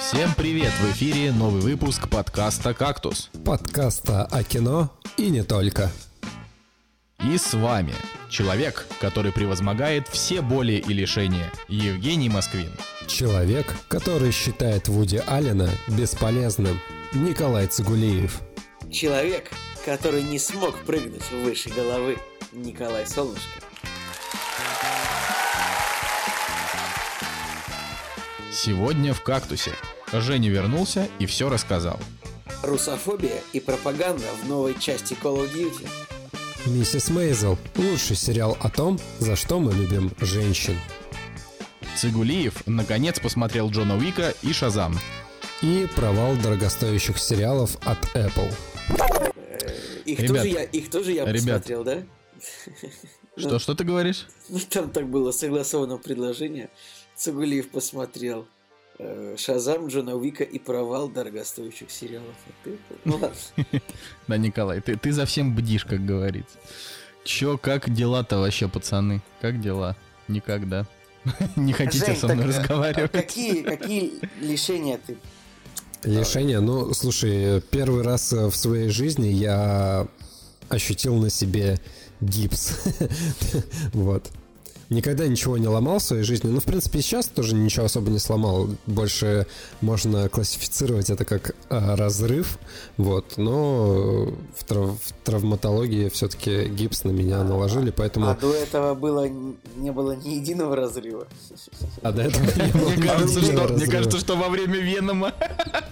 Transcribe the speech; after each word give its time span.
Всем 0.00 0.34
привет! 0.34 0.72
В 0.72 0.92
эфире 0.92 1.32
новый 1.32 1.62
выпуск 1.62 2.08
подкаста 2.08 2.74
«Кактус». 2.74 3.30
Подкаста 3.44 4.24
о 4.24 4.44
кино 4.44 4.90
и 5.16 5.30
не 5.30 5.42
только. 5.42 5.90
И 7.24 7.38
с 7.38 7.54
вами 7.54 7.94
человек, 8.28 8.86
который 9.00 9.32
превозмогает 9.32 10.06
все 10.08 10.42
боли 10.42 10.84
и 10.86 10.92
лишения, 10.92 11.50
Евгений 11.68 12.28
Москвин. 12.28 12.70
Человек, 13.06 13.66
который 13.88 14.32
считает 14.32 14.88
Вуди 14.88 15.22
Аллена 15.26 15.70
бесполезным, 15.88 16.78
Николай 17.14 17.66
Цигулиев. 17.66 18.40
Человек, 18.92 19.50
который 19.84 20.22
не 20.22 20.38
смог 20.38 20.78
прыгнуть 20.80 21.30
выше 21.30 21.70
головы, 21.70 22.18
Николай 22.52 23.06
Солнышко. 23.06 23.60
Сегодня 28.52 29.12
в 29.12 29.22
«Кактусе». 29.22 29.72
Женя 30.12 30.48
вернулся 30.50 31.08
и 31.18 31.26
все 31.26 31.48
рассказал. 31.48 31.98
Русофобия 32.62 33.42
и 33.52 33.60
пропаганда 33.60 34.26
в 34.42 34.48
новой 34.48 34.78
части 34.78 35.14
Call 35.14 35.38
of 35.38 35.52
Duty. 35.54 35.88
Миссис 36.66 37.10
Мейзел– 37.10 37.58
лучший 37.76 38.16
сериал 38.16 38.56
о 38.60 38.70
том, 38.70 38.98
за 39.18 39.36
что 39.36 39.60
мы 39.60 39.72
любим 39.72 40.10
женщин. 40.20 40.76
Цигулиев 41.96 42.66
наконец 42.66 43.20
посмотрел 43.20 43.70
Джона 43.70 43.96
Уика 43.96 44.34
и 44.42 44.52
Шазам. 44.52 44.98
И 45.62 45.86
провал 45.96 46.34
дорогостоящих 46.36 47.18
сериалов 47.18 47.76
от 47.86 47.98
Apple. 48.14 48.52
Их, 50.04 50.20
Ребят, 50.20 50.36
тоже, 50.36 50.48
я, 50.48 50.62
их 50.64 50.90
тоже 50.90 51.12
я 51.12 51.24
ребят. 51.24 51.64
посмотрел, 51.64 51.84
да? 51.84 52.02
Что, 53.38 53.58
что 53.58 53.74
ты 53.74 53.84
говоришь? 53.84 54.26
Ну, 54.48 54.58
там 54.70 54.90
так 54.90 55.08
было 55.08 55.30
согласовано 55.30 55.98
предложение. 55.98 56.70
Цугулиев 57.16 57.68
посмотрел 57.70 58.42
э, 58.42 58.44
Шазам, 59.36 59.88
Джона 59.88 60.16
Уика 60.16 60.44
и 60.44 60.58
провал 60.58 61.08
дорогостоящих 61.08 61.90
сериалов. 61.90 62.34
Apple. 62.64 62.78
Ну 63.04 63.16
ладно. 63.20 63.80
Да, 64.26 64.36
Николай, 64.36 64.80
ты, 64.80 64.96
ты 64.96 65.12
за 65.12 65.26
всем 65.26 65.54
бдишь, 65.54 65.84
как 65.84 66.04
говорится. 66.04 66.56
Чё, 67.24 67.58
как 67.58 67.92
дела-то 67.92 68.38
вообще, 68.38 68.68
пацаны? 68.68 69.20
Как 69.40 69.60
дела? 69.60 69.96
Никогда. 70.28 70.86
Не 71.56 71.72
хотите 71.72 72.06
Жень, 72.06 72.16
со 72.16 72.26
мной 72.28 72.38
так, 72.38 72.46
э, 72.46 72.48
разговаривать? 72.60 73.12
Какие, 73.12 73.62
какие 73.62 74.12
лишения 74.40 74.98
ты 75.04 75.16
Лишение, 76.04 76.60
ну, 76.60 76.94
слушай, 76.94 77.60
первый 77.60 78.02
раз 78.02 78.32
э, 78.32 78.46
в 78.46 78.56
своей 78.56 78.90
жизни 78.90 79.26
я 79.26 80.06
ощутил 80.68 81.16
на 81.16 81.30
себе 81.30 81.80
гипс. 82.20 82.84
Вот. 83.92 84.30
Никогда 84.88 85.26
ничего 85.26 85.58
не 85.58 85.66
ломал 85.66 85.98
в 85.98 86.02
своей 86.02 86.22
жизни. 86.22 86.48
Ну, 86.48 86.60
в 86.60 86.64
принципе, 86.64 87.00
и 87.00 87.02
сейчас 87.02 87.26
тоже 87.26 87.54
ничего 87.54 87.86
особо 87.86 88.10
не 88.10 88.18
сломал. 88.18 88.68
Больше 88.86 89.46
можно 89.80 90.28
классифицировать 90.28 91.10
это 91.10 91.24
как 91.24 91.56
а, 91.68 91.96
разрыв. 91.96 92.58
Вот. 92.96 93.36
Но 93.36 94.26
в, 94.56 94.64
трав- 94.64 94.98
в 95.00 95.12
травматологии 95.24 96.08
все-таки 96.08 96.68
гипс 96.68 97.04
на 97.04 97.10
меня 97.10 97.42
наложили, 97.42 97.90
поэтому... 97.90 98.28
А 98.28 98.34
до 98.34 98.52
этого 98.54 98.94
было 98.94 99.28
не 99.28 99.90
было 99.90 100.12
ни 100.12 100.34
единого 100.34 100.76
разрыва. 100.76 101.26
А 102.02 102.12
до 102.12 102.22
этого 102.22 102.44
не 102.44 102.72
было 102.72 102.88
Мне 102.90 103.02
кажется, 103.02 103.42
что, 103.42 103.68
мне 103.74 103.86
кажется, 103.86 104.18
что 104.18 104.36
во 104.36 104.48
время 104.48 104.78
Венома 104.78 105.32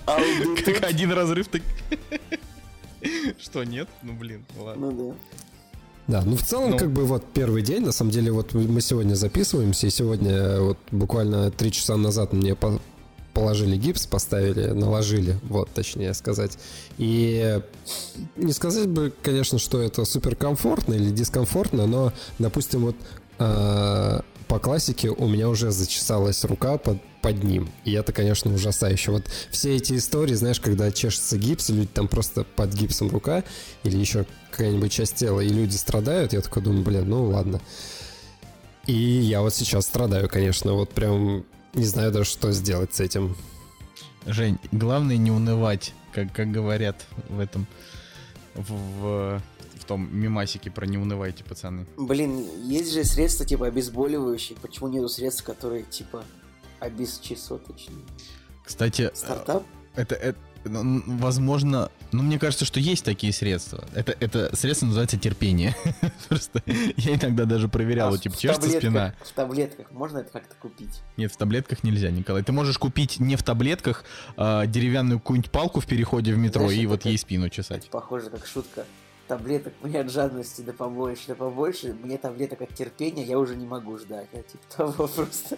А 0.07 0.19
как 0.65 0.85
один 0.89 1.13
разрыв 1.13 1.49
так... 1.49 1.63
Что, 3.39 3.65
нет? 3.65 3.89
Ну, 4.03 4.15
блин, 4.15 4.45
ладно. 4.59 4.91
Ну 4.91 5.11
да. 5.11 5.17
Да, 6.07 6.23
ну 6.25 6.37
в 6.37 6.43
целом, 6.43 6.73
Ну. 6.73 6.79
как 6.79 6.91
бы 6.91 7.05
вот 7.07 7.25
первый 7.33 7.63
день, 7.63 7.85
на 7.87 7.93
самом 7.93 8.11
деле, 8.11 8.31
вот 8.31 8.53
мы 8.53 8.81
сегодня 8.83 9.15
записываемся, 9.15 9.87
и 9.87 9.91
сегодня 9.91 10.61
вот 10.61 10.79
буквально 10.91 11.51
три 11.51 11.73
часа 11.73 11.97
назад 11.97 12.33
мне 12.35 12.55
по- 12.55 12.79
положили 13.33 13.77
гипс, 13.77 14.07
поставили, 14.07 14.67
наложили, 14.67 15.39
вот, 15.45 15.69
точнее 15.71 16.13
сказать. 16.15 16.59
И 16.99 17.59
не 18.37 18.53
сказать 18.53 18.87
бы, 18.89 19.13
конечно, 19.23 19.59
что 19.59 19.81
это 19.81 20.05
супер 20.05 20.37
комфортно 20.37 20.93
или 20.95 21.11
дискомфортно, 21.11 21.87
но, 21.87 22.13
допустим, 22.39 22.83
вот 22.85 22.97
э, 23.39 24.21
по 24.49 24.59
классике 24.59 25.11
у 25.11 25.29
меня 25.29 25.49
уже 25.49 25.71
зачесалась 25.71 26.45
рука 26.45 26.79
под, 26.79 26.99
под 27.23 27.43
ним. 27.43 27.71
И 27.85 27.93
это, 27.93 28.13
конечно, 28.13 28.53
ужасающе. 28.53 29.13
Вот 29.13 29.25
все 29.51 29.77
эти 29.77 29.97
истории, 29.97 30.35
знаешь, 30.35 30.61
когда 30.61 30.91
чешется 30.91 31.39
гипс, 31.39 31.71
люди 31.71 31.89
там 31.93 32.09
просто 32.09 32.45
под 32.45 32.73
гипсом 32.73 33.11
рука 33.11 33.45
или 33.83 33.97
еще 33.97 34.27
какая-нибудь 34.51 34.93
часть 34.93 35.17
тела, 35.17 35.41
и 35.41 35.49
люди 35.49 35.77
страдают, 35.77 36.33
я 36.33 36.41
такой 36.41 36.63
думаю, 36.63 36.85
блин, 36.85 37.09
ну 37.09 37.25
ладно. 37.25 37.61
И 38.87 38.93
я 38.93 39.41
вот 39.41 39.55
сейчас 39.55 39.87
страдаю, 39.87 40.29
конечно, 40.29 40.75
вот 40.75 40.91
прям 40.91 41.45
не 41.75 41.85
знаю 41.85 42.13
даже, 42.13 42.31
что 42.31 42.53
сделать 42.53 42.95
с 42.95 43.01
этим. 43.01 43.37
Жень, 44.27 44.59
главное 44.73 45.17
не 45.17 45.31
унывать, 45.31 45.93
как, 46.13 46.33
как 46.33 46.51
говорят 46.51 47.05
в 47.29 47.41
этом... 47.41 47.67
В, 48.55 48.73
в, 48.73 49.43
в 49.85 49.87
том 49.87 50.09
мимасике 50.11 50.71
про 50.71 50.87
не 50.87 50.97
унывайте, 50.97 51.45
пацаны. 51.45 51.87
Блин, 51.99 52.47
есть 52.65 52.93
же 52.93 53.05
средства 53.05 53.45
типа 53.45 53.67
обезболивающие. 53.67 54.57
Почему 54.61 54.89
нету 54.89 55.09
средств, 55.09 55.45
которые 55.45 55.83
типа 55.83 56.25
обесчесоточные? 56.81 58.05
Кстати, 58.65 59.11
Стартап? 59.15 59.65
это, 59.95 60.15
это 60.15 60.39
ну, 60.65 61.03
возможно, 61.19 61.91
ну 62.13 62.23
мне 62.23 62.39
кажется, 62.39 62.65
что 62.65 62.81
есть 62.81 63.05
такие 63.05 63.33
средства. 63.35 63.85
Это, 63.95 64.17
это 64.19 64.57
средство 64.57 64.87
называется 64.87 65.19
терпение. 65.19 65.77
Просто 66.29 66.63
я 66.67 67.17
иногда 67.17 67.45
даже 67.45 67.69
проверял, 67.69 68.15
А 68.15 68.19
типа, 68.19 68.37
чешется 68.39 68.71
спина. 68.71 69.15
В 69.23 69.33
таблетках 69.33 69.91
можно 69.91 70.19
это 70.19 70.31
как-то 70.31 70.55
купить? 70.57 71.03
Нет, 71.19 71.31
в 71.31 71.37
таблетках 71.37 71.85
нельзя, 71.85 72.11
Николай. 72.11 72.43
Ты 72.43 72.53
можешь 72.53 72.79
купить 72.79 73.21
не 73.21 73.37
в 73.37 73.43
таблетках 73.43 74.05
а, 74.39 74.65
деревянную 74.65 75.21
какую-нибудь 75.21 75.51
палку 75.51 75.81
в 75.81 75.87
переходе 75.87 76.33
в 76.33 76.39
метро 76.39 76.63
Знаешь, 76.63 76.81
и 76.81 76.87
вот 76.87 77.05
ей 77.05 77.19
спину 77.19 77.51
чесать. 77.51 77.91
Похоже, 77.91 78.31
как 78.31 78.47
шутка. 78.47 78.87
Таблеток 79.29 79.73
мне 79.83 80.01
от 80.01 80.11
жадности 80.11 80.61
да 80.61 80.73
побольше, 80.73 81.29
да 81.29 81.35
побольше. 81.35 81.97
Мне 82.03 82.19
таблеток 82.19 82.63
от 82.63 82.75
терпения 82.75 83.25
я 83.25 83.39
уже 83.39 83.57
не 83.57 83.67
могу 83.67 83.97
ждать. 83.99 84.29
А 84.33 84.37
типа 84.37 84.65
того 84.77 85.09
просто... 85.17 85.57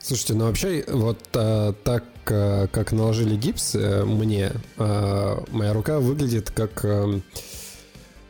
Слушайте, 0.00 0.34
ну 0.34 0.44
вообще, 0.44 0.84
вот 0.86 1.18
а, 1.34 1.72
так, 1.72 2.04
а, 2.26 2.68
как 2.68 2.92
наложили 2.92 3.34
гипс 3.34 3.74
э, 3.74 4.04
мне, 4.04 4.52
а, 4.78 5.42
моя 5.50 5.72
рука 5.72 5.98
выглядит 5.98 6.52
как 6.52 6.84
эм, 6.84 7.24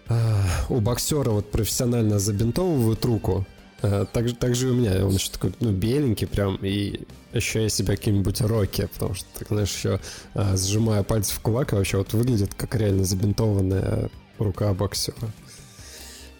а, 0.08 0.42
у 0.70 0.80
боксера 0.80 1.30
вот 1.30 1.50
профессионально 1.50 2.18
забинтовывают 2.18 3.04
руку. 3.04 3.44
А, 3.82 4.04
так, 4.06 4.28
же, 4.28 4.34
так 4.34 4.54
же 4.54 4.68
и 4.68 4.70
у 4.70 4.74
меня. 4.74 5.06
Он 5.06 5.14
еще 5.14 5.30
такой, 5.30 5.52
ну, 5.60 5.72
беленький 5.72 6.26
прям, 6.26 6.56
и 6.56 7.02
ощущаю 7.32 7.68
себя 7.68 7.96
каким-нибудь 7.96 8.40
Рокки, 8.40 8.88
потому 8.92 9.14
что, 9.14 9.26
так, 9.38 9.48
знаешь, 9.48 9.74
еще 9.74 10.00
а, 10.34 10.56
сжимая 10.56 11.02
пальцы 11.02 11.34
в 11.34 11.40
кулак, 11.40 11.72
и 11.72 11.76
вообще 11.76 11.98
вот 11.98 12.12
выглядит 12.14 12.54
как 12.54 12.74
реально 12.74 13.04
забинтованная 13.04 14.10
рука 14.38 14.72
боксера. 14.72 15.16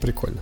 Прикольно. 0.01 0.41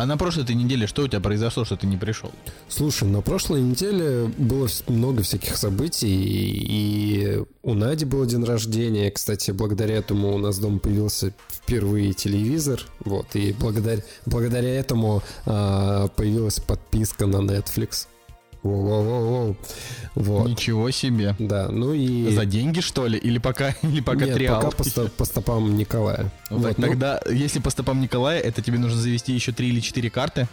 А 0.00 0.06
на 0.06 0.16
прошлой 0.16 0.44
этой 0.44 0.54
неделе 0.54 0.86
что 0.86 1.02
у 1.02 1.08
тебя 1.08 1.20
произошло, 1.20 1.66
что 1.66 1.76
ты 1.76 1.86
не 1.86 1.98
пришел? 1.98 2.32
Слушай, 2.68 3.06
на 3.06 3.20
прошлой 3.20 3.60
неделе 3.60 4.32
было 4.38 4.66
много 4.88 5.22
всяких 5.22 5.58
событий, 5.58 6.08
и 6.08 7.44
у 7.62 7.74
Нади 7.74 8.06
был 8.06 8.24
день 8.24 8.42
рождения. 8.42 9.10
Кстати, 9.10 9.50
благодаря 9.50 9.96
этому 9.96 10.34
у 10.34 10.38
нас 10.38 10.58
дома 10.58 10.78
появился 10.78 11.34
впервые 11.50 12.14
телевизор, 12.14 12.80
вот, 13.00 13.26
и 13.36 13.52
благодаря, 13.52 14.02
благодаря 14.24 14.70
этому 14.70 15.22
а, 15.44 16.08
появилась 16.08 16.60
подписка 16.60 17.26
на 17.26 17.36
Netflix. 17.36 18.06
Воу-воу-воу-воу. 18.62 19.56
Вот. 20.14 20.48
Ничего 20.48 20.90
себе. 20.90 21.34
Да, 21.38 21.68
ну 21.68 21.92
и... 21.94 22.30
За 22.30 22.44
деньги, 22.44 22.80
что 22.80 23.06
ли? 23.06 23.18
Или 23.18 23.38
пока, 23.38 23.70
или 23.82 24.00
пока 24.00 24.26
Нет, 24.26 24.34
триал? 24.34 24.60
пока 24.60 24.76
по, 24.76 24.84
ста- 24.84 25.08
по 25.16 25.24
стопам 25.24 25.76
Николая. 25.76 26.30
Вот, 26.50 26.62
так 26.62 26.78
ну, 26.78 26.86
тогда, 26.86 27.20
если 27.30 27.58
по 27.60 27.70
стопам 27.70 28.00
Николая, 28.00 28.40
это 28.40 28.60
тебе 28.62 28.78
нужно 28.78 29.00
завести 29.00 29.32
еще 29.32 29.52
три 29.52 29.68
или 29.68 29.80
четыре 29.80 30.10
карты. 30.10 30.48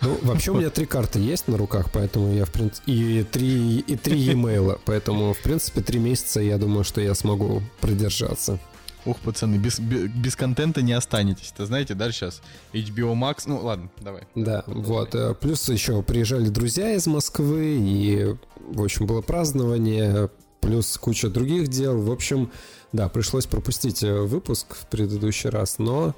Ну, 0.00 0.16
вообще 0.22 0.52
у 0.52 0.54
меня 0.54 0.70
три 0.70 0.86
карты 0.86 1.18
есть 1.18 1.48
на 1.48 1.56
руках, 1.56 1.90
поэтому 1.92 2.32
я, 2.32 2.44
в 2.44 2.52
принципе, 2.52 2.92
и 2.92 3.24
три, 3.24 3.78
и 3.80 3.96
три 3.96 4.20
e-mail, 4.20 4.78
поэтому, 4.84 5.32
в 5.32 5.38
принципе, 5.40 5.80
три 5.80 5.98
месяца, 5.98 6.40
я 6.40 6.56
думаю, 6.56 6.84
что 6.84 7.00
я 7.00 7.14
смогу 7.14 7.62
продержаться. 7.80 8.60
Ух, 9.08 9.16
пацаны, 9.20 9.56
без, 9.56 9.80
без, 9.80 10.10
без 10.10 10.36
контента 10.36 10.82
не 10.82 10.92
останетесь. 10.92 11.50
Это 11.54 11.64
знаете, 11.64 11.94
да, 11.94 12.12
сейчас 12.12 12.42
HBO 12.74 13.14
Max. 13.14 13.44
Ну, 13.46 13.58
ладно, 13.58 13.88
давай. 14.02 14.24
Да, 14.34 14.64
вот. 14.66 15.14
э, 15.14 15.34
Плюс 15.34 15.66
еще 15.70 16.02
приезжали 16.02 16.48
друзья 16.50 16.92
из 16.92 17.06
Москвы, 17.06 17.78
и, 17.80 18.36
в 18.70 18.82
общем, 18.82 19.06
было 19.06 19.22
празднование, 19.22 20.28
плюс 20.60 20.98
куча 20.98 21.30
других 21.30 21.68
дел. 21.68 21.98
В 21.98 22.12
общем, 22.12 22.50
да, 22.92 23.08
пришлось 23.08 23.46
пропустить 23.46 24.02
э, 24.02 24.12
выпуск 24.12 24.74
в 24.74 24.86
предыдущий 24.88 25.48
раз, 25.48 25.78
но 25.78 26.14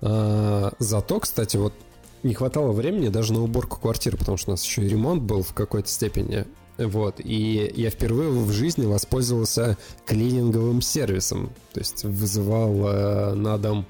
э, 0.00 0.70
зато, 0.78 1.18
кстати, 1.18 1.56
вот 1.56 1.74
не 2.22 2.34
хватало 2.34 2.70
времени 2.70 3.08
даже 3.08 3.32
на 3.32 3.42
уборку 3.42 3.80
квартиры, 3.80 4.16
потому 4.16 4.36
что 4.36 4.50
у 4.50 4.52
нас 4.52 4.64
еще 4.64 4.84
и 4.84 4.88
ремонт 4.88 5.24
был 5.24 5.42
в 5.42 5.54
какой-то 5.54 5.88
степени. 5.88 6.46
Вот, 6.78 7.16
и 7.18 7.72
я 7.74 7.90
впервые 7.90 8.30
в 8.30 8.52
жизни 8.52 8.86
воспользовался 8.86 9.76
клининговым 10.06 10.80
сервисом. 10.80 11.50
То 11.72 11.80
есть 11.80 12.04
вызывал 12.04 12.88
э, 12.88 13.34
на 13.34 13.58
дом 13.58 13.84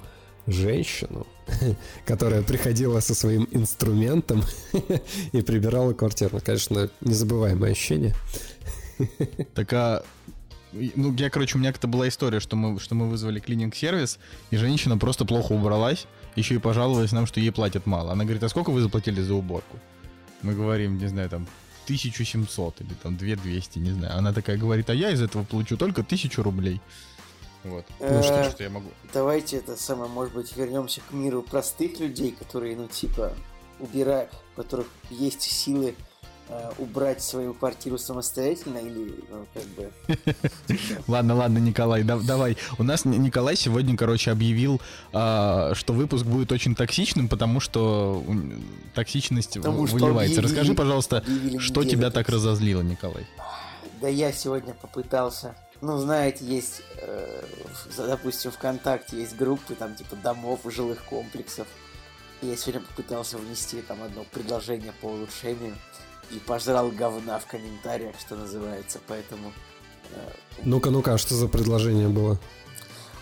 женщину, 0.47 1.27
которая 2.07 2.43
приходила 2.43 3.01
со 3.01 3.15
своим 3.15 3.47
инструментом 3.51 4.43
и 5.33 5.43
прибирала 5.43 5.93
квартиру. 5.93 6.31
Ну, 6.37 6.41
Конечно, 6.41 6.91
незабываемое 7.01 7.73
ощущение. 7.73 8.15
Так 9.55 9.73
а 9.75 10.03
ну, 10.73 11.15
я, 11.15 11.31
короче, 11.31 11.57
у 11.57 11.61
меня 11.61 11.73
как-то 11.73 11.87
была 11.87 12.09
история, 12.09 12.41
что 12.41 12.57
мы, 12.57 12.79
что 12.81 12.95
мы 12.95 13.09
вызвали 13.09 13.41
клининг-сервис, 13.41 14.19
и 14.51 14.57
женщина 14.57 14.99
просто 14.99 15.25
плохо 15.25 15.53
убралась, 15.53 16.07
еще 16.37 16.57
и 16.57 16.59
пожаловалась 16.59 17.13
нам, 17.13 17.27
что 17.27 17.41
ей 17.41 17.53
платят 17.53 17.87
мало. 17.87 18.13
Она 18.13 18.25
говорит, 18.25 18.43
а 18.43 18.49
сколько 18.49 18.71
вы 18.71 18.81
заплатили 18.81 19.21
за 19.21 19.35
уборку? 19.35 19.79
Мы 20.43 20.55
говорим, 20.55 20.99
не 20.99 21.07
знаю, 21.07 21.31
там, 21.31 21.47
1700 21.89 22.83
или 22.83 22.95
там 23.03 23.17
2200, 23.17 23.79
не 23.79 23.93
знаю. 23.93 24.19
Она 24.19 24.33
такая 24.33 24.59
говорит, 24.59 24.91
а 24.91 24.95
я 24.95 25.11
из 25.11 25.23
этого 25.23 25.45
получу 25.45 25.77
только 25.77 26.03
1000 26.03 26.43
рублей. 26.43 26.81
Вот. 27.65 27.87
Ну 27.99 28.23
что, 28.23 28.51
что 28.51 28.63
я 28.63 28.71
могу. 28.71 28.91
Давайте 29.13 29.57
это 29.57 29.77
самое, 29.77 30.11
может 30.11 30.35
быть, 30.35 30.57
вернемся 30.57 31.01
к 31.01 31.13
миру 31.13 31.43
простых 31.43 31.99
людей, 31.99 32.33
которые, 32.33 32.77
ну, 32.77 32.87
типа, 32.87 33.33
убирают, 33.81 34.31
у 34.55 34.61
которых 34.61 34.87
есть 35.11 35.43
силы 35.43 35.95
э, 36.49 36.71
убрать 36.79 37.23
свою 37.23 37.55
квартиру 37.55 37.99
самостоятельно 37.99 38.79
или 38.79 39.15
ну, 39.31 39.47
как 39.55 39.65
бы... 39.77 39.91
Ладно, 41.09 41.35
ладно, 41.35 41.59
Николай, 41.59 42.03
давай. 42.03 42.57
У 42.79 42.83
нас 42.83 43.05
Николай 43.05 43.57
сегодня, 43.57 43.97
короче, 43.97 44.31
объявил, 44.31 44.81
а, 45.13 45.75
что 45.75 45.93
выпуск 45.93 46.25
будет 46.25 46.53
очень 46.53 46.75
токсичным, 46.75 47.29
потому 47.29 47.61
что 47.61 48.23
токсичность 48.95 49.57
выливается. 49.57 50.43
Расскажи, 50.43 50.75
пожалуйста, 50.75 51.25
что 51.59 51.85
тебя 51.85 52.11
так 52.11 52.29
разозлило, 52.29 52.83
Николай? 52.83 53.27
Да 54.01 54.09
я 54.09 54.33
сегодня 54.33 54.75
попытался 54.75 55.55
ну, 55.81 55.97
знаете, 55.99 56.45
есть, 56.45 56.83
э, 56.97 57.45
допустим, 57.97 58.51
ВКонтакте 58.51 59.21
есть 59.21 59.37
группы, 59.37 59.75
там, 59.77 59.95
типа, 59.95 60.17
домов, 60.17 60.61
жилых 60.65 61.05
комплексов. 61.05 61.69
И 62.43 62.47
я 62.47 62.57
сегодня 62.57 62.81
попытался 62.81 63.39
внести 63.39 63.81
там 63.83 64.03
одно 64.03 64.25
предложение 64.25 64.93
по 65.01 65.07
улучшению 65.07 65.77
и 66.31 66.39
пожрал 66.39 66.91
говна 66.91 67.39
в 67.39 67.47
комментариях, 67.47 68.19
что 68.19 68.37
называется, 68.37 69.01
поэтому... 69.07 69.53
Э, 70.13 70.31
ну-ка, 70.65 70.91
ну-ка, 70.91 71.15
а 71.15 71.19
что 71.19 71.35
за 71.35 71.49
предложение 71.49 72.09
было? 72.09 72.39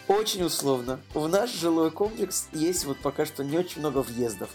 Очень 0.09 0.45
условно. 0.45 1.01
В 1.15 1.29
наш 1.29 1.53
жилой 1.53 1.91
комплекс 1.91 2.49
есть 2.53 2.85
вот 2.85 2.99
пока 2.99 3.27
что 3.27 3.43
не 3.43 3.59
очень 3.59 3.81
много 3.81 4.03
въездов. 4.03 4.51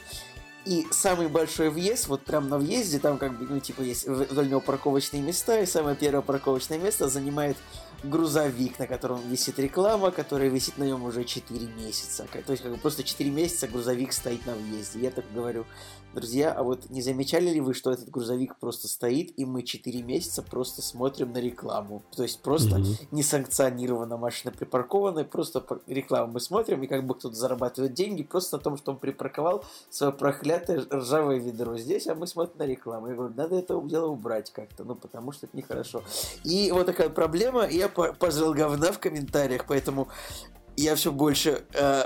И 0.63 0.85
самый 0.91 1.27
большой 1.27 1.71
въезд, 1.71 2.07
вот 2.07 2.21
прям 2.23 2.47
на 2.47 2.59
въезде, 2.59 2.99
там 2.99 3.17
как 3.17 3.37
бы, 3.37 3.47
ну, 3.49 3.59
типа, 3.59 3.81
есть 3.81 4.07
вдоль 4.07 4.47
него 4.47 4.61
парковочные 4.61 5.21
места, 5.21 5.59
и 5.59 5.65
самое 5.65 5.95
первое 5.95 6.21
парковочное 6.21 6.77
место 6.77 7.09
занимает 7.09 7.57
грузовик, 8.03 8.77
на 8.77 8.85
котором 8.85 9.27
висит 9.27 9.57
реклама, 9.57 10.11
которая 10.11 10.49
висит 10.49 10.77
на 10.77 10.83
нем 10.83 11.03
уже 11.03 11.23
4 11.23 11.65
месяца. 11.65 12.27
То 12.45 12.51
есть, 12.51 12.61
как 12.61 12.71
бы 12.71 12.77
просто 12.77 13.03
4 13.03 13.29
месяца 13.31 13.67
грузовик 13.67 14.13
стоит 14.13 14.45
на 14.45 14.53
въезде. 14.53 14.99
Я 14.99 15.09
так 15.09 15.25
говорю, 15.33 15.65
Друзья, 16.13 16.51
а 16.51 16.63
вот 16.63 16.89
не 16.89 17.01
замечали 17.01 17.49
ли 17.49 17.61
вы, 17.61 17.73
что 17.73 17.89
этот 17.89 18.09
грузовик 18.09 18.57
просто 18.59 18.89
стоит, 18.89 19.31
и 19.37 19.45
мы 19.45 19.63
4 19.63 20.01
месяца 20.03 20.41
просто 20.41 20.81
смотрим 20.81 21.31
на 21.31 21.37
рекламу? 21.37 22.03
То 22.13 22.23
есть 22.23 22.41
просто 22.41 22.77
mm-hmm. 22.77 23.07
несанкционированно 23.11 24.17
машина 24.17 24.53
припаркованная, 24.53 25.23
просто 25.23 25.63
рекламу 25.87 26.33
мы 26.33 26.39
смотрим, 26.41 26.83
и 26.83 26.87
как 26.87 27.05
бы 27.05 27.15
кто-то 27.15 27.35
зарабатывает 27.35 27.93
деньги 27.93 28.23
просто 28.23 28.57
на 28.57 28.63
том, 28.63 28.77
что 28.77 28.91
он 28.91 28.97
припарковал 28.97 29.63
свое 29.89 30.11
проклятое 30.11 30.85
ржавое 30.91 31.37
ведро 31.37 31.77
здесь, 31.77 32.07
а 32.07 32.15
мы 32.15 32.27
смотрим 32.27 32.57
на 32.57 32.65
рекламу. 32.65 33.07
Я 33.07 33.15
говорю, 33.15 33.33
надо 33.33 33.55
это 33.55 33.81
дело 33.81 34.07
убрать 34.07 34.51
как-то, 34.51 34.83
ну 34.83 34.95
потому 34.95 35.31
что 35.31 35.45
это 35.45 35.55
нехорошо. 35.55 36.03
И 36.43 36.71
вот 36.73 36.87
такая 36.87 37.09
проблема, 37.09 37.65
я 37.69 37.87
пожрал 37.87 38.53
говна 38.53 38.91
в 38.91 38.99
комментариях, 38.99 39.65
поэтому 39.65 40.09
я 40.75 40.95
все 40.95 41.11
больше 41.11 41.63
э, 41.73 42.03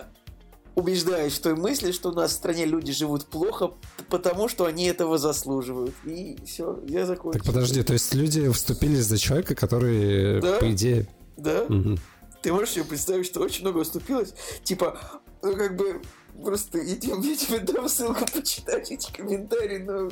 убеждаюсь 0.76 1.34
в 1.34 1.42
той 1.42 1.56
мысли, 1.56 1.92
что 1.92 2.10
у 2.10 2.14
нас 2.14 2.32
в 2.32 2.34
стране 2.34 2.66
люди 2.66 2.92
живут 2.92 3.26
плохо, 3.26 3.72
потому 4.10 4.48
что 4.50 4.66
они 4.66 4.86
этого 4.86 5.18
заслуживают. 5.18 5.96
И 6.06 6.38
все, 6.46 6.80
я 6.88 7.06
закончил. 7.06 7.40
Так 7.40 7.46
подожди, 7.46 7.82
то 7.84 7.94
есть 7.94 8.14
люди 8.14 8.50
вступились 8.50 9.06
за 9.06 9.18
человека, 9.18 9.56
который, 9.56 10.42
да? 10.42 10.58
по 10.58 10.72
идее... 10.72 11.08
Да. 11.38 11.64
Угу. 11.64 11.98
Ты 12.42 12.54
можешь 12.54 12.72
себе 12.72 12.86
представить, 12.86 13.26
что 13.26 13.42
очень 13.42 13.62
много 13.62 13.84
вступилось? 13.84 14.34
Типа, 14.64 15.00
ну 15.42 15.56
как 15.56 15.76
бы, 15.76 16.02
просто 16.44 16.80
идем, 16.80 17.22
я 17.22 17.36
тебе 17.36 17.60
дам 17.60 17.88
ссылку 17.90 18.26
почитать 18.34 18.92
эти 18.92 19.12
комментарии, 19.12 19.80
но 19.80 20.10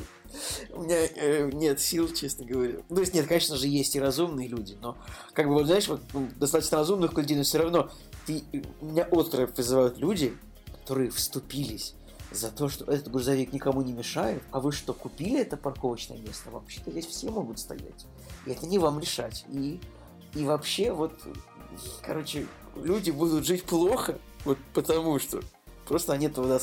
у 0.70 0.82
меня 0.82 1.06
э, 1.16 1.50
нет 1.52 1.80
сил, 1.80 2.12
честно 2.12 2.44
говоря. 2.44 2.78
Ну, 2.88 2.96
то 2.96 3.00
есть, 3.00 3.14
нет, 3.14 3.26
конечно 3.26 3.56
же, 3.56 3.68
есть 3.68 3.94
и 3.96 4.00
разумные 4.00 4.48
люди, 4.48 4.76
но, 4.80 4.96
как 5.32 5.46
бы, 5.46 5.54
вот, 5.54 5.66
знаешь, 5.66 5.88
вот, 5.88 6.00
ну, 6.12 6.28
достаточно 6.36 6.78
разумных 6.78 7.16
людей, 7.16 7.36
но 7.36 7.42
все 7.42 7.58
равно 7.58 7.90
ты, 8.26 8.42
у 8.80 8.86
меня 8.86 9.06
остро 9.10 9.46
вызывают 9.46 9.98
люди, 9.98 10.34
которые 10.84 11.10
вступились 11.10 11.94
за 12.30 12.50
то, 12.50 12.68
что 12.68 12.84
этот 12.84 13.10
грузовик 13.10 13.54
никому 13.54 13.80
не 13.80 13.94
мешает, 13.94 14.42
а 14.50 14.60
вы 14.60 14.70
что, 14.70 14.92
купили 14.92 15.40
это 15.40 15.56
парковочное 15.56 16.18
место? 16.18 16.50
Вообще-то 16.50 16.90
здесь 16.90 17.06
все 17.06 17.30
могут 17.30 17.58
стоять. 17.58 18.06
И 18.44 18.50
это 18.50 18.66
не 18.66 18.78
вам 18.78 19.00
решать. 19.00 19.46
И, 19.48 19.80
и 20.34 20.44
вообще, 20.44 20.92
вот, 20.92 21.14
короче, 22.02 22.46
люди 22.76 23.10
будут 23.10 23.46
жить 23.46 23.64
плохо, 23.64 24.18
вот 24.44 24.58
потому 24.74 25.18
что 25.18 25.40
просто 25.88 26.12
они 26.12 26.26
этого 26.26 26.60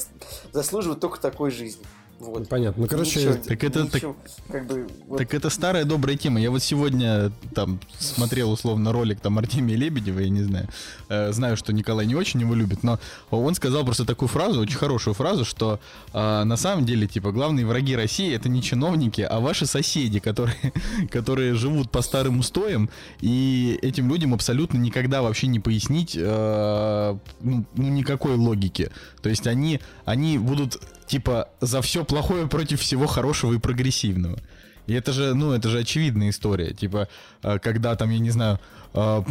заслуживают 0.52 1.00
только 1.00 1.20
такой 1.20 1.50
жизни. 1.50 1.84
Вот. 2.22 2.48
Понятно. 2.48 2.84
Ну, 2.84 2.88
короче, 2.88 3.20
ничего, 3.20 3.34
так 3.34 3.64
это 3.64 3.82
ничего, 3.82 4.16
так, 4.48 4.52
как 4.52 4.68
бы, 4.68 4.88
вот. 5.08 5.18
так 5.18 5.34
это 5.34 5.50
старая 5.50 5.86
добрая 5.86 6.16
тема. 6.16 6.40
Я 6.40 6.52
вот 6.52 6.62
сегодня 6.62 7.32
там 7.56 7.80
смотрел 7.98 8.52
условно 8.52 8.92
ролик 8.92 9.20
там 9.20 9.40
Артемия 9.40 9.76
Лебедева, 9.76 10.20
я 10.20 10.30
не 10.30 10.44
знаю. 10.44 10.68
Э, 11.10 11.32
знаю, 11.32 11.58
что 11.58 11.74
Николай 11.74 12.06
не 12.06 12.14
очень 12.14 12.42
его 12.42 12.54
любит, 12.54 12.84
но 12.84 13.00
он 13.32 13.56
сказал 13.56 13.84
просто 13.84 14.06
такую 14.06 14.30
фразу, 14.30 14.62
очень 14.62 14.78
хорошую 14.78 15.16
фразу, 15.16 15.46
что 15.46 15.80
э, 16.14 16.44
на 16.44 16.58
самом 16.58 16.86
деле, 16.86 17.08
типа, 17.08 17.32
главные 17.32 17.66
враги 17.66 17.96
России 17.96 18.32
это 18.36 18.50
не 18.50 18.62
чиновники, 18.62 19.22
а 19.22 19.40
ваши 19.40 19.66
соседи, 19.66 20.20
которые, 20.20 20.74
которые 21.12 21.56
живут 21.56 21.90
по 21.90 22.04
старым 22.04 22.40
устоям, 22.40 22.92
и 23.22 23.80
этим 23.82 24.10
людям 24.10 24.36
абсолютно 24.36 24.78
никогда 24.78 25.24
вообще 25.24 25.48
не 25.48 25.60
пояснить 25.60 26.16
э, 26.16 27.18
ну, 27.40 27.66
ну 27.76 27.88
никакой 27.90 28.36
логики. 28.36 28.92
То 29.24 29.30
есть 29.30 29.48
они, 29.48 29.80
они 30.06 30.38
будут 30.38 30.80
типа 31.12 31.50
за 31.60 31.82
все 31.82 32.06
плохое 32.06 32.48
против 32.48 32.80
всего 32.80 33.06
хорошего 33.06 33.54
и 33.54 33.60
прогрессивного. 33.60 34.40
И 34.88 34.94
это 34.94 35.12
же, 35.12 35.34
ну, 35.34 35.52
это 35.52 35.70
же 35.70 35.80
очевидная 35.80 36.30
история. 36.30 36.74
Типа, 36.74 37.08
э, 37.44 37.60
когда 37.60 37.96
там, 37.96 38.10
я 38.12 38.20
не 38.20 38.32
знаю, 38.32 38.60
э, 38.94 39.24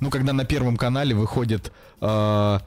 ну, 0.00 0.10
когда 0.10 0.32
на 0.32 0.44
Первом 0.44 0.76
канале 0.76 1.14
выходит 1.14 1.72
э, 2.02 2.58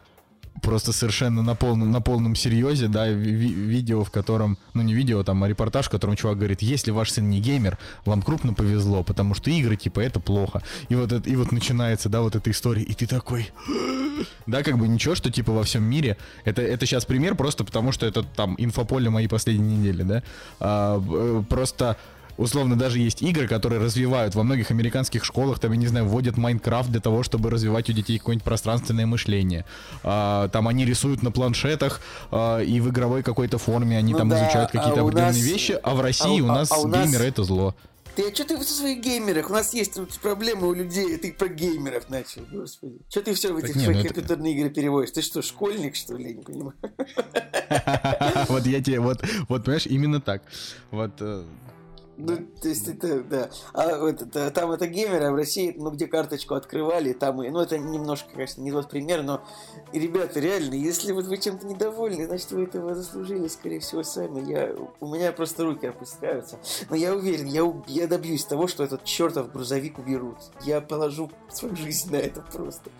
просто 0.61 0.93
совершенно 0.93 1.41
на 1.41 1.55
полном, 1.55 1.91
на 1.91 2.01
полном 2.01 2.35
серьезе, 2.35 2.87
да, 2.87 3.07
ви- 3.07 3.53
видео, 3.53 4.03
в 4.03 4.11
котором, 4.11 4.57
ну 4.73 4.81
не 4.81 4.93
видео, 4.93 5.23
там, 5.23 5.43
а 5.43 5.47
репортаж, 5.47 5.87
в 5.87 5.89
котором 5.89 6.15
чувак 6.15 6.37
говорит, 6.37 6.61
если 6.61 6.91
ваш 6.91 7.11
сын 7.11 7.29
не 7.29 7.39
геймер, 7.39 7.77
вам 8.05 8.21
крупно 8.21 8.53
повезло, 8.53 9.03
потому 9.03 9.33
что 9.33 9.49
игры, 9.49 9.75
типа, 9.75 9.99
это 9.99 10.19
плохо. 10.19 10.61
И 10.89 10.95
вот, 10.95 11.11
это, 11.11 11.29
и 11.29 11.35
вот 11.35 11.51
начинается, 11.51 12.09
да, 12.09 12.21
вот 12.21 12.35
эта 12.35 12.51
история, 12.51 12.83
и 12.83 12.93
ты 12.93 13.07
такой, 13.07 13.51
да, 14.47 14.63
как 14.63 14.77
бы 14.77 14.87
ничего, 14.87 15.15
что, 15.15 15.31
типа, 15.31 15.51
во 15.51 15.63
всем 15.63 15.83
мире, 15.83 16.17
это, 16.45 16.61
это 16.61 16.85
сейчас 16.85 17.05
пример 17.05 17.35
просто 17.35 17.63
потому, 17.63 17.91
что 17.91 18.05
это, 18.05 18.23
там, 18.23 18.55
инфополе 18.57 19.09
моей 19.09 19.27
последней 19.27 19.77
недели, 19.77 20.03
да, 20.03 20.23
а, 20.59 21.01
э, 21.01 21.43
просто 21.49 21.97
условно 22.37 22.77
даже 22.77 22.99
есть 22.99 23.21
игры, 23.21 23.47
которые 23.47 23.81
развивают 23.81 24.35
во 24.35 24.43
многих 24.43 24.71
американских 24.71 25.23
школах, 25.25 25.59
там, 25.59 25.71
я 25.71 25.77
не 25.77 25.87
знаю, 25.87 26.05
вводят 26.05 26.37
Майнкрафт 26.37 26.89
для 26.89 27.01
того, 27.01 27.23
чтобы 27.23 27.49
развивать 27.49 27.89
у 27.89 27.93
детей 27.93 28.17
какое-нибудь 28.17 28.43
пространственное 28.43 29.05
мышление. 29.05 29.65
А, 30.03 30.49
там 30.49 30.67
они 30.67 30.85
рисуют 30.85 31.23
на 31.23 31.31
планшетах 31.31 32.01
а, 32.31 32.59
и 32.59 32.79
в 32.79 32.89
игровой 32.89 33.23
какой-то 33.23 33.57
форме 33.57 33.97
они 33.97 34.13
ну 34.13 34.19
там 34.19 34.29
да, 34.29 34.43
изучают 34.43 34.71
какие-то 34.71 35.01
а 35.01 35.03
определенные 35.03 35.33
нас... 35.33 35.37
вещи, 35.37 35.79
а 35.81 35.95
в 35.95 36.01
России 36.01 36.41
а, 36.41 36.43
у 36.43 36.47
нас 36.47 36.71
а, 36.71 36.77
у 36.79 36.87
нас... 36.87 37.05
геймеры 37.05 37.25
это 37.25 37.43
зло. 37.43 37.75
Ты 38.15 38.29
а 38.29 38.35
что 38.35 38.43
ты 38.43 38.57
в 38.57 38.63
своих 38.63 39.01
геймерах? 39.01 39.49
У 39.49 39.53
нас 39.53 39.73
есть 39.73 39.93
тут 39.93 40.13
проблемы 40.19 40.67
у 40.67 40.73
людей, 40.73 41.17
ты 41.17 41.31
про 41.31 41.47
геймеров 41.47 42.09
начал, 42.09 42.41
господи. 42.51 42.99
Что 43.09 43.21
ты 43.21 43.33
все 43.33 43.53
в 43.53 43.57
эти 43.57 43.71
свои 43.71 43.95
ну 43.95 44.03
компьютерные 44.03 44.53
игры 44.57 44.69
переводишь? 44.69 45.11
Ты 45.11 45.21
что, 45.21 45.41
школьник, 45.41 45.95
что 45.95 46.17
ли? 46.17 46.29
Я 46.29 46.33
не 46.33 46.43
понимаю. 46.43 46.73
Вот 48.49 48.65
я 48.65 48.81
тебе, 48.81 48.99
вот, 48.99 49.23
вот, 49.47 49.63
понимаешь, 49.63 49.85
именно 49.85 50.19
так. 50.19 50.43
Вот 50.89 51.11
э, 51.19 51.43
ну, 52.21 52.37
то 52.61 52.67
есть 52.67 52.87
это, 52.87 53.23
да. 53.23 53.49
А 53.73 53.97
вот 53.97 54.21
это, 54.21 54.51
там 54.51 54.71
это 54.71 54.87
геймеры, 54.87 55.25
а 55.25 55.31
в 55.31 55.35
России, 55.35 55.73
ну, 55.77 55.91
где 55.91 56.07
карточку 56.07 56.55
открывали, 56.55 57.13
там 57.13 57.41
и, 57.41 57.49
ну, 57.49 57.59
это 57.59 57.77
немножко, 57.77 58.29
конечно, 58.33 58.61
не 58.61 58.71
тот 58.71 58.89
пример, 58.89 59.23
но, 59.23 59.43
ребята, 59.91 60.39
реально, 60.39 60.75
если 60.75 61.11
вот 61.11 61.25
вы 61.25 61.37
чем-то 61.37 61.65
недовольны, 61.65 62.25
значит, 62.27 62.51
вы 62.51 62.63
этого 62.63 62.95
заслужили, 62.95 63.47
скорее 63.47 63.79
всего, 63.79 64.03
сами. 64.03 64.47
Я, 64.49 64.75
у 64.99 65.13
меня 65.13 65.31
просто 65.31 65.63
руки 65.63 65.87
опускаются. 65.87 66.59
Но 66.89 66.95
я 66.95 67.15
уверен, 67.15 67.45
я, 67.45 67.73
я 67.87 68.07
добьюсь 68.07 68.45
того, 68.45 68.67
что 68.67 68.83
этот 68.83 69.03
чертов 69.03 69.51
грузовик 69.51 69.97
уберут. 69.99 70.37
Я 70.63 70.81
положу 70.81 71.31
свою 71.49 71.75
жизнь 71.75 72.11
на 72.11 72.17
это 72.17 72.41
просто. 72.41 72.91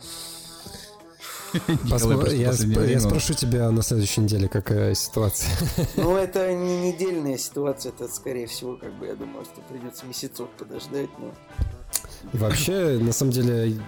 Я, 1.84 2.52
я 2.86 3.00
спрошу 3.00 3.34
тебя 3.34 3.70
на 3.72 3.82
следующей 3.82 4.22
неделе, 4.22 4.48
какая 4.48 4.96
ситуация. 4.96 5.50
Ну, 5.96 6.16
это 6.16 6.54
не 6.54 6.92
недельная 6.92 7.38
ситуация, 7.38 7.92
это, 7.92 8.08
скорее 8.08 8.48
всего, 8.48 8.76
как 8.76 8.94
бы, 8.98 9.06
я 9.08 9.16
думаю, 9.16 9.46
что 9.46 9.62
придется 9.62 10.06
месяцок 10.06 10.50
подождать, 10.58 11.10
но... 11.20 11.32
Вообще, 12.34 12.98
на 13.00 13.12
самом 13.12 13.32
деле, 13.32 13.80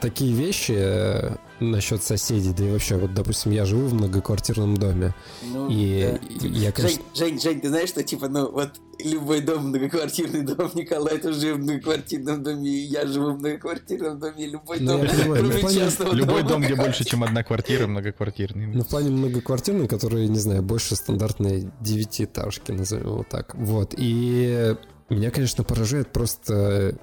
такие 0.00 0.34
вещи, 0.34 1.38
насчет 1.70 2.02
соседей, 2.02 2.52
да 2.56 2.64
и 2.64 2.70
вообще, 2.70 2.96
вот, 2.96 3.14
допустим, 3.14 3.52
я 3.52 3.64
живу 3.64 3.86
в 3.86 3.94
многоквартирном 3.94 4.76
доме, 4.76 5.14
ну, 5.42 5.68
и 5.70 6.18
да. 6.40 6.46
я, 6.48 6.72
конечно... 6.72 7.02
Жень, 7.14 7.28
Жень, 7.28 7.40
Жень, 7.40 7.60
ты 7.60 7.68
знаешь, 7.68 7.88
что, 7.88 8.02
типа, 8.02 8.28
ну, 8.28 8.50
вот 8.50 8.72
любой 9.04 9.40
дом, 9.40 9.68
многоквартирный 9.68 10.42
дом, 10.42 10.70
Николай 10.74 11.18
тоже 11.18 11.40
живет 11.40 11.56
в 11.56 11.60
многоквартирном 11.60 12.42
доме, 12.42 12.70
и 12.70 12.86
я 12.86 13.06
живу 13.06 13.32
в 13.32 13.38
многоквартирном 13.38 14.18
доме, 14.18 14.46
любой 14.46 14.80
ну, 14.80 14.98
дом, 14.98 15.06
понимаю, 15.06 15.44
кроме 15.44 15.60
плане... 15.60 15.76
частного 15.76 16.12
Любой 16.12 16.42
дома. 16.42 16.48
дом, 16.48 16.62
где 16.62 16.74
больше, 16.74 17.04
чем 17.08 17.24
одна 17.24 17.42
квартира, 17.42 17.86
многоквартирный. 17.86 18.66
Ну, 18.66 18.82
в 18.82 18.88
плане 18.88 19.10
многоквартирный, 19.10 19.88
который, 19.88 20.28
не 20.28 20.38
знаю, 20.38 20.62
больше 20.62 20.96
стандартной 20.96 21.70
девятиэтажки, 21.80 22.72
назовем 22.72 23.06
его 23.06 23.26
так. 23.28 23.54
Вот, 23.54 23.94
и 23.96 24.74
меня, 25.08 25.30
конечно, 25.30 25.64
поражает 25.64 26.12
просто 26.12 26.98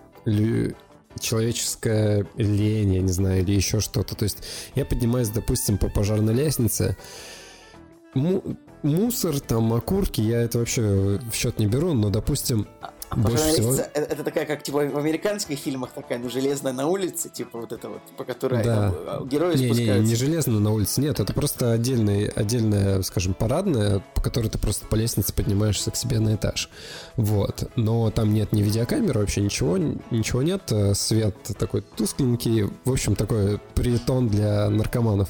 человеческая 1.22 2.26
лень, 2.36 2.96
я 2.96 3.02
не 3.02 3.12
знаю, 3.12 3.42
или 3.42 3.54
еще 3.54 3.80
что-то. 3.80 4.16
То 4.16 4.24
есть 4.24 4.38
я 4.76 4.86
поднимаюсь, 4.86 5.30
допустим, 5.30 5.78
по 5.78 5.90
пожарной 5.90 6.34
лестнице, 6.34 6.98
мусор, 8.84 9.40
там, 9.40 9.74
окурки, 9.74 10.22
я 10.22 10.42
это 10.42 10.60
вообще 10.60 11.20
в 11.32 11.34
счет 11.34 11.60
не 11.60 11.68
беру, 11.68 11.94
но, 11.94 12.10
допустим, 12.10 12.68
больше 13.16 13.54
всего... 13.54 13.74
это, 13.74 14.00
это 14.00 14.24
такая, 14.24 14.46
как 14.46 14.64
типа 14.64 14.78
в 14.78 14.98
американских 14.98 15.58
фильмах 15.58 15.92
такая, 15.92 16.20
ну, 16.20 16.30
железная 16.30 16.74
на 16.74 16.88
улице, 16.88 17.30
типа 17.30 17.60
вот 17.60 17.72
это 17.72 17.90
вот, 17.90 18.02
по 18.18 18.24
которой 18.24 18.64
да. 18.64 18.92
там, 18.92 18.96
а, 19.08 19.26
герои 19.26 19.58
не, 19.58 19.66
спускаются. 19.66 20.04
Не, 20.04 20.10
не 20.10 20.16
железная 20.16 20.60
на 20.60 20.72
улице, 20.72 21.02
нет, 21.02 21.20
это 21.20 21.34
просто 21.34 21.72
отдельный, 21.72 22.28
отдельная, 22.28 23.02
скажем, 23.02 23.34
парадная, 23.34 24.04
по 24.14 24.22
которой 24.22 24.48
ты 24.48 24.58
просто 24.58 24.86
по 24.86 24.96
лестнице 24.96 25.34
поднимаешься 25.34 25.92
к 25.92 25.96
себе 25.96 26.20
на 26.20 26.36
этаж. 26.36 26.70
Вот. 27.16 27.70
Но 27.76 28.12
там 28.12 28.34
нет 28.34 28.54
ни 28.54 28.62
видеокамеры, 28.62 29.20
вообще 29.20 29.42
ничего, 29.42 29.78
ничего 29.78 30.42
нет, 30.42 30.72
э, 30.72 30.94
свет 30.94 31.36
такой 31.58 31.82
тускленький, 31.82 32.70
в 32.86 32.92
общем, 32.92 33.16
такой 33.16 33.60
притон 33.76 34.28
для 34.28 34.70
наркоманов. 34.70 35.30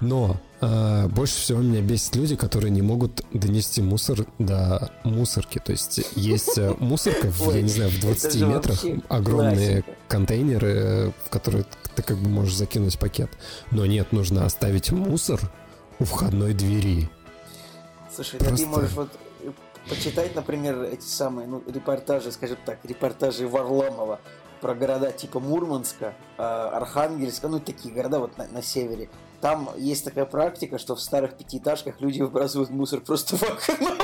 Но 0.00 0.40
а, 0.62 1.08
больше 1.08 1.36
всего 1.36 1.60
меня 1.60 1.80
бесит 1.80 2.14
люди, 2.16 2.36
которые 2.36 2.70
не 2.70 2.82
могут 2.82 3.24
донести 3.32 3.80
мусор 3.80 4.26
до 4.38 4.90
мусорки. 5.04 5.58
То 5.58 5.72
есть 5.72 6.00
есть 6.16 6.58
э, 6.58 6.74
мусорка, 6.78 7.28
в, 7.28 7.54
я 7.54 7.62
не 7.62 7.68
знаю, 7.68 7.90
в 7.90 8.00
20 8.00 8.40
метрах, 8.42 8.84
огромные 9.08 9.84
контейнеры, 10.06 11.14
в 11.24 11.30
которые 11.30 11.64
ты 11.94 12.02
как 12.02 12.18
бы 12.18 12.28
можешь 12.28 12.56
закинуть 12.56 12.98
пакет. 12.98 13.30
Но 13.70 13.86
нет, 13.86 14.12
нужно 14.12 14.44
оставить 14.44 14.92
мусор 14.92 15.40
у 15.98 16.04
входной 16.04 16.52
двери. 16.52 17.08
Слушай, 18.14 18.38
Просто... 18.38 18.56
ты 18.56 18.66
можешь 18.66 18.92
вот 18.92 19.10
э, 19.42 19.50
почитать, 19.88 20.34
например, 20.34 20.82
эти 20.82 21.06
самые 21.06 21.48
ну, 21.48 21.62
репортажи, 21.66 22.32
скажем 22.32 22.58
так, 22.66 22.80
репортажи 22.84 23.48
Варламова 23.48 24.20
про 24.60 24.74
города 24.74 25.10
типа 25.10 25.40
Мурманска, 25.40 26.12
Архангельска, 26.36 27.48
ну 27.48 27.60
такие 27.60 27.94
города 27.94 28.18
вот 28.18 28.36
на, 28.36 28.46
на 28.48 28.62
севере, 28.62 29.08
там 29.40 29.70
есть 29.76 30.04
такая 30.04 30.26
практика, 30.26 30.78
что 30.78 30.94
в 30.96 31.00
старых 31.00 31.36
пятиэтажках 31.36 32.00
люди 32.00 32.20
выбрасывают 32.20 32.70
мусор 32.70 33.00
просто 33.00 33.36
в 33.36 33.42
окно. 33.42 33.96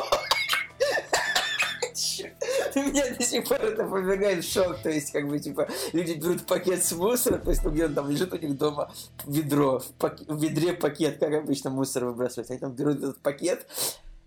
Меня 2.75 3.15
до 3.15 3.23
сих 3.25 3.49
пор 3.49 3.59
это 3.63 3.85
побегает 3.85 4.45
в 4.45 4.53
шок. 4.53 4.79
То 4.83 4.91
есть, 4.91 5.11
как 5.11 5.29
бы, 5.29 5.39
типа, 5.39 5.67
люди 5.93 6.13
берут 6.13 6.47
пакет 6.47 6.85
с 6.85 6.93
мусором, 6.93 7.41
то 7.41 7.51
есть, 7.51 7.65
ну, 7.65 7.71
где 7.71 7.87
он 7.87 7.95
там 7.95 8.11
лежит 8.11 8.33
у 8.33 8.37
них 8.37 8.57
дома, 8.57 8.93
ведро, 9.25 9.79
в, 9.79 9.87
пак... 9.93 10.21
в 10.21 10.43
ведре 10.43 10.75
пакет, 10.75 11.19
как 11.19 11.33
обычно 11.33 11.71
мусор 11.71 12.05
выбрасывать. 12.05 12.51
Они 12.51 12.59
там 12.59 12.73
берут 12.73 12.99
этот 12.99 13.19
пакет, 13.21 13.67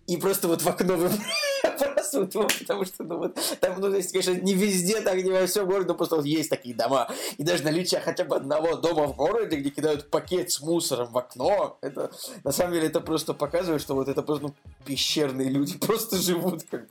и 0.10 0.18
просто 0.18 0.48
вот 0.48 0.64
в 0.64 0.68
окно 0.68 0.96
выбрасывают 0.96 2.34
потому 2.60 2.84
что, 2.84 3.04
ну 3.04 3.18
вот, 3.20 3.40
там, 3.60 3.80
ну, 3.80 3.92
то 3.92 3.96
есть, 3.96 4.12
конечно, 4.12 4.32
не 4.32 4.56
везде, 4.56 5.02
так 5.02 5.22
не 5.22 5.30
во 5.30 5.46
всем 5.46 5.68
городе, 5.68 5.88
но 5.88 5.94
просто 5.94 6.16
вот 6.16 6.26
есть 6.26 6.50
такие 6.50 6.74
дома. 6.74 7.08
И 7.38 7.44
даже 7.44 7.64
наличие 7.64 8.02
хотя 8.02 8.26
бы 8.26 8.36
одного 8.36 8.76
дома 8.76 9.06
в 9.06 9.16
городе, 9.16 9.58
где 9.58 9.70
кидают 9.70 10.10
пакет 10.10 10.52
с 10.52 10.62
мусором 10.62 11.12
в 11.12 11.18
окно, 11.18 11.78
это, 11.82 12.10
на 12.44 12.52
самом 12.52 12.74
деле, 12.74 12.88
это 12.88 13.02
просто 13.02 13.36
показывает, 13.36 13.84
что 13.84 13.94
вот 13.94 14.08
это 14.08 14.24
просто, 14.24 14.48
ну, 14.48 14.56
пещерные 14.84 15.48
люди 15.48 15.78
просто 15.86 16.18
живут, 16.18 16.64
как 16.72 16.88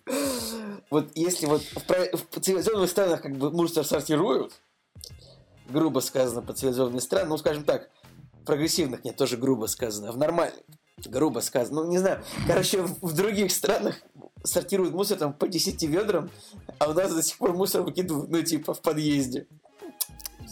Вот 0.90 1.10
если 1.16 1.46
вот 1.46 1.62
в, 1.62 2.36
в 2.36 2.40
цивилизованных 2.40 2.88
странах 2.88 3.22
как 3.22 3.36
бы 3.36 3.50
мусор 3.50 3.84
сортируют, 3.84 4.52
грубо 5.68 5.98
сказано, 5.98 6.40
по 6.40 6.52
цивилизованным 6.52 7.00
странам, 7.00 7.30
ну, 7.30 7.38
скажем 7.38 7.64
так, 7.64 7.90
прогрессивных 8.46 9.04
нет, 9.04 9.16
тоже 9.16 9.36
грубо 9.36 9.66
сказано, 9.66 10.12
в 10.12 10.16
нормальных 10.16 10.62
грубо 11.06 11.40
сказано. 11.40 11.82
Ну, 11.82 11.90
не 11.90 11.98
знаю. 11.98 12.22
Короче, 12.46 12.82
в, 12.82 13.12
других 13.14 13.52
странах 13.52 14.00
сортируют 14.44 14.94
мусор 14.94 15.18
там 15.18 15.32
по 15.32 15.48
10 15.48 15.82
ведрам, 15.84 16.30
а 16.78 16.88
у 16.88 16.94
нас 16.94 17.14
до 17.14 17.22
сих 17.22 17.38
пор 17.38 17.52
мусор 17.54 17.82
выкидывают, 17.82 18.30
ну, 18.30 18.42
типа, 18.42 18.74
в 18.74 18.80
подъезде. 18.80 19.46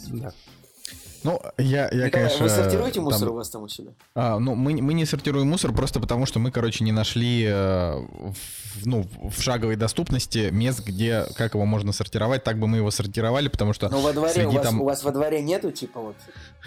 Да. 0.09 0.33
Ну, 1.23 1.41
я, 1.57 1.89
я 1.91 2.05
Николай, 2.05 2.11
конечно... 2.11 2.43
Вы 2.43 2.49
сортируете 2.49 3.01
мусор 3.01 3.19
там, 3.21 3.29
у 3.29 3.33
вас 3.33 3.49
там 3.49 3.63
у 3.63 3.67
себя? 3.67 3.91
А, 4.15 4.39
ну, 4.39 4.55
мы, 4.55 4.81
мы 4.81 4.93
не 4.93 5.05
сортируем 5.05 5.47
мусор 5.47 5.73
просто 5.73 5.99
потому, 5.99 6.25
что 6.25 6.39
мы, 6.39 6.51
короче, 6.51 6.83
не 6.83 6.91
нашли 6.91 7.45
э, 7.45 7.95
в, 7.95 8.85
ну, 8.85 9.05
в 9.21 9.41
шаговой 9.41 9.75
доступности 9.75 10.49
мест, 10.51 10.85
где, 10.85 11.25
как 11.35 11.55
его 11.55 11.65
можно 11.65 11.91
сортировать, 11.91 12.43
так 12.43 12.59
бы 12.59 12.67
мы 12.67 12.77
его 12.77 12.91
сортировали, 12.91 13.47
потому 13.47 13.73
что... 13.73 13.89
Ну, 13.89 13.99
во 14.01 14.13
дворе, 14.13 14.47
у 14.47 14.51
вас, 14.51 14.65
там... 14.65 14.81
у 14.81 14.85
вас 14.85 15.03
во 15.03 15.11
дворе 15.11 15.41
нету, 15.41 15.71
типа, 15.71 15.99
вот... 15.99 16.15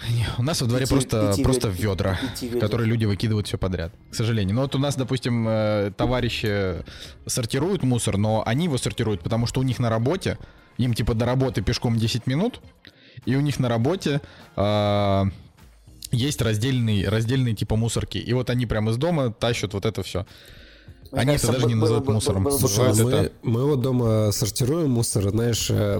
Не, 0.09 0.27
у 0.37 0.43
нас 0.43 0.61
во 0.61 0.67
дворе 0.67 0.85
пяти, 0.85 0.93
просто, 0.93 1.31
пяти 1.31 1.43
просто 1.43 1.67
ведра, 1.69 2.19
пяти 2.21 2.47
ведра, 2.47 2.61
которые 2.61 2.87
люди 2.87 3.05
выкидывают 3.05 3.47
все 3.47 3.57
подряд, 3.57 3.91
к 4.11 4.15
сожалению. 4.15 4.55
Но 4.55 4.61
вот 4.63 4.75
у 4.75 4.79
нас, 4.79 4.95
допустим, 4.95 5.47
э, 5.47 5.91
товарищи 5.95 6.83
сортируют 7.25 7.83
мусор, 7.83 8.17
но 8.17 8.43
они 8.45 8.65
его 8.65 8.77
сортируют, 8.77 9.21
потому 9.21 9.47
что 9.47 9.59
у 9.59 9.63
них 9.63 9.79
на 9.79 9.89
работе, 9.89 10.37
им, 10.77 10.93
типа, 10.93 11.13
до 11.13 11.25
работы 11.25 11.61
пешком 11.61 11.97
10 11.97 12.27
минут, 12.27 12.61
и 13.25 13.35
у 13.35 13.41
них 13.41 13.59
на 13.59 13.69
работе 13.69 14.21
э, 14.55 15.23
есть 16.11 16.41
раздельный, 16.41 17.07
раздельные 17.07 17.55
типа 17.55 17.75
мусорки. 17.75 18.17
И 18.17 18.33
вот 18.33 18.49
они 18.49 18.65
прямо 18.65 18.91
из 18.91 18.97
дома 18.97 19.31
тащат 19.31 19.73
вот 19.73 19.85
это 19.85 20.03
все. 20.03 20.25
Мне 21.11 21.21
они 21.21 21.31
кажется, 21.31 21.51
это 21.51 21.61
даже 21.61 21.67
не 21.67 21.75
называют 21.75 22.07
мусором. 22.07 22.51
Слушай, 22.51 22.93
мы, 23.03 23.11
это... 23.11 23.31
мы 23.43 23.65
вот 23.65 23.81
дома 23.81 24.31
сортируем 24.31 24.91
мусор, 24.91 25.29
знаешь, 25.29 25.69
э, 25.69 25.99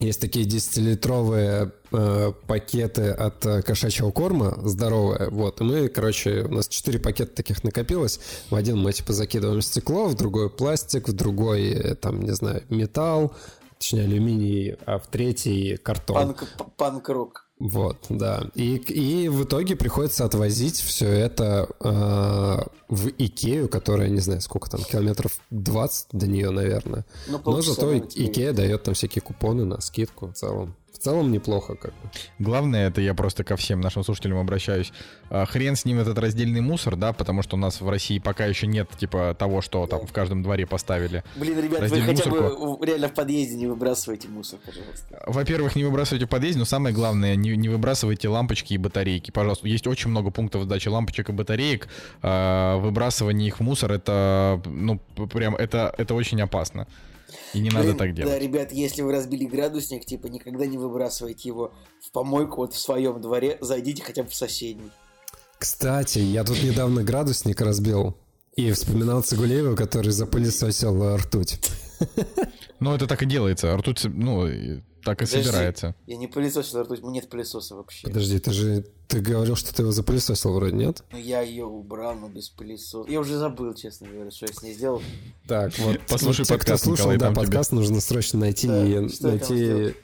есть 0.00 0.20
такие 0.20 0.44
10-литровые 0.44 1.72
э, 1.92 2.32
пакеты 2.46 3.10
от 3.10 3.46
э, 3.46 3.62
кошачьего 3.62 4.10
корма, 4.10 4.58
здоровые, 4.62 5.30
вот, 5.30 5.60
и 5.60 5.64
мы, 5.64 5.88
короче, 5.88 6.42
у 6.42 6.52
нас 6.52 6.68
4 6.68 6.98
пакета 6.98 7.34
таких 7.34 7.64
накопилось, 7.64 8.20
в 8.50 8.54
один 8.54 8.78
мы, 8.78 8.92
типа, 8.92 9.12
закидываем 9.12 9.62
стекло, 9.62 10.08
в 10.08 10.14
другой 10.14 10.50
пластик, 10.50 11.08
в 11.08 11.12
другой, 11.12 11.70
э, 11.70 11.94
там, 11.94 12.20
не 12.22 12.34
знаю, 12.34 12.62
металл, 12.68 13.34
точнее 13.78 14.04
алюминий, 14.04 14.76
а 14.86 14.98
в 14.98 15.06
третий 15.06 15.76
картон. 15.76 16.16
Панк, 16.16 16.44
панк-рок. 16.76 17.44
Вот, 17.60 18.06
да. 18.08 18.50
И, 18.54 18.76
и 18.76 19.28
в 19.28 19.44
итоге 19.44 19.76
приходится 19.76 20.24
отвозить 20.24 20.80
все 20.80 21.08
это 21.08 21.68
э, 21.80 22.68
в 22.88 23.08
Икею, 23.16 23.68
которая, 23.68 24.08
не 24.08 24.20
знаю, 24.20 24.40
сколько 24.40 24.68
там, 24.68 24.82
километров 24.82 25.38
20 25.50 26.08
до 26.12 26.26
нее, 26.26 26.50
наверное. 26.50 27.06
Ну, 27.28 27.40
Но 27.44 27.62
зато 27.62 27.96
Икея 27.96 28.52
дает 28.52 28.82
там 28.82 28.94
всякие 28.94 29.22
купоны 29.22 29.64
на 29.64 29.80
скидку 29.80 30.26
в 30.28 30.32
целом 30.32 30.74
целом 31.04 31.30
неплохо 31.30 31.74
как 31.74 31.92
бы. 31.92 32.10
Главное, 32.38 32.88
это 32.88 33.00
я 33.00 33.14
просто 33.14 33.44
ко 33.44 33.56
всем 33.56 33.80
нашим 33.80 34.02
слушателям 34.02 34.38
обращаюсь. 34.38 34.92
А, 35.30 35.46
хрен 35.46 35.76
с 35.76 35.84
ним 35.84 36.00
этот 36.00 36.18
раздельный 36.18 36.60
мусор, 36.60 36.96
да, 36.96 37.12
потому 37.12 37.42
что 37.42 37.56
у 37.56 37.58
нас 37.58 37.80
в 37.80 37.88
России 37.88 38.18
пока 38.18 38.46
еще 38.46 38.66
нет, 38.66 38.88
типа, 38.96 39.36
того, 39.38 39.60
что 39.60 39.86
там 39.86 40.06
в 40.06 40.12
каждом 40.12 40.42
дворе 40.42 40.66
поставили. 40.66 41.22
Блин, 41.36 41.60
ребят, 41.60 41.80
вы 41.82 42.00
хотя 42.00 42.30
мусорку. 42.30 42.76
бы 42.78 42.86
реально 42.86 43.08
в 43.08 43.14
подъезде 43.14 43.56
не 43.56 43.66
выбрасывайте 43.66 44.28
мусор, 44.28 44.58
пожалуйста. 44.64 45.22
Во-первых, 45.26 45.76
не 45.76 45.84
выбрасывайте 45.84 46.26
в 46.26 46.28
подъезде, 46.28 46.58
но 46.58 46.64
самое 46.64 46.94
главное, 46.94 47.36
не, 47.36 47.56
не 47.56 47.68
выбрасывайте 47.68 48.28
лампочки 48.28 48.74
и 48.74 48.78
батарейки, 48.78 49.30
пожалуйста. 49.30 49.68
Есть 49.68 49.86
очень 49.86 50.10
много 50.10 50.30
пунктов 50.30 50.64
сдачи 50.64 50.88
лампочек 50.88 51.28
и 51.28 51.32
батареек. 51.32 51.88
А, 52.22 52.78
выбрасывание 52.78 53.48
их 53.48 53.58
в 53.58 53.62
мусор, 53.62 53.92
это, 53.92 54.62
ну, 54.64 54.98
прям, 55.32 55.54
это, 55.54 55.94
это 55.98 56.14
очень 56.14 56.40
опасно. 56.40 56.86
И 57.52 57.60
не 57.60 57.70
Блин, 57.70 57.86
надо 57.86 57.94
так 57.98 58.14
делать. 58.14 58.32
Да, 58.32 58.38
ребят, 58.38 58.72
если 58.72 59.02
вы 59.02 59.12
разбили 59.12 59.44
градусник, 59.44 60.04
типа, 60.04 60.26
никогда 60.26 60.66
не 60.66 60.78
выбрасывайте 60.78 61.48
его 61.48 61.72
в 62.00 62.10
помойку 62.10 62.62
вот 62.62 62.74
в 62.74 62.78
своем 62.78 63.20
дворе, 63.20 63.58
зайдите 63.60 64.02
хотя 64.02 64.22
бы 64.22 64.30
в 64.30 64.34
соседний. 64.34 64.90
Кстати, 65.58 66.18
я 66.18 66.44
тут 66.44 66.62
недавно 66.62 67.02
градусник 67.02 67.60
разбил. 67.60 68.16
И 68.56 68.70
вспоминал 68.70 69.22
Цигулеева, 69.22 69.74
который 69.74 70.12
запылесосил 70.12 71.16
ртуть. 71.16 71.58
Ну, 72.80 72.94
это 72.94 73.06
так 73.06 73.22
и 73.22 73.26
делается. 73.26 73.76
Ртуть, 73.76 74.04
ну, 74.04 74.46
так 75.04 75.22
и 75.22 75.26
Подожди, 75.26 75.42
собирается. 75.42 75.94
Я 76.06 76.16
не 76.16 76.26
пылесосил 76.26 76.82
ртуть, 76.82 77.02
нет 77.02 77.28
пылесоса 77.28 77.74
вообще. 77.74 78.06
Подожди, 78.06 78.38
ты 78.38 78.52
же 78.52 78.84
ты 79.06 79.20
говорил, 79.20 79.54
что 79.54 79.74
ты 79.74 79.82
его 79.82 79.92
запылесосил 79.92 80.52
вроде, 80.54 80.74
нет? 80.74 81.04
Ну 81.12 81.18
я 81.18 81.42
ее 81.42 81.66
убрал, 81.66 82.14
но 82.14 82.28
без 82.28 82.48
пылесоса. 82.48 83.10
Я 83.10 83.20
уже 83.20 83.36
забыл, 83.36 83.74
честно 83.74 84.08
говоря, 84.08 84.30
что 84.30 84.46
я 84.46 84.52
с 84.52 84.62
ней 84.62 84.74
сделал. 84.74 85.02
Так, 85.46 85.72
вот. 85.78 86.00
Послушай 86.08 86.46
подкаст, 86.46 86.82
кто 86.82 86.96
слушал, 86.96 87.12
Николай, 87.12 87.34
да, 87.34 87.40
подкаст 87.40 87.70
тебе... 87.70 87.80
нужно 87.80 88.00
срочно 88.00 88.40
найти 88.40 88.66
да, 88.66 88.84
и 88.84 88.98
найти 89.20 89.94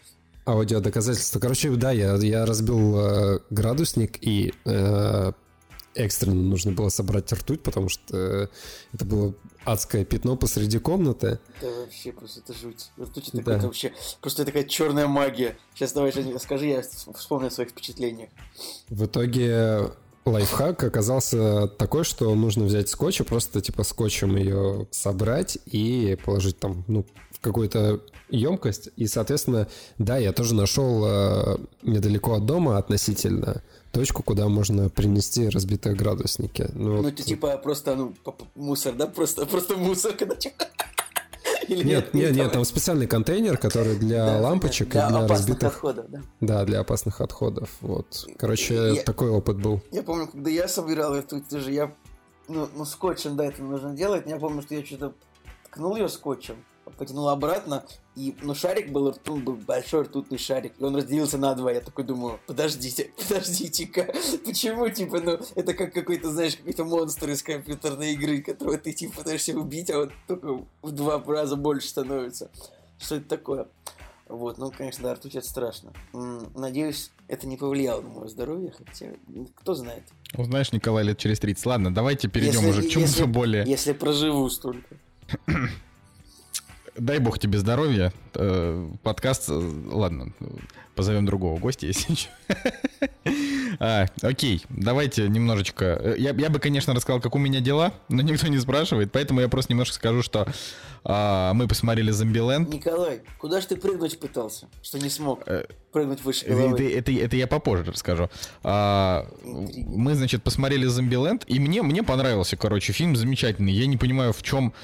аудио 0.47 0.81
доказательства. 0.81 1.41
Короче, 1.41 1.71
да, 1.71 1.93
я, 1.93 2.15
я 2.17 2.45
разбил 2.45 2.99
э, 2.99 3.39
градусник 3.51 4.19
и 4.23 4.53
э, 4.65 5.33
экстренно 5.95 6.43
нужно 6.43 6.73
было 6.73 6.89
собрать 6.89 7.33
ртуть, 7.33 7.63
потому 7.63 7.89
что 7.89 8.51
это 8.93 9.05
было 9.05 9.35
адское 9.65 10.05
пятно 10.05 10.37
посреди 10.37 10.79
комнаты. 10.79 11.39
Да 11.61 11.69
вообще 11.81 12.13
просто 12.13 12.41
это 12.41 12.55
жуть. 12.55 12.91
Ртуть 13.01 13.29
это 13.29 13.43
да. 13.43 13.59
вообще 13.59 13.93
просто 14.21 14.45
такая 14.45 14.65
черная 14.65 15.07
магия. 15.07 15.57
Сейчас 15.75 15.93
давай, 15.93 16.13
Женя, 16.13 16.35
расскажи, 16.35 16.67
я 16.67 16.83
вспомню 17.15 17.49
о 17.49 17.51
своих 17.51 17.71
впечатлениях. 17.71 18.31
В 18.89 19.07
итоге 19.07 19.91
лайфхак 20.25 20.83
оказался 20.85 21.69
такой, 21.69 22.05
что 22.05 22.35
нужно 22.35 22.65
взять 22.65 22.89
скотч 22.89 23.21
и 23.21 23.25
просто 23.25 23.61
типа 23.61 23.83
скотчем 23.85 24.37
ее 24.37 24.87
собрать 24.91 25.59
и 25.67 26.19
положить 26.25 26.59
там, 26.59 26.85
ну, 26.89 27.07
в 27.31 27.41
какую-то 27.41 28.01
емкость. 28.29 28.91
И, 28.97 29.07
соответственно, 29.07 29.69
да, 29.99 30.19
я 30.19 30.33
тоже 30.33 30.55
нашел 30.55 31.05
э, 31.07 31.59
недалеко 31.83 32.35
от 32.35 32.47
дома 32.47 32.79
относительно 32.79 33.63
точку, 33.93 34.23
куда 34.23 34.49
можно 34.49 34.89
принести 34.89 35.49
разбитые 35.49 35.95
градусники. 35.95 36.69
Ну, 36.75 36.97
ну 36.97 37.03
вот... 37.03 37.13
это 37.13 37.23
типа 37.23 37.57
просто 37.59 37.95
ну, 37.97 38.15
мусор, 38.55 38.95
да? 38.95 39.07
Просто, 39.07 39.47
просто 39.47 39.77
мусор, 39.77 40.15
когда 40.15 40.37
Или 41.69 41.85
нет, 41.85 42.15
нет, 42.15 42.35
нет, 42.35 42.53
там 42.53 42.65
специальный 42.65 43.07
контейнер, 43.07 43.57
который 43.57 43.97
для 43.97 44.27
да, 44.27 44.41
лампочек 44.41 44.89
для, 44.89 45.07
и 45.07 45.11
для 45.11 45.27
разбитых 45.27 45.75
отходов, 45.75 46.07
да. 46.09 46.23
Да, 46.41 46.65
для 46.65 46.81
опасных 46.81 47.21
отходов. 47.21 47.71
Вот. 47.81 48.27
Короче, 48.39 48.95
я, 48.95 49.03
такой 49.03 49.31
опыт 49.31 49.61
был. 49.61 49.81
Я 49.93 50.03
помню, 50.03 50.27
когда 50.27 50.51
я 50.51 50.67
собирал 50.67 51.15
эту 51.15 51.41
тоже 51.41 51.71
я 51.71 51.95
ну, 52.49 52.69
ну 52.75 52.85
скотчем, 52.85 53.37
да, 53.37 53.47
это 53.47 53.63
нужно 53.63 53.95
делать. 53.95 54.27
Я 54.27 54.37
помню, 54.37 54.63
что 54.63 54.75
я 54.75 54.85
что-то 54.85 55.15
ткнул 55.67 55.97
ее 55.97 56.09
скотчем, 56.09 56.57
потянул 56.99 57.29
обратно, 57.29 57.85
и, 58.17 58.35
ну, 58.43 58.55
шарик 58.55 58.91
был, 58.91 59.11
ртут, 59.11 59.45
был 59.45 59.55
большой 59.55 60.03
ртутный 60.03 60.39
шарик, 60.39 60.73
и 60.79 60.85
он 60.85 60.97
разделился 60.97 61.39
на 61.39 61.55
два. 61.55 61.73
Я 61.73 61.81
такой 61.81 62.05
думаю, 62.05 62.41
подождите, 62.47 63.13
подождите-ка, 63.29 64.13
почему, 64.45 64.89
типа, 64.89 65.21
ну, 65.21 65.39
это 65.55 65.75
как 65.75 65.95
какой-то, 65.95 66.31
знаешь, 66.31 66.57
какой-то 66.57 66.85
монстр 66.85 67.31
из 67.31 67.43
компьютерной 67.43 68.15
игры, 68.15 68.43
которого 68.43 68.79
ты, 68.79 68.93
типа, 68.93 69.19
пытаешься 69.19 69.57
убить, 69.57 69.91
а 69.91 70.01
он 70.01 70.13
только 70.27 70.67
в 70.83 70.91
два 70.91 71.23
раза 71.25 71.57
больше 71.57 71.89
становится. 71.89 72.51
Что 72.99 73.17
это 73.17 73.29
такое? 73.29 73.69
Вот, 74.29 74.59
ну, 74.59 74.71
конечно, 74.71 75.05
да, 75.05 75.15
ртуть 75.15 75.35
это 75.35 75.47
страшно. 75.47 75.93
Надеюсь, 76.55 77.11
это 77.27 77.47
не 77.47 77.57
повлияло 77.57 78.01
на 78.01 78.09
мое 78.11 78.29
здоровье, 78.29 78.73
хотя 78.77 79.07
кто 79.57 79.75
знает. 79.75 80.05
Узнаешь, 80.37 80.73
Николай, 80.73 81.05
лет 81.05 81.19
через 81.19 81.41
30. 81.41 81.67
Ладно, 81.67 81.95
давайте 81.95 82.29
перейдем 82.29 82.61
если, 82.61 82.71
уже 82.71 82.83
к 82.83 82.91
чему-то 82.91 83.27
более... 83.27 83.65
Если 83.67 83.93
проживу 83.93 84.49
столько. 84.49 84.97
Дай 86.97 87.19
бог 87.19 87.39
тебе 87.39 87.59
здоровья. 87.59 88.13
Э, 88.35 88.89
подкаст, 89.03 89.49
э, 89.49 89.73
ладно, 89.91 90.33
позовем 90.95 91.25
другого 91.25 91.59
гостя, 91.59 91.87
если 91.89 92.15
что. 92.15 92.31
а, 93.79 94.07
окей, 94.23 94.63
давайте 94.69 95.29
немножечко. 95.29 95.85
Э, 95.85 96.15
я, 96.19 96.31
я 96.31 96.51
бы, 96.51 96.59
конечно, 96.59 96.95
рассказал, 96.95 97.21
как 97.21 97.35
у 97.35 97.39
меня 97.39 97.61
дела, 97.61 97.95
но 98.09 98.23
никто 98.23 98.49
не 98.49 98.59
спрашивает, 98.59 99.13
поэтому 99.13 99.41
я 99.41 99.49
просто 99.49 99.73
немножко 99.73 99.95
скажу, 99.95 100.23
что 100.23 100.47
а, 101.05 101.55
мы 101.55 101.69
посмотрели 101.69 102.11
Зомбиленд. 102.11 102.69
Николай, 102.69 103.21
куда 103.39 103.61
же 103.61 103.69
ты 103.69 103.77
прыгнуть 103.77 104.19
пытался, 104.19 104.67
что 104.83 104.99
не 104.99 105.11
смог 105.11 105.45
прыгнуть 105.93 106.23
выше 106.25 106.47
головы? 106.47 106.75
Это, 106.75 106.83
это, 106.83 107.13
это 107.13 107.37
я 107.37 107.47
попозже 107.47 107.85
расскажу. 107.85 108.31
А, 108.63 109.29
мы, 109.45 110.15
значит, 110.15 110.43
посмотрели 110.43 110.87
Зомбиленд, 110.87 111.45
и 111.47 111.61
мне, 111.61 111.83
мне 111.83 112.03
понравился, 112.03 112.57
короче, 112.57 112.93
фильм 112.93 113.17
замечательный. 113.17 113.73
Я 113.73 113.87
не 113.87 113.97
понимаю, 113.97 114.33
в 114.33 114.43
чем 114.43 114.75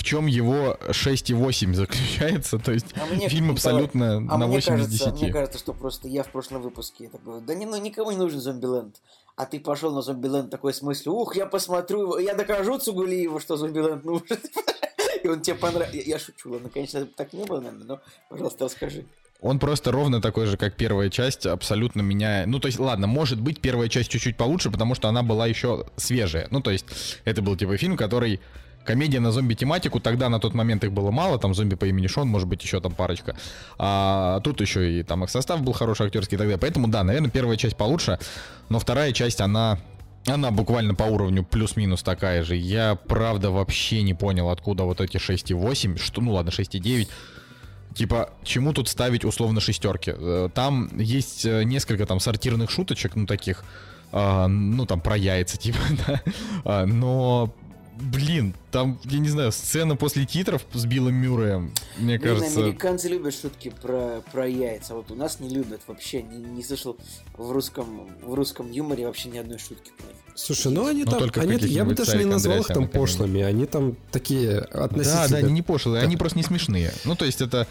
в 0.00 0.02
чем 0.02 0.24
его 0.24 0.78
6,8 0.88 1.74
заключается. 1.74 2.58
То 2.58 2.72
есть 2.72 2.86
а 2.96 3.04
мне, 3.04 3.28
фильм 3.28 3.50
абсолютно 3.50 4.16
а 4.30 4.38
на 4.38 4.46
8 4.46 4.72
кажется, 4.72 4.94
из 4.94 5.00
10. 5.00 5.20
Мне 5.20 5.30
кажется, 5.30 5.58
что 5.58 5.74
просто 5.74 6.08
я 6.08 6.22
в 6.22 6.32
прошлом 6.32 6.62
выпуске 6.62 7.10
такой, 7.10 7.42
да 7.42 7.54
не, 7.54 7.66
ну 7.66 7.76
никому 7.76 8.10
не 8.10 8.16
нужен 8.16 8.40
Зомбиленд. 8.40 8.96
А 9.36 9.44
ты 9.44 9.60
пошел 9.60 9.94
на 9.94 10.00
Зомбиленд 10.00 10.48
такой 10.48 10.72
с 10.72 10.80
мыслью, 10.80 11.12
ух, 11.12 11.36
я 11.36 11.44
посмотрю, 11.44 12.16
я 12.16 12.34
докажу 12.34 12.78
Цугулиеву, 12.78 13.40
что 13.40 13.58
Зомбиленд 13.58 14.02
нужен. 14.02 14.38
И 15.22 15.28
он 15.28 15.42
тебе 15.42 15.56
понравился. 15.56 16.08
Я 16.08 16.18
шучу, 16.18 16.50
ладно, 16.50 16.70
конечно, 16.72 17.04
так 17.04 17.34
не 17.34 17.44
было, 17.44 17.60
наверное, 17.60 17.84
но, 17.84 18.00
пожалуйста, 18.30 18.64
расскажи. 18.64 19.04
Он 19.42 19.58
просто 19.58 19.92
ровно 19.92 20.22
такой 20.22 20.46
же, 20.46 20.56
как 20.56 20.76
первая 20.76 21.10
часть, 21.10 21.44
абсолютно 21.44 22.00
меня... 22.00 22.44
Ну, 22.46 22.58
то 22.58 22.68
есть, 22.68 22.78
ладно, 22.78 23.06
может 23.06 23.38
быть, 23.38 23.60
первая 23.60 23.90
часть 23.90 24.10
чуть-чуть 24.10 24.38
получше, 24.38 24.70
потому 24.70 24.94
что 24.94 25.08
она 25.08 25.22
была 25.22 25.46
еще 25.46 25.84
свежая. 25.96 26.48
Ну, 26.50 26.62
то 26.62 26.70
есть, 26.70 26.86
это 27.24 27.42
был 27.42 27.56
типа 27.56 27.76
фильм, 27.76 27.98
который 27.98 28.40
комедия 28.84 29.20
на 29.20 29.32
зомби-тематику. 29.32 30.00
Тогда 30.00 30.28
на 30.28 30.40
тот 30.40 30.54
момент 30.54 30.84
их 30.84 30.92
было 30.92 31.10
мало, 31.10 31.38
там 31.38 31.54
зомби 31.54 31.74
по 31.74 31.84
имени 31.84 32.06
Шон, 32.06 32.28
может 32.28 32.48
быть, 32.48 32.62
еще 32.62 32.80
там 32.80 32.92
парочка. 32.92 33.36
А 33.78 34.40
тут 34.40 34.60
еще 34.60 35.00
и 35.00 35.02
там 35.02 35.24
их 35.24 35.30
состав 35.30 35.62
был 35.62 35.72
хороший 35.72 36.06
актерский 36.06 36.36
и 36.36 36.38
так 36.38 36.46
далее. 36.46 36.58
Поэтому, 36.58 36.88
да, 36.88 37.04
наверное, 37.04 37.30
первая 37.30 37.56
часть 37.56 37.76
получше, 37.76 38.18
но 38.68 38.78
вторая 38.78 39.12
часть, 39.12 39.40
она 39.40 39.78
она 40.26 40.50
буквально 40.50 40.94
по 40.94 41.04
уровню 41.04 41.44
плюс-минус 41.44 42.02
такая 42.02 42.44
же. 42.44 42.54
Я, 42.54 42.94
правда, 42.94 43.50
вообще 43.50 44.02
не 44.02 44.12
понял, 44.12 44.50
откуда 44.50 44.84
вот 44.84 45.00
эти 45.00 45.16
6,8, 45.16 45.98
что, 45.98 46.20
ну 46.20 46.32
ладно, 46.32 46.50
6,9. 46.50 47.08
Типа, 47.94 48.30
чему 48.44 48.72
тут 48.72 48.88
ставить 48.88 49.24
условно 49.24 49.60
шестерки? 49.60 50.12
Э, 50.14 50.48
там 50.54 50.90
есть 50.96 51.44
э, 51.44 51.64
несколько 51.64 52.06
там 52.06 52.20
сортирных 52.20 52.70
шуточек, 52.70 53.16
ну 53.16 53.26
таких, 53.26 53.64
э, 54.12 54.46
ну 54.46 54.86
там 54.86 55.00
про 55.00 55.16
яйца, 55.16 55.56
типа, 55.58 55.78
да. 56.06 56.22
А, 56.64 56.86
но 56.86 57.52
блин, 58.00 58.54
там, 58.70 58.98
я 59.04 59.18
не 59.18 59.28
знаю, 59.28 59.52
сцена 59.52 59.96
после 59.96 60.26
титров 60.26 60.64
с 60.72 60.84
Биллом 60.84 61.14
Мюрреем, 61.14 61.72
мне 61.98 62.18
Блин, 62.18 62.36
кажется... 62.36 62.60
американцы 62.60 63.08
любят 63.08 63.34
шутки 63.34 63.72
про, 63.82 64.22
про 64.32 64.48
яйца, 64.48 64.94
вот 64.94 65.10
у 65.10 65.14
нас 65.14 65.40
не 65.40 65.48
любят 65.48 65.80
вообще, 65.86 66.22
не, 66.22 66.38
не 66.38 66.62
слышал 66.62 66.96
в 67.36 67.50
русском, 67.50 68.10
в 68.22 68.34
русском 68.34 68.70
юморе 68.70 69.06
вообще 69.06 69.28
ни 69.28 69.38
одной 69.38 69.58
шутки 69.58 69.92
про 69.96 70.06
Слушай, 70.34 70.72
ну 70.72 70.86
они 70.86 71.04
Но 71.04 71.18
ну, 71.18 71.28
там, 71.28 71.42
они, 71.42 71.56
я 71.66 71.84
бы 71.84 71.94
даже 71.94 72.16
не 72.16 72.24
назвал 72.24 72.60
их 72.60 72.66
там 72.68 72.88
пошлыми, 72.88 73.42
они 73.42 73.66
там 73.66 73.96
такие 74.10 74.58
относительно... 74.58 75.28
Да, 75.28 75.28
да, 75.28 75.36
они 75.38 75.52
не 75.52 75.62
пошлые, 75.62 76.02
они 76.02 76.16
просто 76.16 76.38
не 76.38 76.44
смешные. 76.44 76.92
Ну, 77.04 77.14
то 77.14 77.24
есть 77.24 77.40
это 77.40 77.66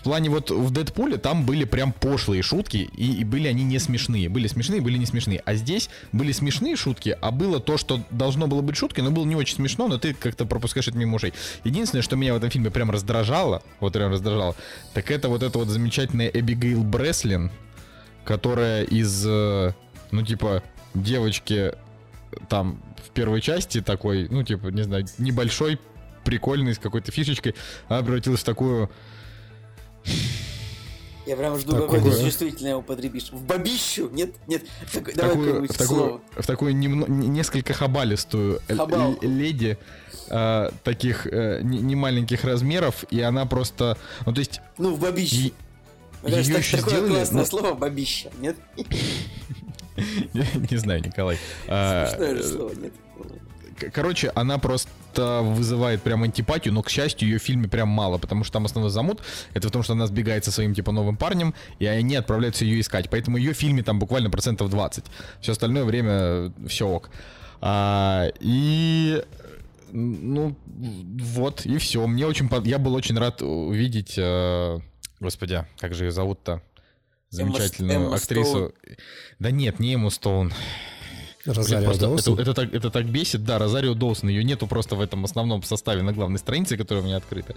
в 0.00 0.02
плане 0.02 0.30
вот 0.30 0.50
в 0.50 0.70
Дэдпуле 0.70 1.18
там 1.18 1.44
были 1.44 1.64
прям 1.64 1.92
пошлые 1.92 2.42
шутки, 2.42 2.88
и, 2.96 3.20
и 3.20 3.24
были 3.24 3.48
они 3.48 3.64
не 3.64 3.78
смешные. 3.78 4.30
Были 4.30 4.46
смешные, 4.46 4.80
были 4.80 4.96
не 4.96 5.04
смешные. 5.04 5.42
А 5.44 5.54
здесь 5.54 5.90
были 6.10 6.32
смешные 6.32 6.74
шутки, 6.74 7.14
а 7.20 7.30
было 7.30 7.60
то, 7.60 7.76
что 7.76 8.00
должно 8.10 8.46
было 8.46 8.62
быть 8.62 8.76
шуткой, 8.76 9.04
но 9.04 9.10
было 9.10 9.26
не 9.26 9.36
очень 9.36 9.56
смешно, 9.56 9.88
но 9.88 9.98
ты 9.98 10.14
как-то 10.14 10.46
пропускаешь 10.46 10.88
это 10.88 10.96
мимо 10.96 11.16
ушей. 11.16 11.34
Единственное, 11.64 12.00
что 12.00 12.16
меня 12.16 12.32
в 12.32 12.38
этом 12.38 12.48
фильме 12.48 12.70
прям 12.70 12.90
раздражало, 12.90 13.62
вот 13.78 13.92
прям 13.92 14.10
раздражало, 14.10 14.56
так 14.94 15.10
это 15.10 15.28
вот 15.28 15.42
эта 15.42 15.58
вот 15.58 15.68
замечательная 15.68 16.28
Эбигейл 16.28 16.82
Бреслин, 16.82 17.50
которая 18.24 18.84
из, 18.84 19.22
э, 19.26 19.74
ну 20.12 20.22
типа, 20.22 20.62
девочки 20.94 21.72
там 22.48 22.82
в 23.06 23.10
первой 23.10 23.42
части 23.42 23.82
такой, 23.82 24.28
ну 24.30 24.44
типа, 24.44 24.68
не 24.68 24.82
знаю, 24.82 25.04
небольшой, 25.18 25.78
прикольный, 26.24 26.74
с 26.74 26.78
какой-то 26.78 27.12
фишечкой, 27.12 27.54
она 27.88 28.00
превратилась 28.00 28.40
в 28.40 28.44
такую 28.44 28.90
я 31.26 31.36
прям 31.36 31.58
жду, 31.58 31.76
какое 31.76 32.00
ты 32.00 32.10
чувствительное 32.24 32.76
употребишь. 32.76 33.30
В 33.30 33.44
бабищу? 33.44 34.08
Нет? 34.10 34.34
Нет. 34.46 34.64
Так, 34.92 35.14
давай 35.14 35.36
такую, 35.36 35.68
в, 35.68 35.76
такую, 35.76 36.20
в 36.36 36.46
такую 36.46 36.76
немно, 36.76 37.04
несколько 37.06 37.72
хабалистую 37.72 38.60
Хабал. 38.68 39.16
леди 39.20 39.78
э, 40.28 40.70
таких 40.82 41.26
э, 41.26 41.60
не 41.62 41.94
маленьких 41.94 42.44
размеров, 42.44 43.04
и 43.10 43.20
она 43.20 43.46
просто... 43.46 43.96
Ну, 44.26 44.32
то 44.32 44.40
есть... 44.40 44.60
Ну, 44.78 44.94
в 44.94 45.00
бабищу. 45.00 45.52
Ее 46.24 46.40
еще 46.40 46.76
такое 46.76 46.96
сделали, 46.96 47.12
классное 47.12 47.40
но... 47.42 47.46
слово 47.46 47.74
бабища, 47.74 48.30
нет? 48.40 48.56
Не 50.70 50.76
знаю, 50.76 51.02
Николай. 51.04 51.38
А, 51.66 52.06
Смешное 52.06 52.36
же 52.36 52.44
слово, 52.44 52.72
нет? 52.74 52.92
Короче, 53.92 54.30
она 54.34 54.58
просто 54.58 54.90
вызывает 55.18 56.02
прям 56.02 56.22
антипатию, 56.22 56.74
но, 56.74 56.82
к 56.82 56.90
счастью, 56.90 57.28
ее 57.28 57.38
в 57.38 57.42
фильме 57.42 57.68
прям 57.68 57.88
мало, 57.88 58.18
потому 58.18 58.44
что 58.44 58.54
там 58.54 58.64
основной 58.64 58.90
замут— 58.90 59.20
это 59.54 59.68
в 59.68 59.70
том, 59.70 59.82
что 59.82 59.94
она 59.94 60.06
сбегает 60.06 60.44
со 60.44 60.52
своим, 60.52 60.74
типа, 60.74 60.92
новым 60.92 61.16
парнем, 61.16 61.54
и 61.78 61.86
они 61.86 62.16
отправляются 62.16 62.64
ее 62.64 62.80
искать. 62.80 63.10
Поэтому 63.10 63.36
ее 63.36 63.52
в 63.52 63.56
фильме 63.56 63.82
там 63.82 63.98
буквально 63.98 64.30
процентов 64.30 64.70
20. 64.70 65.04
Все 65.40 65.52
остальное 65.52 65.84
время 65.84 66.52
все 66.66 66.86
ок. 66.86 67.10
А, 67.60 68.28
и 68.40 69.22
ну, 69.92 70.56
вот, 70.66 71.66
и 71.66 71.78
все. 71.78 72.06
Мне 72.06 72.26
очень... 72.26 72.48
Под... 72.48 72.66
Я 72.66 72.78
был 72.78 72.94
очень 72.94 73.18
рад 73.18 73.42
увидеть... 73.42 74.14
Э... 74.16 74.78
Господи, 75.20 75.66
как 75.78 75.94
же 75.94 76.06
ее 76.06 76.12
зовут-то? 76.12 76.62
Замечательную 77.30 77.96
Эмма, 77.96 78.06
Эмма 78.06 78.16
актрису. 78.16 78.48
Стоун. 78.48 78.72
Да 79.38 79.50
нет, 79.50 79.78
не 79.78 79.94
Эмму 79.94 80.10
Стоун. 80.10 80.52
Розарио 81.44 81.94
Доусон? 81.94 82.34
Это, 82.34 82.42
это, 82.42 82.54
так, 82.54 82.74
это 82.74 82.90
так 82.90 83.06
бесит, 83.06 83.44
да, 83.44 83.58
Розарио 83.58 83.94
Доусон, 83.94 84.28
ее 84.28 84.44
нету 84.44 84.66
просто 84.66 84.96
в 84.96 85.00
этом 85.00 85.24
основном 85.24 85.62
составе 85.62 86.02
на 86.02 86.12
главной 86.12 86.38
странице, 86.38 86.76
которая 86.76 87.02
у 87.02 87.06
меня 87.06 87.16
открыта. 87.16 87.54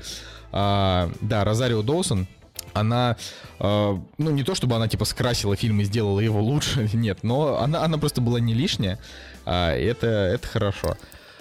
А, 0.51 1.11
да, 1.21 1.43
Розарио 1.43 1.81
Доусон, 1.81 2.27
она, 2.73 3.17
э, 3.59 3.97
ну 4.17 4.31
не 4.31 4.43
то 4.43 4.55
чтобы 4.55 4.75
она 4.75 4.87
типа 4.87 5.05
скрасила 5.05 5.55
фильм 5.55 5.81
и 5.81 5.83
сделала 5.83 6.19
его 6.19 6.41
лучше, 6.41 6.89
нет, 6.93 7.19
но 7.23 7.59
она, 7.59 7.83
она 7.83 7.97
просто 7.97 8.21
была 8.21 8.39
не 8.39 8.53
лишняя, 8.53 8.99
а 9.45 9.71
это, 9.73 10.07
это 10.07 10.47
хорошо. 10.47 10.97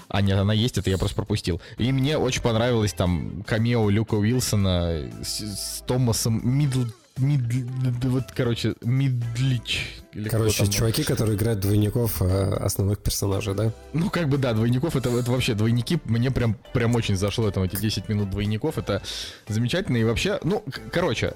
А, 0.08 0.20
нет, 0.20 0.38
она 0.38 0.52
есть, 0.52 0.76
это 0.76 0.90
я 0.90 0.98
просто 0.98 1.16
пропустил. 1.16 1.62
И 1.78 1.90
мне 1.90 2.18
очень 2.18 2.42
понравилось 2.42 2.92
там 2.92 3.42
камео 3.46 3.88
Люка 3.88 4.14
Уилсона 4.16 5.10
с, 5.22 5.40
с 5.40 5.82
Томасом 5.86 6.42
Мидл 6.44 6.84
Мидли, 7.18 7.66
вот, 8.08 8.32
короче, 8.34 8.74
Мидлич. 8.80 10.02
Короче, 10.30 10.66
чуваки, 10.66 11.04
которые 11.04 11.36
играют 11.36 11.60
двойников 11.60 12.22
э, 12.22 12.54
основных 12.54 12.98
персонажей, 12.98 13.54
да? 13.54 13.72
Ну, 13.92 14.10
как 14.10 14.28
бы, 14.28 14.38
да, 14.38 14.52
двойников, 14.54 14.96
это, 14.96 15.10
это 15.10 15.30
вообще 15.30 15.54
двойники, 15.54 15.98
мне 16.04 16.30
прям, 16.30 16.56
прям 16.72 16.94
очень 16.94 17.16
зашло, 17.16 17.50
там, 17.50 17.64
эти 17.64 17.76
10 17.76 18.08
минут 18.08 18.30
двойников, 18.30 18.78
это 18.78 19.02
замечательно, 19.46 19.98
и 19.98 20.04
вообще, 20.04 20.38
ну, 20.42 20.64
короче, 20.90 21.34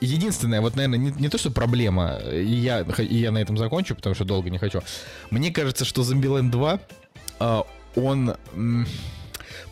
единственное, 0.00 0.60
вот, 0.60 0.76
наверное, 0.76 0.98
не, 0.98 1.12
не 1.12 1.28
то, 1.28 1.38
что 1.38 1.50
проблема, 1.50 2.18
и 2.30 2.54
я, 2.54 2.80
и 2.80 3.16
я 3.16 3.30
на 3.30 3.38
этом 3.38 3.56
закончу, 3.56 3.94
потому 3.94 4.14
что 4.14 4.24
долго 4.24 4.50
не 4.50 4.58
хочу. 4.58 4.82
Мне 5.30 5.52
кажется, 5.52 5.84
что 5.84 6.02
Zombieland 6.02 6.50
2, 6.50 6.80
э, 7.40 7.62
он... 7.96 8.36
М- 8.54 8.86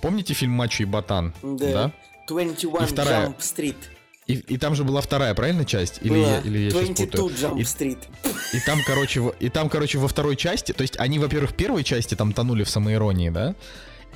помните 0.00 0.34
фильм 0.34 0.52
«Мачо 0.52 0.84
и 0.84 0.86
Ботан»? 0.86 1.34
Да. 1.42 1.72
да? 1.72 1.92
21 2.28 2.86
вторая... 2.86 3.26
Jump 3.26 3.38
Street. 3.38 3.76
И, 4.30 4.54
и 4.54 4.58
там 4.58 4.74
же 4.74 4.84
была 4.84 5.00
вторая, 5.00 5.34
правильно, 5.34 5.64
часть? 5.64 5.98
Или 6.02 6.10
была. 6.10 6.28
я, 6.28 6.40
или 6.40 6.58
я 6.58 6.70
22 6.70 7.28
Jump 7.28 7.58
и, 7.58 7.62
Street. 7.62 7.98
И 8.52 8.60
там, 8.60 8.80
короче, 8.86 9.32
и 9.40 9.48
там, 9.48 9.68
короче, 9.68 9.98
во 9.98 10.08
второй 10.08 10.36
части, 10.36 10.72
то 10.72 10.82
есть 10.82 10.98
они, 10.98 11.18
во-первых, 11.18 11.50
в 11.50 11.54
первой 11.54 11.84
части 11.84 12.14
там 12.14 12.32
тонули 12.32 12.64
в 12.64 12.70
самоиронии, 12.70 13.30
да? 13.30 13.54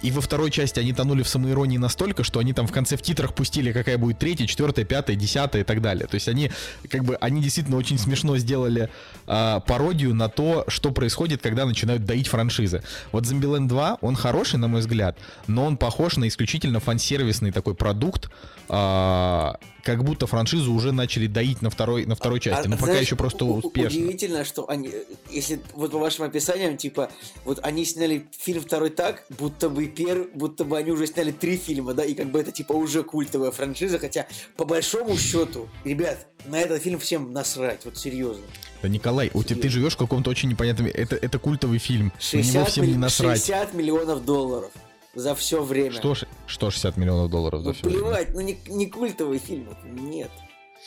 И 0.03 0.11
во 0.11 0.21
второй 0.21 0.51
части 0.51 0.81
они 0.81 0.93
тонули 0.93 1.23
в 1.23 1.29
самоиронии 1.29 1.79
настолько, 1.79 2.25
что 2.25 2.39
они 2.41 2.53
там 2.53 2.67
в 2.67 2.73
конце 2.73 2.97
в 2.97 3.03
титрах 3.03 3.35
пустили, 3.35 3.73
какая 3.73 3.99
будет 3.99 4.19
третья, 4.19 4.47
четвертая, 4.47 4.85
пятая, 4.85 5.17
десятая 5.17 5.63
и 5.63 5.65
так 5.65 5.81
далее. 5.81 6.07
То 6.07 6.17
есть 6.17 6.29
они, 6.29 6.51
как 6.91 7.05
бы, 7.05 7.17
они 7.17 7.43
действительно 7.43 7.77
очень 7.77 7.99
смешно 7.99 8.37
сделали 8.39 8.91
э, 9.27 9.61
пародию 9.67 10.15
на 10.15 10.29
то, 10.29 10.65
что 10.69 10.91
происходит, 10.91 11.43
когда 11.43 11.65
начинают 11.67 12.05
доить 12.05 12.29
франшизы. 12.29 12.83
Вот 13.13 13.25
Zombieland 13.25 13.69
2, 13.69 13.99
он 14.01 14.17
хороший, 14.17 14.59
на 14.59 14.69
мой 14.69 14.81
взгляд, 14.81 15.17
но 15.47 15.65
он 15.65 15.77
похож 15.77 16.17
на 16.17 16.29
исключительно 16.29 16.81
фансервисный 16.81 17.53
такой 17.53 17.75
продукт, 17.75 18.31
э, 18.69 19.53
как 19.85 20.03
будто 20.03 20.27
франшизу 20.27 20.73
уже 20.73 20.93
начали 20.93 21.27
доить 21.27 21.63
на 21.63 21.71
второй, 21.71 22.07
на 22.07 22.17
второй 22.17 22.41
части, 22.41 22.67
а, 22.67 22.71
но 22.71 22.77
пока 22.77 22.87
знаешь, 22.87 23.07
еще 23.07 23.17
просто 23.17 23.45
успешно. 23.45 23.99
Удивительно, 23.99 24.45
что 24.45 24.69
они, 24.69 24.91
если 25.31 25.61
вот 25.75 25.93
по 25.93 25.99
вашим 25.99 26.25
описаниям, 26.25 26.77
типа, 26.77 27.11
вот 27.45 27.61
они 27.63 27.85
сняли 27.85 28.27
фильм 28.37 28.63
второй 28.63 28.91
так, 28.91 29.25
будто 29.29 29.69
бы 29.69 29.84
пер, 29.87 30.29
будто 30.35 30.65
бы 30.65 30.77
они 30.77 30.91
уже 30.91 31.07
сняли 31.07 31.33
три 31.33 31.57
фильма, 31.57 31.95
да, 31.95 32.05
и 32.05 32.15
как 32.15 32.31
бы 32.31 32.41
это 32.41 32.53
типа 32.53 32.73
уже 32.73 33.03
культовая 33.03 33.51
франшиза, 33.51 33.99
хотя 33.99 34.27
по 34.57 34.65
большому 34.65 35.17
счету, 35.17 35.69
ребят, 35.85 36.27
на 36.47 36.61
этот 36.61 36.83
фильм 36.83 36.99
всем 36.99 37.33
насрать, 37.33 37.85
вот 37.85 37.97
серьезно. 37.97 38.45
Да, 38.83 38.89
Николай, 38.89 39.31
у 39.35 39.43
тебя 39.43 39.63
ты 39.63 39.69
живешь 39.69 39.95
в 39.95 39.99
каком-то 39.99 40.31
очень 40.31 40.51
непонятном... 40.51 40.89
Это, 40.89 41.17
это 41.17 41.39
культовый 41.39 41.79
фильм. 41.79 42.13
60 42.19 42.53
на 42.53 42.59
него 42.59 42.67
всем 42.67 42.87
не 42.87 42.97
насрать. 42.97 43.39
60 43.39 43.75
миллионов 43.75 44.25
долларов 44.25 44.73
за 45.15 45.35
все 45.35 45.63
время. 45.63 45.93
Что, 45.93 46.15
что 46.47 46.71
60 46.71 46.97
миллионов 46.97 47.31
долларов 47.31 47.63
за 47.63 47.69
ну, 47.69 47.73
все 47.75 47.83
плевать, 47.83 48.29
время? 48.31 48.35
ну 48.35 48.41
не, 48.41 48.59
не 48.77 48.87
культовый 48.87 49.39
фильм, 49.39 49.69
нет. 49.85 50.31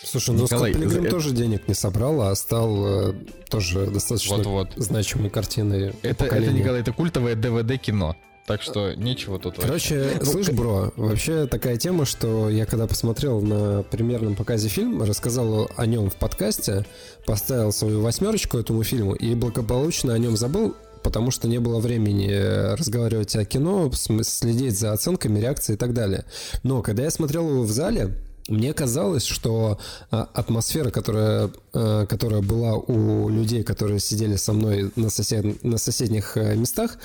Слушай, 0.04 0.36
ну 0.36 0.44
Николай, 0.44 0.72
Скотт 0.72 0.84
Пилигрим 0.84 1.04
это... 1.06 1.12
тоже 1.12 1.32
денег 1.32 1.68
не 1.68 1.74
собрал, 1.74 2.22
а 2.22 2.36
стал 2.36 3.10
э, 3.10 3.14
тоже 3.50 3.88
достаточно 3.88 4.38
вот 4.38 4.70
-вот. 4.70 4.80
значимой 4.80 5.32
картиной. 5.32 5.94
Это, 6.04 6.26
это, 6.26 6.52
Николай, 6.52 6.82
это 6.82 6.94
культовое 6.94 7.36
ДВД-кино. 7.36 8.16
Так 8.48 8.62
что 8.62 8.94
нечего 8.94 9.38
тут... 9.40 9.58
Короче, 9.60 10.14
ну, 10.22 10.26
слышь, 10.26 10.50
бро, 10.52 10.94
вообще 10.96 11.48
такая 11.48 11.76
тема, 11.76 12.06
что 12.06 12.50
я 12.50 12.66
когда 12.66 12.88
посмотрел 12.88 13.42
на 13.42 13.84
примерном 13.84 14.36
показе 14.36 14.70
фильм, 14.70 15.04
рассказал 15.04 15.70
о 15.76 15.86
нем 15.86 16.10
в 16.10 16.16
подкасте, 16.16 16.86
поставил 17.26 17.74
свою 17.74 18.00
восьмерочку 18.00 18.58
этому 18.58 18.84
фильму 18.84 19.16
и 19.16 19.36
благополучно 19.36 20.14
о 20.14 20.18
нем 20.18 20.38
забыл, 20.38 20.78
потому 21.04 21.30
что 21.30 21.50
не 21.50 21.60
было 21.60 21.82
времени 21.82 22.32
разговаривать 22.78 23.36
о 23.36 23.44
кино, 23.44 23.92
следить 23.92 24.80
за 24.80 24.94
оценками, 24.94 25.42
реакцией 25.42 25.76
и 25.76 25.78
так 25.78 25.94
далее. 25.94 26.24
Но 26.64 26.82
когда 26.82 27.04
я 27.04 27.12
смотрел 27.12 27.50
его 27.50 27.64
в 27.64 27.72
зале, 27.72 28.16
мне 28.48 28.74
казалось, 28.74 29.26
что 29.26 29.78
а, 30.10 30.30
атмосфера, 30.34 30.90
которая, 30.90 31.50
которая 32.08 32.42
была 32.42 32.76
у 32.76 33.30
людей, 33.30 33.63
которые 33.63 34.00
сидели 34.00 34.36
со 34.36 34.54
мной 34.54 34.92
на, 34.96 35.10
сосед, 35.10 35.63
на 35.63 35.78
соседних 35.78 36.38
а, 36.38 36.56
местах, 36.56 36.98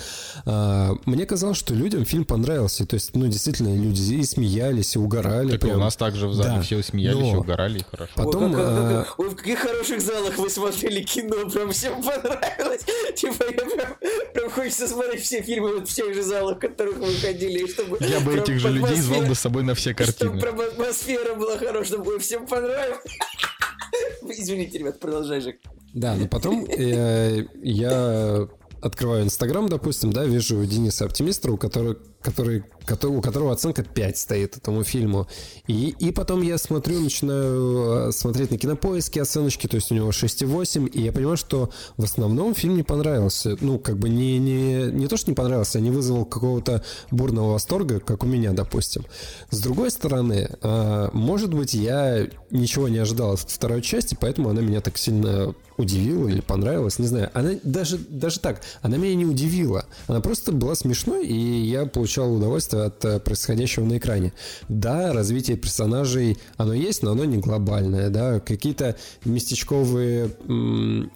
а, 0.46 0.94
мне 1.06 1.26
казалось, 1.26 1.58
что 1.58 1.74
людям 1.74 2.04
фильм 2.04 2.24
понравился. 2.24 2.86
То 2.86 2.94
есть, 2.94 3.14
ну, 3.14 3.26
действительно, 3.26 3.74
люди 3.74 4.14
и 4.14 4.24
смеялись, 4.24 4.94
и 4.94 4.98
угорали. 4.98 5.52
Так 5.52 5.60
прям. 5.60 5.76
у 5.76 5.80
нас 5.80 5.96
также 5.96 6.28
в 6.28 6.34
зале 6.34 6.56
да. 6.56 6.62
все 6.62 6.82
смеялись, 6.82 7.20
Но... 7.20 7.32
и 7.32 7.36
угорали, 7.36 7.78
и 7.80 7.84
хорошо. 7.90 8.12
Потом, 8.14 8.54
Ой, 8.54 8.56
как, 8.56 9.06
как, 9.06 9.18
ой, 9.18 9.28
в 9.30 9.36
каких 9.36 9.58
хороших 9.58 10.00
залах 10.00 10.38
вы 10.38 10.48
смотрели 10.50 11.02
кино, 11.02 11.50
прям 11.50 11.72
всем 11.72 12.02
понравилось. 12.02 12.82
Типа, 13.16 13.44
я 13.44 13.64
прям, 13.64 13.96
прям 14.34 14.50
хочется 14.50 14.86
смотреть 14.86 15.22
все 15.22 15.42
фильмы 15.42 15.78
вот 15.78 15.88
в 15.88 15.94
тех 15.94 16.14
же 16.14 16.22
залах, 16.22 16.58
в 16.58 16.60
которых 16.60 16.98
вы 16.98 17.14
ходили, 17.14 17.66
чтобы... 17.66 17.98
Я 18.00 18.20
бы 18.20 18.36
этих 18.36 18.60
же 18.60 18.70
людей 18.70 19.00
звал 19.00 19.22
бы 19.22 19.34
с 19.34 19.40
собой 19.40 19.62
на 19.62 19.74
все 19.74 19.94
картины. 19.94 20.38
Чтобы 20.38 20.64
атмосфера 20.64 21.32
утро 21.32 21.34
было 21.34 21.58
хорошее, 21.58 21.84
чтобы 21.84 22.18
всем 22.18 22.46
понравилось. 22.46 23.00
Извините, 24.28 24.78
ребят, 24.78 25.00
продолжай, 25.00 25.40
Жек. 25.40 25.60
Да, 25.94 26.14
но 26.14 26.26
потом 26.26 26.64
э, 26.66 27.44
я 27.62 28.48
открываю 28.80 29.24
Инстаграм, 29.24 29.68
допустим, 29.68 30.12
да, 30.12 30.24
вижу 30.24 30.64
Дениса 30.64 31.04
Оптимистра, 31.04 31.52
у 31.52 31.56
которого 31.56 31.96
который, 32.22 32.64
который, 32.86 33.16
у 33.16 33.20
которого 33.20 33.52
оценка 33.52 33.82
5 33.82 34.16
стоит 34.16 34.56
этому 34.56 34.84
фильму. 34.84 35.26
И, 35.66 35.94
и 35.98 36.12
потом 36.12 36.42
я 36.42 36.58
смотрю, 36.58 37.00
начинаю 37.00 38.08
э, 38.08 38.12
смотреть 38.12 38.50
на 38.50 38.58
кинопоиски 38.58 39.18
оценочки, 39.18 39.66
то 39.66 39.76
есть 39.76 39.90
у 39.90 39.94
него 39.94 40.10
6,8, 40.10 40.88
и 40.88 41.02
я 41.02 41.12
понимаю, 41.12 41.36
что 41.36 41.70
в 41.96 42.04
основном 42.04 42.54
фильм 42.54 42.76
не 42.76 42.82
понравился. 42.82 43.56
Ну, 43.60 43.78
как 43.78 43.98
бы 43.98 44.08
не, 44.08 44.38
не, 44.38 44.90
не 44.92 45.06
то, 45.08 45.16
что 45.16 45.30
не 45.30 45.34
понравился, 45.34 45.78
а 45.78 45.80
не 45.80 45.90
вызвал 45.90 46.24
какого-то 46.24 46.82
бурного 47.10 47.52
восторга, 47.52 48.00
как 48.00 48.24
у 48.24 48.26
меня, 48.26 48.52
допустим. 48.52 49.04
С 49.50 49.60
другой 49.60 49.90
стороны, 49.90 50.48
э, 50.60 51.08
может 51.12 51.52
быть, 51.52 51.74
я 51.74 52.28
ничего 52.50 52.88
не 52.88 52.98
ожидал 52.98 53.32
от 53.32 53.40
второй 53.40 53.82
части, 53.82 54.16
поэтому 54.18 54.50
она 54.50 54.60
меня 54.62 54.80
так 54.80 54.96
сильно 54.98 55.54
удивила 55.76 56.28
или 56.28 56.40
понравилась, 56.40 56.98
не 56.98 57.06
знаю. 57.06 57.30
Она 57.34 57.52
даже, 57.62 57.98
даже 57.98 58.40
так, 58.40 58.62
она 58.82 58.96
меня 58.96 59.14
не 59.14 59.26
удивила. 59.26 59.86
Она 60.06 60.20
просто 60.20 60.52
была 60.52 60.74
смешной, 60.74 61.26
и 61.26 61.34
я 61.34 61.86
получил 61.86 62.11
получал 62.12 62.34
удовольствие 62.34 62.84
от 62.84 63.02
э, 63.06 63.20
происходящего 63.20 63.84
на 63.84 63.96
экране. 63.96 64.34
Да, 64.68 65.14
развитие 65.14 65.56
персонажей, 65.56 66.36
оно 66.58 66.74
есть, 66.74 67.02
но 67.02 67.12
оно 67.12 67.24
не 67.24 67.38
глобальное, 67.38 68.10
да, 68.10 68.38
какие-то 68.38 68.96
местечковые, 69.24 70.30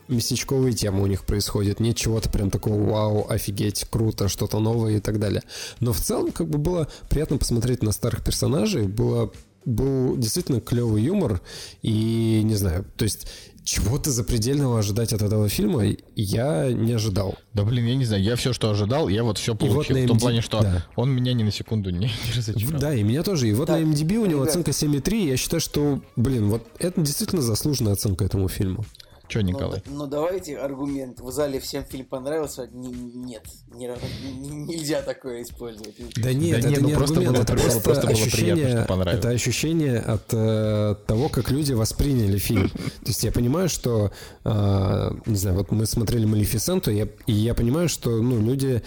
местечковые 0.09 0.73
темы 0.73 1.03
у 1.03 1.07
них 1.07 1.27
происходят, 1.27 1.81
нет 1.81 1.97
чего-то 1.97 2.31
прям 2.31 2.51
такого 2.51 2.81
вау, 2.81 3.27
офигеть, 3.29 3.85
круто, 3.91 4.29
что-то 4.29 4.59
новое 4.59 4.97
и 4.97 5.01
так 5.01 5.19
далее. 5.19 5.43
Но 5.81 5.93
в 5.93 6.01
целом, 6.01 6.33
как 6.33 6.49
бы 6.49 6.57
было 6.57 6.89
приятно 7.11 7.37
посмотреть 7.37 7.83
на 7.83 7.93
старых 7.93 8.25
персонажей, 8.25 8.87
было 8.87 9.31
был 9.67 10.17
действительно 10.17 10.61
клевый 10.61 11.03
юмор, 11.03 11.43
и 11.83 12.41
не 12.43 12.55
знаю, 12.55 12.87
то 12.97 13.05
есть 13.05 13.27
чего-то 13.67 14.13
запредельного 14.13 14.79
ожидать 14.79 15.13
от 15.13 15.23
этого 15.23 15.49
фильма 15.49 15.85
я 16.15 16.73
не 16.73 16.93
ожидал. 16.93 17.35
Да 17.53 17.65
блин, 17.65 17.85
я 17.87 17.97
не 17.97 18.05
знаю, 18.05 18.23
я 18.23 18.37
все, 18.37 18.53
что 18.53 18.71
ожидал, 18.71 19.09
я 19.09 19.25
вот 19.25 19.39
все 19.39 19.57
получил. 19.57 19.97
Вот 19.97 20.05
в 20.05 20.07
том 20.07 20.19
плане, 20.21 20.41
что 20.41 20.63
да. 20.63 20.87
он 20.95 21.11
меня 21.11 21.33
ни 21.33 21.43
на 21.43 21.51
секунду 21.51 21.91
не, 21.91 22.07
не 22.29 22.33
разочаровал. 22.37 22.81
Да, 22.81 22.95
и 22.95 23.03
меня 23.03 23.25
тоже. 23.25 23.49
И 23.49 23.53
вот 23.53 23.67
да. 23.67 23.77
на 23.77 23.83
MDB 23.83 24.19
у 24.19 24.27
него 24.27 24.43
оценка 24.43 24.71
7,3, 24.71 25.31
я 25.31 25.37
считаю, 25.37 25.61
что, 25.61 26.01
блин, 26.15 26.49
вот 26.49 26.63
это 26.79 27.01
действительно 27.01 27.43
заслуженная 27.43 27.95
оценка 27.95 28.25
этому 28.25 28.49
фильму. 28.49 28.87
Че, 29.29 29.41
ну, 29.41 29.49
Николай? 29.49 29.83
Ну, 29.87 29.97
ну 29.97 30.07
давайте 30.07 30.57
аргумент. 30.57 31.21
В 31.21 31.31
зале 31.31 31.59
всем 31.61 31.85
фильм 31.85 32.07
понравился? 32.07 32.69
Не, 32.73 32.89
нет, 32.89 33.43
не, 33.73 33.87
нельзя 33.87 35.03
такое 35.03 35.43
использовать. 35.43 35.97
Да 36.17 36.33
нет, 36.33 36.53
да 36.53 36.59
это 36.59 36.69
нет, 36.69 36.81
ну, 36.83 36.89
не 36.89 36.95
просто 36.95 37.15
аргумент, 37.21 37.37
было, 37.37 37.43
это 37.43 37.53
просто, 37.55 37.81
просто 37.81 38.09
ощущение, 38.09 38.55
приятно, 38.55 38.79
что 38.79 38.89
понравилось. 38.89 39.25
Это 39.25 39.35
ощущение 39.35 39.99
от 39.99 40.33
э, 40.33 40.95
того, 41.07 41.29
как 41.29 41.51
люди 41.51 41.73
восприняли 41.73 42.39
фильм. 42.39 42.69
То 42.69 43.07
есть 43.07 43.25
я 43.25 43.33
понимаю, 43.33 43.69
что, 43.69 44.13
э, 44.45 45.11
не 45.27 45.37
знаю, 45.37 45.57
вот 45.57 45.71
мы 45.73 45.87
смотрели 45.87 46.25
Малефисенту, 46.25 46.91
и 46.91 47.33
я 47.33 47.55
понимаю, 47.55 47.89
что 47.89 48.11
ну, 48.23 48.41
люди 48.41 48.83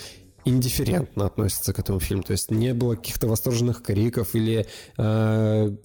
индифферентно 0.46 1.26
относятся 1.26 1.74
к 1.74 1.80
этому 1.80 2.00
фильму. 2.00 2.24
То 2.24 2.32
есть 2.32 2.52
не 2.52 2.74
было 2.74 2.96
каких-то 2.96 3.28
восторженных 3.28 3.84
криков 3.84 4.36
или 4.36 4.68
э, 4.98 5.76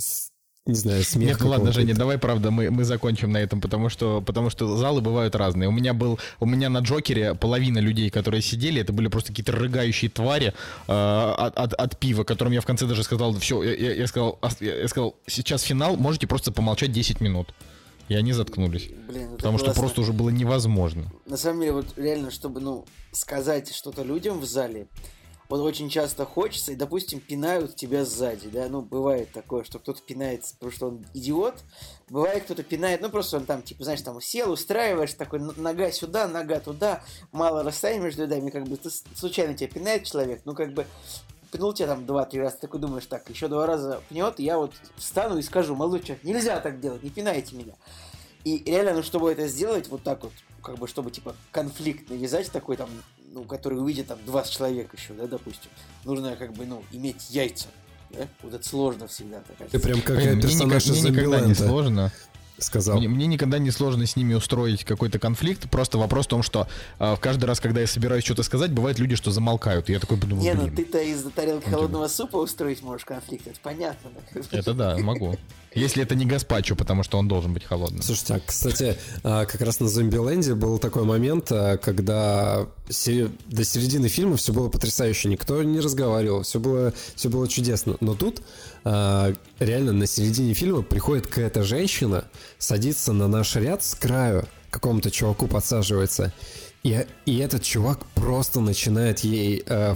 не 0.66 0.74
знаю, 0.74 1.04
смех. 1.04 1.28
Нет, 1.28 1.40
ладно, 1.42 1.72
Женя, 1.72 1.94
давай, 1.94 2.16
правда, 2.16 2.50
мы, 2.50 2.70
мы 2.70 2.84
закончим 2.84 3.30
на 3.30 3.36
этом, 3.36 3.60
потому 3.60 3.90
что, 3.90 4.22
потому 4.22 4.48
что 4.48 4.76
залы 4.78 5.02
бывают 5.02 5.34
разные. 5.34 5.68
У 5.68 5.72
меня 5.72 5.92
был, 5.92 6.18
у 6.40 6.46
меня 6.46 6.70
на 6.70 6.78
Джокере 6.78 7.34
половина 7.34 7.80
людей, 7.80 8.08
которые 8.08 8.40
сидели, 8.40 8.80
это 8.80 8.92
были 8.94 9.08
просто 9.08 9.28
какие-то 9.28 9.52
рыгающие 9.52 10.10
твари 10.10 10.54
э, 10.88 10.92
от, 10.92 11.58
от, 11.58 11.74
от 11.74 11.98
пива, 11.98 12.24
которым 12.24 12.54
я 12.54 12.62
в 12.62 12.66
конце 12.66 12.86
даже 12.86 13.04
сказал, 13.04 13.34
все, 13.34 13.62
я, 13.62 13.74
я, 13.74 13.94
я 13.94 14.06
сказал, 14.06 14.38
я, 14.60 14.76
я 14.78 14.88
сказал, 14.88 15.16
сейчас 15.26 15.62
финал, 15.62 15.96
можете 15.96 16.26
просто 16.26 16.50
помолчать 16.50 16.92
10 16.92 17.20
минут. 17.20 17.52
И 18.08 18.14
они 18.14 18.32
заткнулись. 18.32 18.90
Блин, 19.08 19.36
потому 19.36 19.58
классно. 19.58 19.72
что 19.72 19.80
просто 19.80 20.00
уже 20.02 20.12
было 20.12 20.30
невозможно. 20.30 21.10
На 21.26 21.36
самом 21.36 21.60
деле, 21.60 21.72
вот 21.72 21.86
реально, 21.96 22.30
чтобы, 22.30 22.60
ну, 22.60 22.84
сказать 23.12 23.74
что-то 23.74 24.02
людям 24.02 24.40
в 24.40 24.44
зале, 24.44 24.88
вот 25.48 25.60
очень 25.60 25.88
часто 25.88 26.24
хочется, 26.24 26.72
и, 26.72 26.76
допустим, 26.76 27.20
пинают 27.20 27.76
тебя 27.76 28.04
сзади, 28.04 28.48
да, 28.48 28.68
ну, 28.68 28.80
бывает 28.80 29.32
такое, 29.32 29.64
что 29.64 29.78
кто-то 29.78 30.00
пинает, 30.02 30.42
потому 30.54 30.72
что 30.72 30.88
он 30.88 31.06
идиот, 31.14 31.62
бывает 32.08 32.44
кто-то 32.44 32.62
пинает, 32.62 33.00
ну, 33.00 33.10
просто 33.10 33.36
он 33.36 33.46
там, 33.46 33.62
типа, 33.62 33.84
знаешь, 33.84 34.02
там 34.02 34.20
сел, 34.20 34.50
устраиваешь, 34.50 35.14
такой, 35.14 35.40
нога 35.40 35.90
сюда, 35.92 36.26
нога 36.28 36.60
туда, 36.60 37.02
мало 37.32 37.62
расстояния 37.62 38.04
между 38.04 38.22
рядами, 38.22 38.50
как 38.50 38.64
бы, 38.64 38.78
случайно 39.14 39.54
тебя 39.54 39.68
пинает 39.68 40.04
человек, 40.04 40.42
ну, 40.44 40.54
как 40.54 40.72
бы, 40.72 40.86
пнул 41.50 41.72
тебя 41.72 41.88
там 41.88 42.06
два-три 42.06 42.40
раза, 42.40 42.56
такой 42.58 42.80
думаешь, 42.80 43.06
так, 43.06 43.28
еще 43.30 43.48
два 43.48 43.66
раза 43.66 44.00
пнет, 44.08 44.38
я 44.38 44.58
вот 44.58 44.72
встану 44.96 45.38
и 45.38 45.42
скажу, 45.42 45.76
молодой 45.76 46.02
нельзя 46.22 46.58
так 46.60 46.80
делать, 46.80 47.02
не 47.02 47.10
пинайте 47.10 47.54
меня. 47.54 47.74
И 48.44 48.62
реально, 48.64 48.94
ну, 48.94 49.02
чтобы 49.02 49.32
это 49.32 49.46
сделать, 49.48 49.88
вот 49.88 50.02
так 50.02 50.22
вот, 50.22 50.32
как 50.62 50.78
бы, 50.78 50.86
чтобы, 50.88 51.10
типа, 51.10 51.34
конфликт 51.50 52.10
навязать 52.10 52.50
такой, 52.50 52.76
там, 52.76 52.90
ну, 53.34 53.44
который 53.44 53.78
увидит, 53.78 54.06
там, 54.06 54.18
20 54.24 54.52
человек 54.52 54.94
еще, 54.96 55.12
да, 55.12 55.26
допустим, 55.26 55.70
нужно, 56.04 56.36
как 56.36 56.52
бы, 56.52 56.64
ну, 56.64 56.82
иметь 56.92 57.30
яйца, 57.30 57.66
да? 58.10 58.28
Вот 58.42 58.54
это 58.54 58.66
сложно 58.66 59.08
всегда. 59.08 59.42
Так, 59.58 59.68
Ты 59.68 59.78
прям 59.78 60.00
как 60.00 60.18
персонаж 60.40 60.86
из 60.86 61.04
никогда 61.04 61.40
не 61.40 61.54
сложно 61.54 62.12
сказал. 62.58 62.98
Мне, 62.98 63.08
мне 63.08 63.26
никогда 63.26 63.58
не 63.58 63.70
сложно 63.70 64.06
с 64.06 64.16
ними 64.16 64.34
устроить 64.34 64.84
какой-то 64.84 65.18
конфликт. 65.18 65.68
Просто 65.70 65.98
вопрос 65.98 66.26
в 66.26 66.28
том, 66.28 66.42
что 66.42 66.68
э, 66.98 67.16
каждый 67.20 67.46
раз, 67.46 67.60
когда 67.60 67.80
я 67.80 67.86
собираюсь 67.86 68.24
что-то 68.24 68.42
сказать, 68.42 68.72
бывают 68.72 68.98
люди, 68.98 69.16
что 69.16 69.30
замолкают. 69.30 69.88
И 69.90 69.92
я 69.92 69.98
такой 69.98 70.18
думаю, 70.18 70.40
Не, 70.40 70.54
ну 70.54 70.68
ты-то 70.68 71.00
из-за 71.00 71.30
тарелки 71.30 71.68
холодного 71.68 72.08
супа 72.08 72.36
устроить 72.36 72.82
можешь 72.82 73.04
конфликт, 73.04 73.46
это 73.46 73.58
понятно. 73.62 74.10
Это 74.52 74.74
да, 74.74 74.96
могу. 74.98 75.36
Если 75.74 76.04
это 76.04 76.14
не 76.14 76.24
гаспачо, 76.24 76.76
потому 76.76 77.02
что 77.02 77.18
он 77.18 77.26
должен 77.26 77.52
быть 77.52 77.64
холодным. 77.64 78.00
Слушайте, 78.02 78.34
а, 78.34 78.40
кстати, 78.44 78.96
а, 79.24 79.44
как 79.44 79.60
раз 79.60 79.80
на 79.80 79.88
Зомбиленде 79.88 80.54
был 80.54 80.78
такой 80.78 81.04
момент, 81.04 81.50
а, 81.50 81.78
когда 81.78 82.68
до 82.86 83.64
середины 83.64 84.08
фильма 84.08 84.36
все 84.36 84.52
было 84.52 84.68
потрясающе, 84.68 85.28
никто 85.28 85.62
не 85.62 85.80
разговаривал, 85.80 86.42
все 86.42 86.60
было, 86.60 86.92
все 87.14 87.28
было 87.28 87.48
чудесно. 87.48 87.96
Но 88.00 88.14
тут 88.14 88.42
реально 88.84 89.92
на 89.92 90.06
середине 90.06 90.54
фильма 90.54 90.82
приходит 90.82 91.26
какая-то 91.26 91.62
женщина, 91.62 92.24
садится 92.58 93.12
на 93.12 93.28
наш 93.28 93.56
ряд 93.56 93.82
с 93.82 93.94
краю, 93.94 94.46
какому-то 94.70 95.10
чуваку 95.10 95.46
подсаживается, 95.46 96.32
и, 96.82 97.06
и 97.24 97.38
этот 97.38 97.62
чувак 97.62 98.04
просто 98.14 98.60
начинает 98.60 99.20
ей 99.20 99.62
э, 99.66 99.94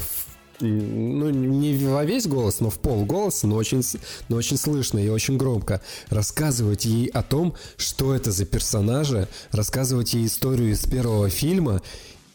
ну, 0.61 1.31
не 1.31 1.77
во 1.87 2.05
весь 2.05 2.27
голос, 2.27 2.61
но 2.61 2.71
в 2.71 2.79
пол 2.79 3.05
голоса, 3.05 3.47
но 3.47 3.57
очень, 3.57 3.83
но 4.29 4.37
очень 4.37 4.57
слышно 4.57 4.99
и 4.99 5.09
очень 5.09 5.37
громко, 5.37 5.81
рассказывать 6.09 6.85
ей 6.85 7.07
о 7.09 7.23
том, 7.23 7.55
что 7.77 8.15
это 8.15 8.33
за 8.33 8.45
персонажи, 8.45 9.29
рассказывать 9.53 10.15
ей 10.15 10.27
историю 10.27 10.73
из 10.73 10.85
первого 10.87 11.29
фильма, 11.29 11.83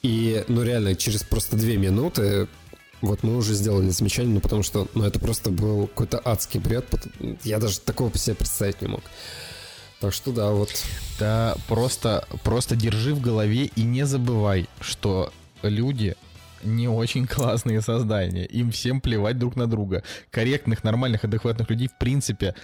и, 0.04 0.44
ну, 0.48 0.64
реально, 0.64 0.96
через 0.96 1.24
просто 1.24 1.58
две 1.58 1.78
минуты 1.78 2.48
вот 3.02 3.24
мы 3.24 3.36
уже 3.36 3.54
сделали 3.54 3.90
замечание, 3.90 4.36
ну, 4.36 4.40
потому 4.40 4.64
что, 4.64 4.88
ну, 4.94 5.04
это 5.04 5.20
просто 5.20 5.50
был 5.50 5.88
какой-то 5.88 6.22
адский 6.24 6.60
бред, 6.60 6.86
я 7.44 7.60
даже 7.60 7.80
такого 7.80 8.16
себе 8.18 8.36
представить 8.36 8.82
не 8.82 8.88
мог. 8.88 9.02
Так 10.00 10.14
что 10.14 10.32
да, 10.32 10.52
вот. 10.52 10.70
Да, 11.20 11.56
просто, 11.68 12.28
просто 12.44 12.76
держи 12.76 13.14
в 13.14 13.22
голове 13.22 13.72
и 13.76 13.84
не 13.84 14.06
забывай, 14.06 14.68
что 14.82 15.32
люди 15.62 16.16
не 16.64 16.88
очень 16.88 17.28
классные 17.28 17.82
создания. 17.82 18.46
Им 18.46 18.72
всем 18.72 19.02
плевать 19.02 19.38
друг 19.38 19.56
на 19.56 19.68
друга. 19.68 20.04
Корректных, 20.30 20.84
нормальных, 20.84 21.24
адекватных 21.24 21.70
людей 21.70 21.88
в 21.88 21.98
принципе 21.98 22.56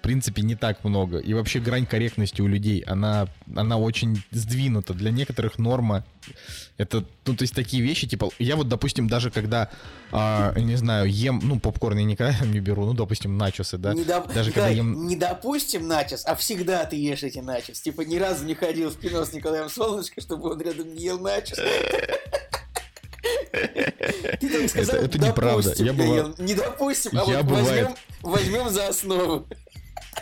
в 0.00 0.02
принципе, 0.02 0.40
не 0.40 0.54
так 0.54 0.82
много. 0.82 1.18
И 1.18 1.34
вообще 1.34 1.60
грань 1.60 1.84
корректности 1.84 2.40
у 2.40 2.46
людей, 2.46 2.80
она, 2.80 3.28
она 3.54 3.76
очень 3.76 4.22
сдвинута. 4.30 4.94
Для 4.94 5.10
некоторых 5.10 5.58
норма 5.58 6.06
это, 6.78 7.04
ну, 7.26 7.36
то 7.36 7.42
есть 7.42 7.54
такие 7.54 7.82
вещи, 7.82 8.06
типа, 8.06 8.30
я 8.38 8.56
вот, 8.56 8.66
допустим, 8.66 9.08
даже 9.08 9.30
когда, 9.30 9.68
а, 10.10 10.58
не 10.58 10.76
знаю, 10.76 11.06
ем, 11.10 11.40
ну, 11.42 11.60
попкорн 11.60 11.98
я 11.98 12.04
никогда 12.04 12.34
не 12.46 12.60
беру, 12.60 12.86
ну, 12.86 12.94
допустим, 12.94 13.36
начосы, 13.36 13.76
да? 13.76 13.92
Не 13.92 14.04
доп... 14.04 14.32
Даже 14.32 14.52
когда 14.52 14.70
ем... 14.70 15.06
Не 15.06 15.16
допустим 15.16 15.86
начос, 15.86 16.24
а 16.24 16.34
всегда 16.34 16.86
ты 16.86 16.96
ешь 16.96 17.22
эти 17.22 17.40
начос. 17.40 17.82
Типа, 17.82 18.00
ни 18.00 18.16
разу 18.16 18.46
не 18.46 18.54
ходил 18.54 18.88
в 18.88 18.98
кино 18.98 19.26
с 19.26 19.34
Николаем 19.34 19.68
Солнышко, 19.68 20.22
чтобы 20.22 20.50
он 20.50 20.62
рядом 20.62 20.94
не 20.94 21.04
ел 21.04 21.20
начос. 21.20 21.58
Ты 24.40 24.68
сказал, 24.68 24.96
это, 24.96 25.04
это 25.04 25.18
неправда. 25.18 25.74
Я 25.76 25.92
бывал... 25.92 26.34
Не 26.38 26.54
допустим, 26.54 27.12
а 27.18 27.30
я 27.30 27.42
вот 27.42 27.50
возьмем, 27.50 27.94
возьмем 28.22 28.70
за 28.70 28.88
основу. 28.88 29.46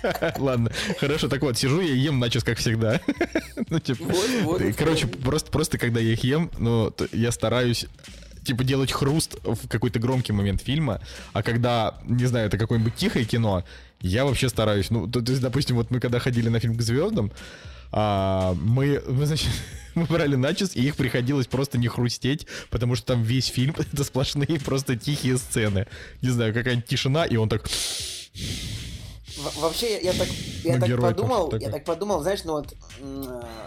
Ладно, 0.38 0.70
хорошо, 0.98 1.28
так 1.28 1.42
вот, 1.42 1.56
сижу 1.56 1.80
я 1.80 1.94
ем 1.94 2.18
начос, 2.18 2.44
как 2.44 2.58
всегда. 2.58 3.00
ну, 3.70 3.78
типа, 3.80 4.04
вот, 4.04 4.30
вот, 4.42 4.62
короче, 4.76 5.06
вот. 5.06 5.18
просто, 5.20 5.50
просто 5.50 5.78
когда 5.78 6.00
я 6.00 6.12
их 6.12 6.24
ем, 6.24 6.50
ну, 6.58 6.92
я 7.12 7.32
стараюсь 7.32 7.87
типа 8.44 8.64
делать 8.64 8.92
хруст 8.92 9.37
в 9.44 9.68
какой-то 9.68 9.98
громкий 9.98 10.32
момент 10.32 10.62
фильма, 10.62 11.00
а 11.32 11.42
когда, 11.42 11.98
не 12.04 12.24
знаю, 12.24 12.46
это 12.46 12.56
какое-нибудь 12.56 12.94
тихое 12.94 13.24
кино, 13.26 13.64
я 14.00 14.24
вообще 14.24 14.48
стараюсь, 14.48 14.90
ну, 14.90 15.06
то, 15.06 15.20
то 15.20 15.32
есть, 15.32 15.42
допустим, 15.42 15.76
вот 15.76 15.90
мы 15.90 16.00
когда 16.00 16.18
ходили 16.18 16.48
на 16.48 16.58
фильм 16.58 16.76
к 16.76 16.80
звездам, 16.80 17.30
а, 17.90 18.54
мы, 18.54 19.02
мы, 19.06 19.26
значит, 19.26 19.48
мы 19.94 20.04
брали 20.04 20.37
начос, 20.37 20.76
и 20.76 20.87
их 20.87 20.96
приходилось 20.96 21.46
просто 21.46 21.78
не 21.78 21.88
хрустеть, 21.88 22.46
потому 22.70 22.94
что 22.94 23.06
там 23.06 23.22
весь 23.22 23.46
фильм— 23.46 23.74
это 23.78 24.04
сплошные 24.04 24.61
просто 24.64 24.96
тихие 24.96 25.37
сцены. 25.38 25.87
Не 26.22 26.30
знаю, 26.30 26.54
какая-нибудь 26.54 26.87
тишина, 26.87 27.24
и 27.24 27.37
он 27.37 27.48
так... 27.48 27.68
Вообще, 29.57 30.01
я, 30.03 30.12
так, 30.12 30.29
я 30.64 30.79
ну, 30.79 30.87
так 30.87 31.01
подумал, 31.01 31.53
я 31.59 31.70
так 31.70 31.85
подумал, 31.85 32.22
знаешь, 32.22 32.44
ну 32.44 32.55
вот, 32.55 32.74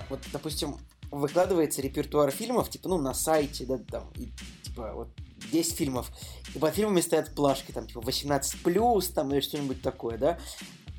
вот, 0.10 0.20
допустим, 0.34 0.78
выкладывается 1.12 1.82
репертуар 1.82 2.32
фильмов, 2.32 2.70
типа, 2.70 2.90
ну, 2.90 2.98
на 2.98 3.14
сайте, 3.14 3.66
да, 3.66 3.78
там, 3.78 4.10
и, 4.16 4.32
типа, 4.64 4.92
вот 4.94 5.08
10 5.52 5.76
фильмов, 5.76 6.12
и 6.56 6.60
под 6.60 6.74
фильмами 6.74 7.02
стоят 7.02 7.34
плашки, 7.36 7.72
там, 7.72 7.88
типа, 7.88 8.00
18+, 8.00 9.14
там, 9.14 9.34
или 9.34 9.42
что-нибудь 9.42 9.82
такое, 9.82 10.18
да, 10.18 10.40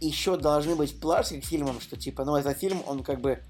еще 0.00 0.36
должны 0.36 0.74
быть 0.74 0.98
плашки 1.00 1.40
к 1.40 1.44
фильмам, 1.44 1.80
что 1.80 1.96
типа, 1.96 2.24
ну, 2.24 2.36
этот 2.36 2.58
фильм, 2.58 2.82
он 2.86 3.02
как 3.02 3.20
бы 3.20 3.30
э, 3.30 3.40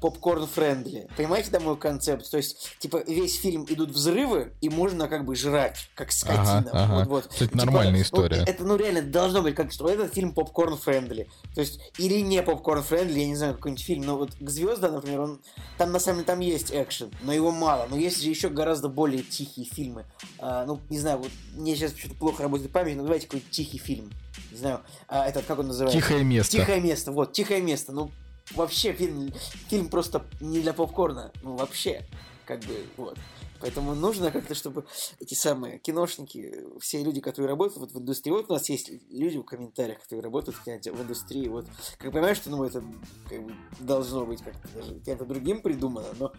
попкорн-френдли. 0.00 1.08
Понимаете, 1.16 1.50
да, 1.50 1.60
мой 1.60 1.76
концепт? 1.76 2.30
То 2.30 2.36
есть, 2.36 2.76
типа, 2.78 3.02
весь 3.06 3.38
фильм 3.38 3.66
идут 3.68 3.90
взрывы, 3.90 4.52
и 4.60 4.68
можно 4.68 5.08
как 5.08 5.24
бы 5.24 5.34
жрать, 5.36 5.88
как 5.94 6.12
скотина. 6.12 6.58
Ага, 6.58 6.70
ага. 6.72 6.94
Вот, 6.94 7.08
вот. 7.08 7.26
Это 7.26 7.44
типа, 7.46 7.56
нормальная 7.56 8.02
история. 8.02 8.36
Ну, 8.36 8.42
это, 8.42 8.64
ну, 8.64 8.76
реально, 8.76 9.02
должно 9.02 9.42
быть 9.42 9.54
как, 9.54 9.72
что 9.72 9.88
этот 9.88 10.14
фильм 10.14 10.32
попкорн-френдли. 10.32 11.28
То 11.54 11.60
есть, 11.60 11.80
или 11.98 12.20
не 12.20 12.42
попкорн-френдли, 12.42 13.20
я 13.20 13.26
не 13.26 13.36
знаю, 13.36 13.54
какой-нибудь 13.54 13.84
фильм, 13.84 14.04
но 14.04 14.16
вот 14.16 14.30
к 14.38 14.50
звездам, 14.50 14.94
например, 14.94 15.20
он, 15.20 15.40
там 15.78 15.92
на 15.92 15.98
самом 15.98 16.18
деле 16.18 16.26
там 16.26 16.40
есть 16.40 16.70
экшен, 16.72 17.10
но 17.22 17.32
его 17.32 17.50
мало. 17.50 17.86
Но 17.90 17.96
есть 17.96 18.22
же 18.22 18.28
еще 18.28 18.48
гораздо 18.48 18.88
более 18.88 19.22
тихие 19.22 19.66
фильмы. 19.66 20.04
А, 20.38 20.64
ну, 20.64 20.80
не 20.88 20.98
знаю, 20.98 21.18
вот 21.18 21.30
мне 21.54 21.74
сейчас 21.74 21.92
почему-то 21.92 22.18
плохо 22.18 22.42
работает 22.42 22.72
память, 22.72 22.96
но 22.96 23.02
давайте 23.02 23.26
какой-то 23.26 23.50
тихий 23.50 23.78
фильм 23.78 24.10
не 24.50 24.58
знаю, 24.58 24.80
а, 25.08 25.26
этот, 25.28 25.44
как 25.46 25.58
он 25.58 25.68
называется? 25.68 26.00
Тихое 26.00 26.24
место. 26.24 26.56
Тихое 26.56 26.80
место, 26.80 27.12
вот, 27.12 27.32
тихое 27.32 27.60
место. 27.60 27.92
Ну, 27.92 28.10
вообще 28.52 28.92
фильм, 28.92 29.32
фильм 29.68 29.88
просто 29.88 30.24
не 30.40 30.60
для 30.60 30.72
попкорна, 30.72 31.32
ну, 31.42 31.56
вообще, 31.56 32.04
как 32.44 32.60
бы, 32.60 32.84
вот. 32.96 33.18
Поэтому 33.60 33.94
нужно 33.94 34.30
как-то, 34.30 34.54
чтобы 34.54 34.86
эти 35.18 35.34
самые 35.34 35.78
киношники, 35.78 36.64
все 36.80 37.02
люди, 37.04 37.20
которые 37.20 37.50
работают 37.50 37.78
вот 37.78 37.92
в 37.92 37.98
индустрии, 37.98 38.32
вот 38.32 38.46
у 38.48 38.54
нас 38.54 38.68
есть 38.70 38.90
люди 39.10 39.38
в 39.38 39.44
комментариях, 39.44 40.00
которые 40.00 40.22
работают 40.22 40.56
в, 40.56 40.64
в 40.64 41.02
индустрии, 41.02 41.48
вот, 41.48 41.66
как 41.98 42.12
понимаешь, 42.12 42.38
что, 42.38 42.50
ну, 42.50 42.64
это 42.64 42.82
как 43.28 43.42
бы, 43.42 43.52
должно 43.78 44.24
быть 44.24 44.42
как-то 44.42 44.66
даже 44.74 44.98
кем-то 45.00 45.26
другим 45.26 45.60
придумано, 45.60 46.08
но 46.18 46.32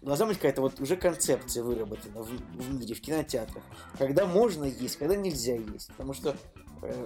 должна 0.00 0.26
быть 0.26 0.36
какая-то 0.36 0.62
вот 0.62 0.80
уже 0.80 0.96
концепция 0.96 1.62
выработана 1.62 2.22
в, 2.22 2.28
в 2.28 2.74
мире, 2.74 2.94
в 2.94 3.00
кинотеатрах, 3.00 3.62
когда 3.98 4.24
можно 4.24 4.64
есть, 4.64 4.96
когда 4.96 5.14
нельзя 5.14 5.56
есть, 5.56 5.88
потому 5.88 6.14
что 6.14 6.36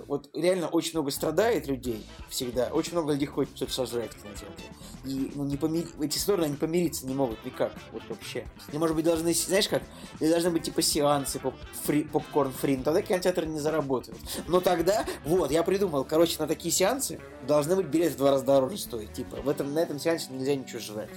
вот 0.06 0.28
реально 0.34 0.68
очень 0.68 0.92
много 0.94 1.10
страдает 1.10 1.66
людей 1.66 2.04
всегда, 2.28 2.68
очень 2.72 2.92
много 2.92 3.12
людей 3.12 3.26
хочет 3.26 3.56
что-то 3.56 3.72
сожрать 3.72 4.12
в 4.12 4.22
кинотеатре. 4.22 4.66
И 5.04 5.32
ну, 5.34 5.44
не 5.44 5.56
помир... 5.56 5.86
эти 6.00 6.18
стороны 6.18 6.44
они 6.44 6.56
помириться 6.56 7.06
не 7.06 7.14
могут 7.14 7.44
никак, 7.44 7.72
вот 7.92 8.02
вообще. 8.08 8.46
И, 8.72 8.78
может 8.78 8.96
быть, 8.96 9.04
должны, 9.04 9.32
знаешь 9.32 9.68
как, 9.68 9.82
должны 10.18 10.50
быть 10.50 10.64
типа 10.64 10.82
сеансы 10.82 11.38
поп 11.38 11.54
фри... 11.84 12.04
попкорн-фри, 12.04 12.78
но 12.78 12.84
тогда 12.84 13.02
кинотеатры 13.02 13.46
не 13.46 13.58
заработают. 13.58 14.18
Но 14.46 14.60
тогда, 14.60 15.06
вот, 15.24 15.50
я 15.50 15.62
придумал, 15.62 16.04
короче, 16.04 16.36
на 16.38 16.46
такие 16.46 16.72
сеансы 16.72 17.20
должны 17.46 17.76
быть 17.76 17.86
билеты 17.86 18.14
в 18.14 18.18
два 18.18 18.32
раза 18.32 18.44
дороже 18.44 18.78
стоить. 18.78 19.12
Типа, 19.12 19.36
в 19.36 19.48
этом, 19.48 19.72
на 19.72 19.78
этом 19.78 19.98
сеансе 19.98 20.32
нельзя 20.32 20.54
ничего 20.54 20.80
жрать. 20.80 21.10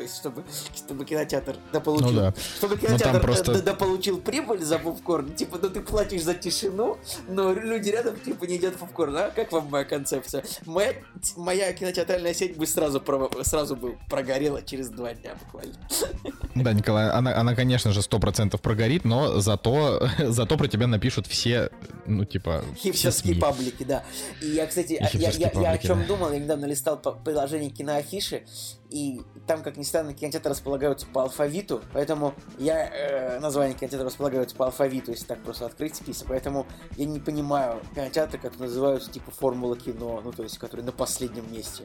То 0.00 0.04
есть, 0.04 0.16
чтобы, 0.16 0.44
чтобы 0.74 1.04
кинотеатр 1.04 1.56
дополучил, 1.74 2.08
ну, 2.08 2.20
да. 2.20 2.34
чтобы 2.56 2.76
ну, 2.76 2.80
кинотеатр 2.80 3.20
просто... 3.20 3.62
дополучил 3.62 4.18
прибыль 4.18 4.62
за 4.62 4.78
попкорн, 4.78 5.34
типа, 5.34 5.58
ну 5.60 5.68
ты 5.68 5.82
платишь 5.82 6.22
за 6.22 6.32
тишину, 6.32 6.96
но 7.28 7.52
люди 7.52 7.90
рядом, 7.90 8.18
типа, 8.18 8.46
не 8.46 8.54
едят 8.54 8.76
попкорн, 8.76 9.14
а? 9.18 9.28
Как 9.28 9.52
вам 9.52 9.68
моя 9.68 9.84
концепция? 9.84 10.42
Моя, 10.64 10.94
моя 11.36 11.70
кинотеатральная 11.74 12.32
сеть 12.32 12.56
бы 12.56 12.66
сразу, 12.66 13.02
сразу 13.42 13.76
бы 13.76 13.98
прогорела 14.08 14.62
через 14.62 14.88
два 14.88 15.12
дня 15.12 15.34
буквально. 15.44 15.74
Да, 16.54 16.72
Николай, 16.72 17.10
она, 17.10 17.36
она 17.36 17.54
конечно 17.54 17.92
же, 17.92 18.00
сто 18.00 18.18
процентов 18.18 18.62
прогорит, 18.62 19.04
но 19.04 19.38
зато, 19.40 20.08
зато 20.18 20.56
про 20.56 20.66
тебя 20.66 20.86
напишут 20.86 21.26
все, 21.26 21.68
ну, 22.06 22.24
типа... 22.24 22.64
Хипстерские 22.74 23.36
паблики, 23.36 23.84
да. 23.84 24.02
И 24.40 24.46
я, 24.46 24.66
кстати, 24.66 24.94
я, 24.94 25.10
я, 25.12 25.30
я, 25.30 25.50
я 25.54 25.70
о 25.72 25.78
чем 25.78 26.00
да. 26.00 26.06
думал, 26.06 26.32
я 26.32 26.38
недавно 26.38 26.64
листал 26.64 26.96
приложение 26.96 27.68
киноафиши, 27.68 28.44
и 28.90 29.22
там, 29.46 29.62
как 29.62 29.76
ни 29.76 29.82
странно, 29.82 30.14
кинотеатры 30.14 30.50
располагаются 30.50 31.06
по 31.06 31.22
алфавиту, 31.22 31.82
поэтому 31.92 32.34
я... 32.58 32.88
Э, 32.92 33.40
название 33.40 33.76
кинотеатра 33.76 34.06
располагаются 34.06 34.56
по 34.56 34.66
алфавиту, 34.66 35.12
если 35.12 35.24
так 35.24 35.42
просто 35.42 35.66
открыть 35.66 35.94
список, 35.96 36.28
поэтому 36.28 36.66
я 36.96 37.04
не 37.04 37.20
понимаю 37.20 37.80
кинотеатры, 37.94 38.38
которые 38.38 38.68
называются 38.68 39.10
типа 39.10 39.30
Формула 39.30 39.76
кино, 39.76 40.20
ну, 40.24 40.32
то 40.32 40.42
есть, 40.42 40.58
которые 40.58 40.84
на 40.84 40.92
последнем 40.92 41.50
месте. 41.52 41.84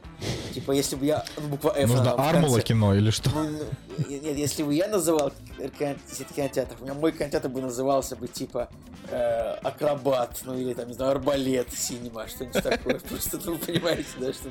Типа, 0.53 0.71
если 0.71 0.95
бы 0.95 1.05
я... 1.05 1.23
Ну, 1.37 1.47
буква 1.47 1.73
F 1.77 1.89
Нужно 1.89 2.13
Армула 2.13 2.61
кино 2.61 2.93
или 2.95 3.11
что? 3.11 3.29
Ну, 3.29 3.43
ну, 3.43 4.07
нет, 4.09 4.35
если 4.35 4.63
бы 4.63 4.73
я 4.73 4.87
называл 4.87 5.31
кинотеатр, 5.77 6.75
у 6.79 6.83
меня 6.83 6.93
мой 6.93 7.11
кинотеатр 7.11 7.49
бы 7.49 7.61
назывался 7.61 8.15
бы 8.15 8.27
типа 8.27 8.69
э, 9.09 9.51
Акробат, 9.63 10.41
ну 10.45 10.57
или 10.57 10.73
там, 10.73 10.87
не 10.87 10.93
знаю, 10.93 11.11
Арбалет, 11.11 11.71
Синема, 11.71 12.27
что-нибудь 12.27 12.63
такое. 12.63 12.99
Просто, 13.09 13.39
ну, 13.45 13.57
понимаете, 13.57 14.09
да, 14.19 14.33
что 14.33 14.49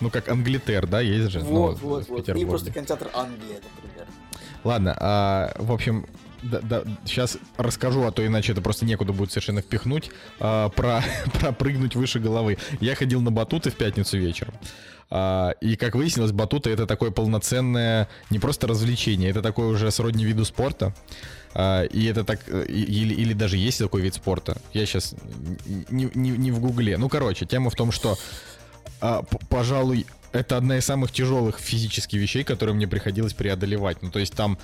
ну, 0.00 0.10
как 0.10 0.28
Англитер, 0.28 0.86
да, 0.86 1.00
есть 1.00 1.30
же? 1.30 1.40
Вот, 1.40 1.80
ну, 1.82 1.88
вот, 1.88 2.08
вот. 2.08 2.28
И 2.28 2.44
просто 2.44 2.70
кинотеатр 2.70 3.10
Англия, 3.14 3.60
например. 3.76 4.06
Ладно, 4.64 4.96
а, 4.98 5.52
в 5.56 5.72
общем, 5.72 6.06
да, 6.42 6.60
да, 6.62 6.82
сейчас 7.04 7.38
расскажу, 7.56 8.02
а 8.04 8.12
то 8.12 8.26
иначе 8.26 8.52
это 8.52 8.62
просто 8.62 8.84
некуда 8.84 9.12
будет 9.12 9.30
совершенно 9.30 9.62
впихнуть, 9.62 10.10
а, 10.38 10.68
про, 10.70 11.02
про 11.40 11.52
прыгнуть 11.52 11.96
выше 11.96 12.18
головы. 12.18 12.58
Я 12.80 12.94
ходил 12.94 13.20
на 13.20 13.30
батуты 13.30 13.70
в 13.70 13.76
пятницу 13.76 14.18
вечером. 14.18 14.54
А, 15.10 15.50
и 15.60 15.76
как 15.76 15.94
выяснилось, 15.94 16.32
батуты 16.32 16.70
это 16.70 16.86
такое 16.86 17.10
полноценное 17.10 18.08
не 18.30 18.38
просто 18.38 18.66
развлечение, 18.66 19.30
это 19.30 19.42
такое 19.42 19.66
уже 19.66 19.90
сродни 19.90 20.24
виду 20.24 20.44
спорта. 20.44 20.94
А, 21.54 21.84
и 21.84 22.04
это 22.06 22.24
так, 22.24 22.48
или, 22.48 23.14
или 23.14 23.32
даже 23.32 23.56
есть 23.56 23.78
такой 23.78 24.02
вид 24.02 24.14
спорта. 24.14 24.60
Я 24.72 24.86
сейчас 24.86 25.14
не, 25.90 26.10
не, 26.14 26.30
не 26.30 26.50
в 26.52 26.60
гугле. 26.60 26.96
Ну, 26.96 27.08
короче, 27.08 27.46
тема 27.46 27.70
в 27.70 27.74
том, 27.74 27.92
что, 27.92 28.16
а, 29.00 29.22
пожалуй, 29.48 30.06
это 30.32 30.56
одна 30.56 30.78
из 30.78 30.84
самых 30.84 31.10
тяжелых 31.10 31.58
физических 31.58 32.20
вещей, 32.20 32.44
которые 32.44 32.74
мне 32.74 32.86
приходилось 32.86 33.34
преодолевать. 33.34 34.02
Ну, 34.02 34.10
то 34.10 34.20
есть 34.20 34.34
там 34.34 34.58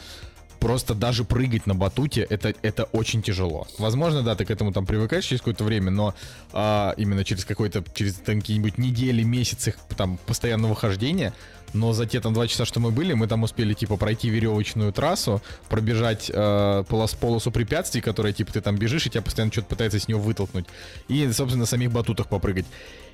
просто 0.66 0.96
даже 0.96 1.22
прыгать 1.22 1.66
на 1.66 1.76
батуте 1.76 2.26
это, 2.28 2.52
это 2.62 2.88
очень 2.90 3.22
тяжело. 3.22 3.68
Возможно, 3.78 4.22
да, 4.22 4.34
ты 4.34 4.44
к 4.44 4.50
этому 4.50 4.72
там 4.72 4.84
привыкаешь 4.84 5.24
через 5.24 5.40
какое-то 5.40 5.62
время, 5.62 5.92
но 5.92 6.12
а, 6.52 6.92
именно 6.96 7.24
через 7.24 7.44
какой-то, 7.44 7.84
через 7.94 8.14
там, 8.14 8.40
какие-нибудь 8.40 8.76
недели, 8.76 9.22
месяцы 9.22 9.76
там 9.96 10.18
постоянного 10.26 10.74
хождения, 10.74 11.32
но 11.72 11.92
за 11.92 12.06
те 12.06 12.20
там 12.20 12.34
два 12.34 12.48
часа, 12.48 12.64
что 12.64 12.80
мы 12.80 12.90
были, 12.90 13.12
мы 13.12 13.28
там 13.28 13.44
успели 13.44 13.74
типа 13.74 13.96
пройти 13.96 14.28
веревочную 14.28 14.92
трассу, 14.92 15.40
пробежать 15.68 16.32
э, 16.34 16.84
полос, 16.88 17.14
полосу 17.14 17.52
препятствий, 17.52 18.00
которые 18.00 18.32
типа 18.32 18.52
ты 18.52 18.60
там 18.60 18.76
бежишь, 18.76 19.06
и 19.06 19.10
тебя 19.10 19.22
постоянно 19.22 19.52
что-то 19.52 19.68
пытается 19.68 20.00
с 20.00 20.08
нее 20.08 20.18
вытолкнуть. 20.18 20.66
И, 21.06 21.30
собственно, 21.30 21.60
на 21.60 21.66
самих 21.66 21.92
батутах 21.92 22.26
попрыгать. 22.26 22.66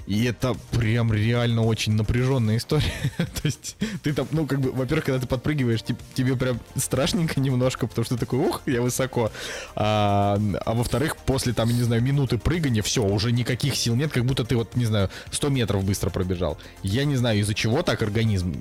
И 0.07 0.25
это 0.25 0.55
прям 0.73 1.13
реально 1.13 1.63
очень 1.63 1.93
напряженная 1.93 2.57
история. 2.57 2.93
То 3.17 3.43
есть 3.45 3.77
ты 4.03 4.13
там, 4.13 4.27
ну, 4.33 4.47
как 4.47 4.61
бы, 4.61 4.73
во-первых, 4.73 5.05
когда 5.07 5.21
ты 5.21 5.27
подпрыгиваешь, 5.27 5.83
тип, 5.83 5.99
тебе 6.15 6.37
прям 6.37 6.61
страшненько 6.77 7.41
немножко, 7.41 7.87
потому 7.87 8.05
что 8.05 8.17
ты 8.17 8.21
такой, 8.21 8.41
ух, 8.41 8.63
я 8.67 8.83
высоко. 8.83 9.31
А, 9.77 10.41
а 10.65 10.75
во-вторых, 10.75 11.17
после 11.17 11.53
там, 11.53 11.69
не 11.69 11.83
знаю, 11.83 12.03
минуты 12.03 12.39
прыгания, 12.39 12.83
все, 12.83 13.05
уже 13.05 13.33
никаких 13.33 13.77
сил 13.77 13.95
нет, 13.95 14.13
как 14.13 14.25
будто 14.25 14.45
ты 14.45 14.57
вот, 14.57 14.75
не 14.77 14.87
знаю, 14.87 15.11
100 15.31 15.49
метров 15.51 15.85
быстро 15.85 16.11
пробежал. 16.11 16.59
Я 16.83 17.05
не 17.05 17.17
знаю, 17.17 17.39
из-за 17.41 17.55
чего 17.55 17.83
так 17.83 18.03
организм 18.03 18.55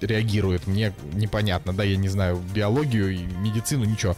реагирует, 0.00 0.66
мне 0.66 0.92
непонятно, 1.12 1.72
да, 1.72 1.84
я 1.84 1.96
не 1.96 2.08
знаю 2.08 2.42
биологию 2.54 3.28
медицину, 3.38 3.84
ничего. 3.84 4.16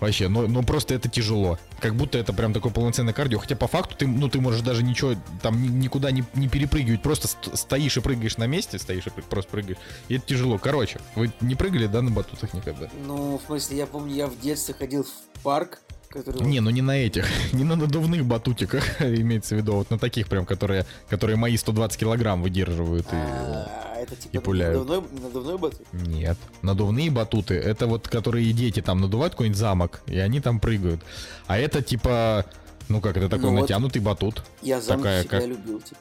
Вообще, 0.00 0.28
но, 0.28 0.46
но 0.46 0.62
просто 0.62 0.94
это 0.94 1.08
тяжело. 1.08 1.58
Как 1.80 1.94
будто 1.94 2.18
это 2.18 2.32
прям 2.32 2.52
такое 2.52 2.72
полноценное 2.72 3.14
кардио. 3.14 3.38
Хотя 3.38 3.56
по 3.56 3.66
факту 3.66 3.96
ты, 3.96 4.06
ну, 4.06 4.28
ты 4.28 4.40
можешь 4.40 4.60
даже 4.60 4.82
ничего 4.82 5.14
там 5.42 5.80
никуда 5.80 6.10
не, 6.10 6.24
не 6.34 6.48
перепрыгивать. 6.48 7.02
Просто 7.02 7.28
стоишь 7.54 7.96
и 7.96 8.00
прыгаешь 8.00 8.36
на 8.36 8.46
месте, 8.46 8.78
стоишь 8.78 9.06
и 9.06 9.10
просто 9.10 9.50
прыгаешь. 9.50 9.78
И 10.08 10.16
это 10.16 10.26
тяжело. 10.26 10.58
Короче, 10.58 11.00
вы 11.14 11.32
не 11.40 11.54
прыгали, 11.54 11.86
да, 11.86 12.02
на 12.02 12.10
батутах 12.10 12.52
никогда? 12.54 12.88
Ну, 13.06 13.38
в 13.38 13.46
смысле, 13.46 13.78
я 13.78 13.86
помню, 13.86 14.14
я 14.14 14.26
в 14.26 14.38
детстве 14.40 14.74
ходил 14.74 15.04
в 15.04 15.40
парк, 15.42 15.80
который... 16.16 16.46
Не, 16.46 16.60
ну 16.60 16.70
не 16.70 16.82
на 16.82 16.96
этих, 16.96 17.26
не 17.52 17.64
на 17.64 17.76
надувных 17.76 18.24
батутиках, 18.24 19.00
имеется 19.00 19.54
в 19.54 19.58
виду, 19.58 19.72
вот 19.74 19.90
на 19.90 19.98
таких 19.98 20.28
прям, 20.28 20.46
которые, 20.46 20.86
которые 21.08 21.36
мои 21.36 21.56
120 21.56 21.98
килограмм 21.98 22.42
выдерживают 22.42 23.06
и, 23.06 23.16
а, 23.16 23.96
это 23.98 24.16
типа 24.16 24.36
и 24.36 24.38
пуляют. 24.38 24.78
Надувной, 24.78 25.20
надувной 25.22 25.58
батут? 25.58 25.86
Нет, 25.92 26.38
надувные 26.62 27.10
батуты, 27.10 27.54
это 27.54 27.86
вот 27.86 28.08
которые 28.08 28.52
дети 28.52 28.80
там 28.80 29.00
надувают 29.00 29.34
какой-нибудь 29.34 29.58
замок, 29.58 30.00
и 30.06 30.18
они 30.18 30.40
там 30.40 30.60
прыгают. 30.60 31.00
А 31.46 31.58
это 31.58 31.82
типа, 31.82 32.46
ну 32.88 33.00
как, 33.00 33.16
это 33.16 33.28
такой 33.28 33.50
ну, 33.50 33.60
натянутый 33.60 34.00
вот 34.00 34.08
батут. 34.08 34.42
Я 34.62 34.80
замок 34.80 35.04
такая, 35.04 35.20
всегда 35.20 35.40
как... 35.40 35.48
любил, 35.48 35.80
типа. 35.80 36.00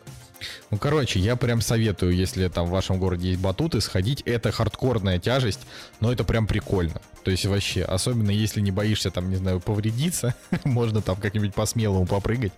Ну, 0.71 0.77
короче, 0.77 1.19
я 1.19 1.35
прям 1.35 1.61
советую, 1.61 2.15
если 2.15 2.47
там 2.47 2.67
в 2.67 2.69
вашем 2.69 2.99
городе 2.99 3.29
есть 3.29 3.41
батуты, 3.41 3.81
сходить. 3.81 4.21
Это 4.25 4.51
хардкорная 4.51 5.19
тяжесть, 5.19 5.61
но 5.99 6.11
это 6.11 6.23
прям 6.23 6.47
прикольно. 6.47 7.01
То 7.23 7.31
есть 7.31 7.45
вообще, 7.45 7.83
особенно 7.83 8.31
если 8.31 8.61
не 8.61 8.71
боишься 8.71 9.11
там, 9.11 9.29
не 9.29 9.37
знаю, 9.37 9.59
повредиться, 9.59 10.35
можно 10.63 11.01
там 11.01 11.15
как-нибудь 11.15 11.53
по-смелому 11.53 12.05
попрыгать. 12.05 12.53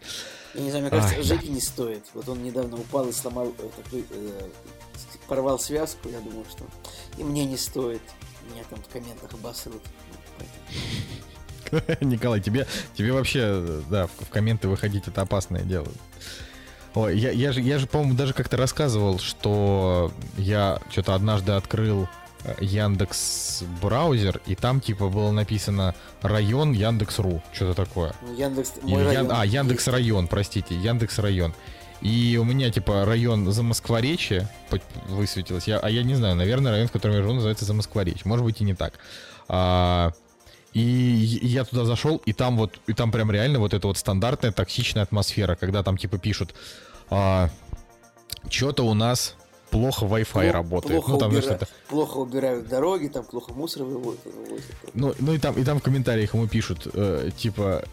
Я 0.54 0.62
не 0.62 0.70
знаю, 0.70 0.84
мне 0.84 0.92
кажется, 0.92 1.16
Ай, 1.16 1.24
Жеки 1.24 1.48
да. 1.48 1.54
не 1.54 1.62
стоит. 1.62 2.04
Вот 2.13 2.28
он 2.30 2.44
недавно 2.44 2.78
упал 2.78 3.08
и 3.08 3.12
сломал, 3.12 3.54
э, 3.60 3.70
такой, 3.84 4.06
э, 4.10 4.50
порвал 5.28 5.60
связку, 5.60 6.10
я 6.10 6.20
думаю, 6.20 6.46
что 6.50 6.66
и 7.18 7.24
мне 7.24 7.46
не 7.46 7.58
стоит. 7.58 8.02
Меня 8.52 8.63
там 8.70 8.82
в 8.82 8.88
комментах 8.92 9.32
обосрут. 9.34 9.82
Николай, 12.02 12.42
тебе, 12.42 12.66
тебе 12.96 13.12
вообще, 13.12 13.82
да, 13.90 14.08
в, 14.08 14.26
в 14.26 14.30
комменты 14.30 14.68
выходить 14.68 15.08
это 15.08 15.22
опасное 15.22 15.63
дело. 15.63 15.88
Ой, 16.98 17.16
я, 17.16 17.30
я 17.30 17.52
же, 17.52 17.62
я 17.62 17.78
же, 17.78 17.86
по-моему, 17.86 18.16
даже 18.16 18.34
как-то 18.34 18.58
рассказывал, 18.58 19.20
что 19.20 20.12
я 20.36 20.80
что-то 20.90 21.14
однажды 21.14 21.52
открыл 21.52 22.10
э, 22.44 22.56
Яндекс 22.60 23.62
браузер, 23.84 24.42
и 24.48 24.56
там 24.56 24.82
типа 24.82 25.08
было 25.08 25.30
написано 25.30 25.94
район 26.24 26.72
Яндекс.ру, 26.72 27.44
что-то 27.54 27.76
такое. 27.86 28.16
Ну, 28.24 28.36
Яндекс, 28.36 28.74
мой 28.82 29.02
Или, 29.02 29.10
район. 29.10 29.28
А, 29.32 29.46
Яндекс 29.46 29.86
есть. 29.86 29.88
район, 29.90 30.28
простите, 30.28 30.74
Яндекс 30.74 31.20
район. 31.20 31.54
И 32.02 32.36
у 32.42 32.44
меня 32.44 32.72
типа 32.72 33.06
район 33.06 33.52
за 33.52 33.62
Москворечье 33.62 34.50
высветилось, 35.08 35.68
я, 35.68 35.78
а 35.78 35.92
я 35.92 36.02
не 36.02 36.16
знаю, 36.16 36.36
наверное, 36.36 36.72
район, 36.72 36.88
в 36.88 36.92
котором 36.92 37.14
я 37.16 37.22
живу, 37.22 37.34
называется 37.34 37.66
за 37.66 37.76
Москворечье. 37.76 38.24
Может 38.26 38.44
быть 38.44 38.60
и 38.60 38.64
не 38.64 38.74
так. 38.74 38.94
А, 39.48 40.14
и 40.74 41.40
я 41.42 41.64
туда 41.64 41.86
зашел, 41.86 42.22
и 42.26 42.34
там 42.34 42.58
вот, 42.58 42.80
и 42.88 42.94
там 42.94 43.12
прям 43.12 43.32
реально 43.32 43.60
вот 43.60 43.74
эта 43.74 43.88
вот 43.88 43.98
стандартная 43.98 44.52
токсичная 44.52 45.04
атмосфера, 45.04 45.56
когда 45.56 45.82
там 45.82 45.98
типа 45.98 46.18
пишут, 46.20 46.54
а, 47.10 47.50
что-то 48.50 48.84
у 48.84 48.93
нас 48.93 49.36
плохо 49.70 50.06
Wi-Fi 50.06 50.32
Плох, 50.32 50.54
работает. 50.54 50.93
Плохо, 50.93 51.12
ну, 51.12 51.17
там, 51.17 51.30
убира... 51.32 51.60
плохо 51.88 52.17
убирают 52.17 52.67
дороги, 52.67 53.08
там 53.08 53.24
плохо 53.26 53.54
мусор 53.54 53.84
вывозят. 53.84 54.22
Ну, 54.93 55.13
ну 55.20 55.34
и 55.34 55.38
там, 55.38 55.56
и 55.56 55.63
там 55.63 55.80
в 55.80 55.84
комментариях 55.84 56.34
ему 56.34 56.48
пишут, 56.48 56.88
э, 56.93 57.32
типа, 57.38 57.84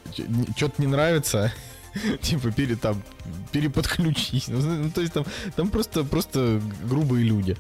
что-то 0.57 0.81
не 0.81 0.87
нравится, 0.87 1.53
типа, 2.21 2.51
пере, 2.51 2.77
там, 2.77 3.03
переподключись. 3.53 4.49
Ну, 4.49 4.61
ну, 4.61 4.91
то 4.91 5.01
есть 5.01 5.13
там, 5.13 5.25
там 5.57 5.69
просто, 5.69 6.05
просто 6.05 6.61
грубые 6.85 7.25
люди. 7.25 7.57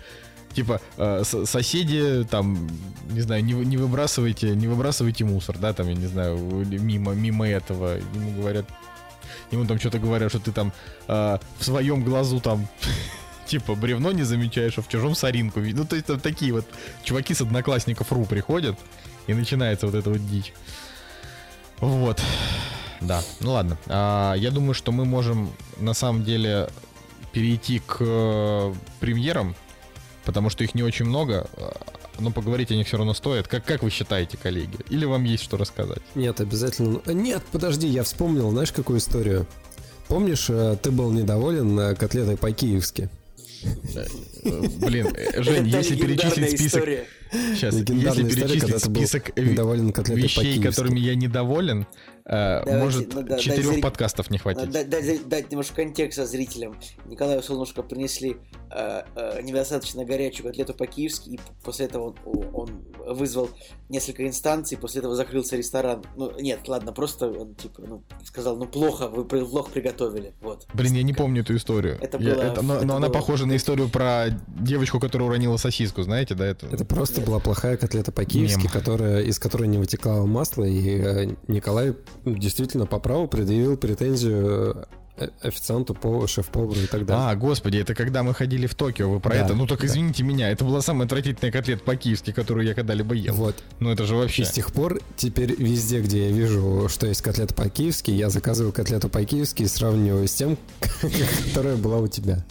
Типа, 0.52 0.80
э, 0.96 1.22
соседи, 1.24 2.24
там, 2.30 2.68
не 3.10 3.20
знаю, 3.22 3.44
не, 3.44 3.54
не 3.54 3.76
выбрасывайте, 3.76 4.54
не 4.54 4.68
выбрасывайте 4.68 5.24
мусор, 5.24 5.58
да, 5.58 5.72
там, 5.72 5.88
я 5.88 5.94
не 5.94 6.06
знаю, 6.06 6.38
мимо, 6.38 7.12
мимо 7.12 7.48
этого. 7.48 7.96
Ему 8.14 8.40
говорят, 8.40 8.66
ему 9.50 9.64
там 9.66 9.78
что-то 9.78 9.98
говорят, 9.98 10.30
что 10.30 10.40
ты 10.40 10.52
там 10.52 10.72
э, 11.08 11.38
в 11.58 11.64
своем 11.64 12.02
глазу 12.04 12.40
там 12.40 12.68
типа 13.46 13.74
бревно 13.74 14.12
не 14.12 14.22
замечаешь, 14.22 14.78
а 14.78 14.82
в 14.82 14.88
чужом 14.88 15.14
соринку. 15.14 15.60
Ну, 15.60 15.84
то 15.84 15.96
есть 15.96 16.06
там 16.06 16.20
такие 16.20 16.52
вот 16.52 16.66
чуваки 17.02 17.34
с 17.34 17.40
одноклассников 17.40 18.12
РУ 18.12 18.24
приходят, 18.24 18.78
и 19.26 19.34
начинается 19.34 19.86
вот 19.86 19.94
эта 19.94 20.10
вот 20.10 20.26
дичь. 20.26 20.52
Вот. 21.78 22.20
Да, 23.00 23.22
ну 23.40 23.52
ладно. 23.52 23.76
А, 23.86 24.34
я 24.34 24.50
думаю, 24.50 24.74
что 24.74 24.92
мы 24.92 25.04
можем 25.04 25.52
на 25.78 25.94
самом 25.94 26.24
деле 26.24 26.68
перейти 27.32 27.80
к 27.80 27.96
э, 28.00 28.74
премьерам, 29.00 29.56
потому 30.24 30.50
что 30.50 30.64
их 30.64 30.74
не 30.74 30.82
очень 30.82 31.04
много 31.04 31.48
но 32.18 32.30
поговорить 32.30 32.70
о 32.70 32.74
них 32.74 32.86
все 32.86 32.96
равно 32.96 33.14
стоит. 33.14 33.48
Как, 33.48 33.64
как 33.64 33.82
вы 33.82 33.90
считаете, 33.90 34.36
коллеги? 34.36 34.78
Или 34.90 35.04
вам 35.04 35.24
есть 35.24 35.44
что 35.44 35.56
рассказать? 35.56 36.02
Нет, 36.14 36.40
обязательно. 36.40 37.00
Нет, 37.06 37.42
подожди, 37.52 37.88
я 37.88 38.02
вспомнил, 38.02 38.50
знаешь, 38.50 38.72
какую 38.72 38.98
историю? 38.98 39.46
Помнишь, 40.08 40.46
э, 40.48 40.76
ты 40.82 40.90
был 40.90 41.10
недоволен 41.10 41.78
э, 41.78 41.94
котлетой 41.94 42.36
по-киевски? 42.36 43.08
Блин, 44.42 45.08
Жень, 45.36 45.66
если 45.68 45.96
перечислить 45.96 46.50
список... 46.50 46.84
Сейчас, 47.32 47.74
если 47.74 48.28
перечислить 48.28 48.78
список 48.78 49.32
вещей, 49.36 50.60
которыми 50.60 51.00
я 51.00 51.14
недоволен, 51.14 51.86
Э, 51.86 52.13
Давайте, 52.26 52.76
может, 52.78 53.14
ну, 53.14 53.22
да, 53.22 53.36
четырех 53.36 53.66
зритель... 53.66 53.82
подкастов 53.82 54.30
не 54.30 54.38
хватит. 54.38 54.70
Дать, 54.70 54.88
дать, 54.88 55.28
дать 55.28 55.50
немножко 55.50 55.76
контекста 55.76 56.24
зрителям. 56.24 56.80
Николаю 57.04 57.42
Солнышко 57.42 57.82
принесли 57.82 58.38
э, 58.70 59.02
э, 59.14 59.42
недостаточно 59.42 60.06
горячую 60.06 60.46
котлету 60.46 60.72
по-киевски, 60.72 61.30
и 61.30 61.40
после 61.62 61.84
этого 61.84 62.14
он, 62.24 62.48
он 62.54 62.84
вызвал 63.06 63.50
несколько 63.90 64.26
инстанций, 64.26 64.78
после 64.78 65.00
этого 65.00 65.14
закрылся 65.14 65.56
ресторан. 65.56 66.02
Ну, 66.16 66.32
нет, 66.40 66.66
ладно, 66.66 66.92
просто 66.92 67.28
он 67.28 67.54
типа 67.56 67.82
ну, 67.86 68.02
сказал, 68.24 68.56
ну 68.56 68.66
плохо, 68.66 69.08
вы 69.08 69.26
плохо 69.26 69.70
приготовили. 69.70 70.32
Вот. 70.40 70.66
Блин, 70.72 70.94
я 70.94 71.02
не 71.02 71.12
помню 71.12 71.42
эту 71.42 71.54
историю. 71.56 71.98
Это 72.00 72.18
было, 72.18 72.28
я, 72.28 72.52
это, 72.52 72.62
но 72.62 72.76
это 72.76 72.86
но 72.86 72.94
было... 72.94 72.96
она 72.96 73.10
похожа 73.10 73.44
на 73.44 73.54
историю 73.54 73.90
про 73.90 74.28
девочку, 74.46 74.98
которая 74.98 75.28
уронила 75.28 75.58
сосиску, 75.58 76.02
знаете, 76.02 76.34
да? 76.34 76.46
Это, 76.46 76.66
это 76.68 76.86
просто 76.86 77.20
нет. 77.20 77.28
была 77.28 77.38
плохая 77.38 77.76
котлета 77.76 78.12
по-киевски, 78.12 78.66
которая, 78.66 79.22
из 79.22 79.38
которой 79.38 79.68
не 79.68 79.76
вытекало 79.76 80.24
масло, 80.24 80.64
и 80.64 81.00
э, 81.02 81.36
Николай 81.48 81.94
действительно 82.24 82.86
по 82.86 82.98
праву 82.98 83.28
предъявил 83.28 83.76
претензию 83.76 84.86
э, 85.16 85.28
официанту, 85.42 85.94
по 85.94 86.26
шеф-повару 86.26 86.80
и 86.80 86.86
так 86.86 87.06
далее. 87.06 87.28
А, 87.28 87.34
господи, 87.36 87.78
это 87.78 87.94
когда 87.94 88.22
мы 88.22 88.34
ходили 88.34 88.66
в 88.66 88.74
Токио, 88.74 89.10
вы 89.10 89.20
про 89.20 89.34
да, 89.34 89.44
это? 89.44 89.54
Ну 89.54 89.66
только 89.66 89.82
да. 89.82 89.88
извините 89.88 90.22
меня, 90.22 90.50
это 90.50 90.64
была 90.64 90.80
самая 90.80 91.06
отвратительная 91.06 91.52
котлета 91.52 91.84
по-киевски, 91.84 92.32
которую 92.32 92.66
я 92.66 92.74
когда-либо 92.74 93.14
ел. 93.14 93.34
Вот. 93.34 93.62
Ну 93.80 93.90
это 93.90 94.04
же 94.04 94.16
вообще... 94.16 94.42
И 94.42 94.44
с 94.44 94.50
тех 94.50 94.72
пор 94.72 95.00
теперь 95.16 95.54
везде, 95.56 96.00
где 96.00 96.28
я 96.28 96.32
вижу, 96.32 96.88
что 96.88 97.06
есть 97.06 97.22
котлета 97.22 97.54
по-киевски, 97.54 98.10
я 98.10 98.30
заказываю 98.30 98.72
котлету 98.72 99.08
по-киевски 99.08 99.62
и 99.62 99.66
сравниваю 99.66 100.26
с 100.26 100.34
тем, 100.34 100.58
которая 101.46 101.76
была 101.76 101.98
у 101.98 102.08
тебя. 102.08 102.44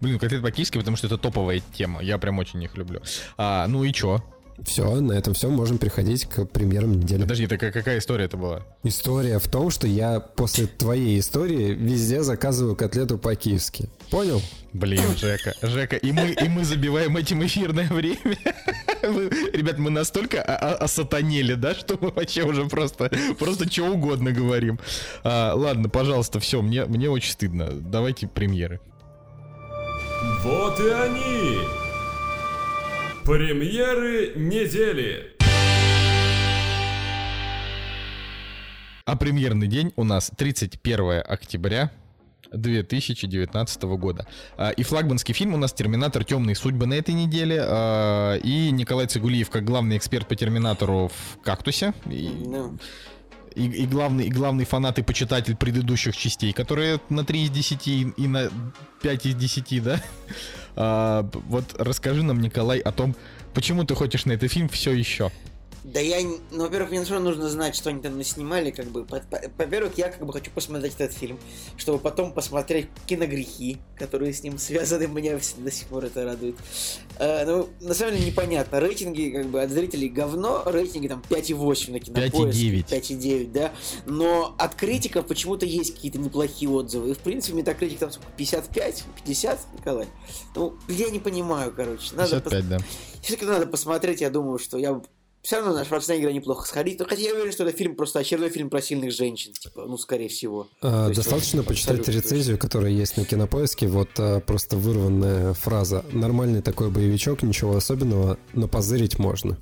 Блин, 0.00 0.18
котлета 0.18 0.42
по-киевски, 0.42 0.78
потому 0.78 0.96
что 0.96 1.06
это 1.06 1.18
топовая 1.18 1.62
тема, 1.74 2.02
я 2.02 2.18
прям 2.18 2.38
очень 2.38 2.62
их 2.62 2.76
люблю. 2.76 3.00
А, 3.36 3.66
ну 3.66 3.84
и 3.84 3.92
чё? 3.92 4.22
Все, 4.64 5.00
на 5.00 5.12
этом 5.12 5.34
все, 5.34 5.48
можем 5.48 5.78
переходить 5.78 6.26
к 6.26 6.44
премьерам 6.46 6.92
недели. 6.92 7.22
Подожди, 7.22 7.46
так 7.46 7.60
какая 7.60 7.98
история 7.98 8.24
это 8.24 8.36
была? 8.36 8.62
История 8.82 9.38
в 9.38 9.48
том, 9.48 9.70
что 9.70 9.86
я 9.86 10.20
после 10.20 10.66
твоей 10.66 11.18
истории 11.18 11.72
везде 11.74 12.22
заказываю 12.22 12.76
котлету 12.76 13.18
по-киевски. 13.18 13.88
Понял? 14.10 14.42
Блин, 14.72 15.02
Жека, 15.16 15.54
Жека, 15.62 15.96
и 15.96 16.12
мы, 16.12 16.30
и 16.30 16.48
мы 16.48 16.64
забиваем 16.64 17.16
этим 17.16 17.44
эфирное 17.44 17.88
время. 17.88 18.18
ребят, 19.02 19.78
мы 19.78 19.90
настолько 19.90 20.42
осатанели, 20.42 21.54
да, 21.54 21.74
что 21.74 21.98
мы 22.00 22.10
вообще 22.10 22.44
уже 22.44 22.66
просто, 22.66 23.10
просто 23.38 23.70
что 23.70 23.84
угодно 23.84 24.32
говорим. 24.32 24.78
А, 25.24 25.54
ладно, 25.54 25.88
пожалуйста, 25.88 26.40
все, 26.40 26.62
мне, 26.62 26.84
мне 26.84 27.10
очень 27.10 27.32
стыдно. 27.32 27.68
Давайте 27.70 28.28
премьеры. 28.28 28.80
Вот 30.44 30.78
и 30.80 30.88
они! 30.88 31.79
Премьеры 33.24 34.32
недели. 34.34 35.36
А 39.04 39.16
премьерный 39.16 39.68
день 39.68 39.92
у 39.96 40.04
нас 40.04 40.32
31 40.36 41.22
октября 41.26 41.92
2019 42.50 43.82
года. 43.82 44.26
А, 44.56 44.70
и 44.70 44.82
флагманский 44.82 45.34
фильм 45.34 45.52
у 45.52 45.58
нас 45.58 45.72
«Терминатор. 45.74 46.24
Темные 46.24 46.56
судьбы» 46.56 46.86
на 46.86 46.94
этой 46.94 47.14
неделе. 47.14 47.60
А, 47.62 48.36
и 48.36 48.70
Николай 48.70 49.06
Цигулиев 49.06 49.50
как 49.50 49.64
главный 49.64 49.98
эксперт 49.98 50.26
по 50.26 50.34
«Терминатору» 50.34 51.08
в 51.08 51.42
«Кактусе». 51.42 51.92
И, 52.06 52.30
ну. 52.46 52.78
и, 53.54 53.66
и, 53.66 53.86
главный, 53.86 54.28
и 54.28 54.30
главный 54.30 54.64
фанат 54.64 54.98
и 54.98 55.02
почитатель 55.02 55.56
предыдущих 55.56 56.16
частей, 56.16 56.54
которые 56.54 57.00
на 57.10 57.24
3 57.24 57.44
из 57.44 57.50
10 57.50 57.86
и 57.86 58.12
на 58.16 58.50
5 59.02 59.26
из 59.26 59.34
10, 59.34 59.82
да? 59.82 60.02
А, 60.76 61.28
вот 61.48 61.74
расскажи 61.78 62.22
нам, 62.22 62.40
Николай, 62.40 62.78
о 62.78 62.92
том, 62.92 63.14
почему 63.54 63.84
ты 63.84 63.94
хочешь 63.94 64.24
на 64.24 64.32
этот 64.32 64.52
фильм 64.52 64.68
все 64.68 64.92
еще. 64.92 65.30
Да 65.92 65.98
я, 66.00 66.22
ну, 66.50 66.62
во-первых, 66.62 66.90
мне 66.90 67.00
нужно 67.00 67.48
знать, 67.48 67.74
что 67.74 67.90
они 67.90 68.00
там 68.00 68.16
наснимали, 68.16 68.70
как 68.70 68.86
бы. 68.86 69.06
Во-первых, 69.58 69.98
я 69.98 70.08
как 70.10 70.24
бы 70.24 70.32
хочу 70.32 70.50
посмотреть 70.52 70.94
этот 70.98 71.16
фильм, 71.16 71.38
чтобы 71.76 71.98
потом 71.98 72.32
посмотреть 72.32 72.88
киногрехи, 73.06 73.78
которые 73.96 74.32
с 74.32 74.42
ним 74.42 74.58
связаны, 74.58 75.06
меня 75.08 75.38
до 75.58 75.70
сих 75.70 75.88
пор 75.88 76.04
это 76.04 76.24
радует. 76.24 76.56
А, 77.18 77.44
ну, 77.44 77.68
на 77.80 77.94
самом 77.94 78.14
деле 78.14 78.30
непонятно. 78.30 78.78
Рейтинги, 78.78 79.30
как 79.30 79.46
бы, 79.46 79.62
от 79.62 79.70
зрителей 79.70 80.08
говно, 80.08 80.62
рейтинги 80.66 81.08
там 81.08 81.22
5,8 81.28 81.92
на 81.92 82.00
кинопоиске. 82.00 82.70
5,9. 82.70 82.86
5,9, 82.86 83.52
да. 83.52 83.72
Но 84.06 84.54
от 84.58 84.74
критиков 84.76 85.26
почему-то 85.26 85.66
есть 85.66 85.94
какие-то 85.94 86.18
неплохие 86.18 86.70
отзывы. 86.70 87.10
И, 87.10 87.14
в 87.14 87.18
принципе, 87.18 87.56
метакритик 87.56 87.98
там 87.98 88.10
55, 88.36 89.04
50, 89.24 89.58
Николай. 89.78 90.06
Ну, 90.54 90.76
я 90.88 91.10
не 91.10 91.18
понимаю, 91.18 91.72
короче. 91.74 92.14
Надо 92.14 92.40
55, 92.40 92.60
пос... 92.60 92.68
да. 92.68 92.78
Все-таки 93.22 93.44
надо 93.44 93.66
посмотреть, 93.66 94.20
я 94.20 94.30
думаю, 94.30 94.58
что 94.58 94.78
я 94.78 95.00
все 95.42 95.56
равно 95.56 95.72
наш 95.72 95.88
Шварценеггера 95.88 96.32
неплохо 96.32 96.66
сходить. 96.66 96.98
Но 96.98 97.06
хотя 97.06 97.22
я 97.22 97.34
уверен, 97.34 97.52
что 97.52 97.64
это 97.64 97.76
фильм 97.76 97.94
просто 97.94 98.18
очередной 98.18 98.50
фильм 98.50 98.68
про 98.68 98.82
сильных 98.82 99.12
женщин, 99.12 99.52
типа, 99.52 99.84
ну, 99.86 99.96
скорее 99.96 100.28
всего. 100.28 100.68
А, 100.82 101.08
есть, 101.08 101.16
достаточно 101.16 101.62
почитать 101.62 102.06
рецензию, 102.08 102.58
которая 102.58 102.90
есть 102.90 103.16
на 103.16 103.24
кинопоиске. 103.24 103.86
Вот 103.86 104.10
а, 104.18 104.40
просто 104.40 104.76
вырванная 104.76 105.54
фраза. 105.54 106.04
Нормальный 106.12 106.62
такой 106.62 106.90
боевичок, 106.90 107.42
ничего 107.42 107.76
особенного, 107.76 108.38
но 108.52 108.68
позырить 108.68 109.18
можно. 109.18 109.58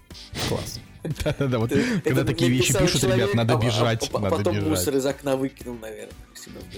Класс. 0.49 0.81
Да-да-да, 1.25 1.59
вот 1.59 1.73
когда 2.05 2.25
такие 2.25 2.51
вещи 2.51 2.77
пишут, 2.77 3.05
ребят, 3.05 3.35
надо 3.35 3.55
а, 3.55 3.61
бежать. 3.61 4.11
А 4.13 4.31
потом 4.31 4.61
мусор 4.69 4.97
из 4.97 5.07
окна 5.07 5.37
выкинул, 5.37 5.77
наверное. 5.81 6.13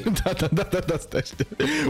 Да-да-да-да, 0.05 0.99
кстати. 0.99 1.35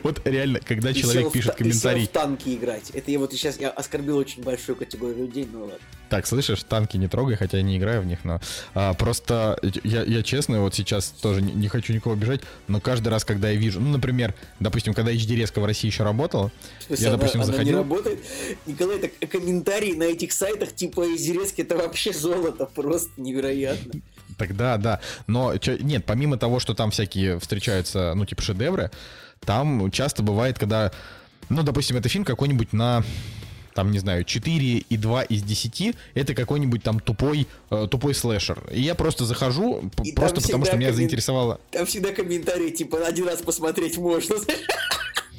Вот 0.03 0.21
реально, 0.27 0.61
когда 0.61 0.93
человек 0.93 1.33
пишет 1.33 1.55
комментарий... 1.55 2.07
в 2.07 2.09
танки 2.09 2.55
играть. 2.55 2.91
Это 2.91 3.11
я 3.11 3.19
вот 3.19 3.33
сейчас, 3.33 3.59
я 3.59 3.71
оскорбил 3.71 4.17
очень 4.17 4.43
большую 4.43 4.77
категорию 4.77 5.27
людей, 5.27 5.49
ну 5.51 5.61
ладно. 5.63 5.79
Так, 6.09 6.27
слышишь, 6.27 6.65
танки 6.65 6.97
не 6.97 7.07
трогай, 7.07 7.37
хотя 7.37 7.59
я 7.59 7.63
не 7.63 7.79
играю 7.79 8.03
в 8.03 8.07
них, 8.07 8.25
но 8.25 8.41
а, 8.75 8.95
просто 8.95 9.59
я, 9.85 10.03
я 10.03 10.25
честно, 10.25 10.61
вот 10.61 10.75
сейчас 10.75 11.11
тоже 11.11 11.41
не, 11.41 11.53
не 11.53 11.69
хочу 11.69 11.93
никого 11.93 12.15
обижать, 12.15 12.41
но 12.67 12.81
каждый 12.81 13.09
раз, 13.09 13.25
когда 13.25 13.51
я 13.51 13.57
вижу, 13.57 13.81
ну, 13.81 13.91
например, 13.91 14.35
допустим, 14.59 14.93
когда 14.93 15.13
HD 15.13 15.37
резко 15.37 15.61
в 15.61 15.65
России 15.65 15.87
еще 15.87 16.03
работал, 16.03 16.51
я, 16.89 17.09
она, 17.09 17.17
допустим, 17.17 17.43
она 17.43 17.47
заходил... 17.53 17.75
не 17.75 17.79
работает? 17.79 18.19
Николай, 18.67 18.99
так 18.99 19.13
комментарии 19.31 19.93
на 19.93 20.03
этих 20.05 20.33
сайтах 20.33 20.75
типа 20.75 21.03
HD 21.03 21.41
это 21.59 21.77
вообще 21.77 22.13
золото, 22.13 22.67
просто 22.67 23.11
невероятно. 23.17 24.01
Тогда, 24.41 24.79
да. 24.79 25.01
Но 25.27 25.53
нет, 25.81 26.07
помимо 26.07 26.39
того, 26.39 26.61
что 26.61 26.73
там 26.73 26.91
всякие 26.91 27.39
встречаются, 27.39 28.15
ну, 28.17 28.25
типа 28.25 28.41
шедевры, 28.41 28.91
там 29.41 29.91
часто 29.91 30.23
бывает, 30.23 30.59
когда, 30.59 30.93
ну, 31.51 31.63
допустим, 31.63 31.99
это 31.99 32.09
фильм 32.09 32.25
какой-нибудь 32.25 32.73
на 32.73 33.05
там, 33.75 33.91
не 33.91 33.99
знаю, 33.99 34.25
4 34.25 34.79
и 34.79 34.97
2 34.97 35.23
из 35.25 35.43
10, 35.43 35.95
это 36.15 36.35
какой-нибудь 36.35 36.83
там 36.83 37.01
тупой, 37.01 37.47
э, 37.71 37.87
тупой 37.91 38.15
слэшер. 38.15 38.65
И 38.73 38.81
я 38.81 38.95
просто 38.95 39.27
захожу, 39.27 39.91
и 40.03 40.13
просто 40.13 40.41
потому 40.41 40.65
что 40.65 40.77
меня 40.79 40.93
заинтересовало... 40.95 41.61
Там 41.71 41.85
всегда 41.85 42.13
комментарии, 42.13 42.71
типа, 42.71 43.07
один 43.07 43.29
раз 43.29 43.43
посмотреть 43.43 43.99
можно. 43.99 44.37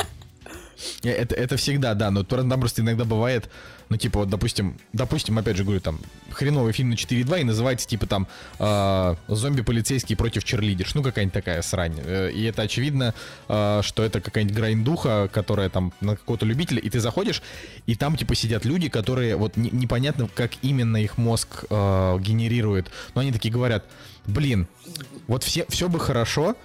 Э, 1.03 1.09
это, 1.09 1.36
это 1.36 1.57
всегда, 1.57 1.93
да, 1.93 2.11
но 2.11 2.23
там 2.23 2.59
просто 2.59 2.82
иногда 2.82 3.05
бывает, 3.05 3.49
ну, 3.89 3.97
типа, 3.97 4.19
вот, 4.19 4.29
допустим, 4.29 4.77
допустим, 4.93 5.38
опять 5.38 5.57
же 5.57 5.63
говорю, 5.63 5.82
там, 5.82 5.99
хреновый 6.32 6.71
фильм 6.73 6.91
на 6.91 6.93
4.2 6.93 7.41
и 7.41 7.43
называется, 7.43 7.88
типа, 7.88 8.07
там, 8.07 8.27
э, 8.59 9.15
«Зомби-полицейский 9.27 10.15
против 10.15 10.43
черлидерш», 10.43 10.95
ну, 10.95 11.03
какая-нибудь 11.03 11.34
такая 11.34 11.61
срань. 11.61 11.99
Э, 12.03 12.32
и 12.32 12.43
это 12.43 12.61
очевидно, 12.61 13.13
э, 13.49 13.82
что 13.84 14.03
это 14.03 14.21
какая-нибудь 14.21 14.55
грайндуха, 14.55 15.29
которая 15.32 15.69
там 15.69 15.93
на 15.99 16.15
какого-то 16.15 16.45
любителя, 16.45 16.79
и 16.79 16.89
ты 16.89 16.99
заходишь, 16.99 17.41
и 17.86 17.95
там, 17.95 18.15
типа, 18.15 18.34
сидят 18.34 18.63
люди, 18.63 18.88
которые, 18.88 19.36
вот, 19.36 19.57
не, 19.57 19.69
непонятно, 19.71 20.29
как 20.34 20.51
именно 20.61 20.97
их 20.97 21.17
мозг 21.17 21.65
э, 21.69 22.17
генерирует, 22.19 22.91
но 23.13 23.21
они 23.21 23.32
такие 23.32 23.53
говорят, 23.53 23.84
блин, 24.25 24.67
вот 25.27 25.43
все, 25.43 25.65
все 25.69 25.89
бы 25.89 25.99
хорошо, 25.99 26.55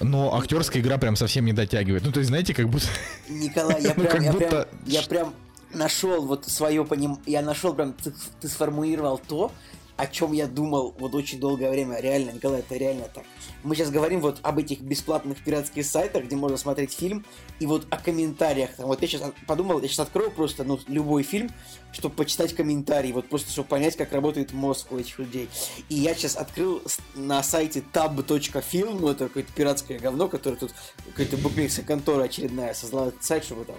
но 0.00 0.34
актерская 0.36 0.82
игра 0.82 0.98
прям 0.98 1.16
совсем 1.16 1.44
не 1.44 1.52
дотягивает. 1.52 2.04
Ну, 2.04 2.12
то 2.12 2.18
есть, 2.18 2.28
знаете, 2.28 2.54
как 2.54 2.68
будто... 2.68 2.86
Николай, 3.28 3.82
я 3.82 3.94
прям, 3.94 4.22
я, 4.22 4.32
прям, 4.32 4.64
я 4.86 5.02
прям 5.02 5.34
нашел 5.72 6.26
вот 6.26 6.46
свое 6.46 6.84
понимание, 6.84 7.22
я 7.26 7.42
нашел 7.42 7.74
прям, 7.74 7.92
ты, 7.92 8.12
ты 8.40 8.48
сформулировал 8.48 9.18
то, 9.18 9.52
о 9.96 10.06
чем 10.06 10.32
я 10.32 10.46
думал 10.46 10.94
вот 10.98 11.14
очень 11.14 11.40
долгое 11.40 11.70
время. 11.70 12.00
Реально, 12.00 12.32
Николай, 12.32 12.60
это 12.60 12.76
реально 12.76 13.04
так. 13.12 13.24
Мы 13.62 13.74
сейчас 13.74 13.90
говорим 13.90 14.20
вот 14.20 14.38
об 14.42 14.58
этих 14.58 14.80
бесплатных 14.80 15.42
пиратских 15.42 15.86
сайтах, 15.86 16.24
где 16.24 16.36
можно 16.36 16.56
смотреть 16.56 16.92
фильм, 16.92 17.24
и 17.58 17.66
вот 17.66 17.86
о 17.90 17.96
комментариях. 17.96 18.70
Там, 18.76 18.86
вот 18.86 19.00
я 19.02 19.08
сейчас 19.08 19.22
подумал, 19.46 19.80
я 19.80 19.88
сейчас 19.88 20.00
открою 20.00 20.30
просто 20.30 20.64
ну, 20.64 20.78
любой 20.86 21.22
фильм, 21.22 21.50
чтобы 21.92 22.14
почитать 22.14 22.54
комментарии, 22.54 23.12
вот 23.12 23.28
просто 23.28 23.50
чтобы 23.50 23.68
понять, 23.68 23.96
как 23.96 24.12
работает 24.12 24.52
мозг 24.52 24.92
у 24.92 24.98
этих 24.98 25.18
людей. 25.18 25.48
И 25.88 25.94
я 25.94 26.14
сейчас 26.14 26.36
открыл 26.36 26.82
на 27.14 27.42
сайте 27.42 27.82
tab.film, 27.92 28.98
ну 29.00 29.08
это 29.08 29.28
какое-то 29.28 29.52
пиратское 29.52 29.98
говно, 29.98 30.28
которое 30.28 30.56
тут 30.56 30.74
какая-то 31.06 31.38
букмекерская 31.38 31.86
контора 31.86 32.24
очередная 32.24 32.74
создала 32.74 33.12
сайт, 33.20 33.44
чтобы 33.44 33.64
там 33.64 33.76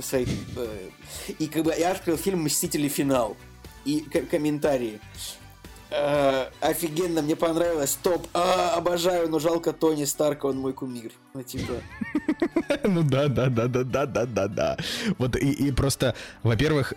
свои... 0.00 0.26
Э, 0.56 0.88
и 1.38 1.46
как 1.46 1.64
бы 1.64 1.74
я 1.78 1.92
открыл 1.92 2.16
фильм 2.16 2.42
«Мстители. 2.44 2.88
Финал» 2.88 3.36
и 3.84 4.00
комментарии. 4.00 5.00
Э, 5.94 6.46
офигенно, 6.60 7.22
мне 7.22 7.36
понравилось. 7.36 7.98
Топ. 8.02 8.26
А, 8.32 8.74
обожаю, 8.76 9.28
но 9.28 9.38
жалко 9.38 9.72
Тони 9.72 10.04
Старка, 10.04 10.46
он 10.46 10.56
мой 10.58 10.72
кумир. 10.72 11.12
Ну, 11.34 11.42
типа. 11.42 11.74
Ну 12.84 13.02
да, 13.02 13.28
да, 13.28 13.48
да, 13.48 13.68
да, 13.68 13.84
да, 13.84 14.06
да, 14.06 14.26
да, 14.26 14.48
да. 14.48 14.76
Вот 15.18 15.36
и, 15.36 15.50
и 15.50 15.72
просто, 15.72 16.14
во-первых, 16.42 16.94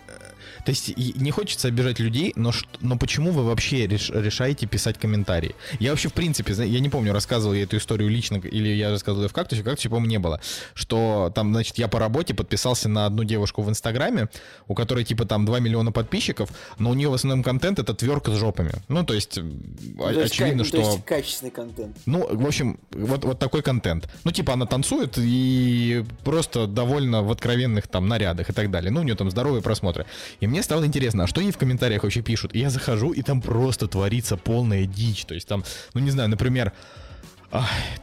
То 0.66 0.70
есть 0.70 0.96
не 0.96 1.30
хочется 1.30 1.68
обижать 1.68 2.00
людей, 2.00 2.32
но, 2.34 2.50
но 2.80 2.98
почему 2.98 3.30
вы 3.30 3.44
вообще 3.44 3.86
реш, 3.86 4.10
решаете 4.10 4.66
писать 4.66 4.98
комментарии? 4.98 5.54
Я 5.78 5.90
вообще, 5.90 6.08
в 6.08 6.12
принципе, 6.12 6.54
я 6.54 6.80
не 6.80 6.88
помню, 6.88 7.12
рассказывал 7.12 7.54
я 7.54 7.62
эту 7.62 7.76
историю 7.76 8.10
лично, 8.10 8.38
или 8.38 8.70
я 8.70 8.90
рассказывал 8.90 9.22
ее 9.22 9.28
в 9.28 9.32
кактусе, 9.32 9.62
кактусе, 9.62 9.88
по-моему, 9.88 10.10
не 10.10 10.18
было. 10.18 10.40
Что 10.74 11.30
там, 11.32 11.52
значит, 11.52 11.78
я 11.78 11.86
по 11.86 12.00
работе 12.00 12.34
подписался 12.34 12.88
на 12.88 13.06
одну 13.06 13.22
девушку 13.22 13.62
в 13.62 13.70
Инстаграме, 13.70 14.28
у 14.66 14.74
которой, 14.74 15.04
типа, 15.04 15.24
там 15.24 15.46
2 15.46 15.60
миллиона 15.60 15.92
подписчиков, 15.92 16.50
но 16.80 16.90
у 16.90 16.94
нее 16.94 17.10
в 17.10 17.14
основном 17.14 17.44
контент 17.44 17.78
это 17.78 17.94
тверка 17.94 18.32
с 18.32 18.34
жопами. 18.34 18.72
Ну, 18.88 19.04
то 19.04 19.14
есть, 19.14 19.36
то 19.36 20.08
очевидно, 20.08 20.62
есть, 20.62 20.70
что... 20.70 20.82
То 20.82 20.90
есть 20.90 21.04
качественный 21.04 21.52
контент. 21.52 21.96
Ну, 22.06 22.26
в 22.28 22.44
общем, 22.44 22.80
вот, 22.90 23.24
вот 23.24 23.38
такой 23.38 23.62
контент. 23.62 24.08
Ну, 24.24 24.32
типа, 24.32 24.54
она 24.54 24.66
танцует 24.66 25.14
и 25.16 26.04
просто 26.24 26.66
довольно 26.66 27.22
в 27.22 27.30
откровенных 27.30 27.86
там 27.86 28.08
нарядах 28.08 28.50
и 28.50 28.52
так 28.52 28.72
далее. 28.72 28.90
Ну, 28.90 29.02
у 29.02 29.04
нее 29.04 29.14
там 29.14 29.30
здоровые 29.30 29.62
просмотры. 29.62 30.06
И 30.40 30.48
мне 30.48 30.55
стало 30.62 30.84
интересно, 30.86 31.24
а 31.24 31.26
что 31.26 31.40
ей 31.40 31.52
в 31.52 31.58
комментариях 31.58 32.02
вообще 32.02 32.22
пишут? 32.22 32.54
И 32.54 32.58
я 32.60 32.70
захожу, 32.70 33.12
и 33.12 33.22
там 33.22 33.40
просто 33.40 33.86
творится 33.88 34.36
полная 34.36 34.86
дичь. 34.86 35.24
То 35.24 35.34
есть 35.34 35.48
там, 35.48 35.64
ну, 35.94 36.00
не 36.00 36.10
знаю, 36.10 36.28
например, 36.28 36.72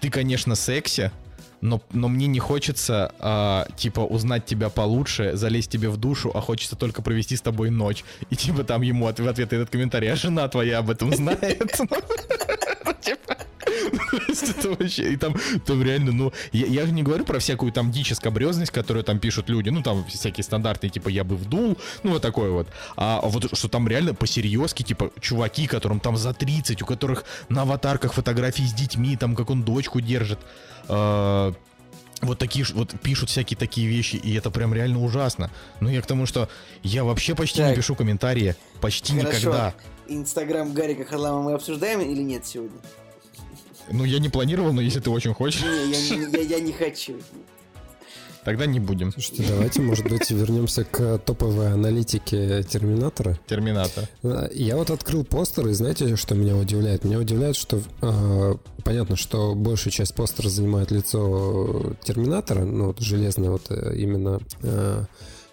ты, 0.01 0.10
конечно, 0.10 0.56
секси, 0.56 1.12
но, 1.62 1.82
но 1.93 2.10
мне 2.10 2.28
не 2.28 2.39
хочется, 2.39 3.14
а, 3.20 3.66
типа, 3.78 4.01
узнать 4.01 4.45
тебя 4.45 4.70
получше, 4.70 5.32
залезть 5.36 5.72
тебе 5.72 5.88
в 5.88 5.95
душу, 5.95 6.30
а 6.34 6.41
хочется 6.41 6.76
только 6.76 7.01
провести 7.01 7.38
с 7.38 7.41
тобой 7.41 7.70
ночь. 7.70 8.04
И, 8.30 8.36
типа, 8.36 8.66
там 8.66 8.82
ему 8.82 9.06
в 9.06 9.08
ответ 9.08 9.54
этот 9.54 9.70
комментарий, 9.70 10.12
а 10.12 10.18
жена 10.18 10.47
твоя 10.49 10.80
об 10.80 10.89
этом 10.89 11.16
знает. 11.16 11.72
Типа, 13.01 13.38
это 14.28 14.70
вообще, 14.70 15.14
и 15.14 15.18
там, 15.18 15.36
там 15.66 15.84
реально, 15.84 16.12
ну, 16.12 16.34
я, 16.52 16.68
я 16.68 16.86
же 16.86 16.92
не 16.92 17.04
говорю 17.04 17.26
про 17.26 17.40
всякую 17.40 17.72
там 17.72 17.92
дичь 17.92 18.14
скобрезность, 18.14 18.72
которую 18.72 19.04
там 19.04 19.20
пишут 19.20 19.50
люди, 19.50 19.70
ну, 19.70 19.82
там 19.82 20.06
всякие 20.06 20.44
стандартные, 20.44 20.90
типа, 20.90 21.10
я 21.10 21.24
бы 21.24 21.36
вдул, 21.36 21.78
ну, 22.04 22.12
вот 22.12 22.22
такое 22.22 22.52
вот. 22.52 22.68
А 22.96 23.22
вот 23.24 23.58
что 23.58 23.68
там 23.68 23.88
реально 23.88 24.14
по-серьезки, 24.14 24.84
типа, 24.84 25.12
чуваки, 25.20 25.68
которым 25.68 26.00
там 26.00 26.18
за 26.18 26.34
30, 26.34 26.82
у 26.82 26.86
которых 26.86 27.26
на 27.50 27.64
аватарках 27.64 28.14
фотографии 28.14 28.64
с 28.64 28.74
детьми, 28.74 29.16
там, 29.18 29.36
как 29.36 29.50
он 29.50 29.64
дочку 29.64 30.02
держит, 30.02 30.40
э, 30.90 31.54
вот 32.24 32.40
такие 32.40 32.66
вот 32.74 32.94
пишут 33.02 33.30
всякие 33.30 33.58
такие 33.58 33.88
вещи, 33.88 34.16
и 34.16 34.34
это 34.36 34.50
прям 34.50 34.74
реально 34.74 35.04
ужасно. 35.04 35.52
Ну, 35.80 35.90
я 35.90 36.02
к 36.02 36.06
тому, 36.06 36.26
что 36.26 36.50
я 36.82 37.04
вообще 37.04 37.36
почти 37.36 37.60
так. 37.60 37.70
не 37.70 37.76
пишу 37.76 37.96
комментарии. 37.96 38.56
Почти 38.82 39.20
Хорошо. 39.20 39.38
никогда. 39.38 39.74
Инстаграм 40.08 40.74
Гарика 40.74 41.06
Харлама 41.06 41.42
мы 41.42 41.54
обсуждаем 41.54 42.02
или 42.02 42.22
нет 42.22 42.46
сегодня? 42.46 42.78
Ну, 43.92 44.04
я 44.04 44.20
не 44.20 44.30
планировал, 44.30 44.74
но 44.74 44.82
если 44.82 45.00
ты 45.00 45.10
очень 45.10 45.34
хочешь. 45.34 45.62
Не, 45.64 45.92
я, 45.92 46.28
я, 46.28 46.42
я 46.42 46.60
не 46.60 46.72
хочу. 46.72 47.16
Тогда 48.44 48.66
не 48.66 48.80
будем. 48.80 49.12
Слушайте, 49.12 49.46
давайте, 49.48 49.82
может 49.82 50.10
быть, 50.10 50.30
вернемся 50.30 50.84
к 50.84 51.18
топовой 51.20 51.72
аналитике 51.72 52.64
Терминатора. 52.64 53.40
Терминатор. 53.48 54.10
Я 54.54 54.76
вот 54.76 54.90
открыл 54.90 55.24
постер, 55.24 55.68
и 55.68 55.74
знаете, 55.74 56.16
что 56.18 56.36
меня 56.36 56.58
удивляет? 56.58 57.06
Меня 57.06 57.20
удивляет, 57.20 57.56
что 57.56 57.82
э, 58.02 58.56
понятно, 58.84 59.16
что 59.16 59.56
большая 59.56 59.92
часть 59.94 60.14
постера 60.14 60.50
занимает 60.50 60.92
лицо 60.92 61.94
Терминатора, 62.04 62.66
ну, 62.66 62.88
вот 62.88 63.00
железная 63.00 63.50
вот 63.50 63.68
э, 63.70 63.96
именно 63.96 64.42
э, 64.62 65.06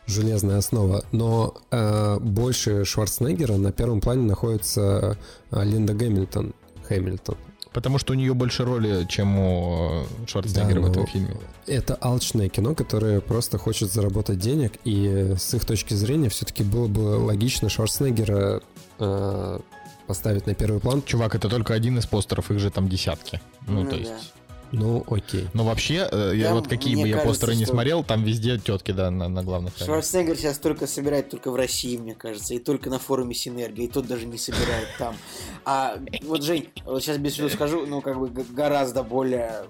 железная 0.07 0.59
основа, 0.59 1.05
но 1.13 1.55
э, 1.71 2.19
больше 2.21 2.85
Шварценеггера 2.85 3.57
на 3.57 3.71
первом 3.71 4.01
плане 4.01 4.23
находится 4.23 5.17
э, 5.53 5.65
Линда 5.65 5.95
Гэмильтон. 5.95 6.55
Хэмилтон. 6.89 7.37
Потому 7.73 7.99
что 7.99 8.13
у 8.13 8.17
нее 8.17 8.35
больше 8.35 8.65
роли, 8.65 9.07
чем 9.09 9.39
у 9.39 10.03
э, 10.03 10.27
Шварценеггера 10.27 10.81
да, 10.81 10.89
в 10.89 10.91
этом 10.91 11.07
фильме. 11.07 11.37
Это 11.67 11.97
алчное 12.01 12.49
кино, 12.49 12.75
которое 12.75 13.21
просто 13.21 13.59
хочет 13.59 13.93
заработать 13.93 14.39
денег, 14.39 14.73
и 14.85 15.35
с 15.39 15.55
их 15.55 15.65
точки 15.65 15.95
зрения 15.95 16.29
все-таки 16.31 16.65
было 16.65 16.89
бы 16.89 17.01
логично 17.01 17.69
Шварценеггера 17.69 18.61
э, 18.99 19.61
поставить 20.09 20.47
на 20.47 20.55
первый 20.55 20.81
план. 20.81 21.03
Чувак, 21.03 21.37
это 21.37 21.49
только 21.49 21.73
один 21.73 21.99
из 21.99 22.07
постеров, 22.07 22.51
их 22.51 22.59
же 22.59 22.71
там 22.71 22.89
десятки. 22.89 23.41
Ну, 23.69 23.85
ну 23.85 23.91
то 23.91 23.97
есть... 23.97 24.35
Ну, 24.73 25.05
окей. 25.09 25.49
Но 25.53 25.65
вообще, 25.65 26.09
э, 26.11 26.33
я 26.37 26.55
вот 26.55 26.69
какие 26.69 26.95
бы 26.95 27.09
я 27.09 27.17
кажется, 27.17 27.29
постеры 27.29 27.57
не 27.57 27.67
смотрел, 27.67 28.05
там 28.05 28.23
везде 28.23 28.59
тетки, 28.59 28.93
да, 28.93 29.11
на, 29.11 29.29
на 29.29 29.43
главных 29.43 29.77
Шварценеггер 29.77 30.37
сейчас 30.37 30.59
только 30.59 30.87
собирает 30.87 31.31
только 31.31 31.51
в 31.51 31.57
России, 31.57 31.97
мне 31.97 32.15
кажется, 32.15 32.55
и 32.55 32.59
только 32.59 32.91
на 32.91 32.99
форуме 32.99 33.35
Синергия, 33.35 33.87
и 33.87 33.89
тот 33.89 34.07
даже 34.07 34.27
не 34.27 34.39
собирает 34.39 34.89
там. 34.99 35.17
А 35.65 35.99
вот, 36.23 36.43
Жень, 36.43 36.69
вот 36.85 37.03
сейчас 37.03 37.19
без 37.19 37.33
всего 37.33 37.49
скажу, 37.49 37.87
ну, 37.87 38.01
как 38.01 38.19
бы 38.19 38.29
гораздо 38.29 39.03
более 39.03 39.67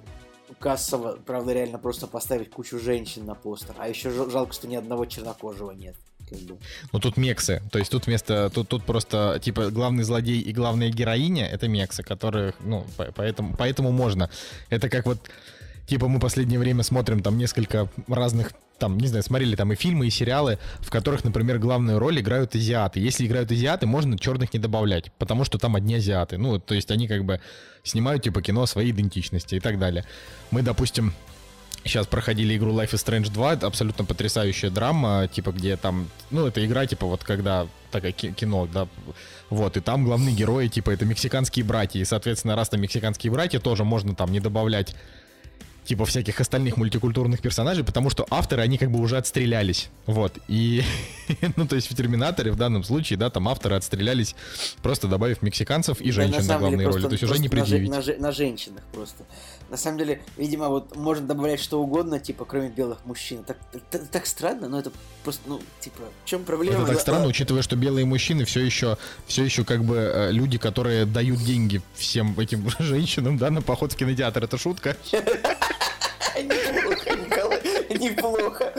кассово, 0.58 1.18
правда, 1.24 1.52
реально 1.52 1.78
просто 1.78 2.06
поставить 2.06 2.50
кучу 2.50 2.78
женщин 2.78 3.24
на 3.24 3.34
постер. 3.34 3.74
А 3.78 3.88
еще 3.88 4.10
жалко, 4.10 4.52
что 4.52 4.68
ни 4.68 4.76
одного 4.76 5.06
чернокожего 5.06 5.70
нет 5.70 5.96
как 6.30 6.38
бы. 6.40 6.56
Ну 6.92 6.98
тут 7.00 7.16
мексы, 7.16 7.62
то 7.70 7.78
есть 7.78 7.90
тут 7.90 8.06
вместо, 8.06 8.50
тут, 8.50 8.68
тут 8.68 8.84
просто, 8.84 9.38
типа, 9.42 9.70
главный 9.70 10.04
злодей 10.04 10.40
и 10.40 10.52
главная 10.52 10.90
героиня— 10.90 11.46
это 11.52 11.68
мексы, 11.68 12.02
которых, 12.02 12.54
ну, 12.60 12.86
поэтому, 13.14 13.54
поэтому 13.58 13.90
можно. 13.90 14.30
Это 14.70 14.88
как 14.88 15.06
вот, 15.06 15.18
типа, 15.86 16.08
мы 16.08 16.20
последнее 16.20 16.58
время 16.58 16.82
смотрим 16.82 17.22
там 17.22 17.36
несколько 17.36 17.88
разных 18.08 18.52
там, 18.78 18.98
не 18.98 19.08
знаю, 19.08 19.22
смотрели 19.22 19.54
там 19.56 19.72
и 19.72 19.76
фильмы, 19.76 20.06
и 20.06 20.10
сериалы, 20.10 20.58
в 20.78 20.90
которых, 20.90 21.22
например, 21.22 21.58
главную 21.58 21.98
роль 21.98 22.18
играют 22.18 22.54
азиаты. 22.54 22.98
Если 22.98 23.26
играют 23.26 23.52
азиаты, 23.52 23.86
можно 23.86 24.18
черных 24.18 24.54
не 24.54 24.58
добавлять, 24.58 25.12
потому 25.18 25.44
что 25.44 25.58
там 25.58 25.76
одни 25.76 25.96
азиаты. 25.96 26.38
Ну, 26.38 26.58
то 26.58 26.74
есть 26.74 26.90
они 26.90 27.06
как 27.06 27.24
бы 27.24 27.40
снимают, 27.84 28.22
типа, 28.22 28.40
кино 28.40 28.64
своей 28.64 28.90
идентичности 28.90 29.56
и 29.56 29.60
так 29.60 29.78
далее. 29.78 30.04
Мы, 30.50 30.62
допустим, 30.62 31.12
Сейчас 31.84 32.06
проходили 32.06 32.56
игру 32.56 32.72
Life 32.72 32.92
is 32.92 33.04
Strange 33.04 33.30
2, 33.32 33.54
это 33.54 33.66
абсолютно 33.66 34.04
потрясающая 34.04 34.70
драма, 34.70 35.28
типа, 35.32 35.50
где 35.50 35.76
там, 35.76 36.10
ну, 36.30 36.46
это 36.46 36.64
игра, 36.64 36.86
типа, 36.86 37.06
вот 37.06 37.24
когда 37.24 37.66
такое 37.90 38.12
кино, 38.12 38.68
да, 38.72 38.86
вот, 39.48 39.76
и 39.76 39.80
там 39.80 40.04
главные 40.04 40.34
герои, 40.34 40.68
типа, 40.68 40.90
это 40.90 41.06
мексиканские 41.06 41.64
братья, 41.64 41.98
и, 41.98 42.04
соответственно, 42.04 42.54
раз 42.54 42.68
там 42.68 42.80
мексиканские 42.82 43.32
братья, 43.32 43.60
тоже 43.60 43.84
можно 43.84 44.14
там 44.14 44.30
не 44.30 44.40
добавлять 44.40 44.94
типа 45.84 46.04
всяких 46.04 46.40
остальных 46.40 46.76
мультикультурных 46.76 47.40
персонажей, 47.40 47.82
потому 47.82 48.10
что 48.10 48.26
авторы, 48.30 48.62
они 48.62 48.78
как 48.78 48.92
бы 48.92 49.00
уже 49.00 49.16
отстрелялись. 49.16 49.88
Вот. 50.06 50.38
И, 50.46 50.82
ну, 51.56 51.66
то 51.66 51.74
есть 51.74 51.90
в 51.90 51.96
Терминаторе 51.96 52.52
в 52.52 52.56
данном 52.56 52.84
случае, 52.84 53.18
да, 53.18 53.28
там 53.30 53.48
авторы 53.48 53.74
отстрелялись, 53.74 54.36
просто 54.82 55.08
добавив 55.08 55.42
мексиканцев 55.42 56.00
и 56.00 56.12
женщин 56.12 56.46
на, 56.46 56.54
на 56.54 56.58
главные 56.58 56.86
роли. 56.86 57.02
То 57.02 57.12
есть 57.12 57.24
уже 57.24 57.38
не 57.38 57.48
предъявить. 57.48 57.90
На, 57.90 58.00
на, 58.00 58.18
на 58.18 58.32
женщинах 58.32 58.82
просто. 58.92 59.24
На 59.70 59.76
самом 59.76 59.98
деле, 59.98 60.20
видимо, 60.36 60.68
вот 60.68 60.96
можно 60.96 61.28
добавлять 61.28 61.60
что 61.60 61.80
угодно, 61.80 62.18
типа, 62.18 62.44
кроме 62.44 62.70
белых 62.70 63.04
мужчин. 63.04 63.44
Так, 63.44 63.56
так, 63.90 64.08
так 64.08 64.26
странно, 64.26 64.68
но 64.68 64.80
это 64.80 64.90
просто, 65.22 65.42
ну, 65.46 65.60
типа, 65.78 66.02
в 66.24 66.28
чем 66.28 66.42
проблема? 66.42 66.78
Это 66.78 66.92
так 66.92 67.00
странно, 67.00 67.28
учитывая, 67.28 67.62
что 67.62 67.76
белые 67.76 68.04
мужчины 68.04 68.44
все 68.44 68.60
еще, 68.60 68.98
все 69.28 69.44
еще 69.44 69.64
как 69.64 69.84
бы 69.84 69.96
э, 69.96 70.32
люди, 70.32 70.58
которые 70.58 71.06
дают 71.06 71.38
деньги 71.38 71.80
всем 71.94 72.38
этим 72.40 72.68
женщинам, 72.80 73.38
да, 73.38 73.50
на 73.50 73.62
поход 73.62 73.92
в 73.92 73.96
кинотеатр. 73.96 74.42
Это 74.42 74.58
шутка? 74.58 74.96
Неплохо, 76.36 77.16
Николай, 77.16 77.98
неплохо. 77.98 78.72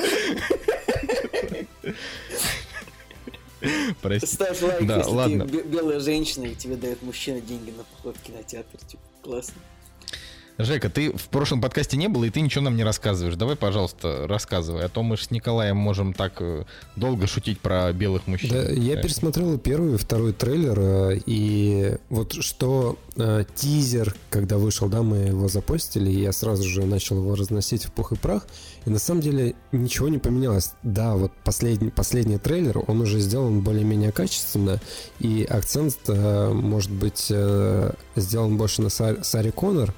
Прости. 4.02 4.28
Ставь 4.28 4.62
лайк, 4.62 4.88
да, 4.88 4.98
если 4.98 5.12
ладно. 5.12 5.48
ты 5.48 5.62
белая 5.62 6.00
женщина, 6.02 6.46
и 6.46 6.56
тебе 6.56 6.76
дает 6.76 7.02
мужчина 7.02 7.40
деньги 7.40 7.72
на 7.72 7.84
поход 7.84 8.18
в 8.18 8.22
кинотеатр. 8.24 8.78
Типа, 8.88 9.04
классно. 9.22 9.62
Жека, 10.64 10.90
ты 10.90 11.12
в 11.12 11.30
прошлом 11.30 11.62
подкасте 11.62 11.98
не 11.98 12.08
был, 12.08 12.24
и 12.24 12.30
ты 12.30 12.42
ничего 12.42 12.64
нам 12.64 12.76
не 12.76 12.84
рассказываешь. 12.84 13.36
Давай, 13.36 13.56
пожалуйста, 13.56 14.28
рассказывай. 14.28 14.86
А 14.86 14.90
то 14.90 15.04
мы 15.04 15.18
с 15.18 15.32
Николаем 15.32 15.78
можем 15.78 16.14
так 16.14 16.34
э, 16.40 16.66
долго 16.96 17.28
шутить 17.28 17.60
про 17.60 17.92
белых 17.94 18.28
мужчин. 18.28 18.52
Да, 18.52 18.70
я 18.70 18.98
пересмотрел 18.98 19.58
первый 19.58 19.96
и 19.96 19.98
второй 19.98 20.34
трейлер, 20.34 20.80
э, 20.80 21.20
и 21.26 21.96
вот 22.10 22.34
что 22.34 22.98
э, 23.16 23.46
тизер, 23.56 24.16
когда 24.30 24.58
вышел, 24.58 24.88
да, 24.88 25.02
мы 25.02 25.18
его 25.18 25.48
запостили, 25.48 26.12
и 26.12 26.22
я 26.22 26.32
сразу 26.32 26.64
же 26.64 26.86
начал 26.86 27.18
его 27.18 27.36
разносить 27.36 27.86
в 27.86 27.92
пух 27.92 28.12
и 28.12 28.16
прах, 28.16 28.46
и 28.86 28.90
на 28.90 29.00
самом 29.00 29.22
деле 29.22 29.56
ничего 29.72 30.10
не 30.10 30.18
поменялось. 30.18 30.72
Да, 30.84 31.16
вот 31.16 31.32
последний, 31.44 31.90
последний 31.90 32.38
трейлер, 32.38 32.82
он 32.88 33.02
уже 33.02 33.20
сделан 33.20 33.62
более-менее 33.62 34.12
качественно, 34.12 34.80
и 35.20 35.44
акцент, 35.44 35.98
э, 36.08 36.50
может 36.54 36.92
быть, 36.92 37.28
э, 37.30 37.92
сделан 38.16 38.58
больше 38.58 38.82
на 38.82 38.90
Саре 38.90 39.52
Коннор, 39.52 39.94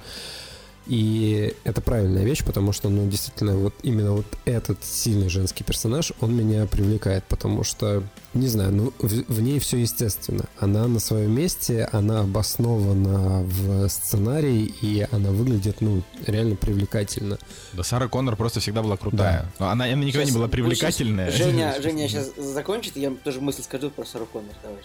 и 0.85 1.55
это 1.63 1.81
правильная 1.81 2.23
вещь, 2.23 2.43
потому 2.43 2.73
что, 2.73 2.89
ну, 2.89 3.07
действительно, 3.09 3.55
вот 3.55 3.73
именно 3.83 4.13
вот 4.13 4.25
этот 4.45 4.83
сильный 4.83 5.29
женский 5.29 5.63
персонаж, 5.63 6.11
он 6.19 6.35
меня 6.35 6.65
привлекает, 6.65 7.23
потому 7.25 7.63
что, 7.63 8.03
не 8.33 8.47
знаю, 8.47 8.73
ну, 8.73 8.93
в, 8.99 9.33
в 9.33 9.41
ней 9.41 9.59
все 9.59 9.77
естественно. 9.77 10.45
Она 10.59 10.87
на 10.87 10.99
своем 10.99 11.31
месте, 11.33 11.87
она 11.91 12.21
обоснована 12.21 13.43
в 13.43 13.87
сценарии, 13.87 14.73
и 14.81 15.07
она 15.11 15.31
выглядит, 15.31 15.81
ну, 15.81 16.03
реально 16.25 16.55
привлекательно. 16.55 17.37
Да, 17.73 17.83
Сара 17.83 18.07
Коннор 18.07 18.35
просто 18.35 18.59
всегда 18.59 18.83
была 18.83 18.97
крутая. 18.97 19.51
Да. 19.59 19.65
Но 19.65 19.71
она, 19.71 19.85
она 19.85 19.95
никогда 19.95 20.25
сейчас, 20.25 20.31
не 20.31 20.37
была 20.37 20.47
привлекательная. 20.47 21.31
Женя, 21.31 21.75
Женя 21.81 22.07
сейчас 22.07 22.35
закончит, 22.35 22.97
я 22.97 23.11
тоже 23.11 23.39
мысль 23.39 23.63
скажу 23.63 23.89
про 23.89 24.05
Сару 24.05 24.25
Коннор, 24.25 24.55
давай. 24.61 24.81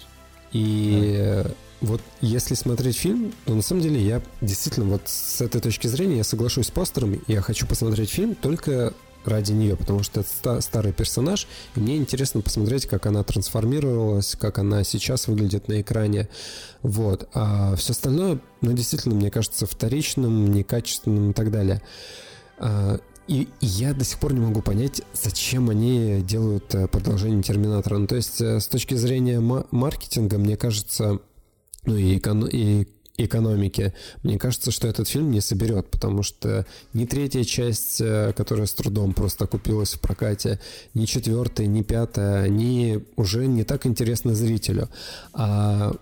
И 0.52 1.42
да. 1.44 1.50
Вот 1.80 2.00
если 2.20 2.54
смотреть 2.54 2.96
фильм, 2.96 3.32
то 3.44 3.54
на 3.54 3.62
самом 3.62 3.82
деле 3.82 4.04
я 4.04 4.20
действительно 4.40 4.86
вот 4.86 5.02
с 5.04 5.40
этой 5.40 5.60
точки 5.60 5.86
зрения 5.86 6.18
я 6.18 6.24
соглашусь 6.24 6.66
с 6.66 6.70
постером, 6.70 7.22
я 7.28 7.40
хочу 7.40 7.66
посмотреть 7.66 8.10
фильм 8.10 8.34
только 8.34 8.94
ради 9.24 9.52
нее, 9.52 9.76
потому 9.76 10.02
что 10.02 10.20
это 10.20 10.60
старый 10.60 10.92
персонаж, 10.92 11.46
и 11.76 11.80
мне 11.80 11.96
интересно 11.96 12.40
посмотреть, 12.40 12.86
как 12.86 13.06
она 13.06 13.22
трансформировалась, 13.22 14.34
как 14.34 14.58
она 14.58 14.82
сейчас 14.84 15.28
выглядит 15.28 15.68
на 15.68 15.80
экране. 15.80 16.28
Вот. 16.82 17.28
А 17.34 17.76
все 17.76 17.92
остальное, 17.92 18.40
ну, 18.60 18.72
действительно, 18.72 19.14
мне 19.14 19.30
кажется, 19.30 19.66
вторичным, 19.66 20.50
некачественным 20.50 21.30
и 21.30 21.34
так 21.34 21.50
далее. 21.50 21.82
А, 22.58 22.98
и, 23.28 23.48
я 23.60 23.92
до 23.92 24.04
сих 24.04 24.18
пор 24.18 24.32
не 24.32 24.40
могу 24.40 24.62
понять, 24.62 25.02
зачем 25.12 25.70
они 25.70 26.22
делают 26.22 26.74
э, 26.74 26.88
продолжение 26.88 27.42
Терминатора. 27.42 27.98
Ну, 27.98 28.06
то 28.06 28.16
есть, 28.16 28.40
э, 28.40 28.58
с 28.58 28.66
точки 28.68 28.94
зрения 28.94 29.40
маркетинга, 29.40 30.38
мне 30.38 30.56
кажется, 30.56 31.20
ну 31.84 31.96
и, 31.96 32.18
эконом- 32.18 32.48
и 32.50 32.88
экономики, 33.18 33.92
мне 34.22 34.38
кажется, 34.38 34.70
что 34.70 34.88
этот 34.88 35.08
фильм 35.08 35.30
не 35.30 35.40
соберет, 35.40 35.90
потому 35.90 36.22
что 36.22 36.64
ни 36.94 37.04
третья 37.04 37.44
часть, 37.44 38.00
э, 38.00 38.32
которая 38.34 38.66
с 38.66 38.72
трудом 38.72 39.12
просто 39.12 39.46
купилась 39.46 39.94
в 39.94 40.00
прокате, 40.00 40.58
ни 40.94 41.04
четвертая, 41.04 41.66
ни 41.66 41.82
пятая, 41.82 42.44
они 42.44 43.04
уже 43.16 43.46
не 43.46 43.64
так 43.64 43.86
интересны 43.86 44.34
зрителю. 44.34 44.88
А 45.34 45.92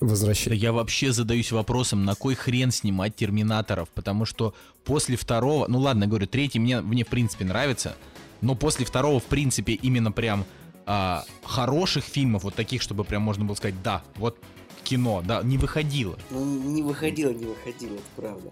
возвращение... 0.00 0.58
Да 0.58 0.66
я 0.66 0.72
вообще 0.72 1.12
задаюсь 1.12 1.52
вопросом, 1.52 2.04
на 2.04 2.14
кой 2.14 2.34
хрен 2.34 2.70
снимать 2.70 3.16
Терминаторов, 3.16 3.88
потому 3.90 4.24
что 4.24 4.54
после 4.84 5.16
второго, 5.16 5.66
ну 5.68 5.78
ладно, 5.78 6.06
говорю, 6.06 6.26
третий 6.26 6.58
мне, 6.58 6.80
мне 6.80 7.04
в 7.04 7.08
принципе 7.08 7.44
нравится, 7.44 7.96
но 8.40 8.54
после 8.54 8.86
второго, 8.86 9.20
в 9.20 9.24
принципе, 9.24 9.72
именно 9.72 10.12
прям 10.12 10.44
а, 10.86 11.24
хороших 11.44 12.04
фильмов, 12.04 12.44
вот 12.44 12.54
таких, 12.54 12.82
чтобы 12.82 13.04
прям 13.04 13.22
можно 13.22 13.44
было 13.44 13.54
сказать, 13.54 13.82
да, 13.82 14.02
вот 14.16 14.38
кино, 14.84 15.22
да, 15.26 15.42
не 15.42 15.58
выходило. 15.58 16.18
Ну, 16.30 16.44
не 16.44 16.82
выходило, 16.82 17.30
не 17.30 17.46
выходило, 17.46 17.94
это 17.94 18.02
правда. 18.16 18.50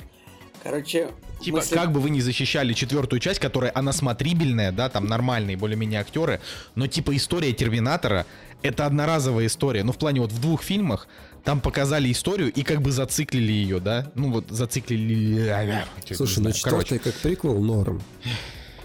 Короче, 0.62 1.10
Типа, 1.40 1.58
мысли... 1.58 1.74
как 1.74 1.92
бы 1.92 2.00
вы 2.00 2.10
не 2.10 2.20
защищали 2.20 2.72
четвертую 2.72 3.20
часть, 3.20 3.40
которая 3.40 3.70
она 3.74 3.92
смотрибельная, 3.92 4.72
да, 4.72 4.88
там 4.88 5.06
нормальные 5.06 5.56
более-менее 5.56 6.00
актеры, 6.00 6.40
но 6.74 6.86
типа 6.86 7.14
история 7.14 7.52
Терминатора 7.52 8.26
это 8.62 8.86
одноразовая 8.86 9.46
история. 9.46 9.84
Ну, 9.84 9.92
в 9.92 9.98
плане 9.98 10.20
вот 10.20 10.32
в 10.32 10.40
двух 10.40 10.62
фильмах 10.62 11.08
там 11.46 11.60
показали 11.60 12.10
историю 12.10 12.52
и 12.52 12.62
как 12.64 12.82
бы 12.82 12.90
зациклили 12.90 13.52
ее, 13.52 13.78
да? 13.78 14.10
Ну 14.16 14.32
вот 14.32 14.46
зациклили... 14.50 15.48
Слушай, 16.12 16.40
ну 16.40 16.50
четвертый 16.50 16.98
как 16.98 17.14
приквел 17.14 17.60
норм. 17.60 18.02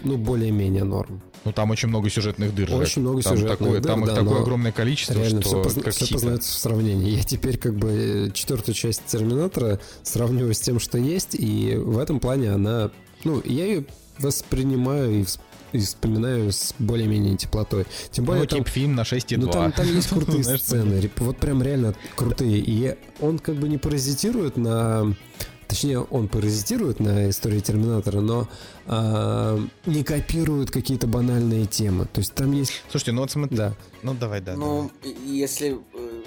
Ну, 0.04 0.16
более-менее 0.16 0.84
норм. 0.84 1.20
Ну, 1.44 1.52
там 1.52 1.72
очень 1.72 1.88
много 1.88 2.08
сюжетных 2.08 2.54
дыр. 2.54 2.72
Очень 2.72 3.02
много 3.02 3.20
там 3.20 3.34
сюжетных 3.34 3.58
такое, 3.58 3.80
дыр, 3.80 3.90
Там 3.90 4.04
да, 4.04 4.12
их 4.12 4.18
такое 4.18 4.42
огромное 4.42 4.70
количество, 4.70 5.14
реально, 5.14 5.42
что 5.42 5.68
все, 5.68 5.80
как 5.80 5.92
все 5.92 6.06
познается 6.06 6.52
в 6.52 6.56
сравнении. 6.56 7.16
Я 7.16 7.24
теперь 7.24 7.58
как 7.58 7.74
бы 7.74 8.30
четвертую 8.32 8.76
часть 8.76 9.04
Терминатора 9.06 9.80
сравниваю 10.04 10.54
с 10.54 10.60
тем, 10.60 10.78
что 10.78 10.98
есть, 10.98 11.34
и 11.34 11.74
в 11.76 11.98
этом 11.98 12.20
плане 12.20 12.52
она... 12.52 12.92
Ну, 13.24 13.42
я 13.44 13.66
ее 13.66 13.84
воспринимаю 14.18 15.22
и 15.22 15.24
и 15.72 15.78
вспоминаю 15.78 16.52
с 16.52 16.74
более-менее 16.78 17.36
теплотой. 17.36 17.86
Тем 18.10 18.24
более 18.24 18.42
ну, 18.42 18.46
там, 18.48 18.58
тип 18.60 18.68
фильм 18.68 18.94
на 18.94 19.02
6,2. 19.02 19.36
Ну, 19.38 19.50
там, 19.50 19.72
там 19.72 19.86
есть 19.86 20.08
крутые 20.10 20.44
сцены, 20.44 21.10
вот 21.18 21.36
прям 21.38 21.62
реально 21.62 21.94
крутые. 22.16 22.58
И 22.58 22.96
он 23.20 23.38
как 23.38 23.56
бы 23.56 23.68
не 23.68 23.78
паразитирует 23.78 24.56
на 24.56 25.14
Точнее, 25.72 26.00
он 26.00 26.28
паразитирует 26.28 27.00
на 27.00 27.30
истории 27.30 27.60
Терминатора, 27.60 28.20
но 28.20 28.46
э, 28.84 29.58
не 29.86 30.04
копирует 30.04 30.70
какие-то 30.70 31.06
банальные 31.06 31.64
темы. 31.64 32.04
То 32.12 32.18
есть 32.18 32.34
там 32.34 32.52
есть... 32.52 32.82
Слушайте, 32.90 33.12
ну 33.12 33.22
вот 33.22 33.30
смотри... 33.30 33.56
Да. 33.56 33.72
Ну 34.02 34.12
давай, 34.12 34.42
да. 34.42 34.54
Ну, 34.54 34.90
давай. 35.02 35.16
если 35.24 35.78
э, 35.94 36.22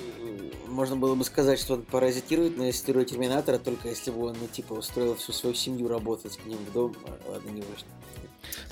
можно 0.67 0.95
было 0.95 1.13
бы 1.13 1.23
сказать, 1.23 1.59
что 1.59 1.75
он 1.75 1.83
паразитирует 1.83 2.57
на 2.57 2.71
историю 2.71 3.05
Терминатора, 3.05 3.59
только 3.59 3.87
если 3.87 4.09
бы 4.09 4.25
он, 4.25 4.35
ну, 4.41 4.47
типа, 4.47 4.73
устроил 4.73 5.15
всю 5.15 5.31
свою 5.31 5.53
семью 5.53 5.89
работать 5.89 6.37
к 6.37 6.45
ним 6.47 6.57
в 6.67 6.73
дом. 6.73 6.95
А, 7.05 7.31
ладно, 7.31 7.49
не 7.49 7.61
важно. 7.61 7.87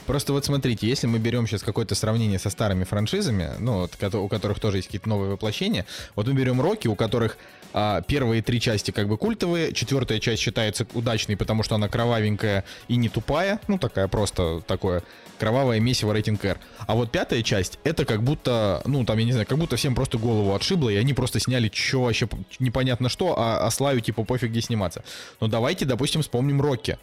Просто 0.06 0.34
вот 0.34 0.46
смотрите, 0.46 0.88
если 0.88 1.08
мы 1.08 1.20
берем 1.20 1.48
сейчас 1.48 1.64
какое-то 1.64 1.96
сравнение 1.96 2.40
со 2.40 2.50
старыми 2.50 2.84
франшизами, 2.84 3.52
ну, 3.60 3.82
вот, 3.82 4.16
у 4.16 4.28
которых 4.28 4.60
тоже 4.60 4.78
есть 4.78 4.88
какие-то 4.88 5.10
новые 5.10 5.32
воплощения, 5.32 5.86
вот 6.16 6.28
мы 6.28 6.34
берем 6.34 6.62
Рокки, 6.62 6.88
у 6.88 6.96
которых 6.96 7.38
а, 7.74 8.02
первые 8.02 8.42
три 8.42 8.60
части 8.60 8.92
как 8.92 9.08
бы 9.08 9.18
культовые, 9.18 9.74
четвертая 9.74 10.20
часть 10.20 10.42
считается 10.42 10.86
удачной, 10.94 11.36
потому 11.36 11.64
что 11.64 11.76
она 11.76 11.88
кровавенькая 11.88 12.66
и 12.88 12.98
не 12.98 13.10
тупая, 13.10 13.60
ну, 13.68 13.80
такая 13.80 14.08
просто 14.08 14.62
такое 14.68 15.04
кровавое 15.40 15.80
месиво 15.80 16.14
рейтинг 16.14 16.46
R. 16.46 16.60
А 16.86 16.96
вот 16.96 17.12
пятая 17.12 17.42
часть, 17.42 17.80
это 17.84 18.06
как 18.06 18.22
будто, 18.22 18.82
ну, 18.86 19.04
там, 19.06 19.18
я 19.18 19.26
не 19.26 19.32
знаю, 19.32 19.48
как 19.48 19.58
будто 19.58 19.76
всем 19.76 19.96
просто 19.96 20.18
голову 20.18 20.54
отшибло, 20.54 20.90
и 20.90 20.96
они 20.96 21.14
просто 21.14 21.40
сняли 21.40 21.72
что 21.74 22.04
вообще 22.04 22.30
непонятно 22.60 23.10
что, 23.10 23.40
а, 23.40 23.66
а 23.66 23.72
Славю, 23.72 24.02
типа, 24.02 24.24
пофиг 24.24 24.52
где 24.52 24.62
сниматься. 24.62 25.04
Но 25.40 25.48
давайте, 25.48 25.86
допустим, 25.86 26.22
вспомним 26.22 26.62
Рокки. 26.62 26.98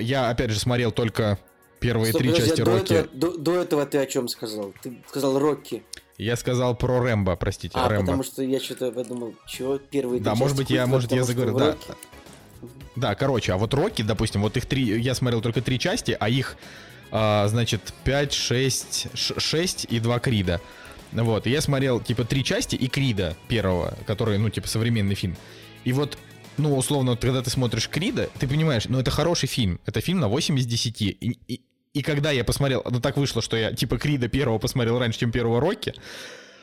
Я, 0.00 0.30
опять 0.30 0.50
же, 0.50 0.58
смотрел 0.58 0.90
только 0.90 1.38
первые 1.84 2.10
Стоп, 2.10 2.22
три 2.22 2.30
подожди, 2.30 2.48
части 2.48 2.62
до 2.62 2.70
Рокки. 2.70 2.92
Этого, 2.92 3.14
до, 3.14 3.38
до 3.38 3.60
этого 3.60 3.86
ты 3.86 3.98
о 3.98 4.06
чем 4.06 4.28
сказал? 4.28 4.72
Ты 4.82 4.98
сказал 5.08 5.38
Рокки. 5.38 5.82
Я 6.16 6.36
сказал 6.36 6.76
про 6.76 7.00
Рэмбо, 7.00 7.36
простите, 7.36 7.76
а, 7.76 7.88
Рэмбо. 7.88 8.06
потому 8.06 8.22
что 8.22 8.42
я 8.42 8.60
что-то 8.60 8.90
подумал, 8.92 9.34
что 9.46 9.78
первые 9.78 10.20
Да, 10.20 10.34
может 10.34 10.56
быть, 10.56 10.70
я, 10.70 10.86
может, 10.86 11.12
я 11.12 11.24
заговорил, 11.24 11.58
да. 11.58 11.76
Да, 12.96 13.14
короче, 13.14 13.52
а 13.52 13.56
вот 13.56 13.74
Рокки, 13.74 14.02
допустим, 14.02 14.40
вот 14.42 14.56
их 14.56 14.66
три, 14.66 15.00
я 15.00 15.14
смотрел 15.14 15.42
только 15.42 15.60
три 15.60 15.78
части, 15.78 16.16
а 16.18 16.28
их, 16.28 16.56
а, 17.10 17.48
значит, 17.48 17.92
5, 18.04 18.32
6, 18.32 19.08
6 19.14 19.86
и 19.90 20.00
2 20.00 20.18
Крида. 20.20 20.60
Вот, 21.12 21.46
и 21.46 21.50
я 21.50 21.60
смотрел, 21.60 22.00
типа, 22.00 22.24
три 22.24 22.44
части 22.44 22.76
и 22.76 22.88
Крида 22.88 23.36
первого, 23.48 23.94
который, 24.06 24.38
ну, 24.38 24.48
типа, 24.48 24.68
современный 24.68 25.14
фильм. 25.14 25.36
И 25.84 25.92
вот 25.92 26.16
ну, 26.56 26.76
условно, 26.76 27.16
когда 27.16 27.42
ты 27.42 27.50
смотришь 27.50 27.88
Крида, 27.88 28.30
ты 28.38 28.46
понимаешь, 28.46 28.84
ну, 28.88 29.00
это 29.00 29.10
хороший 29.10 29.48
фильм. 29.48 29.80
Это 29.86 30.00
фильм 30.00 30.20
на 30.20 30.28
8 30.28 30.58
из 30.58 30.66
10. 30.66 31.02
И, 31.02 31.08
и, 31.48 31.60
и 31.94 32.02
когда 32.02 32.32
я 32.32 32.44
посмотрел, 32.44 32.84
ну, 32.90 33.00
так 33.00 33.16
вышло, 33.16 33.40
что 33.40 33.56
я, 33.56 33.72
типа, 33.72 33.98
Крида 33.98 34.28
первого 34.28 34.58
посмотрел 34.58 34.98
раньше, 34.98 35.20
чем 35.20 35.30
первого 35.30 35.60
Рокки, 35.60 35.94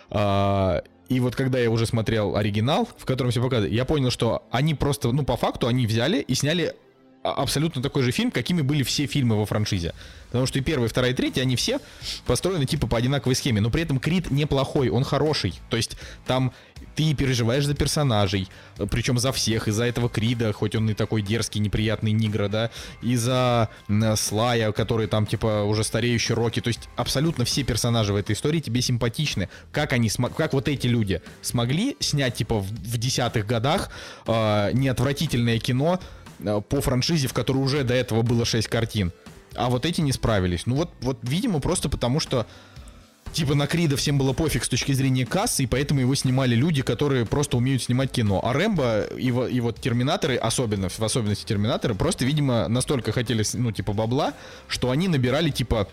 а, 0.09 0.83
и 1.07 1.19
вот 1.21 1.35
когда 1.35 1.57
я 1.57 1.71
уже 1.71 1.85
смотрел 1.85 2.35
оригинал, 2.35 2.87
в 2.97 3.05
котором 3.05 3.31
все 3.31 3.41
показывают, 3.41 3.73
я 3.73 3.85
понял, 3.85 4.11
что 4.11 4.43
они 4.51 4.75
просто, 4.75 5.11
ну, 5.13 5.23
по 5.23 5.37
факту, 5.37 5.67
они 5.67 5.87
взяли 5.87 6.19
и 6.19 6.35
сняли 6.35 6.75
абсолютно 7.23 7.81
такой 7.81 8.03
же 8.03 8.11
фильм, 8.11 8.31
какими 8.31 8.61
были 8.61 8.83
все 8.83 9.05
фильмы 9.05 9.37
во 9.37 9.45
франшизе. 9.45 9.93
Потому 10.27 10.45
что 10.45 10.59
и 10.59 10.61
первый, 10.61 10.85
и 10.85 10.87
второй, 10.87 11.11
и 11.11 11.13
третий, 11.13 11.41
они 11.41 11.55
все 11.55 11.79
построены 12.25 12.65
типа 12.65 12.87
по 12.87 12.97
одинаковой 12.97 13.35
схеме. 13.35 13.59
Но 13.61 13.69
при 13.69 13.83
этом 13.83 13.99
Крид 13.99 14.31
неплохой, 14.31 14.89
он 14.89 15.03
хороший. 15.03 15.59
То 15.69 15.77
есть 15.77 15.97
там 16.25 16.53
ты 16.95 17.13
переживаешь 17.13 17.65
за 17.65 17.73
персонажей, 17.73 18.47
причем 18.89 19.17
за 19.17 19.31
всех, 19.31 19.67
из-за 19.67 19.85
этого 19.85 20.09
Крида, 20.09 20.53
хоть 20.53 20.75
он 20.75 20.89
и 20.89 20.93
такой 20.93 21.21
дерзкий, 21.21 21.59
неприятный 21.59 22.11
Нигра, 22.11 22.47
да, 22.47 22.71
и 23.01 23.15
за 23.15 23.69
Слая, 24.15 24.71
который 24.71 25.07
там, 25.07 25.25
типа, 25.25 25.63
уже 25.63 25.83
стареющий 25.83 26.33
Рокки, 26.33 26.59
то 26.59 26.69
есть 26.69 26.89
абсолютно 26.95 27.45
все 27.45 27.63
персонажи 27.63 28.13
в 28.13 28.15
этой 28.15 28.33
истории 28.33 28.59
тебе 28.59 28.81
симпатичны. 28.81 29.49
Как 29.71 29.93
они, 29.93 30.09
как 30.35 30.53
вот 30.53 30.67
эти 30.67 30.87
люди 30.87 31.21
смогли 31.41 31.95
снять, 31.99 32.35
типа, 32.35 32.59
в, 32.59 32.67
в 32.67 32.97
десятых 32.97 33.45
годах 33.45 33.89
э, 34.27 34.71
неотвратительное 34.73 35.59
кино 35.59 35.99
э, 35.99 36.20
по 36.69 36.81
франшизе, 36.81 37.27
в 37.27 37.33
которой 37.33 37.57
уже 37.57 37.83
до 37.83 37.93
этого 37.93 38.21
было 38.21 38.45
6 38.45 38.67
картин, 38.67 39.11
а 39.55 39.69
вот 39.69 39.85
эти 39.85 40.01
не 40.01 40.11
справились. 40.11 40.65
Ну 40.65 40.75
вот, 40.75 40.89
вот 41.01 41.17
видимо, 41.23 41.59
просто 41.59 41.89
потому 41.89 42.19
что 42.19 42.45
типа 43.33 43.55
на 43.55 43.67
Крида 43.67 43.97
всем 43.97 44.17
было 44.17 44.33
пофиг 44.33 44.63
с 44.63 44.69
точки 44.69 44.91
зрения 44.91 45.25
кассы, 45.25 45.63
и 45.63 45.67
поэтому 45.67 46.01
его 46.01 46.15
снимали 46.15 46.55
люди, 46.55 46.81
которые 46.81 47.25
просто 47.25 47.57
умеют 47.57 47.83
снимать 47.83 48.11
кино. 48.11 48.41
А 48.43 48.53
Рэмбо 48.53 49.03
и, 49.17 49.27
и 49.27 49.59
вот 49.59 49.79
Терминаторы, 49.79 50.35
особенно, 50.35 50.89
в 50.89 50.99
особенности 50.99 51.45
Терминаторы, 51.45 51.95
просто, 51.95 52.25
видимо, 52.25 52.67
настолько 52.67 53.11
хотели, 53.11 53.43
ну, 53.53 53.71
типа, 53.71 53.93
бабла, 53.93 54.33
что 54.67 54.91
они 54.91 55.07
набирали, 55.07 55.49
типа, 55.49 55.87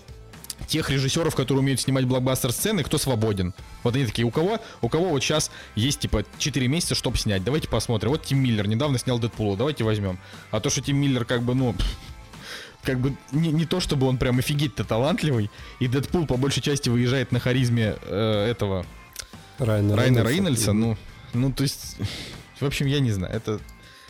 тех 0.66 0.90
режиссеров, 0.90 1.34
которые 1.34 1.62
умеют 1.62 1.80
снимать 1.80 2.04
блокбастер-сцены, 2.04 2.82
кто 2.82 2.98
свободен. 2.98 3.54
Вот 3.82 3.94
они 3.94 4.06
такие, 4.06 4.26
у 4.26 4.30
кого, 4.30 4.60
у 4.80 4.88
кого 4.88 5.10
вот 5.10 5.22
сейчас 5.22 5.50
есть, 5.74 6.00
типа, 6.00 6.24
4 6.38 6.68
месяца, 6.68 6.94
чтобы 6.94 7.16
снять. 7.16 7.44
Давайте 7.44 7.68
посмотрим. 7.68 8.10
Вот 8.10 8.24
Тим 8.24 8.42
Миллер 8.42 8.66
недавно 8.66 8.98
снял 8.98 9.18
Дэдпула, 9.18 9.56
давайте 9.56 9.84
возьмем. 9.84 10.18
А 10.50 10.60
то, 10.60 10.70
что 10.70 10.80
Тим 10.80 10.96
Миллер, 10.96 11.24
как 11.24 11.42
бы, 11.42 11.54
ну, 11.54 11.74
как 12.82 13.00
бы 13.00 13.16
не, 13.32 13.50
не 13.50 13.66
то, 13.66 13.80
чтобы 13.80 14.06
он 14.06 14.18
прям 14.18 14.38
офигеть-то 14.38 14.84
талантливый, 14.84 15.50
и 15.80 15.88
Дэдпул 15.88 16.26
по 16.26 16.36
большей 16.36 16.62
части 16.62 16.88
выезжает 16.88 17.32
на 17.32 17.40
харизме 17.40 17.96
э, 18.02 18.46
этого 18.50 18.84
Райна, 19.58 19.96
Райна 19.96 20.22
Рейнольдса, 20.22 20.72
ну, 20.72 20.96
ну, 21.34 21.52
то 21.52 21.62
есть, 21.62 21.96
в 22.60 22.64
общем, 22.64 22.86
я 22.86 23.00
не 23.00 23.10
знаю, 23.10 23.34
это... 23.34 23.60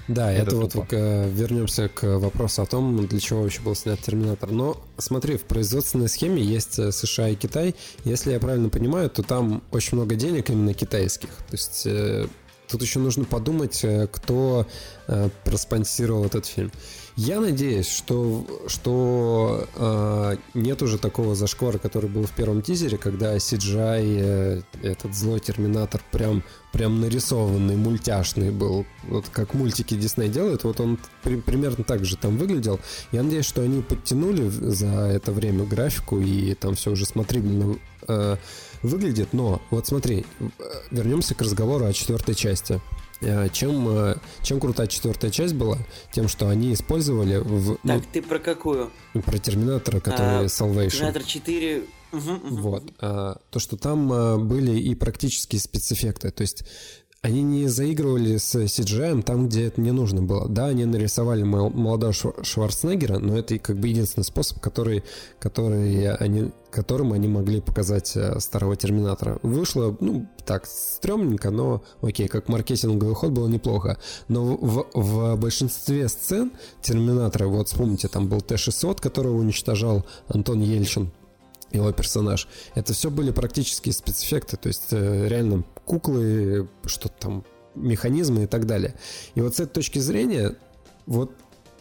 Да, 0.09 0.33
это, 0.33 0.43
это 0.43 0.57
вот 0.57 0.73
к, 0.89 1.27
вернемся 1.29 1.89
к 1.89 2.19
вопросу 2.19 2.63
о 2.63 2.67
том, 2.67 3.07
для 3.07 3.21
чего 3.21 3.43
вообще 3.43 3.61
был 3.61 3.75
снят 3.75 4.01
Терминатор. 4.01 4.51
Но 4.51 4.83
смотри, 4.97 5.37
в 5.37 5.43
производственной 5.43 6.09
схеме 6.09 6.43
есть 6.43 6.79
э, 6.79 6.91
США 6.93 7.29
и 7.29 7.35
Китай. 7.35 7.75
Если 8.05 8.33
я 8.33 8.41
правильно 8.41 8.71
понимаю, 8.71 9.11
то 9.11 9.23
там 9.23 9.63
очень 9.71 9.97
много 9.99 10.15
денег 10.15 10.49
именно 10.49 10.73
китайских. 10.73 11.29
То 11.29 11.53
есть 11.53 11.83
э, 11.85 12.27
тут 12.69 12.81
еще 12.81 13.01
нужно 13.01 13.25
подумать, 13.25 13.81
э, 13.85 14.07
кто 14.11 14.67
э, 15.09 15.29
проспонсировал 15.45 16.25
этот 16.25 16.47
фильм. 16.47 16.73
Я 17.21 17.41
надеюсь, 17.41 17.89
что, 17.89 18.47
что 18.69 19.67
э, 19.75 20.37
нет 20.55 20.81
уже 20.83 20.99
такого 20.99 21.35
зашквара, 21.35 21.77
который 21.79 22.09
был 22.09 22.27
в 22.27 22.31
первом 22.31 22.63
тизере, 22.63 22.97
когда 22.97 23.37
CGI, 23.37 24.03
э, 24.21 24.63
этот 24.85 25.17
злой 25.17 25.41
терминатор, 25.41 26.01
прям, 26.13 26.45
прям 26.73 27.01
нарисованный, 27.01 27.75
мультяшный 27.75 28.53
был. 28.53 28.87
Вот 29.09 29.25
как 29.33 29.55
мультики 29.55 29.95
Дисней 29.95 30.29
делают, 30.29 30.63
вот 30.63 30.79
он 30.79 30.97
при, 31.25 31.41
примерно 31.41 31.83
так 31.83 32.05
же 32.05 32.17
там 32.17 32.37
выглядел. 32.37 32.79
Я 33.11 33.25
надеюсь, 33.25 33.47
что 33.47 33.63
они 33.63 33.83
подтянули 33.83 34.49
за 34.49 34.87
это 34.87 35.33
время 35.33 35.65
графику, 35.65 36.21
и 36.21 36.55
там 36.55 36.77
все 36.77 36.93
уже 36.93 37.05
смотрибельно 37.05 37.79
э, 38.07 38.37
выглядит. 38.85 39.33
Но 39.33 39.61
вот 39.71 39.89
смотри, 39.89 40.25
э, 40.39 40.45
вернемся 40.93 41.35
к 41.35 41.43
разговору 41.43 41.85
о 41.85 41.93
четвертой 41.93 42.37
части. 42.37 42.81
Э, 43.21 43.49
чем, 43.53 43.89
э, 43.89 44.17
чем 44.43 44.61
крутая 44.61 44.87
четвертая 44.87 45.31
часть 45.31 45.55
была? 45.55 45.79
Тем, 46.13 46.29
что 46.29 46.49
они 46.49 46.73
использовали 46.73 47.39
в... 47.39 47.79
Ну, 47.83 48.01
так, 48.01 48.07
ты 48.07 48.23
про 48.23 48.39
какую? 48.39 48.91
Про 49.13 49.39
Терминатора, 49.39 50.01
который 50.01 50.41
а, 50.41 50.45
Salvation. 50.45 50.91
Терминатор 50.91 51.25
4... 51.25 51.83
Угу, 52.11 52.33
угу. 52.33 52.57
Вот. 52.57 52.85
А, 53.01 53.39
то, 53.51 53.59
что 53.59 53.77
там 53.77 54.49
были 54.49 54.79
и 54.79 54.95
практические 54.95 55.61
спецэффекты. 55.61 56.31
То 56.31 56.43
есть 56.43 56.65
они 57.21 57.43
не 57.43 57.67
заигрывали 57.67 58.37
с 58.37 58.55
CGI 58.55 59.23
там, 59.23 59.49
где 59.49 59.67
это 59.67 59.81
не 59.81 59.91
нужно 59.91 60.23
было. 60.23 60.49
Да, 60.49 60.67
они 60.67 60.85
нарисовали 60.85 61.43
молодого 61.43 62.13
Шварценеггера, 62.13 63.19
но 63.19 63.37
это 63.37 63.59
как 63.59 63.77
бы 63.77 63.89
единственный 63.89 64.23
способ, 64.25 64.61
который, 64.61 65.03
который 65.41 66.09
они, 66.15 66.53
которым 66.71 67.13
они 67.13 67.27
могли 67.27 67.61
показать 67.61 68.17
э, 68.17 68.39
старого 68.39 68.77
Терминатора. 68.77 69.39
Вышло, 69.43 69.97
ну, 69.99 70.29
так, 70.47 70.67
стрёмненько, 70.67 71.51
но 71.51 71.83
окей, 72.03 72.29
как 72.29 72.49
маркетинговый 72.49 73.17
ход 73.17 73.33
было 73.33 73.49
неплохо. 73.49 73.99
Но 74.29 74.45
в, 74.45 74.87
в 74.95 75.37
большинстве 75.37 76.09
сцен 76.09 76.53
Терминатора, 76.83 77.49
вот 77.49 77.67
вспомните, 77.67 78.07
там 78.07 78.29
был 78.29 78.41
Т-600, 78.41 79.01
которого 79.01 79.37
уничтожал 79.39 80.07
Антон 80.29 80.61
Ельчин, 80.61 81.11
его 81.73 81.93
персонаж. 81.93 82.49
Это 82.75 82.93
все 82.93 83.11
были 83.11 83.31
практические 83.31 83.93
спецэффекты, 83.93 84.57
то 84.57 84.69
есть 84.69 84.89
э, 84.93 85.29
реально 85.29 85.65
куклы, 85.85 86.69
что-то 86.85 87.15
там, 87.19 87.45
механизмы 87.75 88.45
и 88.45 88.47
так 88.47 88.67
далее. 88.67 88.95
И 89.35 89.41
вот 89.41 89.57
с 89.57 89.61
этой 89.61 89.73
точки 89.75 89.99
зрения, 89.99 90.57
вот 91.07 91.33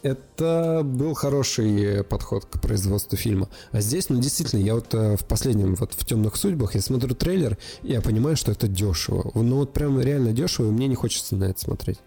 это 0.04 0.82
был 0.84 1.14
хороший 1.14 2.04
подход 2.04 2.46
к 2.46 2.62
производству 2.62 3.18
фильма. 3.18 3.50
А 3.72 3.82
здесь, 3.82 4.10
ну, 4.10 4.20
действительно, 4.20 4.62
я 4.62 4.76
вот 4.76 4.94
э, 4.94 5.18
в 5.18 5.26
последнем, 5.26 5.76
вот 5.76 5.94
в 5.94 6.06
«Темных 6.06 6.36
судьбах», 6.36 6.76
я 6.76 6.82
смотрю 6.82 7.16
трейлер, 7.16 7.58
и 7.84 7.94
я 7.94 8.02
понимаю, 8.02 8.38
что 8.38 8.52
это 8.52 8.68
дешево. 8.68 9.32
Ну, 9.34 9.58
вот 9.58 9.74
прям 9.74 10.00
реально 10.00 10.34
дешево, 10.34 10.68
и 10.68 10.72
мне 10.72 10.88
не 10.88 10.96
хочется 10.96 11.36
на 11.36 11.46
это 11.46 11.60
смотреть. 11.60 12.00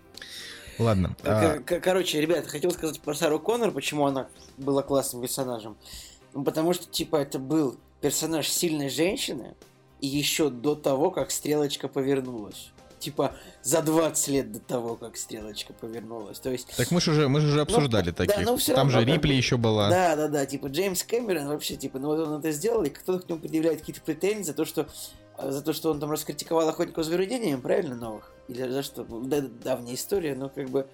Ладно. 0.79 1.15
А... 1.25 1.59
Короче, 1.59 2.21
ребят, 2.21 2.47
хотел 2.47 2.71
сказать 2.71 3.01
про 3.01 3.15
Сару 3.15 3.39
Коннор, 3.39 3.71
почему 3.71 4.07
она 4.07 4.29
была 4.57 4.83
классным 4.83 5.21
персонажем. 5.21 5.77
Ну, 6.35 6.45
потому 6.45 6.73
что, 6.73 6.87
типа, 6.87 7.17
это 7.17 7.39
был 7.39 7.77
персонаж 8.01 8.49
сильной 8.49 8.89
женщины, 8.89 9.55
и 10.01 10.07
еще 10.07 10.51
до 10.51 10.75
того, 10.75 11.11
как 11.11 11.31
стрелочка 11.31 11.89
повернулась. 11.89 12.71
Типа, 12.99 13.35
за 13.63 13.81
20 13.81 14.29
лет 14.29 14.53
до 14.53 14.61
того, 14.61 14.95
как 14.95 15.17
стрелочка 15.17 15.73
повернулась. 15.73 16.39
То 16.39 16.51
есть... 16.51 16.69
Так 16.77 16.91
мы 16.91 17.01
же 17.01 17.13
уже, 17.13 17.29
мы 17.29 17.41
же 17.41 17.49
уже 17.49 17.57
ну, 17.57 17.63
обсуждали 17.63 18.11
ну, 18.11 18.15
таких. 18.15 18.37
Да, 18.37 18.43
ну, 18.43 18.59
Там 18.59 18.89
равно, 18.89 18.91
же 18.91 19.05
Рипли 19.05 19.33
еще 19.33 19.57
была. 19.57 19.89
Да, 19.89 20.17
да, 20.17 20.29
да. 20.29 20.45
Типа, 20.45 20.67
Джеймс 20.67 21.03
Кэмерон 21.05 21.49
вообще, 21.49 21.77
типа, 21.77 21.99
ну 21.99 22.09
вот 22.09 22.29
он 22.29 22.39
это 22.41 22.53
сделал, 22.53 22.83
и 22.85 22.91
кто-то 22.91 23.25
к 23.25 23.29
нему 23.29 23.41
предъявляет 23.41 23.81
какие-то 23.81 24.03
претензии 24.03 24.43
за 24.43 24.55
то, 24.55 24.67
что 24.67 24.87
за 25.43 25.63
то, 25.63 25.73
что 25.73 25.91
он 25.91 26.01
там 26.01 26.11
раскритиковал 26.11 26.69
охотников 26.69 27.05
за 27.05 27.13
привидениями, 27.13 27.61
правильно, 27.61 27.95
новых? 27.95 28.33
Или 28.49 28.69
за 28.69 28.83
что? 28.83 29.05
Да, 29.05 29.41
давняя 29.41 29.95
история, 29.95 30.35
но 30.35 30.49
как 30.49 30.69
бы... 30.69 30.87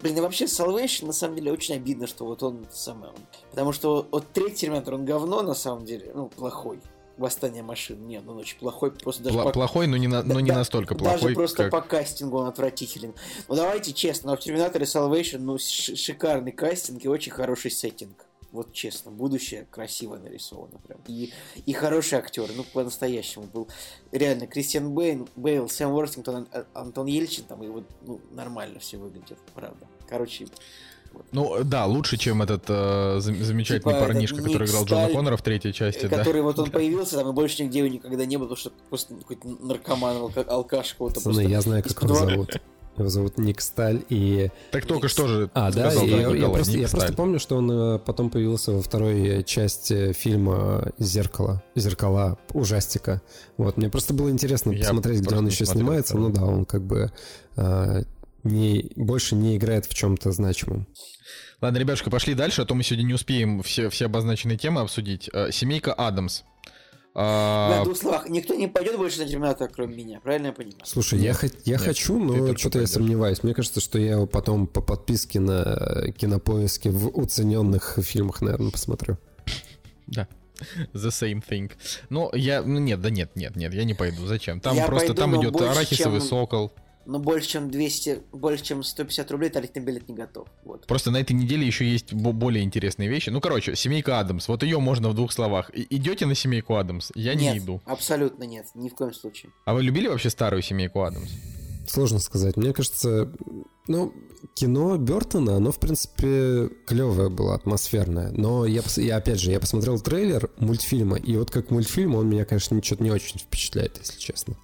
Блин, 0.00 0.18
и 0.18 0.20
вообще 0.20 0.44
Salvation, 0.44 1.06
на 1.06 1.12
самом 1.12 1.36
деле, 1.36 1.52
очень 1.52 1.74
обидно, 1.74 2.06
что 2.06 2.24
вот 2.24 2.42
он 2.42 2.66
самый... 2.70 3.08
Он... 3.08 3.16
Потому 3.50 3.72
что 3.72 4.06
вот 4.10 4.26
третий 4.32 4.66
Терминатор, 4.66 4.94
он 4.94 5.04
говно, 5.04 5.42
на 5.42 5.54
самом 5.54 5.84
деле, 5.84 6.12
ну, 6.14 6.28
плохой. 6.28 6.80
Восстание 7.16 7.64
машин. 7.64 8.06
Нет, 8.06 8.22
он 8.28 8.36
очень 8.38 8.56
плохой, 8.58 8.92
просто 8.92 9.24
даже... 9.24 9.36
Пла- 9.36 9.44
по... 9.44 9.50
Плохой, 9.50 9.88
но 9.88 9.96
не, 9.96 10.06
на, 10.06 10.22
но 10.22 10.38
не 10.38 10.50
да, 10.50 10.58
настолько 10.58 10.94
плохой, 10.94 11.20
Даже 11.20 11.34
просто 11.34 11.64
как... 11.64 11.72
по 11.72 11.80
кастингу 11.80 12.38
он 12.38 12.46
отвратителен. 12.46 13.12
Ну, 13.48 13.56
давайте 13.56 13.92
честно, 13.92 14.30
но 14.30 14.36
в 14.36 14.40
Терминаторе 14.40 14.84
Salvation, 14.84 15.38
ну, 15.38 15.58
шикарный 15.58 16.52
кастинг 16.52 17.04
и 17.04 17.08
очень 17.08 17.32
хороший 17.32 17.72
сеттинг. 17.72 18.24
Вот 18.52 18.72
честно, 18.72 19.10
будущее 19.10 19.66
красиво 19.70 20.16
нарисовано 20.16 20.78
прям. 20.78 21.00
И, 21.06 21.32
и 21.66 21.72
хороший 21.72 22.18
актер, 22.18 22.48
ну, 22.56 22.64
по-настоящему 22.72 23.44
был. 23.44 23.68
Реально, 24.10 24.46
Кристиан 24.46 24.94
Бейн, 24.94 25.28
Бейл, 25.36 25.68
Сэм 25.68 25.90
Уортингтон, 25.92 26.48
Антон 26.72 27.06
Ельчин, 27.06 27.44
там, 27.44 27.62
и 27.62 27.68
вот, 27.68 27.84
ну, 28.02 28.20
нормально 28.30 28.78
все 28.78 28.96
выглядит, 28.96 29.38
правда. 29.54 29.86
Короче, 30.08 30.46
ну 31.32 31.62
да, 31.64 31.86
лучше, 31.86 32.16
чем 32.16 32.42
этот 32.42 32.64
э, 32.68 33.16
замечательный 33.20 33.80
типа 33.80 33.90
парнишка, 33.90 34.42
который 34.42 34.66
играл 34.66 34.86
Сталь, 34.86 34.98
Джона 35.04 35.14
Коннора 35.14 35.36
в 35.36 35.42
третьей 35.42 35.72
части. 35.72 36.08
Который 36.08 36.38
да. 36.38 36.42
вот 36.42 36.58
он 36.58 36.70
появился, 36.70 37.16
там 37.16 37.30
и 37.30 37.32
больше 37.32 37.62
нигде 37.62 37.80
его 37.80 37.88
никогда 37.88 38.24
не 38.24 38.36
было, 38.36 38.46
потому 38.46 38.56
что 38.56 38.72
просто 38.88 39.14
какой-то 39.14 39.48
наркоман, 39.60 40.16
алка, 40.16 40.42
алкаш 40.42 40.92
какого-то. 40.92 41.16
Пацаны, 41.16 41.34
просто 41.34 41.50
я 41.50 41.60
знаю, 41.60 41.82
как 41.82 42.02
его 42.02 42.14
зовут. 42.14 42.56
Его 42.98 43.08
зовут 43.08 43.38
Ник 43.38 43.60
Сталь 43.60 44.02
и... 44.08 44.50
Так 44.70 44.86
только 44.86 45.04
Ник... 45.04 45.10
что 45.10 45.26
же 45.26 45.50
А, 45.54 45.70
да, 45.72 45.92
и 45.92 46.08
я, 46.08 46.28
я, 46.30 46.48
просто, 46.48 46.78
я 46.78 46.88
просто 46.88 47.12
помню, 47.12 47.38
что 47.38 47.56
он 47.56 47.70
э, 47.70 47.98
потом 47.98 48.30
появился 48.30 48.72
во 48.72 48.82
второй 48.82 49.44
части 49.44 50.12
фильма 50.12 50.92
«Зеркало», 50.98 51.62
«Зеркала», 51.74 52.38
ужастика. 52.52 53.22
Вот, 53.56 53.76
мне 53.76 53.88
просто 53.88 54.14
было 54.14 54.30
интересно 54.30 54.70
я 54.72 54.80
посмотреть, 54.80 55.20
где 55.20 55.36
он 55.36 55.46
еще 55.46 55.66
снимается. 55.66 56.16
Ну 56.16 56.30
да, 56.30 56.44
он 56.44 56.64
как 56.64 56.82
бы 56.82 57.12
э, 57.56 58.02
не, 58.44 58.90
больше 58.96 59.34
не 59.34 59.56
играет 59.56 59.86
в 59.86 59.94
чем-то 59.94 60.32
значимом. 60.32 60.86
Ладно, 61.60 61.78
ребятушка, 61.78 62.10
пошли 62.10 62.34
дальше, 62.34 62.62
а 62.62 62.64
то 62.64 62.74
мы 62.74 62.84
сегодня 62.84 63.04
не 63.04 63.14
успеем 63.14 63.62
все, 63.62 63.90
все 63.90 64.06
обозначенные 64.06 64.56
темы 64.56 64.80
обсудить. 64.80 65.28
Э, 65.32 65.50
семейка 65.50 65.92
Адамс. 65.92 66.42
А... 67.14 67.80
В 67.80 67.84
двух 67.84 67.96
словах, 67.96 68.28
никто 68.28 68.54
не 68.54 68.68
пойдет 68.68 68.96
больше 68.96 69.20
на 69.20 69.26
Терминатора, 69.26 69.68
кроме 69.68 69.96
меня, 69.96 70.20
правильно 70.20 70.48
я 70.48 70.52
понимаю? 70.52 70.80
Слушай, 70.84 71.18
я, 71.20 71.34
я 71.64 71.72
Нет, 71.76 71.80
хочу, 71.80 72.18
но 72.18 72.56
что-то 72.56 72.80
я 72.80 72.86
сомневаюсь. 72.86 73.42
Мне 73.42 73.54
кажется, 73.54 73.80
что 73.80 73.98
я 73.98 74.12
его 74.12 74.26
потом 74.26 74.66
по 74.66 74.80
подписке 74.80 75.40
на 75.40 76.12
кинопоиске 76.16 76.90
в 76.90 77.08
уцененных 77.18 77.98
фильмах, 78.02 78.40
наверное, 78.40 78.70
посмотрю. 78.70 79.18
Да. 80.06 80.28
The 80.92 81.10
same 81.10 81.42
thing. 81.46 81.70
Ну, 82.08 82.30
я... 82.34 82.62
Ну, 82.62 82.78
нет, 82.78 83.00
да 83.00 83.10
нет, 83.10 83.36
нет, 83.36 83.56
нет, 83.56 83.74
я 83.74 83.84
не 83.84 83.94
пойду. 83.94 84.26
Зачем? 84.26 84.60
Там 84.60 84.76
я 84.76 84.86
просто 84.86 85.14
пойду, 85.14 85.20
там 85.20 85.40
идет 85.40 85.60
арахисовый 85.60 86.20
чем... 86.20 86.28
сокол 86.28 86.72
но 87.08 87.18
больше 87.18 87.48
чем 87.48 87.70
200, 87.70 88.22
больше 88.32 88.62
чем 88.62 88.82
150 88.82 89.30
рублей 89.30 89.48
Талик 89.48 89.74
на 89.74 89.80
билет 89.80 90.08
не 90.10 90.14
готов. 90.14 90.46
Вот. 90.62 90.86
Просто 90.86 91.10
на 91.10 91.16
этой 91.16 91.32
неделе 91.32 91.66
еще 91.66 91.90
есть 91.90 92.12
более 92.12 92.62
интересные 92.62 93.08
вещи. 93.08 93.30
Ну, 93.30 93.40
короче, 93.40 93.74
семейка 93.76 94.20
Адамс. 94.20 94.46
Вот 94.46 94.62
ее 94.62 94.78
можно 94.78 95.08
в 95.08 95.14
двух 95.14 95.32
словах. 95.32 95.70
И 95.74 95.86
идете 95.88 96.26
на 96.26 96.34
семейку 96.34 96.76
Адамс? 96.76 97.10
Я 97.14 97.34
нет, 97.34 97.54
не 97.54 97.58
иду. 97.60 97.80
Абсолютно 97.86 98.44
нет, 98.44 98.66
ни 98.74 98.90
в 98.90 98.94
коем 98.94 99.14
случае. 99.14 99.52
А 99.64 99.72
вы 99.72 99.82
любили 99.82 100.06
вообще 100.06 100.28
старую 100.28 100.60
семейку 100.60 101.02
Адамс? 101.02 101.30
Сложно 101.86 102.18
сказать. 102.18 102.58
Мне 102.58 102.74
кажется, 102.74 103.32
ну, 103.86 104.12
кино 104.54 104.98
Бертона, 104.98 105.56
оно, 105.56 105.72
в 105.72 105.80
принципе, 105.80 106.68
клевое 106.86 107.30
было, 107.30 107.54
атмосферное. 107.54 108.32
Но 108.32 108.66
я, 108.66 108.82
я, 108.96 109.16
опять 109.16 109.40
же, 109.40 109.50
я 109.50 109.60
посмотрел 109.60 109.98
трейлер 109.98 110.50
мультфильма, 110.58 111.16
и 111.16 111.38
вот 111.38 111.50
как 111.50 111.70
мультфильм 111.70 112.16
он 112.16 112.28
меня, 112.28 112.44
конечно, 112.44 112.82
что-то 112.82 113.02
не 113.02 113.10
очень 113.10 113.38
впечатляет, 113.38 113.96
если 113.96 114.18
честно. 114.18 114.58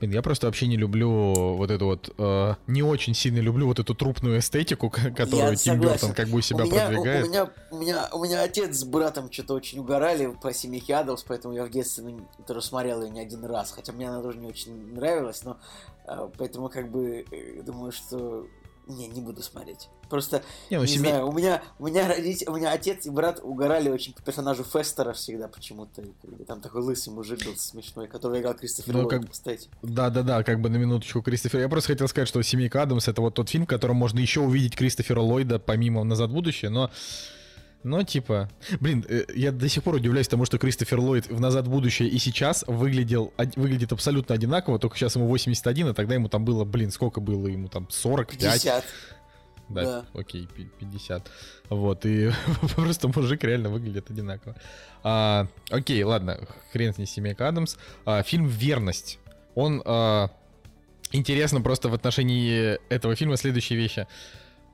Блин, 0.00 0.12
я 0.12 0.22
просто 0.22 0.46
вообще 0.46 0.68
не 0.68 0.76
люблю 0.76 1.56
вот 1.56 1.70
эту 1.70 1.86
вот, 1.86 2.14
э, 2.16 2.54
не 2.68 2.82
очень 2.82 3.14
сильно 3.14 3.40
люблю 3.40 3.66
вот 3.66 3.80
эту 3.80 3.94
трупную 3.94 4.38
эстетику, 4.38 4.90
которую 4.90 5.50
я 5.50 5.54
Тим 5.56 5.80
Бертон 5.80 6.14
как 6.14 6.28
бы 6.28 6.38
у 6.38 6.40
себя 6.40 6.64
у 6.64 6.66
меня, 6.66 6.86
продвигает. 6.86 7.24
У, 7.24 7.26
у, 7.26 7.30
меня, 7.30 7.50
у, 7.70 7.78
меня, 7.78 8.08
у 8.12 8.24
меня 8.24 8.42
отец 8.42 8.76
с 8.76 8.84
братом 8.84 9.32
что-то 9.32 9.54
очень 9.54 9.80
угорали 9.80 10.32
по 10.40 10.52
семейке 10.52 10.94
Адамс, 10.94 11.24
поэтому 11.24 11.54
я 11.54 11.64
в 11.64 11.70
детстве 11.70 12.04
ну, 12.04 12.60
смотрел 12.60 13.02
ее 13.02 13.10
не 13.10 13.20
один 13.20 13.44
раз, 13.44 13.72
хотя 13.72 13.92
мне 13.92 14.08
она 14.08 14.22
тоже 14.22 14.38
не 14.38 14.46
очень 14.46 14.94
нравилась, 14.94 15.42
но 15.42 15.58
э, 16.06 16.28
поэтому 16.38 16.68
как 16.68 16.90
бы 16.90 17.24
э, 17.30 17.62
думаю, 17.62 17.90
что 17.90 18.46
не, 18.86 19.08
не 19.08 19.20
буду 19.20 19.42
смотреть. 19.42 19.88
Просто, 20.08 20.42
не, 20.70 20.76
ну, 20.76 20.82
не 20.82 20.88
семей... 20.88 21.10
знаю, 21.10 21.28
у 21.28 21.32
меня, 21.32 21.62
у 21.78 21.86
меня 21.86 22.08
родители, 22.08 22.48
у 22.48 22.56
меня 22.56 22.72
отец 22.72 23.06
и 23.06 23.10
брат 23.10 23.40
угорали 23.42 23.90
очень 23.90 24.12
по 24.14 24.22
персонажу 24.22 24.64
Фестера 24.64 25.12
всегда 25.12 25.48
почему-то. 25.48 26.02
Там 26.46 26.60
такой 26.60 26.82
лысый 26.82 27.12
мужик 27.12 27.44
был 27.44 27.56
смешной, 27.56 28.08
который 28.08 28.40
играл 28.40 28.54
Кристофер 28.54 28.94
ну, 28.94 29.02
Ллойд, 29.04 29.22
как... 29.22 29.30
кстати. 29.30 29.68
Да-да-да, 29.82 30.42
как 30.42 30.60
бы 30.60 30.68
на 30.68 30.76
минуточку 30.76 31.22
Кристофер. 31.22 31.60
Я 31.60 31.68
просто 31.68 31.92
хотел 31.92 32.08
сказать, 32.08 32.28
что 32.28 32.42
«Семейка 32.42 32.82
Адамс»— 32.82 33.08
это 33.08 33.20
вот 33.20 33.34
тот 33.34 33.48
фильм, 33.48 33.64
в 33.64 33.68
котором 33.68 33.96
можно 33.96 34.18
еще 34.18 34.40
увидеть 34.40 34.76
Кристофера 34.76 35.20
Ллойда 35.20 35.58
помимо 35.58 36.04
«Назад 36.04 36.30
в 36.30 36.34
будущее», 36.34 36.70
но 36.70 36.90
но 37.84 38.02
типа, 38.02 38.50
блин, 38.80 39.04
э, 39.08 39.24
я 39.34 39.52
до 39.52 39.68
сих 39.68 39.84
пор 39.84 39.96
удивляюсь 39.96 40.28
тому, 40.28 40.44
что 40.44 40.58
Кристофер 40.58 40.98
Ллойд 40.98 41.28
в 41.28 41.40
«Назад 41.40 41.66
в 41.66 41.70
будущее» 41.70 42.08
и 42.08 42.18
сейчас 42.18 42.64
выглядел, 42.66 43.32
выглядит 43.56 43.92
абсолютно 43.92 44.34
одинаково, 44.34 44.78
только 44.78 44.96
сейчас 44.96 45.14
ему 45.16 45.28
81, 45.28 45.88
а 45.88 45.94
тогда 45.94 46.14
ему 46.14 46.28
там 46.28 46.44
было, 46.44 46.64
блин, 46.64 46.90
сколько 46.90 47.20
было 47.20 47.46
ему 47.46 47.68
там, 47.68 47.88
45? 47.88 48.52
50. 48.52 48.84
Да, 49.68 49.82
да, 49.82 50.06
окей, 50.14 50.48
50. 50.80 51.30
Вот, 51.68 52.06
и 52.06 52.30
просто 52.76 53.08
мужик 53.08 53.44
реально 53.44 53.68
выглядит 53.68 54.10
одинаково. 54.10 54.56
А, 55.02 55.46
окей, 55.70 56.02
ладно, 56.02 56.40
хрен 56.72 56.94
с 56.94 56.98
ней, 56.98 57.06
семейка 57.06 57.48
Адамс. 57.48 57.76
А, 58.04 58.22
фильм 58.22 58.46
«Верность». 58.46 59.18
Он 59.54 59.82
а, 59.84 60.30
интересно 61.12 61.60
просто 61.60 61.88
в 61.88 61.94
отношении 61.94 62.78
этого 62.92 63.14
фильма 63.14 63.36
следующие 63.36 63.78
вещи. 63.78 64.06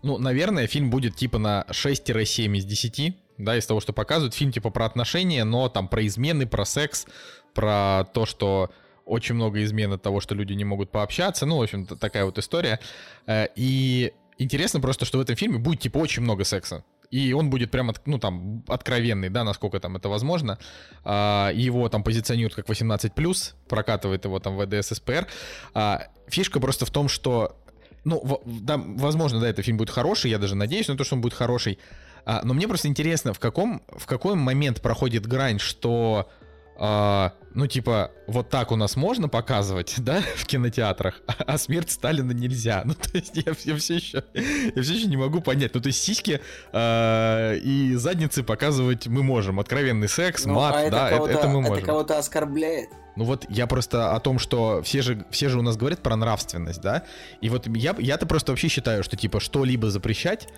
Ну, 0.03 0.18
наверное, 0.18 0.66
фильм 0.66 0.90
будет 0.90 1.16
типа 1.16 1.38
на 1.38 1.64
6-7 1.70 2.57
из 2.57 2.64
10, 2.64 3.16
да, 3.38 3.57
из 3.57 3.66
того, 3.66 3.80
что 3.80 3.92
показывают. 3.92 4.34
Фильм 4.34 4.53
типа 4.53 4.70
про 4.70 4.84
отношения, 4.84 5.45
но 5.45 5.68
там 5.68 5.88
про 5.88 6.07
измены, 6.07 6.47
про 6.47 6.64
секс, 6.64 7.07
про 7.55 8.05
то, 8.12 8.26
что 8.26 8.70
очень 9.07 9.34
много 9.34 9.62
измен 9.64 9.92
от 9.92 10.03
того, 10.03 10.20
что 10.20 10.34
люди 10.34 10.53
не 10.53 10.64
могут 10.64 10.90
пообщаться. 10.90 11.47
Ну, 11.47 11.59
в 11.59 11.62
общем, 11.62 11.86
такая 11.86 12.24
вот 12.24 12.38
история. 12.38 12.80
Э, 13.26 13.49
и 13.55 14.12
интересно 14.39 14.80
просто, 14.80 15.05
что 15.05 15.18
в 15.18 15.20
этом 15.20 15.37
фильме 15.37 15.59
будет 15.59 15.80
типа 15.80 15.99
очень 15.99 16.22
много 16.22 16.45
секса. 16.45 16.85
И 17.11 17.32
он 17.32 17.51
будет 17.51 17.70
прям, 17.70 17.93
ну, 18.07 18.18
там, 18.18 18.64
откровенный, 18.66 19.28
да, 19.28 19.45
насколько 19.45 19.78
там 19.78 19.97
это 19.97 20.09
возможно. 20.09 20.59
А, 21.05 21.51
его 21.55 21.89
там 21.89 22.03
позиционируют 22.03 22.55
как 22.55 22.68
18+, 22.68 23.55
прокатывает 23.68 24.24
его 24.24 24.41
там 24.41 24.59
ВДС, 24.59 24.95
СПР. 24.95 25.28
А, 25.74 26.09
фишка 26.26 26.61
просто 26.61 26.87
в 26.87 26.91
том, 26.91 27.09
что 27.09 27.57
ну, 28.05 28.43
да, 28.45 28.76
возможно, 28.76 29.41
да, 29.41 29.49
этот 29.49 29.64
фильм 29.64 29.78
будет 29.78 29.91
хороший, 29.91 30.30
я 30.30 30.39
даже 30.39 30.55
надеюсь 30.55 30.89
на 30.89 30.97
то, 30.97 31.05
что 31.05 31.14
он 31.14 31.20
будет 31.22 31.35
хороший. 31.35 31.78
А, 32.26 32.43
но 32.45 32.55
мне 32.55 32.68
просто 32.68 32.89
интересно, 32.89 33.32
в 33.32 33.39
каком, 33.39 33.82
в 33.89 34.07
какой 34.07 34.35
момент 34.35 34.80
проходит 34.80 35.26
грань, 35.26 35.59
что 35.59 36.28
а, 36.77 37.33
ну, 37.55 37.66
типа, 37.68 38.11
вот 38.27 38.51
так 38.51 38.72
у 38.72 38.77
нас 38.77 38.97
можно 38.97 39.29
показывать, 39.29 39.95
да, 39.99 40.22
в 40.37 40.45
кинотеатрах, 40.47 41.20
а, 41.27 41.35
а 41.47 41.59
смерть 41.59 41.91
Сталина 41.91 42.33
нельзя. 42.33 42.83
Ну, 42.95 42.95
то 42.95 43.11
есть 43.14 43.37
я, 43.37 43.53
я 43.64 43.77
все 43.77 43.95
еще, 43.95 44.25
я 44.35 44.83
все 44.83 44.95
еще 44.95 45.07
не 45.07 45.16
могу 45.16 45.41
понять. 45.41 45.75
Ну, 45.75 45.81
то 45.81 45.89
есть 45.89 46.03
сиськи 46.03 46.41
а, 46.72 47.55
и 47.55 47.95
задницы 47.95 48.43
показывать 48.43 49.07
мы 49.07 49.22
можем. 49.22 49.61
Откровенный 49.61 50.09
секс, 50.09 50.45
ну, 50.45 50.55
мат, 50.55 50.75
а 50.77 50.91
да, 50.91 51.11
это, 51.11 51.27
это 51.27 51.49
мы 51.49 51.61
можем. 51.61 51.77
Это 51.77 51.87
кого-то 51.87 52.18
оскорбляет. 52.18 52.91
Ну 53.16 53.25
вот 53.25 53.47
я 53.49 53.66
просто 53.66 54.12
о 54.12 54.20
том, 54.20 54.39
что 54.39 54.83
все 54.83 55.03
же, 55.03 55.25
все 55.31 55.49
же 55.49 55.59
у 55.59 55.62
нас 55.62 55.77
говорят 55.77 56.01
про 56.01 56.16
нравственность, 56.16 56.81
да? 56.81 57.05
И 57.41 57.49
вот 57.49 57.66
я, 57.68 57.95
я-то 57.99 58.27
просто 58.27 58.53
вообще 58.53 58.68
считаю, 58.68 59.05
что 59.05 59.16
типа 59.16 59.39
что-либо 59.39 59.91
запрещать, 59.91 60.49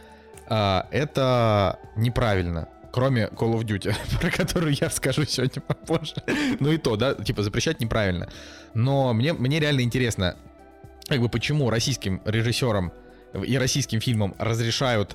а, 0.49 0.87
это 0.91 1.79
неправильно 1.97 2.69
кроме 2.97 3.25
Call 3.27 3.53
of 3.53 3.65
Duty, 3.65 3.95
про 4.21 4.31
которую 4.31 4.75
я 4.81 4.89
скажу 4.89 5.27
сегодня 5.27 5.61
попозже. 5.61 6.15
ну 6.61 6.73
и 6.73 6.79
то, 6.79 6.97
да, 6.97 7.15
типа 7.15 7.43
запрещать 7.43 7.79
неправильно. 7.79 8.27
Но 8.73 9.13
мне, 9.13 9.35
мне 9.35 9.61
реально 9.61 9.83
интересно, 9.83 10.35
как 11.07 11.21
бы 11.21 11.29
почему 11.29 11.69
российским 11.69 12.23
режиссерам 12.25 12.95
и 13.47 13.59
российским 13.59 14.01
фильмам 14.01 14.35
разрешают 14.39 15.15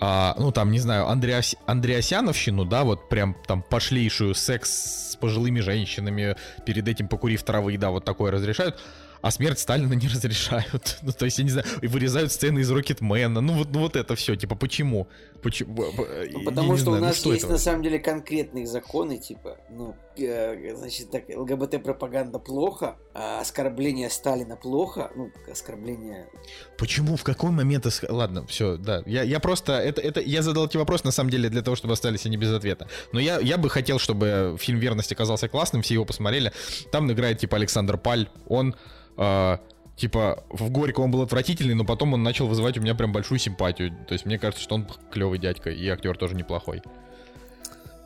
а, 0.00 0.34
ну 0.38 0.50
там, 0.50 0.72
не 0.72 0.80
знаю, 0.80 1.08
Андреас, 1.08 1.54
Андреасяновщину, 1.66 2.64
да, 2.64 2.82
вот 2.82 3.08
прям 3.08 3.36
там 3.46 3.62
пошлейшую 3.62 4.34
секс 4.34 5.12
с 5.12 5.16
пожилыми 5.16 5.60
женщинами, 5.60 6.36
перед 6.66 6.88
этим 6.88 7.06
покурив 7.06 7.44
травы, 7.44 7.76
да, 7.78 7.90
вот 7.90 8.04
такое 8.04 8.32
разрешают, 8.32 8.80
а 9.20 9.30
смерть 9.30 9.58
Сталина 9.58 9.92
не 9.92 10.08
разрешают. 10.12 10.98
Ну, 11.02 11.12
то 11.12 11.24
есть, 11.24 11.38
я 11.38 11.44
не 11.44 11.50
знаю, 11.50 11.66
вырезают 11.82 12.32
сцены 12.32 12.60
из 12.60 12.70
Рокетмена. 12.70 13.40
Ну, 13.40 13.54
вот, 13.54 13.70
ну, 13.72 13.80
вот 13.80 13.96
это 13.96 14.14
все, 14.14 14.36
типа, 14.36 14.54
почему? 14.54 15.08
Почему? 15.42 15.84
Ну, 16.32 16.44
потому 16.44 16.76
что 16.76 16.84
знаю, 16.84 16.98
у 16.98 17.00
ну, 17.00 17.06
нас 17.06 17.24
ну, 17.24 17.32
есть, 17.32 17.44
это? 17.44 17.52
на 17.52 17.58
самом 17.58 17.82
деле, 17.82 17.98
конкретные 17.98 18.66
законы, 18.66 19.18
типа, 19.18 19.58
ну, 19.70 19.94
э, 20.16 20.74
значит, 20.74 21.10
так, 21.10 21.24
ЛГБТ-пропаганда 21.28 22.38
плохо, 22.38 22.96
а 23.14 23.40
оскорбление 23.40 24.10
Сталина 24.10 24.56
плохо, 24.56 25.10
ну, 25.14 25.30
оскорбление... 25.50 26.28
Почему? 26.76 27.16
В 27.16 27.24
какой 27.24 27.50
момент... 27.50 27.86
Ладно, 28.08 28.46
все, 28.46 28.76
да. 28.76 29.02
Я, 29.06 29.22
я 29.22 29.40
просто... 29.40 29.72
Это, 29.74 30.00
это, 30.00 30.20
я 30.20 30.42
задал 30.42 30.66
эти 30.66 30.76
вопросы, 30.76 31.04
на 31.04 31.12
самом 31.12 31.30
деле, 31.30 31.48
для 31.48 31.62
того, 31.62 31.76
чтобы 31.76 31.94
остались 31.94 32.26
они 32.26 32.36
без 32.36 32.52
ответа. 32.52 32.88
Но 33.12 33.20
я, 33.20 33.38
я 33.38 33.58
бы 33.58 33.70
хотел, 33.70 33.98
чтобы 33.98 34.56
фильм 34.58 34.78
«Верность» 34.78 35.12
оказался 35.12 35.48
классным, 35.48 35.82
все 35.82 35.94
его 35.94 36.04
посмотрели. 36.04 36.52
Там 36.90 37.10
играет, 37.10 37.38
типа, 37.38 37.56
Александр 37.56 37.98
Паль. 37.98 38.28
Он 38.46 38.74
э, 39.16 39.58
типа, 39.98 40.44
в 40.48 40.70
Горько 40.70 41.00
он 41.00 41.10
был 41.10 41.22
отвратительный, 41.22 41.74
но 41.74 41.84
потом 41.84 42.14
он 42.14 42.22
начал 42.22 42.46
вызывать 42.46 42.78
у 42.78 42.80
меня 42.80 42.94
прям 42.94 43.12
большую 43.12 43.38
симпатию. 43.38 43.90
То 44.06 44.14
есть 44.14 44.24
мне 44.24 44.38
кажется, 44.38 44.62
что 44.62 44.76
он 44.76 44.86
клевый 45.10 45.38
дядька, 45.38 45.70
и 45.70 45.86
актер 45.88 46.16
тоже 46.16 46.34
неплохой. 46.34 46.82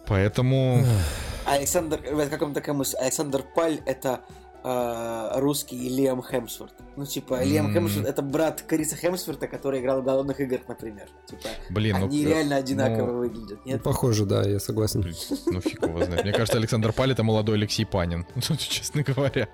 Поэтому... 0.07 0.85
Александр, 1.47 2.01
в 2.01 2.29
каком-то 2.29 2.61
комусь, 2.61 2.95
Александр 2.95 3.45
Паль 3.55 3.81
это 3.85 4.21
э, 4.65 5.41
русский 5.41 5.89
Лиам 5.89 6.23
Хемсворт. 6.23 6.73
Ну, 6.97 7.05
типа, 7.05 7.43
Лиам 7.45 7.69
mm. 7.69 7.75
Хемсворт 7.75 8.07
это 8.07 8.23
брат 8.23 8.63
Криса 8.63 8.97
Хемсворта, 8.97 9.47
который 9.47 9.81
играл 9.81 10.01
в 10.01 10.05
«Голодных 10.05 10.41
играх», 10.41 10.63
например. 10.69 11.09
Типа, 11.27 11.49
Блин, 11.71 11.97
ну, 11.99 12.07
они 12.07 12.25
ну, 12.25 12.31
реально 12.31 12.57
одинаково 12.57 13.13
ну, 13.13 13.19
выглядят, 13.19 13.67
нет? 13.67 13.81
Ну, 13.85 13.91
похоже, 13.91 14.25
да, 14.25 14.43
я 14.43 14.59
согласен. 14.61 15.05
Ну, 15.47 15.61
фиг 15.61 15.83
его 15.83 16.05
знает. 16.05 16.25
Мне 16.25 16.33
кажется, 16.33 16.57
Александр 16.57 16.93
Паль 16.93 17.13
это 17.13 17.23
молодой 17.23 17.57
Алексей 17.57 17.85
Панин, 17.85 18.27
ну, 18.35 18.57
честно 18.57 19.03
говоря. 19.03 19.49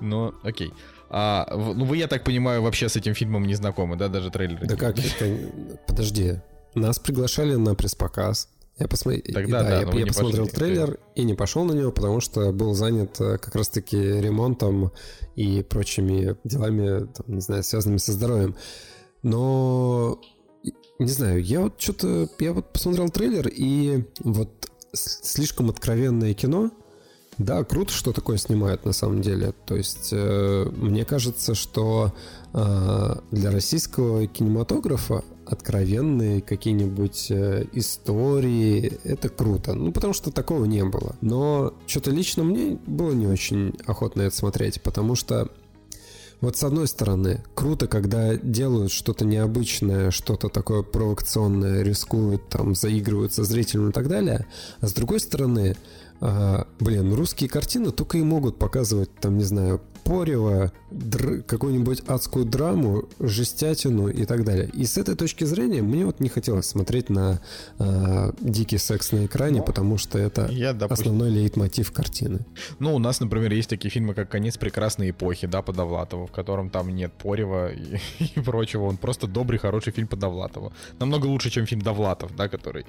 Ну, 0.00 0.34
окей. 0.42 0.72
А, 1.16 1.46
ну, 1.54 1.84
вы, 1.84 1.98
я 1.98 2.08
так 2.08 2.24
понимаю, 2.24 2.60
вообще 2.60 2.88
с 2.88 2.96
этим 2.96 3.14
фильмом 3.14 3.46
не 3.46 3.54
знакомы, 3.54 3.94
да, 3.94 4.08
даже 4.08 4.32
трейлеры? 4.32 4.66
Да 4.66 4.74
как 4.74 4.98
это? 4.98 5.38
Подожди. 5.86 6.40
Нас 6.74 6.98
приглашали 6.98 7.54
на 7.54 7.76
пресс-показ. 7.76 8.48
Я, 8.78 8.88
посмотри... 8.88 9.22
Тогда, 9.22 9.62
да, 9.62 9.68
да, 9.68 9.92
я, 9.92 9.98
я 10.00 10.06
посмотрел 10.06 10.48
трейлер 10.48 10.98
и 11.14 11.22
не 11.22 11.34
пошел 11.34 11.64
на 11.64 11.70
него, 11.70 11.92
потому 11.92 12.20
что 12.20 12.50
был 12.50 12.74
занят 12.74 13.20
э, 13.20 13.38
как 13.38 13.54
раз-таки 13.54 13.96
ремонтом 13.96 14.90
и 15.36 15.62
прочими 15.62 16.36
делами, 16.42 17.06
там, 17.06 17.36
не 17.36 17.40
знаю, 17.40 17.62
связанными 17.62 17.98
со 17.98 18.10
здоровьем. 18.10 18.56
Но 19.22 20.20
не 20.98 21.10
знаю, 21.10 21.40
я 21.44 21.60
вот 21.60 21.80
что-то, 21.80 22.28
я 22.40 22.52
вот 22.52 22.72
посмотрел 22.72 23.08
трейлер 23.08 23.46
и 23.46 24.02
вот 24.18 24.68
слишком 24.92 25.70
откровенное 25.70 26.34
кино. 26.34 26.72
Да, 27.38 27.64
круто, 27.64 27.92
что 27.92 28.12
такое 28.12 28.36
снимают 28.36 28.84
на 28.84 28.92
самом 28.92 29.20
деле. 29.20 29.54
То 29.66 29.76
есть 29.76 30.10
э, 30.12 30.70
мне 30.76 31.04
кажется, 31.04 31.54
что 31.54 32.12
э, 32.52 33.14
для 33.30 33.50
российского 33.50 34.26
кинематографа 34.26 35.24
откровенные 35.46 36.40
какие-нибудь 36.40 37.30
э, 37.30 37.66
истории, 37.72 38.98
это 39.04 39.28
круто. 39.28 39.74
Ну, 39.74 39.92
потому 39.92 40.12
что 40.12 40.30
такого 40.30 40.64
не 40.64 40.84
было. 40.84 41.16
Но 41.20 41.74
что-то 41.86 42.10
лично 42.10 42.44
мне 42.44 42.78
было 42.86 43.12
не 43.12 43.26
очень 43.26 43.74
охотно 43.86 44.22
это 44.22 44.36
смотреть, 44.36 44.80
потому 44.82 45.14
что 45.16 45.50
вот 46.40 46.56
с 46.56 46.64
одной 46.64 46.86
стороны, 46.88 47.42
круто, 47.54 47.86
когда 47.86 48.36
делают 48.36 48.92
что-то 48.92 49.24
необычное, 49.24 50.10
что-то 50.10 50.48
такое 50.48 50.82
провокационное, 50.82 51.82
рискуют, 51.82 52.48
там, 52.48 52.74
заигрывают 52.74 53.32
со 53.32 53.44
зрителем 53.44 53.88
и 53.88 53.92
так 53.92 54.08
далее. 54.08 54.46
А 54.80 54.86
с 54.86 54.92
другой 54.92 55.20
стороны, 55.20 55.74
а, 56.26 56.66
блин, 56.80 57.12
русские 57.12 57.50
картины 57.50 57.90
только 57.90 58.16
и 58.16 58.22
могут 58.22 58.58
показывать, 58.58 59.14
там, 59.20 59.36
не 59.36 59.44
знаю, 59.44 59.82
порево, 60.04 60.72
др- 60.90 61.42
какую-нибудь 61.42 62.00
адскую 62.06 62.46
драму, 62.46 63.04
жестятину 63.20 64.08
и 64.08 64.24
так 64.24 64.42
далее. 64.42 64.70
И 64.72 64.86
с 64.86 64.96
этой 64.96 65.16
точки 65.16 65.44
зрения 65.44 65.82
мне 65.82 66.06
вот 66.06 66.20
не 66.20 66.30
хотелось 66.30 66.66
смотреть 66.66 67.10
на 67.10 67.42
э, 67.78 68.32
дикий 68.40 68.78
секс 68.78 69.12
на 69.12 69.26
экране, 69.26 69.58
ну, 69.58 69.66
потому 69.66 69.98
что 69.98 70.18
это 70.18 70.46
я, 70.50 70.72
допустим... 70.72 71.08
основной 71.08 71.28
лейтмотив 71.28 71.92
картины. 71.92 72.46
Ну, 72.78 72.94
у 72.94 72.98
нас, 72.98 73.20
например, 73.20 73.52
есть 73.52 73.68
такие 73.68 73.90
фильмы, 73.90 74.14
как 74.14 74.30
«Конец 74.30 74.56
прекрасной 74.56 75.10
эпохи», 75.10 75.46
да, 75.46 75.60
по 75.60 75.74
Довлатову, 75.74 76.26
в 76.26 76.32
котором 76.32 76.70
там 76.70 76.88
нет 76.88 77.12
порева 77.12 77.70
и, 77.74 77.98
и 78.18 78.40
прочего. 78.40 78.84
Он 78.84 78.96
просто 78.96 79.26
добрый, 79.26 79.58
хороший 79.58 79.92
фильм 79.92 80.08
по 80.08 80.16
Довлатову. 80.16 80.72
Намного 80.98 81.26
лучше, 81.26 81.50
чем 81.50 81.66
фильм 81.66 81.82
Довлатов, 81.82 82.34
да, 82.34 82.48
который... 82.48 82.86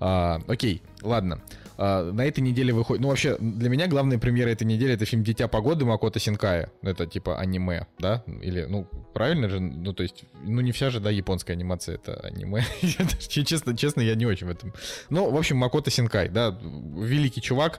А, 0.00 0.40
окей, 0.46 0.82
ладно. 1.02 1.40
А, 1.78 2.10
на 2.10 2.24
этой 2.24 2.40
неделе 2.40 2.72
выходит... 2.72 3.00
Ну, 3.00 3.08
вообще, 3.08 3.36
для 3.38 3.68
меня 3.70 3.86
главная 3.86 4.18
премьера 4.18 4.50
этой 4.50 4.64
недели— 4.64 4.92
это 4.94 5.04
фильм 5.04 5.22
«Дитя 5.22 5.46
погоды» 5.46 5.84
Макото 5.84 6.18
Синкая. 6.18 6.72
Это 6.82 7.06
типа 7.06 7.38
аниме, 7.38 7.86
да? 8.00 8.24
Или, 8.42 8.64
ну, 8.64 8.88
правильно 9.14 9.48
же? 9.48 9.60
Ну, 9.60 9.92
то 9.92 10.02
есть, 10.02 10.24
ну, 10.44 10.60
не 10.60 10.72
вся 10.72 10.90
же, 10.90 10.98
да, 10.98 11.10
японская 11.10 11.56
анимация— 11.56 11.94
это 11.96 12.18
аниме. 12.20 12.64
честно, 13.28 13.76
честно, 13.76 14.00
я 14.00 14.16
не 14.16 14.26
очень 14.26 14.48
в 14.48 14.50
этом. 14.50 14.74
Ну, 15.08 15.30
в 15.30 15.36
общем, 15.36 15.56
Макото 15.56 15.90
Синкай, 15.90 16.28
да, 16.28 16.58
великий 16.60 17.40
чувак, 17.40 17.78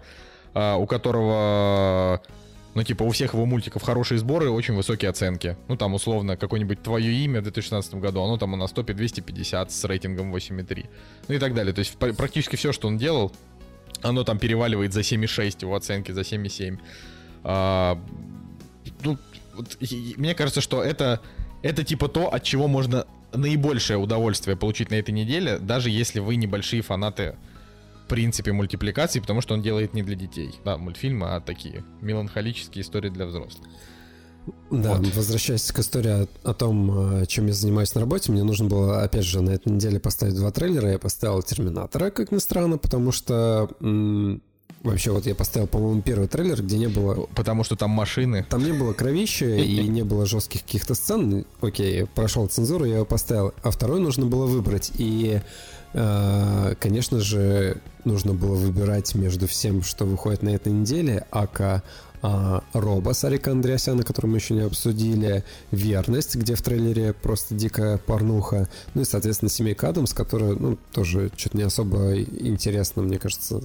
а, 0.54 0.78
у 0.78 0.88
которого 0.88 2.22
ну, 2.76 2.84
типа, 2.84 3.04
у 3.04 3.10
всех 3.10 3.34
его 3.34 3.46
мультиков 3.46 3.82
хорошие 3.82 4.20
сборы, 4.20 4.50
очень 4.50 4.76
высокие 4.76 5.10
оценки. 5.10 5.58
Ну, 5.68 5.76
там, 5.76 5.96
условно, 5.96 6.38
какое-нибудь 6.38 6.82
твое 6.84 7.12
имя 7.12 7.40
в 7.40 7.44
2016 7.44 7.96
году, 7.96 8.22
оно 8.22 8.38
там 8.38 8.54
у 8.54 8.56
нас 8.56 8.72
топе 8.72 8.94
250 8.94 9.72
с 9.72 9.84
рейтингом 9.86 10.34
8,3. 10.34 10.86
Ну 11.28 11.36
и 11.36 11.40
так 11.40 11.54
далее. 11.56 11.74
То 11.74 11.80
есть 11.80 11.98
практически 11.98 12.56
все, 12.56 12.72
что 12.72 12.88
он 12.88 12.98
делал, 12.98 13.34
оно 14.02 14.24
там 14.24 14.40
переваливает 14.40 14.94
за 14.94 15.02
7,6, 15.02 15.58
его 15.62 15.76
оценки 15.76 16.12
за 16.12 16.22
7,7. 16.22 16.80
А, 17.44 18.02
ну, 19.04 19.18
вот, 19.56 19.78
мне 20.18 20.36
кажется, 20.36 20.62
что 20.62 20.84
это, 20.84 21.22
это 21.62 21.84
типа 21.84 22.08
то, 22.08 22.34
от 22.34 22.44
чего 22.44 22.68
можно 22.68 23.06
наибольшее 23.34 23.98
удовольствие 23.98 24.58
получить 24.58 24.90
на 24.90 24.96
этой 24.96 25.12
неделе, 25.12 25.60
даже 25.60 25.90
если 25.90 26.20
вы 26.20 26.36
небольшие 26.36 26.82
фанаты 26.82 27.36
в 28.06 28.08
принципе 28.10 28.52
мультипликации, 28.52 29.20
потому 29.20 29.42
что 29.42 29.54
он 29.54 29.62
делает 29.62 29.94
не 29.94 30.02
для 30.02 30.16
детей, 30.16 30.52
да, 30.66 30.78
мультфильмы, 30.78 31.36
а 31.36 31.42
такие 31.42 31.84
меланхолические 32.02 32.82
истории 32.82 33.10
для 33.10 33.26
взрослых. 33.28 33.68
Да, 34.72 34.96
вот. 34.96 35.16
возвращаясь 35.16 35.72
к 35.72 35.80
истории 35.80 36.24
о, 36.24 36.28
о 36.44 36.54
том, 36.54 37.22
э, 37.22 37.26
чем 37.26 37.48
я 37.48 37.54
занимаюсь 37.54 37.94
на 37.96 38.02
работе, 38.02 38.32
мне 38.32 38.44
нужно 38.44 38.68
было, 38.68 39.04
опять 39.04 39.26
же, 39.26 39.42
на 39.42 39.52
этой 39.52 39.72
неделе 39.72 40.00
поставить 40.00 40.36
два 40.36 40.52
трейлера. 40.52 40.92
Я 40.92 41.00
поставил 41.00 41.42
«Терминатора», 41.42 42.10
как 42.12 42.32
ни 42.32 42.38
странно, 42.38 42.78
потому 42.78 43.12
что 43.12 43.70
м- 43.80 44.42
Вообще, 44.84 45.12
вот 45.12 45.26
я 45.26 45.36
поставил, 45.36 45.68
по-моему, 45.68 46.02
первый 46.02 46.28
трейлер, 46.28 46.64
где 46.64 46.78
не 46.78 46.88
было... 46.88 47.28
Потому 47.36 47.64
что 47.66 47.76
там 47.76 47.90
машины. 47.90 48.46
Там 48.50 48.64
не 48.64 48.72
было 48.72 48.94
кровища 48.94 49.46
и 49.58 49.88
не 49.88 50.04
было 50.04 50.26
жестких 50.26 50.62
каких-то 50.64 50.96
сцен. 50.96 51.46
Окей, 51.60 52.06
прошел 52.06 52.48
цензуру, 52.48 52.86
я 52.86 52.96
его 52.96 53.06
поставил. 53.06 53.54
А 53.62 53.72
второй 53.72 54.00
нужно 54.00 54.26
было 54.26 54.46
выбрать. 54.46 54.92
И, 54.98 55.42
конечно 55.92 57.20
же, 57.20 57.78
нужно 58.06 58.34
было 58.34 58.56
выбирать 58.56 59.16
между 59.16 59.48
всем, 59.48 59.84
что 59.84 60.06
выходит 60.06 60.44
на 60.44 60.50
этой 60.50 60.72
неделе. 60.72 61.26
АК 61.32 61.84
а, 62.22 62.64
Роба 62.74 63.14
Сарика 63.14 63.52
Андреасяна, 63.52 64.04
который 64.04 64.28
мы 64.28 64.38
еще 64.38 64.54
не 64.54 64.62
обсудили, 64.62 65.44
Верность, 65.72 66.36
где 66.36 66.56
в 66.56 66.62
трейлере 66.62 67.14
просто 67.14 67.56
дикая 67.56 67.98
порнуха, 67.98 68.68
ну 68.94 69.02
и, 69.02 69.06
соответственно, 69.06 69.50
Семейка 69.50 69.90
Адамс, 69.90 70.14
которая, 70.14 70.54
ну, 70.54 70.78
тоже 70.92 71.32
что-то 71.38 71.58
не 71.58 71.64
особо 71.64 72.20
интересно, 72.20 73.04
мне 73.04 73.18
кажется, 73.18 73.62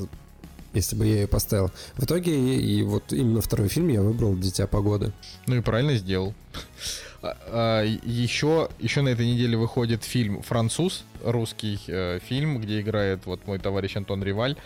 если 0.72 0.96
бы 0.96 1.06
я 1.06 1.22
ее 1.22 1.26
поставил. 1.26 1.70
В 1.96 2.04
итоге, 2.04 2.36
и, 2.36 2.78
и 2.78 2.82
вот 2.82 3.12
именно 3.12 3.40
второй 3.40 3.68
фильм 3.68 3.88
я 3.88 4.02
выбрал 4.02 4.36
«Дитя 4.36 4.66
погоды». 4.66 5.12
Ну 5.46 5.56
и 5.56 5.60
правильно 5.60 5.96
сделал. 5.96 6.34
А, 7.24 7.36
а, 7.46 7.82
еще, 7.82 8.68
еще 8.78 9.00
на 9.00 9.08
этой 9.08 9.26
неделе 9.26 9.56
выходит 9.56 10.04
фильм 10.04 10.42
«Француз», 10.42 11.04
русский 11.24 11.80
э, 11.86 12.18
фильм, 12.18 12.60
где 12.60 12.82
играет 12.82 13.24
вот 13.24 13.46
мой 13.46 13.58
товарищ 13.58 13.96
Антон 13.96 14.22
Риваль. 14.22 14.56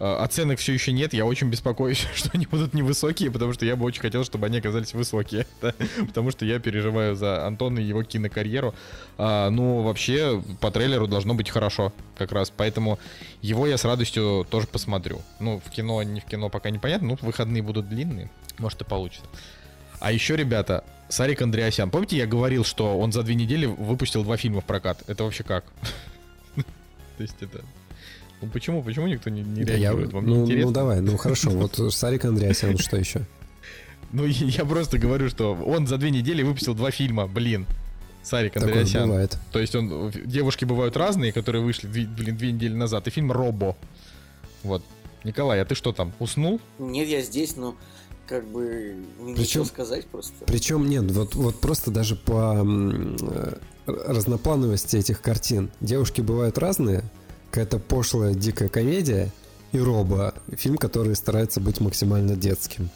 Э, 0.00 0.16
оценок 0.22 0.58
все 0.58 0.72
еще 0.72 0.92
нет, 0.92 1.12
я 1.12 1.26
очень 1.26 1.50
беспокоюсь, 1.50 2.06
что 2.14 2.30
они 2.32 2.46
будут 2.46 2.72
невысокие, 2.72 3.30
потому 3.30 3.52
что 3.52 3.66
я 3.66 3.76
бы 3.76 3.84
очень 3.84 4.00
хотел, 4.00 4.24
чтобы 4.24 4.46
они 4.46 4.60
оказались 4.60 4.94
высокие, 4.94 5.46
да? 5.60 5.74
потому 6.06 6.30
что 6.30 6.46
я 6.46 6.58
переживаю 6.58 7.16
за 7.16 7.46
Антона 7.46 7.80
и 7.80 7.84
его 7.84 8.02
кинокарьеру. 8.02 8.74
А, 9.18 9.50
ну, 9.50 9.82
вообще, 9.82 10.42
по 10.62 10.70
трейлеру 10.70 11.06
должно 11.06 11.34
быть 11.34 11.50
хорошо 11.50 11.92
как 12.16 12.32
раз, 12.32 12.50
поэтому 12.50 12.98
его 13.42 13.66
я 13.66 13.76
с 13.76 13.84
радостью 13.84 14.46
тоже 14.48 14.66
посмотрю. 14.66 15.20
Ну, 15.38 15.60
в 15.62 15.68
кино, 15.68 16.02
не 16.02 16.20
в 16.20 16.24
кино 16.24 16.48
пока 16.48 16.70
непонятно, 16.70 17.08
ну, 17.08 17.18
выходные 17.20 17.62
будут 17.62 17.90
длинные, 17.90 18.30
может 18.56 18.80
и 18.80 18.84
получится. 18.84 19.26
А 20.00 20.12
еще, 20.12 20.34
ребята, 20.36 20.82
Сарик 21.08 21.42
Андреасян, 21.42 21.90
помните, 21.90 22.16
я 22.16 22.26
говорил, 22.26 22.64
что 22.64 22.98
он 22.98 23.12
за 23.12 23.22
две 23.22 23.34
недели 23.34 23.66
выпустил 23.66 24.24
два 24.24 24.36
фильма 24.36 24.60
в 24.60 24.64
прокат? 24.64 25.02
Это 25.06 25.24
вообще 25.24 25.44
как? 25.44 25.64
То 26.54 27.22
есть 27.22 27.36
это 27.40 27.62
ну 28.42 28.48
почему, 28.48 28.82
почему 28.82 29.06
никто 29.06 29.30
не, 29.30 29.42
не 29.42 29.64
реагирует? 29.64 30.12
Вам 30.12 30.26
ну, 30.26 30.46
не 30.46 30.56
ну 30.56 30.70
давай, 30.70 31.00
ну 31.00 31.16
хорошо, 31.16 31.50
вот 31.50 31.92
Сарик 31.92 32.24
Андреасян, 32.24 32.76
что 32.78 32.96
еще? 32.96 33.22
Ну 34.12 34.24
я 34.26 34.64
просто 34.64 34.98
говорю, 34.98 35.28
что 35.28 35.54
он 35.54 35.86
за 35.86 35.98
две 35.98 36.10
недели 36.10 36.42
выпустил 36.42 36.74
два 36.74 36.90
фильма, 36.90 37.26
блин. 37.26 37.66
Сарик 38.22 38.56
Андреасян. 38.56 39.08
бывает. 39.08 39.38
То 39.52 39.60
есть 39.60 39.74
он, 39.74 40.10
девушки 40.24 40.64
бывают 40.64 40.96
разные, 40.96 41.32
которые 41.32 41.62
вышли, 41.62 41.86
блин, 41.86 42.36
две 42.36 42.52
недели 42.52 42.74
назад. 42.74 43.06
И 43.06 43.10
фильм 43.10 43.30
«Робо». 43.30 43.76
Вот. 44.64 44.82
Николай, 45.22 45.60
а 45.60 45.64
ты 45.64 45.76
что 45.76 45.92
там, 45.92 46.12
уснул? 46.18 46.60
Нет, 46.78 47.08
я 47.08 47.22
здесь, 47.22 47.56
но 47.56 47.76
как 48.26 48.46
бы 48.46 48.96
причем, 49.36 49.64
сказать 49.64 50.06
просто. 50.06 50.44
Причем 50.46 50.88
нет, 50.88 51.10
вот, 51.10 51.34
вот 51.34 51.60
просто 51.60 51.90
даже 51.90 52.16
по 52.16 52.62
э, 52.64 53.54
разноплановости 53.86 54.96
этих 54.96 55.22
картин. 55.22 55.70
Девушки 55.80 56.20
бывают 56.20 56.58
разные, 56.58 57.04
какая-то 57.50 57.78
пошлая 57.78 58.34
дикая 58.34 58.68
комедия 58.68 59.32
и 59.72 59.78
Роба, 59.78 60.34
фильм, 60.56 60.76
который 60.76 61.14
старается 61.14 61.60
быть 61.60 61.80
максимально 61.80 62.36
детским. 62.36 62.90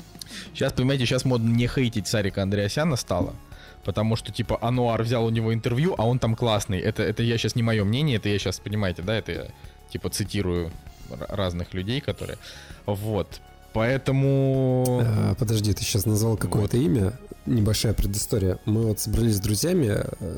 Сейчас, 0.52 0.72
понимаете, 0.72 1.06
сейчас 1.06 1.24
модно 1.24 1.48
не 1.48 1.66
хейтить 1.66 2.06
Сарика 2.06 2.42
Андреасяна 2.42 2.96
стало. 2.96 3.34
Потому 3.84 4.14
что, 4.16 4.30
типа, 4.30 4.58
Ануар 4.60 5.02
взял 5.02 5.24
у 5.24 5.30
него 5.30 5.54
интервью, 5.54 5.94
а 5.96 6.06
он 6.06 6.18
там 6.18 6.36
классный. 6.36 6.78
Это, 6.78 7.02
это 7.02 7.22
я 7.22 7.38
сейчас 7.38 7.56
не 7.56 7.62
мое 7.62 7.82
мнение, 7.82 8.18
это 8.18 8.28
я 8.28 8.38
сейчас, 8.38 8.60
понимаете, 8.60 9.02
да, 9.02 9.14
это 9.14 9.32
я, 9.32 9.46
типа, 9.90 10.10
цитирую 10.10 10.70
разных 11.28 11.72
людей, 11.74 12.00
которые... 12.00 12.38
Вот. 12.86 13.40
Поэтому... 13.72 15.02
А, 15.02 15.34
подожди, 15.34 15.72
ты 15.72 15.82
сейчас 15.82 16.06
назвал 16.06 16.36
какое-то 16.36 16.76
вот. 16.76 16.82
имя. 16.82 17.12
Небольшая 17.46 17.94
предыстория. 17.94 18.58
Мы 18.64 18.82
вот 18.82 19.00
собрались 19.00 19.36
с 19.36 19.40
друзьями 19.40 20.04
э, 20.20 20.36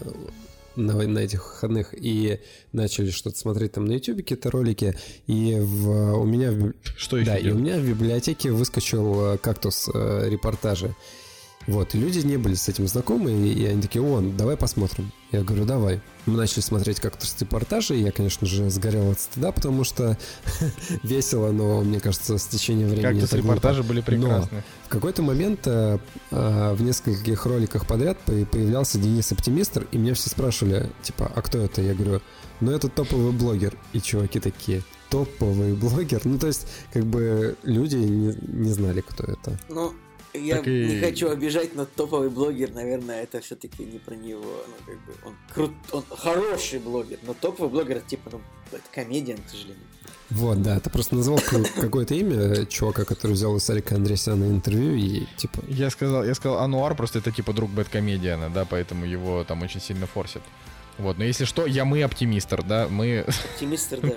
на, 0.76 0.94
на 0.94 1.18
этих 1.18 1.44
выходных 1.46 1.94
и 1.94 2.40
начали 2.72 3.10
что-то 3.10 3.38
смотреть 3.38 3.72
там 3.72 3.86
на 3.86 3.92
YouTube 3.92 4.18
какие-то 4.18 4.50
ролики, 4.50 4.96
и 5.26 5.56
в, 5.58 6.18
у 6.18 6.24
меня 6.24 6.52
в, 6.52 6.72
что 6.96 7.18
еще 7.18 7.26
да, 7.26 7.36
и 7.36 7.50
у 7.50 7.58
меня 7.58 7.78
в 7.78 7.86
библиотеке 7.86 8.50
выскочил 8.50 9.34
э, 9.34 9.38
кактус 9.38 9.88
э, 9.92 10.28
репортажи. 10.28 10.94
Вот, 11.66 11.94
и 11.94 11.98
люди 11.98 12.18
не 12.20 12.36
были 12.36 12.54
с 12.54 12.68
этим 12.68 12.88
знакомы, 12.88 13.30
и 13.30 13.64
они 13.66 13.80
такие, 13.80 14.02
о, 14.02 14.20
давай 14.20 14.56
посмотрим. 14.56 15.12
Я 15.30 15.42
говорю, 15.42 15.64
давай. 15.64 16.00
Мы 16.26 16.36
начали 16.36 16.60
смотреть 16.60 17.00
как-то 17.00 17.26
репортажи, 17.40 17.96
и 17.96 18.02
я, 18.02 18.12
конечно 18.12 18.46
же, 18.46 18.68
сгорел 18.68 19.12
от 19.12 19.20
стыда, 19.20 19.52
потому 19.52 19.84
что 19.84 20.18
весело, 21.02 21.52
но, 21.52 21.82
мне 21.82 22.00
кажется, 22.00 22.36
с 22.36 22.46
течением 22.46 22.88
времени... 22.88 23.20
Как-то 23.20 23.36
репортажи 23.36 23.82
были 23.82 24.00
прекрасны. 24.00 24.56
Но 24.56 24.62
в 24.86 24.88
какой-то 24.88 25.22
момент 25.22 25.60
а, 25.66 25.98
а, 26.30 26.74
в 26.74 26.82
нескольких 26.82 27.46
роликах 27.46 27.86
подряд 27.86 28.18
появлялся 28.18 28.98
Денис 28.98 29.30
Оптимистр, 29.32 29.86
и 29.92 29.98
меня 29.98 30.14
все 30.14 30.30
спрашивали, 30.30 30.90
типа, 31.02 31.30
а 31.34 31.42
кто 31.42 31.58
это? 31.58 31.80
Я 31.80 31.94
говорю, 31.94 32.20
ну 32.60 32.72
это 32.72 32.88
топовый 32.88 33.32
блогер. 33.32 33.76
И 33.92 34.00
чуваки 34.00 34.38
такие, 34.40 34.82
топовый 35.10 35.74
блогер? 35.74 36.20
Ну, 36.24 36.38
то 36.38 36.46
есть, 36.46 36.66
как 36.92 37.04
бы 37.04 37.56
люди 37.62 37.96
не, 37.96 38.36
не 38.42 38.72
знали, 38.72 39.00
кто 39.00 39.24
это. 39.24 39.58
Ну, 39.68 39.92
я 40.34 40.56
так 40.56 40.66
и... 40.66 40.86
не 40.86 41.00
хочу 41.00 41.30
обижать, 41.30 41.74
но 41.74 41.84
топовый 41.84 42.30
блогер, 42.30 42.72
наверное, 42.72 43.22
это 43.22 43.40
все-таки 43.40 43.84
не 43.84 43.98
про 43.98 44.14
него. 44.14 44.42
Ну, 44.42 44.74
как 44.86 44.96
бы, 45.04 45.12
он 45.24 45.36
крут, 45.52 45.72
он 45.92 46.04
хороший 46.16 46.78
блогер, 46.78 47.18
но 47.22 47.34
топовый 47.34 47.70
блогер, 47.70 48.00
типа, 48.00 48.30
ну, 48.32 48.40
это 48.70 48.82
комедиан, 48.92 49.38
к 49.38 49.50
сожалению. 49.50 49.86
Вот, 50.30 50.62
да, 50.62 50.80
ты 50.80 50.88
просто 50.88 51.14
назвал 51.14 51.38
какое-то 51.76 52.14
имя 52.14 52.64
чувака, 52.64 53.04
который 53.04 53.32
взял 53.32 53.52
у 53.52 53.58
Сарика 53.58 53.96
Андреасяна 53.96 54.44
интервью 54.44 54.94
и 54.94 55.26
типа... 55.36 55.62
Я 55.68 55.90
сказал, 55.90 56.24
я 56.24 56.34
сказал 56.34 56.58
Ануар, 56.60 56.94
просто 56.94 57.18
это 57.18 57.30
типа 57.30 57.52
друг 57.52 57.70
Бэткомедиана, 57.70 58.48
да, 58.48 58.64
поэтому 58.64 59.04
его 59.04 59.44
там 59.44 59.60
очень 59.60 59.80
сильно 59.80 60.06
форсят. 60.06 60.42
Вот, 60.96 61.18
но 61.18 61.24
если 61.24 61.44
что, 61.44 61.66
я 61.66 61.84
мы 61.84 62.02
оптимистр, 62.02 62.62
да, 62.62 62.88
мы... 62.88 63.26
Оптимистр, 63.54 64.00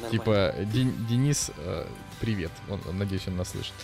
да. 0.00 0.08
Типа, 0.10 0.54
Денис, 0.72 1.50
э, 1.56 1.86
привет, 2.20 2.52
он, 2.68 2.80
надеюсь, 2.96 3.26
он 3.26 3.36
нас 3.36 3.50
слышит. 3.50 3.74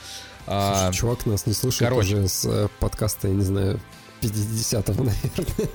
А, 0.50 0.90
чувак 0.92 1.26
нас 1.26 1.46
не 1.46 1.52
слушает 1.52 1.90
короче. 1.90 2.16
уже 2.16 2.28
с 2.28 2.44
э, 2.46 2.68
подкаста, 2.80 3.28
я 3.28 3.34
не 3.34 3.42
знаю, 3.42 3.80
50-го, 4.22 5.02
наверное. 5.04 5.68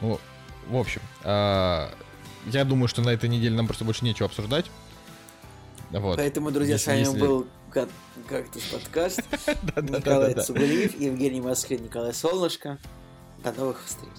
Ну, 0.00 0.20
в 0.68 0.76
общем, 0.76 1.00
а, 1.24 1.90
я 2.46 2.64
думаю, 2.64 2.88
что 2.88 3.02
на 3.02 3.10
этой 3.10 3.28
неделе 3.28 3.56
нам 3.56 3.66
просто 3.66 3.84
больше 3.84 4.04
нечего 4.04 4.26
обсуждать. 4.26 4.66
Вот. 5.90 6.16
Поэтому, 6.16 6.50
друзья, 6.50 6.74
если, 6.74 6.84
с 6.84 6.88
вами 6.88 6.98
если... 7.00 7.18
был 7.18 7.46
Кактус 8.28 8.62
подкаст. 8.64 9.20
Николай 9.76 10.34
Цугулиев, 10.34 10.98
Евгений 11.00 11.40
Москвин, 11.40 11.84
Николай 11.84 12.12
Солнышко. 12.12 12.78
До 13.42 13.52
новых 13.52 13.82
встреч. 13.84 14.10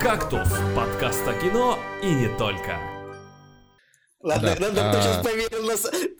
Кактус. 0.00 0.48
Подкаст 0.74 1.26
о 1.26 1.34
кино 1.34 1.78
и 2.02 2.10
не 2.10 2.28
только. 2.36 2.97
Ладно, 4.20 4.56
да. 4.58 4.68
надо, 4.68 4.90
кто, 4.90 5.00
сейчас 5.00 5.24
поверил 5.24 5.62
на, 5.64 5.76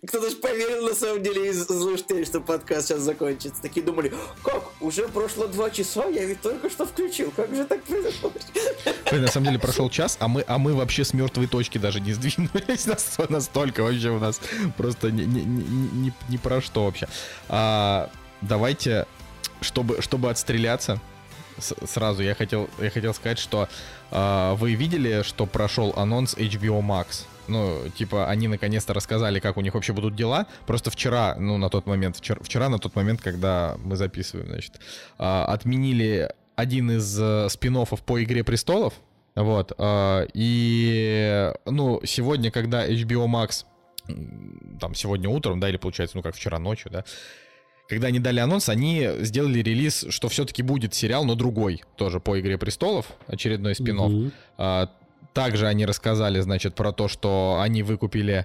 кто-то 0.07 0.31
же 0.31 0.37
поверил 0.37 0.89
на 0.89 0.95
самом 0.95 1.21
деле 1.21 1.51
из 1.51 1.67
слушателей, 1.67 2.25
что 2.25 2.41
подкаст 2.41 2.87
сейчас 2.87 3.01
закончится. 3.01 3.61
Такие 3.61 3.85
думали, 3.85 4.13
как, 4.45 4.63
уже 4.81 5.09
прошло 5.09 5.49
два 5.49 5.69
часа, 5.71 6.07
я 6.07 6.25
ведь 6.25 6.41
только 6.41 6.71
что 6.71 6.87
включил, 6.87 7.33
как 7.35 7.53
же 7.53 7.65
так 7.65 7.83
произошло? 7.83 8.33
Блин, 9.11 9.23
на 9.23 9.29
самом 9.29 9.47
деле 9.47 9.59
прошел 9.59 9.91
час, 9.91 10.17
а 10.21 10.29
мы, 10.29 10.45
а 10.47 10.59
мы 10.59 10.75
вообще 10.75 11.05
с 11.05 11.13
мертвой 11.13 11.49
точки 11.49 11.79
даже 11.79 11.99
не 11.99 12.13
сдвинулись 12.13 12.87
настолько 13.29 13.83
вообще 13.83 14.11
у 14.11 14.21
нас 14.21 14.41
просто 14.77 15.11
не, 15.11 15.25
не, 15.25 15.43
не, 15.43 15.65
не, 15.65 16.13
не 16.29 16.39
про 16.39 16.61
что 16.61 16.85
вообще. 16.85 17.09
А, 17.49 18.11
давайте, 18.43 19.07
чтобы, 19.61 20.03
чтобы 20.03 20.31
отстреляться, 20.31 21.01
сразу 21.59 22.23
я 22.23 22.37
хотел, 22.37 22.71
я 22.79 22.91
хотел 22.91 23.13
сказать, 23.13 23.41
что 23.41 23.69
а, 24.13 24.55
вы 24.55 24.75
видели, 24.75 25.23
что 25.25 25.47
прошел 25.47 25.93
анонс 25.97 26.35
HBO 26.35 26.81
Max? 26.81 27.25
Ну, 27.49 27.89
типа, 27.97 28.29
они 28.29 28.49
наконец-то 28.49 28.95
рассказали, 28.95 29.41
как 29.41 29.57
у 29.57 29.61
них 29.61 29.75
вообще 29.75 29.93
будут 29.93 30.15
дела. 30.15 30.47
Просто 30.67 30.91
вчера, 30.91 31.37
ну, 31.39 31.57
на 31.57 31.69
тот 31.69 31.87
момент, 31.87 32.17
вчера, 32.17 32.41
вчера 32.43 32.69
на 32.69 32.79
тот 32.79 32.95
момент, 32.95 33.21
когда 33.21 33.77
мы 33.85 33.97
записываем, 33.97 34.49
значит, 34.49 34.81
а, 35.19 35.45
отменили 35.45 36.31
один 36.57 36.91
из 36.91 37.19
э, 37.21 37.49
спин 37.51 37.87
по 37.87 38.23
«Игре 38.23 38.43
престолов», 38.43 38.95
вот, 39.37 39.73
а, 39.79 40.27
и, 40.35 41.53
ну, 41.67 42.01
сегодня, 42.05 42.51
когда 42.51 42.85
HBO 42.85 43.27
Max, 43.27 43.65
там, 44.81 44.97
сегодня 44.97 45.29
утром, 45.29 45.61
да, 45.61 45.69
или 45.69 45.77
получается, 45.77 46.17
ну, 46.17 46.23
как 46.25 46.35
вчера 46.35 46.59
ночью, 46.59 46.91
да, 46.91 47.05
когда 47.89 48.09
они 48.09 48.19
дали 48.19 48.41
анонс, 48.41 48.69
они 48.69 49.09
сделали 49.21 49.61
релиз, 49.61 50.07
что 50.11 50.29
все-таки 50.29 50.63
будет 50.63 50.93
сериал, 50.95 51.25
но 51.25 51.35
другой, 51.35 51.83
тоже 51.97 52.21
по 52.21 52.39
«Игре 52.39 52.59
престолов», 52.59 53.07
очередной 53.29 53.75
спин 53.75 53.99
mm-hmm. 53.99 54.33
а, 54.59 54.91
также 55.39 55.69
они 55.69 55.87
рассказали, 55.87 56.41
значит, 56.41 56.75
про 56.75 56.91
то, 56.91 57.07
что 57.07 57.61
они 57.63 57.85
выкупили 57.85 58.45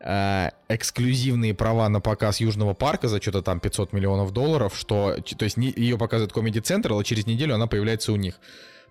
э, 0.00 0.50
эксклюзивные 0.68 1.54
права 1.54 1.88
на 1.88 2.02
показ 2.02 2.40
Южного 2.40 2.74
парка 2.74 3.08
за 3.08 3.22
что-то 3.22 3.40
там 3.40 3.58
500 3.58 3.94
миллионов 3.94 4.34
долларов, 4.34 4.76
что, 4.76 5.16
то 5.16 5.44
есть 5.46 5.56
не, 5.56 5.72
ее 5.74 5.96
показывает 5.96 6.36
Comedy 6.36 6.60
Central, 6.60 7.00
а 7.00 7.04
через 7.04 7.26
неделю 7.26 7.54
она 7.54 7.66
появляется 7.66 8.12
у 8.12 8.16
них. 8.16 8.34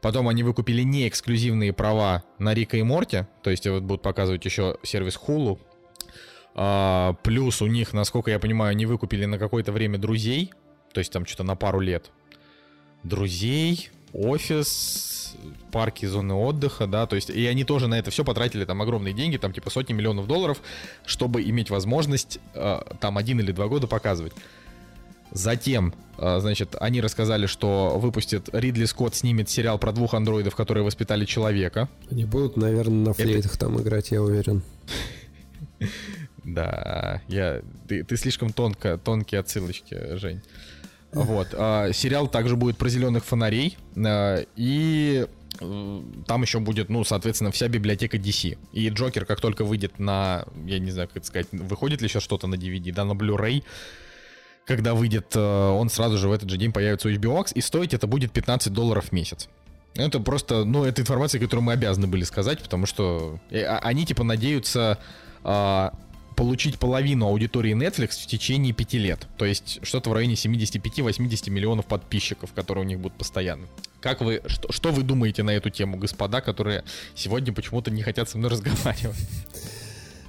Потом 0.02 0.28
они 0.28 0.42
выкупили 0.42 0.82
не 0.82 1.08
эксклюзивные 1.08 1.72
права 1.72 2.24
на 2.40 2.56
Рика 2.56 2.78
и 2.78 2.82
Морти, 2.82 3.28
то 3.44 3.52
есть 3.52 3.68
вот 3.68 3.84
будут 3.84 4.02
показывать 4.02 4.44
еще 4.44 4.78
сервис 4.82 5.20
Hulu. 5.28 5.60
А, 6.56 7.14
плюс 7.22 7.62
у 7.62 7.68
них, 7.68 7.94
насколько 7.94 8.32
я 8.32 8.40
понимаю, 8.40 8.72
они 8.72 8.88
выкупили 8.88 9.26
на 9.26 9.38
какое-то 9.38 9.72
время 9.72 10.00
друзей. 10.00 10.52
То 10.94 11.00
есть 11.00 11.12
там 11.12 11.28
что-то 11.28 11.44
на 11.44 11.56
пару 11.56 11.80
лет. 11.80 12.10
Друзей, 13.04 13.92
офис, 14.14 15.15
парки, 15.72 16.06
зоны 16.06 16.34
отдыха, 16.34 16.88
да, 16.88 17.06
то 17.06 17.16
есть, 17.16 17.30
и 17.30 17.46
они 17.46 17.64
тоже 17.64 17.88
на 17.88 18.00
это 18.00 18.12
все 18.12 18.24
потратили 18.24 18.66
там 18.66 18.82
огромные 18.82 19.14
деньги, 19.14 19.38
там 19.38 19.54
типа 19.54 19.70
сотни 19.70 19.94
миллионов 19.94 20.28
долларов, 20.28 20.62
чтобы 21.06 21.44
иметь 21.44 21.70
возможность 21.70 22.40
э, 22.54 22.80
там 23.00 23.18
один 23.18 23.40
или 23.40 23.52
два 23.52 23.68
года 23.68 23.88
показывать. 23.88 24.34
Затем, 25.32 25.94
э, 26.18 26.40
значит, 26.40 26.76
они 26.80 27.02
рассказали, 27.02 27.46
что 27.46 27.98
выпустит 28.00 28.50
Ридли 28.54 28.86
Скотт 28.86 29.16
снимет 29.16 29.50
сериал 29.50 29.78
про 29.78 29.92
двух 29.92 30.14
андроидов, 30.14 30.56
которые 30.56 30.84
воспитали 30.84 31.26
человека. 31.26 31.90
Они 32.10 32.26
будут, 32.26 32.56
наверное, 32.58 33.08
на 33.08 33.14
флейтах 33.14 33.52
это... 33.52 33.60
там 33.60 33.82
играть, 33.82 34.12
я 34.12 34.22
уверен. 34.22 34.62
Да, 36.46 37.24
я, 37.28 37.64
ты, 37.88 38.04
ты 38.04 38.18
слишком 38.18 38.54
тонко, 38.54 39.00
тонкие 39.00 39.40
отсылочки, 39.40 40.16
Жень. 40.16 40.44
Вот. 41.16 41.50
А, 41.54 41.92
сериал 41.94 42.28
также 42.28 42.56
будет 42.56 42.78
про 42.78 42.90
зеленых 42.90 43.24
фонарей. 43.26 43.78
А, 43.98 44.44
и 44.56 45.26
э, 45.60 46.02
там 46.28 46.42
еще 46.42 46.60
будет, 46.60 46.90
ну, 46.90 47.04
соответственно, 47.04 47.52
вся 47.52 47.68
библиотека 47.68 48.18
DC. 48.18 48.58
И 48.74 48.90
Джокер, 48.90 49.26
как 49.26 49.40
только 49.40 49.64
выйдет 49.64 49.98
на, 49.98 50.46
я 50.66 50.80
не 50.80 50.92
знаю, 50.92 51.08
как 51.08 51.18
это 51.18 51.28
сказать, 51.28 51.48
выходит 51.52 52.02
ли 52.02 52.08
сейчас 52.08 52.24
что-то 52.24 52.48
на 52.48 52.56
DVD, 52.56 52.94
да, 52.94 53.06
на 53.06 53.14
Blu-ray, 53.14 53.64
когда 54.66 54.94
выйдет, 54.94 55.36
э, 55.36 55.40
он 55.40 55.90
сразу 55.90 56.18
же 56.18 56.28
в 56.28 56.32
этот 56.32 56.50
же 56.50 56.58
день 56.58 56.74
появится 56.74 57.08
у 57.08 57.12
HBO 57.12 57.40
Max, 57.40 57.54
и 57.54 57.62
стоить 57.62 57.94
это 57.94 58.08
будет 58.08 58.32
15 58.32 58.74
долларов 58.74 59.06
в 59.06 59.12
месяц. 59.12 59.48
Это 59.96 60.20
просто, 60.20 60.66
ну, 60.66 60.84
это 60.84 61.02
информация, 61.02 61.40
которую 61.40 61.64
мы 61.64 61.72
обязаны 61.72 62.08
были 62.08 62.26
сказать, 62.26 62.62
потому 62.62 62.86
что 62.86 63.40
э, 63.50 63.64
а, 63.64 63.80
они, 63.80 64.06
типа, 64.06 64.24
надеются 64.24 65.00
получить 66.36 66.78
половину 66.78 67.28
аудитории 67.28 67.74
Netflix 67.74 68.22
в 68.24 68.28
течение 68.28 68.74
пяти 68.74 68.98
лет. 68.98 69.28
То 69.38 69.46
есть 69.46 69.80
что-то 69.84 70.10
в 70.10 70.14
районе 70.14 70.36
75-80 70.36 71.50
миллионов 71.50 71.86
подписчиков, 71.86 72.54
которые 72.54 72.86
у 72.86 72.88
них 72.88 73.00
будут 73.00 73.18
постоянно. 73.18 73.68
Как 74.02 74.22
вы, 74.22 74.42
что, 74.46 74.72
что 74.72 74.92
вы 74.92 75.04
думаете 75.04 75.44
на 75.44 75.52
эту 75.52 75.70
тему, 75.70 75.98
господа, 75.98 76.42
которые 76.42 76.84
сегодня 77.16 77.54
почему-то 77.54 77.90
не 77.92 78.04
хотят 78.04 78.30
со 78.30 78.38
мной 78.38 78.52
разговаривать? 78.52 79.18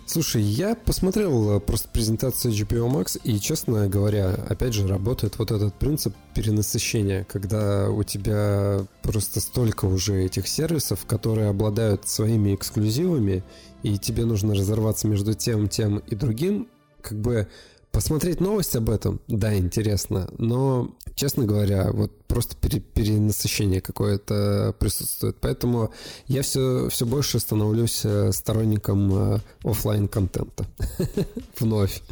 Слушай, 0.08 0.42
я 0.42 0.76
посмотрел 0.76 1.56
э, 1.56 1.60
просто 1.60 1.88
презентацию 1.88 2.54
GPO 2.54 2.88
Max, 2.88 3.20
и, 3.24 3.40
честно 3.40 3.88
говоря, 3.88 4.34
опять 4.48 4.72
же, 4.72 4.86
работает 4.86 5.36
вот 5.36 5.50
этот 5.50 5.74
принцип 5.74 6.14
перенасыщения, 6.32 7.24
когда 7.24 7.90
у 7.90 8.04
тебя 8.04 8.86
просто 9.02 9.40
столько 9.40 9.86
уже 9.86 10.24
этих 10.24 10.46
сервисов, 10.46 11.04
которые 11.06 11.48
обладают 11.48 12.08
своими 12.08 12.54
эксклюзивами, 12.54 13.42
и 13.82 13.98
тебе 13.98 14.24
нужно 14.24 14.54
разорваться 14.54 15.08
между 15.08 15.34
тем, 15.34 15.68
тем 15.68 15.98
и 15.98 16.14
другим, 16.14 16.68
как 17.00 17.18
бы 17.18 17.48
посмотреть 17.96 18.40
новость 18.40 18.76
об 18.76 18.90
этом, 18.90 19.20
да, 19.26 19.56
интересно, 19.56 20.28
но, 20.36 20.94
честно 21.14 21.46
говоря, 21.46 21.90
вот 21.92 22.12
просто 22.26 22.54
пере, 22.54 22.80
перенасыщение 22.80 23.80
какое-то 23.80 24.74
присутствует. 24.78 25.36
Поэтому 25.40 25.92
я 26.26 26.42
все, 26.42 26.90
все 26.90 27.06
больше 27.06 27.38
становлюсь 27.38 28.02
э, 28.04 28.32
сторонником 28.32 29.14
э, 29.14 29.38
офлайн 29.64 30.08
контента 30.08 30.66
вновь. 31.58 32.02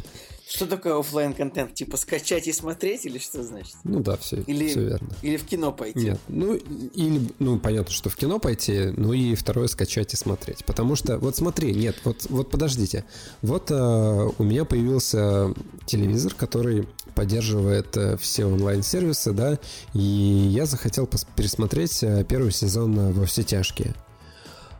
Что 0.47 0.67
такое 0.67 0.99
офлайн 0.99 1.33
контент? 1.33 1.73
Типа 1.73 1.97
скачать 1.97 2.47
и 2.47 2.53
смотреть 2.53 3.05
или 3.05 3.17
что 3.17 3.43
значит? 3.43 3.75
Ну 3.83 3.99
да, 4.01 4.15
все, 4.17 4.41
или, 4.41 4.67
все 4.67 4.81
верно. 4.81 5.09
Или 5.23 5.37
в 5.37 5.45
кино 5.45 5.71
пойти? 5.71 5.99
Нет, 5.99 6.19
ну 6.27 6.53
или, 6.53 7.29
ну 7.39 7.59
понятно, 7.59 7.91
что 7.91 8.09
в 8.09 8.15
кино 8.15 8.37
пойти, 8.37 8.93
ну 8.95 9.11
и 9.13 9.33
второе 9.33 9.67
скачать 9.67 10.13
и 10.13 10.17
смотреть. 10.17 10.63
Потому 10.65 10.95
что, 10.95 11.17
вот 11.17 11.35
смотри, 11.35 11.73
нет, 11.73 11.95
вот, 12.03 12.27
вот 12.29 12.51
подождите. 12.51 13.05
Вот 13.41 13.71
э, 13.71 14.29
у 14.37 14.43
меня 14.43 14.65
появился 14.65 15.53
телевизор, 15.87 16.35
который 16.35 16.87
поддерживает 17.15 17.97
э, 17.97 18.15
все 18.17 18.45
онлайн-сервисы, 18.45 19.31
да, 19.31 19.57
и 19.93 19.99
я 19.99 20.67
захотел 20.67 21.09
пересмотреть 21.35 22.03
э, 22.03 22.23
первый 22.23 22.51
сезон 22.51 22.99
э, 22.99 23.11
«Во 23.13 23.25
все 23.25 23.43
тяжкие». 23.43 23.95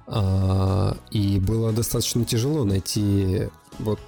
А, 0.08 0.96
и 1.10 1.40
было 1.40 1.72
достаточно 1.72 2.24
тяжело 2.26 2.64
найти 2.64 3.48
вот 3.80 4.00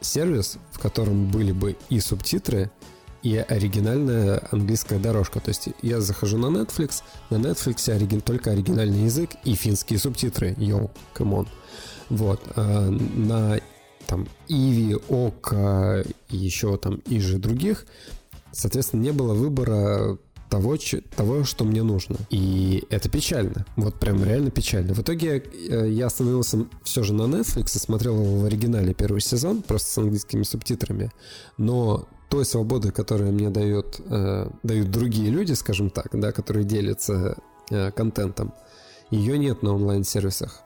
сервис, 0.00 0.58
в 0.72 0.78
котором 0.78 1.30
были 1.30 1.52
бы 1.52 1.76
и 1.88 2.00
субтитры, 2.00 2.70
и 3.22 3.36
оригинальная 3.36 4.42
английская 4.50 4.98
дорожка. 4.98 5.40
То 5.40 5.48
есть 5.48 5.68
я 5.82 6.00
захожу 6.00 6.38
на 6.38 6.46
Netflix, 6.46 7.02
на 7.30 7.36
Netflix 7.36 7.92
оригин, 7.92 8.20
только 8.20 8.52
оригинальный 8.52 9.04
язык 9.04 9.30
и 9.44 9.54
финские 9.54 9.98
субтитры. 9.98 10.54
Yo, 10.56 10.90
come 11.12 11.33
on. 11.33 11.48
Вот. 12.08 12.40
А 12.54 12.90
на 12.90 13.58
там 14.06 14.26
Ivi, 14.48 14.96
Okko 15.08 16.02
еще 16.28 16.76
там 16.78 16.96
и 17.06 17.20
же 17.20 17.38
других, 17.38 17.86
соответственно, 18.52 19.02
не 19.02 19.12
было 19.12 19.34
выбора 19.34 20.16
того, 20.48 20.76
того, 21.16 21.44
что 21.44 21.64
мне 21.64 21.82
нужно. 21.82 22.16
И 22.30 22.84
это 22.90 23.08
печально. 23.08 23.66
Вот 23.76 23.94
прям 23.94 24.24
реально 24.24 24.50
печально. 24.50 24.94
В 24.94 25.00
итоге 25.00 25.38
э, 25.38 25.88
я 25.90 26.06
остановился 26.06 26.66
все 26.84 27.02
же 27.02 27.12
на 27.12 27.22
Netflix 27.22 27.76
и 27.76 27.78
смотрел 27.78 28.14
его 28.14 28.40
в 28.40 28.44
оригинале 28.44 28.94
первый 28.94 29.20
сезон, 29.20 29.62
просто 29.62 29.90
с 29.90 29.98
английскими 29.98 30.42
субтитрами. 30.42 31.10
Но 31.56 32.08
той 32.28 32.44
свободы, 32.44 32.90
которую 32.90 33.32
мне 33.32 33.50
дает, 33.50 34.00
э, 34.04 34.50
дают 34.62 34.90
другие 34.90 35.30
люди, 35.30 35.52
скажем 35.52 35.90
так, 35.90 36.08
да, 36.12 36.32
которые 36.32 36.64
делятся 36.64 37.36
э, 37.70 37.90
контентом, 37.92 38.52
ее 39.10 39.38
нет 39.38 39.62
на 39.62 39.74
онлайн-сервисах. 39.74 40.62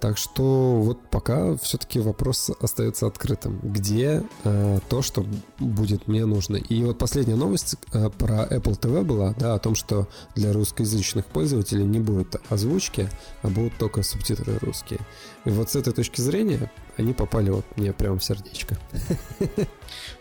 Так 0.00 0.18
что 0.18 0.76
вот 0.76 1.00
пока 1.08 1.56
все-таки 1.56 2.00
вопрос 2.00 2.50
остается 2.60 3.06
открытым. 3.06 3.58
Где 3.62 4.22
э, 4.44 4.78
то, 4.88 5.00
что 5.00 5.24
будет 5.58 6.06
мне 6.06 6.26
нужно? 6.26 6.56
И 6.56 6.84
вот 6.84 6.98
последняя 6.98 7.36
новость 7.36 7.76
э, 7.92 8.10
про 8.10 8.44
Apple 8.44 8.78
TV 8.78 9.02
была, 9.02 9.34
да, 9.38 9.54
о 9.54 9.58
том, 9.58 9.74
что 9.74 10.06
для 10.34 10.52
русскоязычных 10.52 11.24
пользователей 11.24 11.84
не 11.84 11.98
будет 11.98 12.36
озвучки, 12.50 13.08
а 13.42 13.48
будут 13.48 13.78
только 13.78 14.02
субтитры 14.02 14.58
русские. 14.58 15.00
И 15.46 15.50
вот 15.50 15.70
с 15.70 15.76
этой 15.76 15.94
точки 15.94 16.20
зрения 16.20 16.70
они 16.98 17.14
попали 17.14 17.50
вот 17.50 17.64
мне 17.76 17.92
прямо 17.92 18.18
в 18.18 18.24
сердечко. 18.24 18.78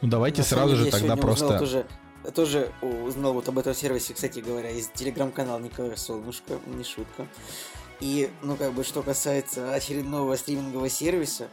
Ну 0.02 0.10
давайте 0.10 0.44
сразу 0.44 0.76
же 0.76 0.90
тогда 0.92 1.16
просто... 1.16 1.60
Тоже 1.60 1.86
тоже 2.32 2.72
узнал 2.82 3.34
вот 3.34 3.48
об 3.48 3.60
этом 3.60 3.74
сервисе, 3.74 4.14
кстати 4.14 4.40
говоря, 4.40 4.70
из 4.70 4.88
телеграм-канала 4.88 5.60
Николая 5.60 5.96
Солнышко, 5.96 6.60
не 6.66 6.84
шутка. 6.84 7.28
И, 8.00 8.30
ну, 8.42 8.56
как 8.56 8.74
бы, 8.74 8.84
что 8.84 9.02
касается 9.02 9.74
очередного 9.74 10.36
стримингового 10.36 10.90
сервиса, 10.90 11.48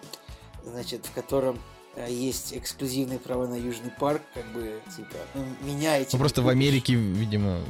значит, 0.65 1.07
в 1.07 1.13
котором 1.13 1.59
э, 1.97 2.09
есть 2.11 2.53
эксклюзивные 2.55 3.19
права 3.19 3.47
на 3.47 3.55
Южный 3.55 3.91
парк, 3.91 4.23
как 4.35 4.47
бы, 4.53 4.81
типа, 4.97 5.17
ну, 5.35 5.45
меня 5.63 5.99
эти... 5.99 6.13
Ну, 6.13 6.19
просто 6.19 6.43
в 6.43 6.49
Америке, 6.49 6.95
видимо, 6.95 7.61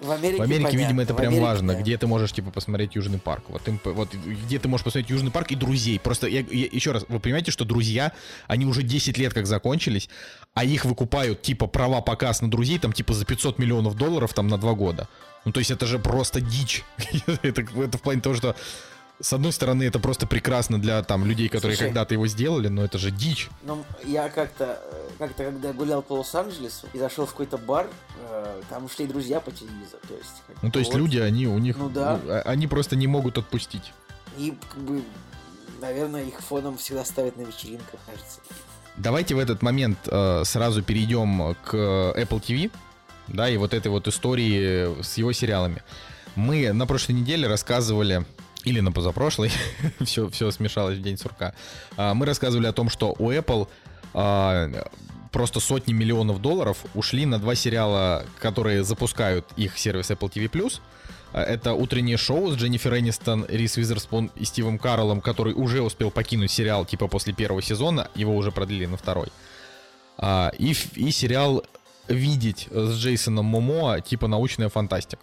в 0.00 0.10
Америке, 0.12 0.38
в 0.38 0.42
Америке 0.42 0.62
понятно, 0.62 0.78
видимо, 0.78 1.02
это 1.02 1.14
прям 1.14 1.28
Америке, 1.28 1.44
важно, 1.44 1.72
да. 1.74 1.80
где 1.80 1.98
ты 1.98 2.06
можешь, 2.06 2.32
типа, 2.32 2.50
посмотреть 2.50 2.94
Южный 2.94 3.18
парк. 3.18 3.44
Вот, 3.48 3.66
им, 3.66 3.80
вот 3.84 4.14
где 4.14 4.58
ты 4.58 4.68
можешь 4.68 4.84
посмотреть 4.84 5.10
Южный 5.10 5.32
парк 5.32 5.50
и 5.50 5.56
друзей. 5.56 5.98
Просто, 5.98 6.28
я, 6.28 6.40
я, 6.40 6.68
еще 6.70 6.92
раз, 6.92 7.04
вы 7.08 7.18
понимаете, 7.18 7.50
что 7.50 7.64
друзья, 7.64 8.12
они 8.46 8.64
уже 8.64 8.82
10 8.82 9.18
лет 9.18 9.34
как 9.34 9.46
закончились, 9.46 10.08
а 10.54 10.64
их 10.64 10.84
выкупают, 10.84 11.42
типа, 11.42 11.66
права 11.66 12.00
показ 12.00 12.42
на 12.42 12.50
друзей, 12.50 12.78
там, 12.78 12.92
типа, 12.92 13.12
за 13.12 13.24
500 13.24 13.58
миллионов 13.58 13.96
долларов, 13.96 14.32
там, 14.34 14.46
на 14.46 14.58
2 14.58 14.74
года. 14.74 15.08
Ну, 15.44 15.52
то 15.52 15.60
есть 15.60 15.70
это 15.70 15.86
же 15.86 15.98
просто 15.98 16.40
дичь. 16.40 16.84
это, 17.42 17.62
это 17.62 17.98
в 17.98 18.02
плане 18.02 18.20
того, 18.20 18.34
что 18.34 18.54
с 19.20 19.32
одной 19.32 19.52
стороны, 19.52 19.82
это 19.82 19.98
просто 19.98 20.26
прекрасно 20.26 20.80
для 20.80 21.02
там 21.02 21.24
людей, 21.24 21.48
которые 21.48 21.76
Слушай, 21.76 21.88
когда-то 21.88 22.14
его 22.14 22.26
сделали, 22.28 22.68
но 22.68 22.84
это 22.84 22.98
же 22.98 23.10
дичь. 23.10 23.48
Ну, 23.62 23.84
я 24.04 24.28
как-то, 24.28 24.80
э, 24.92 25.08
как-то, 25.18 25.44
когда 25.44 25.72
гулял 25.72 26.02
по 26.02 26.12
Лос-Анджелесу 26.14 26.86
и 26.92 26.98
зашел 26.98 27.26
в 27.26 27.30
какой-то 27.30 27.58
бар, 27.58 27.88
э, 28.28 28.62
там 28.70 28.88
шли 28.88 29.06
друзья 29.06 29.40
по 29.40 29.50
телевизору. 29.50 30.02
То 30.06 30.14
есть, 30.14 30.42
Ну, 30.62 30.70
то 30.70 30.78
есть 30.78 30.92
вот. 30.92 30.98
люди, 30.98 31.18
они 31.18 31.48
у 31.48 31.58
них, 31.58 31.76
Ну 31.78 31.88
да. 31.88 32.20
ну, 32.22 32.32
а- 32.32 32.42
они 32.42 32.68
просто 32.68 32.94
не 32.94 33.08
могут 33.08 33.38
отпустить. 33.38 33.92
И, 34.36 34.56
как 34.70 34.82
бы, 34.82 35.02
наверное, 35.80 36.22
их 36.24 36.40
фоном 36.40 36.76
всегда 36.78 37.04
ставят 37.04 37.36
на 37.36 37.42
вечеринках, 37.42 37.98
кажется. 38.06 38.40
Давайте 38.96 39.34
в 39.34 39.38
этот 39.38 39.62
момент 39.62 39.98
э, 40.06 40.42
сразу 40.44 40.82
перейдем 40.82 41.56
к 41.64 41.74
Apple 41.74 42.40
TV, 42.40 42.70
да, 43.28 43.48
и 43.48 43.56
вот 43.56 43.74
этой 43.74 43.88
вот 43.88 44.08
истории 44.08 45.02
с 45.02 45.16
его 45.18 45.32
сериалами. 45.32 45.82
Мы 46.34 46.72
на 46.72 46.86
прошлой 46.86 47.12
неделе 47.12 47.48
рассказывали, 47.48 48.24
или 48.64 48.80
на 48.80 48.92
позапрошлой, 48.92 49.50
все, 50.04 50.28
все 50.30 50.50
смешалось 50.50 50.98
в 50.98 51.02
день 51.02 51.18
сурка, 51.18 51.54
а, 51.96 52.14
мы 52.14 52.26
рассказывали 52.26 52.66
о 52.66 52.72
том, 52.72 52.88
что 52.90 53.14
у 53.18 53.30
Apple 53.30 53.68
а, 54.14 54.70
просто 55.32 55.60
сотни 55.60 55.92
миллионов 55.92 56.40
долларов 56.40 56.78
ушли 56.94 57.26
на 57.26 57.38
два 57.38 57.54
сериала, 57.54 58.24
которые 58.40 58.84
запускают 58.84 59.46
их 59.56 59.78
сервис 59.78 60.10
Apple 60.10 60.30
TV+. 60.32 60.80
А, 61.32 61.42
Это 61.42 61.74
утреннее 61.74 62.16
шоу 62.16 62.50
с 62.50 62.56
Дженнифер 62.56 62.96
Энистон, 62.96 63.44
Рис 63.48 63.76
Уизерспун 63.76 64.30
и 64.36 64.44
Стивом 64.44 64.78
Карлом, 64.78 65.20
который 65.20 65.54
уже 65.54 65.82
успел 65.82 66.10
покинуть 66.10 66.50
сериал 66.50 66.84
типа 66.84 67.08
после 67.08 67.32
первого 67.32 67.62
сезона, 67.62 68.08
его 68.14 68.36
уже 68.36 68.52
продлили 68.52 68.86
на 68.86 68.96
второй. 68.96 69.28
И, 70.58 70.74
и 70.96 71.10
сериал 71.12 71.62
видеть 72.08 72.68
с 72.70 72.94
Джейсоном 72.94 73.46
Момоа 73.46 74.00
типа 74.00 74.26
научная 74.28 74.68
фантастика. 74.68 75.22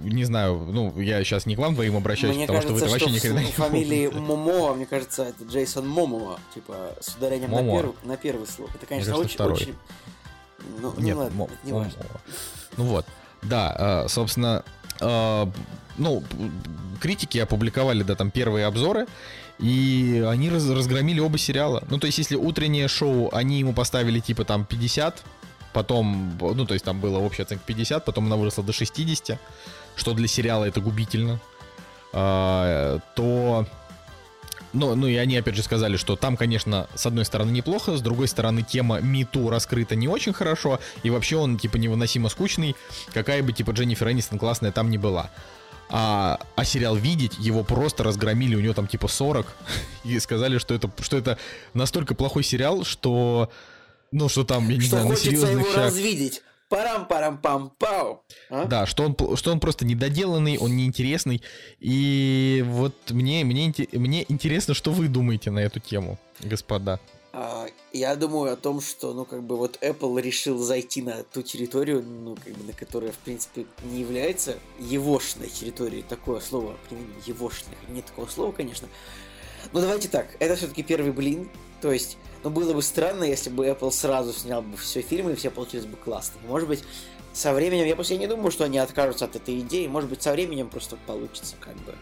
Не 0.00 0.24
знаю, 0.24 0.68
ну, 0.70 0.98
я 1.00 1.22
сейчас 1.24 1.46
не 1.46 1.56
к 1.56 1.58
вам 1.58 1.74
двоим 1.74 1.96
обращаюсь, 1.96 2.36
мне 2.36 2.46
потому 2.46 2.62
кажется, 2.62 2.78
что 2.78 2.86
вы 2.86 2.96
это 2.96 3.04
вообще 3.04 3.16
никогда 3.16 3.42
не 3.42 3.52
фамилии 3.52 4.08
Момоа, 4.08 4.74
мне 4.74 4.86
кажется, 4.86 5.24
это 5.24 5.44
Джейсон 5.44 5.88
Момоа, 5.88 6.38
типа 6.54 6.94
с 7.00 7.16
ударением 7.16 7.50
на, 7.50 7.62
перв... 7.62 7.94
на 8.04 8.16
первый 8.16 8.46
слог. 8.46 8.70
Это, 8.74 8.86
конечно, 8.86 9.12
кажется, 9.12 9.26
очень, 9.26 9.34
второй. 9.34 9.54
очень... 9.54 9.74
Ну, 10.80 10.92
Нет, 10.98 11.16
ну 11.16 11.22
ладно, 11.22 11.44
это 11.44 11.66
не 11.66 11.72
важно. 11.72 12.02
Ну 12.76 12.84
вот, 12.84 13.06
да, 13.42 14.04
э, 14.04 14.08
собственно, 14.08 14.64
э, 15.00 15.46
ну, 15.96 16.22
критики 17.00 17.38
опубликовали, 17.38 18.02
да, 18.02 18.14
там 18.14 18.30
первые 18.30 18.66
обзоры, 18.66 19.06
и 19.58 20.24
они 20.28 20.50
раз- 20.50 20.68
разгромили 20.68 21.20
оба 21.20 21.38
сериала. 21.38 21.84
Ну, 21.90 21.98
то 21.98 22.06
есть, 22.06 22.18
если 22.18 22.36
утреннее 22.36 22.88
шоу, 22.88 23.30
они 23.32 23.58
ему 23.58 23.72
поставили 23.72 24.20
типа 24.20 24.44
там 24.44 24.64
50, 24.64 25.24
потом, 25.78 26.36
ну, 26.40 26.66
то 26.66 26.74
есть 26.74 26.84
там 26.84 26.98
была 26.98 27.20
общая 27.20 27.44
оценка 27.44 27.62
50, 27.64 28.04
потом 28.04 28.26
она 28.26 28.34
выросла 28.34 28.64
до 28.64 28.72
60, 28.72 29.38
что 29.94 30.12
для 30.12 30.26
сериала 30.26 30.64
это 30.64 30.80
губительно, 30.80 31.38
А, 32.12 32.98
то... 33.14 33.64
Ну, 34.72 34.96
ну 34.96 35.06
и 35.06 35.14
они 35.14 35.36
опять 35.36 35.54
же 35.54 35.62
сказали, 35.62 35.96
что 35.96 36.16
там, 36.16 36.36
конечно, 36.36 36.88
с 36.96 37.06
одной 37.06 37.24
стороны 37.24 37.52
неплохо, 37.52 37.96
с 37.96 38.00
другой 38.00 38.26
стороны 38.26 38.62
тема 38.62 39.00
МИТУ 39.00 39.50
раскрыта 39.50 39.94
не 39.94 40.08
очень 40.08 40.32
хорошо, 40.32 40.80
и 41.04 41.10
вообще 41.10 41.36
он 41.36 41.58
типа 41.58 41.76
невыносимо 41.76 42.28
скучный, 42.28 42.74
какая 43.14 43.40
бы 43.44 43.52
типа 43.52 43.70
Дженнифер 43.70 44.10
Энистон 44.10 44.40
классная 44.40 44.72
там 44.72 44.90
не 44.90 44.98
была. 44.98 45.30
А, 45.90 46.40
а 46.56 46.64
сериал 46.64 46.96
«Видеть» 46.96 47.38
его 47.38 47.62
просто 47.62 48.02
разгромили, 48.02 48.56
у 48.56 48.60
него 48.60 48.74
там 48.74 48.88
типа 48.88 49.06
40, 49.06 49.46
и 50.04 50.18
сказали, 50.18 50.58
что 50.58 50.74
это, 50.74 50.90
что 51.02 51.16
это 51.16 51.38
настолько 51.72 52.16
плохой 52.16 52.42
сериал, 52.42 52.84
что, 52.84 53.48
ну, 54.10 54.28
что 54.28 54.44
там, 54.44 54.68
я 54.68 54.76
не 54.76 54.80
Что 54.80 54.90
знаю, 54.90 55.04
на 55.04 55.10
хочется 55.10 55.30
серьезных 55.30 55.66
его 55.66 55.70
щах- 55.70 55.84
развидеть. 55.86 56.42
Парам-парам-пам-пау. 56.70 58.20
А? 58.50 58.64
Да, 58.66 58.86
что 58.86 59.04
он, 59.04 59.36
что 59.36 59.52
он 59.52 59.60
просто 59.60 59.86
недоделанный, 59.86 60.58
он 60.58 60.76
неинтересный. 60.76 61.42
И 61.80 62.62
вот 62.66 62.94
мне, 63.10 63.44
мне, 63.44 63.72
мне 63.92 64.24
интересно, 64.28 64.74
что 64.74 64.92
вы 64.92 65.08
думаете 65.08 65.50
на 65.50 65.60
эту 65.60 65.80
тему, 65.80 66.18
господа. 66.40 67.00
А, 67.32 67.66
я 67.92 68.16
думаю 68.16 68.52
о 68.52 68.56
том, 68.56 68.80
что, 68.80 69.14
ну, 69.14 69.24
как 69.24 69.42
бы 69.44 69.56
вот 69.56 69.78
Apple 69.82 70.20
решил 70.20 70.58
зайти 70.58 71.02
на 71.02 71.22
ту 71.22 71.42
территорию, 71.42 72.02
ну, 72.02 72.36
как 72.36 72.52
бы, 72.54 72.64
на 72.64 72.72
которая, 72.72 73.12
в 73.12 73.18
принципе, 73.18 73.64
не 73.84 74.00
является 74.00 74.58
егошной 74.78 75.48
территорией. 75.48 76.02
Такое 76.02 76.40
слово, 76.40 76.76
егошной. 77.26 77.76
Нет 77.88 78.06
такого 78.06 78.26
слова, 78.26 78.52
конечно. 78.52 78.88
Но 79.72 79.80
давайте 79.80 80.08
так, 80.08 80.36
это 80.38 80.56
все-таки 80.56 80.82
первый 80.82 81.12
блин. 81.12 81.48
То 81.80 81.92
есть, 81.92 82.16
ну, 82.44 82.50
было 82.50 82.74
бы 82.74 82.82
странно, 82.82 83.24
если 83.24 83.50
бы 83.50 83.66
Apple 83.66 83.90
сразу 83.90 84.32
снял 84.32 84.62
бы 84.62 84.76
все 84.76 85.00
фильмы, 85.00 85.32
и 85.32 85.34
все 85.34 85.50
получилось 85.50 85.86
бы 85.86 85.96
классно. 85.96 86.40
Может 86.46 86.68
быть, 86.68 86.82
со 87.32 87.52
временем, 87.52 87.86
я 87.86 87.94
просто 87.94 88.16
не 88.16 88.26
думаю, 88.26 88.50
что 88.50 88.64
они 88.64 88.78
откажутся 88.78 89.26
от 89.26 89.36
этой 89.36 89.60
идеи. 89.60 89.86
Может 89.86 90.10
быть, 90.10 90.22
со 90.22 90.32
временем 90.32 90.68
просто 90.68 90.96
получится, 91.06 91.56
как 91.60 91.76
бы. 91.76 91.94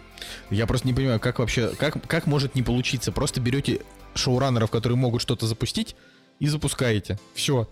Я 0.51 0.66
просто 0.66 0.86
не 0.86 0.94
понимаю, 0.94 1.20
как 1.20 1.39
вообще, 1.39 1.69
как, 1.77 2.07
как 2.07 2.27
может 2.27 2.55
не 2.55 2.62
получиться? 2.62 3.12
Просто 3.12 3.40
берете 3.40 3.81
шоураннеров, 4.15 4.70
которые 4.70 4.97
могут 4.97 5.20
что-то 5.20 5.47
запустить, 5.47 5.94
и 6.39 6.48
запускаете. 6.48 7.19
Все. 7.35 7.69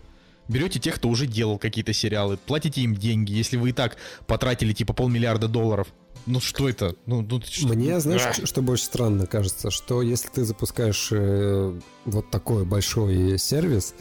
Берете 0.48 0.78
тех, 0.78 0.96
кто 0.96 1.08
уже 1.08 1.26
делал 1.26 1.58
какие-то 1.58 1.92
сериалы, 1.92 2.36
платите 2.36 2.82
им 2.82 2.94
деньги, 2.94 3.32
если 3.32 3.56
вы 3.56 3.70
и 3.70 3.72
так 3.72 3.96
потратили 4.26 4.72
типа 4.72 4.92
полмиллиарда 4.92 5.48
долларов. 5.48 5.88
Ну 6.26 6.40
что 6.40 6.68
это? 6.68 6.96
Ну, 7.06 7.20
ну, 7.28 7.40
что- 7.42 7.68
Мне, 7.68 8.00
знаешь, 8.00 8.22
что- 8.34 8.46
что 8.46 8.62
больше 8.62 8.84
странно 8.84 9.26
кажется, 9.26 9.70
что 9.70 10.00
если 10.02 10.28
ты 10.28 10.44
запускаешь 10.44 11.08
э, 11.12 11.78
вот 12.06 12.30
такой 12.30 12.64
большой 12.64 13.38
сервис, 13.38 13.94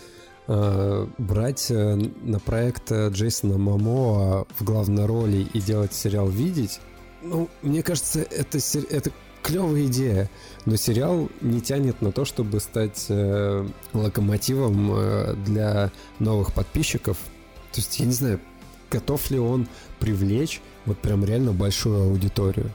э, 0.47 1.07
брать 1.17 1.67
э, 1.69 1.95
на 1.95 2.39
проект 2.39 2.91
э, 2.91 3.09
Джейсона 3.09 3.57
Мамоа 3.57 4.45
в 4.57 4.63
главной 4.63 5.05
роли 5.05 5.47
и 5.53 5.59
делать 5.61 5.93
сериал 5.93 6.29
«Видеть», 6.29 6.79
ну, 7.21 7.49
мне 7.61 7.83
кажется, 7.83 8.21
это, 8.21 8.59
сер- 8.59 8.87
это 8.89 9.11
клевая 9.41 9.85
идея, 9.87 10.29
но 10.65 10.75
сериал 10.77 11.29
не 11.41 11.59
тянет 11.61 12.01
на 12.01 12.11
то, 12.13 12.23
чтобы 12.25 12.59
стать 12.61 13.05
э, 13.09 13.67
локомотивом 13.93 14.91
э, 14.93 15.35
для 15.45 15.91
новых 16.19 16.53
подписчиков. 16.53 17.17
То 17.73 17.79
есть, 17.79 17.99
я 17.99 18.05
не 18.05 18.13
знаю, 18.13 18.39
готов 18.91 19.29
ли 19.31 19.39
он 19.39 19.67
привлечь 19.99 20.61
вот 20.85 20.97
прям 20.99 21.23
реально 21.23 21.51
большую 21.53 22.03
аудиторию. 22.03 22.71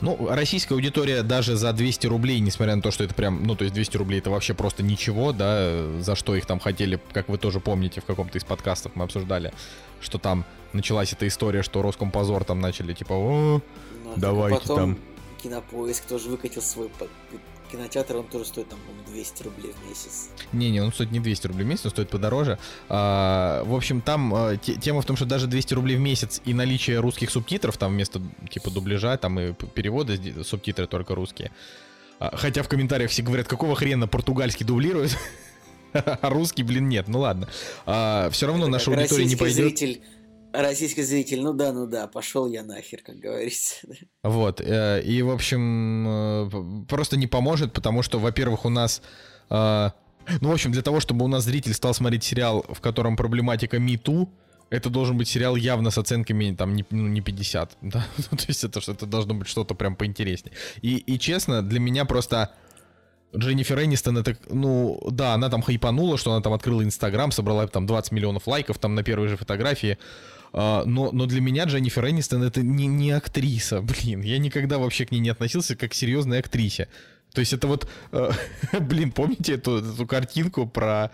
Ну, 0.00 0.26
российская 0.28 0.74
аудитория 0.74 1.22
даже 1.22 1.56
за 1.56 1.72
200 1.72 2.06
рублей, 2.08 2.40
несмотря 2.40 2.74
на 2.74 2.82
то, 2.82 2.90
что 2.90 3.04
это 3.04 3.14
прям, 3.14 3.44
ну, 3.44 3.54
то 3.54 3.62
есть 3.64 3.74
200 3.74 3.96
рублей 3.96 4.18
это 4.18 4.30
вообще 4.30 4.52
просто 4.52 4.82
ничего, 4.82 5.32
да, 5.32 6.00
за 6.00 6.16
что 6.16 6.34
их 6.34 6.44
там 6.44 6.58
хотели, 6.58 7.00
как 7.12 7.28
вы 7.28 7.38
тоже 7.38 7.60
помните, 7.60 8.00
в 8.00 8.04
каком-то 8.04 8.36
из 8.36 8.44
подкастов 8.44 8.92
мы 8.96 9.04
обсуждали, 9.04 9.52
что 10.00 10.18
там 10.18 10.44
началась 10.72 11.12
эта 11.12 11.28
история, 11.28 11.62
что 11.62 11.82
Роскомпозор 11.82 12.44
там 12.44 12.60
начали, 12.60 12.94
типа, 12.94 13.12
о, 13.12 13.62
Ну, 14.04 14.12
а 14.16 14.20
Давайте 14.20 14.60
потом 14.60 14.76
там. 14.76 14.98
Кинопоиск 15.42 16.04
тоже 16.04 16.28
выкатил 16.28 16.62
свой 16.62 16.90
кинотеатр, 17.72 18.16
он 18.16 18.26
тоже 18.26 18.44
стоит 18.44 18.68
там, 18.68 18.78
по-моему, 18.80 19.04
200 19.10 19.42
рублей 19.42 19.72
в 19.72 19.88
месяц. 19.88 20.28
Не-не, 20.52 20.80
он 20.80 20.92
стоит 20.92 21.10
не 21.10 21.20
200 21.20 21.46
рублей 21.48 21.64
в 21.64 21.66
месяц, 21.66 21.86
он 21.86 21.90
стоит 21.90 22.10
подороже. 22.10 22.58
А, 22.88 23.64
в 23.64 23.74
общем, 23.74 24.00
там 24.00 24.32
а, 24.34 24.56
те- 24.56 24.74
тема 24.76 25.02
в 25.02 25.06
том, 25.06 25.16
что 25.16 25.24
даже 25.24 25.46
200 25.46 25.74
рублей 25.74 25.96
в 25.96 26.00
месяц 26.00 26.40
и 26.44 26.54
наличие 26.54 27.00
русских 27.00 27.30
субтитров, 27.30 27.76
там 27.76 27.92
вместо 27.92 28.20
типа 28.50 28.70
дубляжа, 28.70 29.16
там 29.16 29.40
и 29.40 29.52
п- 29.52 29.66
перевода, 29.66 30.16
сди- 30.16 30.44
субтитры 30.44 30.86
только 30.86 31.14
русские. 31.14 31.50
А, 32.20 32.36
хотя 32.36 32.62
в 32.62 32.68
комментариях 32.68 33.10
все 33.10 33.22
говорят, 33.22 33.48
какого 33.48 33.74
хрена 33.74 34.06
португальский 34.06 34.64
дублирует, 34.64 35.16
а 35.92 36.28
русский, 36.30 36.62
блин, 36.62 36.88
нет. 36.88 37.08
Ну 37.08 37.20
ладно. 37.20 37.48
все 38.30 38.46
равно 38.46 38.64
Это 38.64 38.70
наша 38.72 38.90
аудитория 38.90 39.24
не 39.24 39.36
пойдет. 39.36 39.56
Зритель, 39.78 40.02
российский 40.52 41.02
зритель, 41.02 41.40
ну 41.42 41.52
да, 41.52 41.72
ну 41.72 41.86
да, 41.86 42.06
пошел 42.06 42.48
я 42.48 42.62
нахер, 42.62 43.02
как 43.02 43.16
говорится. 43.16 43.86
Вот, 44.22 44.60
э, 44.60 45.02
и, 45.02 45.22
в 45.22 45.30
общем, 45.30 46.06
э, 46.08 46.84
просто 46.88 47.16
не 47.16 47.26
поможет, 47.26 47.72
потому 47.72 48.02
что, 48.02 48.18
во-первых, 48.18 48.64
у 48.64 48.68
нас... 48.70 49.02
э, 49.50 49.90
Ну, 50.40 50.48
в 50.48 50.52
общем, 50.52 50.70
для 50.70 50.82
того, 50.82 51.00
чтобы 51.00 51.24
у 51.24 51.28
нас 51.28 51.44
зритель 51.44 51.74
стал 51.74 51.94
смотреть 51.94 52.22
сериал, 52.24 52.64
в 52.68 52.80
котором 52.80 53.16
проблематика 53.16 53.78
МИТУ, 53.78 54.28
это 54.70 54.88
должен 54.88 55.18
быть 55.18 55.28
сериал 55.28 55.56
явно 55.56 55.90
с 55.90 55.98
оценками 55.98 56.54
там 56.54 56.74
не, 56.74 56.84
ну, 56.90 57.08
не 57.08 57.20
50, 57.20 57.76
да? 57.82 58.06
Ну, 58.30 58.36
То 58.38 58.44
есть 58.48 58.64
это, 58.64 58.80
это 58.80 59.06
должно 59.06 59.34
быть 59.34 59.48
что-то 59.48 59.74
прям 59.74 59.96
поинтереснее. 59.96 60.54
И, 60.80 60.96
и 60.96 61.18
честно, 61.18 61.62
для 61.62 61.80
меня 61.80 62.04
просто 62.04 62.52
Дженнифер 63.36 63.80
Энистон, 63.82 64.18
это, 64.18 64.36
ну, 64.48 65.00
да, 65.10 65.34
она 65.34 65.48
там 65.48 65.62
хайпанула, 65.62 66.18
что 66.18 66.32
она 66.32 66.42
там 66.42 66.52
открыла 66.52 66.82
Инстаграм, 66.84 67.32
собрала 67.32 67.66
там 67.66 67.86
20 67.86 68.12
миллионов 68.12 68.46
лайков 68.46 68.78
там 68.78 68.94
на 68.94 69.02
первой 69.02 69.28
же 69.28 69.36
фотографии. 69.36 69.98
А, 70.52 70.84
но, 70.84 71.10
но 71.12 71.26
для 71.26 71.40
меня 71.40 71.64
Дженнифер 71.64 72.08
Энистон 72.08 72.42
это 72.42 72.62
не, 72.62 72.86
не 72.86 73.10
актриса, 73.10 73.80
блин. 73.80 74.20
Я 74.22 74.38
никогда 74.38 74.78
вообще 74.78 75.06
к 75.06 75.10
ней 75.10 75.20
не 75.20 75.30
относился 75.30 75.76
как 75.76 75.92
к 75.92 75.94
серьезной 75.94 76.38
актрисе. 76.38 76.88
То 77.32 77.40
есть 77.40 77.52
это 77.52 77.66
вот, 77.66 77.88
э, 78.12 78.30
блин, 78.80 79.12
помните 79.12 79.54
эту, 79.54 79.78
эту 79.78 80.06
картинку 80.06 80.66
про, 80.66 81.10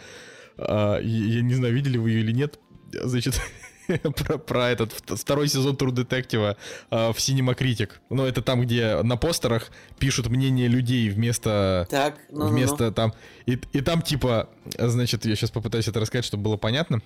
э, 0.56 0.98
я, 1.02 1.42
не 1.42 1.54
знаю, 1.54 1.74
видели 1.74 1.98
вы 1.98 2.10
ее 2.10 2.20
или 2.20 2.32
нет, 2.32 2.58
значит, 2.92 3.40
про, 4.16 4.38
про 4.38 4.70
этот 4.70 4.92
вт- 4.92 5.16
второй 5.16 5.46
сезон 5.46 5.76
True 5.76 5.94
Detective 5.94 6.56
э, 6.90 7.12
в 7.12 7.16
Cinema 7.16 7.56
Critic. 7.56 7.92
Ну, 8.10 8.24
это 8.24 8.42
там, 8.42 8.62
где 8.62 9.00
на 9.02 9.16
постерах 9.16 9.70
пишут 10.00 10.28
мнение 10.28 10.66
людей 10.66 11.08
вместо 11.10 11.86
Так, 11.88 12.18
ну, 12.30 12.44
ну, 12.44 12.48
вместо 12.48 12.90
там... 12.90 13.14
И, 13.46 13.58
и 13.72 13.80
там 13.80 14.02
типа, 14.02 14.48
значит, 14.76 15.24
я 15.24 15.36
сейчас 15.36 15.52
попытаюсь 15.52 15.86
это 15.86 16.00
рассказать, 16.00 16.24
чтобы 16.24 16.42
было 16.44 16.56
понятно. 16.56 17.00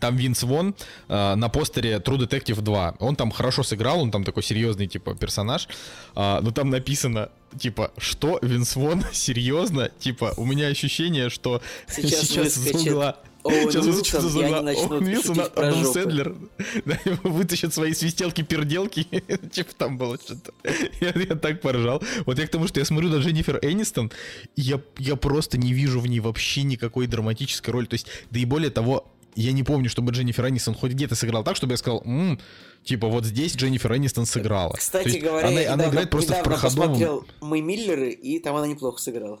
Там 0.00 0.16
Винс 0.16 0.42
Вон 0.42 0.74
э, 1.08 1.34
на 1.34 1.48
постере 1.48 1.96
True 1.96 2.18
Detective 2.18 2.60
2. 2.60 2.96
Он 3.00 3.16
там 3.16 3.30
хорошо 3.30 3.62
сыграл, 3.62 4.00
он 4.00 4.10
там 4.10 4.24
такой 4.24 4.42
серьезный, 4.42 4.86
типа, 4.86 5.14
персонаж. 5.14 5.68
А, 6.14 6.40
но 6.40 6.50
там 6.50 6.70
написано, 6.70 7.30
типа, 7.58 7.92
что, 7.98 8.38
Винс 8.42 8.76
Вон, 8.76 9.04
серьезно? 9.12 9.90
Типа, 9.98 10.34
у 10.36 10.44
меня 10.44 10.68
ощущение, 10.68 11.30
что 11.30 11.62
Сейчас 11.86 12.22
сейчас, 12.28 12.56
угла... 12.74 13.16
Оуэн 13.44 13.70
сейчас 13.70 13.84
Уилсон, 13.84 14.26
из 14.26 14.36
и 14.36 14.38
они 14.38 14.48
угла 14.48 14.62
начнут 14.62 14.90
Оуэн 14.90 15.06
Уилсон, 15.06 15.40
Адам. 15.54 15.84
Сэндлер 15.84 16.34
да, 16.86 16.98
вытащат 17.22 17.74
свои 17.74 17.92
свистелки-перделки. 17.92 19.06
типа 19.50 19.70
там 19.76 19.98
было 19.98 20.16
что-то. 20.16 20.54
Я, 21.00 21.12
я 21.14 21.36
так 21.36 21.60
поржал. 21.60 22.02
Вот 22.24 22.38
я 22.38 22.46
к 22.46 22.50
тому, 22.50 22.66
что 22.68 22.80
я 22.80 22.86
смотрю 22.86 23.10
на 23.10 23.16
Дженнифер 23.16 23.58
Энистон, 23.60 24.10
и 24.56 24.62
я, 24.62 24.80
я 24.98 25.16
просто 25.16 25.58
не 25.58 25.74
вижу 25.74 26.00
в 26.00 26.06
ней 26.06 26.20
вообще 26.20 26.62
никакой 26.62 27.06
драматической 27.06 27.72
роли. 27.72 27.84
То 27.84 27.94
есть, 27.94 28.06
да 28.30 28.40
и 28.40 28.46
более 28.46 28.70
того, 28.70 29.12
я 29.36 29.52
не 29.52 29.62
помню, 29.62 29.88
чтобы 29.88 30.12
Дженнифер 30.12 30.48
Энистон 30.48 30.74
хоть 30.74 30.92
где-то 30.92 31.14
сыграла 31.14 31.44
так, 31.44 31.56
чтобы 31.56 31.72
я 31.72 31.76
сказал, 31.76 32.02
«М, 32.04 32.38
типа 32.84 33.08
вот 33.08 33.24
здесь 33.24 33.54
Дженнифер 33.56 33.96
Энистон 33.96 34.26
сыграла. 34.26 34.74
Кстати 34.74 35.18
говоря, 35.18 35.48
она, 35.48 35.60
я 35.60 35.72
она 35.72 35.82
недавно, 35.82 35.90
играет 35.92 36.10
просто 36.10 36.32
в 36.32 36.36
недавно 36.38 36.50
проходовом... 36.50 36.88
посмотрел 36.90 37.26
«Мы 37.40 37.60
Миллеры», 37.60 38.10
и 38.10 38.38
там 38.38 38.56
она 38.56 38.66
неплохо 38.66 39.00
сыграла. 39.00 39.40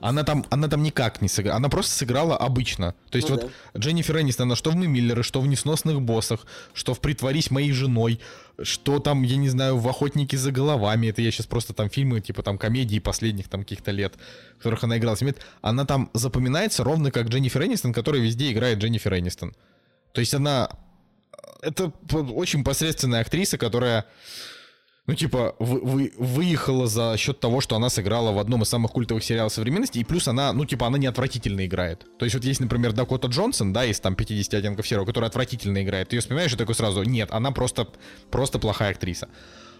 Она 0.00 0.24
там, 0.24 0.44
она 0.50 0.68
там 0.68 0.82
никак 0.82 1.22
не 1.22 1.28
сыграла. 1.28 1.56
Она 1.56 1.68
просто 1.68 1.92
сыграла 1.92 2.36
обычно. 2.36 2.94
То 3.10 3.16
есть 3.16 3.28
Ну 3.28 3.36
вот 3.36 3.50
Дженнифер 3.76 4.20
Энистон, 4.20 4.48
она 4.48 4.56
что 4.56 4.70
в 4.70 4.76
«Мы 4.76 4.86
Миллеры», 4.86 5.22
что 5.22 5.40
в 5.40 5.46
«Несносных 5.46 6.00
боссах», 6.02 6.46
что 6.74 6.94
в 6.94 7.00
«Притворись 7.00 7.50
моей 7.50 7.72
женой», 7.72 8.20
что 8.62 8.98
там, 9.00 9.22
я 9.22 9.36
не 9.36 9.48
знаю, 9.48 9.78
в 9.78 9.88
«Охотники 9.88 10.36
за 10.36 10.50
головами». 10.50 11.08
Это 11.08 11.22
я 11.22 11.30
сейчас 11.30 11.46
просто 11.46 11.72
там 11.72 11.88
фильмы, 11.90 12.20
типа 12.20 12.42
там 12.42 12.58
комедии 12.58 12.98
последних 12.98 13.48
там 13.48 13.62
каких-то 13.62 13.90
лет, 13.90 14.14
в 14.54 14.58
которых 14.58 14.84
она 14.84 14.98
играла. 14.98 15.16
Она 15.62 15.84
там 15.84 16.10
запоминается 16.14 16.84
ровно 16.84 17.10
как 17.10 17.28
Дженнифер 17.28 17.64
Энистон, 17.64 17.92
которая 17.92 18.22
везде 18.22 18.52
играет 18.52 18.78
Дженнифер 18.78 19.14
Энистон. 19.14 19.54
То 20.12 20.20
есть 20.20 20.34
она... 20.34 20.68
Это 21.62 21.92
очень 22.10 22.64
посредственная 22.64 23.22
актриса, 23.22 23.56
которая 23.56 24.04
ну, 25.06 25.14
типа, 25.14 25.54
вы, 25.58 25.80
вы, 25.80 26.12
выехала 26.18 26.86
за 26.86 27.16
счет 27.16 27.38
того, 27.38 27.60
что 27.60 27.76
она 27.76 27.88
сыграла 27.90 28.32
в 28.32 28.38
одном 28.38 28.62
из 28.62 28.68
самых 28.68 28.90
культовых 28.90 29.22
сериалов 29.22 29.52
современности, 29.52 29.98
и 29.98 30.04
плюс 30.04 30.26
она, 30.26 30.52
ну, 30.52 30.64
типа, 30.64 30.86
она 30.86 30.98
не 30.98 31.06
отвратительно 31.06 31.64
играет. 31.64 32.06
То 32.18 32.24
есть 32.24 32.34
вот 32.34 32.44
есть, 32.44 32.60
например, 32.60 32.92
Дакота 32.92 33.28
Джонсон, 33.28 33.72
да, 33.72 33.84
из 33.84 34.00
там 34.00 34.16
50 34.16 34.54
оттенков 34.54 34.86
серого, 34.86 35.06
которая 35.06 35.28
отвратительно 35.28 35.82
играет. 35.82 36.08
Ты 36.08 36.16
ее 36.16 36.20
вспоминаешь 36.20 36.52
и 36.52 36.56
такой 36.56 36.74
сразу, 36.74 37.02
нет, 37.04 37.28
она 37.30 37.52
просто, 37.52 37.88
просто 38.30 38.58
плохая 38.58 38.90
актриса. 38.90 39.28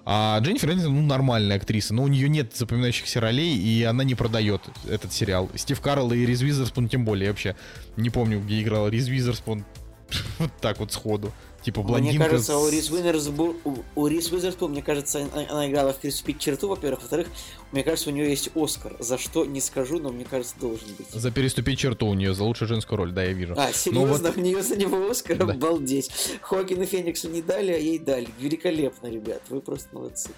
А 0.09 0.39
Дженнифер 0.39 0.70
Энистон, 0.70 0.94
ну, 0.94 1.03
нормальная 1.03 1.57
актриса, 1.57 1.93
но 1.93 2.05
у 2.05 2.07
нее 2.07 2.28
нет 2.28 2.55
запоминающихся 2.55 3.20
ролей, 3.20 3.57
и 3.57 3.82
она 3.82 4.05
не 4.05 4.15
продает 4.15 4.62
этот 4.89 5.12
сериал. 5.12 5.51
Стив 5.57 5.81
Карл 5.81 6.12
и 6.12 6.24
Риз 6.24 6.43
Визерспун 6.43 6.89
тем 6.89 7.05
более, 7.05 7.24
я 7.24 7.31
вообще 7.32 7.57
не 7.97 8.11
помню, 8.11 8.40
где 8.40 8.62
играл 8.62 8.89
Риз 8.89 9.09
Визерспун 9.09 9.65
вот 10.39 10.53
так 10.61 10.78
вот 10.78 10.93
сходу. 10.93 11.32
Типа 11.67 11.83
блондинка... 11.83 12.21
Мне 12.21 12.29
кажется, 12.29 12.59
у 12.59 12.69
Рис 12.69 12.93
Уизерспун, 12.93 13.57
у 13.97 14.07
Рис 14.07 14.31
Уизерспун, 14.31 14.71
мне 14.71 14.83
кажется, 14.83 15.27
она 15.51 15.69
играла 15.69 15.93
в 15.93 15.97
«Переступить 15.97 16.39
черту», 16.39 16.69
во-первых. 16.69 17.01
Во-вторых, 17.01 17.27
мне 17.73 17.83
кажется, 17.83 18.11
у 18.11 18.13
нее 18.13 18.31
есть 18.31 18.51
Оскар. 18.55 18.95
За 19.01 19.19
что, 19.19 19.45
не 19.45 19.61
скажу, 19.61 19.99
но 19.99 20.11
мне 20.11 20.25
кажется, 20.25 20.55
должен 20.61 20.87
быть. 20.97 21.11
За 21.11 21.33
«Переступить 21.33 21.81
черту» 21.81 22.07
у 22.07 22.15
нее, 22.15 22.35
за 22.35 22.45
лучшую 22.45 22.69
женскую 22.69 22.99
роль, 22.99 23.11
да, 23.11 23.25
я 23.25 23.33
вижу. 23.33 23.55
А, 23.59 23.73
серьезно? 23.73 24.29
Вот... 24.29 24.37
У 24.37 24.41
нее 24.41 24.63
за 24.63 24.77
него 24.77 25.11
Оскар? 25.11 25.39
Да. 25.39 25.55
Обалдеть. 25.55 26.09
Хоакину 26.41 26.87
Фениксу 26.87 27.29
не 27.31 27.43
дали, 27.43 27.73
а 27.73 27.79
ей 27.79 27.99
дали. 27.99 28.29
Великолепно, 28.39 29.09
ребят. 29.09 29.43
Вы 29.49 29.61
просто 29.61 29.89
молодцы. 29.93 30.31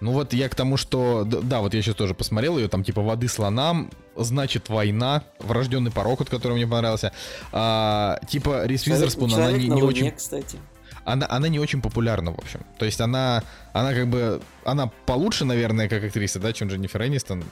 Ну 0.00 0.10
вот 0.10 0.32
я 0.32 0.48
к 0.48 0.56
тому, 0.56 0.76
что... 0.76 1.22
Да, 1.24 1.60
вот 1.60 1.74
я 1.74 1.82
сейчас 1.82 1.94
тоже 1.94 2.12
посмотрел 2.12 2.58
ее, 2.58 2.66
там 2.66 2.82
типа 2.82 3.02
воды 3.02 3.28
слонам, 3.28 3.88
значит 4.16 4.68
война, 4.68 5.22
врожденный 5.38 5.92
порог, 5.92 6.22
от 6.22 6.28
которого 6.28 6.56
мне 6.56 6.66
понравился. 6.66 7.12
А, 7.52 8.18
типа 8.28 8.66
Рис 8.66 8.84
Визерспун, 8.84 9.32
она 9.32 9.52
не, 9.52 9.68
не 9.68 9.80
Луне, 9.80 9.86
очень... 9.86 10.10
кстати 10.10 10.58
она, 11.04 11.26
она 11.28 11.48
не 11.48 11.58
очень 11.58 11.80
популярна, 11.80 12.32
в 12.32 12.38
общем. 12.38 12.60
То 12.78 12.84
есть 12.84 13.00
она, 13.00 13.42
она 13.72 13.92
как 13.94 14.08
бы, 14.08 14.40
она 14.64 14.90
получше, 15.06 15.44
наверное, 15.44 15.88
как 15.88 16.04
актриса, 16.04 16.38
да, 16.38 16.52
чем 16.52 16.68
Дженнифер 16.68 17.02
Энистон, 17.04 17.44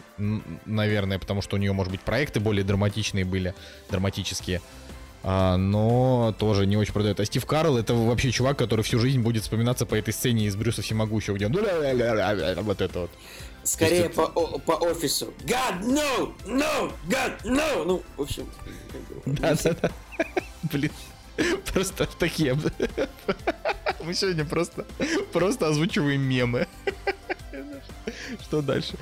наверное, 0.67 1.19
потому 1.19 1.43
что 1.43 1.57
у 1.57 1.59
нее, 1.59 1.73
может 1.73 1.91
быть, 1.91 2.01
проекты 2.01 2.41
более 2.41 2.65
драматичные 2.65 3.25
были, 3.25 3.55
драматические. 3.91 4.61
А, 5.23 5.57
но 5.57 6.35
тоже 6.39 6.67
не 6.67 6.77
очень 6.77 6.95
продает. 6.95 7.21
А 7.21 7.25
Стив 7.25 7.45
Карл 7.45 7.77
это 7.77 7.93
вообще 7.95 8.31
чувак, 8.31 8.57
который 8.57 8.83
всю 8.83 8.99
жизнь 8.99 9.21
будет 9.21 9.43
вспоминаться 9.43 9.85
по 9.85 9.95
этой 9.95 10.15
сцене 10.15 10.47
из 10.47 10.57
Брюса 10.57 10.83
Всемогущего, 10.83 11.37
где 11.37 11.47
он 11.47 11.53
вот 12.63 12.81
это 12.81 13.01
вот. 13.01 13.11
Скорее 13.63 14.09
по, 14.09 14.23
о, 14.23 14.59
по 14.59 14.73
офису. 14.73 15.35
God, 15.45 15.83
no! 15.83 16.33
No! 16.47 16.93
God, 17.07 17.43
no! 17.45 17.85
Ну, 17.85 18.03
в 18.17 18.23
общем... 18.23 18.47
Да, 19.27 19.55
да, 19.63 19.77
да. 19.83 19.91
Блин. 20.73 20.91
Просто 21.73 22.09
такие... 22.19 22.57
Мы 24.05 24.15
сегодня 24.15 24.45
просто, 24.45 24.87
просто 25.33 25.69
озвучиваем 25.69 26.23
мемы. 26.23 26.67
Что 28.43 28.63
дальше? 28.63 28.95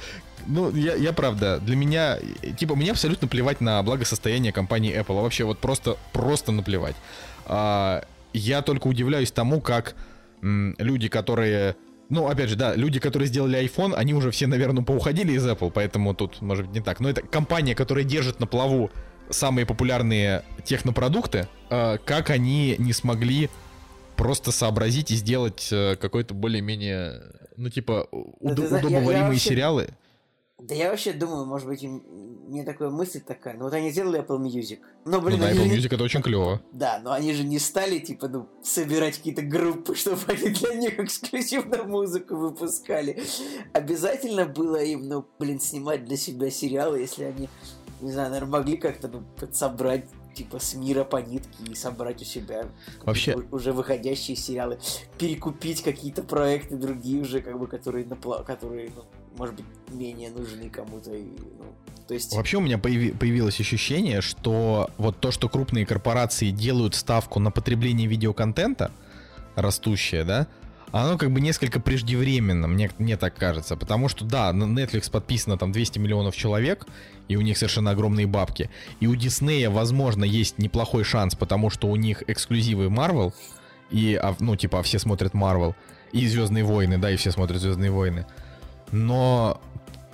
Ну, 0.46 0.74
я, 0.74 0.94
я 0.94 1.12
правда, 1.12 1.60
для 1.60 1.76
меня, 1.76 2.18
типа, 2.58 2.74
мне 2.74 2.90
абсолютно 2.90 3.28
плевать 3.28 3.60
на 3.60 3.82
благосостояние 3.82 4.52
компании 4.52 4.98
Apple. 4.98 5.18
А 5.18 5.22
вообще, 5.22 5.44
вот 5.44 5.58
просто, 5.58 5.96
просто 6.12 6.52
наплевать. 6.52 6.96
А, 7.44 8.04
я 8.32 8.62
только 8.62 8.88
удивляюсь 8.88 9.30
тому, 9.30 9.60
как 9.60 9.94
люди, 10.40 11.08
которые 11.08 11.76
ну, 12.10 12.26
опять 12.26 12.48
же, 12.48 12.56
да, 12.56 12.74
люди, 12.74 13.00
которые 13.00 13.28
сделали 13.28 13.62
iPhone, 13.62 13.94
они 13.94 14.14
уже 14.14 14.30
все, 14.30 14.46
наверное, 14.46 14.82
поуходили 14.82 15.32
из 15.32 15.46
Apple, 15.46 15.70
поэтому 15.70 16.14
тут, 16.14 16.40
может 16.40 16.66
быть, 16.66 16.76
не 16.76 16.80
так. 16.80 17.00
Но 17.00 17.10
это 17.10 17.20
компания, 17.20 17.74
которая 17.74 18.04
держит 18.04 18.40
на 18.40 18.46
плаву 18.46 18.90
самые 19.30 19.66
популярные 19.66 20.44
технопродукты, 20.64 21.48
э, 21.70 21.98
как 21.98 22.30
они 22.30 22.76
не 22.78 22.92
смогли 22.92 23.50
просто 24.16 24.52
сообразить 24.52 25.10
и 25.10 25.14
сделать 25.16 25.68
э, 25.70 25.96
какой-то 25.96 26.34
более-менее, 26.34 27.22
ну, 27.56 27.70
типа, 27.70 28.08
уд- 28.10 28.54
да, 28.54 28.64
удобоваримые 28.64 29.12
я, 29.12 29.18
я 29.18 29.28
вообще, 29.28 29.48
сериалы. 29.48 29.88
Да 30.60 30.74
я 30.74 30.90
вообще 30.90 31.12
думаю, 31.12 31.46
может 31.46 31.68
быть, 31.68 31.84
им 31.84 32.02
не 32.48 32.64
такая 32.64 32.90
мысль 32.90 33.20
такая. 33.20 33.56
Ну 33.56 33.64
вот 33.64 33.74
они 33.74 33.90
сделали 33.90 34.20
Apple 34.20 34.40
Music. 34.40 34.80
Но, 35.04 35.20
блин, 35.20 35.38
ну, 35.38 35.46
на 35.46 35.52
Apple 35.52 35.68
Music 35.70 35.94
это 35.94 36.02
очень 36.02 36.20
клево. 36.20 36.60
Да, 36.72 37.00
но 37.02 37.12
они 37.12 37.32
же 37.32 37.44
не 37.44 37.60
стали, 37.60 38.00
типа, 38.00 38.26
ну, 38.26 38.48
собирать 38.64 39.18
какие-то 39.18 39.42
группы, 39.42 39.94
чтобы 39.94 40.20
они 40.26 40.50
для 40.50 40.74
них 40.74 40.98
эксклюзивную 40.98 41.86
музыку 41.86 42.34
выпускали. 42.34 43.22
Обязательно 43.72 44.46
было 44.46 44.82
им, 44.82 45.08
ну, 45.08 45.24
блин, 45.38 45.60
снимать 45.60 46.04
для 46.04 46.16
себя 46.16 46.50
сериалы, 46.50 46.98
если 47.00 47.22
они 47.22 47.48
не 48.00 48.12
знаю, 48.12 48.30
наверное, 48.30 48.52
могли 48.52 48.76
как-то 48.76 49.08
ну, 49.08 49.22
собрать 49.52 50.04
типа 50.34 50.60
с 50.60 50.74
мира 50.74 51.04
по 51.04 51.16
нитке 51.16 51.64
и 51.68 51.74
собрать 51.74 52.22
у 52.22 52.24
себя 52.24 52.66
Вообще... 53.02 53.36
уже 53.50 53.72
выходящие 53.72 54.36
сериалы, 54.36 54.78
перекупить 55.18 55.82
какие-то 55.82 56.22
проекты 56.22 56.76
другие 56.76 57.20
уже, 57.20 57.40
как 57.40 57.58
бы, 57.58 57.66
которые, 57.66 58.06
напла... 58.06 58.44
которые 58.44 58.90
ну, 58.94 59.04
может 59.36 59.56
быть, 59.56 59.64
менее 59.90 60.30
нужны 60.30 60.70
кому-то. 60.70 61.12
И, 61.14 61.24
ну, 61.24 61.64
то 62.06 62.14
есть... 62.14 62.34
Вообще 62.34 62.58
у 62.58 62.60
меня 62.60 62.78
появи... 62.78 63.10
появилось 63.12 63.58
ощущение, 63.60 64.20
что 64.20 64.90
вот 64.96 65.18
то, 65.18 65.30
что 65.30 65.48
крупные 65.48 65.86
корпорации 65.86 66.50
делают 66.50 66.94
ставку 66.94 67.40
на 67.40 67.50
потребление 67.50 68.06
видеоконтента, 68.06 68.92
растущее, 69.56 70.24
да, 70.24 70.46
оно 70.92 71.18
как 71.18 71.30
бы 71.30 71.40
несколько 71.40 71.80
преждевременно, 71.80 72.66
мне, 72.66 72.90
мне 72.98 73.16
так 73.16 73.34
кажется. 73.34 73.76
Потому 73.76 74.08
что, 74.08 74.24
да, 74.24 74.52
на 74.52 74.64
Netflix 74.64 75.10
подписано 75.10 75.58
там 75.58 75.72
200 75.72 75.98
миллионов 75.98 76.36
человек, 76.36 76.86
и 77.28 77.36
у 77.36 77.40
них 77.40 77.58
совершенно 77.58 77.90
огромные 77.90 78.26
бабки. 78.26 78.70
И 79.00 79.06
у 79.06 79.14
Диснея, 79.14 79.70
возможно, 79.70 80.24
есть 80.24 80.58
неплохой 80.58 81.04
шанс, 81.04 81.34
потому 81.34 81.70
что 81.70 81.88
у 81.88 81.96
них 81.96 82.22
эксклюзивы 82.26 82.86
Marvel, 82.86 83.32
и, 83.90 84.18
а, 84.20 84.34
ну, 84.40 84.56
типа, 84.56 84.82
все 84.82 84.98
смотрят 84.98 85.34
Marvel, 85.34 85.74
и 86.12 86.26
Звездные 86.26 86.64
войны, 86.64 86.98
да, 86.98 87.10
и 87.10 87.16
все 87.16 87.30
смотрят 87.30 87.60
Звездные 87.60 87.90
войны. 87.90 88.26
Но 88.90 89.60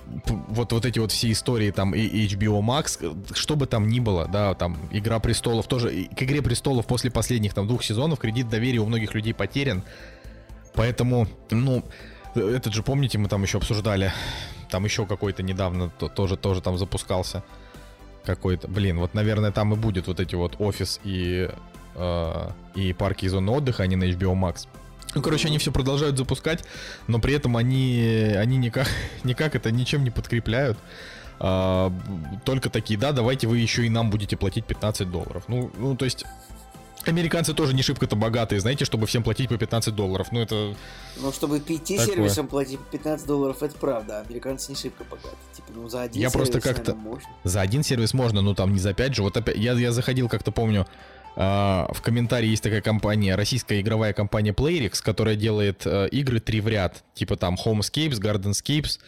вот, 0.05 0.71
вот 0.71 0.85
эти 0.85 0.99
вот 0.99 1.11
все 1.11 1.31
истории 1.31 1.71
там 1.71 1.93
и 1.93 2.27
HBO 2.27 2.61
Max, 2.61 3.33
что 3.33 3.55
бы 3.55 3.65
там 3.65 3.87
ни 3.87 3.99
было, 3.99 4.27
да, 4.27 4.53
там 4.53 4.77
Игра 4.91 5.19
престолов 5.19 5.67
тоже, 5.67 6.07
к 6.15 6.23
Игре 6.23 6.41
престолов 6.41 6.85
после 6.85 7.11
последних 7.11 7.53
там 7.53 7.67
двух 7.67 7.83
сезонов 7.83 8.19
кредит 8.19 8.49
доверия 8.49 8.79
у 8.79 8.85
многих 8.85 9.13
людей 9.13 9.33
потерян. 9.33 9.83
Поэтому, 10.75 11.27
ну, 11.51 11.83
этот 12.35 12.73
же, 12.73 12.83
помните, 12.83 13.17
мы 13.17 13.29
там 13.29 13.43
еще 13.43 13.57
обсуждали, 13.57 14.11
там 14.69 14.83
еще 14.83 15.05
какой-то 15.05 15.43
недавно 15.43 15.89
то, 15.89 16.09
тоже, 16.09 16.37
тоже 16.37 16.61
там 16.61 16.77
запускался 16.77 17.43
какой-то. 18.25 18.67
Блин, 18.67 18.99
вот, 18.99 19.13
наверное, 19.13 19.51
там 19.51 19.73
и 19.73 19.77
будет 19.77 20.07
вот 20.07 20.19
эти 20.19 20.35
вот 20.35 20.55
офис 20.59 20.99
и, 21.03 21.49
э, 21.95 22.49
и 22.75 22.93
парки 22.93 23.25
и 23.25 23.29
зоны 23.29 23.51
отдыха, 23.51 23.83
они 23.83 23.95
на 23.95 24.03
HBO 24.03 24.33
Max. 24.33 24.67
Ну, 25.13 25.21
короче, 25.21 25.47
они 25.47 25.57
все 25.59 25.71
продолжают 25.71 26.17
запускать, 26.17 26.65
но 27.07 27.19
при 27.19 27.33
этом 27.33 27.55
они, 27.55 28.33
они 28.37 28.57
никак, 28.57 28.87
никак 29.23 29.55
это 29.55 29.71
ничем 29.71 30.03
не 30.03 30.11
подкрепляют. 30.11 30.77
А, 31.39 31.91
только 32.43 32.69
такие, 32.69 32.99
да, 32.99 33.11
давайте 33.11 33.47
вы 33.47 33.57
еще 33.57 33.85
и 33.85 33.89
нам 33.89 34.09
будете 34.09 34.37
платить 34.37 34.65
15 34.65 35.09
долларов. 35.09 35.43
Ну, 35.47 35.71
ну 35.77 35.95
то 35.95 36.05
есть 36.05 36.25
Американцы 37.05 37.53
тоже 37.53 37.73
не 37.73 37.81
шибко-то 37.81 38.15
богатые, 38.15 38.59
знаете, 38.59 38.85
чтобы 38.85 39.07
всем 39.07 39.23
платить 39.23 39.49
по 39.49 39.57
15 39.57 39.93
долларов. 39.95 40.27
Ну, 40.31 40.41
это... 40.41 40.75
Ну, 41.17 41.31
чтобы 41.31 41.59
пяти 41.59 41.97
такое. 41.97 42.15
сервисам 42.15 42.47
платить 42.47 42.79
по 42.79 42.91
15 42.91 43.27
долларов, 43.27 43.61
это 43.61 43.75
правда. 43.75 44.21
Американцы 44.21 44.71
не 44.71 44.77
шибко 44.77 45.03
богатые. 45.03 45.33
Типа, 45.53 45.67
ну, 45.75 45.87
за 45.87 46.03
один 46.03 46.21
я 46.21 46.29
сервис, 46.29 46.49
просто 46.49 46.73
как-то... 46.73 46.97
За 47.43 47.61
один 47.61 47.83
сервис 47.83 48.13
можно, 48.13 48.41
но 48.41 48.53
там 48.53 48.73
не 48.73 48.79
за 48.79 48.93
5 48.93 49.15
же. 49.15 49.21
Вот 49.23 49.37
опять... 49.37 49.57
Я, 49.57 49.73
я 49.73 49.91
заходил, 49.91 50.29
как-то 50.29 50.51
помню, 50.51 50.87
э, 51.35 51.41
в 51.41 52.01
комментарии 52.01 52.49
есть 52.49 52.63
такая 52.63 52.81
компания, 52.81 53.35
российская 53.35 53.81
игровая 53.81 54.13
компания 54.13 54.51
Playrix, 54.51 55.01
которая 55.03 55.35
делает 55.35 55.83
э, 55.85 56.07
игры 56.09 56.39
три 56.39 56.61
в 56.61 56.67
ряд. 56.67 57.03
Типа 57.13 57.35
там 57.35 57.55
Homescapes, 57.55 58.19
Gardenscapes, 58.19 58.99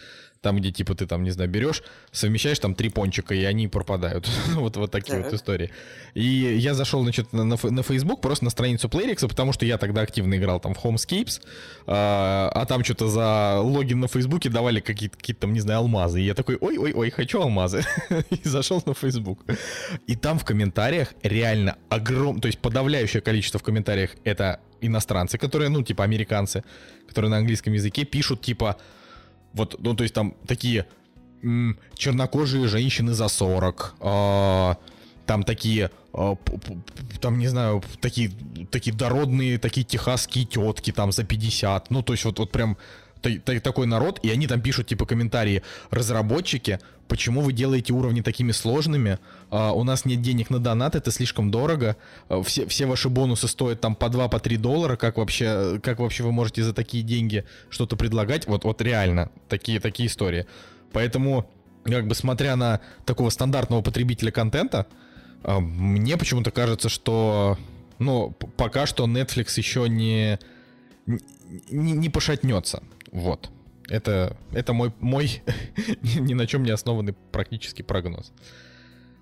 там, 0.41 0.57
где, 0.57 0.71
типа, 0.71 0.95
ты 0.95 1.05
там, 1.05 1.23
не 1.23 1.31
знаю, 1.31 1.49
берешь, 1.49 1.83
совмещаешь 2.11 2.59
там 2.59 2.75
три 2.75 2.89
пончика, 2.89 3.33
и 3.33 3.43
они 3.43 3.67
пропадают. 3.67 4.29
вот, 4.53 4.77
вот 4.77 4.91
такие 4.91 5.21
вот 5.21 5.33
истории. 5.33 5.71
И 6.13 6.23
я 6.23 6.73
зашел, 6.73 7.03
значит, 7.03 7.33
на, 7.33 7.43
на 7.43 7.83
Facebook, 7.83 8.21
просто 8.21 8.45
на 8.45 8.51
страницу 8.51 8.87
Playrix, 8.87 9.27
потому 9.27 9.53
что 9.53 9.65
я 9.65 9.77
тогда 9.77 10.01
активно 10.01 10.35
играл 10.35 10.59
там 10.59 10.73
в 10.73 10.83
Homescapes, 10.83 11.41
а, 11.85 12.49
а 12.53 12.65
там 12.65 12.83
что-то 12.83 13.07
за 13.07 13.59
логин 13.61 13.99
на 13.99 14.07
Фейсбуке 14.07 14.49
давали 14.49 14.79
какие-то, 14.79 15.17
какие 15.17 15.35
там, 15.35 15.53
не 15.53 15.59
знаю, 15.59 15.79
алмазы. 15.79 16.21
И 16.21 16.25
я 16.25 16.33
такой, 16.33 16.57
ой-ой-ой, 16.59 17.09
хочу 17.09 17.41
алмазы. 17.41 17.83
и 18.29 18.47
зашел 18.47 18.81
на 18.85 18.93
Facebook. 18.93 19.39
И 20.07 20.15
там 20.15 20.39
в 20.39 20.45
комментариях 20.45 21.13
реально 21.23 21.77
огромное, 21.89 22.41
то 22.41 22.47
есть 22.47 22.59
подавляющее 22.59 23.21
количество 23.21 23.59
в 23.59 23.63
комментариях 23.63 24.11
это 24.23 24.59
иностранцы, 24.81 25.37
которые, 25.37 25.69
ну, 25.69 25.83
типа 25.83 26.03
американцы, 26.03 26.63
которые 27.07 27.31
на 27.31 27.37
английском 27.37 27.73
языке 27.73 28.05
пишут, 28.05 28.41
типа, 28.41 28.77
вот, 29.57 29.75
ну, 29.79 29.93
то 29.95 30.03
есть 30.03 30.13
там 30.13 30.33
такие 30.47 30.85
м- 31.43 31.77
чернокожие 31.95 32.67
женщины 32.67 33.13
за 33.13 33.27
40, 33.27 33.95
а, 33.99 34.77
там 35.25 35.43
такие, 35.43 35.91
а, 36.13 36.35
там, 37.19 37.37
не 37.37 37.47
знаю, 37.47 37.83
такие, 37.99 38.31
такие 38.71 38.95
дородные, 38.95 39.57
такие 39.57 39.85
техасские 39.85 40.45
тетки 40.45 40.91
там 40.91 41.11
за 41.11 41.23
50. 41.23 41.91
Ну, 41.91 42.01
то 42.01 42.13
есть 42.13 42.25
вот, 42.25 42.39
вот 42.39 42.51
прям 42.51 42.77
такой 43.21 43.87
народ, 43.87 44.19
и 44.23 44.29
они 44.29 44.47
там 44.47 44.61
пишут, 44.61 44.87
типа, 44.87 45.05
комментарии, 45.05 45.63
разработчики, 45.89 46.79
почему 47.07 47.41
вы 47.41 47.53
делаете 47.53 47.93
уровни 47.93 48.21
такими 48.21 48.51
сложными, 48.51 49.19
а, 49.49 49.71
у 49.71 49.83
нас 49.83 50.05
нет 50.05 50.21
денег 50.21 50.49
на 50.49 50.59
донат, 50.59 50.95
это 50.95 51.11
слишком 51.11 51.51
дорого, 51.51 51.97
а, 52.29 52.41
все, 52.43 52.67
все 52.67 52.85
ваши 52.85 53.09
бонусы 53.09 53.47
стоят 53.47 53.81
там 53.81 53.95
по 53.95 54.09
2, 54.09 54.27
по 54.27 54.39
3 54.39 54.57
доллара, 54.57 54.95
как 54.95 55.17
вообще, 55.17 55.79
как 55.81 55.99
вообще 55.99 56.23
вы 56.23 56.31
можете 56.31 56.63
за 56.63 56.73
такие 56.73 57.03
деньги 57.03 57.45
что-то 57.69 57.95
предлагать, 57.95 58.47
вот, 58.47 58.63
вот 58.63 58.81
реально, 58.81 59.31
такие, 59.47 59.79
такие 59.79 60.07
истории. 60.07 60.45
Поэтому, 60.91 61.49
как 61.83 62.07
бы, 62.07 62.15
смотря 62.15 62.55
на 62.55 62.81
такого 63.05 63.29
стандартного 63.29 63.81
потребителя 63.81 64.31
контента, 64.31 64.87
а, 65.43 65.59
мне 65.59 66.17
почему-то 66.17 66.51
кажется, 66.51 66.89
что, 66.89 67.57
ну, 67.99 68.31
пока 68.31 68.85
что 68.85 69.05
Netflix 69.05 69.53
еще 69.57 69.87
не, 69.87 70.39
не, 71.05 71.93
не 71.93 72.09
пошатнется, 72.09 72.83
вот. 73.17 73.49
Это, 73.89 74.37
это 74.51 74.73
мой, 74.73 74.93
мой 74.99 75.41
ни 76.01 76.33
на 76.33 76.45
чем 76.45 76.63
не 76.63 76.71
основанный 76.71 77.13
практически 77.31 77.81
прогноз. 77.81 78.31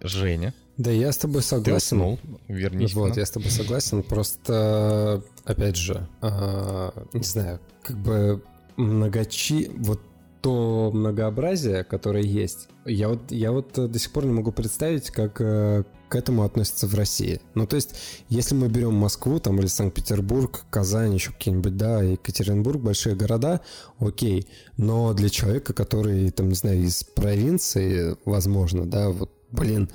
Женя. 0.01 0.53
Да, 0.77 0.91
я 0.91 1.11
с 1.11 1.17
тобой 1.17 1.41
согласен. 1.41 1.65
Ты 1.72 1.76
уснул. 1.76 2.19
Вернись. 2.47 2.93
Вот, 2.93 3.15
я 3.15 3.26
с 3.26 3.31
тобой 3.31 3.49
согласен. 3.49 4.03
Просто, 4.03 5.23
опять 5.45 5.77
же, 5.77 6.07
э, 6.22 6.91
не 7.13 7.23
знаю, 7.23 7.59
как 7.81 7.97
бы 7.97 8.43
многочи... 8.76 9.72
Вот 9.77 10.01
то 10.45 10.91
многообразие, 10.93 11.84
которое 11.84 12.22
есть, 12.22 12.67
я 12.85 13.09
вот, 13.09 13.31
я 13.31 13.51
вот 13.51 13.73
до 13.73 13.97
сих 13.97 14.11
пор 14.11 14.26
не 14.26 14.31
могу 14.31 14.51
представить, 14.51 15.09
как 15.09 15.41
э, 15.41 15.84
к 16.07 16.15
этому 16.15 16.43
относятся 16.43 16.85
в 16.85 16.93
России. 16.93 17.41
Ну, 17.55 17.65
то 17.65 17.77
есть, 17.77 17.95
если 18.30 18.53
мы 18.53 18.67
берем 18.67 18.93
Москву, 18.93 19.39
там, 19.39 19.57
или 19.57 19.65
Санкт-Петербург, 19.65 20.65
Казань, 20.69 21.15
еще 21.15 21.31
какие-нибудь, 21.31 21.77
да, 21.77 22.03
Екатеринбург, 22.03 22.80
большие 22.80 23.15
города, 23.15 23.61
окей. 23.97 24.47
Но 24.77 25.15
для 25.15 25.30
человека, 25.30 25.73
который, 25.73 26.30
там, 26.30 26.49
не 26.49 26.55
знаю, 26.55 26.84
из 26.84 27.03
провинции, 27.03 28.15
возможно, 28.23 28.85
да, 28.85 29.09
вот, 29.09 29.31
блин, 29.49 29.89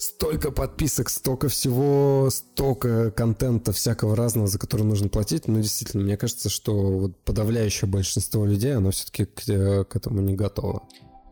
столько 0.00 0.50
подписок, 0.50 1.10
столько 1.10 1.48
всего, 1.48 2.30
столько 2.30 3.10
контента 3.10 3.72
всякого 3.72 4.16
разного, 4.16 4.46
за 4.46 4.58
который 4.58 4.82
нужно 4.82 5.10
платить. 5.10 5.46
Ну, 5.46 5.60
действительно, 5.60 6.02
мне 6.02 6.16
кажется, 6.16 6.48
что 6.48 6.74
вот 6.74 7.22
подавляющее 7.22 7.88
большинство 7.88 8.46
людей, 8.46 8.74
оно 8.74 8.92
все-таки 8.92 9.26
к, 9.26 9.84
к 9.84 9.96
этому 9.96 10.22
не 10.22 10.34
готово. 10.34 10.82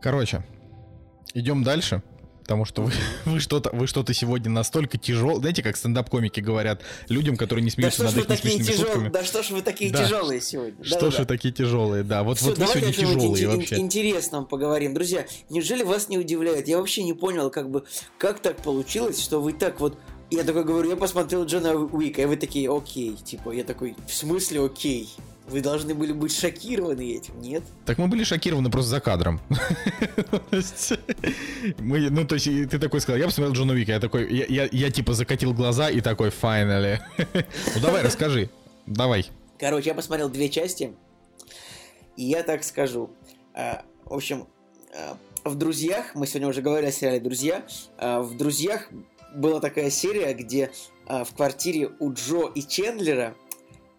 Короче, 0.01 0.45
идем 1.33 1.63
дальше 1.63 2.03
потому 2.49 2.65
что 2.65 2.81
вы, 2.81 2.91
вы 3.25 3.39
что-то 3.39 3.69
вы 3.73 3.85
что-то 3.85 4.11
сегодня 4.15 4.49
настолько 4.49 4.97
тяжелое. 4.97 5.39
Знаете, 5.39 5.61
как 5.61 5.77
стендап-комики 5.77 6.39
говорят 6.39 6.81
людям, 7.07 7.37
которые 7.37 7.63
не 7.63 7.69
смеются 7.69 8.03
да 8.03 8.09
над 8.09 8.17
их 8.17 8.29
несмешными 8.29 8.63
тяжел... 8.63 8.85
шутками. 8.85 9.09
Да 9.09 9.23
что 9.23 9.43
ж 9.43 9.51
вы 9.51 9.61
такие 9.61 9.91
да. 9.91 10.03
тяжелые 10.03 10.41
сегодня? 10.41 10.83
Что 10.83 10.99
да, 10.99 11.11
ж 11.11 11.13
да. 11.13 11.19
вы 11.19 11.25
такие 11.27 11.53
тяжелые, 11.53 12.03
да. 12.03 12.23
Вот, 12.23 12.39
Все, 12.39 12.47
вот 12.47 12.57
вы 12.57 12.65
сегодня 12.65 12.91
тяжелые 12.91 13.43
ин- 13.43 13.55
вообще. 13.55 13.75
интересном 13.77 14.47
поговорим. 14.47 14.95
Друзья, 14.95 15.27
неужели 15.51 15.83
вас 15.83 16.09
не 16.09 16.17
удивляет? 16.17 16.67
Я 16.67 16.79
вообще 16.79 17.03
не 17.03 17.13
понял, 17.13 17.51
как 17.51 17.69
бы, 17.69 17.83
как 18.17 18.39
так 18.39 18.57
получилось, 18.63 19.21
что 19.21 19.39
вы 19.41 19.53
так 19.53 19.79
вот 19.79 19.95
я 20.31 20.43
такой 20.43 20.63
говорю, 20.63 20.89
я 20.89 20.95
посмотрел 20.95 21.45
Джона 21.45 21.75
Уика, 21.75 22.21
и 22.21 22.25
вы 22.25 22.35
такие, 22.35 22.71
окей, 22.71 23.15
типа, 23.15 23.51
я 23.51 23.63
такой, 23.63 23.95
в 24.07 24.13
смысле 24.13 24.65
окей? 24.65 25.09
Вы 25.49 25.61
должны 25.61 25.95
были 25.95 26.11
быть 26.11 26.31
шокированы 26.35 27.15
этим, 27.15 27.41
нет? 27.41 27.63
Так 27.85 27.97
мы 27.97 28.07
были 28.07 28.23
шокированы 28.23 28.69
просто 28.69 28.91
за 28.91 28.99
кадром. 28.99 29.41
мы, 31.79 32.09
ну, 32.11 32.27
то 32.27 32.35
есть 32.35 32.45
ты 32.69 32.77
такой 32.77 33.01
сказал, 33.01 33.19
я 33.19 33.25
посмотрел 33.25 33.53
Джона 33.55 33.73
Уика, 33.73 33.93
я 33.93 33.99
такой, 33.99 34.31
я, 34.31 34.45
я, 34.45 34.69
я 34.71 34.91
типа 34.91 35.13
закатил 35.13 35.53
глаза 35.53 35.89
и 35.89 36.01
такой, 36.01 36.29
finally. 36.29 36.99
ну 37.17 37.81
давай, 37.81 38.03
расскажи, 38.03 38.51
давай. 38.85 39.25
Короче, 39.57 39.89
я 39.89 39.95
посмотрел 39.95 40.29
две 40.29 40.49
части, 40.49 40.93
и 42.15 42.25
я 42.25 42.43
так 42.43 42.63
скажу. 42.63 43.09
А, 43.55 43.83
в 44.05 44.13
общем, 44.13 44.47
а, 44.95 45.17
в 45.43 45.55
«Друзьях», 45.55 46.13
мы 46.13 46.27
сегодня 46.27 46.47
уже 46.47 46.61
говорили 46.61 46.89
о 46.89 46.91
сериале 46.91 47.19
«Друзья», 47.19 47.65
а, 47.97 48.21
в 48.21 48.37
«Друзьях» 48.37 48.89
была 49.33 49.59
такая 49.59 49.89
серия, 49.89 50.33
где 50.33 50.71
в 51.07 51.27
квартире 51.35 51.89
у 51.99 52.13
Джо 52.13 52.51
и 52.53 52.61
Чендлера– 52.61 53.35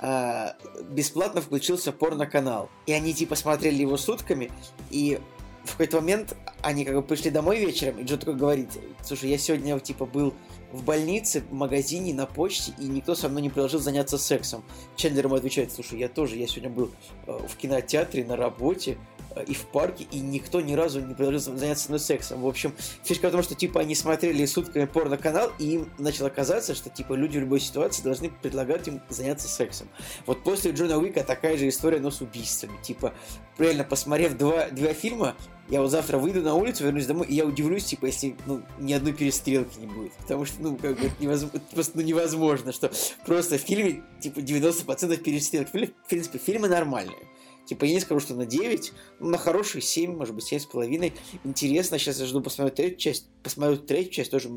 э, 0.01 0.53
бесплатно 0.91 1.41
включился 1.41 1.93
порно-канал. 1.93 2.69
И 2.87 2.93
они 2.93 3.15
типа 3.15 3.35
смотрели 3.37 3.83
его 3.83 3.97
сутками, 3.97 4.51
и 4.91 5.21
в 5.65 5.73
какой-то 5.73 6.01
момент 6.01 6.37
они 6.63 6.85
как 6.85 6.95
бы 6.95 7.03
пришли 7.03 7.31
домой 7.31 7.59
вечером, 7.59 7.99
и 7.99 8.05
Джо 8.05 8.17
такой 8.17 8.35
говорит, 8.35 8.71
слушай, 9.03 9.31
я 9.31 9.39
сегодня 9.39 9.79
типа 9.79 10.07
был 10.07 10.35
в 10.73 10.83
больнице, 10.85 11.43
в 11.51 11.53
магазине, 11.53 12.15
на 12.15 12.27
почте, 12.27 12.73
и 12.79 12.85
никто 12.85 13.15
со 13.15 13.29
мной 13.29 13.43
не 13.43 13.51
предложил 13.51 13.81
заняться 13.81 14.19
сексом. 14.19 14.65
Чендлер 14.97 15.27
ему 15.27 15.35
отвечает, 15.35 15.73
слушай, 15.73 15.99
я 15.99 16.09
тоже, 16.09 16.37
я 16.37 16.47
сегодня 16.47 16.71
был 16.71 16.91
э, 17.27 17.39
в 17.47 17.57
кинотеатре, 17.57 18.25
на 18.25 18.37
работе, 18.37 18.97
и 19.47 19.55
в 19.55 19.67
парке, 19.67 20.07
и 20.11 20.21
никто 20.21 20.61
ни 20.61 20.75
разу 20.75 21.01
не 21.01 21.15
предложил 21.15 21.57
заняться 21.57 21.89
мной 21.89 22.01
сексом. 22.01 22.43
В 22.43 22.47
общем, 22.47 22.75
фишка 23.05 23.29
в 23.29 23.33
том, 23.33 23.43
что, 23.43 23.55
типа, 23.55 23.81
они 23.81 23.95
смотрели 23.95 24.45
сутками 24.47 24.87
порно-канал, 24.87 25.53
и 25.59 25.75
им 25.75 25.91
начало 25.99 26.29
казаться, 26.29 26.75
что, 26.75 26.91
типа, 26.91 27.15
люди 27.15 27.39
в 27.39 27.43
любой 27.43 27.61
ситуации 27.61 28.03
должны 28.03 28.31
предлагать 28.31 28.89
им 28.89 29.01
заняться 29.09 29.49
сексом. 29.49 29.89
Вот 30.27 30.43
после 30.43 30.73
Джона 30.73 30.99
Уика 30.99 31.23
такая 31.23 31.57
же 31.57 31.69
история, 31.69 32.01
но 32.01 32.11
с 32.11 32.21
убийствами. 32.21 32.77
Типа, 32.83 33.15
реально, 33.59 33.85
посмотрев 33.85 34.37
два, 34.37 34.69
два 34.71 34.93
фильма, 34.95 35.37
я 35.69 35.81
вот 35.83 35.91
завтра 35.91 36.19
выйду 36.19 36.43
на 36.43 36.55
улицу, 36.55 36.85
вернусь 36.85 37.07
домой, 37.07 37.29
и 37.29 37.35
я 37.35 37.45
удивлюсь, 37.47 37.85
типа, 37.85 38.07
если, 38.07 38.37
ну, 38.47 38.63
ни 38.81 38.93
одной 38.93 39.13
перестрелки 39.13 39.79
не 39.79 39.87
будет. 39.87 40.13
Потому 40.15 40.45
что, 40.45 40.61
ну, 40.61 40.77
как 40.77 40.99
бы, 40.99 41.07
это, 41.07 41.15
невозможно, 41.21 41.61
просто 41.73 41.93
ну, 41.97 42.03
невозможно, 42.03 42.73
что 42.73 42.91
просто 43.25 43.57
в 43.57 43.61
фильме, 43.61 44.03
типа, 44.21 44.41
90% 44.41 45.17
перестрелок. 45.19 45.69
В 45.69 46.09
принципе, 46.09 46.39
фильмы 46.39 46.69
нормальные. 46.69 47.29
Типа, 47.71 47.85
я 47.85 47.95
не 47.95 48.01
скажу, 48.01 48.19
что 48.19 48.35
на 48.35 48.47
9, 48.47 48.93
но 49.21 49.29
на 49.29 49.39
хорошие 49.39 49.81
7, 49.81 50.17
может 50.17 50.35
быть, 50.35 50.53
7,5. 50.53 51.13
Интересно, 51.45 52.01
сейчас 52.01 52.19
я 52.19 52.27
жду 52.27 52.41
посмотреть 52.41 52.75
третью 52.75 52.99
часть. 52.99 53.27
Посмотрю 53.45 53.77
третью 53.77 54.13
часть 54.13 54.33
тоже 54.33 54.51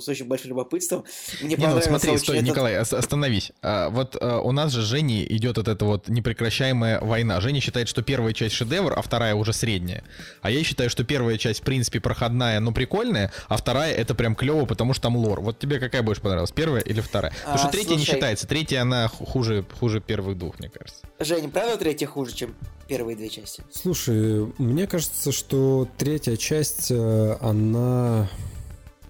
с 0.00 0.06
очень 0.06 0.26
большим 0.26 0.50
любопытством. 0.50 1.04
Мне 1.40 1.56
не, 1.56 1.66
ну 1.66 1.80
смотри, 1.80 2.18
стой, 2.18 2.36
этот... 2.36 2.50
Николай, 2.50 2.76
остановись. 2.76 3.52
А, 3.62 3.88
вот 3.88 4.18
а, 4.20 4.40
у 4.40 4.52
нас 4.52 4.70
же 4.70 4.82
Жени 4.82 5.26
идет 5.30 5.56
вот 5.56 5.66
эта 5.66 5.86
вот 5.86 6.08
непрекращаемая 6.08 7.00
война. 7.00 7.40
Женя 7.40 7.62
считает, 7.62 7.88
что 7.88 8.02
первая 8.02 8.34
часть 8.34 8.54
шедевр, 8.54 8.92
а 8.94 9.00
вторая 9.00 9.34
уже 9.34 9.54
средняя. 9.54 10.04
А 10.42 10.50
я 10.50 10.62
считаю, 10.62 10.90
что 10.90 11.04
первая 11.04 11.38
часть, 11.38 11.60
в 11.60 11.64
принципе, 11.64 12.00
проходная, 12.00 12.60
но 12.60 12.70
прикольная, 12.72 13.32
а 13.48 13.56
вторая 13.56 13.94
это 13.94 14.14
прям 14.14 14.34
клево, 14.34 14.66
потому 14.66 14.92
что 14.92 15.04
там 15.04 15.16
лор. 15.16 15.40
Вот 15.40 15.58
тебе 15.58 15.80
какая 15.80 16.02
больше 16.02 16.20
понравилась, 16.20 16.52
первая 16.52 16.82
или 16.82 17.00
вторая? 17.00 17.32
Потому 17.32 17.54
а, 17.54 17.58
что 17.58 17.68
третья 17.68 17.88
слушай... 17.88 18.00
не 18.00 18.04
считается. 18.04 18.46
Третья, 18.46 18.82
она 18.82 19.08
хуже, 19.08 19.64
хуже 19.80 20.02
первых 20.02 20.36
двух, 20.36 20.58
мне 20.58 20.68
кажется. 20.68 21.00
Женя, 21.18 21.48
правда 21.48 21.78
третья 21.78 22.06
хуже? 22.06 22.25
Хуже, 22.26 22.36
чем 22.36 22.54
первые 22.88 23.16
две 23.16 23.28
части. 23.28 23.62
Слушай, 23.72 24.52
мне 24.58 24.86
кажется, 24.86 25.32
что 25.32 25.88
третья 25.96 26.36
часть, 26.36 26.90
э, 26.90 27.36
она... 27.40 28.28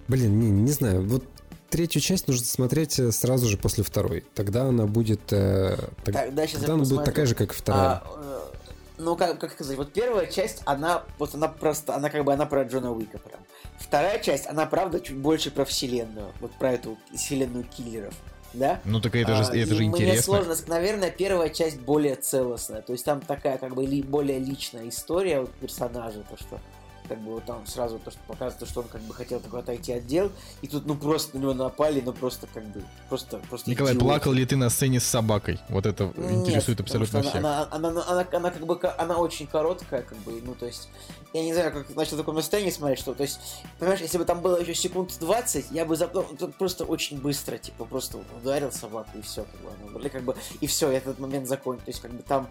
Блин, 0.08 0.38
не, 0.38 0.50
не 0.50 0.70
знаю, 0.70 1.06
вот 1.06 1.24
третью 1.68 2.00
часть 2.00 2.28
нужно 2.28 2.46
смотреть 2.46 2.98
э, 2.98 3.10
сразу 3.10 3.46
же 3.48 3.56
после 3.56 3.82
второй. 3.82 4.24
Тогда 4.34 4.64
она 4.64 4.86
будет... 4.86 5.32
Э, 5.32 5.76
так, 6.04 6.14
тогда 6.14 6.46
тогда 6.46 6.74
она 6.74 6.84
будет 6.84 7.04
такая 7.04 7.26
же, 7.26 7.34
как 7.34 7.52
и 7.52 7.54
вторая. 7.54 8.02
А, 8.04 8.52
ну, 8.98 9.16
как, 9.16 9.38
как 9.38 9.52
сказать, 9.52 9.76
вот 9.76 9.92
первая 9.92 10.26
часть, 10.26 10.62
она, 10.64 11.04
вот 11.18 11.34
она 11.34 11.48
просто, 11.48 11.94
она 11.94 12.10
как 12.10 12.24
бы, 12.24 12.32
она 12.32 12.46
про 12.46 12.64
Джона 12.64 12.92
Уика 12.92 13.18
прям. 13.18 13.40
Вторая 13.78 14.18
часть, 14.20 14.46
она, 14.46 14.66
правда, 14.66 15.00
чуть 15.00 15.16
больше 15.16 15.50
про 15.50 15.64
вселенную, 15.64 16.32
вот 16.40 16.52
про 16.52 16.72
эту 16.72 16.96
вселенную 17.14 17.64
киллеров 17.64 18.14
да? 18.56 18.80
Ну 18.84 19.00
так 19.00 19.14
это 19.14 19.36
же, 19.36 19.50
а, 19.50 19.56
это 19.56 19.74
же 19.74 19.84
интересно. 19.84 20.12
Мне 20.12 20.22
сложно, 20.22 20.56
наверное, 20.66 21.10
первая 21.10 21.48
часть 21.50 21.80
более 21.80 22.16
целостная, 22.16 22.82
то 22.82 22.92
есть 22.92 23.04
там 23.04 23.20
такая 23.20 23.58
как 23.58 23.74
бы 23.74 23.84
ли, 23.84 24.02
более 24.02 24.38
личная 24.38 24.88
история 24.88 25.40
вот, 25.40 25.52
персонажа, 25.52 26.24
то 26.28 26.36
что 26.36 26.60
как 27.08 27.20
бы 27.20 27.34
вот 27.34 27.44
там 27.44 27.66
сразу 27.66 27.98
то, 27.98 28.10
что 28.10 28.20
показывает, 28.26 28.68
что 28.68 28.80
он 28.80 28.88
как 28.88 29.00
бы 29.02 29.14
хотел 29.14 29.40
такой 29.40 29.60
отойти 29.60 29.92
от 29.92 30.06
дел, 30.06 30.30
и 30.62 30.68
тут 30.68 30.86
ну 30.86 30.94
просто 30.94 31.36
на 31.36 31.42
него 31.42 31.54
напали, 31.54 32.00
ну 32.04 32.12
просто 32.12 32.46
как 32.52 32.64
бы, 32.64 32.82
просто, 33.08 33.38
просто 33.48 33.70
Николай, 33.70 33.92
идиот. 33.92 34.02
плакал 34.02 34.32
ли 34.32 34.44
ты 34.44 34.56
на 34.56 34.70
сцене 34.70 35.00
с 35.00 35.04
собакой? 35.04 35.60
Вот 35.68 35.86
это 35.86 36.12
Нет, 36.16 36.48
интересует 36.48 36.80
абсолютно 36.80 37.22
всех. 37.22 37.36
Она, 37.36 37.68
она, 37.70 37.88
она, 37.88 38.04
она, 38.06 38.26
она 38.32 38.50
как 38.50 38.66
бы, 38.66 38.78
она 38.98 39.16
очень 39.18 39.46
короткая, 39.46 40.02
как 40.02 40.18
бы, 40.18 40.40
ну 40.44 40.54
то 40.54 40.66
есть, 40.66 40.88
я 41.36 41.44
не 41.44 41.52
знаю, 41.52 41.70
как 41.72 41.94
начал 41.94 42.16
в 42.16 42.20
таком 42.20 42.36
состоянии 42.36 42.70
смотреть, 42.70 42.98
что, 42.98 43.14
то 43.14 43.22
есть, 43.22 43.38
понимаешь, 43.78 44.00
если 44.00 44.16
бы 44.16 44.24
там 44.24 44.40
было 44.40 44.58
еще 44.58 44.74
секунд 44.74 45.14
20, 45.20 45.66
я 45.70 45.84
бы 45.84 45.94
запал, 45.94 46.26
ну, 46.40 46.48
просто 46.48 46.84
очень 46.84 47.20
быстро, 47.20 47.58
типа, 47.58 47.84
просто 47.84 48.18
ударил 48.40 48.72
собаку 48.72 49.10
и 49.18 49.20
все, 49.20 49.44
как 49.44 49.60
бы, 49.60 49.98
она, 49.98 50.08
как 50.08 50.22
бы, 50.22 50.34
и 50.60 50.66
все, 50.66 50.90
этот 50.90 51.18
момент 51.18 51.46
закончил, 51.46 51.84
то 51.84 51.90
есть, 51.90 52.00
как 52.00 52.10
бы 52.12 52.22
там 52.22 52.48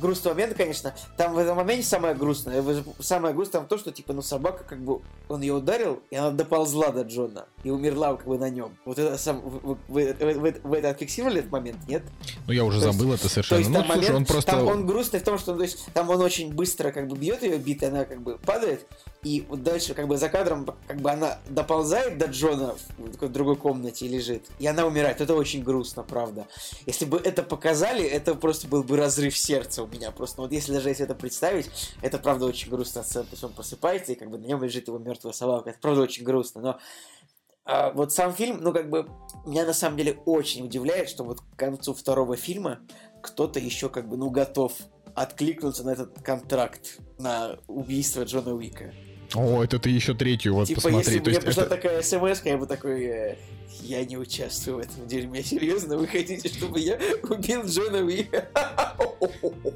грустный 0.00 0.32
момент, 0.32 0.56
конечно. 0.56 0.94
Там 1.16 1.34
в 1.34 1.38
этом 1.38 1.56
моменте 1.56 1.86
самое 1.86 2.14
грустное. 2.14 2.64
Самое 3.00 3.34
грустное 3.34 3.60
там 3.60 3.68
то, 3.68 3.78
что 3.78 3.92
типа, 3.92 4.12
ну 4.12 4.22
собака 4.22 4.64
как 4.64 4.80
бы 4.80 5.00
он 5.28 5.40
ее 5.40 5.54
ударил, 5.54 6.00
и 6.10 6.16
она 6.16 6.30
доползла 6.30 6.90
до 6.90 7.02
Джона 7.02 7.46
и 7.64 7.70
умерла 7.70 8.16
как 8.16 8.26
бы 8.26 8.38
на 8.38 8.50
нем. 8.50 8.76
Вот 8.84 8.98
это 8.98 9.16
сам 9.18 9.40
вы, 9.40 9.76
вы, 9.88 10.16
вы, 10.18 10.54
вы, 10.62 10.76
это 10.76 10.90
отфиксировали 10.90 11.38
этот 11.38 11.52
момент, 11.52 11.78
нет? 11.88 12.02
Ну 12.46 12.52
я 12.52 12.64
уже 12.64 12.80
то 12.80 12.92
забыл 12.92 13.12
есть, 13.12 13.24
это 13.24 13.32
совершенно. 13.32 13.58
Есть, 13.58 13.70
ну, 13.70 13.76
слушай, 13.76 13.96
момент, 13.96 14.14
он 14.14 14.24
просто. 14.24 14.50
Там 14.50 14.66
он 14.66 14.86
грустный 14.86 15.20
в 15.20 15.24
том, 15.24 15.38
что 15.38 15.56
то 15.56 15.62
есть, 15.62 15.86
там 15.94 16.10
он 16.10 16.20
очень 16.20 16.52
быстро 16.52 16.92
как 16.92 17.08
бы 17.08 17.16
бьет 17.16 17.42
ее, 17.42 17.58
бит, 17.58 17.82
она 17.82 18.04
как 18.04 18.22
бы 18.22 18.38
падает, 18.38 18.86
и 19.26 19.44
вот 19.48 19.64
дальше 19.64 19.92
как 19.94 20.06
бы 20.06 20.16
за 20.18 20.28
кадром 20.28 20.68
как 20.86 21.00
бы 21.00 21.10
она 21.10 21.40
доползает 21.48 22.16
до 22.16 22.26
Джона 22.26 22.76
в 22.96 23.10
такой 23.10 23.28
другой 23.28 23.56
комнате 23.56 24.06
и 24.06 24.08
лежит, 24.08 24.46
и 24.60 24.66
она 24.68 24.86
умирает. 24.86 25.20
Это 25.20 25.34
очень 25.34 25.64
грустно, 25.64 26.04
правда. 26.04 26.46
Если 26.86 27.06
бы 27.06 27.18
это 27.18 27.42
показали, 27.42 28.04
это 28.04 28.36
просто 28.36 28.68
был 28.68 28.84
бы 28.84 28.96
разрыв 28.96 29.36
сердца 29.36 29.82
у 29.82 29.88
меня. 29.88 30.12
Просто 30.12 30.42
вот 30.42 30.52
если 30.52 30.72
даже 30.72 30.90
если 30.90 31.04
это 31.04 31.16
представить, 31.16 31.68
это 32.02 32.18
правда 32.18 32.46
очень 32.46 32.70
грустно. 32.70 33.02
То 33.02 33.26
есть 33.28 33.42
он 33.42 33.52
просыпается, 33.52 34.12
и 34.12 34.14
как 34.14 34.30
бы 34.30 34.38
на 34.38 34.46
нем 34.46 34.62
лежит 34.62 34.86
его 34.86 34.98
мертвая 34.98 35.32
собака. 35.32 35.70
Это 35.70 35.80
правда 35.80 36.02
очень 36.02 36.22
грустно, 36.22 36.60
но 36.60 36.78
а 37.64 37.90
вот 37.90 38.12
сам 38.12 38.32
фильм, 38.32 38.58
ну, 38.60 38.72
как 38.72 38.88
бы, 38.88 39.08
меня 39.44 39.66
на 39.66 39.72
самом 39.72 39.96
деле 39.96 40.20
очень 40.24 40.64
удивляет, 40.64 41.08
что 41.08 41.24
вот 41.24 41.40
к 41.40 41.56
концу 41.56 41.94
второго 41.94 42.36
фильма 42.36 42.78
кто-то 43.24 43.58
еще, 43.58 43.88
как 43.88 44.08
бы, 44.08 44.16
ну, 44.16 44.30
готов 44.30 44.72
откликнуться 45.16 45.82
на 45.82 45.90
этот 45.90 46.22
контракт 46.22 47.00
на 47.18 47.58
убийство 47.66 48.22
Джона 48.22 48.54
Уика. 48.54 48.94
О, 49.34 49.62
это 49.62 49.78
ты 49.78 49.90
еще 49.90 50.14
третью 50.14 50.54
вот 50.54 50.68
типа, 50.68 50.80
посмотри. 50.82 50.98
если 50.98 51.18
бы 51.18 51.30
мне 51.30 51.40
пришла 51.40 51.64
это- 51.64 51.76
такая 51.76 52.02
смс, 52.02 52.42
я 52.44 52.56
бы 52.56 52.66
такой, 52.66 53.04
э, 53.04 53.36
я 53.82 54.04
не 54.04 54.16
участвую 54.16 54.78
в 54.78 54.80
этом 54.80 55.06
дерьме, 55.06 55.42
серьезно, 55.42 55.96
вы 55.96 56.06
хотите, 56.06 56.48
чтобы 56.48 56.80
я 56.80 56.98
убил 57.22 57.64
Джона 57.66 57.98
Уика? 58.04 58.48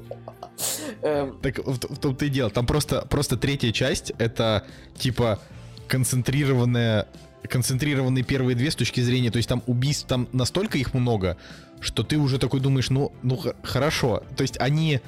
Эм, 1.01 1.39
Так 1.41 1.59
в, 1.59 1.77
том-то 1.97 2.25
и 2.25 2.29
дело. 2.29 2.49
Там 2.49 2.65
просто, 2.65 3.05
просто 3.09 3.37
третья 3.37 3.71
часть 3.71 4.11
это 4.17 4.65
типа 4.97 5.39
концентрированная 5.87 7.07
концентрированные 7.49 8.23
первые 8.23 8.55
две 8.55 8.69
с 8.69 8.75
точки 8.75 9.01
зрения, 9.01 9.31
то 9.31 9.37
есть 9.37 9.49
там 9.49 9.63
убийств 9.65 10.05
там 10.07 10.27
настолько 10.31 10.77
их 10.77 10.93
много, 10.93 11.37
что 11.79 12.03
ты 12.03 12.17
уже 12.17 12.37
такой 12.37 12.59
думаешь, 12.59 12.91
ну, 12.91 13.11
ну 13.23 13.39
хорошо. 13.63 14.23
То 14.37 14.43
есть 14.43 14.57
они, 14.59 15.01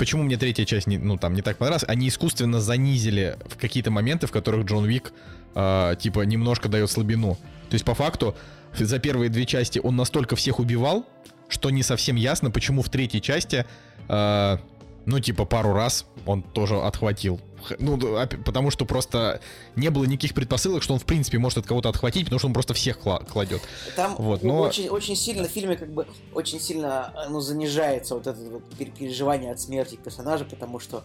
почему 0.00 0.22
мне 0.22 0.38
третья 0.38 0.64
часть 0.64 0.86
не, 0.86 0.96
ну 0.96 1.18
там 1.18 1.34
не 1.34 1.42
так 1.42 1.58
понравилась, 1.58 1.84
они 1.86 2.08
искусственно 2.08 2.58
занизили 2.58 3.36
в 3.44 3.58
какие-то 3.58 3.90
моменты, 3.90 4.26
в 4.26 4.32
которых 4.32 4.64
Джон 4.64 4.86
Вик 4.86 5.12
а, 5.54 5.94
типа 5.94 6.22
немножко 6.22 6.70
дает 6.70 6.90
слабину. 6.90 7.34
То 7.68 7.74
есть 7.74 7.84
по 7.84 7.94
факту 7.94 8.34
за 8.78 8.98
первые 8.98 9.28
две 9.28 9.44
части 9.44 9.78
он 9.78 9.96
настолько 9.96 10.36
всех 10.36 10.58
убивал, 10.58 11.06
что 11.48 11.68
не 11.68 11.82
совсем 11.82 12.16
ясно, 12.16 12.50
почему 12.50 12.80
в 12.80 12.88
третьей 12.88 13.20
части 13.20 13.66
а, 14.08 14.58
ну, 15.06 15.20
типа, 15.20 15.44
пару 15.44 15.72
раз 15.72 16.06
он 16.26 16.42
тоже 16.42 16.76
отхватил. 16.80 17.40
Ну, 17.78 17.96
опя- 17.96 18.42
потому 18.42 18.70
что 18.70 18.84
просто 18.86 19.40
не 19.76 19.90
было 19.90 20.04
никаких 20.04 20.32
предпосылок, 20.34 20.82
что 20.82 20.94
он, 20.94 20.98
в 21.00 21.04
принципе, 21.04 21.38
может 21.38 21.58
от 21.58 21.66
кого-то 21.66 21.88
отхватить, 21.90 22.24
потому 22.24 22.38
что 22.38 22.48
он 22.48 22.54
просто 22.54 22.72
всех 22.74 22.98
кла- 22.98 23.24
кладет. 23.30 23.60
Там 23.96 24.14
Вот, 24.16 24.42
но- 24.42 24.60
очень, 24.60 24.88
очень 24.88 25.14
сильно 25.16 25.46
в 25.46 25.50
фильме 25.50 25.76
как 25.76 25.92
бы 25.92 26.06
очень 26.32 26.58
сильно 26.60 27.12
э, 27.16 27.28
ну, 27.28 27.40
занижается 27.40 28.14
вот 28.14 28.26
это 28.26 28.38
вот 28.40 28.62
пер- 28.78 28.96
переживание 28.96 29.52
от 29.52 29.60
смерти 29.60 29.96
персонажа, 30.02 30.44
потому 30.46 30.80
что 30.80 31.02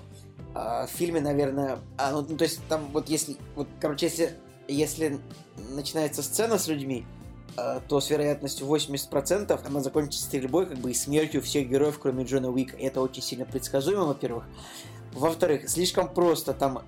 а, 0.54 0.88
в 0.88 0.90
фильме, 0.92 1.20
наверное, 1.20 1.80
а, 1.98 2.12
ну, 2.12 2.24
то 2.24 2.46
есть 2.46 2.62
там 2.70 2.88
вот 2.94 3.10
если, 3.10 3.36
вот, 3.56 3.68
короче, 3.82 4.06
если, 4.06 4.36
если 4.70 5.20
начинается 5.72 6.24
сцена 6.24 6.58
с 6.58 6.68
людьми, 6.70 7.06
а, 7.06 7.25
то 7.88 8.02
с 8.02 8.10
вероятностью 8.10 8.68
80% 8.68 9.60
она 9.66 9.80
закончится 9.80 10.26
стрельбой 10.26 10.66
как 10.66 10.78
бы 10.78 10.92
и 10.92 10.94
смертью 10.94 11.42
всех 11.42 11.70
героев, 11.70 12.00
кроме 12.00 12.26
Джона 12.26 12.50
Уика. 12.50 12.76
Это 12.78 13.02
очень 13.02 13.22
сильно 13.22 13.46
предсказуемо, 13.46 14.06
во-первых. 14.06 14.44
Во-вторых, 15.14 15.70
слишком 15.70 16.14
просто 16.14 16.54
там 16.54 16.84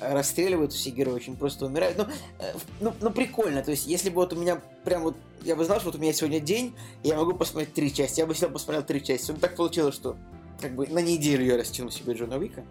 расстреливают 0.00 0.72
все 0.72 0.90
герои, 0.90 1.14
очень 1.14 1.36
просто 1.36 1.66
умирают. 1.66 1.98
Ну, 1.98 2.06
э, 2.38 2.52
ну, 2.80 2.92
ну, 3.00 3.10
прикольно. 3.10 3.62
То 3.62 3.70
есть, 3.70 3.86
если 3.86 4.08
бы 4.10 4.16
вот 4.16 4.32
у 4.32 4.36
меня 4.36 4.60
прям 4.84 5.02
вот... 5.02 5.16
Я 5.42 5.56
бы 5.56 5.64
знал, 5.64 5.78
что 5.78 5.90
вот 5.90 5.96
у 5.96 5.98
меня 5.98 6.12
сегодня 6.12 6.40
день, 6.40 6.74
и 7.02 7.08
я 7.08 7.16
могу 7.16 7.34
посмотреть 7.34 7.74
три 7.74 7.92
части. 7.92 8.20
Я 8.20 8.26
бы 8.26 8.34
сюда 8.34 8.48
посмотрел 8.48 8.82
три 8.84 9.02
части. 9.02 9.30
Ну, 9.30 9.38
так 9.38 9.56
получилось, 9.56 9.94
что 9.94 10.16
как 10.60 10.74
бы 10.74 10.86
на 10.86 11.00
неделю 11.00 11.44
я 11.44 11.56
растянул 11.56 11.90
себе 11.90 12.14
Джона 12.14 12.36
Уика. 12.36 12.64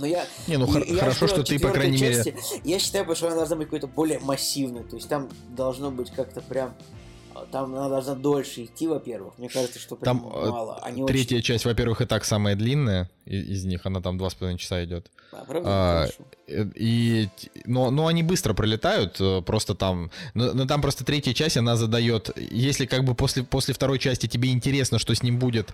Но 0.00 0.06
я... 0.06 0.24
Не, 0.46 0.56
ну 0.56 0.66
я 0.78 0.96
хорошо, 0.98 1.26
жду 1.26 1.36
что 1.36 1.44
ты, 1.44 1.58
по 1.58 1.68
крайней 1.70 2.00
мере... 2.00 2.14
части. 2.14 2.34
Я 2.64 2.78
считаю, 2.78 3.14
что 3.14 3.26
она 3.26 3.36
должна 3.36 3.56
быть 3.56 3.66
какой-то 3.66 3.86
более 3.86 4.18
массивной. 4.18 4.84
То 4.84 4.96
есть, 4.96 5.08
там 5.08 5.28
должно 5.50 5.90
быть 5.90 6.10
как-то 6.10 6.40
прям... 6.40 6.74
а, 7.34 7.44
Там 7.52 7.74
она 7.74 7.88
должна 7.88 8.14
дольше 8.14 8.64
идти, 8.64 8.86
во-первых. 8.88 9.34
Мне 9.38 9.48
кажется, 9.48 9.78
что 9.78 9.96
прям 9.96 10.20
Там 10.20 10.32
э, 10.32 10.50
мало. 10.50 10.78
Они 10.82 11.04
третья 11.06 11.40
часть, 11.42 11.64
во-первых, 11.66 12.00
и 12.00 12.06
так 12.06 12.24
самая 12.24 12.56
длинная 12.56 13.10
и- 13.26 13.36
из 13.52 13.64
них, 13.64 13.84
она 13.86 14.00
там 14.00 14.16
два 14.18 14.30
с 14.30 14.34
половиной 14.34 14.58
часа 14.58 14.82
идет. 14.84 15.10
очень... 15.32 15.40
А, 15.40 15.44
правда? 15.44 15.68
а, 15.68 16.00
Хорошо. 16.02 16.24
Э, 16.48 16.64
И, 16.74 17.28
но, 17.66 17.90
но 17.90 18.06
они 18.06 18.22
быстро 18.22 18.54
пролетают, 18.54 19.20
э, 19.20 19.42
просто 19.42 19.74
там, 19.74 20.10
но, 20.34 20.52
но 20.54 20.66
там 20.66 20.80
просто 20.82 21.04
третья 21.04 21.32
часть, 21.34 21.56
она 21.56 21.76
задает, 21.76 22.30
если 22.36 22.86
как 22.86 23.04
бы 23.04 23.14
после, 23.14 23.44
после 23.44 23.74
второй 23.74 23.98
части 23.98 24.26
тебе 24.26 24.50
интересно, 24.50 24.98
что 24.98 25.14
с 25.14 25.22
ним 25.22 25.38
будет, 25.38 25.72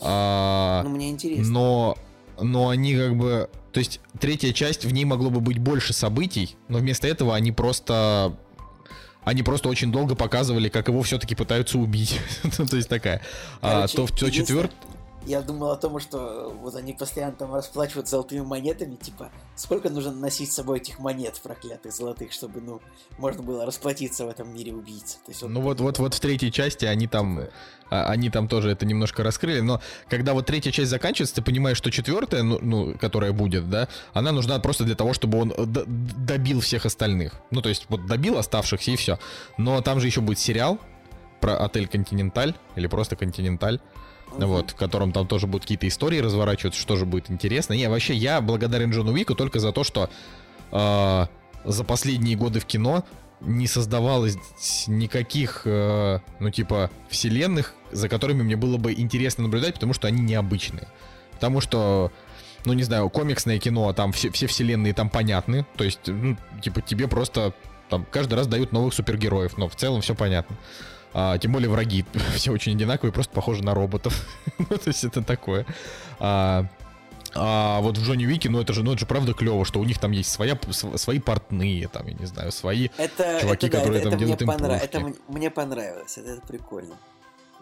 а, 0.00 0.82
Ну, 0.84 0.90
мне 0.90 1.10
интересно. 1.10 1.52
но, 1.52 1.98
но 2.40 2.68
они 2.68 2.94
как 2.94 3.16
бы, 3.16 3.48
то 3.72 3.78
есть 3.78 4.00
третья 4.18 4.52
часть, 4.52 4.84
в 4.84 4.92
ней 4.92 5.04
могло 5.04 5.30
бы 5.30 5.40
быть 5.40 5.58
больше 5.58 5.92
событий, 5.92 6.56
но 6.68 6.78
вместо 6.78 7.06
этого 7.06 7.34
они 7.34 7.52
просто, 7.52 8.36
они 9.24 9.42
просто 9.42 9.68
очень 9.68 9.92
долго 9.92 10.14
показывали, 10.14 10.68
как 10.68 10.88
его 10.88 11.02
все-таки 11.02 11.34
пытаются 11.34 11.78
убить, 11.78 12.20
Ну, 12.58 12.66
то 12.66 12.76
есть 12.76 12.88
такая. 12.88 13.22
А, 13.60 13.86
то 13.86 14.06
в 14.06 14.10
то 14.10 14.26
единственное, 14.26 14.30
четвер... 14.30 14.70
Я 15.28 15.42
думал 15.42 15.72
о 15.72 15.76
том, 15.76 16.00
что 16.00 16.56
вот 16.62 16.74
они 16.74 16.94
постоянно 16.94 17.34
там 17.34 17.54
расплачивают 17.54 18.08
золотыми 18.08 18.40
монетами, 18.40 18.96
типа, 18.96 19.30
сколько 19.56 19.90
нужно 19.90 20.10
носить 20.12 20.50
с 20.50 20.54
собой 20.54 20.78
этих 20.78 20.98
монет 21.00 21.38
проклятых 21.42 21.92
золотых, 21.92 22.32
чтобы, 22.32 22.62
ну, 22.62 22.80
можно 23.18 23.42
было 23.42 23.66
расплатиться 23.66 24.24
в 24.24 24.30
этом 24.30 24.54
мире 24.54 24.72
убийцы. 24.72 25.18
То 25.26 25.30
есть, 25.32 25.42
Ну 25.42 25.60
вот, 25.60 25.80
вот, 25.80 25.98
вот 25.98 26.14
в 26.14 26.20
третьей 26.20 26.50
части 26.50 26.86
они 26.86 27.06
там, 27.06 27.40
а, 27.90 28.08
они 28.10 28.30
там 28.30 28.48
тоже 28.48 28.70
это 28.70 28.86
немножко 28.86 29.22
раскрыли, 29.22 29.60
но 29.60 29.82
когда 30.08 30.32
вот 30.32 30.46
третья 30.46 30.70
часть 30.70 30.88
заканчивается, 30.90 31.34
ты 31.34 31.42
понимаешь, 31.42 31.76
что 31.76 31.90
четвертая, 31.90 32.42
ну, 32.42 32.58
ну, 32.62 32.94
которая 32.98 33.32
будет, 33.32 33.68
да, 33.68 33.88
она 34.14 34.32
нужна 34.32 34.58
просто 34.60 34.84
для 34.84 34.94
того, 34.94 35.12
чтобы 35.12 35.38
он 35.42 35.48
д- 35.50 35.84
добил 35.86 36.60
всех 36.60 36.86
остальных. 36.86 37.34
Ну, 37.50 37.60
то 37.60 37.68
есть 37.68 37.84
вот 37.90 38.06
добил 38.06 38.38
оставшихся 38.38 38.92
и 38.92 38.96
все. 38.96 39.18
Но 39.58 39.82
там 39.82 40.00
же 40.00 40.06
еще 40.06 40.22
будет 40.22 40.38
сериал 40.38 40.78
про 41.42 41.62
отель 41.62 41.86
Континенталь 41.86 42.54
или 42.76 42.86
просто 42.86 43.14
Континенталь. 43.14 43.78
Вот, 44.32 44.70
в 44.72 44.74
котором 44.74 45.12
там 45.12 45.26
тоже 45.26 45.46
будут 45.46 45.62
какие-то 45.62 45.88
истории 45.88 46.18
разворачиваться, 46.18 46.80
что 46.80 46.96
же 46.96 47.06
будет 47.06 47.30
интересно. 47.30 47.74
Не, 47.74 47.88
вообще, 47.88 48.14
я 48.14 48.40
благодарен 48.40 48.90
Джону 48.90 49.12
Уику 49.12 49.34
только 49.34 49.58
за 49.58 49.72
то, 49.72 49.84
что 49.84 50.10
э, 50.70 51.26
за 51.64 51.84
последние 51.84 52.36
годы 52.36 52.60
в 52.60 52.66
кино 52.66 53.04
не 53.40 53.66
создавалось 53.66 54.36
никаких, 54.86 55.62
э, 55.64 56.20
ну, 56.40 56.50
типа, 56.50 56.90
вселенных, 57.08 57.74
за 57.92 58.08
которыми 58.08 58.42
мне 58.42 58.56
было 58.56 58.76
бы 58.76 58.92
интересно 58.92 59.44
наблюдать, 59.44 59.74
потому 59.74 59.92
что 59.92 60.08
они 60.08 60.20
необычные. 60.22 60.88
Потому 61.32 61.60
что, 61.60 62.12
ну, 62.64 62.72
не 62.72 62.82
знаю, 62.82 63.08
комиксное 63.10 63.58
кино, 63.58 63.88
а 63.88 63.94
там 63.94 64.12
все, 64.12 64.30
все 64.30 64.46
вселенные 64.46 64.92
там 64.92 65.08
понятны. 65.08 65.66
То 65.76 65.84
есть, 65.84 66.00
ну, 66.06 66.36
типа, 66.60 66.80
тебе 66.80 67.06
просто 67.06 67.54
там 67.88 68.06
каждый 68.10 68.34
раз 68.34 68.46
дают 68.46 68.72
новых 68.72 68.92
супергероев, 68.94 69.56
но 69.56 69.68
в 69.68 69.76
целом 69.76 70.00
все 70.00 70.14
понятно. 70.14 70.56
А, 71.14 71.38
тем 71.38 71.52
более 71.52 71.68
враги 71.70 72.04
все 72.34 72.52
очень 72.52 72.72
одинаковые, 72.74 73.12
просто 73.12 73.32
похожи 73.32 73.62
на 73.62 73.74
роботов. 73.74 74.26
ну, 74.58 74.66
то 74.66 74.88
есть 74.88 75.04
это 75.04 75.22
такое. 75.22 75.66
А, 76.20 76.66
а 77.34 77.80
вот 77.80 77.98
в 77.98 78.04
Джонни 78.04 78.26
Уике, 78.26 78.48
ну 78.48 78.60
это 78.60 78.72
же, 78.72 78.82
ну 78.82 78.92
это 78.92 79.00
же 79.00 79.06
правда 79.06 79.34
клево, 79.34 79.64
что 79.64 79.80
у 79.80 79.84
них 79.84 79.98
там 79.98 80.12
есть 80.12 80.30
своя, 80.30 80.58
св- 80.70 80.98
свои 80.98 81.18
портные, 81.18 81.88
там, 81.88 82.06
я 82.06 82.14
не 82.14 82.26
знаю, 82.26 82.52
свои. 82.52 82.88
это, 82.96 83.38
чуваки, 83.40 83.66
это, 83.66 83.76
да, 83.76 83.78
которые 83.82 84.00
это, 84.00 84.10
там 84.10 84.18
это 84.18 84.26
мне, 84.26 84.36
делают 84.36 84.42
понра- 84.42 84.74
импорты. 84.74 84.84
это 84.84 85.00
мне- 85.00 85.14
мне 85.28 85.50
понравилось, 85.50 86.18
это, 86.18 86.30
это 86.30 86.46
прикольно. 86.46 86.94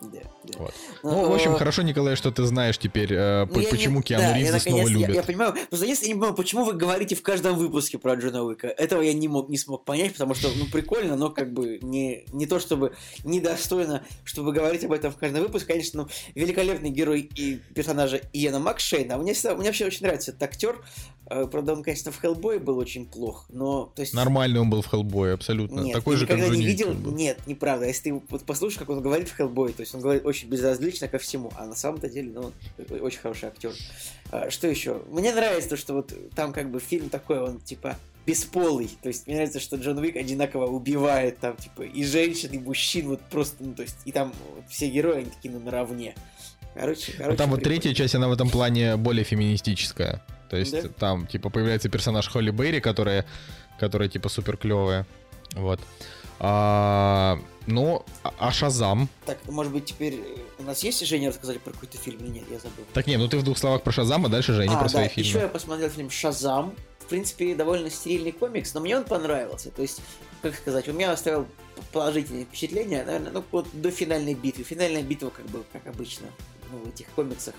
Да, 0.03 0.21
да. 0.45 0.59
Вот. 0.59 0.75
Ну, 1.03 1.31
в 1.31 1.35
общем, 1.35 1.55
э, 1.55 1.59
хорошо, 1.59 1.83
Николай, 1.83 2.17
что 2.17 2.31
ты 2.31 2.45
знаешь 2.45 2.77
теперь, 2.79 3.13
э, 3.15 3.47
Ну, 3.47 3.55
по- 3.55 3.59
я 3.61 3.65
не- 3.65 3.71
почему 3.71 4.03
Киану 4.03 4.25
да, 4.25 4.37
я 4.37 4.45
Ривза 4.45 4.61
снова 4.61 4.79
я- 4.83 4.89
любят. 4.89 5.15
Я, 5.15 5.23
понимаю, 5.23 5.55
просто 5.71 5.87
если 5.87 6.05
я 6.05 6.09
не 6.09 6.15
понимаю, 6.15 6.35
почему 6.35 6.65
вы 6.65 6.75
говорите 6.75 7.15
в 7.15 7.23
каждом 7.23 7.57
выпуске 7.57 7.99
про 7.99 8.15
Джона 8.15 8.43
Уика. 8.45 8.67
Этого 8.69 9.01
я 9.01 9.15
не 9.15 9.27
мог, 9.29 9.49
не 9.49 9.57
смог 9.57 9.85
понять, 9.87 10.13
потому 10.13 10.35
что, 10.35 10.49
ну, 10.55 10.67
прикольно, 10.67 11.17
но 11.17 11.31
как 11.31 11.53
бы 11.53 11.79
не, 11.81 12.25
не 12.33 12.47
то 12.47 12.61
чтобы 12.61 12.95
недостойно, 13.25 14.05
чтобы 14.25 14.53
говорить 14.53 14.85
об 14.85 14.93
этом 14.93 15.11
в 15.13 15.17
каждом 15.17 15.43
выпуске. 15.43 15.69
Конечно, 15.69 16.03
ну, 16.03 16.09
великолепный 16.35 16.91
герой 16.91 17.29
и 17.35 17.57
персонажа 17.75 18.21
Иена 18.33 18.59
Макшейна. 18.59 19.17
Мне, 19.17 19.33
всегда, 19.35 19.55
мне 19.57 19.67
вообще 19.67 19.87
очень 19.87 20.03
нравится 20.07 20.31
этот 20.31 20.43
актер. 20.43 20.85
Э, 21.29 21.47
Правда, 21.51 21.73
он, 21.73 21.83
конечно, 21.83 22.13
в 22.13 22.21
Хеллбое 22.21 22.59
был 22.59 22.79
очень 22.79 23.07
плох, 23.07 23.47
но... 23.49 23.93
То 23.95 24.03
есть, 24.03 24.15
Нормальный 24.15 24.61
он 24.61 24.71
был 24.71 24.83
в 24.83 24.87
Хеллбое, 24.87 25.35
абсолютно. 25.35 25.81
нет, 25.81 25.95
Такой 25.95 26.17
же, 26.17 26.27
как 26.27 26.37
никогда 26.37 26.55
Джонни 26.55 26.65
не 26.65 26.71
видел. 26.71 26.95
был. 26.95 27.13
Нет, 27.13 27.39
неправда. 27.47 27.87
Если 27.87 28.11
ты 28.11 28.23
вот 28.29 28.45
послушаешь, 28.45 28.79
как 28.79 28.91
он 28.91 29.01
говорит 29.03 29.29
в 29.29 29.37
Хеллбой, 29.37 29.73
то 29.73 29.81
есть 29.81 29.95
он 29.95 30.01
говорит 30.01 30.25
очень 30.25 30.49
безразлично 30.49 31.09
ко 31.09 31.19
всему, 31.19 31.51
а 31.57 31.67
на 31.67 31.75
самом-то 31.75 32.09
деле, 32.09 32.31
ну, 32.33 32.53
он 32.79 33.01
очень 33.01 33.19
хороший 33.19 33.49
актер. 33.49 33.73
А, 34.31 34.51
что 34.51 34.69
еще? 34.69 35.03
Мне 35.11 35.33
нравится 35.33 35.71
то, 35.71 35.77
что 35.77 35.95
вот 35.95 36.13
там 36.35 36.53
как 36.53 36.71
бы 36.71 36.81
фильм 36.81 37.09
такой, 37.09 37.41
он 37.41 37.61
типа 37.61 37.97
бесполый. 38.27 38.91
То 39.03 39.09
есть 39.09 39.27
мне 39.27 39.37
нравится, 39.37 39.61
что 39.61 39.77
Джон 39.77 39.99
Уик 39.99 40.17
одинаково 40.17 40.67
убивает 40.67 41.39
там, 41.39 41.57
типа, 41.57 41.83
и 41.83 42.05
женщин, 42.05 42.51
и 42.53 42.59
мужчин, 42.59 43.09
вот 43.09 43.21
просто, 43.21 43.57
ну, 43.61 43.75
то 43.75 43.83
есть, 43.83 43.97
и 44.05 44.13
там 44.13 44.33
вот 44.55 44.65
все 44.69 44.89
герои, 44.89 45.19
они 45.19 45.31
такие, 45.31 45.53
ну, 45.55 45.61
наравне. 45.61 46.15
Короче, 46.75 47.13
короче. 47.13 47.31
Ну, 47.31 47.37
там 47.37 47.51
вот 47.51 47.61
прикольно. 47.61 47.81
третья 47.81 47.95
часть, 47.95 48.15
она 48.15 48.29
в 48.29 48.33
этом 48.33 48.51
плане 48.51 48.97
более 48.97 49.25
феминистическая. 49.25 50.23
То 50.51 50.57
есть 50.57 50.83
Да? 50.83 50.89
там, 50.89 51.27
типа, 51.27 51.51
появляется 51.51 51.89
персонаж 51.89 52.29
Холли 52.29 52.51
Берри, 52.51 52.81
которая, 52.81 53.27
которая 53.79 54.09
типа, 54.09 54.29
супер 54.29 54.57
клевая. 54.57 55.07
Вот. 55.53 55.81
А, 56.39 57.39
ну, 57.67 58.05
а- 58.23 58.33
а 58.39 58.53
Шазам? 58.53 59.09
Так, 59.25 59.39
может 59.47 59.73
быть, 59.73 59.87
теперь 59.87 60.15
э, 60.15 60.39
у 60.59 60.65
нас 60.65 60.83
есть 60.85 61.05
Женя 61.07 61.31
рассказать 61.31 61.61
про 61.63 61.73
какой-то 61.73 61.97
фильм 61.97 62.19
или 62.21 62.29
нет? 62.29 62.45
Я 62.51 62.59
забыл. 62.59 62.85
Так 62.93 63.07
не, 63.07 63.17
ну 63.17 63.27
ты 63.27 63.39
в 63.39 63.43
двух 63.43 63.57
словах 63.57 63.83
про 63.83 63.91
Шазам, 63.93 64.27
а 64.27 64.29
дальше 64.29 64.53
Женя 64.53 64.77
а, 64.77 64.81
про 64.81 64.89
свои 64.89 65.05
да, 65.05 65.09
фильмы. 65.09 65.29
еще 65.31 65.39
я 65.41 65.49
посмотрел 65.49 65.89
фильм 65.89 66.11
«Шазам». 66.11 66.75
в 67.01 67.09
принципе, 67.09 67.55
довольно 67.55 67.89
стерильный 67.89 68.33
комикс, 68.33 68.75
но 68.75 68.81
мне 68.81 68.97
он 68.97 69.05
понравился. 69.05 69.71
То 69.71 69.81
есть, 69.81 70.01
как 70.43 70.57
сказать, 70.57 70.89
у 70.89 70.93
меня 70.93 71.13
оставил 71.13 71.47
положительное 71.93 72.45
впечатление, 72.45 73.05
наверное, 73.05 73.31
ну, 73.31 73.45
вот 73.53 73.69
до 73.73 73.93
финальной 73.93 74.35
битвы. 74.35 74.65
Финальная 74.65 75.03
битва, 75.05 75.31
как 75.31 75.47
бы, 75.47 75.63
как 75.73 75.87
обычно, 75.87 76.27
ну, 76.73 76.79
в 76.79 76.89
этих 76.89 77.07
комиксах. 77.11 77.55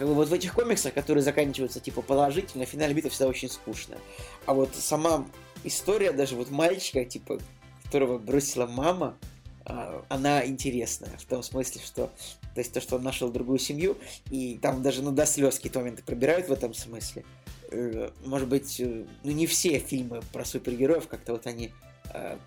Как 0.00 0.08
бы 0.08 0.14
вот 0.14 0.28
в 0.28 0.32
этих 0.32 0.54
комиксах, 0.54 0.94
которые 0.94 1.22
заканчиваются, 1.22 1.78
типа, 1.78 2.00
положительно, 2.00 2.64
финальная 2.64 2.94
битва 2.94 3.10
всегда 3.10 3.26
очень 3.26 3.50
скучная. 3.50 3.98
А 4.46 4.54
вот 4.54 4.74
сама 4.74 5.26
история 5.62 6.10
даже 6.12 6.36
вот 6.36 6.50
мальчика, 6.50 7.04
типа, 7.04 7.38
которого 7.84 8.16
бросила 8.16 8.64
мама, 8.66 9.18
а, 9.66 10.02
она 10.08 10.46
интересная 10.46 11.18
в 11.18 11.26
том 11.26 11.42
смысле, 11.42 11.82
что 11.84 12.10
то 12.54 12.60
есть 12.60 12.72
то, 12.72 12.80
что 12.80 12.96
он 12.96 13.02
нашел 13.02 13.28
другую 13.28 13.58
семью, 13.58 13.98
и 14.30 14.58
там 14.62 14.82
даже 14.82 15.02
ну, 15.02 15.10
до 15.10 15.26
слез 15.26 15.56
какие-то 15.56 15.80
моменты 15.80 16.02
пробирают 16.02 16.48
в 16.48 16.52
этом 16.52 16.72
смысле. 16.72 17.26
Э, 17.70 18.08
может 18.24 18.48
быть, 18.48 18.80
э, 18.80 19.04
ну 19.22 19.32
не 19.32 19.46
все 19.46 19.80
фильмы 19.80 20.22
про 20.32 20.46
супергероев 20.46 21.08
как-то 21.08 21.32
вот 21.32 21.46
они 21.46 21.72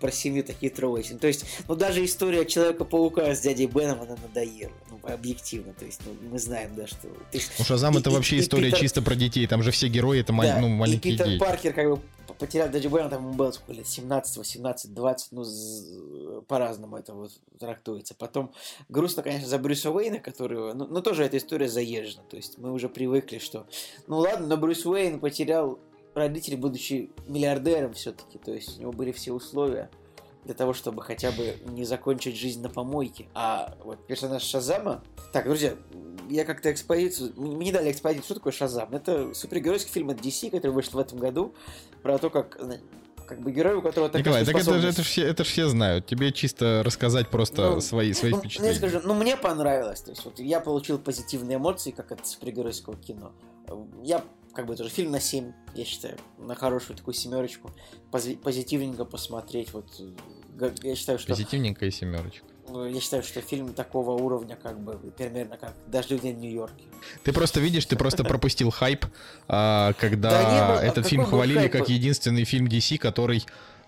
про 0.00 0.10
семью 0.10 0.44
такие 0.44 0.70
трогательные. 0.70 1.20
То 1.20 1.26
есть, 1.26 1.44
ну 1.68 1.74
даже 1.74 2.04
история 2.04 2.44
Человека-паука 2.44 3.34
с 3.34 3.40
дядей 3.40 3.66
Беном, 3.66 4.02
она 4.02 4.16
надоела. 4.16 4.72
Ну, 4.90 5.00
объективно. 5.02 5.72
То 5.74 5.84
есть, 5.84 6.00
ну, 6.04 6.14
мы 6.30 6.38
знаем, 6.38 6.74
да, 6.74 6.86
что... 6.86 7.08
Есть, 7.32 7.52
ну, 7.58 7.64
Шазам 7.64 7.96
и, 7.96 8.00
это 8.00 8.10
и, 8.10 8.12
вообще 8.12 8.36
и, 8.36 8.40
история 8.40 8.66
Питер... 8.66 8.80
чисто 8.80 9.02
про 9.02 9.14
детей. 9.14 9.46
Там 9.46 9.62
же 9.62 9.70
все 9.70 9.88
герои, 9.88 10.20
это 10.20 10.32
да, 10.32 10.58
ну, 10.60 10.68
маленькие 10.68 11.14
и 11.14 11.16
Питер 11.16 11.28
дети. 11.28 11.40
Паркер 11.40 11.72
как 11.72 11.90
бы 11.90 12.00
потерял 12.38 12.68
дядю 12.68 12.90
Бена, 12.90 13.08
там 13.08 13.22
ему 13.22 13.34
было 13.34 13.52
сколько 13.52 13.72
лет, 13.72 13.86
17, 13.86 14.36
18, 14.36 14.92
20, 14.92 15.32
ну, 15.32 16.42
по-разному 16.42 16.96
это 16.96 17.14
вот 17.14 17.30
трактуется. 17.58 18.14
Потом 18.14 18.52
грустно, 18.88 19.22
конечно, 19.22 19.48
за 19.48 19.58
Брюса 19.58 19.90
Уэйна, 19.90 20.18
который, 20.18 20.74
ну, 20.74 20.86
ну, 20.86 21.00
тоже 21.00 21.24
эта 21.24 21.36
история 21.36 21.68
заезжена, 21.68 22.22
то 22.28 22.36
есть 22.36 22.58
мы 22.58 22.72
уже 22.72 22.88
привыкли, 22.88 23.38
что, 23.38 23.66
ну, 24.06 24.18
ладно, 24.18 24.46
но 24.46 24.56
Брюс 24.56 24.84
Уэйн 24.84 25.20
потерял 25.20 25.78
родителей, 26.14 26.56
будучи 26.56 27.10
миллиардером 27.26 27.94
все-таки, 27.94 28.38
то 28.38 28.52
есть 28.52 28.78
у 28.78 28.80
него 28.80 28.92
были 28.92 29.12
все 29.12 29.32
условия 29.32 29.90
для 30.44 30.54
того, 30.54 30.74
чтобы 30.74 31.02
хотя 31.02 31.30
бы 31.32 31.56
не 31.66 31.84
закончить 31.84 32.36
жизнь 32.36 32.62
на 32.62 32.68
помойке. 32.68 33.26
А 33.34 33.74
вот 33.82 34.06
персонаж 34.06 34.42
Шазама... 34.42 35.02
Так, 35.32 35.44
друзья, 35.46 35.74
я 36.28 36.44
как-то 36.44 36.70
экспозицию... 36.70 37.32
Мне 37.36 37.72
дали 37.72 37.90
экспозицию. 37.90 38.24
Что 38.24 38.34
такое 38.34 38.52
Шазам? 38.52 38.94
Это 38.94 39.32
супергеройский 39.32 39.90
фильм 39.90 40.10
от 40.10 40.20
DC, 40.20 40.50
который 40.50 40.72
вышел 40.72 40.92
в 40.92 40.98
этом 40.98 41.18
году, 41.18 41.54
про 42.02 42.18
то, 42.18 42.30
как 42.30 42.58
как 43.26 43.40
бы 43.40 43.52
герой, 43.52 43.76
у 43.76 43.80
которого 43.80 44.10
такая 44.10 44.20
Николай, 44.20 44.44
так 44.44 44.54
это, 44.54 44.86
это, 44.86 45.02
все, 45.02 45.26
это 45.26 45.44
же 45.44 45.50
все 45.50 45.68
знают. 45.68 46.06
Тебе 46.06 46.30
чисто 46.30 46.82
рассказать 46.84 47.30
просто 47.30 47.70
ну, 47.70 47.80
свои, 47.80 48.12
свои 48.12 48.32
ну, 48.32 48.38
впечатления. 48.38 48.72
Я 48.72 48.78
скажу, 48.78 49.00
ну, 49.02 49.14
мне 49.14 49.38
понравилось. 49.38 50.02
То 50.02 50.10
есть, 50.10 50.24
вот 50.26 50.38
я 50.38 50.60
получил 50.60 50.98
позитивные 50.98 51.56
эмоции, 51.56 51.90
как 51.90 52.12
от 52.12 52.26
супергеройского 52.26 52.96
кино. 52.96 53.32
Я 54.02 54.22
как 54.54 54.66
бы 54.66 54.76
тоже 54.76 54.90
фильм 54.90 55.10
на 55.10 55.20
7, 55.20 55.52
я 55.74 55.84
считаю, 55.84 56.16
на 56.38 56.54
хорошую 56.54 56.96
такую 56.96 57.14
семерочку. 57.14 57.70
Позитивненько 58.10 59.04
посмотреть. 59.04 59.72
Вот 59.72 59.86
я 60.82 60.94
считаю, 60.94 61.18
что... 61.18 61.28
Позитивненько 61.28 61.86
и 61.86 61.90
семерочка. 61.90 62.46
Ну, 62.68 62.86
я 62.86 63.00
считаю, 63.00 63.22
что 63.22 63.40
фильм 63.42 63.74
такого 63.74 64.12
уровня, 64.12 64.56
как 64.56 64.80
бы, 64.80 64.94
примерно 65.10 65.58
как 65.58 65.74
«Дождь 65.86 66.10
в 66.10 66.24
Нью-Йорке». 66.24 66.84
Ты 67.22 67.32
просто 67.32 67.60
видишь, 67.60 67.84
ты 67.84 67.96
просто 67.96 68.24
пропустил 68.24 68.70
хайп, 68.70 69.04
а, 69.48 69.92
когда 69.94 70.80
ну, 70.80 70.86
этот 70.86 71.06
фильм 71.06 71.26
хвалили 71.26 71.68
как 71.68 71.90
единственный 71.90 72.44
фильм 72.44 72.66
DC, 72.66 72.96
который 72.96 73.44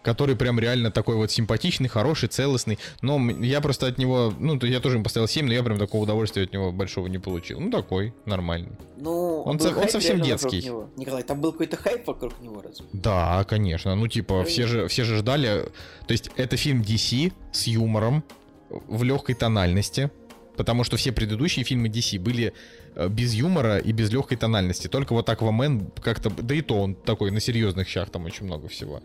который 0.07 0.37
прям 0.37 0.61
реально 0.61 0.93
такой 0.93 1.17
вот 1.17 1.33
симпатичный, 1.33 1.89
хороший, 1.89 2.29
целостный. 2.29 2.79
Но 3.03 3.19
я 3.41 3.61
просто 3.61 3.89
от 3.89 3.99
него, 3.99 4.33
ну, 4.39 4.57
я 4.63 4.79
тоже 4.79 4.95
ему 4.97 5.05
поставил 5.05 5.27
7, 5.27 5.45
но 5.45 5.53
я 5.53 5.65
прям 5.65 5.79
такого 5.79 6.05
удовольствия 6.05 6.45
от 6.45 6.53
него 6.53 6.71
большого 6.71 7.09
не 7.09 7.19
получил. 7.19 7.59
Ну, 7.59 7.73
такой, 7.73 8.15
нормальный. 8.25 8.71
Ну, 8.97 9.43
он, 9.43 9.61
он, 9.61 9.77
он 9.77 9.89
совсем 9.89 10.21
детский. 10.21 10.63
Него. 10.63 10.89
Николай, 10.97 11.25
там 11.25 11.41
был 11.41 11.51
какой-то 11.51 11.77
хайп 11.77 12.07
вокруг 12.07 12.41
него, 12.41 12.63
разве? 12.63 12.87
Да, 12.93 13.45
конечно. 13.49 13.97
Ну, 13.97 14.07
типа, 14.07 14.45
все 14.45 14.69
же, 14.69 14.87
все 14.87 15.03
же 15.03 15.17
ждали. 15.17 15.65
То 16.07 16.13
есть, 16.13 16.31
это 16.37 16.57
фильм 16.57 16.83
DC 16.83 17.33
с 17.51 17.67
юмором, 17.67 18.23
в 18.71 19.03
легкой 19.03 19.35
тональности. 19.35 20.13
Потому 20.57 20.85
что 20.85 20.97
все 20.97 21.11
предыдущие 21.11 21.65
фильмы 21.65 21.89
DC 21.89 22.21
были 22.21 22.53
э, 22.95 23.09
без 23.09 23.35
юмора 23.35 23.79
и 23.79 23.91
без 23.91 24.11
легкой 24.13 24.39
тональности. 24.39 24.87
Только 24.87 25.15
вот 25.15 25.29
Аквамен 25.29 25.91
как-то... 26.01 26.31
Да 26.31 26.55
и 26.55 26.63
то 26.63 26.81
он 26.81 26.95
такой 26.95 27.33
на 27.33 27.41
серьезных 27.41 27.89
щах, 27.89 28.09
там 28.11 28.25
очень 28.25 28.47
много 28.47 28.69
всего. 28.69 29.03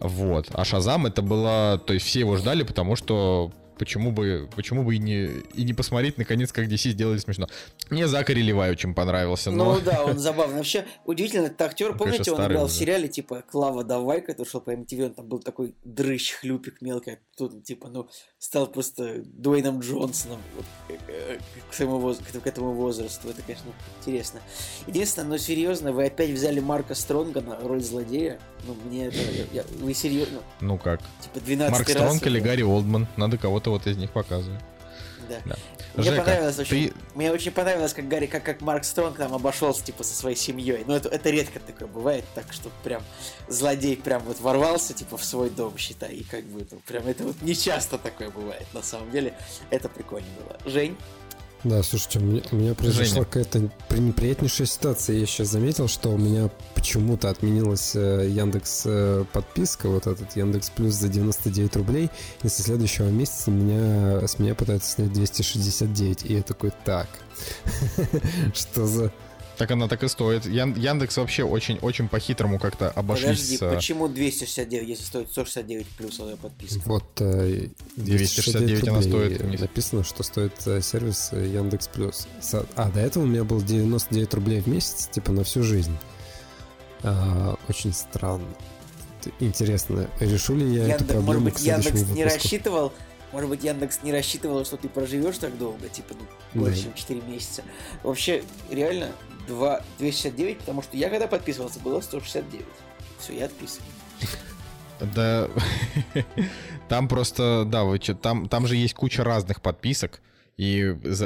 Вот. 0.00 0.48
А 0.52 0.64
Шазам 0.64 1.06
это 1.06 1.22
было... 1.22 1.80
То 1.84 1.94
есть 1.94 2.06
все 2.06 2.20
его 2.20 2.36
ждали, 2.36 2.62
потому 2.62 2.96
что 2.96 3.50
почему 3.78 4.12
бы, 4.12 4.48
почему 4.54 4.82
бы 4.82 4.96
и 4.96 4.98
не, 4.98 5.26
и 5.54 5.64
не 5.64 5.72
посмотреть, 5.72 6.18
наконец, 6.18 6.52
как 6.52 6.66
DC 6.66 6.90
сделали 6.90 7.18
смешно. 7.18 7.48
Мне 7.90 8.06
Закари 8.08 8.42
Левай 8.42 8.70
очень 8.70 8.94
понравился. 8.94 9.50
Но... 9.50 9.74
Ну 9.74 9.80
да, 9.80 10.04
он 10.04 10.18
забавный. 10.18 10.56
Вообще, 10.56 10.86
удивительно, 11.04 11.46
этот 11.46 11.62
актер, 11.62 11.96
помните, 11.96 12.32
он 12.32 12.44
играл 12.46 12.64
уже. 12.64 12.74
в 12.74 12.76
сериале, 12.76 13.08
типа, 13.08 13.42
Клава 13.50 13.84
Давай, 13.84 14.20
который 14.20 14.48
шел 14.48 14.60
по 14.60 14.70
MTV, 14.70 15.06
он 15.06 15.14
там 15.14 15.26
был 15.26 15.38
такой 15.38 15.74
дрыщ, 15.84 16.32
хлюпик 16.32 16.80
мелкий, 16.80 17.18
тут, 17.36 17.64
типа, 17.64 17.88
ну, 17.88 18.08
стал 18.38 18.66
просто 18.66 19.22
Дуэйном 19.24 19.80
Джонсоном 19.80 20.40
вот, 20.56 20.66
э, 21.08 21.38
к, 21.70 21.74
своему, 21.74 22.14
к 22.14 22.46
этому 22.46 22.72
возрасту. 22.72 23.28
Это, 23.28 23.42
конечно, 23.42 23.70
интересно. 24.00 24.40
Единственное, 24.86 25.28
но 25.28 25.38
серьезно, 25.38 25.92
вы 25.92 26.06
опять 26.06 26.30
взяли 26.30 26.60
Марка 26.60 26.94
Стронга 26.94 27.40
на 27.40 27.58
роль 27.60 27.82
злодея. 27.82 28.40
Ну, 28.66 28.76
мне 28.84 29.06
это... 29.06 29.16
Я, 29.52 29.64
вы 29.80 29.94
серьезно? 29.94 30.40
Ну 30.60 30.78
как? 30.78 31.00
Типа 31.20 31.40
12 31.40 31.72
Марк 31.72 31.88
Стронг 31.88 32.26
или 32.26 32.40
Гарри 32.40 32.62
Олдман. 32.62 33.06
Надо 33.16 33.38
кого-то 33.38 33.67
вот 33.70 33.86
из 33.86 33.96
них 33.96 34.10
показывать. 34.10 34.60
Да. 35.28 35.40
да. 35.44 35.56
Мне 35.94 36.10
Жека, 36.10 36.22
понравилось 36.22 36.58
очень. 36.58 36.88
Ты... 36.90 36.94
Мне 37.14 37.32
очень 37.32 37.50
понравилось, 37.50 37.92
как 37.92 38.08
Гарри, 38.08 38.26
как, 38.26 38.44
как 38.44 38.60
Марк 38.60 38.84
Стронг 38.84 39.16
там 39.16 39.34
обошелся 39.34 39.84
типа 39.84 40.04
со 40.04 40.14
своей 40.14 40.36
семьей. 40.36 40.84
Но 40.86 40.96
это, 40.96 41.08
это 41.08 41.30
редко 41.30 41.60
такое 41.60 41.88
бывает, 41.88 42.24
так 42.34 42.52
что 42.52 42.70
прям 42.84 43.02
злодей 43.48 43.96
прям 43.96 44.22
вот 44.22 44.40
ворвался 44.40 44.94
типа 44.94 45.16
в 45.16 45.24
свой 45.24 45.50
дом, 45.50 45.76
считай, 45.76 46.14
и 46.14 46.24
как 46.24 46.44
бы 46.44 46.66
ну, 46.70 46.78
прям 46.86 47.06
это 47.06 47.24
вот 47.24 47.40
не 47.42 47.54
часто 47.54 47.98
такое 47.98 48.30
бывает. 48.30 48.66
На 48.72 48.82
самом 48.82 49.10
деле 49.10 49.34
это 49.70 49.88
прикольно 49.88 50.28
было. 50.38 50.58
Жень? 50.70 50.96
Да, 51.64 51.82
слушайте, 51.82 52.20
у 52.20 52.22
меня, 52.22 52.42
у 52.52 52.56
меня 52.56 52.74
произошла 52.74 53.24
какая-то 53.24 53.68
неприятнейшая 53.90 54.66
ситуация. 54.66 55.16
Я 55.16 55.26
сейчас 55.26 55.48
заметил, 55.48 55.88
что 55.88 56.10
у 56.10 56.16
меня 56.16 56.50
почему-то 56.74 57.30
отменилась 57.30 57.96
э, 57.96 58.28
Яндекс 58.30 58.82
э, 58.84 59.24
подписка, 59.32 59.88
вот 59.88 60.06
этот 60.06 60.36
Яндекс 60.36 60.70
Плюс 60.70 60.94
за 60.94 61.08
99 61.08 61.76
рублей, 61.76 62.10
и 62.44 62.48
со 62.48 62.62
следующего 62.62 63.08
месяца 63.08 63.50
меня, 63.50 64.26
с 64.26 64.38
меня 64.38 64.54
пытаются 64.54 64.92
снять 64.92 65.12
269. 65.12 66.26
И 66.26 66.34
я 66.34 66.42
такой, 66.42 66.70
так, 66.84 67.08
что 68.54 68.86
за... 68.86 69.12
Так 69.58 69.72
она 69.72 69.88
так 69.88 70.04
и 70.04 70.08
стоит. 70.08 70.46
Ян, 70.46 70.74
Яндекс 70.74 71.16
вообще 71.16 71.42
очень-очень 71.42 72.08
по-хитрому 72.08 72.60
как-то 72.60 72.90
обошлись. 72.90 73.58
Подожди, 73.58 73.76
почему 73.76 74.08
269, 74.08 74.88
если 74.88 75.04
стоит 75.04 75.30
169 75.30 75.86
плюс 75.88 76.20
подписка? 76.40 76.80
Вот 76.84 77.04
э, 77.18 77.66
269 77.96 78.88
она 78.88 79.02
стоит. 79.02 79.60
Написано, 79.60 80.04
что 80.04 80.22
стоит 80.22 80.54
э, 80.66 80.80
сервис 80.80 81.30
э, 81.32 81.44
Яндекс 81.48 81.88
Плюс. 81.88 82.28
А, 82.76 82.88
до 82.90 83.00
этого 83.00 83.24
у 83.24 83.26
меня 83.26 83.42
был 83.42 83.60
99 83.60 84.34
рублей 84.34 84.60
в 84.60 84.68
месяц, 84.68 85.08
типа 85.08 85.32
на 85.32 85.42
всю 85.42 85.64
жизнь. 85.64 85.96
А, 87.02 87.56
очень 87.68 87.92
странно. 87.92 88.46
Интересно, 89.40 90.08
решу 90.20 90.54
ли 90.54 90.72
я 90.72 90.82
Яндекс, 90.82 91.02
эту 91.02 91.04
проблему 91.14 91.40
Может 91.40 91.42
быть, 91.42 91.66
Яндекс 91.66 91.90
выпуску? 91.90 92.14
не 92.14 92.24
рассчитывал 92.24 92.92
может 93.32 93.50
быть, 93.50 93.62
Яндекс 93.62 94.02
не 94.02 94.12
рассчитывал, 94.12 94.64
что 94.64 94.76
ты 94.76 94.88
проживешь 94.88 95.36
так 95.36 95.56
долго, 95.58 95.88
типа, 95.88 96.14
ну, 96.54 96.62
больше, 96.62 96.78
да. 96.78 96.82
чем 96.84 96.94
4 96.94 97.20
месяца. 97.22 97.62
Вообще, 98.02 98.42
реально, 98.70 99.10
2, 99.48 99.80
269, 99.98 100.58
потому 100.58 100.82
что 100.82 100.96
я 100.96 101.10
когда 101.10 101.26
подписывался, 101.26 101.80
было 101.80 102.00
169. 102.00 102.64
Все, 103.18 103.32
я 103.36 103.46
отписан. 103.46 103.82
Да, 105.00 105.48
там 106.88 107.08
просто, 107.08 107.64
да, 107.66 107.84
вы, 107.84 107.98
там, 107.98 108.48
там 108.48 108.66
же 108.66 108.76
есть 108.76 108.94
куча 108.94 109.24
разных 109.24 109.60
подписок. 109.60 110.20
И, 110.56 110.80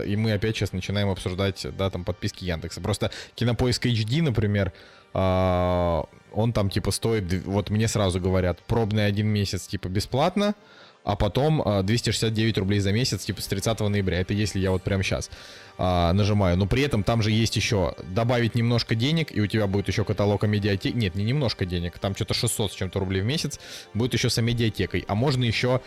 и 0.06 0.16
мы 0.16 0.32
опять 0.32 0.56
сейчас 0.56 0.72
начинаем 0.72 1.08
обсуждать, 1.08 1.66
да, 1.78 1.88
там 1.88 2.04
подписки 2.04 2.44
Яндекса. 2.44 2.82
Просто 2.82 3.10
Кинопоиск 3.34 3.86
HD, 3.86 4.20
например, 4.20 4.74
э, 5.14 6.02
он 6.34 6.52
там 6.52 6.68
типа 6.68 6.90
стоит, 6.90 7.44
вот 7.46 7.70
мне 7.70 7.88
сразу 7.88 8.20
говорят, 8.20 8.62
пробный 8.64 9.06
один 9.06 9.28
месяц 9.28 9.66
типа 9.66 9.88
бесплатно, 9.88 10.54
а 11.04 11.16
потом 11.16 11.62
269 11.84 12.56
а, 12.56 12.60
рублей 12.60 12.80
за 12.80 12.92
месяц, 12.92 13.24
типа 13.24 13.42
с 13.42 13.46
30 13.46 13.80
ноября. 13.80 14.20
Это 14.20 14.34
если 14.34 14.58
я 14.58 14.70
вот 14.70 14.82
прямо 14.82 15.02
сейчас 15.02 15.30
а, 15.78 16.12
нажимаю. 16.12 16.56
Но 16.56 16.66
при 16.66 16.82
этом 16.82 17.02
там 17.02 17.22
же 17.22 17.30
есть 17.30 17.56
еще 17.56 17.94
добавить 18.08 18.54
немножко 18.54 18.94
денег, 18.94 19.34
и 19.34 19.40
у 19.40 19.46
тебя 19.46 19.66
будет 19.66 19.88
еще 19.88 20.04
каталог 20.04 20.42
медиатек. 20.44 20.94
Нет, 20.94 21.14
не 21.14 21.24
немножко 21.24 21.64
денег, 21.64 21.98
там 21.98 22.14
что-то 22.14 22.34
600 22.34 22.72
с 22.72 22.74
чем-то 22.74 22.98
рублей 22.98 23.22
в 23.22 23.24
месяц. 23.24 23.58
Будет 23.94 24.14
еще 24.14 24.30
с 24.30 24.40
медиатекой. 24.40 25.04
А 25.08 25.14
можно 25.14 25.44
еще 25.44 25.80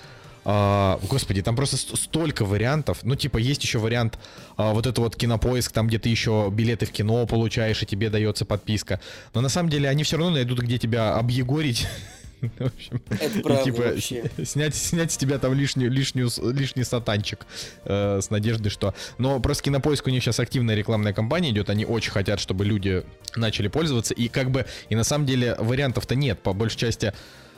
Uh, 0.46 1.04
господи, 1.08 1.42
там 1.42 1.56
просто 1.56 1.76
столько 1.76 2.46
вариантов. 2.46 3.00
Ну, 3.02 3.16
типа, 3.16 3.40
есть 3.40 3.64
еще 3.64 3.80
вариант 3.80 4.20
uh, 4.58 4.74
вот 4.74 4.86
это 4.86 5.02
вот 5.02 5.16
кинопоиск, 5.16 5.72
там 5.72 5.88
где 5.88 5.98
ты 5.98 6.10
еще 6.10 6.50
билеты 6.54 6.86
в 6.86 6.92
кино 6.92 7.26
получаешь, 7.26 7.82
и 7.82 7.88
тебе 7.88 8.12
дается 8.12 8.46
подписка. 8.46 9.02
Но 9.34 9.42
на 9.42 9.50
самом 9.50 9.70
деле 9.70 9.90
они 9.90 10.04
все 10.04 10.18
равно 10.18 10.34
найдут, 10.34 10.60
где 10.60 10.78
тебя 10.78 11.16
объегорить 11.16 11.88
В 12.60 12.66
общем, 12.66 13.02
Это 13.10 13.40
и, 13.40 13.42
правда 13.42 13.64
типа 13.64 13.82
вообще. 13.82 14.30
снять, 14.46 14.76
снять 14.76 15.12
с 15.12 15.18
тебя 15.18 15.40
там 15.40 15.54
лишнюю, 15.54 15.92
лишнюю, 15.92 16.30
лишний 16.54 16.84
сатанчик 16.84 17.46
э, 17.86 18.20
с 18.22 18.30
надеждой, 18.30 18.70
что... 18.70 18.94
Но 19.18 19.40
просто 19.40 19.64
Кинопоиск 19.64 20.08
у 20.08 20.10
них 20.10 20.24
сейчас 20.24 20.40
активная 20.40 20.76
рекламная 20.76 21.14
кампания 21.14 21.52
идет, 21.52 21.70
они 21.70 21.86
очень 21.86 22.12
хотят, 22.12 22.40
чтобы 22.40 22.66
люди 22.66 23.04
начали 23.36 23.68
пользоваться, 23.68 24.14
и 24.14 24.28
как 24.28 24.52
бы... 24.52 24.66
И 24.90 24.96
на 24.96 25.04
самом 25.04 25.26
деле 25.26 25.56
вариантов-то 25.58 26.16
нет, 26.16 26.40
по 26.40 26.54
большей 26.54 26.78
части 26.78 27.14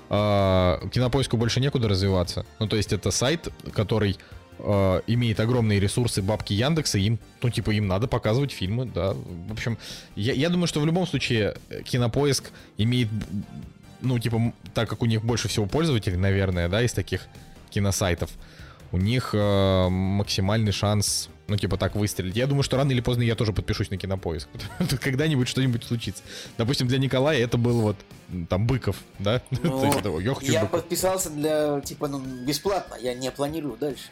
э, 0.10 0.90
Кинопоиску 0.92 1.38
больше 1.38 1.60
некуда 1.60 1.88
развиваться. 1.88 2.46
Ну, 2.60 2.68
то 2.68 2.76
есть 2.76 2.94
это 2.94 3.12
сайт, 3.12 3.48
который 3.74 4.18
э, 4.60 5.02
имеет 5.08 5.40
огромные 5.40 5.80
ресурсы 5.80 6.22
бабки 6.22 6.54
Яндекса, 6.54 6.98
им, 6.98 7.20
ну, 7.42 7.50
типа, 7.50 7.72
им 7.72 7.88
надо 7.88 8.08
показывать 8.08 8.52
фильмы, 8.52 8.86
да. 8.86 9.14
В 9.14 9.52
общем, 9.52 9.78
я, 10.16 10.34
я 10.34 10.50
думаю, 10.50 10.68
что 10.68 10.80
в 10.80 10.86
любом 10.86 11.08
случае 11.08 11.56
э, 11.70 11.82
Кинопоиск 11.84 12.52
имеет, 12.78 13.10
ну, 14.02 14.20
типа, 14.20 14.54
так 14.74 14.90
как 14.90 15.02
у 15.02 15.06
них 15.06 15.24
больше 15.24 15.48
всего 15.48 15.66
пользователей, 15.66 16.18
наверное, 16.18 16.70
да, 16.70 16.82
из 16.82 16.94
таких 16.94 17.28
киносайтов, 17.70 18.30
у 18.92 18.98
них 18.98 19.32
э, 19.34 19.90
максимальный 19.90 20.72
шанс, 20.72 21.30
ну, 21.48 21.58
типа, 21.58 21.78
так 21.78 21.96
выстрелить. 21.96 22.36
Я 22.36 22.48
думаю, 22.48 22.64
что 22.64 22.78
рано 22.78 22.92
или 22.92 23.02
поздно 23.02 23.22
я 23.22 23.36
тоже 23.36 23.54
подпишусь 23.54 23.90
на 23.90 23.98
Кинопоиск. 23.98 24.48
Когда-нибудь 25.02 25.48
что-нибудь 25.48 25.84
случится. 25.84 26.24
Допустим, 26.58 26.88
для 26.88 26.98
Николая 26.98 27.40
это 27.40 27.58
был 27.58 27.82
вот, 27.82 27.98
там, 28.50 28.68
Быков, 28.68 28.98
да? 29.20 29.42
Ну, 29.64 29.84
есть, 29.84 30.42
я 30.44 30.62
Я 30.62 30.66
подписался 30.66 31.30
для, 31.30 31.82
типа, 31.82 32.08
ну, 32.08 32.20
бесплатно, 32.20 32.96
я 33.00 33.14
не 33.14 33.32
планирую 33.32 33.78
дальше. 33.78 34.10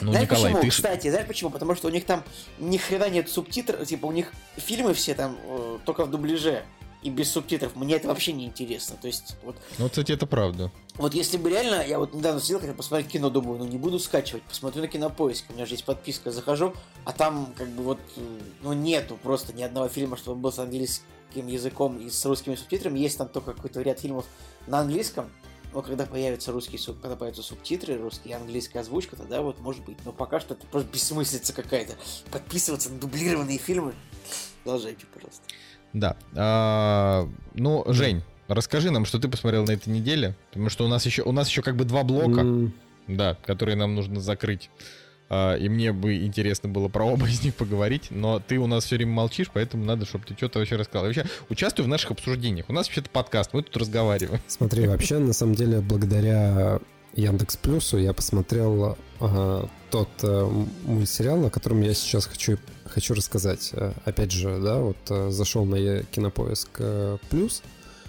Ну, 0.00 0.12
знаешь 0.12 0.28
Николай, 0.28 0.52
почему, 0.52 0.62
ты 0.62 0.68
кстати, 0.68 1.08
знаешь 1.08 1.26
почему? 1.26 1.50
Потому 1.50 1.74
что 1.74 1.88
у 1.88 1.90
них 1.90 2.04
там 2.04 2.22
ни 2.58 2.76
хрена 2.76 3.08
нет 3.08 3.30
субтитров, 3.30 3.86
типа, 3.86 4.06
у 4.06 4.12
них 4.12 4.32
фильмы 4.56 4.92
все 4.92 5.14
там 5.14 5.38
э, 5.44 5.78
только 5.84 6.04
в 6.04 6.10
дубляже 6.10 6.64
и 7.02 7.10
без 7.10 7.30
субтитров. 7.30 7.74
Мне 7.76 7.96
это 7.96 8.08
вообще 8.08 8.32
не 8.32 8.44
интересно. 8.44 8.96
То 9.00 9.06
есть, 9.08 9.36
вот, 9.42 9.56
Ну, 9.78 9.88
кстати, 9.88 10.12
это 10.12 10.26
правда. 10.26 10.70
вот 10.96 11.14
если 11.14 11.36
бы 11.36 11.50
реально, 11.50 11.84
я 11.86 11.98
вот 11.98 12.14
недавно 12.14 12.40
сидел, 12.40 12.60
хотел 12.60 12.74
посмотреть 12.74 13.10
кино, 13.10 13.28
думаю, 13.30 13.58
ну 13.58 13.64
не 13.66 13.78
буду 13.78 13.98
скачивать, 13.98 14.42
посмотрю 14.44 14.82
на 14.82 14.88
кинопоиск, 14.88 15.46
у 15.50 15.52
меня 15.54 15.66
же 15.66 15.74
есть 15.74 15.84
подписка, 15.84 16.30
захожу, 16.30 16.74
а 17.04 17.12
там 17.12 17.52
как 17.56 17.68
бы 17.70 17.82
вот, 17.82 17.98
ну 18.62 18.72
нету 18.72 19.18
просто 19.22 19.52
ни 19.52 19.62
одного 19.62 19.88
фильма, 19.88 20.16
чтобы 20.16 20.40
был 20.40 20.52
с 20.52 20.58
английским 20.58 21.46
языком 21.46 21.98
и 21.98 22.08
с 22.10 22.24
русскими 22.24 22.54
субтитрами, 22.54 22.98
есть 22.98 23.18
там 23.18 23.28
только 23.28 23.52
какой-то 23.54 23.80
ряд 23.82 23.98
фильмов 24.00 24.26
на 24.66 24.78
английском, 24.80 25.30
но 25.74 25.80
когда 25.80 26.04
появятся 26.04 26.52
русские 26.52 26.78
суб- 26.78 27.00
когда 27.00 27.16
появятся 27.16 27.42
субтитры, 27.42 27.96
русские 27.96 28.32
и 28.32 28.36
английская 28.36 28.80
озвучка, 28.80 29.16
тогда 29.16 29.40
вот 29.40 29.58
может 29.60 29.82
быть. 29.84 29.96
Но 30.04 30.12
пока 30.12 30.38
что 30.38 30.52
это 30.52 30.66
просто 30.66 30.90
бессмыслица 30.92 31.54
какая-то. 31.54 31.94
Подписываться 32.30 32.90
на 32.90 32.98
дублированные 32.98 33.56
фильмы. 33.56 33.94
Продолжайте, 34.64 35.06
пожалуйста. 35.06 35.42
Да. 35.92 36.16
А, 36.34 37.28
ну, 37.54 37.84
Жень, 37.88 38.22
расскажи 38.48 38.90
нам, 38.90 39.04
что 39.04 39.18
ты 39.18 39.28
посмотрел 39.28 39.64
на 39.64 39.72
этой 39.72 39.88
неделе, 39.90 40.34
потому 40.50 40.70
что 40.70 40.84
у 40.84 40.88
нас 40.88 41.04
еще, 41.06 41.22
у 41.22 41.32
нас 41.32 41.48
еще 41.48 41.62
как 41.62 41.76
бы 41.76 41.84
два 41.84 42.02
блока, 42.02 42.44
да, 43.08 43.36
которые 43.44 43.76
нам 43.76 43.94
нужно 43.94 44.20
закрыть. 44.20 44.70
А, 45.28 45.54
и 45.56 45.68
мне 45.68 45.92
бы 45.92 46.26
интересно 46.26 46.68
было 46.68 46.88
про 46.88 47.04
оба 47.04 47.26
из 47.26 47.42
них 47.42 47.54
поговорить, 47.54 48.08
но 48.10 48.38
ты 48.38 48.58
у 48.58 48.66
нас 48.66 48.84
все 48.84 48.96
время 48.96 49.12
молчишь, 49.12 49.50
поэтому 49.52 49.84
надо, 49.84 50.04
чтобы 50.04 50.26
ты 50.26 50.34
что-то 50.34 50.58
вообще 50.58 50.76
рассказал. 50.76 51.04
И 51.04 51.08
вообще, 51.08 51.24
участвуй 51.48 51.86
в 51.86 51.88
наших 51.88 52.10
обсуждениях. 52.10 52.66
У 52.68 52.72
нас 52.74 52.86
вообще-то 52.86 53.08
подкаст, 53.08 53.54
мы 53.54 53.62
тут 53.62 53.76
разговариваем. 53.76 54.40
Смотри, 54.46 54.86
вообще, 54.86 55.18
на 55.18 55.32
самом 55.32 55.54
деле, 55.54 55.80
благодаря 55.80 56.80
Яндекс 57.14 57.56
Плюсу 57.56 57.98
я 57.98 58.12
посмотрел 58.12 58.98
а, 59.20 59.68
тот 59.90 60.08
э, 60.22 60.64
мультсериал, 60.84 61.46
о 61.46 61.50
котором 61.50 61.82
я 61.82 61.94
сейчас 61.94 62.26
хочу, 62.26 62.58
хочу 62.92 63.14
рассказать. 63.14 63.70
Э, 63.72 63.92
Опять 64.04 64.30
же, 64.30 64.60
да, 64.60 64.78
вот 64.78 64.96
э, 65.10 65.30
зашел 65.30 65.64
на 65.64 66.02
Кинопоиск 66.04 66.68
э, 66.78 67.18
Плюс 67.30 67.62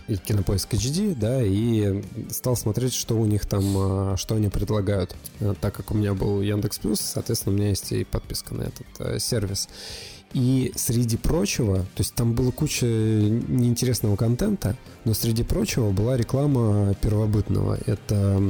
и 0.07 0.18
Кинопоиск 0.18 0.73
HD, 0.73 1.15
да, 1.15 1.41
и 1.41 2.03
стал 2.30 2.57
смотреть, 2.57 2.93
что 2.93 3.15
у 3.15 3.26
них 3.26 3.45
там, 3.45 4.18
что 4.18 4.35
они 4.35 4.49
предлагают. 4.49 5.15
Так 5.61 5.76
как 5.76 5.91
у 5.91 5.93
меня 5.95 6.14
был 6.14 6.41
Яндекс 6.41 6.80
Плюс, 6.80 6.99
соответственно, 6.99 7.55
у 7.55 7.57
меня 7.57 7.69
есть 7.69 7.89
и 7.93 8.03
подписка 8.03 8.53
на 8.53 8.64
этот 8.64 9.23
сервис. 9.23 9.69
И 10.34 10.73
среди 10.76 11.15
прочего, 11.15 11.77
то 11.77 11.99
есть 11.99 12.15
там 12.15 12.34
была 12.34 12.51
куча 12.51 12.85
неинтересного 12.85 14.18
контента, 14.18 14.76
но 15.05 15.14
среди 15.14 15.43
прочего 15.43 15.91
была 15.91 16.18
реклама 16.18 16.93
первобытного. 16.95 17.77
Это 17.85 18.41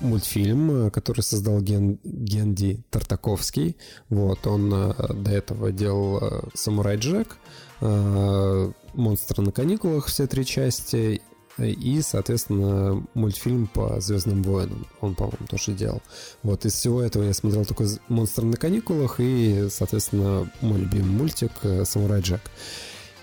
мультфильм, 0.00 0.86
э, 0.86 0.90
который 0.90 1.20
создал 1.20 1.60
Ген, 1.60 1.98
Генди 2.04 2.82
Тартаковский. 2.90 3.76
Вот, 4.08 4.46
он 4.46 4.72
э, 4.72 5.12
до 5.14 5.30
этого 5.30 5.72
делал 5.72 6.18
э, 6.18 6.40
«Самурай 6.54 6.96
Джек», 6.96 7.36
«Монстры 7.80 9.42
на 9.42 9.52
каникулах» 9.52 10.06
все 10.06 10.26
три 10.26 10.44
части, 10.44 11.22
и, 11.58 12.00
соответственно, 12.02 13.06
мультфильм 13.14 13.68
по 13.68 14.00
Звездным 14.00 14.42
войнам. 14.42 14.86
Он, 15.00 15.14
по-моему, 15.14 15.46
тоже 15.48 15.72
делал. 15.72 16.02
Вот 16.42 16.64
из 16.66 16.72
всего 16.72 17.02
этого 17.02 17.22
я 17.22 17.34
смотрел 17.34 17.64
только 17.64 17.86
«З- 17.86 18.00
«Монстры 18.08 18.46
на 18.46 18.56
каникулах» 18.56 19.16
и, 19.18 19.68
соответственно, 19.70 20.50
мой 20.60 20.80
любимый 20.80 21.10
мультик 21.10 21.52
«Самурай 21.84 22.20
Джек». 22.20 22.40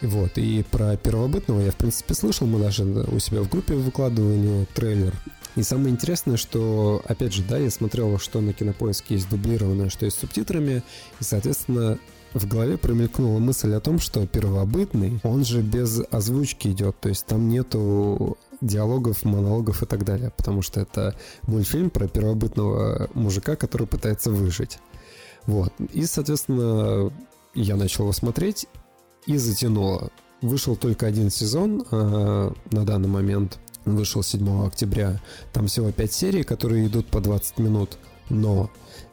Вот, 0.01 0.37
и 0.37 0.63
про 0.69 0.97
первобытного 0.97 1.61
я, 1.61 1.71
в 1.71 1.75
принципе, 1.77 2.13
слышал, 2.13 2.45
мы 2.45 2.59
даже 2.59 2.83
у 2.83 3.19
себя 3.19 3.41
в 3.41 3.49
группе 3.49 3.73
выкладывали 3.75 4.67
трейлер. 4.73 5.13
И 5.55 5.63
самое 5.63 5.89
интересное, 5.89 6.37
что, 6.37 7.01
опять 7.05 7.33
же, 7.33 7.43
да, 7.43 7.57
я 7.57 7.69
смотрел, 7.69 8.17
что 8.19 8.41
на 8.41 8.53
Кинопоиске 8.53 9.15
есть 9.15 9.29
дублированное, 9.29 9.89
что 9.89 10.05
есть 10.05 10.17
с 10.17 10.19
субтитрами, 10.21 10.83
и, 11.19 11.23
соответственно, 11.23 11.97
в 12.33 12.47
голове 12.47 12.77
промелькнула 12.77 13.39
мысль 13.39 13.73
о 13.73 13.79
том, 13.79 13.99
что 13.99 14.27
первобытный, 14.27 15.21
он 15.23 15.45
же 15.45 15.61
без 15.61 16.01
озвучки 16.11 16.67
идет, 16.67 16.99
то 16.99 17.07
есть 17.07 17.25
там 17.25 17.47
нету 17.47 18.37
диалогов, 18.59 19.23
монологов 19.23 19.83
и 19.83 19.85
так 19.85 20.03
далее, 20.03 20.31
потому 20.35 20.61
что 20.61 20.81
это 20.81 21.15
мультфильм 21.43 21.89
про 21.89 22.09
первобытного 22.09 23.09
мужика, 23.13 23.55
который 23.55 23.87
пытается 23.87 24.31
выжить. 24.31 24.79
Вот. 25.45 25.71
И, 25.93 26.05
соответственно, 26.05 27.11
я 27.53 27.77
начал 27.77 28.03
его 28.03 28.11
смотреть 28.11 28.67
и 29.25 29.37
затянуло. 29.37 30.09
Вышел 30.41 30.75
только 30.75 31.07
один 31.07 31.29
сезон 31.29 31.85
э, 31.89 32.51
на 32.71 32.85
данный 32.85 33.07
момент. 33.07 33.59
Вышел 33.85 34.23
7 34.23 34.65
октября. 34.65 35.21
Там 35.53 35.67
всего 35.67 35.91
5 35.91 36.11
серий, 36.11 36.43
которые 36.43 36.87
идут 36.87 37.07
по 37.07 37.21
20 37.21 37.59
минут. 37.59 37.97
Но, 38.29 38.71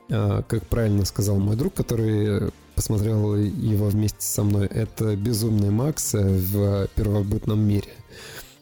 э, 0.08 0.42
как 0.48 0.66
правильно 0.66 1.04
сказал 1.04 1.36
мой 1.36 1.56
друг, 1.56 1.74
который 1.74 2.50
посмотрел 2.74 3.36
его 3.36 3.86
вместе 3.86 4.18
со 4.20 4.42
мной, 4.42 4.66
это 4.66 5.14
безумный 5.14 5.70
Макс 5.70 6.14
в 6.14 6.88
первобытном 6.94 7.60
мире. 7.60 7.88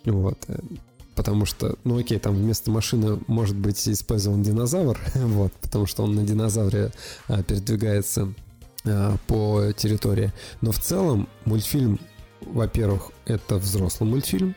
Вот. 0.04 0.38
Потому 1.14 1.44
что, 1.44 1.76
ну 1.84 1.98
окей, 1.98 2.18
там 2.18 2.34
вместо 2.34 2.70
машины 2.70 3.18
может 3.26 3.56
быть 3.56 3.86
использован 3.88 4.42
динозавр, 4.42 4.98
вот, 5.14 5.52
потому 5.60 5.86
что 5.86 6.02
он 6.04 6.14
на 6.14 6.22
динозавре 6.22 6.92
а, 7.28 7.42
передвигается 7.42 8.32
а, 8.84 9.16
по 9.26 9.72
территории. 9.76 10.32
Но 10.60 10.72
в 10.72 10.78
целом 10.78 11.28
мультфильм, 11.44 12.00
во-первых, 12.40 13.10
это 13.26 13.56
взрослый 13.56 14.08
мультфильм, 14.08 14.54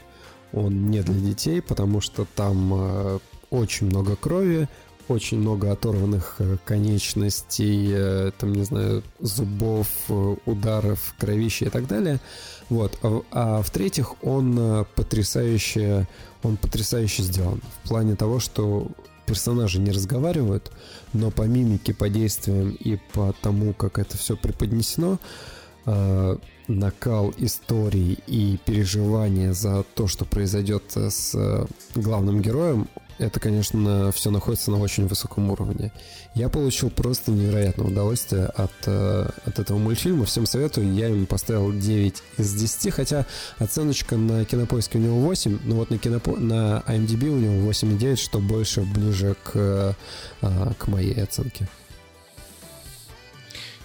он 0.54 0.90
не 0.90 1.02
для 1.02 1.20
детей, 1.20 1.62
потому 1.62 2.02
что 2.02 2.26
там 2.36 2.74
а, 2.74 3.20
очень 3.50 3.88
много 3.88 4.16
крови, 4.16 4.68
очень 5.08 5.40
много 5.40 5.72
оторванных 5.72 6.36
э, 6.40 6.58
конечностей, 6.64 7.90
э, 7.92 8.32
там, 8.38 8.54
не 8.54 8.64
знаю, 8.64 9.04
зубов, 9.20 9.88
э, 10.10 10.36
ударов, 10.46 11.14
кровища 11.20 11.66
и 11.66 11.70
так 11.70 11.88
далее. 11.88 12.20
Вот. 12.70 12.98
А, 13.04 13.22
а 13.32 13.62
в-третьих, 13.62 14.24
он 14.24 14.58
э, 14.58 14.86
потрясающе, 14.96 16.08
он 16.42 16.58
потрясающе 16.58 17.24
сделан. 17.24 17.62
В 17.84 17.90
плане 17.90 18.16
того, 18.16 18.40
что 18.40 18.88
персонажи 19.26 19.80
не 19.80 19.92
разговаривают, 19.92 20.72
но 21.14 21.32
по 21.32 21.44
мимике, 21.44 21.94
по 21.94 22.10
действиям 22.10 22.72
и 22.72 22.98
по 23.14 23.34
тому, 23.42 23.74
как 23.74 24.00
это 24.00 24.18
все 24.18 24.36
преподнесено, 24.36 25.20
э, 25.86 26.38
накал 26.68 27.34
истории 27.38 28.18
и 28.28 28.58
переживания 28.66 29.54
за 29.54 29.84
то, 29.96 30.08
что 30.08 30.26
произойдет 30.26 30.84
э, 30.96 31.10
с 31.10 31.34
э, 31.36 31.66
главным 31.96 32.42
героем, 32.42 32.88
это, 33.20 33.40
конечно, 33.40 34.12
все 34.12 34.32
находится 34.32 34.72
на 34.72 34.80
очень 34.80 35.08
высоком 35.08 35.52
уровне. 35.52 35.92
Я 36.34 36.50
получил 36.50 36.90
просто 36.90 37.32
невероятное 37.32 37.88
удовольствие 37.88 38.46
от, 38.46 38.72
э, 38.88 39.30
от 39.46 39.60
этого 39.60 39.78
мультфильма. 39.78 40.26
Всем 40.26 40.46
советую. 40.46 40.94
Я 40.94 41.08
ему 41.08 41.26
поставил 41.26 41.72
9 41.72 42.24
из 42.38 42.54
10, 42.54 42.94
хотя 42.94 43.26
оценочка 43.60 44.18
на 44.18 44.46
кинопоиске 44.46 44.98
у 44.98 45.02
него 45.02 45.20
8, 45.20 45.60
но 45.64 45.76
вот 45.76 45.92
на, 45.92 45.98
кинопо... 46.00 46.36
на 46.38 46.84
IMDb 46.88 47.30
у 47.30 47.38
него 47.38 47.70
8,9, 47.70 48.16
что 48.16 48.40
больше 48.40 48.82
ближе 48.82 49.36
к, 49.44 49.52
э, 49.56 49.94
к 50.78 50.88
моей 50.88 51.22
оценке. 51.22 51.68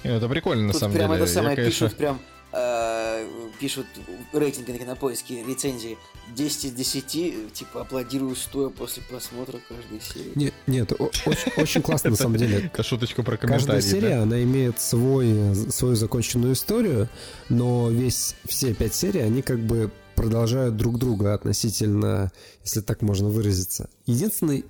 Это 0.03 0.29
прикольно, 0.29 0.69
на 0.69 0.73
Тут 0.73 0.81
самом 0.81 0.95
прям 0.95 1.11
деле. 1.11 1.23
это 1.25 1.33
самое 1.33 1.51
Я, 1.51 1.57
конечно, 1.57 1.87
пишут 1.87 1.99
прям 1.99 2.21
э, 2.53 3.29
пишут 3.61 3.87
рейтинги 4.33 4.73
на 4.73 4.79
кинопоиске, 4.79 5.45
рецензии 5.45 5.99
10 6.35 6.65
из 6.67 6.73
10, 6.73 7.53
типа 7.53 7.83
аплодирую 7.83 8.35
стоя 8.37 8.69
после 8.71 9.03
просмотра 9.03 9.59
каждой 9.69 10.01
серии. 10.01 10.33
Не- 10.35 10.53
нет, 10.67 10.93
о- 10.93 11.11
очень, 11.27 11.53
очень 11.57 11.83
классно 11.83 12.11
на 12.11 12.17
самом 12.17 12.37
деле. 12.37 12.67
Это 12.73 12.83
шуточка 12.83 13.23
про 13.23 13.37
Каждая 13.37 13.81
комментарии. 13.81 13.81
серия, 13.81 14.17
да? 14.17 14.23
она 14.23 14.43
имеет 14.43 14.81
свой, 14.81 15.55
свою 15.71 15.95
законченную 15.95 16.55
историю, 16.55 17.09
но 17.49 17.91
весь, 17.91 18.35
все 18.45 18.75
пять 18.75 18.95
серий, 18.95 19.21
они 19.21 19.43
как 19.43 19.59
бы 19.61 19.91
продолжают 20.15 20.77
друг 20.77 20.99
друга 20.99 21.35
относительно, 21.35 22.33
если 22.65 22.81
так 22.81 23.03
можно 23.03 23.29
выразиться. 23.29 23.89
Единственный... 24.07 24.65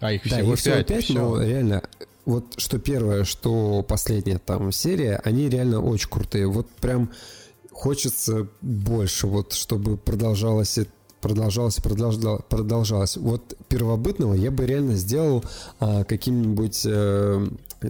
А 0.00 0.12
их 0.12 0.22
да, 0.30 0.36
всего 0.36 0.52
их 0.52 0.58
всего 0.60 0.74
пять, 0.76 0.86
пять, 0.86 1.04
всё. 1.04 1.14
но 1.14 1.42
реально 1.42 1.82
вот 2.28 2.44
что 2.58 2.78
первое, 2.78 3.24
что 3.24 3.82
последняя 3.82 4.38
там 4.38 4.70
серия, 4.70 5.18
они 5.24 5.48
реально 5.48 5.80
очень 5.80 6.10
крутые. 6.10 6.46
Вот 6.46 6.68
прям 6.68 7.10
хочется 7.72 8.48
больше, 8.60 9.26
вот 9.26 9.54
чтобы 9.54 9.96
продолжалось 9.96 10.76
и 10.76 10.86
продолжалось, 11.22 11.76
продолжалось, 11.76 12.42
продолжалось. 12.46 13.16
Вот 13.16 13.56
первобытного 13.68 14.34
я 14.34 14.50
бы 14.50 14.66
реально 14.66 14.96
сделал 14.96 15.42
а, 15.80 16.04
каким-нибудь 16.04 16.82
э, 16.84 17.48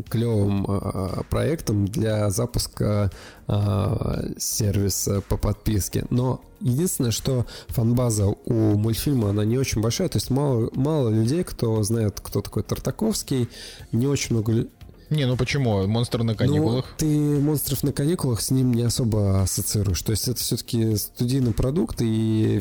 клевым 0.08 0.66
а, 0.68 1.22
проектом 1.30 1.86
для 1.86 2.30
запуска 2.30 3.10
а, 3.46 4.24
сервиса 4.38 5.20
по 5.22 5.36
подписке. 5.36 6.04
Но 6.10 6.40
единственное, 6.60 7.10
что 7.10 7.46
фанбаза 7.68 8.26
у 8.26 8.52
мультфильма, 8.76 9.30
она 9.30 9.44
не 9.44 9.58
очень 9.58 9.80
большая, 9.80 10.08
то 10.08 10.16
есть 10.16 10.30
мало, 10.30 10.70
мало 10.74 11.08
людей, 11.08 11.44
кто 11.44 11.82
знает, 11.82 12.20
кто 12.20 12.40
такой 12.40 12.62
Тартаковский, 12.62 13.48
не 13.92 14.06
очень 14.06 14.34
много 14.34 14.66
Не, 15.10 15.26
ну 15.26 15.36
почему? 15.36 15.86
Монстр 15.86 16.22
на 16.22 16.34
каникулах. 16.34 16.84
ну, 16.86 16.94
ты 16.98 17.06
монстров 17.40 17.82
на 17.82 17.92
каникулах 17.92 18.40
с 18.40 18.50
ним 18.50 18.74
не 18.74 18.82
особо 18.82 19.42
ассоциируешь. 19.42 20.02
То 20.02 20.12
есть 20.12 20.28
это 20.28 20.38
все-таки 20.40 20.96
студийный 20.96 21.52
продукт, 21.52 22.00
и, 22.00 22.60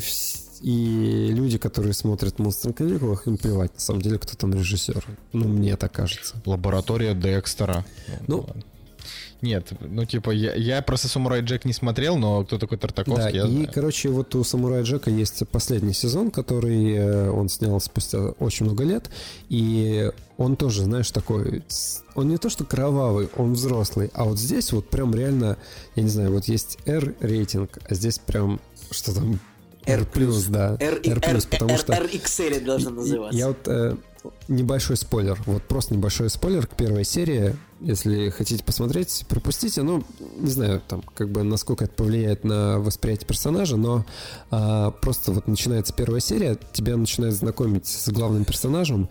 и 0.60 1.28
люди, 1.30 1.58
которые 1.58 1.92
смотрят 1.92 2.38
монстры 2.38 2.70
на 2.70 2.74
каникулах, 2.74 3.26
им 3.26 3.36
плевать, 3.36 3.74
на 3.74 3.80
самом 3.80 4.02
деле, 4.02 4.18
кто 4.18 4.36
там 4.36 4.54
режиссер. 4.54 5.04
Ну, 5.32 5.48
мне 5.48 5.76
так 5.76 5.92
кажется. 5.92 6.36
Лаборатория 6.44 7.14
Декстера. 7.14 7.84
Ну, 8.26 8.40
ладно. 8.40 8.62
Нет, 9.40 9.72
ну 9.80 10.04
типа 10.04 10.30
я, 10.30 10.54
я 10.54 10.82
просто 10.82 11.06
Самурай 11.06 11.42
Джек 11.42 11.64
не 11.64 11.72
смотрел, 11.72 12.16
но 12.16 12.44
кто 12.44 12.58
такой 12.58 12.76
Да, 12.76 12.88
Тартаковский, 12.88 13.36
я 13.36 13.46
и, 13.46 13.50
знаю. 13.50 13.70
короче, 13.72 14.08
вот 14.08 14.34
у 14.34 14.42
Самурая 14.42 14.82
Джека 14.82 15.10
есть 15.10 15.46
последний 15.48 15.92
сезон, 15.92 16.32
который 16.32 16.92
э, 16.94 17.30
он 17.30 17.48
снял 17.48 17.80
спустя 17.80 18.18
очень 18.40 18.66
много 18.66 18.82
лет, 18.82 19.08
и 19.48 20.10
он 20.38 20.56
тоже, 20.56 20.82
знаешь, 20.84 21.10
такой, 21.12 21.62
он 22.16 22.28
не 22.28 22.36
то 22.38 22.50
что 22.50 22.64
кровавый, 22.64 23.28
он 23.36 23.52
взрослый, 23.52 24.10
а 24.12 24.24
вот 24.24 24.40
здесь 24.40 24.72
вот 24.72 24.90
прям 24.90 25.14
реально, 25.14 25.56
я 25.94 26.02
не 26.02 26.08
знаю, 26.08 26.32
вот 26.32 26.46
есть 26.46 26.78
R-рейтинг, 26.84 27.78
а 27.88 27.94
здесь 27.94 28.18
прям, 28.18 28.60
что 28.90 29.14
там, 29.14 29.38
R+, 29.88 30.06
R+, 30.14 30.32
да, 30.48 30.76
R, 30.80 31.00
R+, 31.04 31.42
потому 31.50 31.72
R, 31.72 31.78
что... 31.78 31.92
RXL 31.92 32.64
должно 32.64 32.90
называться. 32.90 33.38
Я 33.38 33.48
вот 33.48 33.66
э, 33.66 33.96
небольшой 34.48 34.96
спойлер, 34.96 35.38
вот 35.46 35.62
просто 35.64 35.94
небольшой 35.94 36.30
спойлер 36.30 36.66
к 36.66 36.76
первой 36.76 37.04
серии. 37.04 37.56
Если 37.80 38.30
хотите 38.30 38.64
посмотреть, 38.64 39.24
пропустите. 39.28 39.82
Ну, 39.82 40.02
не 40.36 40.50
знаю, 40.50 40.82
там, 40.86 41.02
как 41.14 41.30
бы, 41.30 41.42
насколько 41.44 41.84
это 41.84 41.94
повлияет 41.94 42.44
на 42.44 42.78
восприятие 42.80 43.26
персонажа, 43.26 43.76
но 43.76 44.04
а, 44.50 44.90
просто 44.90 45.32
вот 45.32 45.46
начинается 45.46 45.94
первая 45.94 46.20
серия, 46.20 46.58
тебя 46.72 46.96
начинает 46.96 47.34
знакомить 47.34 47.86
с 47.86 48.08
главным 48.08 48.44
персонажем, 48.44 49.08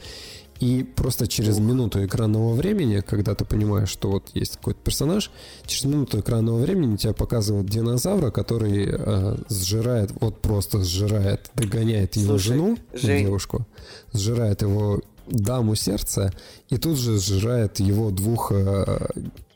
и 0.59 0.83
просто 0.83 1.27
через 1.27 1.59
минуту 1.59 2.05
экранного 2.05 2.53
времени, 2.53 3.01
когда 3.01 3.35
ты 3.35 3.45
понимаешь, 3.45 3.89
что 3.89 4.09
вот 4.09 4.29
есть 4.33 4.57
какой-то 4.57 4.79
персонаж, 4.83 5.31
через 5.65 5.85
минуту 5.85 6.19
экранного 6.19 6.59
времени 6.59 6.97
тебя 6.97 7.13
показывают 7.13 7.67
динозавра, 7.67 8.31
который 8.31 8.87
э, 8.89 9.37
сжирает, 9.49 10.11
вот 10.19 10.41
просто 10.41 10.83
сжирает, 10.83 11.51
догоняет 11.53 12.15
его 12.15 12.37
Слушай, 12.37 12.47
жену, 12.47 12.77
Жень. 12.93 13.25
девушку, 13.25 13.67
сжирает 14.13 14.61
его 14.61 15.01
даму 15.27 15.75
сердца 15.75 16.31
и 16.69 16.77
тут 16.77 16.97
же 16.97 17.19
сжирает 17.19 17.79
его 17.79 18.11
двух 18.11 18.51
э, 18.51 19.07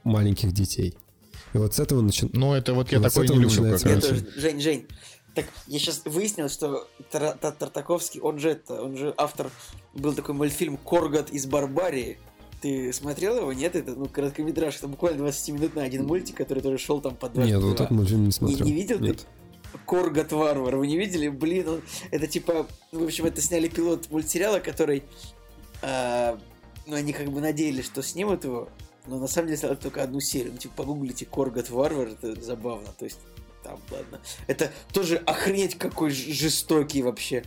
маленьких 0.03 0.51
детей. 0.51 0.93
И 1.53 1.57
вот 1.57 1.75
с 1.75 1.79
этого 1.79 2.01
начинается... 2.01 2.39
Ну 2.39 2.53
это 2.53 2.73
вот 2.73 2.91
я 2.91 2.99
Вот 2.99 3.11
такой 3.11 3.27
не 3.29 3.35
люблю 3.43 3.63
как 3.63 3.83
раз. 3.83 4.05
тоже. 4.05 4.25
Жень, 4.37 4.61
Жень. 4.61 4.85
Так, 5.33 5.45
я 5.67 5.79
сейчас 5.79 6.01
выяснил, 6.05 6.49
что 6.49 6.87
Тар- 7.09 7.37
Тар- 7.37 7.53
Тартаковский, 7.53 8.19
он 8.19 8.37
же 8.39 8.49
это, 8.49 8.81
он 8.81 8.97
же 8.97 9.13
автор, 9.17 9.49
был 9.93 10.13
такой 10.13 10.35
мультфильм 10.35 10.77
«Коргот 10.77 11.29
из 11.29 11.45
Барбарии». 11.45 12.19
Ты 12.61 12.93
смотрел 12.93 13.37
его? 13.37 13.53
Нет? 13.53 13.75
Это, 13.75 13.93
ну, 13.93 14.05
короткометраж, 14.05 14.77
это 14.77 14.87
буквально 14.87 15.19
20 15.19 15.49
минут 15.49 15.75
на 15.75 15.83
один 15.83 16.05
мультик, 16.05 16.35
который 16.35 16.61
тоже 16.61 16.77
шел 16.77 17.01
там 17.01 17.15
по 17.15 17.29
2 17.29 17.45
Нет, 17.45 17.61
вот 17.61 17.73
этот 17.75 17.91
мультфильм 17.91 18.25
не 18.25 18.31
смотрел. 18.31 18.65
не 18.65 18.73
видел 18.73 18.97
ты? 18.97 19.03
Нет. 19.03 19.25
Коргот 19.87 20.31
Варвар, 20.33 20.75
вы 20.75 20.85
не 20.85 20.97
видели? 20.97 21.29
Блин, 21.29 21.67
он, 21.69 21.81
это 22.11 22.27
типа, 22.27 22.67
в 22.91 23.03
общем, 23.03 23.25
это 23.25 23.41
сняли 23.41 23.69
пилот 23.69 24.11
мультсериала, 24.11 24.59
который, 24.59 25.03
а, 25.81 26.37
ну, 26.85 26.95
они 26.95 27.13
как 27.13 27.31
бы 27.31 27.39
надеялись, 27.39 27.85
что 27.85 28.03
снимут 28.03 28.43
его, 28.43 28.69
но 29.07 29.17
на 29.17 29.27
самом 29.27 29.47
деле 29.47 29.57
сняли 29.57 29.75
только 29.75 30.03
одну 30.03 30.19
серию. 30.19 30.51
Ну, 30.51 30.57
типа, 30.59 30.73
погуглите 30.83 31.25
Коргот 31.25 31.69
Варвар, 31.69 32.09
это 32.09 32.39
забавно, 32.41 32.89
то 32.99 33.05
есть, 33.05 33.19
там, 33.63 33.79
ладно. 33.91 34.19
Это 34.47 34.71
тоже 34.93 35.17
охренеть 35.17 35.77
какой 35.77 36.11
жестокий 36.11 37.01
вообще, 37.03 37.43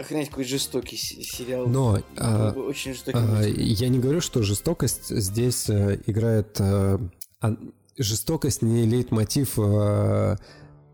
охренеть 0.00 0.30
какой 0.30 0.44
жестокий 0.44 0.96
се- 0.96 1.22
сериал. 1.22 1.66
Но 1.66 2.00
а, 2.16 2.50
Очень 2.52 2.94
жестокий 2.94 3.18
а, 3.18 3.42
я 3.42 3.88
не 3.88 3.98
говорю, 3.98 4.20
что 4.20 4.42
жестокость 4.42 5.08
здесь 5.08 5.68
э, 5.68 6.00
играет... 6.06 6.60
а, 6.60 6.98
жестокость 7.98 8.62
не 8.62 8.84
лейтмотив 8.84 9.58
э, 9.58 10.36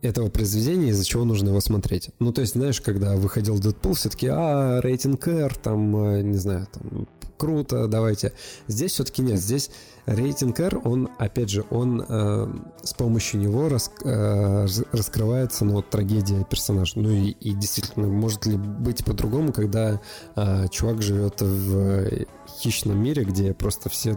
этого 0.02 0.28
произведения, 0.30 0.90
из-за 0.90 1.04
чего 1.04 1.24
нужно 1.24 1.48
его 1.48 1.60
смотреть. 1.60 2.10
Ну, 2.20 2.32
то 2.32 2.40
есть, 2.40 2.52
знаешь, 2.54 2.80
когда 2.80 3.16
выходил 3.16 3.58
Дэдпул, 3.58 3.94
все 3.94 4.08
таки 4.08 4.28
а, 4.30 4.80
рейтинг 4.80 5.26
R, 5.26 5.54
там, 5.56 6.30
не 6.30 6.38
знаю, 6.38 6.68
там, 6.72 7.08
круто, 7.36 7.88
давайте. 7.88 8.32
Здесь 8.68 8.92
все-таки 8.92 9.22
нет, 9.22 9.40
здесь 9.40 9.70
рейтинг 10.06 10.58
R, 10.60 10.80
он, 10.84 11.08
опять 11.18 11.50
же, 11.50 11.64
он 11.70 12.04
э, 12.06 12.46
с 12.82 12.94
помощью 12.94 13.40
него 13.40 13.68
рас- 13.68 13.90
э, 14.04 14.66
раскрывается, 14.92 15.64
ну, 15.64 15.74
вот, 15.74 15.90
трагедия 15.90 16.44
персонажа. 16.44 16.94
Ну, 16.96 17.10
и, 17.10 17.30
и 17.30 17.52
действительно, 17.52 18.06
может 18.06 18.46
ли 18.46 18.56
быть 18.56 19.04
по-другому, 19.04 19.52
когда 19.52 20.00
э, 20.36 20.68
чувак 20.70 21.02
живет 21.02 21.40
в 21.40 22.26
хищном 22.60 23.02
мире, 23.02 23.24
где 23.24 23.54
просто 23.54 23.88
все 23.88 24.16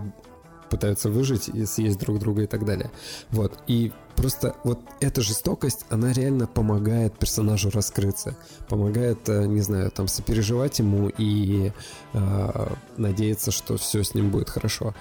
пытаются 0.70 1.10
выжить 1.10 1.48
и 1.48 1.66
съесть 1.66 2.00
друг 2.00 2.20
друга 2.20 2.44
и 2.44 2.48
так 2.48 2.66
далее. 2.66 2.92
Вот. 3.30 3.60
И 3.68 3.92
просто 4.16 4.56
вот 4.64 4.80
эта 5.00 5.22
жестокость, 5.22 5.86
она 5.90 6.12
реально 6.12 6.48
помогает 6.48 7.18
персонажу 7.18 7.70
раскрыться. 7.70 8.36
Помогает, 8.68 9.30
э, 9.30 9.46
не 9.46 9.62
знаю, 9.62 9.92
там, 9.92 10.08
сопереживать 10.08 10.80
ему 10.80 11.10
и 11.10 11.72
э, 12.14 12.68
надеяться, 12.98 13.52
что 13.52 13.78
все 13.78 14.04
с 14.04 14.14
ним 14.14 14.32
будет 14.32 14.50
хорошо. 14.50 14.94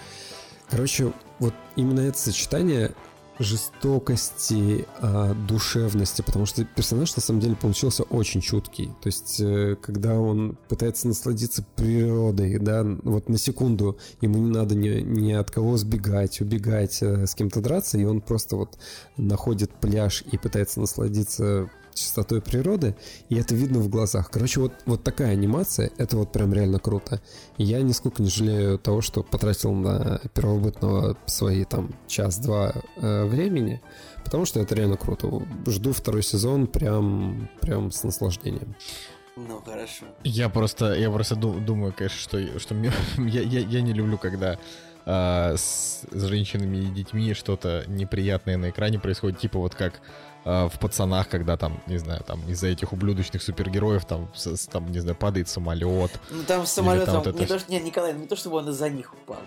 Короче, 0.75 1.13
вот 1.39 1.55
именно 1.77 2.01
это 2.01 2.19
сочетание 2.19 2.91
жестокости, 3.39 4.87
а, 4.99 5.33
душевности, 5.33 6.21
потому 6.23 6.47
что 6.47 6.65
персонаж 6.65 7.15
на 7.15 7.23
самом 7.23 7.39
деле 7.39 7.55
получился 7.55 8.03
очень 8.03 8.41
чуткий. 8.41 8.87
То 9.01 9.07
есть, 9.07 9.41
э, 9.41 9.77
когда 9.81 10.19
он 10.19 10.59
пытается 10.69 11.07
насладиться 11.07 11.65
природой, 11.77 12.59
да, 12.59 12.85
вот 13.05 13.29
на 13.29 13.39
секунду 13.39 13.99
ему 14.21 14.39
не 14.39 14.51
надо 14.51 14.75
ни, 14.75 14.89
ни 15.01 15.31
от 15.31 15.49
кого 15.53 15.77
сбегать, 15.77 16.41
убегать, 16.41 17.01
э, 17.03 17.25
с 17.29 17.37
кем-то 17.37 17.61
драться, 17.61 17.97
и 17.97 18.05
он 18.05 18.21
просто 18.21 18.57
вот 18.57 18.77
находит 19.17 19.71
пляж 19.81 20.25
и 20.29 20.37
пытается 20.39 20.81
насладиться 20.81 21.71
чистотой 21.95 22.41
природы, 22.43 22.97
и 23.29 23.37
это 23.37 23.55
видно 23.55 23.79
в 23.79 23.89
глазах. 23.89 24.31
Короче, 24.31 24.61
вот, 24.61 24.73
вот 24.87 25.03
такая 25.05 25.33
анимация, 25.33 25.91
это 25.97 26.17
вот 26.17 26.33
прям 26.33 26.53
реально 26.53 26.79
круто. 26.79 27.21
И 27.57 27.65
я 27.65 27.81
нисколько 27.83 28.23
не 28.23 28.29
жалею 28.31 28.79
того, 28.79 29.01
что 29.01 29.23
потратил 29.23 29.73
на 29.73 30.21
первобытного 30.35 31.17
свои 31.27 31.65
там 31.65 31.95
час-два 32.09 32.73
э, 32.97 33.25
времени, 33.25 33.81
потому 34.25 34.45
что 34.45 34.61
это 34.61 34.75
реально 34.75 34.97
круто. 34.97 35.43
Жду 35.67 35.93
второй 35.93 36.23
сезон 36.23 36.67
прям, 36.67 37.49
прям 37.61 37.91
с 37.91 38.03
наслаждением. 38.05 38.75
Ну, 39.37 39.61
хорошо. 39.65 40.05
Я 40.23 40.49
просто, 40.49 40.95
я 40.95 41.11
просто 41.11 41.35
ду- 41.35 41.59
думаю, 41.59 41.93
конечно, 41.97 42.19
что, 42.19 42.59
что 42.61 42.75
мне- 42.75 42.93
я, 43.19 43.41
я, 43.43 43.61
я 43.61 43.81
не 43.83 43.93
люблю, 43.93 44.17
когда 44.17 44.59
а, 45.07 45.55
с, 45.57 46.03
с 46.11 46.23
женщинами 46.23 46.77
и 46.79 46.87
детьми 46.87 47.35
что-то 47.35 47.85
неприятное 47.89 48.57
на 48.57 48.71
экране 48.71 48.99
происходит, 49.01 49.39
типа 49.41 49.59
вот 49.59 49.75
как 49.75 50.01
а, 50.45 50.69
в 50.69 50.79
пацанах, 50.79 51.29
когда 51.29 51.57
там, 51.57 51.81
не 51.87 51.99
знаю, 51.99 52.23
там 52.27 52.41
из-за 52.49 52.67
этих 52.69 52.93
ублюдочных 52.93 53.43
супергероев 53.43 54.05
там, 54.05 54.29
с- 54.35 54.57
с- 54.57 54.67
там 54.67 54.91
не 54.93 54.99
знаю, 55.01 55.17
падает 55.17 55.49
самолет. 55.49 56.11
Ну, 56.31 56.43
там 56.45 56.67
с 56.67 56.73
самолетом, 56.73 57.17
вот 57.17 57.27
это 57.27 57.39
не 57.39 57.47
ж- 57.47 57.49
то, 57.49 57.61
нет, 57.73 57.85
Николай, 57.85 58.13
не 58.15 58.27
то, 58.27 58.37
чтобы 58.37 58.57
он 58.57 58.69
из-за 58.69 58.89
них 58.91 59.13
упал. 59.15 59.41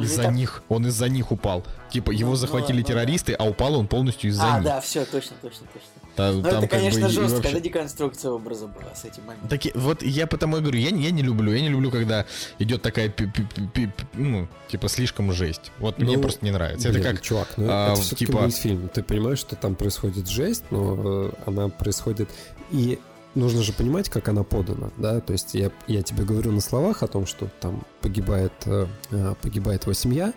Из-за 0.00 0.22
так- 0.24 0.32
них, 0.34 0.62
он 0.68 0.86
из-за 0.88 1.08
них 1.08 1.30
упал. 1.30 1.62
Типа 1.90 2.10
его 2.10 2.30
Ну, 2.30 2.36
захватили 2.36 2.78
ну, 2.78 2.82
ну, 2.82 2.86
да. 2.86 2.88
террористы, 2.94 3.32
а 3.34 3.44
упал 3.44 3.76
он 3.76 3.86
полностью 3.86 4.30
из-за 4.30 4.42
А, 4.54 4.54
них. 4.58 4.64
да, 4.64 4.80
все, 4.80 5.04
точно, 5.04 5.36
точно, 5.40 5.66
точно. 5.72 5.88
Та- 6.16 6.32
Ну, 6.32 6.42
там 6.42 6.50
это, 6.50 6.52
как 6.52 6.60
бы 6.62 6.68
конечно, 6.68 7.06
и 7.06 7.08
жестко, 7.08 7.36
вообще- 7.36 7.50
это 7.50 7.60
деконструкция 7.60 8.30
образа 8.30 8.66
была 8.66 8.94
с 8.94 9.04
этим 9.04 9.24
моментом. 9.24 9.48
Так 9.48 9.74
вот 9.74 10.02
я 10.02 10.26
потому 10.26 10.58
и 10.58 10.60
говорю, 10.60 10.78
я, 10.78 10.90
не- 10.90 11.02
я 11.04 11.10
не 11.10 11.22
люблю, 11.22 11.52
я 11.52 11.60
не 11.60 11.68
люблю, 11.68 11.90
когда 11.90 12.24
идет 12.58 12.82
такая, 12.82 13.08
пи- 13.08 13.26
пи- 13.26 13.46
пи- 13.72 13.86
пи- 13.86 13.90
ну, 14.14 14.46
типа, 14.68 14.88
слишком 14.88 15.32
жесть. 15.32 15.72
Вот 15.78 15.98
мне 15.98 16.16
Ну, 16.16 16.22
просто 16.22 16.44
не 16.44 16.50
нравится. 16.52 16.88
Блин, 16.88 17.00
это 17.02 17.12
как, 17.14 17.20
чувак, 17.22 17.48
ну 17.56 17.66
а, 17.68 17.92
это 17.92 18.00
все-таки 18.00 18.26
типа- 18.26 18.40
мультфильм. 18.42 18.88
Ты 18.88 19.02
понимаешь, 19.02 19.38
что 19.38 19.56
там 19.56 19.74
происходит 19.74 20.28
жесть, 20.28 20.64
но 20.70 20.96
э, 20.96 21.32
она 21.46 21.68
происходит... 21.68 22.28
И 22.70 22.98
нужно 23.34 23.62
же 23.62 23.72
понимать, 23.72 24.08
как 24.08 24.28
она 24.28 24.44
подана, 24.44 24.90
да? 24.96 25.20
То 25.20 25.32
есть 25.32 25.54
я, 25.54 25.70
я 25.88 26.02
тебе 26.02 26.24
говорю 26.24 26.52
на 26.52 26.60
словах 26.60 27.02
о 27.02 27.08
том, 27.08 27.26
что 27.26 27.48
там 27.60 27.82
погибает, 28.00 28.52
э, 28.66 28.86
э, 29.10 29.34
погибает 29.42 29.82
его 29.82 29.92
семья, 29.92 30.32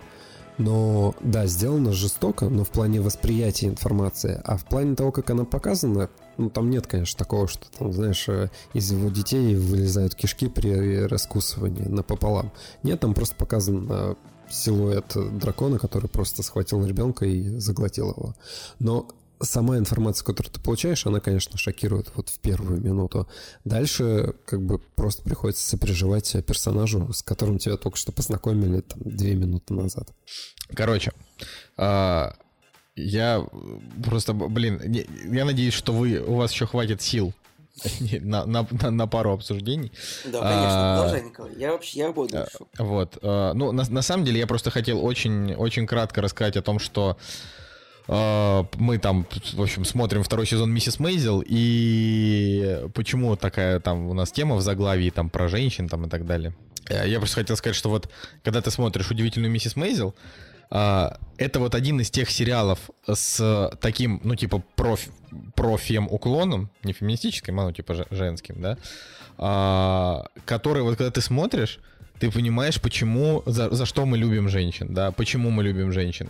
но, 0.57 1.15
да, 1.21 1.45
сделано 1.45 1.93
жестоко, 1.93 2.49
но 2.49 2.63
в 2.63 2.69
плане 2.69 3.01
восприятия 3.01 3.67
информации. 3.67 4.41
А 4.43 4.57
в 4.57 4.65
плане 4.65 4.95
того, 4.95 5.11
как 5.11 5.29
она 5.29 5.45
показана, 5.45 6.09
Ну, 6.38 6.49
там 6.51 6.69
нет, 6.69 6.85
конечно, 6.85 7.17
такого, 7.17 7.47
что 7.47 7.65
там, 7.77 7.91
знаешь, 7.91 8.29
э, 8.29 8.49
из 8.73 8.91
его 8.91 9.09
детей 9.09 9.55
вылезают 9.55 10.13
кишки 10.13 10.47
при 10.47 11.05
раскусывании 11.07 11.88
напополам. 11.88 12.51
Нет, 12.84 12.99
там 12.99 13.13
просто 13.15 13.35
показан 13.35 13.88
э, 13.89 14.15
силуэт 14.49 15.15
дракона, 15.39 15.79
который 15.79 16.09
просто 16.09 16.43
схватил 16.43 16.85
ребенка 16.85 17.25
и 17.25 17.57
заглотил 17.57 18.11
его. 18.11 18.35
Но 18.79 19.07
сама 19.41 19.77
информация, 19.77 20.26
которую 20.26 20.53
ты 20.53 20.59
получаешь, 20.59 21.05
она, 21.05 21.19
конечно, 21.19 21.57
шокирует 21.57 22.11
вот 22.15 22.30
в 22.30 22.39
первую 22.39 22.81
минуту. 22.81 23.27
Дальше 23.65 24.35
как 24.45 24.61
бы 24.61 24.80
просто 24.80 25.23
приходится 25.23 25.68
сопереживать 25.68 26.35
персонажу, 26.45 27.11
с 27.14 27.23
которым 27.23 27.57
тебя 27.57 27.77
только 27.77 27.97
что 27.97 28.11
познакомили 28.11 28.81
там 28.81 29.01
две 29.03 29.35
минуты 29.35 29.73
назад. 29.73 30.09
Короче, 30.73 31.11
а, 31.77 32.35
я 32.95 33.45
просто, 34.03 34.34
блин, 34.34 34.81
я 35.31 35.45
надеюсь, 35.45 35.73
что 35.73 35.93
вы, 35.93 36.19
у 36.19 36.35
вас 36.35 36.51
еще 36.51 36.65
хватит 36.65 37.01
сил 37.01 37.34
на, 38.22 38.45
на, 38.45 38.68
на, 38.72 38.91
на 38.91 39.07
пару 39.07 39.34
обсуждений. 39.34 39.91
Да, 40.26 40.41
конечно, 40.41 40.95
а, 40.95 40.97
продолжай, 40.97 41.30
Николай. 41.30 41.55
Я 41.57 41.72
вообще, 41.72 41.99
я 41.99 42.11
буду. 42.11 42.45
Вот. 42.77 43.18
А, 43.22 43.53
ну, 43.53 43.72
на, 43.72 43.84
на 43.88 44.01
самом 44.01 44.26
деле, 44.26 44.39
я 44.39 44.47
просто 44.47 44.72
хотел 44.72 45.03
очень, 45.03 45.53
очень 45.53 45.85
кратко 45.85 46.22
рассказать 46.22 46.57
о 46.57 46.61
том, 46.61 46.80
что 46.80 47.18
мы 48.07 48.99
там, 48.99 49.27
в 49.53 49.61
общем, 49.61 49.84
смотрим 49.84 50.23
второй 50.23 50.45
сезон 50.45 50.73
Миссис 50.73 50.99
Мейзел, 50.99 51.43
и 51.45 52.85
почему 52.93 53.35
такая 53.35 53.79
там 53.79 54.07
у 54.07 54.13
нас 54.13 54.31
тема 54.31 54.55
в 54.55 54.61
заглавии 54.61 55.09
там 55.09 55.29
про 55.29 55.47
женщин 55.49 55.89
там 55.89 56.05
и 56.05 56.09
так 56.09 56.25
далее. 56.25 56.55
Э, 56.89 57.07
я 57.07 57.19
просто 57.19 57.41
хотел 57.41 57.57
сказать, 57.57 57.75
что 57.75 57.89
вот 57.89 58.09
когда 58.43 58.61
ты 58.61 58.71
смотришь 58.71 59.11
удивительную 59.11 59.51
Миссис 59.51 59.75
Мейзел, 59.75 60.15
а, 60.69 61.17
это 61.38 61.59
вот 61.59 61.75
один 61.75 62.01
из 62.01 62.09
тех 62.09 62.29
сериалов 62.29 62.91
с 63.11 63.71
таким, 63.79 64.19
ну, 64.23 64.35
типа, 64.35 64.61
профи, 64.75 65.11
профием 65.55 66.07
уклоном, 66.09 66.69
не 66.84 66.93
феминистическим, 66.93 67.59
а, 67.59 67.65
ну, 67.65 67.71
типа, 67.71 68.05
женским, 68.09 68.61
да, 68.61 68.77
а, 69.38 70.25
который 70.45 70.84
вот 70.84 70.97
когда 70.97 71.11
ты 71.11 71.21
смотришь, 71.21 71.79
ты 72.19 72.31
понимаешь, 72.31 72.81
почему, 72.81 73.44
за, 73.45 73.69
за 73.69 73.85
что 73.85 74.06
мы 74.06 74.18
любим 74.18 74.49
женщин, 74.49 74.94
да, 74.94 75.11
почему 75.11 75.49
мы 75.49 75.64
любим 75.64 75.91
женщин. 75.91 76.30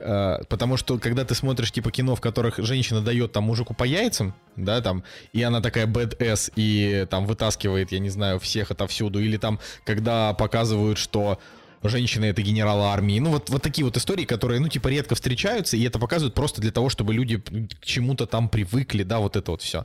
А, 0.00 0.40
потому 0.48 0.76
что, 0.76 0.98
когда 0.98 1.24
ты 1.24 1.34
смотришь, 1.34 1.72
типа, 1.72 1.90
кино, 1.90 2.14
в 2.14 2.20
которых 2.20 2.58
женщина 2.58 3.00
дает 3.00 3.32
там 3.32 3.44
мужику 3.44 3.74
по 3.74 3.84
яйцам, 3.84 4.34
да, 4.56 4.80
там, 4.80 5.02
и 5.32 5.42
она 5.42 5.60
такая 5.60 5.86
badass 5.86 6.52
и 6.56 7.06
там 7.10 7.26
вытаскивает, 7.26 7.92
я 7.92 7.98
не 7.98 8.10
знаю, 8.10 8.38
всех 8.38 8.70
отовсюду, 8.70 9.20
или 9.20 9.36
там, 9.36 9.58
когда 9.84 10.32
показывают, 10.34 10.98
что 10.98 11.38
женщины 11.82 12.26
это 12.26 12.42
генералы 12.42 12.86
армии. 12.86 13.20
Ну, 13.20 13.30
вот, 13.30 13.50
вот 13.50 13.62
такие 13.62 13.84
вот 13.84 13.96
истории, 13.96 14.24
которые, 14.24 14.60
ну, 14.60 14.68
типа, 14.68 14.88
редко 14.88 15.14
встречаются, 15.14 15.76
и 15.76 15.84
это 15.84 15.98
показывают 15.98 16.34
просто 16.34 16.60
для 16.60 16.72
того, 16.72 16.88
чтобы 16.88 17.14
люди 17.14 17.36
к 17.36 17.84
чему-то 17.84 18.26
там 18.26 18.48
привыкли, 18.48 19.04
да, 19.04 19.20
вот 19.20 19.36
это 19.36 19.52
вот 19.52 19.62
все 19.62 19.84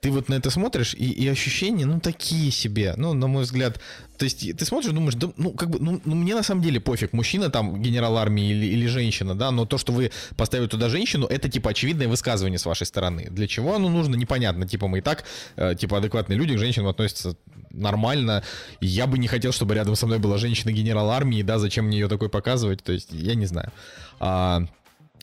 ты 0.00 0.12
вот 0.12 0.28
на 0.28 0.34
это 0.34 0.50
смотришь, 0.50 0.94
и, 0.94 1.10
и 1.10 1.26
ощущения, 1.28 1.84
ну, 1.84 1.98
такие 1.98 2.52
себе, 2.52 2.94
ну, 2.96 3.14
на 3.14 3.26
мой 3.26 3.42
взгляд. 3.42 3.80
То 4.16 4.24
есть 4.24 4.56
ты 4.56 4.64
смотришь, 4.64 4.92
думаешь, 4.92 5.14
да, 5.14 5.32
ну, 5.36 5.52
как 5.52 5.70
бы, 5.70 5.80
ну, 5.80 6.00
ну, 6.04 6.14
мне 6.14 6.36
на 6.36 6.44
самом 6.44 6.62
деле 6.62 6.78
пофиг, 6.78 7.12
мужчина 7.12 7.50
там, 7.50 7.82
генерал 7.82 8.16
армии 8.16 8.50
или, 8.50 8.66
или 8.66 8.86
женщина, 8.86 9.34
да, 9.34 9.50
но 9.50 9.66
то, 9.66 9.76
что 9.76 9.92
вы 9.92 10.12
поставили 10.36 10.68
туда 10.68 10.88
женщину, 10.88 11.26
это, 11.26 11.48
типа, 11.48 11.70
очевидное 11.70 12.06
высказывание 12.06 12.58
с 12.58 12.66
вашей 12.66 12.86
стороны. 12.86 13.26
Для 13.30 13.48
чего 13.48 13.74
оно 13.74 13.88
нужно, 13.88 14.14
непонятно. 14.14 14.68
Типа, 14.68 14.86
мы 14.86 14.98
и 14.98 15.00
так, 15.00 15.24
э, 15.56 15.74
типа, 15.74 15.98
адекватные 15.98 16.38
люди 16.38 16.54
к 16.54 16.58
женщинам 16.58 16.88
относятся 16.88 17.36
нормально. 17.70 18.44
Я 18.80 19.06
бы 19.08 19.18
не 19.18 19.26
хотел, 19.26 19.50
чтобы 19.50 19.74
рядом 19.74 19.96
со 19.96 20.06
мной 20.06 20.18
была 20.18 20.38
женщина-генерал 20.38 21.10
армии, 21.10 21.42
да, 21.42 21.58
зачем 21.58 21.86
мне 21.86 21.98
ее 21.98 22.08
такой 22.08 22.28
показывать, 22.28 22.84
то 22.84 22.92
есть 22.92 23.08
я 23.10 23.34
не 23.34 23.46
знаю. 23.46 23.72
А, 24.20 24.62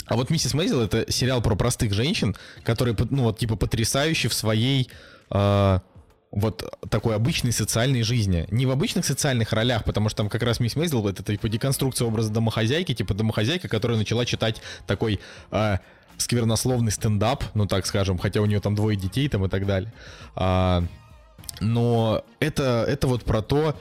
а 0.05 0.15
вот 0.15 0.29
«Миссис 0.29 0.53
Мейзел»— 0.53 0.81
это 0.81 1.11
сериал 1.11 1.41
про 1.41 1.55
простых 1.55 1.93
женщин, 1.93 2.35
которые, 2.63 2.95
ну, 3.09 3.23
вот, 3.23 3.39
типа, 3.39 3.55
потрясающие 3.55 4.29
в 4.29 4.33
своей... 4.33 4.89
Э, 5.31 5.79
вот 6.31 6.69
такой 6.89 7.15
обычной 7.15 7.53
социальной 7.53 8.03
жизни. 8.03 8.45
Не 8.51 8.65
в 8.65 8.71
обычных 8.71 9.05
социальных 9.05 9.53
ролях, 9.53 9.85
потому 9.85 10.09
что 10.09 10.17
там 10.17 10.29
как 10.29 10.43
раз 10.43 10.59
Мисс 10.59 10.75
Мейзел 10.75 11.07
это 11.07 11.23
типа 11.23 11.47
деконструкция 11.47 12.05
образа 12.05 12.29
домохозяйки, 12.29 12.93
типа 12.93 13.13
домохозяйка, 13.13 13.69
которая 13.69 13.97
начала 13.97 14.25
читать 14.25 14.61
такой 14.85 15.21
э, 15.51 15.77
сквернословный 16.17 16.91
стендап, 16.91 17.45
ну 17.53 17.67
так 17.67 17.85
скажем, 17.85 18.17
хотя 18.17 18.41
у 18.41 18.45
нее 18.45 18.59
там 18.59 18.75
двое 18.75 18.97
детей 18.97 19.29
там 19.29 19.45
и 19.45 19.49
так 19.49 19.65
далее. 19.65 19.93
А, 20.35 20.83
но 21.61 22.23
это, 22.39 22.85
это 22.87 23.07
вот 23.07 23.23
про 23.23 23.41
то, 23.41 23.77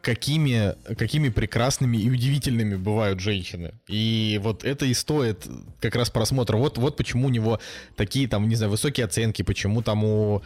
какими, 0.00 0.74
какими 0.94 1.28
прекрасными 1.28 1.96
и 1.96 2.10
удивительными 2.10 2.76
бывают 2.76 3.20
женщины. 3.20 3.74
И 3.88 4.40
вот 4.42 4.64
это 4.64 4.84
и 4.86 4.94
стоит 4.94 5.46
как 5.80 5.94
раз 5.96 6.10
просмотра. 6.10 6.56
Вот, 6.56 6.78
вот 6.78 6.96
почему 6.96 7.26
у 7.26 7.30
него 7.30 7.60
такие 7.96 8.28
там, 8.28 8.48
не 8.48 8.56
знаю, 8.56 8.70
высокие 8.70 9.06
оценки, 9.06 9.42
почему 9.42 9.82
там 9.82 10.04
у 10.04 10.42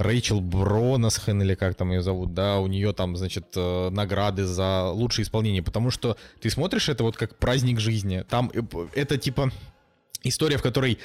Рэйчел 0.00 0.40
Бронасхен, 0.40 1.42
или 1.42 1.54
как 1.54 1.74
там 1.74 1.90
ее 1.90 2.00
зовут, 2.00 2.32
да, 2.32 2.58
у 2.58 2.66
нее 2.66 2.92
там, 2.94 3.16
значит, 3.16 3.48
э, 3.54 3.90
награды 3.90 4.46
за 4.46 4.88
лучшее 4.88 5.24
исполнение, 5.24 5.62
потому 5.62 5.90
что 5.90 6.16
ты 6.40 6.48
смотришь 6.48 6.88
это 6.88 7.04
вот 7.04 7.16
как 7.16 7.36
праздник 7.36 7.80
жизни. 7.80 8.24
Там 8.28 8.50
э, 8.54 8.62
это 8.94 9.18
типа 9.18 9.52
история, 10.22 10.56
в 10.56 10.62
которой 10.62 10.98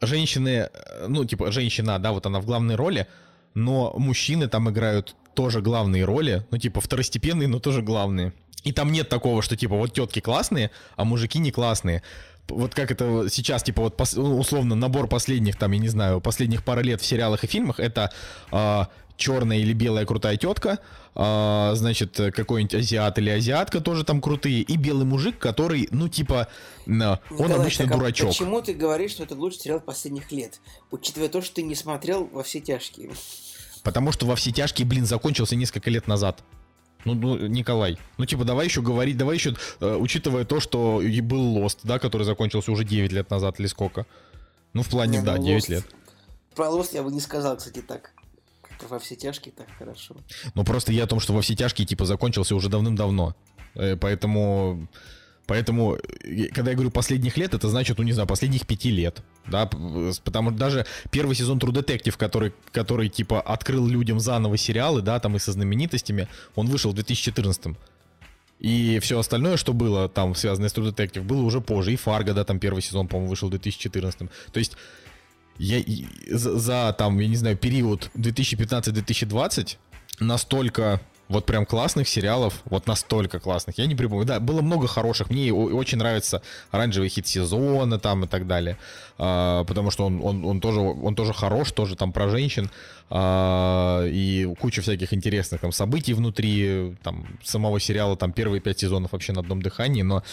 женщины, 0.00 0.70
э, 0.72 1.06
ну, 1.06 1.26
типа, 1.26 1.52
женщина, 1.52 1.98
да, 1.98 2.12
вот 2.12 2.24
она 2.24 2.40
в 2.40 2.46
главной 2.46 2.76
роли, 2.76 3.06
но 3.54 3.92
мужчины 3.98 4.48
там 4.48 4.70
играют 4.70 5.16
тоже 5.34 5.60
главные 5.60 6.04
роли, 6.04 6.46
ну, 6.50 6.58
типа, 6.58 6.80
второстепенные, 6.80 7.48
но 7.48 7.58
тоже 7.58 7.82
главные. 7.82 8.32
И 8.64 8.72
там 8.72 8.92
нет 8.92 9.08
такого, 9.08 9.42
что, 9.42 9.56
типа, 9.56 9.76
вот 9.76 9.94
тетки 9.94 10.20
классные, 10.20 10.70
а 10.96 11.04
мужики 11.04 11.38
не 11.38 11.50
классные. 11.50 12.02
Вот 12.48 12.74
как 12.74 12.90
это 12.90 13.28
сейчас, 13.30 13.62
типа, 13.62 13.82
вот 13.82 13.96
пос, 13.96 14.16
ну, 14.16 14.38
условно 14.38 14.74
набор 14.74 15.06
последних, 15.08 15.56
там, 15.56 15.72
я 15.72 15.78
не 15.78 15.88
знаю, 15.88 16.20
последних 16.20 16.64
пары 16.64 16.82
лет 16.82 17.00
в 17.00 17.06
сериалах 17.06 17.44
и 17.44 17.46
фильмах, 17.46 17.78
это 17.78 18.12
э, 18.50 18.84
черная 19.16 19.58
или 19.58 19.72
белая 19.72 20.04
крутая 20.04 20.36
тетка, 20.36 20.80
э, 21.14 21.70
значит, 21.74 22.16
какой-нибудь 22.16 22.74
азиат 22.74 23.18
или 23.18 23.30
азиатка 23.30 23.80
тоже 23.80 24.04
там 24.04 24.20
крутые, 24.20 24.62
и 24.62 24.76
белый 24.76 25.06
мужик, 25.06 25.38
который, 25.38 25.88
ну, 25.92 26.08
типа, 26.08 26.48
э, 26.86 26.90
он 26.90 27.18
Николай, 27.30 27.54
обычно 27.54 27.84
так, 27.84 27.94
а 27.94 27.98
дурачок. 27.98 28.28
Почему 28.30 28.60
ты 28.60 28.74
говоришь, 28.74 29.12
что 29.12 29.22
это 29.22 29.36
лучший 29.36 29.60
сериал 29.60 29.80
последних 29.80 30.32
лет, 30.32 30.60
учитывая 30.90 31.28
то, 31.28 31.40
что 31.42 31.56
ты 31.56 31.62
не 31.62 31.76
смотрел 31.76 32.28
во 32.32 32.42
все 32.42 32.60
тяжкие? 32.60 33.10
Потому 33.82 34.12
что 34.12 34.26
во 34.26 34.36
все 34.36 34.52
тяжкие, 34.52 34.86
блин, 34.86 35.06
закончился 35.06 35.56
несколько 35.56 35.90
лет 35.90 36.06
назад. 36.06 36.42
Ну, 37.04 37.14
ну, 37.14 37.46
Николай, 37.46 37.98
ну, 38.18 38.26
типа, 38.26 38.44
давай 38.44 38.66
еще 38.66 38.82
говорить, 38.82 39.16
давай 39.16 39.36
еще, 39.36 39.56
э, 39.80 39.96
учитывая 39.96 40.44
то, 40.44 40.60
что 40.60 41.00
и 41.00 41.20
был 41.22 41.58
Lost, 41.58 41.78
да, 41.82 41.98
который 41.98 42.24
закончился 42.24 42.70
уже 42.72 42.84
9 42.84 43.10
лет 43.12 43.30
назад 43.30 43.58
или 43.58 43.66
сколько. 43.66 44.06
Ну, 44.74 44.82
в 44.82 44.88
плане, 44.88 45.18
не, 45.18 45.24
да, 45.24 45.36
ну, 45.36 45.44
9 45.44 45.62
Lost... 45.62 45.70
лет. 45.70 45.84
Про 46.54 46.66
Lost 46.66 46.90
я 46.92 47.02
бы 47.02 47.10
не 47.10 47.20
сказал, 47.20 47.56
кстати, 47.56 47.80
так. 47.80 48.12
Во 48.88 48.98
все 48.98 49.14
тяжкие 49.14 49.52
так 49.52 49.66
хорошо. 49.78 50.16
Ну, 50.54 50.64
просто 50.64 50.92
я 50.92 51.04
о 51.04 51.06
том, 51.06 51.20
что 51.20 51.32
во 51.32 51.42
все 51.42 51.54
тяжкие, 51.54 51.86
типа, 51.86 52.04
закончился 52.04 52.54
уже 52.54 52.68
давным-давно. 52.68 53.34
Э, 53.74 53.96
поэтому 53.96 54.88
Поэтому, 55.50 55.96
э, 55.96 56.44
когда 56.54 56.70
я 56.70 56.76
говорю 56.76 56.92
последних 56.92 57.36
лет, 57.36 57.54
это 57.54 57.68
значит, 57.68 57.98
ну 57.98 58.04
не 58.04 58.12
знаю, 58.12 58.28
последних 58.28 58.68
пяти 58.68 58.88
лет. 58.88 59.20
Да, 59.50 59.66
потому 59.66 60.50
что 60.50 60.58
даже 60.58 60.86
первый 61.10 61.34
сезон 61.34 61.58
True 61.58 61.72
Detective, 61.72 62.16
который, 62.16 62.52
который 62.72 63.08
типа 63.08 63.40
открыл 63.40 63.86
людям 63.86 64.20
заново 64.20 64.56
сериалы, 64.56 65.02
да, 65.02 65.18
там 65.18 65.36
и 65.36 65.38
со 65.38 65.52
знаменитостями, 65.52 66.28
он 66.54 66.66
вышел 66.66 66.92
в 66.92 66.94
2014 66.94 67.76
и 68.60 68.98
все 69.00 69.18
остальное, 69.18 69.56
что 69.56 69.72
было 69.72 70.08
там 70.08 70.34
связано 70.34 70.68
с 70.68 70.74
True 70.74 70.94
Detective, 70.94 71.22
было 71.22 71.42
уже 71.42 71.62
позже. 71.62 71.94
И 71.94 71.96
Фарго, 71.96 72.34
да, 72.34 72.44
там 72.44 72.58
первый 72.60 72.82
сезон, 72.82 73.08
по-моему, 73.08 73.30
вышел 73.30 73.48
в 73.48 73.50
2014. 73.52 74.18
То 74.52 74.58
есть 74.58 74.76
я 75.56 75.82
за, 76.28 76.58
за 76.58 76.94
там, 76.96 77.18
я 77.18 77.26
не 77.26 77.36
знаю, 77.36 77.56
период 77.56 78.10
2015-2020 78.16 79.76
настолько 80.20 81.00
вот 81.30 81.46
прям 81.46 81.64
классных 81.64 82.08
сериалов, 82.08 82.60
вот 82.64 82.88
настолько 82.88 83.38
классных, 83.38 83.78
я 83.78 83.86
не 83.86 83.94
припомню. 83.94 84.26
Да, 84.26 84.40
было 84.40 84.62
много 84.62 84.88
хороших, 84.88 85.30
мне 85.30 85.52
очень 85.52 85.98
нравится 85.98 86.42
оранжевый 86.72 87.08
хит 87.08 87.26
сезона 87.26 88.00
там 88.00 88.24
и 88.24 88.26
так 88.26 88.48
далее, 88.48 88.76
а, 89.16 89.62
потому 89.64 89.92
что 89.92 90.06
он, 90.06 90.20
он, 90.22 90.44
он, 90.44 90.60
тоже, 90.60 90.80
он 90.80 91.14
тоже 91.14 91.32
хорош, 91.32 91.70
тоже 91.70 91.94
там 91.94 92.12
про 92.12 92.28
женщин, 92.28 92.68
а, 93.10 94.04
и 94.06 94.52
куча 94.58 94.82
всяких 94.82 95.14
интересных 95.14 95.60
там 95.60 95.70
событий 95.70 96.14
внутри 96.14 96.96
там 97.04 97.26
самого 97.44 97.78
сериала, 97.78 98.16
там 98.16 98.32
первые 98.32 98.60
пять 98.60 98.80
сезонов 98.80 99.12
вообще 99.12 99.32
на 99.32 99.40
одном 99.40 99.62
дыхании, 99.62 100.02
но, 100.02 100.24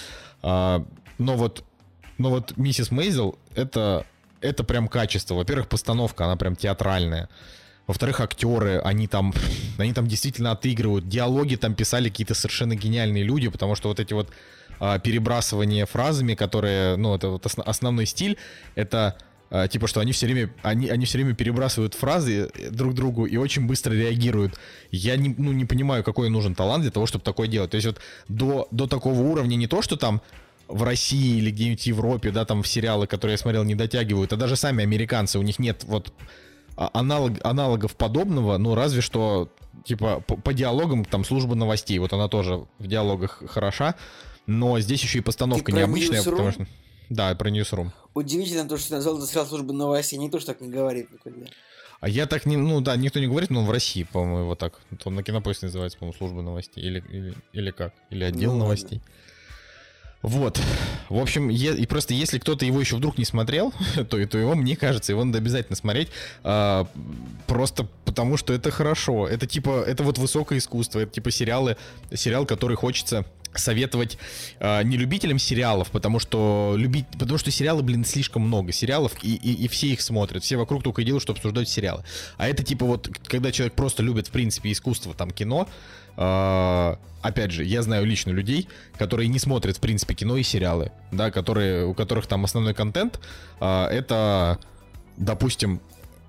а, 0.42 0.84
но 1.20 1.36
вот, 1.36 1.64
но 2.18 2.32
вот 2.32 2.58
Миссис 2.58 2.90
Мейзел 2.90 3.38
это, 3.54 4.04
это 4.42 4.64
прям 4.64 4.88
качество. 4.88 5.36
Во-первых, 5.36 5.68
постановка, 5.68 6.26
она 6.26 6.38
прям 6.38 6.56
театральная. 6.56 7.30
Во-вторых, 7.88 8.20
актеры, 8.20 8.80
они 8.84 9.08
там, 9.08 9.34
они 9.78 9.94
там 9.94 10.08
действительно 10.08 10.52
отыгрывают. 10.52 11.08
Диалоги 11.08 11.56
там 11.56 11.74
писали 11.74 12.10
какие-то 12.10 12.34
совершенно 12.34 12.76
гениальные 12.76 13.24
люди, 13.24 13.48
потому 13.48 13.76
что 13.76 13.88
вот 13.90 14.00
эти 14.00 14.14
вот 14.14 14.30
а, 14.80 15.00
перебрасывания 15.00 15.86
фразами, 15.86 16.36
которые, 16.36 16.98
ну, 16.98 17.16
это 17.16 17.30
вот 17.30 17.46
основ, 17.46 17.68
основной 17.68 18.06
стиль, 18.06 18.38
это 18.76 19.18
а, 19.50 19.68
типа, 19.68 19.88
что 19.88 20.02
они 20.02 20.12
все 20.12 20.26
время, 20.26 20.54
они, 20.62 20.90
они 20.90 21.06
все 21.06 21.18
время 21.18 21.34
перебрасывают 21.34 21.94
фразы 21.94 22.52
друг 22.72 22.94
другу 22.94 23.26
и 23.26 23.38
очень 23.38 23.66
быстро 23.66 23.94
реагируют. 23.94 24.60
Я 24.92 25.16
не, 25.16 25.34
ну, 25.38 25.52
не 25.54 25.66
понимаю, 25.66 26.04
какой 26.04 26.30
нужен 26.30 26.56
талант 26.56 26.84
для 26.84 26.92
того, 26.92 27.06
чтобы 27.06 27.24
такое 27.24 27.48
делать. 27.48 27.72
То 27.72 27.76
есть 27.76 27.88
вот 27.88 28.00
до, 28.28 28.68
до 28.72 28.88
такого 28.88 29.22
уровня 29.22 29.56
не 29.56 29.68
то, 29.68 29.82
что 29.82 29.96
там 29.96 30.22
в 30.68 30.84
России 30.84 31.38
или 31.38 31.50
где-нибудь 31.50 31.82
в 31.82 31.88
Европе, 31.88 32.32
да, 32.32 32.44
там 32.44 32.62
в 32.62 32.68
сериалы, 32.68 33.08
которые 33.08 33.36
я 33.36 33.38
смотрел, 33.38 33.64
не 33.64 33.76
дотягивают, 33.76 34.34
а 34.34 34.36
даже 34.36 34.58
сами 34.58 34.84
американцы, 34.84 35.40
у 35.40 35.42
них 35.42 35.60
нет 35.60 35.86
вот 35.86 36.12
аналог, 36.78 37.34
аналогов 37.44 37.96
подобного, 37.96 38.58
ну, 38.58 38.76
разве 38.76 39.02
что, 39.02 39.50
типа, 39.84 40.24
по, 40.26 40.38
по 40.38 40.54
диалогам, 40.54 41.04
там, 41.04 41.26
служба 41.26 41.56
новостей, 41.56 41.98
вот 42.00 42.14
она 42.14 42.28
тоже 42.28 42.66
в 42.78 42.88
диалогах 42.88 43.44
хороша, 43.48 43.96
но 44.46 44.80
здесь 44.80 45.02
еще 45.02 45.20
и 45.20 45.22
постановка 45.22 45.72
необычная, 45.72 46.24
потому 46.24 46.52
что... 46.52 46.68
Да, 47.10 47.34
про 47.36 47.50
Newsroom. 47.50 47.92
Удивительно 48.14 48.68
то, 48.68 48.78
что 48.78 48.90
ты 48.90 48.96
назвал 48.96 49.18
это 49.18 49.28
сериал 49.28 49.46
службы 49.46 49.74
новостей, 49.74 50.20
никто 50.20 50.40
же 50.40 50.46
так 50.46 50.60
не 50.62 50.70
говорит 50.70 51.10
никогда. 51.12 51.48
А 52.00 52.10
я 52.10 52.28
так 52.28 52.46
не, 52.46 52.58
ну 52.58 52.80
да, 52.82 52.96
никто 52.96 53.20
не 53.20 53.28
говорит, 53.28 53.50
но 53.50 53.62
он 53.62 53.66
в 53.66 53.72
России, 53.72 54.04
по-моему, 54.04 54.40
его 54.40 54.56
так. 54.56 54.80
Он 55.04 55.16
на 55.16 55.24
кинопоиске 55.24 55.66
называется, 55.66 55.98
по-моему, 55.98 56.18
служба 56.18 56.42
новостей. 56.42 56.84
Или, 56.84 57.04
или, 57.10 57.34
или 57.54 57.72
как? 57.72 57.94
Или 58.12 58.24
отдел 58.24 58.54
ну, 58.54 58.60
новостей. 58.60 59.00
Ладно. 59.00 59.14
Вот. 60.22 60.60
В 61.10 61.20
общем, 61.20 61.50
е- 61.50 61.76
и 61.76 61.86
просто 61.86 62.14
если 62.14 62.40
кто-то 62.40 62.66
его 62.66 62.80
еще 62.80 62.96
вдруг 62.96 63.18
не 63.18 63.26
смотрел, 63.26 63.74
то, 63.96 64.26
то 64.26 64.38
его, 64.38 64.56
мне 64.56 64.76
кажется, 64.76 65.12
его 65.12 65.24
надо 65.24 65.38
обязательно 65.38 65.76
смотреть. 65.76 66.10
А, 66.44 66.88
просто 67.46 67.88
потому 68.06 68.38
что 68.38 68.54
это 68.54 68.72
хорошо. 68.72 69.28
Это 69.28 69.46
типа, 69.46 69.84
это 69.86 70.04
вот 70.04 70.18
высокое 70.18 70.58
искусство. 70.60 71.00
Это 71.00 71.12
типа 71.12 71.32
сериалы, 71.32 71.78
сериал, 72.14 72.46
который 72.46 72.76
хочется 72.76 73.26
советовать 73.60 74.18
э, 74.60 74.84
не 74.84 74.98
любителям 74.98 75.40
сериалов, 75.40 75.92
потому 75.92 76.20
что 76.20 76.76
любить, 76.78 77.06
потому 77.14 77.38
что 77.38 77.52
сериалы, 77.52 77.84
блин, 77.84 78.06
слишком 78.06 78.44
много 78.44 78.72
сериалов 78.72 79.14
и, 79.24 79.36
и, 79.36 79.66
и 79.66 79.68
все 79.68 79.88
их 79.88 80.02
смотрят, 80.02 80.44
все 80.44 80.58
вокруг 80.58 80.84
только 80.84 81.02
и 81.02 81.06
делают, 81.06 81.24
что 81.24 81.34
обсуждать 81.34 81.70
сериалы. 81.70 82.04
А 82.38 82.48
это 82.48 82.64
типа 82.64 82.86
вот, 82.86 83.10
когда 83.26 83.52
человек 83.52 83.74
просто 83.76 84.04
любит 84.04 84.28
в 84.28 84.32
принципе 84.32 84.72
искусство, 84.72 85.14
там 85.14 85.32
кино, 85.32 85.68
э, 86.18 86.96
опять 87.22 87.52
же, 87.52 87.64
я 87.64 87.82
знаю 87.82 88.06
лично 88.06 88.32
людей, 88.32 88.68
которые 88.98 89.28
не 89.28 89.40
смотрят 89.40 89.78
в 89.78 89.80
принципе 89.80 90.14
кино 90.14 90.38
и 90.38 90.44
сериалы, 90.44 90.92
да, 91.12 91.32
которые 91.32 91.86
у 91.86 91.94
которых 91.94 92.28
там 92.28 92.44
основной 92.46 92.74
контент 92.74 93.20
э, 93.60 93.86
это, 93.86 94.60
допустим, 95.18 95.82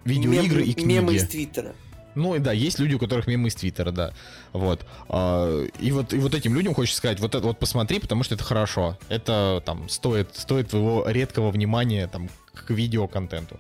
видеоигры 0.05 0.60
Мем, 0.60 0.70
и 0.70 0.72
книги. 0.74 0.86
Мемы 0.86 1.14
из 1.14 1.28
Твиттера. 1.28 1.74
Ну 2.14 2.35
и 2.35 2.39
да, 2.39 2.52
есть 2.52 2.78
люди, 2.78 2.94
у 2.94 2.98
которых 2.98 3.26
мемы 3.26 3.48
из 3.48 3.55
Твиттера, 3.55 3.93
да. 3.93 4.12
Вот. 4.52 4.85
А, 5.09 5.64
и 5.78 5.93
вот, 5.93 6.12
и 6.12 6.18
вот 6.18 6.35
этим 6.35 6.55
людям 6.55 6.74
хочется 6.74 6.98
сказать, 6.98 7.20
вот 7.20 7.35
это 7.35 7.47
вот 7.47 7.59
посмотри, 7.59 8.01
потому 8.01 8.24
что 8.24 8.35
это 8.35 8.44
хорошо. 8.44 8.98
Это 9.09 9.62
там 9.64 9.89
стоит, 9.89 10.35
стоит 10.35 10.70
твоего 10.70 11.05
редкого 11.09 11.51
внимания 11.51 12.09
там 12.09 12.28
к 12.55 12.70
видеоконтенту. 12.70 13.59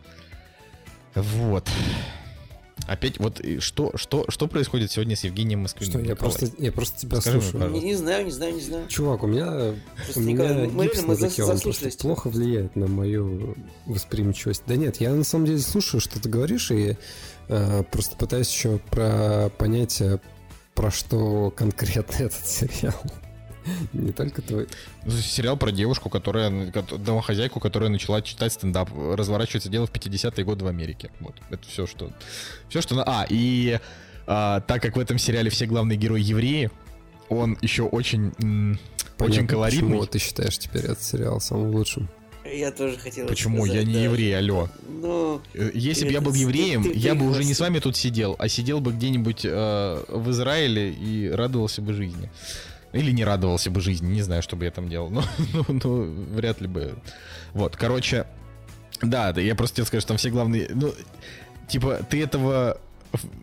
Вот. 1.14 1.68
Опять 2.86 3.18
вот 3.18 3.42
что, 3.58 3.92
что, 3.96 4.24
что 4.28 4.46
происходит 4.46 4.90
сегодня 4.90 5.14
с 5.14 5.24
Евгением 5.24 5.60
Москвиным? 5.60 6.00
Что, 6.00 6.08
я 6.08 6.16
просто, 6.16 6.48
я 6.58 6.72
просто 6.72 7.00
тебя 7.00 7.20
Скажи 7.20 7.42
слушаю. 7.42 7.70
Мне, 7.70 7.80
не, 7.80 7.86
не 7.86 7.94
знаю, 7.96 8.24
не 8.24 8.30
знаю, 8.30 8.54
не 8.54 8.60
знаю. 8.60 8.88
Чувак, 8.88 9.24
у 9.24 9.26
меня, 9.26 9.74
просто 10.04 10.20
у 10.20 10.22
меня 10.22 10.68
мы, 10.72 10.84
гипс 10.84 11.02
мы 11.02 11.16
на 11.18 11.50
он 11.50 11.60
просто 11.60 11.90
плохо 11.98 12.30
влияет 12.30 12.76
на 12.76 12.86
мою 12.86 13.56
восприимчивость. 13.84 14.62
Да 14.66 14.76
нет, 14.76 15.00
я 15.00 15.12
на 15.12 15.24
самом 15.24 15.46
деле 15.46 15.58
слушаю, 15.58 16.00
что 16.00 16.18
ты 16.20 16.28
говоришь, 16.28 16.70
и 16.70 16.92
Э, 16.92 16.94
просто 17.90 18.16
пытаюсь 18.16 18.52
еще 18.52 18.78
про 18.90 19.50
понять, 19.58 20.00
э, 20.00 20.18
про 20.74 20.90
что 20.90 21.50
конкретно 21.50 22.14
этот 22.24 22.46
сериал. 22.46 22.94
Не 23.92 24.12
только 24.12 24.40
твой. 24.40 24.66
Ну, 25.04 25.12
сериал 25.12 25.56
про 25.56 25.70
девушку, 25.70 26.08
которая, 26.08 26.72
домохозяйку, 26.72 27.60
которая 27.60 27.90
начала 27.90 28.22
читать 28.22 28.52
стендап. 28.52 28.88
Разворачивается 28.96 29.68
дело 29.68 29.86
в 29.86 29.92
50-е 29.92 30.44
годы 30.44 30.64
в 30.64 30.68
Америке. 30.68 31.10
Вот, 31.20 31.34
это 31.50 31.66
все, 31.68 31.86
что... 31.86 32.10
Все, 32.68 32.80
что... 32.80 33.02
А, 33.06 33.26
и 33.28 33.78
а, 34.26 34.60
так 34.60 34.82
как 34.82 34.96
в 34.96 35.00
этом 35.00 35.18
сериале 35.18 35.50
все 35.50 35.66
главные 35.66 35.98
герои 35.98 36.22
евреи, 36.22 36.70
он 37.28 37.58
еще 37.60 37.82
очень, 37.82 38.32
Понятно, 38.38 38.78
очень 39.18 39.46
колоритный. 39.46 39.88
Почему 39.88 40.06
ты 40.06 40.18
считаешь 40.18 40.58
теперь 40.58 40.84
этот 40.84 41.02
сериал 41.02 41.40
самым 41.40 41.74
лучшим? 41.74 42.08
Я 42.52 42.70
тоже 42.70 42.96
хотел 42.96 43.26
Почему? 43.26 43.64
Сказать, 43.64 43.82
я 43.82 43.84
не 43.84 43.94
да. 43.94 44.00
еврей, 44.00 44.36
алло. 44.36 44.68
Ну, 44.88 45.40
э, 45.54 45.70
Если 45.74 46.06
бы 46.06 46.12
я 46.12 46.20
был 46.20 46.32
евреем, 46.32 46.82
ты, 46.82 46.90
ты, 46.90 46.98
я 46.98 47.14
бы 47.14 47.28
уже 47.28 47.44
не 47.44 47.54
с 47.54 47.60
вами 47.60 47.78
тут 47.78 47.96
сидел, 47.96 48.36
а 48.38 48.48
сидел 48.48 48.80
бы 48.80 48.92
где-нибудь 48.92 49.44
э, 49.44 50.04
в 50.08 50.30
Израиле 50.30 50.90
и 50.90 51.28
радовался 51.30 51.82
бы 51.82 51.92
жизни. 51.92 52.30
Или 52.92 53.10
не 53.10 53.24
радовался 53.24 53.70
бы 53.70 53.80
жизни, 53.80 54.14
не 54.14 54.22
знаю, 54.22 54.42
что 54.42 54.56
бы 54.56 54.64
я 54.64 54.70
там 54.70 54.88
делал. 54.88 55.10
Но, 55.10 55.22
ну, 55.52 55.64
ну, 55.68 56.24
вряд 56.34 56.60
ли 56.60 56.68
бы. 56.68 56.94
Вот, 57.52 57.76
короче, 57.76 58.26
да, 59.02 59.32
да, 59.32 59.40
я 59.40 59.54
просто 59.54 59.74
хотел 59.74 59.86
сказать, 59.86 60.02
что 60.02 60.08
там 60.08 60.16
все 60.16 60.30
главные... 60.30 60.68
Ну, 60.74 60.94
типа, 61.68 62.00
ты 62.08 62.22
этого 62.22 62.80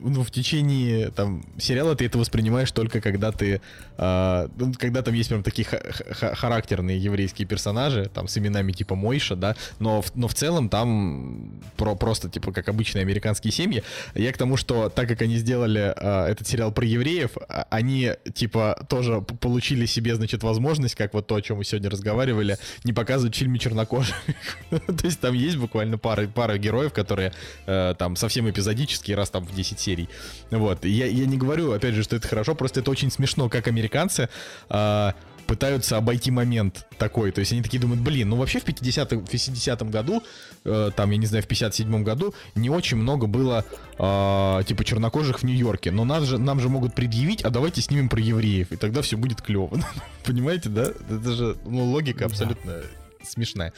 ну, 0.01 0.23
в 0.23 0.31
течение 0.31 1.09
там 1.09 1.43
сериала 1.57 1.95
ты 1.95 2.05
это 2.05 2.17
воспринимаешь 2.17 2.71
только 2.71 3.01
когда 3.01 3.31
ты, 3.31 3.61
э, 3.97 4.47
когда 4.77 5.01
там 5.01 5.13
есть 5.13 5.29
прям 5.29 5.43
такие 5.43 5.65
характерные 5.65 6.97
еврейские 6.97 7.47
персонажи, 7.47 8.09
там 8.13 8.27
с 8.27 8.37
именами 8.37 8.71
типа 8.71 8.95
Мойша, 8.95 9.35
да, 9.35 9.55
но, 9.79 10.03
но 10.13 10.27
в 10.27 10.33
целом 10.33 10.69
там 10.69 11.51
про 11.77 11.95
просто 11.95 12.29
типа 12.29 12.51
как 12.51 12.69
обычные 12.69 13.01
американские 13.01 13.51
семьи. 13.51 13.83
Я 14.13 14.31
к 14.31 14.37
тому, 14.37 14.57
что 14.57 14.89
так 14.89 15.07
как 15.07 15.21
они 15.21 15.37
сделали 15.37 15.93
э, 15.95 16.31
этот 16.31 16.47
сериал 16.47 16.71
про 16.71 16.85
евреев, 16.85 17.31
а, 17.47 17.67
они 17.69 18.11
типа 18.33 18.85
тоже 18.89 19.21
получили 19.21 19.85
себе, 19.85 20.15
значит, 20.15 20.43
возможность, 20.43 20.95
как 20.95 21.13
вот 21.13 21.27
то, 21.27 21.35
о 21.35 21.41
чем 21.41 21.57
мы 21.57 21.63
сегодня 21.63 21.89
разговаривали, 21.89 22.57
не 22.83 22.93
показывать 22.93 23.35
в 23.35 23.37
фильме 23.37 23.59
чернокожих. 23.59 24.15
то 24.69 25.05
есть 25.05 25.19
там 25.19 25.33
есть 25.33 25.57
буквально 25.57 25.97
пара, 25.97 26.27
пара 26.27 26.57
героев, 26.57 26.93
которые 26.93 27.33
э, 27.65 27.95
там 27.97 28.15
совсем 28.15 28.49
эпизодические, 28.49 29.17
раз 29.17 29.29
там 29.29 29.45
в 29.45 29.54
10 29.55 29.79
серий. 29.79 30.09
Вот. 30.51 30.85
Я, 30.85 31.07
я 31.07 31.25
не 31.25 31.37
говорю, 31.37 31.71
опять 31.71 31.95
же, 31.95 32.03
что 32.03 32.15
это 32.15 32.27
хорошо, 32.27 32.55
просто 32.55 32.81
это 32.81 32.91
очень 32.91 33.11
смешно, 33.11 33.49
как 33.49 33.67
американцы 33.67 34.29
э, 34.69 35.11
пытаются 35.45 35.97
обойти 35.97 36.31
момент 36.31 36.85
такой. 36.97 37.31
То 37.31 37.39
есть 37.39 37.51
они 37.51 37.61
такие 37.61 37.79
думают, 37.79 38.01
блин, 38.01 38.29
ну 38.29 38.35
вообще 38.35 38.59
в 38.59 38.65
50-м, 38.65 39.25
50 39.25 39.89
году, 39.89 40.23
э, 40.63 40.91
там, 40.95 41.11
я 41.11 41.17
не 41.17 41.25
знаю, 41.25 41.43
в 41.43 41.47
57-м 41.47 42.03
году 42.03 42.33
не 42.55 42.69
очень 42.69 42.97
много 42.97 43.27
было, 43.27 43.65
э, 43.97 44.63
типа, 44.65 44.83
чернокожих 44.83 45.39
в 45.39 45.43
Нью-Йорке. 45.43 45.91
Но 45.91 46.05
нас 46.05 46.23
же, 46.23 46.37
нам 46.37 46.59
же 46.59 46.69
могут 46.69 46.95
предъявить, 46.95 47.43
а 47.43 47.49
давайте 47.49 47.81
снимем 47.81 48.09
про 48.09 48.19
евреев, 48.19 48.71
и 48.71 48.75
тогда 48.75 49.01
все 49.01 49.17
будет 49.17 49.41
клево. 49.41 49.79
Понимаете, 50.25 50.69
да? 50.69 50.91
Это 51.09 51.31
же, 51.31 51.57
ну, 51.65 51.85
логика 51.85 52.25
абсолютно 52.25 52.81
смешная. 53.23 53.73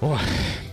О, 0.00 0.18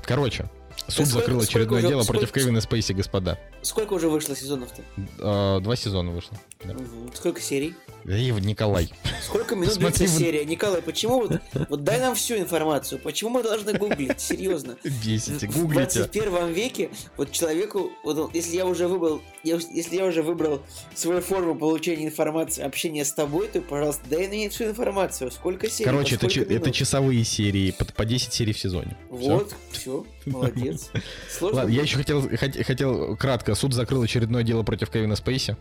короче, 0.04 0.50
Суд 0.88 1.08
сколько, 1.08 1.14
закрыл 1.14 1.42
очередное 1.42 1.80
уже, 1.80 1.88
дело 1.88 2.04
сколько, 2.04 2.20
против 2.20 2.34
Кевина 2.34 2.62
Спейси, 2.62 2.94
господа. 2.94 3.40
Сколько 3.62 3.94
уже 3.94 4.10
вышло 4.10 4.36
сезонов-то? 4.36 4.84
А, 5.20 5.60
два 5.60 5.76
сезона 5.76 6.12
вышло. 6.12 6.38
Да. 6.64 6.76
Сколько 7.14 7.42
серий? 7.42 7.74
Ив, 8.06 8.40
Николай. 8.42 8.92
Сколько 9.24 9.56
минут 9.56 9.78
длится 9.78 10.08
серия? 10.08 10.46
Николай, 10.46 10.82
почему 10.84 11.22
вот, 11.22 11.42
вот 11.70 11.84
дай 11.84 12.00
нам 12.00 12.14
всю 12.14 12.38
информацию. 12.38 13.02
Почему 13.02 13.32
мы 13.32 13.44
должны 13.44 13.74
гуглить? 13.74 14.22
Серьезно. 14.22 14.78
Бесите, 14.84 15.48
гуглите. 15.48 16.04
В 16.04 16.12
21 16.12 16.54
веке 16.54 16.90
вот 17.18 17.32
человеку, 17.32 17.92
вот, 18.04 18.34
если 18.36 18.56
я 18.56 18.68
уже 18.68 18.88
выбрал, 18.88 19.22
я, 19.44 19.60
если 19.72 19.96
я 19.96 20.06
уже 20.06 20.22
выбрал 20.22 20.62
свою 20.94 21.22
форму 21.22 21.56
получения 21.56 22.06
информации, 22.06 22.64
общения 22.64 23.06
с 23.06 23.12
тобой, 23.12 23.48
то, 23.48 23.62
пожалуйста, 23.62 24.04
дай 24.08 24.28
мне 24.28 24.50
всю 24.50 24.66
информацию. 24.66 25.32
Сколько 25.32 25.68
серий? 25.68 25.86
Короче, 25.90 26.16
это, 26.16 26.28
это 26.28 26.72
часовые 26.72 27.24
серии, 27.24 27.72
по, 27.72 27.86
по 27.86 28.06
10 28.06 28.32
серий 28.32 28.54
в 28.54 28.60
сезоне. 28.60 28.96
Вот, 29.10 29.56
все, 29.72 29.82
все 29.82 30.06
молодец. 30.32 30.75
Сложно 31.30 31.62
Ладно, 31.62 31.72
я 31.72 31.82
еще 31.82 31.98
хотел, 31.98 32.30
хотел 32.66 33.16
кратко. 33.18 33.56
Суд 33.56 33.74
закрыл 33.74 34.02
очередное 34.02 34.44
дело 34.44 34.64
против 34.64 34.90
Кевина 34.90 35.16
Спейси. 35.16 35.58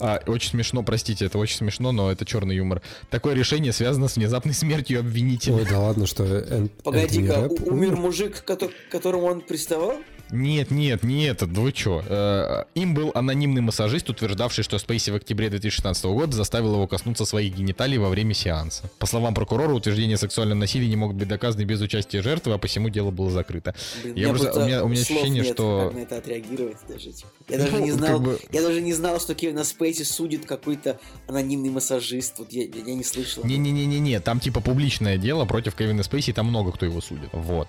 А, 0.00 0.20
очень 0.26 0.50
смешно, 0.50 0.82
простите, 0.82 1.26
это 1.26 1.38
очень 1.38 1.58
смешно, 1.58 1.92
но 1.92 2.10
это 2.10 2.24
черный 2.24 2.56
юмор. 2.56 2.80
Такое 3.10 3.34
решение 3.34 3.72
связано 3.72 4.08
с 4.08 4.16
внезапной 4.16 4.54
смертью 4.54 5.00
обвинителя. 5.00 5.56
Ой, 5.56 5.66
да 5.68 5.78
ладно, 5.78 6.06
что... 6.06 6.24
Эн... 6.24 6.68
Погоди-ка, 6.82 7.48
умер 7.66 7.96
мужик, 7.96 8.42
к 8.42 8.58
которому 8.90 9.26
он 9.26 9.42
приставал? 9.42 9.96
Нет, 10.32 10.70
нет, 10.70 11.02
не 11.02 11.24
этот, 11.24 11.50
вы 11.50 11.72
чё? 11.72 12.02
Э, 12.06 12.64
им 12.74 12.94
был 12.94 13.10
анонимный 13.14 13.60
массажист, 13.60 14.08
утверждавший, 14.10 14.64
что 14.64 14.78
Спейси 14.78 15.10
в 15.10 15.16
октябре 15.16 15.50
2016 15.50 16.04
года 16.06 16.36
заставил 16.36 16.74
его 16.74 16.86
коснуться 16.86 17.24
своих 17.24 17.54
гениталий 17.54 17.98
во 17.98 18.08
время 18.08 18.34
сеанса. 18.34 18.90
По 18.98 19.06
словам 19.06 19.34
прокурора, 19.34 19.72
утверждения 19.72 20.14
о 20.14 20.18
сексуальном 20.18 20.58
насилии 20.58 20.86
не 20.86 20.96
могут 20.96 21.16
быть 21.16 21.28
доказаны 21.28 21.62
без 21.62 21.80
участия 21.80 22.22
жертвы, 22.22 22.52
а 22.52 22.58
посему 22.58 22.88
дело 22.88 23.10
было 23.10 23.30
закрыто. 23.30 23.74
Блин, 24.02 24.14
я 24.16 24.28
просто, 24.28 24.52
у 24.52 24.64
меня, 24.64 24.84
у 24.84 24.88
меня 24.88 25.02
ощущение, 25.02 25.42
нет, 25.42 25.54
что... 25.54 25.86
Как 25.86 25.94
на 25.94 26.02
это 26.02 26.16
отреагировать 26.18 26.78
даже, 26.88 27.12
типа. 27.12 27.28
Я 27.48 27.58
даже 27.58 27.72
ну, 27.72 27.84
не 27.84 27.90
знал, 27.90 28.12
как 28.12 28.22
бы... 28.22 28.38
я 28.52 28.62
даже 28.62 28.80
не 28.80 28.92
знал, 28.92 29.20
что 29.20 29.34
Кевина 29.34 29.64
Спейси 29.64 30.02
судит 30.02 30.46
какой-то 30.46 30.98
анонимный 31.26 31.70
массажист. 31.70 32.38
Вот 32.38 32.52
я, 32.52 32.64
я 32.64 32.94
не 32.94 33.04
слышал. 33.04 33.44
Не-не-не-не-не, 33.44 34.20
там 34.20 34.40
типа 34.40 34.60
публичное 34.60 35.16
дело 35.16 35.44
против 35.44 35.74
Кевина 35.74 36.02
Спейси, 36.02 36.32
там 36.32 36.46
много 36.46 36.72
кто 36.72 36.86
его 36.86 37.00
судит. 37.00 37.30
Вот. 37.32 37.68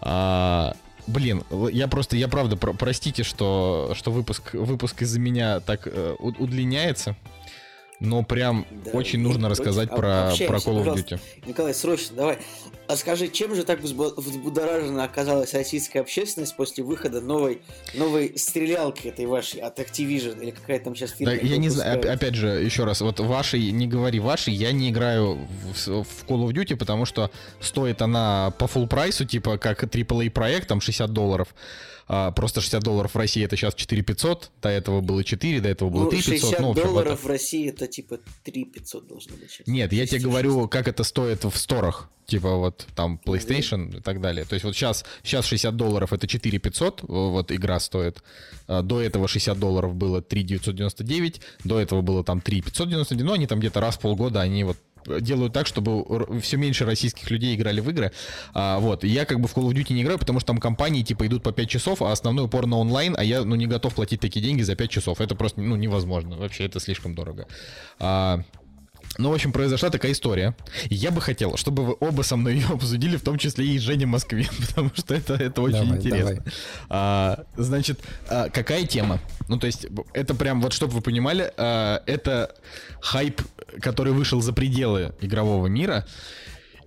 А, 0.00 0.74
Блин, 1.06 1.44
я 1.70 1.86
просто, 1.88 2.16
я 2.16 2.28
правда, 2.28 2.56
про 2.56 2.72
простите, 2.72 3.24
что, 3.24 3.92
что 3.94 4.10
выпуск, 4.10 4.54
выпуск 4.54 5.02
из-за 5.02 5.20
меня 5.20 5.60
так 5.60 5.86
э, 5.86 6.14
удлиняется. 6.18 7.14
Но 8.00 8.22
прям 8.22 8.66
да, 8.84 8.90
очень 8.92 9.20
нужно 9.20 9.48
рассказать 9.48 9.90
про, 9.90 10.32
про 10.46 10.58
Call 10.58 10.84
of 10.84 10.94
Duty. 10.94 11.20
Николай, 11.46 11.74
срочно, 11.74 12.16
давай. 12.16 12.38
А 12.86 12.96
скажи, 12.96 13.28
чем 13.28 13.54
же 13.54 13.64
так 13.64 13.80
взбудоражена 13.80 15.04
оказалась 15.04 15.54
российская 15.54 16.00
общественность 16.00 16.54
после 16.54 16.84
выхода 16.84 17.20
новой, 17.20 17.62
новой 17.94 18.36
стрелялки 18.36 19.08
этой 19.08 19.24
вашей 19.26 19.60
от 19.60 19.78
Activision 19.78 20.42
или 20.42 20.50
какая 20.50 20.80
там 20.80 20.94
сейчас 20.94 21.12
фирма? 21.12 21.34
Да, 21.34 21.40
я 21.40 21.56
не 21.56 21.70
знаю, 21.70 22.12
опять 22.12 22.34
же, 22.34 22.48
еще 22.48 22.84
раз, 22.84 23.00
вот 23.00 23.20
вашей, 23.20 23.70
не 23.70 23.86
говори 23.86 24.20
вашей, 24.20 24.52
я 24.52 24.72
не 24.72 24.90
играю 24.90 25.38
в, 25.72 26.04
в 26.04 26.24
Call 26.26 26.46
of 26.46 26.52
Duty, 26.52 26.76
потому 26.76 27.06
что 27.06 27.30
стоит 27.60 28.02
она 28.02 28.52
по 28.58 28.64
full 28.64 28.86
прайсу, 28.86 29.24
типа 29.24 29.56
как 29.56 29.82
AAA 29.84 30.30
проект, 30.30 30.68
там 30.68 30.80
60 30.80 31.10
долларов. 31.10 31.54
А, 32.06 32.30
просто 32.32 32.60
60 32.60 32.82
долларов 32.82 33.14
в 33.14 33.18
России 33.18 33.44
это 33.44 33.56
сейчас 33.56 33.74
4 33.74 34.02
500, 34.02 34.50
до 34.62 34.68
этого 34.68 35.00
было 35.00 35.24
4, 35.24 35.60
до 35.60 35.68
этого 35.68 35.88
было 35.88 36.10
3 36.10 36.18
500. 36.18 36.34
60 36.40 36.60
ну, 36.60 36.70
общем, 36.70 36.84
долларов 36.84 37.12
это... 37.14 37.22
в 37.22 37.26
России 37.26 37.68
это 37.68 37.86
типа 37.86 38.18
3 38.44 38.64
500 38.64 39.06
должно 39.08 39.36
быть. 39.36 39.50
Сейчас. 39.50 39.66
Нет, 39.66 39.92
я 39.92 40.06
тебе 40.06 40.20
говорю, 40.20 40.68
как 40.68 40.88
это 40.88 41.02
стоит 41.02 41.44
в 41.44 41.56
сторах, 41.56 42.10
типа 42.26 42.56
вот 42.56 42.86
там 42.94 43.20
PlayStation 43.24 43.88
mm-hmm. 43.88 43.98
и 43.98 44.00
так 44.00 44.20
далее. 44.20 44.44
То 44.44 44.54
есть 44.54 44.64
вот 44.64 44.74
сейчас, 44.74 45.04
сейчас 45.22 45.46
60 45.46 45.74
долларов 45.76 46.12
это 46.12 46.26
4 46.26 46.58
500, 46.58 47.02
вот 47.02 47.52
игра 47.52 47.80
стоит. 47.80 48.22
А, 48.66 48.82
до 48.82 49.00
этого 49.00 49.26
60 49.26 49.58
долларов 49.58 49.94
было 49.94 50.20
3 50.20 50.42
999, 50.42 51.40
до 51.64 51.80
этого 51.80 52.02
было 52.02 52.22
там 52.22 52.40
3 52.40 52.60
599, 52.62 53.24
но 53.24 53.32
они 53.32 53.46
там 53.46 53.60
где-то 53.60 53.80
раз 53.80 53.96
в 53.96 54.00
полгода 54.00 54.40
они 54.40 54.64
вот 54.64 54.76
делают 55.20 55.52
так, 55.52 55.66
чтобы 55.66 56.04
все 56.40 56.56
меньше 56.56 56.84
российских 56.84 57.30
людей 57.30 57.54
играли 57.54 57.80
в 57.80 57.90
игры. 57.90 58.12
А, 58.52 58.78
вот. 58.78 59.04
я 59.04 59.24
как 59.24 59.40
бы 59.40 59.48
в 59.48 59.56
Call 59.56 59.68
of 59.68 59.72
Duty 59.72 59.92
не 59.92 60.02
играю, 60.02 60.18
потому 60.18 60.40
что 60.40 60.48
там 60.48 60.58
компании 60.58 61.02
типа 61.02 61.26
идут 61.26 61.42
по 61.42 61.52
5 61.52 61.68
часов, 61.68 62.02
а 62.02 62.12
основной 62.12 62.46
упор 62.46 62.66
на 62.66 62.76
онлайн, 62.78 63.14
а 63.16 63.24
я 63.24 63.44
ну 63.44 63.54
не 63.54 63.66
готов 63.66 63.94
платить 63.94 64.20
такие 64.20 64.44
деньги 64.44 64.62
за 64.62 64.74
5 64.74 64.90
часов. 64.90 65.20
Это 65.20 65.34
просто 65.34 65.60
ну 65.60 65.76
невозможно. 65.76 66.36
Вообще 66.36 66.64
это 66.64 66.80
слишком 66.80 67.14
дорого. 67.14 67.46
А, 67.98 68.40
ну, 69.18 69.30
в 69.30 69.34
общем, 69.34 69.52
произошла 69.52 69.90
такая 69.90 70.12
история. 70.12 70.56
я 70.90 71.10
бы 71.10 71.20
хотел, 71.20 71.56
чтобы 71.56 71.84
вы 71.84 71.96
оба 72.00 72.22
со 72.22 72.36
мной 72.36 72.54
ее 72.54 72.66
обсудили, 72.66 73.16
в 73.16 73.22
том 73.22 73.38
числе 73.38 73.66
и 73.66 73.78
Женя 73.78 74.06
Москве, 74.06 74.48
потому 74.68 74.90
что 74.94 75.14
это, 75.14 75.34
это 75.34 75.62
очень 75.62 75.84
давай, 75.84 75.96
интересно. 75.98 76.30
Давай. 76.30 76.52
А, 76.88 77.44
значит, 77.56 78.00
а, 78.28 78.48
какая 78.48 78.86
тема? 78.86 79.20
Ну, 79.48 79.58
то 79.58 79.66
есть, 79.66 79.86
это 80.12 80.34
прям, 80.34 80.60
вот 80.60 80.72
чтобы 80.72 80.94
вы 80.94 81.00
понимали, 81.00 81.52
а, 81.56 82.02
это 82.06 82.54
хайп, 83.00 83.40
который 83.80 84.12
вышел 84.12 84.40
за 84.40 84.52
пределы 84.52 85.14
игрового 85.20 85.66
мира. 85.66 86.06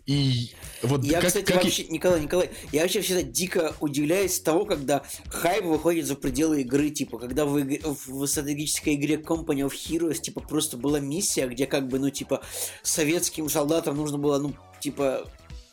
И 0.05 0.53
вот 0.81 1.03
я, 1.03 1.19
как, 1.19 1.27
кстати, 1.27 1.45
как... 1.45 1.63
вообще, 1.63 1.85
Николай, 1.85 2.21
Николай, 2.21 2.49
я 2.71 2.83
вообще 2.83 3.01
всегда 3.01 3.23
дико 3.23 3.75
удивляюсь 3.79 4.39
того, 4.39 4.65
когда 4.65 5.03
хайп 5.29 5.65
выходит 5.65 6.05
за 6.05 6.15
пределы 6.15 6.61
игры, 6.61 6.89
типа, 6.89 7.17
когда 7.17 7.45
в, 7.45 7.57
в 7.57 8.27
стратегической 8.27 8.95
игре 8.95 9.15
Company 9.15 9.67
of 9.67 9.71
Heroes, 9.73 10.19
типа, 10.19 10.41
просто 10.41 10.77
была 10.77 10.99
миссия, 10.99 11.47
где 11.47 11.65
как 11.65 11.87
бы, 11.87 11.99
ну, 11.99 12.09
типа, 12.09 12.41
советским 12.83 13.49
солдатам 13.49 13.97
нужно 13.97 14.17
было, 14.17 14.37
ну, 14.37 14.53
типа, 14.79 15.27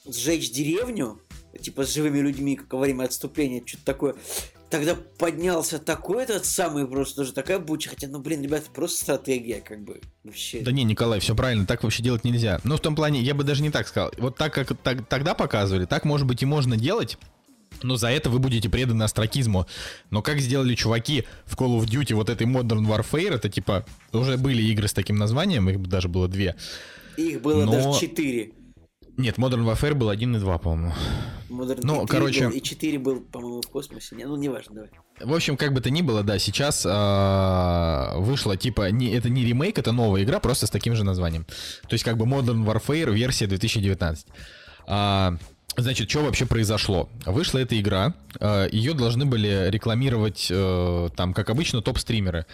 сжечь 0.06 0.50
деревню, 0.50 1.20
типа, 1.60 1.84
с 1.84 1.92
живыми 1.92 2.18
людьми, 2.18 2.56
как 2.56 2.72
во 2.72 2.80
время 2.80 3.04
отступления, 3.04 3.62
что-то 3.64 3.84
такое 3.84 4.14
тогда 4.74 4.96
поднялся 5.18 5.78
такой 5.78 6.24
этот 6.24 6.44
самый 6.46 6.88
просто 6.88 7.16
тоже 7.16 7.32
такая 7.32 7.60
буча. 7.60 7.90
Хотя, 7.90 8.08
ну, 8.08 8.18
блин, 8.18 8.42
ребята, 8.42 8.66
просто 8.74 9.04
стратегия, 9.04 9.60
как 9.60 9.84
бы, 9.84 10.00
вообще. 10.24 10.62
Да 10.62 10.72
не, 10.72 10.82
Николай, 10.82 11.20
все 11.20 11.36
правильно, 11.36 11.64
так 11.64 11.84
вообще 11.84 12.02
делать 12.02 12.24
нельзя. 12.24 12.60
Ну, 12.64 12.76
в 12.76 12.80
том 12.80 12.96
плане, 12.96 13.20
я 13.20 13.34
бы 13.34 13.44
даже 13.44 13.62
не 13.62 13.70
так 13.70 13.86
сказал. 13.86 14.10
Вот 14.18 14.36
так, 14.36 14.52
как 14.52 14.76
так, 14.82 15.06
тогда 15.06 15.34
показывали, 15.34 15.84
так, 15.84 16.04
может 16.04 16.26
быть, 16.26 16.42
и 16.42 16.46
можно 16.46 16.76
делать, 16.76 17.18
но 17.84 17.96
за 17.96 18.08
это 18.08 18.30
вы 18.30 18.40
будете 18.40 18.68
преданы 18.68 19.04
астракизму. 19.04 19.68
Но 20.10 20.22
как 20.22 20.40
сделали 20.40 20.74
чуваки 20.74 21.24
в 21.44 21.54
Call 21.54 21.78
of 21.78 21.84
Duty 21.84 22.14
вот 22.14 22.28
этой 22.28 22.48
Modern 22.48 22.84
Warfare, 22.84 23.36
это 23.36 23.48
типа, 23.48 23.86
уже 24.12 24.38
были 24.38 24.60
игры 24.62 24.88
с 24.88 24.92
таким 24.92 25.16
названием, 25.16 25.70
их 25.70 25.80
даже 25.86 26.08
было 26.08 26.26
две. 26.26 26.56
Их 27.16 27.40
было 27.42 27.64
но... 27.64 27.72
даже 27.72 28.00
четыре. 28.00 28.50
Нет, 29.16 29.38
Modern 29.38 29.64
Warfare 29.64 29.94
был 29.94 30.08
1 30.08 30.36
и 30.36 30.38
2, 30.38 30.58
по-моему. 30.58 30.92
Modern 31.48 31.80
ну, 31.82 32.06
короче... 32.06 32.48
Был, 32.48 32.56
и 32.56 32.60
4 32.60 32.98
был, 32.98 33.20
по-моему, 33.20 33.60
в 33.62 33.68
космосе. 33.68 34.16
Не, 34.16 34.24
ну, 34.24 34.36
неважно, 34.36 34.74
давай. 34.74 34.90
В 35.20 35.32
общем, 35.32 35.56
как 35.56 35.72
бы 35.72 35.80
то 35.80 35.90
ни 35.90 36.02
было, 36.02 36.22
да, 36.22 36.38
сейчас 36.38 36.84
э, 36.84 38.18
вышло, 38.18 38.56
типа, 38.56 38.90
не, 38.90 39.12
это 39.12 39.30
не 39.30 39.44
ремейк, 39.44 39.78
это 39.78 39.92
новая 39.92 40.24
игра, 40.24 40.40
просто 40.40 40.66
с 40.66 40.70
таким 40.70 40.96
же 40.96 41.04
названием. 41.04 41.44
То 41.88 41.92
есть, 41.92 42.04
как 42.04 42.16
бы 42.16 42.24
Modern 42.24 42.64
Warfare 42.64 43.12
версия 43.12 43.46
2019. 43.46 44.26
А, 44.86 45.36
Значит, 45.76 46.08
что 46.08 46.22
вообще 46.22 46.46
произошло? 46.46 47.08
Вышла 47.26 47.58
эта 47.58 47.78
игра, 47.80 48.14
э, 48.38 48.68
ее 48.70 48.94
должны 48.94 49.24
были 49.24 49.70
рекламировать, 49.70 50.46
э, 50.50 51.08
там, 51.16 51.34
как 51.34 51.50
обычно, 51.50 51.82
топ-стримеры. 51.82 52.46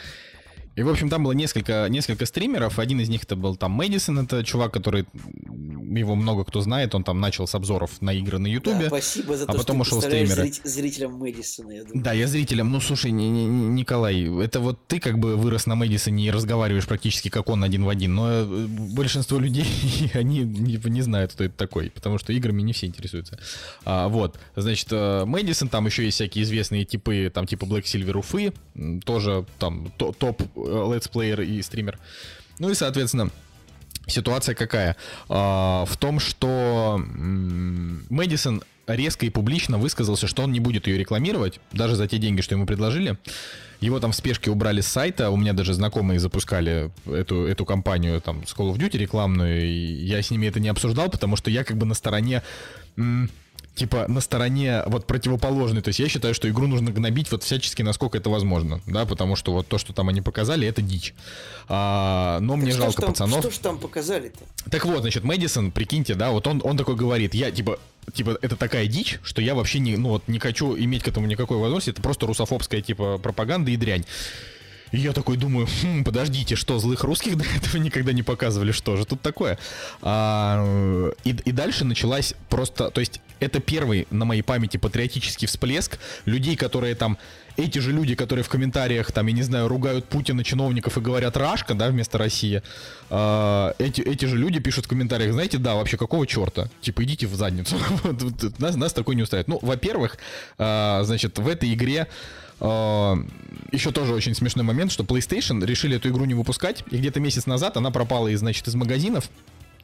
И, 0.76 0.82
в 0.82 0.88
общем, 0.88 1.08
там 1.08 1.24
было 1.24 1.32
несколько, 1.32 1.86
несколько 1.88 2.26
стримеров. 2.26 2.78
Один 2.78 3.00
из 3.00 3.08
них 3.08 3.24
это 3.24 3.36
был 3.36 3.56
там 3.56 3.72
Мэдисон, 3.72 4.20
это 4.20 4.44
чувак, 4.44 4.72
который 4.72 5.06
его 5.98 6.14
много 6.14 6.44
кто 6.44 6.60
знает, 6.60 6.94
он 6.94 7.02
там 7.02 7.20
начал 7.20 7.46
с 7.46 7.54
обзоров 7.54 8.00
на 8.00 8.12
игры 8.12 8.38
на 8.38 8.46
Ютубе. 8.46 8.84
Да, 8.84 8.86
спасибо 8.86 9.36
за 9.36 9.44
а 9.44 9.52
то, 9.52 9.58
потом 9.58 9.84
что 9.84 9.96
ушел 9.96 10.08
стримеры. 10.08 10.42
Зритель, 10.42 10.62
зрителям 10.64 11.12
Мэдисона, 11.14 11.72
я 11.72 11.84
думаю. 11.84 12.04
Да, 12.04 12.12
я 12.12 12.28
зрителям. 12.28 12.70
Ну, 12.70 12.80
слушай, 12.80 13.10
не, 13.10 13.28
не, 13.28 13.46
Николай, 13.46 14.22
это 14.42 14.60
вот 14.60 14.78
ты 14.86 15.00
как 15.00 15.18
бы 15.18 15.36
вырос 15.36 15.66
на 15.66 15.74
Мэдисоне 15.74 16.26
и 16.26 16.30
разговариваешь 16.30 16.86
практически 16.86 17.28
как 17.28 17.48
он 17.48 17.64
один 17.64 17.84
в 17.84 17.88
один, 17.88 18.14
но 18.14 18.30
э, 18.30 18.44
большинство 18.44 19.38
людей, 19.38 19.66
они 20.14 20.40
не, 20.40 20.76
не 20.82 21.02
знают, 21.02 21.32
кто 21.32 21.44
это 21.44 21.56
такой, 21.56 21.90
потому 21.90 22.18
что 22.18 22.32
играми 22.32 22.62
не 22.62 22.72
все 22.72 22.86
интересуются. 22.86 23.38
А, 23.84 24.08
вот, 24.08 24.38
значит, 24.54 24.88
э, 24.92 25.24
Мэдисон, 25.24 25.68
там 25.68 25.86
еще 25.86 26.04
есть 26.04 26.16
всякие 26.16 26.44
известные 26.44 26.84
типы, 26.84 27.30
там 27.34 27.46
типа 27.46 27.64
Black 27.64 27.84
Silver 27.84 28.18
Уфы, 28.18 28.52
тоже 29.04 29.44
там 29.58 29.92
топ 29.96 30.40
летсплеер 30.94 31.40
и 31.42 31.62
стример. 31.62 31.98
Ну 32.58 32.70
и, 32.70 32.74
соответственно, 32.74 33.30
ситуация 34.06 34.54
какая? 34.54 34.96
А, 35.28 35.84
в 35.86 35.96
том, 35.96 36.20
что 36.20 36.98
Мэдисон 36.98 38.62
резко 38.86 39.26
и 39.26 39.30
публично 39.30 39.78
высказался, 39.78 40.26
что 40.26 40.42
он 40.42 40.52
не 40.52 40.60
будет 40.60 40.86
ее 40.86 40.98
рекламировать, 40.98 41.60
даже 41.72 41.96
за 41.96 42.08
те 42.08 42.18
деньги, 42.18 42.40
что 42.40 42.54
ему 42.54 42.66
предложили. 42.66 43.16
Его 43.80 43.98
там 43.98 44.12
в 44.12 44.16
спешке 44.16 44.50
убрали 44.50 44.82
с 44.82 44.88
сайта, 44.88 45.30
у 45.30 45.36
меня 45.36 45.54
даже 45.54 45.72
знакомые 45.72 46.20
запускали 46.20 46.90
эту, 47.06 47.46
эту 47.46 47.64
компанию 47.64 48.20
там 48.20 48.46
с 48.46 48.54
Call 48.54 48.72
of 48.72 48.78
Duty 48.78 48.98
рекламную, 48.98 49.64
и 49.64 50.04
я 50.04 50.20
с 50.20 50.30
ними 50.30 50.46
это 50.46 50.60
не 50.60 50.68
обсуждал, 50.68 51.08
потому 51.08 51.36
что 51.36 51.50
я 51.50 51.64
как 51.64 51.78
бы 51.78 51.86
на 51.86 51.94
стороне 51.94 52.42
типа 53.80 54.04
на 54.08 54.20
стороне 54.20 54.82
вот 54.86 55.06
противоположной. 55.06 55.80
То 55.80 55.88
есть 55.88 56.00
я 56.00 56.08
считаю, 56.08 56.34
что 56.34 56.48
игру 56.50 56.66
нужно 56.66 56.90
гнобить 56.92 57.32
вот 57.32 57.42
всячески, 57.42 57.80
насколько 57.80 58.18
это 58.18 58.28
возможно, 58.28 58.82
да, 58.86 59.06
потому 59.06 59.36
что 59.36 59.52
вот 59.52 59.68
то, 59.68 59.78
что 59.78 59.94
там 59.94 60.10
они 60.10 60.20
показали, 60.20 60.68
это 60.68 60.82
дичь. 60.82 61.14
А, 61.66 62.40
но 62.40 62.54
так 62.54 62.62
мне 62.62 62.72
жалко 62.72 63.00
там, 63.00 63.10
пацанов. 63.10 63.40
Что 63.40 63.50
ж 63.50 63.58
там 63.58 63.78
показали-то? 63.78 64.38
Так 64.70 64.84
вот, 64.84 65.00
значит, 65.00 65.24
Мэдисон, 65.24 65.70
прикиньте, 65.72 66.14
да, 66.14 66.30
вот 66.30 66.46
он, 66.46 66.60
он 66.62 66.76
такой 66.76 66.94
говорит, 66.94 67.32
я 67.34 67.50
типа 67.50 67.78
типа, 68.12 68.38
это 68.42 68.56
такая 68.56 68.86
дичь, 68.86 69.18
что 69.22 69.40
я 69.40 69.54
вообще 69.54 69.78
не, 69.78 69.96
ну 69.96 70.10
вот, 70.10 70.28
не 70.28 70.38
хочу 70.38 70.76
иметь 70.76 71.04
к 71.04 71.08
этому 71.08 71.26
никакой 71.26 71.56
возможности, 71.56 71.90
это 71.90 72.02
просто 72.02 72.26
русофобская, 72.26 72.82
типа, 72.82 73.16
пропаганда 73.16 73.70
и 73.70 73.76
дрянь. 73.76 74.04
И 74.92 74.98
я 74.98 75.12
такой 75.12 75.36
думаю, 75.36 75.68
хм, 75.82 76.04
подождите, 76.04 76.56
что, 76.56 76.78
злых 76.78 77.04
русских 77.04 77.36
до 77.36 77.44
этого 77.56 77.80
никогда 77.80 78.12
не 78.12 78.22
показывали, 78.22 78.72
что 78.72 78.96
же 78.96 79.06
тут 79.06 79.22
такое? 79.22 79.58
А, 80.02 81.10
и, 81.24 81.30
и 81.30 81.52
дальше 81.52 81.84
началась 81.84 82.34
просто, 82.48 82.90
то 82.90 83.00
есть 83.00 83.20
это 83.40 83.60
первый 83.60 84.06
на 84.10 84.24
моей 84.24 84.42
памяти 84.42 84.76
патриотический 84.76 85.48
всплеск 85.48 85.98
людей, 86.26 86.56
которые 86.56 86.94
там 86.94 87.18
эти 87.56 87.78
же 87.78 87.92
люди, 87.92 88.14
которые 88.14 88.44
в 88.44 88.48
комментариях, 88.48 89.12
там, 89.12 89.26
я 89.26 89.32
не 89.32 89.42
знаю, 89.42 89.68
ругают 89.68 90.06
Путина, 90.06 90.44
чиновников 90.44 90.96
и 90.96 91.00
говорят 91.00 91.36
«Рашка», 91.36 91.74
да, 91.74 91.88
вместо 91.88 92.18
России, 92.18 92.62
э, 93.10 93.72
эти, 93.78 94.00
эти 94.00 94.24
же 94.24 94.36
люди 94.36 94.60
пишут 94.60 94.86
в 94.86 94.88
комментариях, 94.88 95.32
знаете, 95.32 95.58
да, 95.58 95.74
вообще 95.74 95.96
какого 95.96 96.26
черта? 96.26 96.68
Типа, 96.80 97.02
идите 97.04 97.26
в 97.26 97.34
задницу. 97.34 97.76
нас, 98.58 98.76
нас 98.76 98.92
такой 98.92 99.14
не 99.14 99.22
устраивает. 99.22 99.48
Ну, 99.48 99.58
во-первых, 99.62 100.18
э, 100.58 101.00
значит, 101.02 101.38
в 101.38 101.48
этой 101.48 101.72
игре 101.72 102.06
Uh, 102.60 103.26
еще 103.72 103.90
тоже 103.90 104.12
очень 104.12 104.34
смешной 104.34 104.66
момент, 104.66 104.92
что 104.92 105.02
PlayStation 105.02 105.64
решили 105.64 105.96
эту 105.96 106.10
игру 106.10 106.26
не 106.26 106.34
выпускать, 106.34 106.84
и 106.90 106.98
где-то 106.98 107.18
месяц 107.18 107.46
назад 107.46 107.78
она 107.78 107.90
пропала 107.90 108.28
из, 108.28 108.40
значит, 108.40 108.68
из 108.68 108.74
магазинов, 108.74 109.30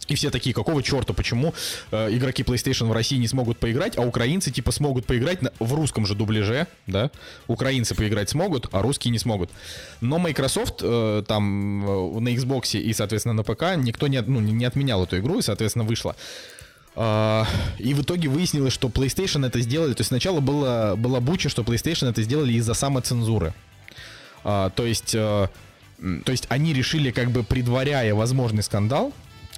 и 0.09 0.15
все 0.15 0.31
такие, 0.31 0.55
какого 0.55 0.83
черта, 0.83 1.13
почему 1.13 1.55
э, 1.91 2.09
игроки 2.15 2.43
PlayStation 2.43 2.87
в 2.87 2.93
России 2.93 3.17
не 3.17 3.29
смогут 3.29 3.59
поиграть, 3.59 3.99
а 3.99 4.03
украинцы 4.03 4.51
типа 4.51 4.71
смогут 4.71 5.07
поиграть 5.07 5.43
на, 5.43 5.53
в 5.59 5.75
русском 5.75 6.07
же 6.07 6.15
дубляже, 6.15 6.67
да? 6.87 7.11
Украинцы 7.47 7.95
поиграть 7.95 8.31
смогут, 8.31 8.69
а 8.73 8.83
русские 8.83 9.13
не 9.13 9.19
смогут. 9.19 9.51
Но 10.01 10.19
Microsoft 10.19 10.81
э, 10.83 11.25
там 11.27 11.85
э, 12.17 12.21
на 12.21 12.29
Xbox 12.35 12.79
и, 12.79 12.93
соответственно, 12.93 13.35
на 13.35 13.43
ПК 13.43 13.77
никто 13.77 14.07
не, 14.07 14.21
ну, 14.21 14.41
не 14.41 14.65
отменял 14.65 15.03
эту 15.05 15.19
игру 15.19 15.39
и, 15.39 15.43
соответственно, 15.43 15.85
вышла. 15.85 16.17
Uh, 16.95 17.47
и 17.79 17.93
в 17.93 18.01
итоге 18.01 18.31
выяснилось, 18.31 18.73
что 18.73 18.89
PlayStation 18.89 19.47
это 19.47 19.61
сделали. 19.61 19.93
То 19.93 20.01
есть 20.01 20.09
сначала 20.09 20.41
было, 20.41 20.95
была 20.97 21.21
буча, 21.21 21.51
что 21.51 21.61
PlayStation 21.61 22.09
это 22.09 22.23
сделали 22.23 22.55
из-за 22.55 22.73
самоцензуры. 22.73 23.53
Uh, 24.45 24.73
то 24.75 24.87
есть, 24.87 25.15
uh, 25.15 25.51
то 26.25 26.33
есть 26.33 26.47
они 26.49 26.73
решили, 26.73 27.11
как 27.11 27.33
бы 27.33 27.43
предваряя 27.43 28.15
возможный 28.15 28.63
скандал, 28.63 29.13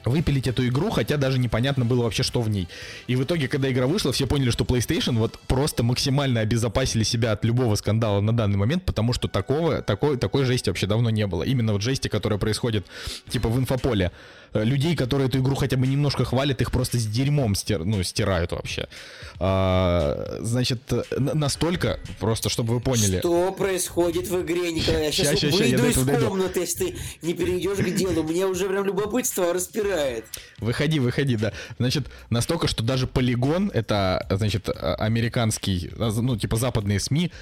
выпилить 0.09 0.47
эту 0.47 0.67
игру, 0.67 0.91
хотя 0.91 1.17
даже 1.17 1.39
непонятно 1.39 1.85
было 1.85 2.03
вообще, 2.03 2.23
что 2.23 2.41
в 2.41 2.49
ней. 2.49 2.69
И 3.07 3.17
в 3.17 3.25
итоге, 3.25 3.49
когда 3.49 3.71
игра 3.71 3.87
вышла, 3.87 4.13
все 4.13 4.27
поняли, 4.27 4.51
что 4.51 4.65
PlayStation 4.65 5.19
вот 5.19 5.39
просто 5.47 5.83
максимально 5.83 6.41
обезопасили 6.41 7.03
себя 7.05 7.33
от 7.33 7.45
любого 7.45 7.75
скандала 7.77 8.21
на 8.21 8.37
данный 8.37 8.57
момент, 8.57 8.85
потому 8.85 9.13
что 9.13 9.29
такого, 9.29 9.83
такой, 9.83 10.17
такой 10.17 10.45
жести 10.45 10.71
вообще 10.71 10.87
давно 10.87 11.11
не 11.11 11.27
было. 11.27 11.43
Именно 11.43 11.73
вот 11.73 11.83
жести, 11.83 12.09
которая 12.09 12.39
происходит 12.39 12.87
типа 13.29 13.49
в 13.49 13.59
инфополе. 13.59 14.11
Э, 14.53 14.65
людей, 14.65 14.97
которые 14.97 15.29
эту 15.29 15.39
игру 15.39 15.55
хотя 15.55 15.77
бы 15.77 15.87
немножко 15.87 16.25
хвалят, 16.25 16.61
их 16.61 16.71
просто 16.71 16.99
с 16.99 17.07
дерьмом 17.07 17.55
стир, 17.55 17.85
ну, 17.85 18.03
стирают 18.03 18.53
вообще. 18.53 18.89
А, 19.39 20.39
значит, 20.41 20.81
настолько, 21.19 22.01
просто 22.19 22.49
чтобы 22.49 22.75
вы 22.75 22.81
поняли. 22.81 23.19
Что 23.19 23.53
происходит 23.53 24.29
в 24.29 24.43
игре, 24.43 24.73
Николай? 24.73 25.07
Я 25.07 25.13
сейчас 25.13 25.39
ща, 25.39 25.49
выйду 25.49 25.93
ща, 25.93 26.01
из 26.01 26.25
комнаты, 26.25 26.61
если 26.61 26.87
ты 26.87 26.99
не 27.23 27.35
перейдешь 27.35 27.79
к 27.79 27.95
делу. 27.95 28.23
Мне 28.23 28.47
уже 28.47 28.69
прям 28.69 28.85
любопытство 28.85 29.53
распирает. 29.53 29.98
Выходи, 30.59 31.01
выходи, 31.01 31.37
да. 31.37 31.53
Значит, 31.79 32.09
настолько, 32.31 32.69
что 32.69 32.83
даже 32.83 33.07
полигон, 33.07 33.71
это, 33.73 34.27
значит, 34.31 34.69
а, 34.69 34.95
американский, 34.97 35.91
ну, 35.97 36.37
типа 36.37 36.57
западные 36.57 37.01
СМИ, 37.01 37.33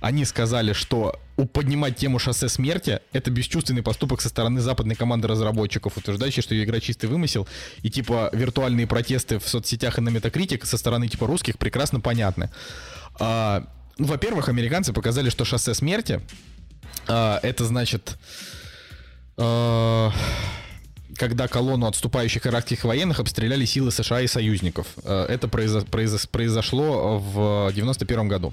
они 0.00 0.24
сказали, 0.24 0.72
что 0.72 1.20
поднимать 1.52 1.96
тему 1.96 2.18
шоссе 2.18 2.48
смерти— 2.48 3.00
это 3.12 3.30
бесчувственный 3.30 3.82
поступок 3.82 4.20
со 4.20 4.28
стороны 4.28 4.60
западной 4.60 4.94
команды 4.94 5.26
разработчиков, 5.26 5.96
утверждающей, 5.96 6.42
что 6.42 6.62
игра 6.62 6.80
чистый 6.80 7.06
вымысел, 7.06 7.48
и 7.82 7.90
типа 7.90 8.30
виртуальные 8.32 8.86
протесты 8.86 9.38
в 9.38 9.48
соцсетях 9.48 9.98
и 9.98 10.00
на 10.00 10.10
Metacritic 10.10 10.64
со 10.66 10.76
стороны 10.76 11.08
типа 11.08 11.26
русских 11.26 11.58
прекрасно 11.58 12.00
понятны. 12.00 12.50
А, 13.18 13.66
ну, 13.98 14.06
во-первых, 14.06 14.48
американцы 14.48 14.92
показали, 14.92 15.30
что 15.30 15.44
шоссе 15.44 15.74
смерти 15.74 16.20
а, 17.08 17.40
это 17.42 17.64
значит... 17.64 18.18
А, 19.38 20.12
когда 21.16 21.48
колонну 21.48 21.86
отступающих 21.86 22.46
иракских 22.46 22.84
военных 22.84 23.20
обстреляли 23.20 23.64
силы 23.64 23.90
США 23.90 24.20
и 24.22 24.26
союзников. 24.26 24.86
А, 25.04 25.26
это 25.26 25.46
произо- 25.46 25.86
произо- 25.88 26.28
произошло 26.30 27.18
в 27.18 27.72
91 27.74 28.28
году. 28.28 28.52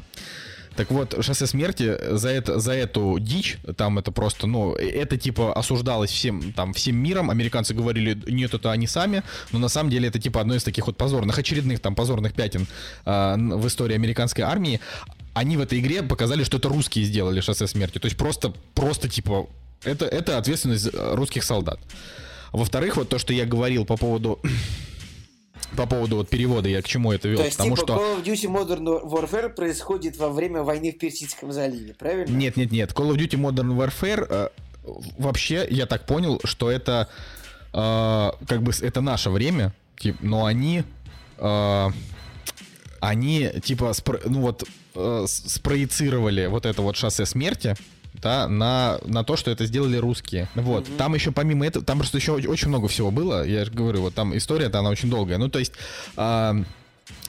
Так 0.75 0.89
вот, 0.89 1.15
шоссе 1.23 1.45
смерти 1.45 1.95
за, 2.15 2.29
это, 2.29 2.59
за 2.59 2.73
эту 2.73 3.17
дичь, 3.19 3.57
там 3.77 3.99
это 3.99 4.11
просто, 4.11 4.47
ну, 4.47 4.73
это 4.73 5.17
типа 5.17 5.53
осуждалось 5.53 6.09
всем, 6.09 6.51
там, 6.53 6.73
всем 6.73 6.95
миром. 6.95 7.29
Американцы 7.29 7.75
говорили, 7.75 8.19
нет, 8.27 8.53
это 8.55 8.71
они 8.71 8.87
сами. 8.87 9.21
Но 9.51 9.59
на 9.59 9.67
самом 9.67 9.91
деле 9.91 10.07
это 10.07 10.19
типа 10.19 10.41
одно 10.41 10.55
из 10.55 10.63
таких 10.63 10.87
вот 10.87 10.97
позорных, 10.97 11.37
очередных 11.37 11.79
там 11.79 11.93
позорных 11.93 12.33
пятен 12.33 12.65
э, 13.05 13.35
в 13.37 13.67
истории 13.67 13.93
американской 13.93 14.43
армии. 14.43 14.79
Они 15.35 15.57
в 15.57 15.61
этой 15.61 15.79
игре 15.79 16.01
показали, 16.01 16.43
что 16.43 16.57
это 16.57 16.69
русские 16.69 17.05
сделали 17.05 17.39
шоссе 17.41 17.67
смерти. 17.67 17.99
То 17.99 18.05
есть 18.05 18.17
просто, 18.17 18.53
просто 18.73 19.09
типа, 19.09 19.47
это, 19.83 20.05
это 20.05 20.39
ответственность 20.39 20.89
русских 20.93 21.43
солдат. 21.43 21.79
Во-вторых, 22.53 22.97
вот 22.97 23.09
то, 23.09 23.17
что 23.17 23.33
я 23.33 23.45
говорил 23.45 23.83
по 23.83 23.97
поводу 23.97 24.39
по 25.75 25.87
поводу 25.87 26.17
вот 26.17 26.29
перевода 26.29 26.69
я 26.69 26.81
к 26.81 26.85
чему 26.85 27.11
это 27.11 27.27
вел. 27.27 27.39
То 27.39 27.45
есть, 27.45 27.57
Потому 27.57 27.75
типа, 27.75 27.87
что... 27.87 27.95
Call 27.95 28.17
of 28.17 28.23
Duty 28.23 28.49
Modern 28.49 29.03
Warfare 29.03 29.49
происходит 29.49 30.17
во 30.17 30.29
время 30.29 30.61
войны 30.61 30.91
в 30.91 30.97
Персидском 30.97 31.51
заливе, 31.51 31.95
правильно? 31.95 32.31
Нет, 32.31 32.55
нет, 32.55 32.71
нет. 32.71 32.91
Call 32.91 33.11
of 33.11 33.17
Duty 33.17 33.39
Modern 33.39 33.75
Warfare 33.75 34.27
э, 34.29 34.49
вообще, 35.17 35.67
я 35.69 35.85
так 35.87 36.05
понял, 36.05 36.39
что 36.43 36.69
это 36.69 37.09
э, 37.73 38.31
как 38.47 38.61
бы 38.61 38.71
это 38.81 39.01
наше 39.01 39.29
время, 39.29 39.73
тип, 39.97 40.17
но 40.21 40.45
они 40.45 40.83
э, 41.37 41.87
они 42.99 43.49
типа 43.63 43.93
спро, 43.93 44.19
ну 44.25 44.41
вот 44.41 44.63
э, 44.95 45.25
спроецировали 45.27 46.45
вот 46.45 46.65
это 46.65 46.81
вот 46.81 46.95
шоссе 46.95 47.25
смерти 47.25 47.75
да, 48.13 48.47
на, 48.47 48.99
на 49.05 49.23
то, 49.23 49.35
что 49.35 49.51
это 49.51 49.65
сделали 49.65 49.97
русские. 49.97 50.47
Вот. 50.55 50.87
Mm-hmm. 50.87 50.97
Там 50.97 51.15
еще 51.15 51.31
помимо 51.31 51.65
этого, 51.65 51.85
там 51.85 51.99
просто 51.99 52.17
еще 52.17 52.33
очень 52.33 52.69
много 52.69 52.87
всего 52.87 53.11
было. 53.11 53.45
Я 53.45 53.65
же 53.65 53.71
говорю, 53.71 54.01
вот 54.01 54.13
там 54.13 54.35
история-то 54.37 54.79
она 54.79 54.89
очень 54.89 55.09
долгая. 55.09 55.37
Ну, 55.37 55.49
то 55.49 55.59
есть. 55.59 55.73
Э, 56.17 56.63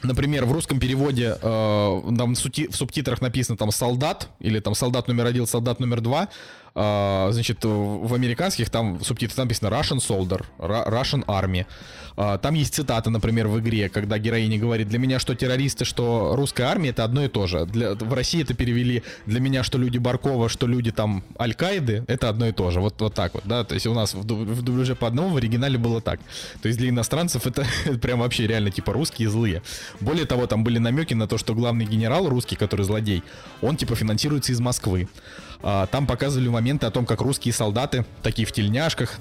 Например, 0.02 0.44
в 0.44 0.52
русском 0.52 0.78
переводе 0.78 1.36
э, 1.40 2.00
там 2.16 2.34
в 2.34 2.76
субтитрах 2.76 3.20
написано 3.20 3.56
там 3.56 3.70
солдат 3.70 4.28
или 4.38 4.60
там 4.60 4.74
солдат 4.74 5.08
номер 5.08 5.26
один, 5.26 5.46
солдат 5.46 5.80
номер 5.80 6.00
два. 6.00 6.28
Э, 6.74 7.28
значит, 7.30 7.58
в 7.62 8.14
американских 8.14 8.70
там 8.70 8.98
в 8.98 9.04
субтитрах 9.04 9.38
написано 9.38 9.68
Russian 9.68 9.98
Soldier, 9.98 10.44
Russian 10.58 11.24
Army. 11.26 11.66
А, 12.16 12.38
там 12.38 12.54
есть 12.54 12.74
цитата, 12.74 13.10
например, 13.10 13.48
в 13.48 13.58
игре, 13.58 13.88
когда 13.88 14.18
героиня 14.18 14.58
говорит, 14.58 14.88
для 14.88 14.98
меня 14.98 15.18
что 15.18 15.34
террористы, 15.34 15.84
что 15.84 16.34
русская 16.36 16.64
армия, 16.64 16.90
это 16.90 17.04
одно 17.04 17.24
и 17.24 17.28
то 17.28 17.46
же. 17.46 17.66
Для, 17.66 17.94
в 17.94 18.12
России 18.14 18.42
это 18.42 18.54
перевели, 18.54 19.02
для 19.26 19.40
меня 19.40 19.64
что 19.64 19.78
люди 19.78 19.98
Баркова, 19.98 20.48
что 20.48 20.66
люди 20.66 20.92
там 20.92 21.24
Аль-Каиды, 21.38 22.04
это 22.06 22.28
одно 22.28 22.46
и 22.46 22.52
то 22.52 22.70
же. 22.70 22.80
Вот, 22.80 23.00
вот 23.00 23.14
так 23.14 23.34
вот, 23.34 23.42
да, 23.44 23.64
то 23.64 23.74
есть 23.74 23.86
у 23.86 23.94
нас 23.94 24.14
в, 24.14 24.22
в 24.22 24.62
дубляже 24.62 24.94
по 24.94 25.08
одному, 25.08 25.30
в 25.30 25.36
оригинале 25.36 25.76
было 25.76 26.00
так. 26.00 26.20
То 26.62 26.68
есть 26.68 26.78
для 26.78 26.90
иностранцев 26.90 27.46
это 27.46 27.66
прям 28.00 28.20
вообще 28.20 28.46
реально 28.46 28.70
типа 28.70 28.92
русские 28.92 29.28
злые. 29.28 29.62
Более 30.00 30.26
того, 30.26 30.46
там 30.46 30.62
были 30.62 30.78
намеки 30.78 31.14
на 31.14 31.26
то, 31.26 31.36
что 31.36 31.54
главный 31.54 31.84
генерал 31.84 32.28
русский, 32.28 32.56
который 32.56 32.84
злодей, 32.84 33.24
он 33.60 33.76
типа 33.76 33.96
финансируется 33.96 34.52
из 34.52 34.60
Москвы. 34.60 35.08
А, 35.66 35.86
там 35.86 36.06
показывали 36.06 36.48
моменты 36.48 36.84
о 36.84 36.90
том, 36.90 37.06
как 37.06 37.22
русские 37.22 37.54
солдаты, 37.54 38.04
такие 38.22 38.46
в 38.46 38.52
тельняшках, 38.52 39.18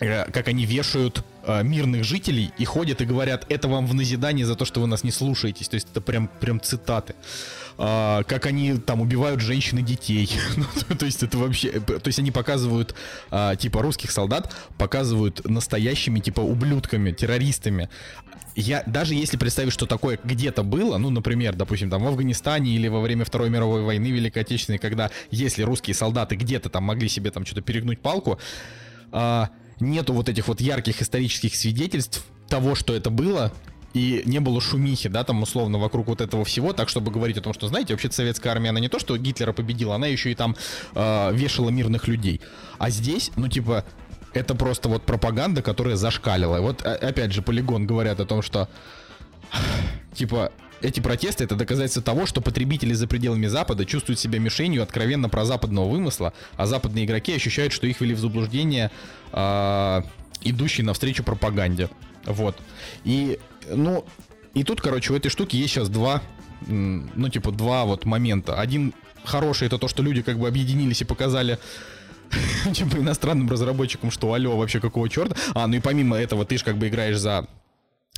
Э, 0.00 0.30
как 0.30 0.48
они 0.48 0.64
вешают 0.64 1.24
э, 1.42 1.62
мирных 1.64 2.04
жителей 2.04 2.52
и 2.56 2.64
ходят 2.64 3.00
и 3.00 3.04
говорят, 3.04 3.46
это 3.48 3.66
вам 3.66 3.86
в 3.86 3.94
назидание 3.94 4.46
за 4.46 4.54
то, 4.54 4.64
что 4.64 4.80
вы 4.80 4.86
нас 4.86 5.02
не 5.02 5.10
слушаетесь. 5.10 5.68
То 5.68 5.74
есть 5.74 5.88
это 5.90 6.00
прям, 6.00 6.28
прям 6.28 6.60
цитаты. 6.60 7.14
Э, 7.78 8.24
как 8.26 8.46
они 8.46 8.74
там 8.74 9.00
убивают 9.00 9.40
женщин 9.40 9.78
и 9.78 9.82
детей. 9.82 10.30
ну, 10.56 10.96
то 10.96 11.06
есть 11.06 11.22
это 11.22 11.38
вообще... 11.38 11.68
Э, 11.68 11.80
то 11.80 12.06
есть 12.08 12.18
они 12.18 12.30
показывают, 12.30 12.94
э, 13.30 13.54
типа, 13.58 13.82
русских 13.82 14.10
солдат, 14.10 14.52
показывают 14.76 15.48
настоящими, 15.48 16.18
типа, 16.18 16.40
ублюдками, 16.40 17.12
террористами. 17.12 17.88
Я, 18.56 18.82
даже 18.86 19.14
если 19.14 19.36
представить, 19.36 19.72
что 19.72 19.86
такое 19.86 20.18
где-то 20.24 20.64
было, 20.64 20.98
ну, 20.98 21.10
например, 21.10 21.54
допустим, 21.54 21.90
там 21.90 22.02
в 22.02 22.08
Афганистане 22.08 22.72
или 22.72 22.88
во 22.88 23.00
время 23.00 23.24
Второй 23.24 23.50
мировой 23.50 23.82
войны 23.82 24.08
Великой 24.08 24.42
Отечественной, 24.42 24.78
когда 24.78 25.12
если 25.30 25.62
русские 25.62 25.94
солдаты 25.94 26.34
где-то 26.34 26.68
там 26.68 26.82
могли 26.82 27.08
себе 27.08 27.30
там 27.30 27.46
что-то 27.46 27.62
перегнуть 27.62 28.00
палку, 28.00 28.40
э, 29.12 29.44
нету 29.78 30.12
вот 30.12 30.28
этих 30.28 30.48
вот 30.48 30.60
ярких 30.60 31.00
исторических 31.00 31.54
свидетельств 31.54 32.24
того, 32.48 32.74
что 32.74 32.94
это 32.94 33.10
было, 33.10 33.52
и 33.98 34.22
не 34.26 34.38
было 34.38 34.60
шумихи, 34.60 35.08
да, 35.08 35.24
там 35.24 35.42
условно 35.42 35.78
вокруг 35.78 36.06
вот 36.06 36.20
этого 36.20 36.44
всего, 36.44 36.72
так 36.72 36.88
чтобы 36.88 37.10
говорить 37.10 37.36
о 37.36 37.40
том, 37.40 37.52
что, 37.52 37.66
знаете, 37.66 37.94
вообще 37.94 38.10
советская 38.10 38.52
армия, 38.52 38.70
она 38.70 38.80
не 38.80 38.88
то, 38.88 38.98
что 38.98 39.16
Гитлера 39.16 39.52
победила, 39.52 39.96
она 39.96 40.06
еще 40.06 40.30
и 40.30 40.34
там 40.34 40.56
э, 40.94 41.32
вешала 41.34 41.70
мирных 41.70 42.06
людей. 42.06 42.40
А 42.78 42.90
здесь, 42.90 43.32
ну, 43.36 43.48
типа, 43.48 43.84
это 44.34 44.54
просто 44.54 44.88
вот 44.88 45.02
пропаганда, 45.02 45.62
которая 45.62 45.96
зашкалила. 45.96 46.60
Вот, 46.60 46.82
опять 46.82 47.32
же, 47.32 47.42
полигон 47.42 47.86
говорят 47.86 48.20
о 48.20 48.24
том, 48.24 48.42
что, 48.42 48.68
типа, 50.14 50.52
эти 50.80 51.00
протесты 51.00 51.42
это 51.42 51.56
доказательство 51.56 52.02
того, 52.02 52.24
что 52.26 52.40
потребители 52.40 52.92
за 52.92 53.08
пределами 53.08 53.48
Запада 53.48 53.84
чувствуют 53.84 54.20
себя 54.20 54.38
мишенью 54.38 54.82
откровенно 54.82 55.28
прозападного 55.28 55.88
вымысла, 55.88 56.32
а 56.56 56.66
западные 56.66 57.04
игроки 57.04 57.34
ощущают, 57.34 57.72
что 57.72 57.88
их 57.88 58.00
вели 58.00 58.14
в 58.14 58.20
заблуждение 58.20 58.92
э, 59.32 60.02
идущие 60.42 60.84
навстречу 60.84 61.24
пропаганде. 61.24 61.88
Вот. 62.26 62.56
И, 63.04 63.38
ну, 63.74 64.04
и 64.54 64.64
тут, 64.64 64.80
короче, 64.80 65.12
у 65.12 65.16
этой 65.16 65.28
штуки 65.28 65.56
есть 65.56 65.74
сейчас 65.74 65.88
два, 65.88 66.22
ну, 66.66 67.28
типа, 67.28 67.52
два 67.52 67.84
вот 67.84 68.04
момента. 68.04 68.60
Один 68.60 68.94
хороший 69.24 69.66
это 69.66 69.78
то, 69.78 69.88
что 69.88 70.02
люди 70.02 70.22
как 70.22 70.38
бы 70.38 70.48
объединились 70.48 71.00
и 71.02 71.04
показали 71.04 71.58
типа 72.74 72.96
иностранным 72.96 73.48
разработчикам, 73.48 74.10
что 74.10 74.32
алло, 74.32 74.56
вообще 74.56 74.80
какого 74.80 75.08
черта. 75.08 75.36
А, 75.54 75.66
ну 75.66 75.76
и 75.76 75.80
помимо 75.80 76.16
этого, 76.16 76.44
ты 76.44 76.58
же 76.58 76.64
как 76.64 76.76
бы 76.76 76.88
играешь 76.88 77.18
за 77.18 77.46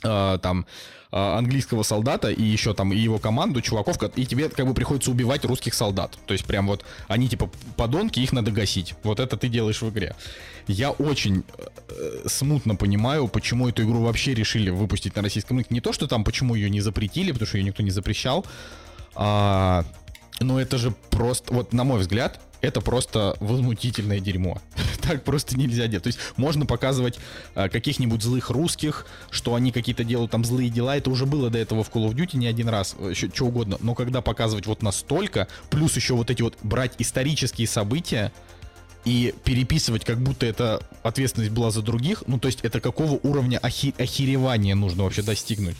э, 0.03 0.39
там 0.43 0.67
английского 1.11 1.83
солдата 1.83 2.31
и 2.31 2.43
еще 2.43 2.73
там 2.75 2.93
и 2.93 2.97
его 2.97 3.19
команду 3.19 3.61
чуваков, 3.61 3.97
и 4.17 4.27
тебе 4.27 4.49
как 4.49 4.67
бы 4.67 4.75
приходится 4.75 5.11
убивать 5.11 5.45
русских 5.45 5.75
солдат. 5.75 6.17
То 6.27 6.33
есть 6.33 6.45
прям 6.45 6.67
вот 6.67 6.85
они 7.09 7.29
типа 7.29 7.51
подонки, 7.77 8.21
их 8.21 8.33
надо 8.33 8.51
гасить. 8.51 8.95
Вот 9.03 9.19
это 9.21 9.37
ты 9.37 9.49
делаешь 9.49 9.83
в 9.83 9.89
игре. 9.91 10.15
Я 10.67 10.91
очень 10.91 11.43
э, 11.89 12.23
смутно 12.27 12.77
понимаю, 12.77 13.27
почему 13.27 13.69
эту 13.69 13.83
игру 13.83 14.03
вообще 14.03 14.35
решили 14.35 14.71
выпустить 14.71 15.17
на 15.17 15.23
российском 15.23 15.57
рынке. 15.57 15.75
Не 15.75 15.81
то, 15.81 15.93
что 15.93 16.07
там 16.07 16.23
почему 16.23 16.55
ее 16.55 16.71
не 16.71 16.81
запретили, 16.81 17.33
потому 17.33 17.49
что 17.49 17.59
ее 17.59 17.65
никто 17.65 17.83
не 17.83 17.91
запрещал. 17.91 18.47
А, 19.15 19.85
но 20.39 20.61
это 20.61 20.79
же 20.79 20.93
просто, 21.11 21.53
вот 21.53 21.73
на 21.73 21.85
мой 21.85 21.99
взгляд, 21.99 22.41
это 22.61 22.81
просто 22.81 23.37
возмутительное 23.41 24.21
дерьмо. 24.21 24.61
так 25.03 25.25
просто 25.25 25.57
нельзя 25.57 25.87
делать. 25.87 26.05
То 26.05 26.09
есть 26.09 26.19
можно 26.37 26.67
показывать 26.67 27.19
э, 27.55 27.69
каких-нибудь 27.69 28.23
злых 28.23 28.51
русских, 28.51 29.07
что 29.31 29.55
они 29.55 29.73
какие-то 29.73 30.05
делают 30.05 30.31
там 30.31 30.45
злые 30.45 30.71
дела. 30.71 30.97
Это 30.97 31.11
уже 31.11 31.27
было 31.27 31.51
до 31.51 31.59
этого 31.59 31.85
в 31.85 31.91
Call 31.91 32.09
of 32.09 32.15
Duty 32.15 32.37
не 32.37 32.47
один 32.47 32.69
раз, 32.69 32.97
еще 32.99 33.29
что 33.29 33.47
угодно. 33.47 33.77
Но 33.81 33.95
когда 33.95 34.21
показывать 34.21 34.67
вот 34.67 34.83
настолько, 34.83 35.49
плюс 35.71 35.97
еще 35.97 36.15
вот 36.15 36.31
эти 36.31 36.43
вот 36.43 36.57
брать 36.63 36.93
исторические 36.99 37.67
события, 37.67 38.33
и 39.05 39.35
переписывать, 39.45 40.05
как 40.05 40.19
будто 40.19 40.45
это 40.45 40.83
ответственность 41.03 41.53
была 41.53 41.71
за 41.71 41.81
других, 41.81 42.23
ну 42.27 42.39
то 42.39 42.49
есть 42.49 42.61
это 42.63 42.81
какого 42.81 43.19
уровня 43.23 43.59
охи- 43.59 43.95
охеревания 43.99 44.75
нужно 44.75 45.05
вообще 45.05 45.23
достигнуть? 45.23 45.77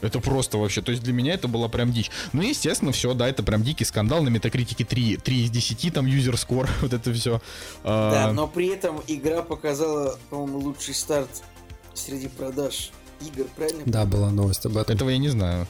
Это 0.00 0.20
просто 0.20 0.58
вообще, 0.58 0.82
то 0.82 0.90
есть 0.90 1.02
для 1.02 1.12
меня 1.12 1.34
это 1.34 1.48
была 1.48 1.68
прям 1.68 1.92
дичь. 1.92 2.10
Ну, 2.32 2.42
естественно, 2.42 2.92
все, 2.92 3.14
да, 3.14 3.28
это 3.28 3.42
прям 3.42 3.62
дикий 3.62 3.84
скандал 3.84 4.22
на 4.22 4.28
метакритике 4.28 4.84
3, 4.84 5.16
3 5.16 5.44
из 5.44 5.50
10, 5.50 5.94
там, 5.94 6.06
юзер 6.06 6.36
скор, 6.36 6.68
вот 6.80 6.92
это 6.92 7.12
все. 7.12 7.40
Да, 7.82 8.28
а... 8.28 8.32
но 8.32 8.46
при 8.46 8.68
этом 8.68 9.02
игра 9.06 9.42
показала, 9.42 10.18
по-моему, 10.30 10.58
лучший 10.58 10.94
старт 10.94 11.42
среди 11.94 12.28
продаж 12.28 12.90
игр, 13.20 13.46
правильно? 13.56 13.82
Да, 13.86 14.04
была 14.04 14.30
новость 14.30 14.66
об 14.66 14.76
этом. 14.76 14.94
Этого 14.94 15.10
я 15.10 15.18
не 15.18 15.28
знаю. 15.28 15.66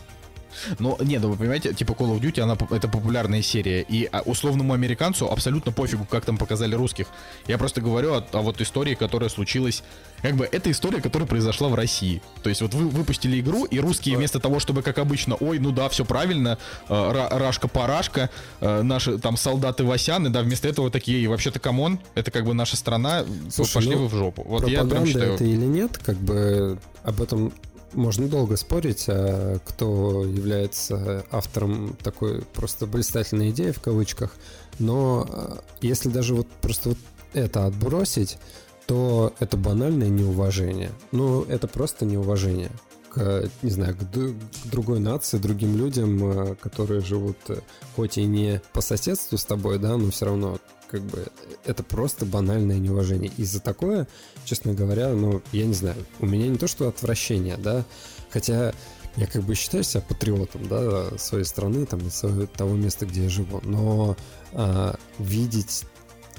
Но, 0.78 0.96
не, 1.00 1.18
ну 1.18 1.30
вы 1.30 1.36
понимаете, 1.36 1.72
типа 1.72 1.92
Call 1.92 2.16
of 2.16 2.20
Duty, 2.20 2.40
она, 2.40 2.56
это 2.70 2.88
популярная 2.88 3.42
серия, 3.42 3.82
и 3.82 4.08
а, 4.10 4.20
условному 4.22 4.72
американцу 4.72 5.30
абсолютно 5.30 5.72
пофигу, 5.72 6.04
как 6.04 6.24
там 6.24 6.36
показали 6.38 6.74
русских. 6.74 7.06
Я 7.46 7.58
просто 7.58 7.80
говорю 7.80 8.14
о, 8.14 8.24
о 8.32 8.40
вот 8.40 8.60
истории, 8.60 8.94
которая 8.94 9.28
случилась, 9.28 9.82
как 10.22 10.36
бы, 10.36 10.48
это 10.50 10.70
история, 10.70 11.00
которая 11.00 11.28
произошла 11.28 11.68
в 11.68 11.74
России. 11.74 12.22
То 12.42 12.48
есть 12.48 12.62
вот 12.62 12.74
вы 12.74 12.88
выпустили 12.88 13.40
игру, 13.40 13.64
и 13.64 13.78
русские 13.78 14.16
вместо 14.16 14.40
того, 14.40 14.58
чтобы, 14.60 14.82
как 14.82 14.98
обычно, 14.98 15.34
ой, 15.34 15.58
ну 15.58 15.70
да, 15.70 15.88
все 15.88 16.04
правильно, 16.04 16.58
э, 16.88 17.28
рашка-парашка, 17.30 18.30
э, 18.60 18.82
наши 18.82 19.18
там 19.18 19.36
солдаты-васяны, 19.36 20.30
да, 20.30 20.42
вместо 20.42 20.68
этого 20.68 20.90
такие, 20.90 21.28
вообще-то, 21.28 21.58
come 21.58 21.82
on, 21.82 22.00
это 22.14 22.30
как 22.30 22.44
бы 22.44 22.54
наша 22.54 22.76
страна, 22.76 23.24
Слушай, 23.50 23.74
пошли 23.74 23.96
ну, 23.96 24.02
вы 24.02 24.08
в 24.08 24.14
жопу. 24.14 24.42
Вот 24.46 24.68
я 24.68 24.84
прям 24.84 25.06
считаю... 25.06 25.34
это 25.34 25.44
или 25.44 25.64
нет, 25.64 25.98
как 25.98 26.16
бы 26.16 26.78
об 27.02 27.20
этом 27.20 27.52
можно 27.94 28.28
долго 28.28 28.56
спорить, 28.56 29.04
а 29.08 29.58
кто 29.64 30.24
является 30.24 31.24
автором 31.30 31.96
такой 32.02 32.42
просто 32.42 32.86
блистательной 32.86 33.50
идеи 33.50 33.70
в 33.70 33.80
кавычках. 33.80 34.34
Но 34.78 35.26
а, 35.28 35.58
если 35.80 36.08
даже 36.08 36.34
вот 36.34 36.48
просто 36.60 36.90
вот 36.90 36.98
это 37.32 37.66
отбросить, 37.66 38.38
то 38.86 39.32
это 39.38 39.56
банальное 39.56 40.08
неуважение. 40.08 40.92
Ну, 41.12 41.42
это 41.44 41.66
просто 41.68 42.04
неуважение 42.04 42.70
к, 43.10 43.48
не 43.62 43.70
знаю, 43.70 43.96
к, 43.96 44.00
к 44.00 44.34
другой 44.66 45.00
нации, 45.00 45.38
другим 45.38 45.76
людям, 45.76 46.20
а, 46.22 46.54
которые 46.56 47.00
живут 47.00 47.38
э, 47.48 47.60
хоть 47.96 48.18
и 48.18 48.24
не 48.24 48.60
по 48.72 48.80
соседству 48.80 49.38
с 49.38 49.44
тобой, 49.44 49.78
да, 49.78 49.96
но 49.96 50.10
все 50.10 50.26
равно 50.26 50.58
как 50.94 51.02
бы 51.02 51.26
это 51.64 51.82
просто 51.82 52.24
банальное 52.24 52.78
неуважение. 52.78 53.32
И 53.36 53.42
за 53.42 53.58
такое, 53.58 54.06
честно 54.44 54.74
говоря, 54.74 55.08
ну, 55.08 55.42
я 55.50 55.66
не 55.66 55.74
знаю, 55.74 55.96
у 56.20 56.26
меня 56.26 56.46
не 56.46 56.56
то, 56.56 56.68
что 56.68 56.86
отвращение, 56.86 57.56
да, 57.56 57.84
хотя 58.30 58.72
я 59.16 59.26
как 59.26 59.42
бы 59.42 59.56
считаю 59.56 59.82
себя 59.82 60.02
патриотом, 60.02 60.68
да, 60.68 61.18
своей 61.18 61.44
страны, 61.44 61.84
там, 61.84 62.08
своего, 62.12 62.46
того 62.46 62.76
места, 62.76 63.06
где 63.06 63.24
я 63.24 63.28
живу, 63.28 63.60
но 63.64 64.16
а, 64.52 64.96
видеть 65.18 65.82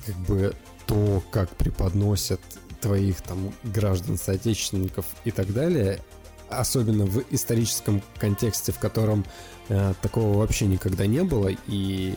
как 0.06 0.15
бы 0.19 0.56
то, 0.88 1.22
как 1.32 1.49
преподносят 1.57 2.40
твоих 2.80 3.19
там 3.23 3.53
граждан, 3.64 4.18
соотечественников 4.18 5.06
и 5.26 5.32
так 5.32 5.52
далее, 5.52 5.99
особенно 6.48 7.06
в 7.06 7.26
историческом 7.30 8.02
контексте, 8.19 8.72
в 8.72 8.80
котором 8.80 9.26
э, 9.68 9.95
такого 10.02 10.38
вообще 10.38 10.68
никогда 10.68 11.07
не 11.07 11.23
было, 11.23 11.49
и 11.68 12.15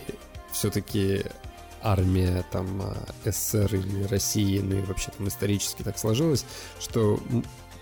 все-таки 0.52 1.24
армия 1.82 2.44
там 2.50 2.82
а, 2.82 3.30
СССР 3.30 3.76
или 3.76 4.04
России, 4.04 4.58
ну 4.60 4.76
и 4.76 4.82
вообще 4.82 5.10
там 5.16 5.28
исторически 5.28 5.82
так 5.82 5.98
сложилось, 5.98 6.44
что 6.80 7.20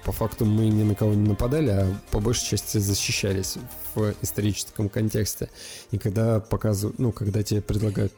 по 0.05 0.13
факту 0.13 0.45
мы 0.45 0.69
ни 0.69 0.85
на 0.85 0.95
кого 0.95 1.15
не 1.15 1.29
нападали, 1.29 1.71
а 1.71 2.01
по 2.11 2.21
большей 2.21 2.47
части 2.47 2.79
защищались 2.79 3.59
в 3.95 4.15
историческом 4.23 4.89
контексте. 4.89 5.51
И 5.91 5.99
когда 5.99 6.39
показывают, 6.39 6.99
ну, 6.99 7.13
когда 7.13 7.43
тебе 7.43 7.61
предлагают 7.61 8.13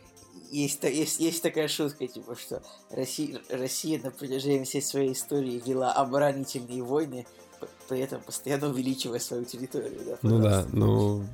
есть, 0.50 0.82
есть, 0.84 1.20
есть 1.20 1.42
такая 1.42 1.68
шутка, 1.68 2.06
типа, 2.06 2.36
что 2.36 2.62
Россия, 2.90 3.40
Россия 3.50 4.00
на 4.02 4.10
протяжении 4.10 4.64
всей 4.64 4.82
своей 4.82 5.12
истории 5.12 5.62
вела 5.64 5.92
оборонительные 5.92 6.82
войны, 6.82 7.26
при 7.88 8.00
этом 8.00 8.20
постоянно 8.22 8.68
увеличивая 8.68 9.18
свою 9.18 9.44
территорию. 9.44 10.00
Да, 10.06 10.18
ну 10.22 10.42
да, 10.42 10.66
ну 10.72 11.24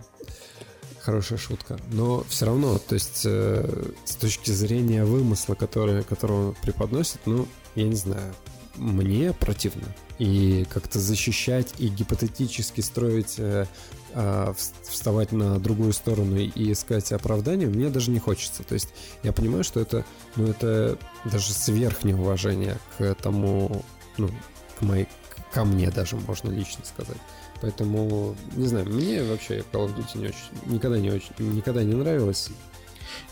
хорошая 1.05 1.39
шутка. 1.39 1.79
Но 1.93 2.25
все 2.29 2.47
равно, 2.47 2.79
то 2.79 2.95
есть 2.95 3.23
э, 3.25 3.93
с 4.05 4.17
точки 4.17 4.51
зрения 4.51 5.05
вымысла, 5.05 5.55
который, 5.55 6.03
которого 6.03 6.53
преподносит, 6.63 7.21
ну, 7.27 7.47
я 7.75 7.85
не 7.85 7.95
знаю, 7.95 8.35
мне 8.77 9.33
противно. 9.33 9.85
И 10.19 10.67
как-то 10.73 10.99
защищать 10.99 11.75
и 11.79 11.89
гипотетически 11.89 12.81
строить, 12.81 13.35
э, 13.39 13.67
э, 14.15 14.55
вставать 14.89 15.33
на 15.33 15.59
другую 15.59 15.93
сторону 15.93 16.37
и 16.39 16.73
искать 16.73 17.13
оправдание, 17.13 17.69
мне 17.69 17.91
даже 17.91 18.11
не 18.11 18.19
хочется. 18.19 18.63
То 18.63 18.75
есть 18.75 18.89
я 19.23 19.33
понимаю, 19.33 19.65
что 19.65 19.81
это, 19.81 20.05
ну, 20.37 20.47
это 20.47 20.99
даже 21.25 21.53
сверхнеуважение 21.53 22.79
к 22.97 23.15
тому, 23.17 23.85
ну, 24.17 24.31
к 24.79 24.83
моей, 24.83 25.09
ко 25.53 25.65
мне 25.65 25.91
даже 25.91 26.17
можно 26.17 26.51
лично 26.51 26.85
сказать. 26.85 27.19
Поэтому, 27.65 28.37
не 28.57 28.67
знаю, 28.67 28.87
мне 28.87 29.23
вообще 29.23 29.65
Call 29.73 29.87
of 29.87 29.97
Duty 29.97 30.19
не 30.19 30.27
очень, 30.27 30.75
никогда 30.75 30.99
не 30.99 31.11
очень, 31.11 31.31
никогда 31.39 31.83
не 31.83 31.95
нравилось. 31.95 32.51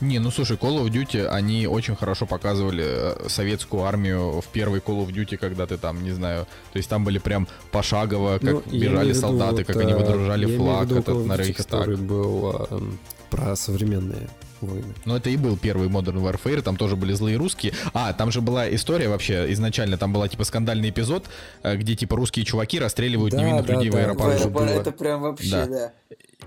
Не, 0.01 0.21
ну 0.21 0.31
слушай, 0.31 0.57
Call 0.57 0.83
of 0.83 0.89
Duty, 0.89 1.27
они 1.27 1.67
очень 1.67 1.95
хорошо 1.95 2.25
показывали 2.25 2.85
э, 2.87 3.29
советскую 3.29 3.83
армию 3.83 4.41
в 4.41 4.47
первой 4.47 4.79
Call 4.79 5.07
of 5.07 5.13
Duty, 5.13 5.37
когда 5.37 5.67
ты 5.67 5.77
там, 5.77 6.03
не 6.03 6.13
знаю, 6.13 6.47
то 6.73 6.79
есть 6.79 6.89
там 6.89 7.05
были 7.05 7.19
прям 7.19 7.47
пошагово, 7.73 8.39
как 8.39 8.43
ну, 8.43 8.63
бежали 8.73 9.13
солдаты, 9.13 9.57
вот, 9.57 9.67
как 9.67 9.77
они 9.77 9.93
э, 9.93 9.97
выдружали 9.99 10.57
флаг 10.57 10.91
этот 10.91 11.27
на 11.27 11.37
Рейхстаг. 11.37 11.99
был 11.99 12.67
э, 12.71 12.81
про 13.29 13.55
современные 13.55 14.31
войны. 14.67 14.95
Ну, 15.05 15.17
это 15.17 15.31
и 15.31 15.37
был 15.37 15.57
первый 15.57 15.89
Modern 15.89 16.23
Warfare, 16.23 16.63
там 16.63 16.77
тоже 16.77 16.97
были 16.97 17.13
злые 17.13 17.37
русские. 17.37 17.73
А, 17.93 18.13
там 18.13 18.31
же 18.31 18.41
была 18.41 18.73
история 18.75 19.09
вообще, 19.09 19.53
изначально 19.53 19.97
там 19.97 20.13
была, 20.13 20.29
типа, 20.29 20.45
скандальный 20.45 20.91
эпизод, 20.91 21.27
э, 21.63 21.77
где, 21.77 21.95
типа, 21.95 22.17
русские 22.17 22.45
чуваки 22.45 22.79
расстреливают 22.79 23.35
да, 23.35 23.43
невинных 23.43 23.67
да, 23.67 23.75
людей 23.75 23.91
да, 23.91 23.97
в 23.97 24.01
аэропорту. 24.01 24.65
Да, 24.65 24.71
это 24.71 24.93
прям 24.93 25.23
вообще, 25.23 25.51
да. 25.51 25.67
да. 25.67 25.93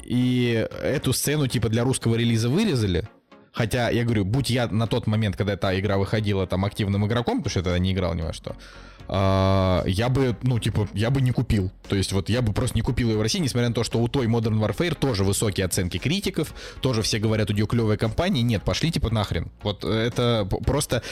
И 0.04 0.68
эту 0.82 1.14
сцену, 1.14 1.48
типа, 1.48 1.70
для 1.70 1.84
русского 1.84 2.16
релиза 2.16 2.50
вырезали, 2.50 3.08
Хотя, 3.56 3.90
я 3.90 4.04
говорю, 4.04 4.26
будь 4.26 4.50
я 4.50 4.68
на 4.68 4.86
тот 4.86 5.08
момент, 5.08 5.38
когда 5.38 5.54
эта 5.54 5.80
игра 5.80 5.98
выходила 5.98 6.46
там 6.46 6.66
активным 6.66 7.08
игроком, 7.08 7.38
потому 7.38 7.50
что 7.50 7.60
я 7.60 7.64
тогда 7.64 7.80
не 7.80 7.94
играл 7.94 8.14
ни 8.14 8.22
во 8.22 8.34
что, 8.34 8.58
а, 9.08 9.84
я 9.86 10.10
бы, 10.10 10.36
ну, 10.44 10.60
типа, 10.60 10.88
я 10.94 11.10
бы 11.10 11.22
не 11.22 11.32
купил. 11.32 11.72
То 11.88 11.96
есть 11.96 12.12
вот 12.12 12.30
я 12.30 12.42
бы 12.42 12.54
просто 12.54 12.76
не 12.76 12.82
купил 12.82 13.10
ее 13.10 13.18
в 13.18 13.22
России, 13.22 13.40
несмотря 13.40 13.70
на 13.70 13.76
то, 13.76 13.84
что 13.84 14.00
у 14.00 14.08
той 14.08 14.28
Modern 14.28 14.60
Warfare 14.60 14.96
тоже 14.96 15.24
высокие 15.24 15.66
оценки 15.66 15.98
критиков, 15.98 16.54
тоже 16.82 17.02
все 17.02 17.20
говорят, 17.20 17.50
у 17.50 17.54
нее 17.54 17.68
клевая 17.68 17.98
компания. 17.98 18.42
Нет, 18.42 18.64
пошли 18.64 18.92
типа 18.92 19.14
нахрен. 19.14 19.52
Вот 19.64 19.84
это 19.84 20.48
просто 20.66 21.04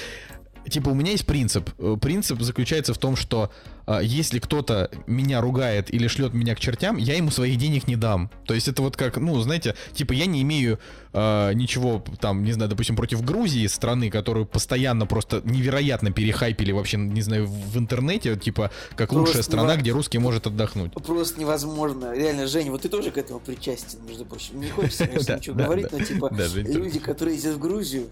типа, 0.70 0.90
у 0.90 0.94
меня 0.94 1.12
есть 1.12 1.26
принцип. 1.26 1.70
Э, 1.78 1.98
принцип 2.00 2.42
заключается 2.42 2.94
в 2.94 2.98
том, 2.98 3.16
что 3.16 3.52
э, 3.88 4.00
если 4.04 4.40
кто-то 4.40 4.90
меня 5.08 5.42
ругает 5.42 5.94
или 5.94 6.08
шлет 6.08 6.34
меня 6.34 6.56
к 6.56 6.60
чертям, 6.60 6.98
я 6.98 7.16
ему 7.16 7.32
своих 7.32 7.58
денег 7.58 7.88
не 7.88 7.96
дам. 7.96 8.30
То 8.46 8.54
есть 8.54 8.68
это 8.68 8.82
вот 8.82 8.98
как, 8.98 9.18
ну, 9.18 9.40
знаете, 9.42 9.76
типа, 9.94 10.14
я 10.14 10.26
не 10.26 10.42
имею 10.42 10.80
э, 11.14 11.54
ничего 11.54 12.04
там, 12.20 12.44
не 12.44 12.52
знаю, 12.54 12.70
допустим, 12.70 12.96
против 12.96 13.24
Грузии, 13.24 13.68
страны, 13.68 14.10
которую 14.10 14.46
постоянно 14.46 15.06
просто 15.06 15.42
невероятно 15.44 16.12
перехайпили 16.12 16.72
вообще, 16.72 16.98
не 16.98 17.22
знаю, 17.22 17.48
в 17.48 17.78
интернете, 17.78 18.36
типа, 18.36 18.72
как 18.96 19.10
просто 19.10 19.20
лучшая 19.20 19.44
страна, 19.44 19.76
где 19.78 19.92
русский 19.92 20.18
может 20.18 20.48
отдохнуть. 20.48 20.94
Просто 20.94 21.40
невозможно. 21.40 22.14
Реально, 22.16 22.48
Женя, 22.48 22.72
вот 22.72 22.82
ты 22.82 22.90
тоже 22.90 23.12
к 23.12 23.18
этому 23.18 23.40
причастен, 23.40 24.00
между 24.08 24.26
прочим. 24.26 24.60
Не 24.60 24.70
хочется, 24.70 25.08
конечно, 25.08 25.36
ничего 25.38 25.56
говорить, 25.56 25.92
но 25.92 26.00
типа, 26.00 26.32
люди, 26.56 27.00
которые 27.00 27.36
ездят 27.36 27.56
в 27.56 27.60
Грузию, 27.60 28.08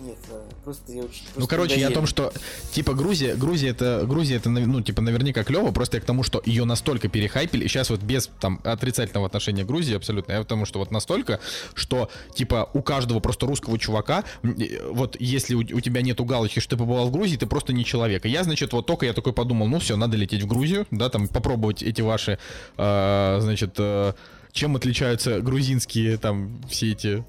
нет, 0.00 0.16
просто 0.64 0.92
я 0.92 1.02
очень... 1.02 1.22
Ну, 1.36 1.46
короче, 1.46 1.78
я 1.78 1.88
о 1.88 1.90
том, 1.90 2.06
что, 2.06 2.32
типа, 2.72 2.94
Грузия, 2.94 3.34
Грузия 3.34 3.70
это, 3.70 4.04
Грузия 4.06 4.36
это, 4.36 4.50
ну, 4.50 4.80
типа, 4.80 5.02
наверняка 5.02 5.44
клево, 5.44 5.70
просто 5.72 5.96
я 5.96 6.00
к 6.00 6.04
тому, 6.04 6.22
что 6.22 6.42
ее 6.44 6.64
настолько 6.64 7.08
перехайпили, 7.08 7.64
и 7.64 7.68
сейчас 7.68 7.90
вот 7.90 8.00
без, 8.00 8.30
там, 8.40 8.60
отрицательного 8.64 9.26
отношения 9.26 9.64
к 9.64 9.66
Грузии 9.66 9.96
абсолютно, 9.96 10.32
я 10.32 10.40
потому 10.40 10.66
что 10.66 10.78
вот 10.78 10.90
настолько, 10.90 11.40
что, 11.74 12.10
типа, 12.34 12.70
у 12.74 12.82
каждого 12.82 13.20
просто 13.20 13.46
русского 13.46 13.78
чувака, 13.78 14.24
вот, 14.42 15.16
если 15.18 15.54
у, 15.54 15.60
у 15.60 15.80
тебя 15.80 16.02
нету 16.02 16.24
галочки, 16.24 16.60
что 16.60 16.70
ты 16.70 16.76
побывал 16.76 17.08
в 17.08 17.12
Грузии, 17.12 17.36
ты 17.36 17.46
просто 17.46 17.72
не 17.72 17.84
человек. 17.84 18.26
И 18.26 18.28
я, 18.28 18.44
значит, 18.44 18.72
вот 18.72 18.86
только 18.86 19.06
я 19.06 19.12
такой 19.12 19.32
подумал, 19.32 19.68
ну, 19.68 19.78
все, 19.78 19.96
надо 19.96 20.16
лететь 20.16 20.42
в 20.42 20.46
Грузию, 20.46 20.86
да, 20.90 21.08
там, 21.08 21.28
попробовать 21.28 21.82
эти 21.82 22.00
ваши, 22.02 22.38
э, 22.76 23.38
значит, 23.40 23.74
э, 23.78 24.12
чем 24.52 24.76
отличаются 24.76 25.40
грузинские, 25.40 26.18
там, 26.18 26.62
все 26.68 26.92
эти 26.92 27.24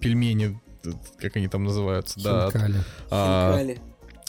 пельмени 0.00 0.60
как 1.18 1.36
они 1.36 1.48
там 1.48 1.64
называются, 1.64 2.18
хинкали. 2.20 2.72
да. 2.72 2.84
А, 3.10 3.52
хинкали. 3.58 3.80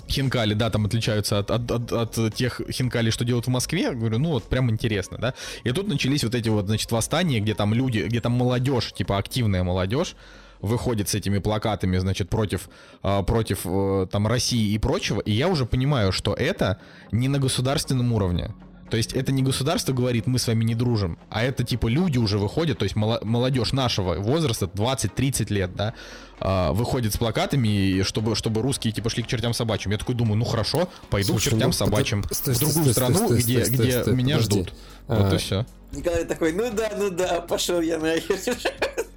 Хинкали, 0.07 0.53
да, 0.53 0.69
там 0.69 0.85
отличаются 0.85 1.39
от, 1.39 1.51
от, 1.51 1.71
от, 1.71 2.17
от 2.17 2.35
тех 2.35 2.61
хинкали, 2.69 3.11
что 3.11 3.23
делают 3.23 3.47
в 3.47 3.49
Москве. 3.49 3.83
Я 3.83 3.93
говорю, 3.93 4.19
ну 4.19 4.29
вот 4.31 4.43
прям 4.43 4.69
интересно, 4.69 5.17
да. 5.17 5.33
И 5.63 5.71
тут 5.71 5.87
начались 5.87 6.23
вот 6.23 6.35
эти 6.35 6.49
вот, 6.49 6.67
значит, 6.67 6.91
восстания, 6.91 7.39
где 7.39 7.53
там 7.53 7.73
люди, 7.73 7.99
где 7.99 8.19
там 8.19 8.33
молодежь, 8.33 8.91
типа 8.93 9.17
активная 9.17 9.63
молодежь, 9.63 10.15
выходит 10.61 11.09
с 11.09 11.15
этими 11.15 11.39
плакатами, 11.39 11.97
значит, 11.97 12.29
против, 12.29 12.69
э, 13.03 13.23
против 13.23 13.61
э, 13.65 14.07
там 14.11 14.27
России 14.27 14.73
и 14.73 14.77
прочего, 14.77 15.19
и 15.21 15.31
я 15.31 15.47
уже 15.47 15.65
понимаю, 15.65 16.11
что 16.11 16.33
это 16.33 16.79
не 17.11 17.27
на 17.27 17.39
государственном 17.39 18.13
уровне. 18.13 18.53
То 18.91 18.97
есть 18.97 19.13
это 19.13 19.31
не 19.31 19.41
государство 19.41 19.93
говорит, 19.93 20.27
мы 20.27 20.37
с 20.37 20.47
вами 20.47 20.65
не 20.65 20.75
дружим, 20.75 21.17
а 21.29 21.43
это 21.43 21.63
типа 21.63 21.87
люди 21.87 22.17
уже 22.17 22.37
выходят, 22.37 22.77
то 22.77 22.83
есть 22.83 22.97
молодежь 22.97 23.71
нашего 23.71 24.15
возраста, 24.15 24.65
20-30 24.65 25.51
лет, 25.51 25.73
да, 25.73 25.93
а, 26.41 26.73
выходит 26.73 27.13
с 27.13 27.17
плакатами, 27.17 28.01
чтобы, 28.03 28.35
чтобы 28.35 28.61
русские 28.61 28.91
типа 28.91 29.09
шли 29.09 29.23
к 29.23 29.27
чертям 29.27 29.53
собачьим. 29.53 29.93
Я 29.93 29.97
такой 29.97 30.13
думаю, 30.13 30.35
ну 30.35 30.43
хорошо, 30.43 30.89
пойду 31.09 31.29
Слушай, 31.29 31.47
к 31.47 31.51
чертям 31.51 31.69
ну, 31.69 31.73
собачьим 31.73 32.25
стой, 32.31 32.53
в 32.53 32.59
другую 32.59 32.83
стой, 32.83 32.93
страну, 32.93 33.25
стой, 33.27 33.37
где, 33.39 33.63
стой, 33.63 33.77
где 33.77 34.01
стой, 34.01 34.13
меня 34.13 34.35
подожди. 34.35 34.61
ждут. 34.61 34.73
А, 35.07 35.23
вот 35.23 35.33
и 35.33 35.37
все. 35.37 35.65
Николай 35.93 36.25
такой, 36.25 36.51
ну 36.51 36.69
да, 36.73 36.91
ну 36.97 37.09
да, 37.09 37.39
пошел 37.39 37.79
я 37.79 37.97
нахер. 37.97 38.37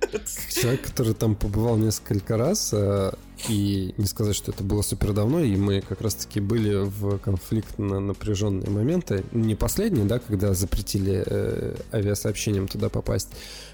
человек, 0.51 0.82
который 0.82 1.15
там 1.15 1.35
побывал 1.35 1.77
несколько 1.77 2.36
раз, 2.36 2.70
э, 2.73 3.12
и 3.49 3.95
не 3.97 4.07
сказать, 4.07 4.36
что 4.36 4.53
это 4.53 4.62
было 4.62 4.82
супер 4.82 5.12
давно, 5.12 5.41
и 5.41 5.57
мы 5.57 5.81
как 5.81 6.01
раз-таки 6.01 6.41
были 6.41 6.85
в 6.85 7.19
конфликтно 7.19 8.01
напряженные 8.01 8.70
моменты. 8.70 9.24
Не 9.32 9.55
последние, 9.55 10.05
да, 10.05 10.19
когда 10.19 10.55
запретили 10.55 11.23
э, 11.27 11.77
авиасообщением 11.93 12.69
туда 12.69 12.89
попасть, 12.89 13.31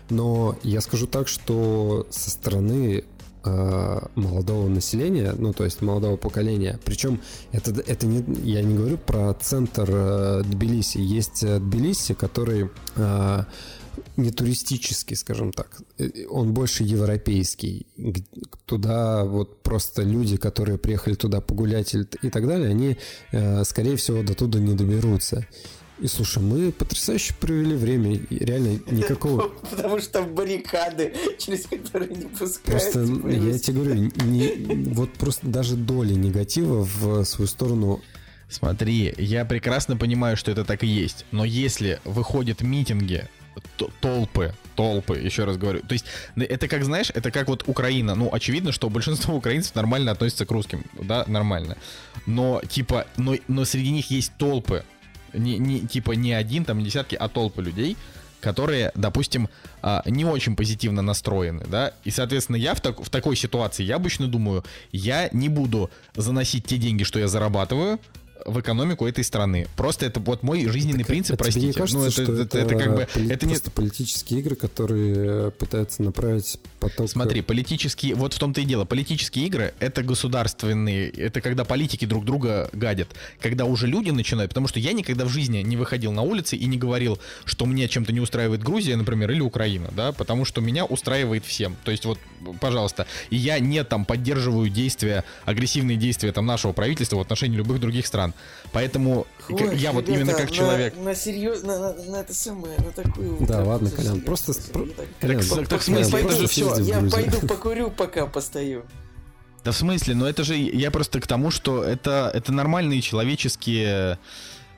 но 0.09 0.57
я 0.63 0.81
скажу 0.81 1.07
так, 1.07 1.29
что 1.29 2.07
со 2.11 2.31
стороны 2.31 3.05
э, 3.45 4.01
молодого 4.15 4.69
населения, 4.69 5.35
ну 5.37 5.53
то 5.53 5.65
есть 5.65 5.83
молодого 5.83 6.17
поколения. 6.17 6.79
Причем 6.85 7.21
это 7.53 7.71
это 7.87 8.07
не 8.07 8.25
я 8.49 8.63
не 8.63 8.75
говорю 8.75 8.99
про 8.99 9.35
центр 9.35 9.89
э, 9.89 10.43
Тбилиси. 10.45 10.99
Есть 10.99 11.43
э, 11.43 11.59
Тбилиси, 11.59 12.15
который 12.15 12.71
э, 12.97 13.45
не 14.17 14.31
туристический, 14.31 15.17
скажем 15.17 15.53
так. 15.53 15.83
Э, 15.99 16.09
он 16.29 16.53
больше 16.53 16.85
европейский. 16.85 17.87
Туда 18.67 19.25
вот 19.25 19.63
просто 19.63 20.03
люди, 20.03 20.37
которые 20.37 20.79
приехали 20.79 21.15
туда 21.15 21.41
погулять 21.41 21.95
и 21.95 22.31
так 22.31 22.47
далее, 22.47 22.69
они, 22.69 22.97
э, 23.33 23.65
скорее 23.65 23.97
всего, 23.97 24.23
до 24.23 24.35
туда 24.35 24.59
не 24.59 24.75
доберутся. 24.75 25.47
И 26.01 26.07
слушай, 26.07 26.43
мы 26.43 26.73
потрясающе 26.73 27.35
провели 27.39 27.77
время. 27.77 28.21
Реально 28.31 28.81
никакого... 28.91 29.49
Потому 29.71 30.01
что 30.01 30.13
там 30.13 30.35
баррикады, 30.35 31.13
через 31.39 31.67
которые 31.67 32.15
не 32.15 32.27
пускают. 32.27 32.65
Просто 32.65 33.01
я 33.01 33.59
тебе 33.59 33.75
говорю, 33.75 34.11
не, 34.25 34.93
вот 34.95 35.13
просто 35.13 35.47
даже 35.47 35.77
доли 35.77 36.15
негатива 36.15 36.85
в 36.85 37.25
свою 37.25 37.49
сторону 37.49 38.01
Смотри, 38.51 39.15
я 39.17 39.45
прекрасно 39.45 39.97
понимаю, 39.97 40.37
что 40.37 40.51
это 40.51 40.65
так 40.65 40.83
и 40.83 40.87
есть. 40.87 41.25
Но 41.31 41.45
если 41.45 42.01
выходят 42.05 42.63
митинги 42.63 43.29
толпы, 44.01 44.55
толпы, 44.77 45.19
еще 45.19 45.45
раз 45.45 45.57
говорю. 45.57 45.81
То 45.81 45.93
есть 45.93 46.05
это 46.37 46.69
как, 46.69 46.85
знаешь, 46.85 47.11
это 47.15 47.31
как 47.31 47.49
вот 47.49 47.65
Украина. 47.67 48.15
Ну, 48.15 48.31
очевидно, 48.33 48.73
что 48.73 48.89
большинство 48.89 49.35
украинцев 49.37 49.75
нормально 49.75 50.13
относятся 50.13 50.47
к 50.47 50.51
русским, 50.51 50.85
да, 51.01 51.25
нормально. 51.27 51.77
Но, 52.27 52.63
типа, 52.69 53.07
но, 53.17 53.37
но 53.49 53.65
среди 53.65 53.91
них 53.91 54.11
есть 54.11 54.33
толпы. 54.39 54.85
Не, 55.33 55.59
не, 55.59 55.81
типа 55.81 56.13
не 56.13 56.33
один, 56.33 56.65
там, 56.65 56.79
не 56.79 56.87
десятки, 56.87 57.15
а 57.15 57.29
толпы 57.29 57.63
людей, 57.63 57.97
которые, 58.41 58.91
допустим, 58.95 59.49
а, 59.83 60.03
не 60.07 60.25
очень 60.25 60.57
позитивно 60.57 61.03
настроены, 61.03 61.65
да, 61.69 61.93
и, 62.05 62.11
соответственно, 62.11 62.57
я 62.57 62.75
в, 62.75 62.81
так, 62.81 63.01
в 63.01 63.09
такой 63.11 63.37
ситуации, 63.37 63.85
я 63.85 63.97
обычно 63.97 64.27
думаю, 64.27 64.65
я 64.93 65.29
не 65.33 65.49
буду 65.49 65.91
заносить 66.17 66.67
те 66.67 66.79
деньги, 66.79 67.05
что 67.05 67.19
я 67.19 67.29
зарабатываю, 67.29 68.01
в 68.47 68.61
экономику 68.61 69.07
этой 69.07 69.25
страны. 69.25 69.67
Просто 69.77 70.07
это 70.07 70.21
вот 70.21 70.43
мой 70.43 70.67
жизненный 70.67 71.01
так, 71.01 71.09
принцип, 71.09 71.35
а 71.35 71.37
простите. 71.37 71.69
Не 71.69 71.73
кажется, 71.73 71.99
ну, 71.99 72.05
это, 72.05 72.13
что 72.13 72.23
это, 72.23 72.43
это, 72.43 72.59
это 72.59 72.75
как 72.77 72.97
бы 72.97 73.09
поли- 73.13 73.31
это 73.31 73.47
не 73.47 73.57
политические 73.75 74.41
игры, 74.41 74.57
которые 74.57 75.15
э, 75.17 75.51
пытаются 75.59 76.03
направить 76.03 76.59
поток. 76.79 77.11
Смотри, 77.11 77.43
политические, 77.43 78.15
вот 78.15 78.35
в 78.35 78.39
том-то 78.39 78.61
и 78.61 78.65
дело, 78.65 78.85
политические 78.85 79.47
игры 79.47 79.75
это 79.81 80.03
государственные, 80.03 81.11
это 81.11 81.41
когда 81.41 81.65
политики 81.65 82.05
друг 82.05 82.25
друга 82.25 82.71
гадят, 82.73 83.09
когда 83.41 83.65
уже 83.65 83.87
люди 83.87 84.11
начинают, 84.11 84.51
потому 84.51 84.69
что 84.69 84.79
я 84.79 84.93
никогда 84.93 85.25
в 85.25 85.29
жизни 85.29 85.59
не 85.59 85.77
выходил 85.77 86.13
на 86.13 86.23
улицы 86.23 86.57
и 86.57 86.67
не 86.67 86.79
говорил, 86.79 87.19
что 87.45 87.67
мне 87.67 87.89
чем-то 87.89 88.13
не 88.13 88.21
устраивает 88.21 88.63
Грузия, 88.63 88.97
например, 88.97 89.31
или 89.31 89.41
Украина, 89.41 89.91
да, 89.95 90.13
потому 90.13 90.45
что 90.45 90.61
меня 90.61 90.85
устраивает 90.85 91.45
всем. 91.45 91.77
То 91.85 91.91
есть 91.91 92.05
вот, 92.05 92.19
пожалуйста, 92.61 93.07
и 93.31 93.37
я 93.37 93.59
не 93.59 93.83
там 93.85 94.05
поддерживаю 94.05 94.69
действия, 94.69 95.25
агрессивные 95.45 95.97
действия 95.97 96.33
там 96.33 96.47
нашего 96.47 96.73
правительства 96.73 97.17
в 97.17 97.21
отношении 97.21 97.57
любых 97.57 97.81
других 97.81 98.07
стран 98.07 98.30
стран. 98.31 98.35
Поэтому 98.73 99.27
Ой, 99.49 99.77
я 99.77 99.93
вот 99.93 100.09
именно 100.09 100.33
как 100.33 100.51
на, 100.51 100.57
человек. 100.57 100.95
На 100.97 101.15
серьезно, 101.15 101.79
на, 101.79 101.93
на, 101.93 102.05
на 102.05 102.17
это 102.17 102.35
самое, 102.35 102.77
на 102.79 102.93
такую. 102.93 103.39
Да, 103.47 103.63
ладно, 103.65 103.91
Колян, 103.91 104.21
просто. 104.21 104.53
Колян, 105.21 105.43
так, 105.43 105.69
так 105.69 105.81
все. 105.81 106.77
Я 106.79 107.01
пойду 107.11 107.47
покурю, 107.47 107.91
пока 107.91 108.27
постою. 108.27 108.85
Да 109.65 109.73
в 109.73 109.77
смысле, 109.77 110.15
но 110.15 110.27
это 110.27 110.43
же 110.43 110.57
я 110.57 110.91
просто 110.91 111.21
к 111.21 111.27
тому, 111.27 111.51
что 111.51 111.85
это 111.85 112.31
это 112.33 112.51
нормальные 112.53 113.03
человеческие. 113.03 114.19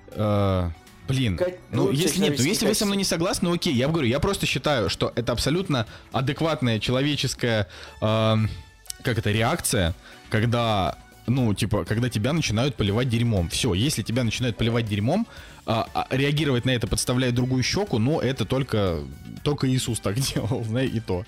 Э, 0.09 0.71
блин, 1.07 1.37
как, 1.37 1.53
ну 1.71 1.93
если 1.93 2.21
нет, 2.21 2.35
ну 2.37 2.45
если 2.45 2.67
вы 2.67 2.75
со 2.75 2.85
мной 2.85 2.97
не 2.97 3.05
согласны, 3.05 3.49
ну 3.49 3.55
окей, 3.55 3.73
я 3.73 3.87
говорю, 3.87 4.09
я 4.09 4.19
просто 4.19 4.47
считаю, 4.47 4.91
что 4.91 5.13
это 5.15 5.31
абсолютно 5.33 5.87
адекватная 6.11 6.81
человеческая, 6.81 7.69
э, 8.01 8.37
как 9.05 9.19
это 9.19 9.31
реакция, 9.31 9.95
когда 10.31 10.99
ну, 11.27 11.55
типа, 11.55 11.85
когда 11.85 12.09
тебя 12.09 12.33
начинают 12.33 12.77
поливать 12.77 13.09
дерьмом. 13.09 13.49
Все, 13.49 13.75
если 13.75 14.03
тебя 14.03 14.25
начинают 14.25 14.57
поливать 14.57 14.87
дерьмом, 14.89 15.27
а, 15.65 15.89
а, 15.95 16.07
реагировать 16.11 16.65
на 16.65 16.71
это, 16.71 16.89
подставляя 16.89 17.31
другую 17.31 17.63
щеку, 17.63 17.99
но 17.99 18.21
это 18.21 18.45
только, 18.45 18.99
только 19.45 19.69
Иисус 19.71 20.01
так 20.01 20.19
делал, 20.35 20.65
знаешь, 20.65 20.91
и 20.93 21.01
то. 21.01 21.25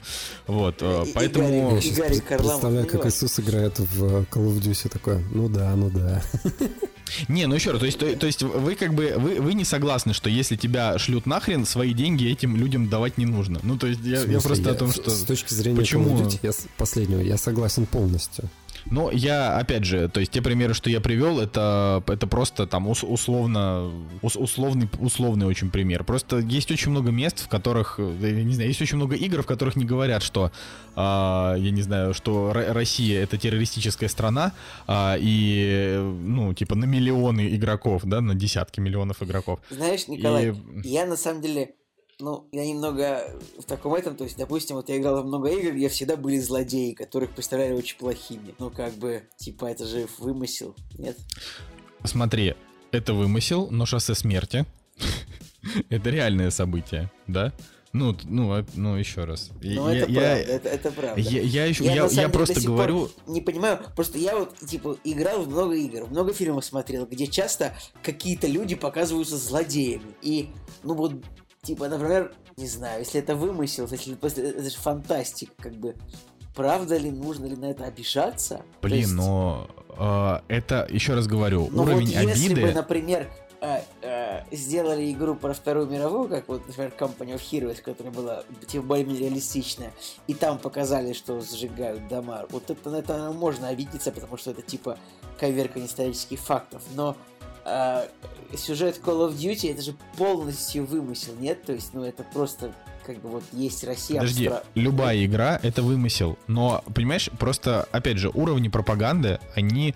Вот, 0.47 0.83
и, 0.83 1.13
поэтому... 1.15 1.79
И, 1.79 1.81
и, 1.81 1.91
я 1.91 2.09
сейчас 2.13 2.21
представляю, 2.21 2.87
как 2.87 3.07
Иисус 3.07 3.39
играет 3.39 3.79
в 3.79 4.25
Call 4.25 4.49
of 4.49 4.61
Duty 4.61 4.89
такое, 4.89 5.23
ну 5.33 5.49
да, 5.49 5.75
ну 5.77 5.91
да. 5.91 6.23
Не, 7.29 7.47
ну 7.47 7.55
еще 7.55 7.71
раз, 7.71 7.81
то 7.81 7.87
есть, 7.87 7.99
то, 7.99 8.17
то 8.17 8.27
есть 8.27 8.43
вы 8.43 8.75
как 8.75 8.95
бы, 8.95 9.15
вы, 9.17 9.41
вы 9.41 9.55
не 9.55 9.65
согласны, 9.65 10.15
что 10.15 10.29
если 10.29 10.57
тебя 10.57 10.99
шлют 10.99 11.27
нахрен, 11.27 11.65
свои 11.65 11.93
деньги 11.93 12.27
этим 12.27 12.57
людям 12.57 12.89
давать 12.89 13.19
не 13.19 13.27
нужно. 13.27 13.61
Ну, 13.63 13.77
то 13.77 13.87
есть 13.87 14.01
я, 14.03 14.23
я 14.23 14.41
просто 14.41 14.71
я, 14.71 14.71
о 14.73 14.75
том, 14.75 14.91
что... 14.91 15.11
С 15.11 15.23
точки 15.23 15.53
зрения 15.53 15.79
Почему? 15.79 16.09
Call 16.09 16.23
of 16.23 16.27
Duty, 16.27 16.39
я, 16.43 16.53
последнего, 16.77 17.21
я 17.21 17.37
согласен 17.37 17.87
полностью. 17.87 18.49
Но 18.91 19.11
я, 19.11 19.57
опять 19.59 19.85
же, 19.85 20.09
то 20.09 20.21
есть 20.21 20.33
те 20.33 20.43
примеры, 20.43 20.75
что 20.75 20.91
я 20.91 21.01
привел, 21.01 21.41
это, 21.41 22.03
это 22.07 22.27
просто 22.27 22.67
там 22.67 22.89
условно, 22.89 23.91
условный, 24.23 24.89
условный 24.99 25.47
очень 25.47 25.71
пример. 25.71 26.05
Просто 26.05 26.39
есть 26.39 26.71
очень 26.71 26.91
много 26.91 27.11
мест, 27.11 27.45
в 27.45 27.49
которых, 27.49 27.99
я 27.99 28.45
не 28.45 28.55
знаю, 28.55 28.69
есть 28.69 28.83
очень 28.83 28.97
много 28.97 29.17
игр, 29.17 29.43
в 29.43 29.47
которых 29.47 29.77
не 29.77 29.85
говорят, 29.85 30.23
что, 30.23 30.53
э, 30.97 31.01
я 31.01 31.71
не 31.71 31.83
знаю, 31.83 32.15
что 32.15 32.53
Россия 32.53 33.23
это 33.23 33.39
террористическая 33.39 34.09
страна, 34.09 34.53
э, 34.87 35.17
и, 35.19 35.97
ну, 36.21 36.53
типа 36.55 36.75
на 36.75 36.85
миллионы 36.85 37.55
игроков, 37.55 38.03
да, 38.05 38.21
на 38.21 38.35
десятки 38.35 38.81
миллионов 38.81 39.23
игроков. 39.23 39.61
Знаешь, 39.71 40.09
Николай, 40.09 40.51
и... 40.51 40.89
я 40.89 41.07
на 41.07 41.17
самом 41.17 41.41
деле 41.41 41.75
ну, 42.19 42.49
я 42.53 42.67
немного 42.67 43.25
в 43.59 43.65
таком 43.65 43.95
этом, 43.95 44.17
то 44.17 44.25
есть, 44.25 44.37
допустим, 44.37 44.77
вот 44.77 44.89
я 44.89 44.99
играл 44.99 45.23
в 45.23 45.27
много 45.27 45.49
игр, 45.49 45.73
где 45.73 45.89
всегда 45.89 46.17
были 46.17 46.39
злодеи, 46.39 46.93
которых 46.93 47.31
представляли 47.33 47.73
очень 47.73 47.99
плохими. 47.99 48.55
Ну, 48.59 48.71
как 48.71 48.95
бы, 48.95 49.29
типа, 49.37 49.67
это 49.67 49.87
же 49.87 50.07
вымысел, 50.19 50.75
нет? 50.99 51.17
Смотри, 52.05 52.55
это 52.93 53.15
вымысел, 53.15 53.69
но 53.71 53.87
шоссе 53.87 54.15
смерти 54.15 54.67
это 55.91 56.11
реальное 56.11 56.51
событие, 56.51 57.11
да? 57.27 57.53
Ну, 57.95 58.17
ну, 58.25 58.65
ну, 58.75 58.97
еще 58.97 59.23
раз. 59.23 59.51
Ну, 59.63 59.87
это 59.87 60.11
я, 60.11 60.21
правда, 60.21 60.53
это, 60.53 60.69
это 60.69 60.91
правда. 60.91 61.21
Я, 61.21 61.41
я, 61.43 61.65
еще, 61.67 61.85
я, 61.85 61.95
я, 61.95 62.07
я 62.07 62.29
просто 62.29 62.61
говорю... 62.61 63.09
Не 63.29 63.41
понимаю, 63.41 63.79
просто 63.95 64.19
я 64.19 64.37
вот, 64.37 64.57
типа, 64.59 64.97
играл 65.05 65.45
в 65.45 65.49
много 65.49 65.75
игр, 65.75 66.09
много 66.09 66.33
фильмов 66.33 66.65
смотрел, 66.65 67.07
где 67.07 67.29
часто 67.29 67.73
какие-то 68.03 68.49
люди 68.49 68.75
показываются 68.75 69.37
злодеями. 69.37 70.13
И, 70.23 70.51
ну, 70.83 70.95
вот 70.95 71.23
Типа, 71.65 71.89
например, 71.89 72.33
не 72.57 72.67
знаю, 72.67 73.01
если 73.01 73.21
это 73.21 73.35
вымысел, 73.35 73.89
если 73.91 74.15
это 74.15 74.71
же 74.71 74.77
фантастика, 74.77 75.53
как 75.59 75.73
бы, 75.73 75.97
правда 76.55 76.97
ли, 76.99 77.11
нужно 77.11 77.47
ли 77.47 77.57
на 77.57 77.71
это 77.71 77.85
обижаться? 77.85 78.63
Блин, 78.83 78.99
есть... 79.01 79.15
но 79.15 79.67
э, 79.99 80.41
это, 80.49 80.87
еще 80.91 81.15
раз 81.15 81.27
говорю, 81.27 81.69
но 81.73 81.83
уровень 81.83 82.07
вот 82.07 82.29
если 82.29 82.47
обиды... 82.53 82.61
бы, 82.61 82.73
например, 82.73 83.31
э, 83.63 83.81
э, 84.03 84.43
сделали 84.53 85.11
игру 85.11 85.35
про 85.37 85.55
Вторую 85.55 85.87
мировую, 85.87 86.29
как 86.29 86.49
вот, 86.49 86.67
например, 86.69 86.93
Company 86.99 87.35
of 87.35 87.41
Heroes, 87.41 87.81
которая 87.81 88.13
была 88.13 88.45
типа 88.67 88.85
более-менее 88.85 89.31
реалистичная, 89.31 89.93
и 90.27 90.35
там 90.35 90.59
показали, 90.59 91.15
что 91.15 91.41
сжигают 91.41 92.09
дома, 92.09 92.45
вот 92.51 92.71
это 92.71 92.91
на 92.91 92.97
это 92.97 93.33
можно 93.33 93.69
обидеться, 93.69 94.13
потому 94.13 94.37
что 94.37 94.51
это 94.51 94.61
типа 94.61 94.99
коверка 95.41 95.85
исторических 95.85 96.39
фактов, 96.41 96.83
но 96.95 97.17
э, 97.65 98.07
сюжет 98.57 99.01
Call 99.03 99.29
of 99.29 99.37
Duty 99.37 99.73
это 99.73 99.83
же 99.83 99.95
полностью 100.17 100.87
вымысел, 100.87 101.35
нет? 101.39 101.65
То 101.65 101.73
есть, 101.73 101.95
ну 101.95 102.05
это 102.05 102.23
просто 102.23 102.73
как 103.07 103.21
бы 103.21 103.29
вот 103.29 103.45
есть 103.53 103.85
Россия. 103.85 104.19
Подожди, 104.19 104.47
абстра... 104.47 104.65
любая 104.75 105.25
игра 105.25 105.59
это 105.63 105.83
вымысел, 105.83 106.39
но 106.47 106.83
понимаешь, 106.95 107.31
просто 107.39 107.87
опять 107.93 108.19
же 108.19 108.31
уровни 108.31 108.69
пропаганды 108.69 109.39
они 109.55 109.95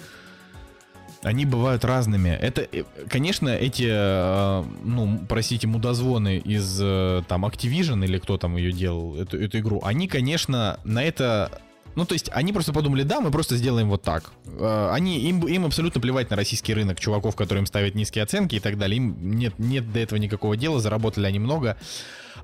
они 1.23 1.45
бывают 1.47 1.85
разными. 1.85 2.29
Это, 2.29 2.61
э, 2.61 2.85
конечно, 3.09 3.49
эти, 3.49 3.89
э, 3.91 4.65
ну, 4.85 5.21
простите, 5.29 5.67
мудозвоны 5.67 6.39
из 6.39 6.79
там 7.27 7.45
Activision 7.45 8.05
или 8.05 8.19
кто 8.19 8.39
там 8.39 8.57
ее 8.57 8.71
делал, 8.71 9.17
эту, 9.17 9.37
эту 9.37 9.59
игру, 9.59 9.81
они, 9.83 10.07
конечно, 10.07 10.79
на 10.85 11.03
это 11.03 11.61
ну, 11.95 12.05
то 12.05 12.13
есть 12.15 12.31
они 12.33 12.53
просто 12.53 12.73
подумали, 12.73 13.03
да, 13.03 13.21
мы 13.21 13.31
просто 13.31 13.57
сделаем 13.57 13.89
вот 13.89 14.03
так. 14.03 14.31
Э, 14.47 14.91
они, 14.93 15.19
им, 15.21 15.47
им 15.47 15.65
абсолютно 15.67 16.01
плевать 16.01 16.31
на 16.31 16.37
российский 16.37 16.75
рынок 16.75 17.01
чуваков, 17.01 17.37
которым 17.37 17.67
ставят 17.67 17.95
низкие 17.95 18.25
оценки 18.25 18.57
и 18.57 18.61
так 18.61 18.79
далее. 18.79 18.99
Им 18.99 19.17
нет, 19.37 19.59
нет 19.59 19.93
до 19.93 20.01
этого 20.01 20.19
никакого 20.19 20.57
дела, 20.57 20.81
заработали 20.81 21.27
они 21.27 21.39
много 21.39 21.77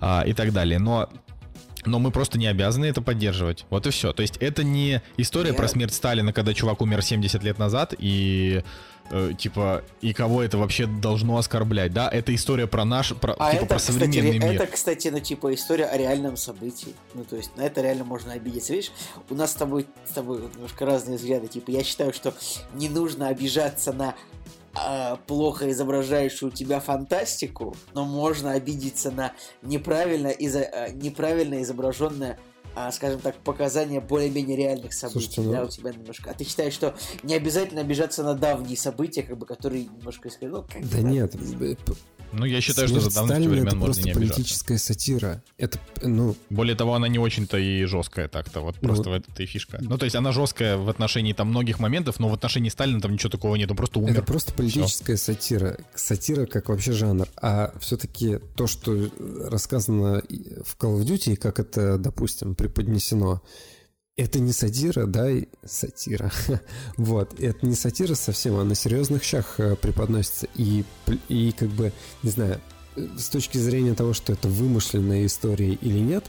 а, 0.01 0.23
и 0.27 0.33
так 0.33 0.53
далее. 0.53 0.79
Но 0.79 1.09
но 1.87 1.99
мы 1.99 2.11
просто 2.11 2.39
не 2.39 2.47
обязаны 2.47 2.87
это 2.87 3.03
поддерживать. 3.03 3.67
Вот 3.71 3.87
и 3.87 3.91
все. 3.91 4.13
То 4.13 4.23
есть 4.23 4.37
это 4.39 4.65
не 4.65 5.03
история 5.17 5.51
Я- 5.51 5.55
про 5.55 5.69
смерть 5.69 5.95
Сталина, 5.95 6.33
когда 6.33 6.55
чувак 6.55 6.81
умер 6.83 7.03
70 7.03 7.43
лет 7.43 7.59
назад, 7.59 7.95
и 7.99 8.63
э, 9.11 9.33
типа, 9.39 9.83
и 10.01 10.15
кого 10.15 10.43
это 10.43 10.57
вообще 10.57 10.87
должно 10.87 11.37
оскорблять, 11.37 11.93
да? 11.93 12.09
Это 12.09 12.35
история 12.35 12.67
про 12.67 12.87
наш, 12.87 13.15
про, 13.15 13.35
А 13.39 13.51
типа, 13.51 13.65
это, 13.65 13.67
про 13.67 13.77
кстати, 13.79 13.93
современный 13.99 14.31
ре- 14.31 14.39
мир. 14.39 14.63
это, 14.63 14.67
кстати, 14.73 15.09
ну, 15.09 15.21
типа, 15.21 15.53
история 15.55 15.85
о 15.85 15.97
реальном 15.99 16.39
событии. 16.39 16.95
Ну, 17.13 17.25
то 17.25 17.37
есть, 17.37 17.55
на 17.57 17.63
это 17.63 17.83
реально 17.83 18.05
можно 18.05 18.33
обидеться. 18.33 18.73
Видишь, 18.73 18.93
у 19.29 19.35
нас 19.35 19.51
с 19.53 19.55
тобой, 19.57 19.87
с 20.09 20.13
тобой 20.15 20.41
немножко 20.55 20.87
разные 20.87 21.19
взгляды. 21.19 21.49
Типа, 21.49 21.71
я 21.71 21.85
считаю, 21.85 22.15
что 22.15 22.33
не 22.75 22.89
нужно 22.89 23.29
обижаться 23.29 23.93
на 23.93 24.15
а, 24.77 25.17
плохо 25.27 25.71
изображающую 25.71 26.51
тебя 26.51 26.81
фантастику, 26.81 27.77
но 27.95 28.05
можно 28.05 28.53
обидеться 28.53 29.11
на 29.11 29.33
неправильно, 29.63 30.29
изо- 30.29 30.65
а, 30.73 30.89
неправильно 30.91 31.63
изображенное 31.63 32.39
а, 32.77 32.91
скажем 32.91 33.21
так, 33.21 33.37
показания 33.37 34.01
более-менее 34.01 34.57
реальных 34.57 34.95
событий, 34.95 35.27
Слушайте, 35.31 35.41
ну- 35.43 35.53
да, 35.53 35.65
у 35.65 35.69
тебя 35.69 35.93
немножко. 35.93 36.31
А 36.31 36.35
ты 36.35 36.43
считаешь, 36.43 36.73
что 36.73 36.97
не 37.23 37.35
обязательно 37.35 37.83
обижаться 37.83 38.25
на 38.25 38.35
давние 38.35 38.77
события, 38.77 39.23
как 39.23 39.39
бы, 39.39 39.47
которые 39.47 39.85
немножко, 39.85 40.29
ну, 40.41 40.63
как 40.65 40.89
Да 40.91 40.99
нет, 41.01 41.37
э, 41.37 41.39
Ну, 42.33 42.45
я 42.47 42.61
считаю, 42.61 42.89
что 42.89 43.01
смерть 43.01 43.13
за 43.13 43.21
давностью 43.21 43.45
Сталина 43.45 43.53
это 43.53 43.61
времен 43.61 43.79
можно 43.79 43.85
просто 43.85 44.03
не 44.05 44.11
обижаться. 44.13 44.35
политическая 44.35 44.79
сатира. 44.79 45.43
Это, 45.59 45.79
ну, 46.03 46.37
Более 46.51 46.77
того, 46.77 46.95
она 46.95 47.09
не 47.09 47.19
очень-то 47.19 47.59
и 47.59 47.85
жесткая 47.85 48.29
так-то, 48.29 48.61
вот 48.61 48.77
Ну, 48.81 48.89
просто 48.89 49.11
в 49.11 49.13
этом-то 49.13 49.43
и 49.43 49.47
фишка. 49.47 49.79
Ну, 49.81 49.99
то 49.99 50.05
есть 50.05 50.17
она 50.17 50.33
жесткая 50.33 50.77
в 50.77 50.89
отношении 50.89 51.33
там 51.33 51.49
многих 51.49 51.79
моментов, 51.79 52.19
но 52.19 52.29
в 52.29 52.35
отношении 52.35 52.69
Сталина 52.69 53.01
там 53.01 53.13
ничего 53.13 53.31
такого 53.31 53.57
нет, 53.57 53.71
он 53.71 53.77
просто 53.77 53.99
умер. 53.99 54.13
Это 54.13 54.23
просто 54.23 54.53
политическая 54.53 55.17
сатира. 55.17 55.79
Сатира 55.95 56.47
как 56.47 56.69
вообще 56.69 56.93
жанр. 56.93 57.29
А 57.41 57.73
все-таки 57.81 58.39
то, 58.57 58.67
что 58.67 59.09
рассказано 59.49 60.23
в 60.65 60.77
Call 60.79 61.01
of 61.01 61.05
Duty, 61.05 61.37
как 61.37 61.61
это, 61.61 61.99
допустим, 61.99 62.55
преподнесено, 62.55 63.43
это 64.17 64.39
не 64.39 64.53
сатира, 64.53 65.07
да, 65.07 65.29
сатира. 65.65 66.31
вот, 66.97 67.39
это 67.41 67.67
не 67.67 67.75
сатира 67.75 68.15
совсем, 68.15 68.57
а 68.57 68.65
на 68.65 68.75
серьезных 68.75 69.25
щах 69.25 69.59
э, 69.59 69.75
преподносится. 69.77 70.47
И, 70.55 70.85
и 71.29 71.53
как 71.53 71.69
бы, 71.71 71.93
не 72.23 72.31
знаю, 72.31 72.61
э, 72.97 73.07
с 73.19 73.29
точки 73.29 73.59
зрения 73.59 73.95
того, 73.95 74.13
что 74.13 74.33
это 74.33 74.49
вымышленная 74.49 75.27
история 75.27 75.73
или 75.73 75.99
нет, 75.99 76.27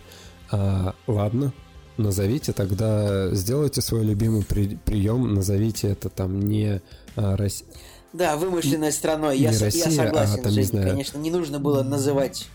а, 0.51 0.95
ладно, 1.07 1.53
назовите 1.97 2.53
тогда, 2.53 3.33
сделайте 3.35 3.81
свой 3.81 4.03
любимый 4.03 4.43
при- 4.43 4.77
прием, 4.77 5.33
назовите 5.33 5.87
это 5.89 6.09
там 6.09 6.39
не 6.41 6.81
а, 7.15 7.35
Рос- 7.37 7.65
Да, 8.13 8.35
вымышленной 8.35 8.91
страной. 8.91 9.37
Я, 9.37 9.51
Не 9.51 9.57
я 9.57 9.65
Россия, 9.65 9.91
согласен, 9.91 10.39
а 10.39 10.43
там, 10.43 10.51
не 10.51 10.55
Жень, 10.57 10.65
знаю. 10.65 10.89
конечно, 10.89 11.17
не 11.19 11.29
нужно 11.29 11.59
было 11.59 11.83
называть. 11.83 12.47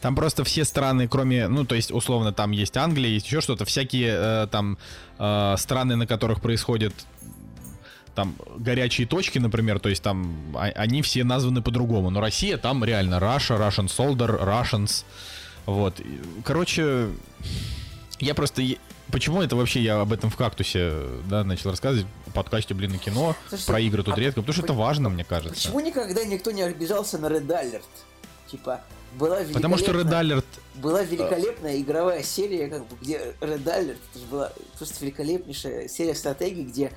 Там 0.00 0.14
просто 0.14 0.44
все 0.44 0.64
страны, 0.64 1.08
кроме, 1.08 1.48
ну, 1.48 1.64
то 1.64 1.74
есть, 1.74 1.90
условно, 1.90 2.32
там 2.32 2.50
есть 2.50 2.76
Англия, 2.76 3.10
есть 3.10 3.26
еще 3.26 3.40
что-то, 3.40 3.64
всякие 3.64 4.14
э, 4.16 4.46
там 4.50 4.78
э, 5.18 5.54
страны, 5.58 5.96
на 5.96 6.06
которых 6.06 6.40
происходят 6.40 6.94
там 8.14 8.36
горячие 8.56 9.06
точки, 9.06 9.38
например, 9.38 9.80
то 9.80 9.88
есть 9.88 10.02
там 10.02 10.54
а- 10.56 10.72
они 10.76 11.02
все 11.02 11.24
названы 11.24 11.62
по-другому. 11.62 12.10
Но 12.10 12.20
Россия 12.20 12.56
там 12.56 12.84
реально 12.84 13.16
Russia, 13.16 13.58
Russian 13.58 13.86
Soldier, 13.86 14.42
Russians. 14.44 15.04
Вот. 15.66 15.98
И, 16.00 16.20
Короче, 16.44 17.08
я 18.20 18.34
просто... 18.34 18.62
Почему 19.10 19.42
это 19.42 19.54
вообще 19.54 19.82
я 19.82 20.00
об 20.00 20.12
этом 20.12 20.30
в 20.30 20.36
кактусе, 20.36 20.92
да, 21.28 21.44
начал 21.44 21.70
рассказывать 21.70 22.06
в 22.26 22.32
подкасте, 22.32 22.72
блин, 22.72 22.92
на 22.92 22.98
кино, 22.98 23.36
Слушай, 23.48 23.66
про 23.66 23.80
игры 23.80 24.02
тут 24.02 24.16
а 24.16 24.20
редко, 24.20 24.40
потому 24.40 24.54
что 24.54 24.62
это 24.62 24.72
по- 24.72 24.78
важно, 24.78 25.08
мне 25.10 25.24
кажется. 25.24 25.54
Почему 25.54 25.80
никогда 25.80 26.24
никто 26.24 26.50
не 26.52 26.62
обижался 26.62 27.18
на 27.18 27.26
Red 27.26 27.46
Alert? 27.46 27.82
Типа, 28.50 28.80
была 29.18 29.38
Потому 29.52 29.76
что 29.78 29.92
Red 29.92 30.04
великолепная- 30.04 30.36
Alert 30.38 30.44
Была 30.74 31.02
великолепная 31.02 31.80
игровая 31.80 32.22
серия, 32.22 32.68
как 32.68 32.86
бы, 32.88 32.96
где 33.00 33.34
Red 33.40 33.64
Alert, 33.64 33.96
это 34.10 34.18
же 34.18 34.26
была 34.30 34.52
просто 34.76 35.04
великолепнейшая 35.04 35.88
серия 35.88 36.14
стратегий, 36.14 36.62
где 36.64 36.92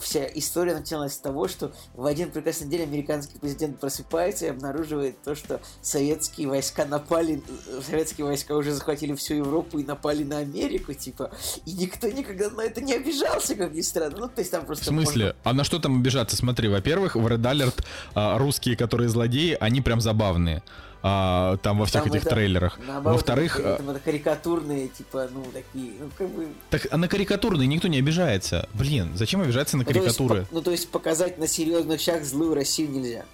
вся 0.00 0.26
история 0.34 0.74
начиналась 0.74 1.14
с 1.14 1.18
того, 1.18 1.46
что 1.48 1.72
в 1.94 2.06
один 2.06 2.30
прекрасный 2.30 2.68
день 2.68 2.82
американский 2.82 3.38
президент 3.38 3.80
просыпается 3.80 4.46
и 4.46 4.48
обнаруживает 4.48 5.22
то, 5.22 5.34
что 5.34 5.60
советские 5.82 6.48
войска 6.48 6.86
напали, 6.86 7.42
советские 7.86 8.26
войска 8.26 8.54
уже 8.56 8.72
захватили 8.72 9.14
всю 9.14 9.34
Европу 9.34 9.78
и 9.78 9.84
напали 9.84 10.24
на 10.24 10.38
Америку, 10.38 10.94
типа, 10.94 11.30
и 11.66 11.72
никто 11.72 12.08
никогда 12.08 12.48
на 12.50 12.62
это 12.62 12.80
не 12.80 12.94
обижался, 12.94 13.54
как 13.54 13.72
ни 13.72 13.82
странно. 13.82 14.16
Ну, 14.18 14.28
то 14.28 14.40
есть 14.40 14.50
там 14.50 14.62
В 14.62 14.66
просто... 14.66 14.86
смысле? 14.86 15.36
А 15.44 15.52
на 15.52 15.64
что 15.64 15.78
там 15.78 16.00
обижаться? 16.00 16.36
Смотри, 16.36 16.68
во-первых, 16.68 17.14
в 17.14 17.26
Red 17.26 17.42
Alert 17.42 17.84
а, 18.14 18.38
русские, 18.38 18.76
которые 18.76 19.08
злодеи, 19.08 19.56
они 19.60 19.80
прям 19.80 20.00
забавные. 20.00 20.62
А, 21.02 21.56
там 21.58 21.78
во 21.78 21.86
всех 21.86 22.02
Там 22.04 22.12
этих 22.12 22.22
это, 22.26 22.34
трейлерах. 22.34 22.78
Во-вторых, 23.02 23.60
это, 23.60 23.70
а, 23.70 23.74
это, 23.74 23.90
это 23.90 24.00
карикатурные, 24.00 24.88
типа, 24.88 25.28
ну, 25.32 25.44
такие, 25.52 25.92
ну, 26.00 26.10
как 26.16 26.28
бы... 26.28 26.48
так 26.70 26.86
а 26.90 26.96
на 26.96 27.06
карикатурные 27.08 27.68
никто 27.68 27.86
не 27.88 27.98
обижается. 27.98 28.68
Блин, 28.74 29.10
зачем 29.14 29.40
обижаться 29.40 29.76
на 29.76 29.84
Ну, 29.84 29.90
то 29.90 29.94
есть 29.94 30.04
карикатуры? 30.16 30.46
по- 30.46 30.54
ну, 30.54 30.62
то 30.62 30.70
есть 30.72 30.88
показать 30.90 31.38
на 31.38 31.46
серьезных 31.46 32.00
щах 32.00 32.24
злую 32.24 32.54
Россию 32.54 32.90
нельзя. 32.90 33.24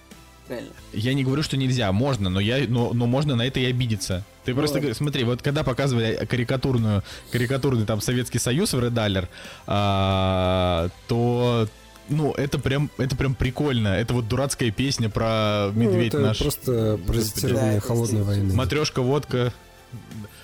Правильно. 0.47 0.69
Я 0.93 1.15
не 1.15 1.23
говорю, 1.23 1.41
что 1.41 1.57
нельзя, 1.57 1.91
можно, 1.91 2.29
но 2.29 2.39
я, 2.39 2.65
но, 2.67 2.93
но 2.93 3.07
можно 3.07 3.35
на 3.35 3.47
это 3.47 3.59
и 3.59 3.65
обидеться. 3.65 4.23
Ты 4.43 4.53
Ну 4.53 4.59
просто 4.59 4.93
смотри, 4.93 5.23
вот 5.23 5.41
когда 5.41 5.63
показывали 5.63 6.23
карикатурную, 6.29 7.01
карикатурный 7.31 7.87
там 7.87 7.99
Советский 7.99 8.37
Союз 8.37 8.73
в 8.73 8.77
Red 8.77 8.93
Alert, 8.93 9.27
а, 9.65 10.89
то 11.07 11.67
ну, 12.09 12.31
это 12.33 12.59
прям, 12.59 12.89
это 12.97 13.15
прям 13.15 13.35
прикольно. 13.35 13.89
Это 13.89 14.13
вот 14.13 14.27
дурацкая 14.27 14.71
песня 14.71 15.09
про 15.09 15.71
Ну, 15.73 15.81
медведь 15.83 16.13
это 16.13 16.19
наш. 16.19 16.39
просто 16.39 16.99
паразитирование 17.05 17.71
Да, 17.71 17.77
это 17.77 17.87
холодной 17.87 18.23
войны. 18.23 18.53
Матрешка, 18.53 19.01
водка. 19.01 19.53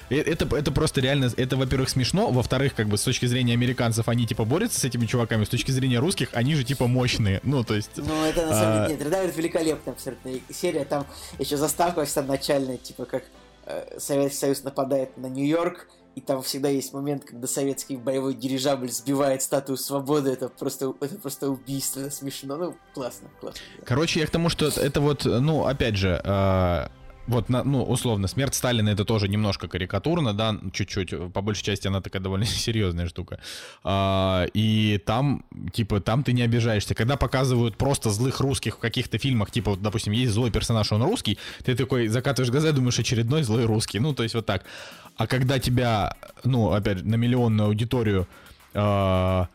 Э, 0.09 0.17
Это, 0.19 0.55
это 0.57 0.71
просто 0.73 0.99
реально, 0.99 1.31
это, 1.37 1.55
во-первых, 1.55 1.87
смешно, 1.89 2.29
во-вторых, 2.31 2.73
как 2.75 2.87
бы 2.89 2.97
с 2.97 3.01
точки 3.03 3.25
зрения 3.27 3.53
американцев 3.53 4.09
они 4.09 4.27
типа 4.27 4.43
борются 4.43 4.77
с 4.79 4.83
этими 4.83 5.05
чуваками, 5.05 5.45
с 5.45 5.49
точки 5.49 5.71
зрения 5.71 5.99
русских 5.99 6.29
они 6.33 6.53
же 6.55 6.65
типа 6.65 6.87
мощные, 6.87 7.39
ну 7.43 7.63
то 7.63 7.75
есть, 7.75 7.91
Ну, 7.95 8.25
это 8.25 8.45
на 8.45 8.53
самом 8.53 8.83
А. 8.83 8.87
деле 8.89 8.99
нет. 9.05 9.07
Alert 9.13 9.37
великолепная 9.37 9.93
абсолютно 9.93 10.31
серия. 10.53 10.83
Там 10.83 11.05
еще 11.39 11.55
заставка 11.55 12.05
там 12.05 12.27
начальная, 12.27 12.75
типа 12.77 13.05
как 13.05 13.23
э, 13.67 13.99
Советский 13.99 14.37
Союз 14.39 14.63
нападает 14.63 15.15
на 15.17 15.27
Нью-Йорк, 15.27 15.87
и 16.15 16.21
там 16.21 16.41
всегда 16.41 16.69
есть 16.69 16.93
момент, 16.93 17.23
когда 17.23 17.47
советский 17.47 17.95
боевой 17.95 18.33
дирижабль 18.33 18.89
сбивает 18.89 19.41
статую 19.41 19.77
свободы. 19.77 20.31
Это 20.31 20.49
просто, 20.49 20.93
это 20.99 21.15
просто 21.15 21.49
убийство, 21.49 22.01
это 22.01 22.11
смешно. 22.11 22.57
Ну, 22.57 22.75
классно, 22.93 23.29
классно. 23.39 23.61
Короче, 23.85 24.19
я 24.19 24.27
к 24.27 24.29
тому, 24.29 24.49
что 24.49 24.67
это, 24.67 24.99
вот, 24.99 25.25
ну, 25.25 25.65
опять 25.65 25.95
же, 25.95 26.21
э, 26.23 26.87
вот, 27.27 27.49
ну, 27.49 27.83
условно, 27.83 28.27
смерть 28.27 28.55
Сталина 28.55 28.89
это 28.89 29.05
тоже 29.05 29.27
немножко 29.27 29.67
карикатурно, 29.67 30.33
да, 30.33 30.57
чуть-чуть, 30.73 31.31
по 31.33 31.41
большей 31.41 31.63
части 31.63 31.87
она 31.87 32.01
такая 32.01 32.21
довольно 32.21 32.45
серьезная 32.47 33.07
штука. 33.07 33.39
А, 33.83 34.45
и 34.53 34.99
там, 35.05 35.45
типа, 35.73 36.01
там 36.01 36.23
ты 36.23 36.33
не 36.33 36.41
обижаешься. 36.41 36.95
Когда 36.95 37.17
показывают 37.17 37.77
просто 37.77 38.09
злых 38.09 38.39
русских 38.39 38.75
в 38.75 38.79
каких-то 38.79 39.17
фильмах, 39.17 39.51
типа, 39.51 39.71
вот, 39.71 39.81
допустим, 39.81 40.13
есть 40.13 40.33
злой 40.33 40.51
персонаж, 40.51 40.91
он 40.91 41.03
русский, 41.03 41.37
ты 41.63 41.75
такой 41.75 42.07
закатываешь 42.07 42.51
глаза 42.51 42.69
и 42.69 42.73
думаешь, 42.73 42.99
очередной 42.99 43.43
злой 43.43 43.65
русский. 43.65 43.99
Ну, 43.99 44.13
то 44.13 44.23
есть 44.23 44.35
вот 44.35 44.45
так. 44.45 44.63
А 45.17 45.27
когда 45.27 45.59
тебя, 45.59 46.15
ну, 46.43 46.71
опять 46.71 47.03
на 47.03 47.15
миллионную 47.15 47.67
аудиторию 47.67 48.27
а, 48.73 49.47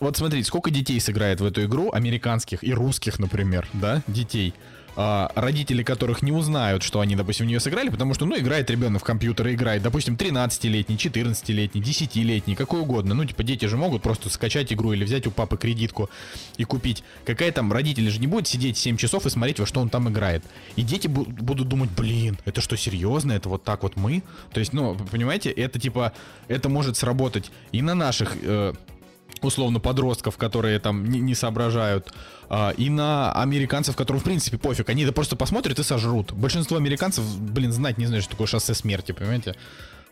Вот 0.00 0.16
смотрите, 0.16 0.46
сколько 0.46 0.70
детей 0.70 1.00
сыграет 1.00 1.40
в 1.40 1.44
эту 1.44 1.64
игру, 1.64 1.90
американских 1.92 2.62
и 2.62 2.72
русских, 2.72 3.18
например, 3.18 3.66
да, 3.72 4.02
детей, 4.06 4.54
а, 4.96 5.30
родители 5.34 5.82
которых 5.82 6.22
не 6.22 6.32
узнают, 6.32 6.82
что 6.82 7.00
они, 7.00 7.16
допустим, 7.16 7.46
в 7.46 7.48
нее 7.48 7.60
сыграли, 7.60 7.88
потому 7.88 8.14
что, 8.14 8.26
ну, 8.26 8.38
играет 8.38 8.70
ребенок 8.70 9.02
в 9.02 9.04
компьютер, 9.04 9.48
и 9.48 9.54
играет, 9.54 9.82
допустим, 9.82 10.14
13-летний, 10.14 10.96
14-летний, 10.96 11.80
10-летний, 11.80 12.54
какой 12.54 12.80
угодно. 12.80 13.14
Ну, 13.14 13.24
типа, 13.24 13.42
дети 13.42 13.64
же 13.66 13.76
могут 13.76 14.02
просто 14.02 14.30
скачать 14.30 14.72
игру 14.72 14.92
или 14.92 15.04
взять 15.04 15.26
у 15.26 15.30
папы 15.30 15.56
кредитку 15.56 16.10
и 16.56 16.64
купить. 16.64 17.02
Какая 17.24 17.50
там, 17.52 17.72
родители 17.72 18.08
же 18.08 18.20
не 18.20 18.26
будут 18.26 18.48
сидеть 18.48 18.76
7 18.76 18.96
часов 18.96 19.26
и 19.26 19.30
смотреть, 19.30 19.60
во 19.60 19.66
что 19.66 19.80
он 19.80 19.88
там 19.88 20.08
играет. 20.08 20.44
И 20.76 20.82
дети 20.82 21.06
бу- 21.06 21.28
будут 21.28 21.68
думать, 21.68 21.90
блин, 21.90 22.38
это 22.44 22.60
что, 22.60 22.76
серьезно? 22.76 23.32
Это 23.32 23.48
вот 23.48 23.64
так 23.64 23.82
вот 23.82 23.96
мы? 23.96 24.22
То 24.52 24.60
есть, 24.60 24.72
ну, 24.72 24.96
понимаете, 25.10 25.50
это 25.50 25.78
типа, 25.78 26.12
это 26.48 26.68
может 26.68 26.96
сработать 26.96 27.50
и 27.72 27.82
на 27.82 27.94
наших... 27.94 28.36
э, 28.42 28.74
условно 29.44 29.80
подростков, 29.80 30.36
которые 30.36 30.78
там 30.78 31.04
не, 31.06 31.20
не 31.20 31.34
соображают, 31.34 32.12
а, 32.48 32.70
и 32.70 32.90
на 32.90 33.32
американцев, 33.32 33.96
которым 33.96 34.20
в 34.20 34.24
принципе 34.24 34.58
пофиг, 34.58 34.88
они 34.88 35.04
это 35.04 35.12
просто 35.12 35.36
посмотрят 35.36 35.78
и 35.78 35.82
сожрут. 35.82 36.32
Большинство 36.32 36.76
американцев, 36.76 37.24
блин, 37.38 37.72
знать 37.72 37.98
не 37.98 38.06
знают, 38.06 38.24
что 38.24 38.32
такое 38.32 38.46
шоссе 38.46 38.74
смерти, 38.74 39.12
понимаете? 39.12 39.54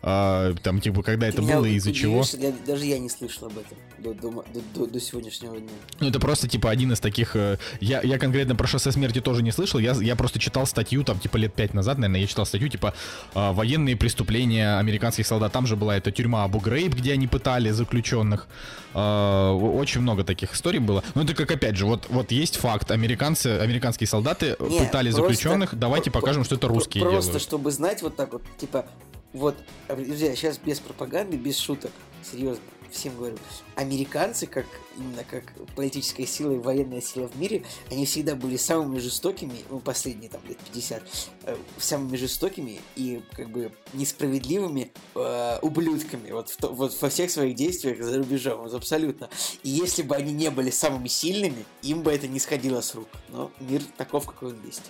А, 0.05 0.53
там 0.61 0.81
типа 0.81 1.01
когда 1.01 1.27
это 1.29 1.41
меня 1.41 1.55
было 1.55 1.65
и 1.65 1.75
из-за 1.75 1.93
чего. 1.93 2.23
я- 2.37 2.51
даже 2.67 2.85
я 2.85 2.99
не 2.99 3.07
слышал 3.09 3.47
об 3.47 3.53
этом 3.57 3.77
до, 3.99 4.13
до, 4.13 4.43
до- 4.75 4.85
до- 4.87 4.99
сегодняшнего 4.99 5.57
дня. 5.57 5.69
Ну, 6.01 6.09
это 6.09 6.19
просто, 6.19 6.49
типа, 6.49 6.69
один 6.69 6.91
из 6.91 6.99
таких... 6.99 7.37
э, 7.37 7.57
Я, 7.79 8.01
я 8.01 8.19
конкретно 8.19 8.53
про 8.55 8.67
шоссе 8.67 8.91
смерти 8.91 9.21
тоже 9.21 9.43
не 9.43 9.51
слышал. 9.53 9.79
Я, 9.79 9.93
я 9.93 10.17
просто 10.17 10.39
читал 10.39 10.65
статью, 10.65 11.05
там, 11.05 11.19
типа, 11.19 11.37
лет 11.37 11.53
пять 11.53 11.73
назад, 11.73 11.99
наверное, 11.99 12.19
я 12.19 12.27
читал 12.27 12.45
статью, 12.45 12.67
типа, 12.67 12.93
э, 13.33 13.51
военные 13.53 13.95
преступления 13.95 14.77
американских 14.77 15.25
солдат. 15.25 15.53
Там 15.53 15.65
же 15.67 15.77
была 15.77 15.95
эта 15.95 16.11
тюрьма 16.11 16.43
Абу 16.43 16.59
Грейб, 16.59 16.93
где 16.93 17.13
они 17.13 17.27
пытали 17.27 17.69
заключенных. 17.71 18.47
Э, 18.93 19.51
Очень 19.51 20.01
много 20.01 20.25
таких 20.25 20.53
историй 20.53 20.79
было. 20.79 21.01
Но 21.15 21.23
это 21.23 21.33
как, 21.33 21.49
опять 21.51 21.77
же, 21.77 21.85
вот, 21.85 22.07
вот 22.09 22.31
есть 22.33 22.57
факт. 22.57 22.91
Американцы, 22.91 23.47
американские 23.59 24.07
солдаты 24.07 24.57
Не, 24.59 24.79
пытали 24.79 25.11
просто- 25.11 25.21
заключенных. 25.21 25.75
Давайте 25.79 26.11
про- 26.11 26.19
покажем, 26.19 26.43
что 26.43 26.55
это 26.55 26.67
русские 26.67 27.03
Просто, 27.05 27.21
делают. 27.31 27.41
чтобы 27.43 27.71
знать 27.71 28.01
вот 28.01 28.17
так 28.17 28.33
вот, 28.33 28.43
типа, 28.57 28.85
вот, 29.33 29.55
друзья, 29.87 30.35
сейчас 30.35 30.57
без 30.57 30.79
пропаганды, 30.79 31.37
без 31.37 31.57
шуток, 31.57 31.91
серьезно 32.23 32.63
всем 32.93 33.17
говорю, 33.17 33.37
американцы, 33.75 34.47
как 34.47 34.65
именно 34.97 35.23
как 35.23 35.43
политическая 35.75 36.25
сила 36.25 36.51
и 36.53 36.57
военная 36.57 37.01
сила 37.01 37.27
в 37.27 37.35
мире, 37.35 37.63
они 37.91 38.05
всегда 38.05 38.35
были 38.35 38.55
самыми 38.57 38.99
жестокими, 38.99 39.63
ну, 39.69 39.79
последние 39.79 40.29
там 40.29 40.41
лет 40.47 40.57
50, 40.59 41.03
э, 41.45 41.57
самыми 41.77 42.15
жестокими 42.15 42.79
и 42.95 43.21
как 43.33 43.49
бы 43.49 43.71
несправедливыми 43.93 44.91
э, 45.15 45.59
ублюдками 45.61 46.31
вот, 46.31 46.49
в, 46.49 46.61
вот 46.61 47.01
во 47.01 47.09
всех 47.09 47.31
своих 47.31 47.55
действиях 47.55 48.01
за 48.03 48.19
рубежом, 48.19 48.61
вот 48.61 48.73
абсолютно. 48.73 49.29
И 49.63 49.69
если 49.69 50.03
бы 50.03 50.15
они 50.15 50.31
не 50.31 50.49
были 50.51 50.69
самыми 50.69 51.07
сильными, 51.07 51.65
им 51.81 52.03
бы 52.03 52.11
это 52.11 52.27
не 52.27 52.39
сходило 52.39 52.81
с 52.81 52.93
рук. 52.95 53.07
Но 53.29 53.51
мир 53.59 53.81
таков, 53.97 54.27
какой 54.27 54.49
он 54.49 54.61
есть. 54.65 54.83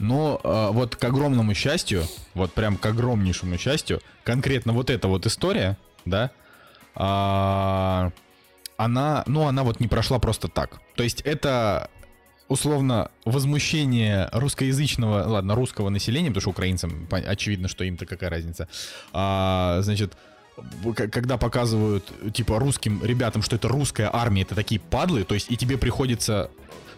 Но 0.00 0.40
э, 0.42 0.68
вот 0.72 0.96
к 0.96 1.04
огромному 1.04 1.54
счастью, 1.54 2.04
вот 2.34 2.52
прям 2.52 2.76
к 2.76 2.86
огромнейшему 2.86 3.58
счастью, 3.58 4.00
конкретно 4.24 4.72
вот 4.72 4.90
эта 4.90 5.06
вот 5.08 5.26
история, 5.26 5.76
да, 6.04 6.30
а, 6.94 8.10
она, 8.76 9.22
ну, 9.26 9.46
она 9.46 9.62
вот 9.62 9.80
не 9.80 9.88
прошла 9.88 10.18
просто 10.18 10.48
так. 10.48 10.80
То 10.96 11.02
есть 11.02 11.20
это 11.20 11.90
условно 12.48 13.10
возмущение 13.24 14.28
русскоязычного, 14.32 15.24
ладно, 15.28 15.54
русского 15.54 15.88
населения, 15.88 16.28
потому 16.28 16.40
что 16.40 16.50
украинцам 16.50 17.06
очевидно, 17.10 17.68
что 17.68 17.84
им-то 17.84 18.06
какая 18.06 18.30
разница. 18.30 18.68
А, 19.12 19.80
значит, 19.82 20.14
когда 20.94 21.38
показывают, 21.38 22.10
типа, 22.34 22.58
русским 22.58 23.04
ребятам, 23.04 23.42
что 23.42 23.56
это 23.56 23.68
русская 23.68 24.10
армия, 24.12 24.42
это 24.42 24.54
такие 24.54 24.80
падлы, 24.80 25.24
то 25.24 25.34
есть 25.34 25.50
и 25.50 25.56
тебе 25.56 25.78
приходится... 25.78 26.50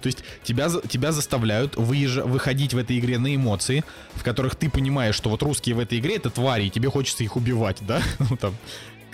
То 0.03 0.09
есть 0.09 0.25
тебя, 0.43 0.69
тебя 0.89 1.13
заставляют 1.13 1.77
выезж... 1.77 2.21
выходить 2.21 2.75
в 2.75 2.79
этой 2.79 2.99
игре 2.99 3.19
на 3.19 3.35
эмоции, 3.35 3.85
в 4.15 4.23
которых 4.23 4.57
ты 4.57 4.69
понимаешь, 4.69 5.15
что 5.15 5.31
вот 5.31 5.43
русские 5.43 5.75
в 5.75 5.79
этой 5.79 5.99
игре 5.99 6.17
это 6.17 6.31
твари, 6.31 6.65
и 6.65 6.71
тебе 6.71 6.91
хочется 6.91 7.25
их 7.25 7.37
убивать, 7.37 7.79
да? 7.81 8.03
Ну 8.31 8.37
там, 8.37 8.55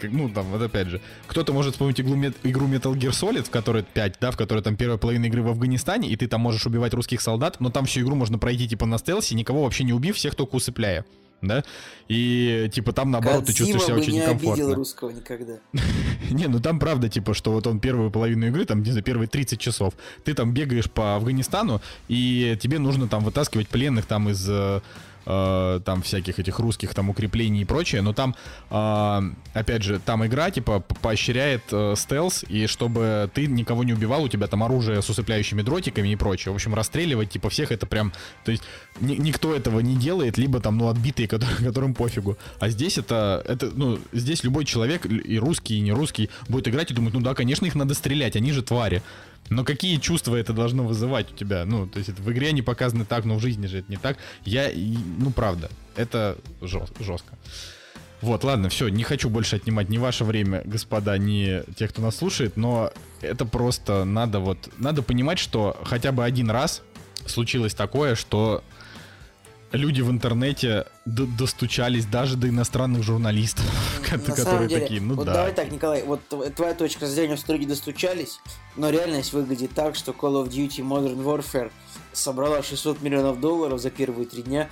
ну, 0.02 0.28
там, 0.28 0.46
вот 0.46 0.62
опять 0.62 0.88
же, 0.88 1.00
кто-то 1.26 1.52
может 1.52 1.72
вспомнить 1.72 2.00
игру, 2.00 2.14
игру 2.16 2.68
Metal 2.68 2.94
Gear 2.94 3.10
Solid, 3.10 3.44
в 3.44 3.50
которой 3.50 3.82
5, 3.82 4.16
да, 4.20 4.30
в 4.30 4.36
которой 4.36 4.62
там 4.62 4.76
первая 4.76 4.98
половина 4.98 5.26
игры 5.26 5.42
в 5.42 5.48
Афганистане, 5.48 6.08
и 6.08 6.16
ты 6.16 6.28
там 6.28 6.40
можешь 6.40 6.66
убивать 6.66 6.94
русских 6.94 7.20
солдат, 7.20 7.60
но 7.60 7.70
там 7.70 7.86
всю 7.86 8.00
игру 8.02 8.14
можно 8.14 8.38
пройти, 8.38 8.68
типа, 8.68 8.86
на 8.86 8.98
стелсе, 8.98 9.34
никого 9.34 9.64
вообще 9.64 9.84
не 9.84 9.92
убив, 9.92 10.16
всех 10.16 10.34
только 10.34 10.56
усыпляя. 10.56 11.04
Да? 11.40 11.62
И, 12.08 12.68
типа, 12.72 12.92
там, 12.92 13.10
наоборот, 13.10 13.46
Кодзима 13.46 13.46
ты 13.46 13.58
чувствуешь 13.58 13.84
себя 13.84 13.96
очень 13.96 14.12
не 14.12 14.18
некомфортно. 14.18 14.52
обидел 14.52 14.74
русского 14.74 15.10
никогда. 15.10 15.54
не, 16.30 16.46
ну 16.46 16.58
там 16.60 16.78
правда, 16.78 17.08
типа, 17.08 17.34
что 17.34 17.52
вот 17.52 17.66
он 17.66 17.80
первую 17.80 18.10
половину 18.10 18.46
игры, 18.48 18.64
там, 18.64 18.82
не 18.82 18.90
знаю, 18.90 19.04
первые 19.04 19.28
30 19.28 19.60
часов, 19.60 19.94
ты 20.24 20.34
там 20.34 20.52
бегаешь 20.52 20.90
по 20.90 21.16
Афганистану, 21.16 21.80
и 22.08 22.56
тебе 22.60 22.78
нужно 22.78 23.08
там 23.08 23.22
вытаскивать 23.24 23.68
пленных 23.68 24.06
там 24.06 24.28
из 24.30 24.48
э, 25.28 25.80
там 25.84 26.02
всяких 26.02 26.38
этих 26.38 26.58
русских 26.58 26.94
там 26.94 27.10
укреплений 27.10 27.62
и 27.62 27.64
прочее, 27.64 28.02
но 28.02 28.12
там, 28.12 28.34
э, 28.70 29.20
опять 29.52 29.82
же, 29.82 30.00
там 30.00 30.26
игра 30.26 30.50
типа 30.50 30.80
поощряет 31.02 31.62
э, 31.70 31.94
стелс, 31.96 32.44
и 32.48 32.66
чтобы 32.66 33.30
ты 33.34 33.46
никого 33.46 33.84
не 33.84 33.92
убивал, 33.92 34.24
у 34.24 34.28
тебя 34.28 34.46
там 34.46 34.62
оружие 34.62 35.02
с 35.02 35.08
усыпляющими 35.10 35.62
дротиками 35.62 36.08
и 36.08 36.16
прочее. 36.16 36.52
В 36.52 36.54
общем, 36.54 36.74
расстреливать 36.74 37.30
типа 37.30 37.50
всех 37.50 37.70
это 37.70 37.86
прям, 37.86 38.12
то 38.44 38.50
есть 38.50 38.64
ни, 39.00 39.14
никто 39.16 39.54
этого 39.54 39.80
не 39.80 39.96
делает, 39.96 40.38
либо 40.38 40.60
там, 40.60 40.78
ну, 40.78 40.88
отбитые, 40.88 41.28
которые, 41.28 41.56
которым 41.64 41.94
пофигу. 41.94 42.38
А 42.58 42.70
здесь 42.70 42.98
это, 42.98 43.44
это, 43.46 43.70
ну, 43.74 43.98
здесь 44.12 44.44
любой 44.44 44.64
человек, 44.64 45.06
и 45.06 45.38
русский, 45.38 45.76
и 45.76 45.80
не 45.80 45.92
русский, 45.92 46.30
будет 46.48 46.68
играть 46.68 46.90
и 46.90 46.94
думать, 46.94 47.12
ну 47.12 47.20
да, 47.20 47.34
конечно, 47.34 47.66
их 47.66 47.74
надо 47.74 47.94
стрелять, 47.94 48.36
они 48.36 48.52
же 48.52 48.62
твари. 48.62 49.02
Но 49.50 49.64
какие 49.64 49.96
чувства 49.96 50.36
это 50.36 50.52
должно 50.52 50.84
вызывать 50.84 51.32
у 51.32 51.34
тебя? 51.34 51.64
Ну, 51.64 51.86
то 51.86 51.98
есть 51.98 52.10
это 52.10 52.22
в 52.22 52.30
игре 52.30 52.48
они 52.48 52.62
показаны 52.62 53.04
так, 53.04 53.24
но 53.24 53.36
в 53.36 53.40
жизни 53.40 53.66
же 53.66 53.78
это 53.78 53.90
не 53.90 53.96
так. 53.96 54.18
Я, 54.44 54.70
ну, 54.74 55.30
правда, 55.30 55.70
это 55.96 56.36
жестко. 56.60 57.34
Вот, 58.20 58.42
ладно, 58.42 58.68
все, 58.68 58.88
не 58.88 59.04
хочу 59.04 59.30
больше 59.30 59.56
отнимать 59.56 59.88
ни 59.88 59.98
ваше 59.98 60.24
время, 60.24 60.62
господа, 60.64 61.16
ни 61.18 61.62
тех, 61.74 61.90
кто 61.90 62.02
нас 62.02 62.16
слушает, 62.16 62.56
но 62.56 62.90
это 63.20 63.44
просто 63.44 64.04
надо 64.04 64.40
вот, 64.40 64.70
надо 64.78 65.02
понимать, 65.02 65.38
что 65.38 65.80
хотя 65.84 66.10
бы 66.10 66.24
один 66.24 66.50
раз 66.50 66.82
случилось 67.26 67.74
такое, 67.74 68.16
что 68.16 68.64
люди 69.72 70.00
в 70.00 70.10
интернете 70.10 70.86
достучались 71.04 72.06
даже 72.06 72.36
до 72.36 72.48
иностранных 72.48 73.02
журналистов, 73.02 73.64
которые 74.36 74.68
деле, 74.68 74.80
такие, 74.80 75.00
ну 75.00 75.14
вот 75.14 75.26
да. 75.26 75.34
Давай 75.34 75.52
так, 75.52 75.70
Николай, 75.70 76.02
вот 76.04 76.20
твоя 76.54 76.74
точка 76.74 77.06
зрения, 77.06 77.36
что 77.36 77.52
люди 77.52 77.66
достучались, 77.66 78.40
но 78.76 78.90
реальность 78.90 79.32
выглядит 79.32 79.72
так, 79.74 79.94
что 79.94 80.12
Call 80.12 80.44
of 80.44 80.48
Duty 80.48 80.80
Modern 80.80 81.22
Warfare 81.22 81.70
собрала 82.12 82.62
600 82.62 83.02
миллионов 83.02 83.40
долларов 83.40 83.80
за 83.80 83.90
первые 83.90 84.26
три 84.26 84.42
дня, 84.42 84.68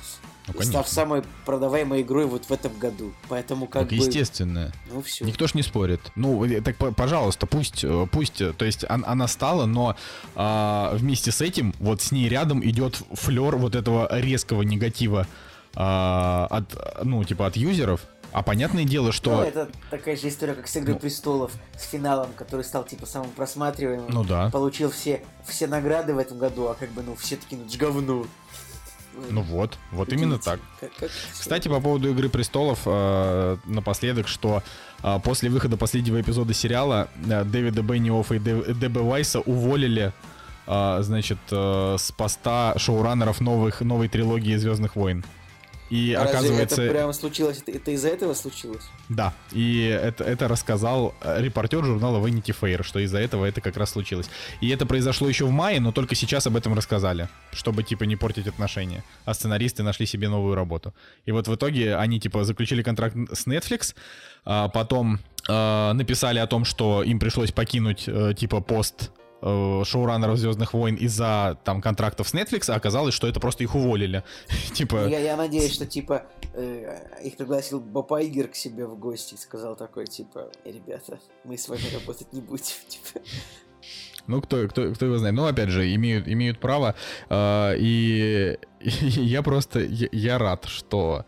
ну, 0.55 0.63
став 0.63 0.89
самой 0.89 1.23
продаваемой 1.45 2.03
игрой 2.03 2.27
вот 2.27 2.45
в 2.45 2.53
этом 2.53 2.73
году. 2.79 3.13
Поэтому 3.29 3.67
как 3.67 3.83
так, 3.83 3.91
бы... 3.91 3.97
естественно. 3.97 4.73
Ну 4.93 5.03
все. 5.03 5.25
Никто 5.25 5.47
ж 5.47 5.55
не 5.55 5.63
спорит. 5.63 6.01
Ну, 6.15 6.45
э, 6.45 6.61
так, 6.61 6.77
пожалуйста, 6.95 7.47
пусть, 7.47 7.85
э, 7.85 8.07
пусть, 8.11 8.41
э, 8.41 8.53
то 8.53 8.65
есть 8.65 8.85
она 8.89 9.29
стала, 9.29 9.67
но 9.67 9.97
а, 10.35 10.95
вместе 10.95 11.33
с 11.33 11.41
этим 11.41 11.75
вот 11.79 12.01
с 12.01 12.13
ней 12.13 12.29
рядом 12.29 12.65
идет 12.65 13.01
флер 13.13 13.57
вот 13.57 13.75
этого 13.75 14.09
резкого 14.19 14.63
негатива 14.63 15.27
а, 15.75 16.47
от, 16.51 17.05
ну, 17.05 17.23
типа 17.25 17.47
от 17.47 17.57
юзеров, 17.57 18.01
а 18.37 18.43
понятное 18.43 18.85
дело, 18.85 19.13
что... 19.13 19.37
Ну, 19.37 19.43
это 19.45 19.69
такая 19.91 20.15
же 20.15 20.29
история, 20.29 20.53
как 20.53 20.69
с 20.69 20.77
«Игрой 20.77 20.95
ну... 20.95 21.01
престолов», 21.01 21.53
с 21.79 21.85
финалом, 21.85 22.29
который 22.37 22.67
стал, 22.67 22.85
типа, 22.85 23.07
самым 23.07 23.31
просматриваемым. 23.31 24.11
Ну 24.11 24.25
да. 24.25 24.51
Получил 24.51 24.91
все, 24.91 25.23
все 25.47 25.67
награды 25.67 26.13
в 26.13 26.19
этом 26.19 26.39
году, 26.39 26.67
а 26.67 26.75
как 26.75 26.91
бы, 26.91 27.03
ну, 27.03 27.17
все 27.17 27.37
таки 27.37 27.57
ну, 27.57 27.65
говно. 27.79 28.27
Ну 29.31 29.43
вот, 29.43 29.79
вот 29.93 30.13
именно 30.13 30.39
так. 30.39 30.61
Кстати, 31.33 31.69
по 31.69 31.81
поводу 31.81 32.11
Игры 32.11 32.29
престолов, 32.29 32.81
э, 32.87 33.57
напоследок, 33.65 34.29
что 34.29 34.63
э, 35.03 35.19
после 35.25 35.51
выхода 35.51 35.77
последнего 35.77 36.21
эпизода 36.21 36.55
сериала 36.55 37.09
э, 37.29 37.45
Дэвида 37.45 37.83
Бенниоффа 37.83 38.35
и 38.35 38.39
Дэбе 38.39 39.01
Вайса 39.01 39.41
уволили, 39.41 40.13
э, 40.67 40.99
значит, 41.01 41.39
э, 41.51 41.97
с 41.99 42.13
поста 42.13 42.75
шоураннеров 42.77 43.41
новых, 43.41 43.81
новой 43.81 44.09
трилогии 44.09 44.57
Звездных 44.57 44.97
войн. 44.97 45.25
И 45.91 46.15
а 46.15 46.25
оказывается... 46.25 46.83
это 46.83 46.93
прямо 46.93 47.13
случилось? 47.13 47.63
Это, 47.65 47.73
это 47.79 47.91
из-за 47.93 48.09
этого 48.09 48.35
случилось? 48.35 48.85
Да. 49.09 49.33
И 49.53 49.85
это, 49.87 50.25
это 50.25 50.49
рассказал 50.49 51.15
э, 51.21 51.43
репортер 51.43 51.85
журнала 51.85 52.25
Vanity 52.25 52.57
Fair, 52.59 52.83
что 52.83 52.99
из-за 53.01 53.19
этого 53.19 53.45
это 53.45 53.61
как 53.61 53.77
раз 53.77 53.91
случилось. 53.91 54.29
И 54.61 54.69
это 54.69 54.87
произошло 54.87 55.29
еще 55.29 55.45
в 55.45 55.51
мае, 55.51 55.81
но 55.81 55.93
только 55.93 56.15
сейчас 56.15 56.47
об 56.47 56.57
этом 56.57 56.75
рассказали, 56.75 57.29
чтобы, 57.53 57.83
типа, 57.83 58.05
не 58.05 58.17
портить 58.17 58.49
отношения. 58.49 59.05
А 59.25 59.35
сценаристы 59.35 59.83
нашли 59.83 60.07
себе 60.07 60.29
новую 60.29 60.55
работу. 60.55 60.93
И 61.25 61.33
вот 61.33 61.47
в 61.49 61.55
итоге 61.55 61.97
они, 61.97 62.19
типа, 62.19 62.45
заключили 62.45 62.83
контракт 62.83 63.17
с 63.33 63.47
Netflix, 63.47 63.95
а 64.45 64.69
потом 64.69 65.21
э, 65.49 65.93
написали 65.93 66.39
о 66.41 66.47
том, 66.47 66.65
что 66.65 67.03
им 67.03 67.19
пришлось 67.19 67.53
покинуть, 67.53 68.05
э, 68.07 68.35
типа, 68.37 68.61
пост 68.61 69.11
э, 69.47 69.85
шоураннеров 69.85 70.39
Звездных 70.39 70.75
войн 70.75 70.97
из-за 70.97 71.59
там 71.65 71.81
контрактов 71.81 72.29
с 72.29 72.35
Netflix, 72.35 72.71
а 72.71 72.75
оказалось, 72.75 73.15
что 73.15 73.29
это 73.29 73.41
просто 73.41 73.63
их 73.63 73.75
уволили. 73.75 74.25
типа. 74.75 75.07
Я, 75.09 75.21
я 75.21 75.37
надеюсь, 75.37 75.73
что 75.73 75.87
типа 75.87 76.27
э, 76.55 77.21
их 77.23 77.37
пригласил 77.37 77.81
Боб 77.81 78.13
Айгер 78.13 78.49
к 78.49 78.57
себе 78.57 78.87
в 78.87 78.99
гости 78.99 79.35
и 79.35 79.39
сказал 79.39 79.77
такой, 79.77 80.07
типа, 80.07 80.51
ребята, 80.65 81.21
мы 81.45 81.57
с 81.57 81.69
вами 81.69 81.95
работать 81.95 82.33
не 82.33 82.41
будем, 82.41 82.65
типа. 82.89 83.25
Ну, 84.27 84.43
кто, 84.43 84.67
кто, 84.67 84.93
кто 84.93 85.07
его 85.07 85.19
знает. 85.19 85.37
Ну, 85.37 85.47
опять 85.47 85.69
же, 85.69 85.95
имеют, 85.95 86.27
имеют 86.27 86.59
право. 86.59 86.97
Э, 87.29 87.75
и, 87.79 88.59
и 88.81 89.21
я 89.23 89.43
просто, 89.43 89.81
я, 89.81 90.09
я 90.11 90.39
рад, 90.39 90.65
что, 90.65 91.25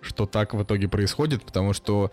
что 0.00 0.26
так 0.26 0.54
в 0.54 0.62
итоге 0.62 0.88
происходит, 0.88 1.44
потому 1.44 1.72
что 1.72 2.10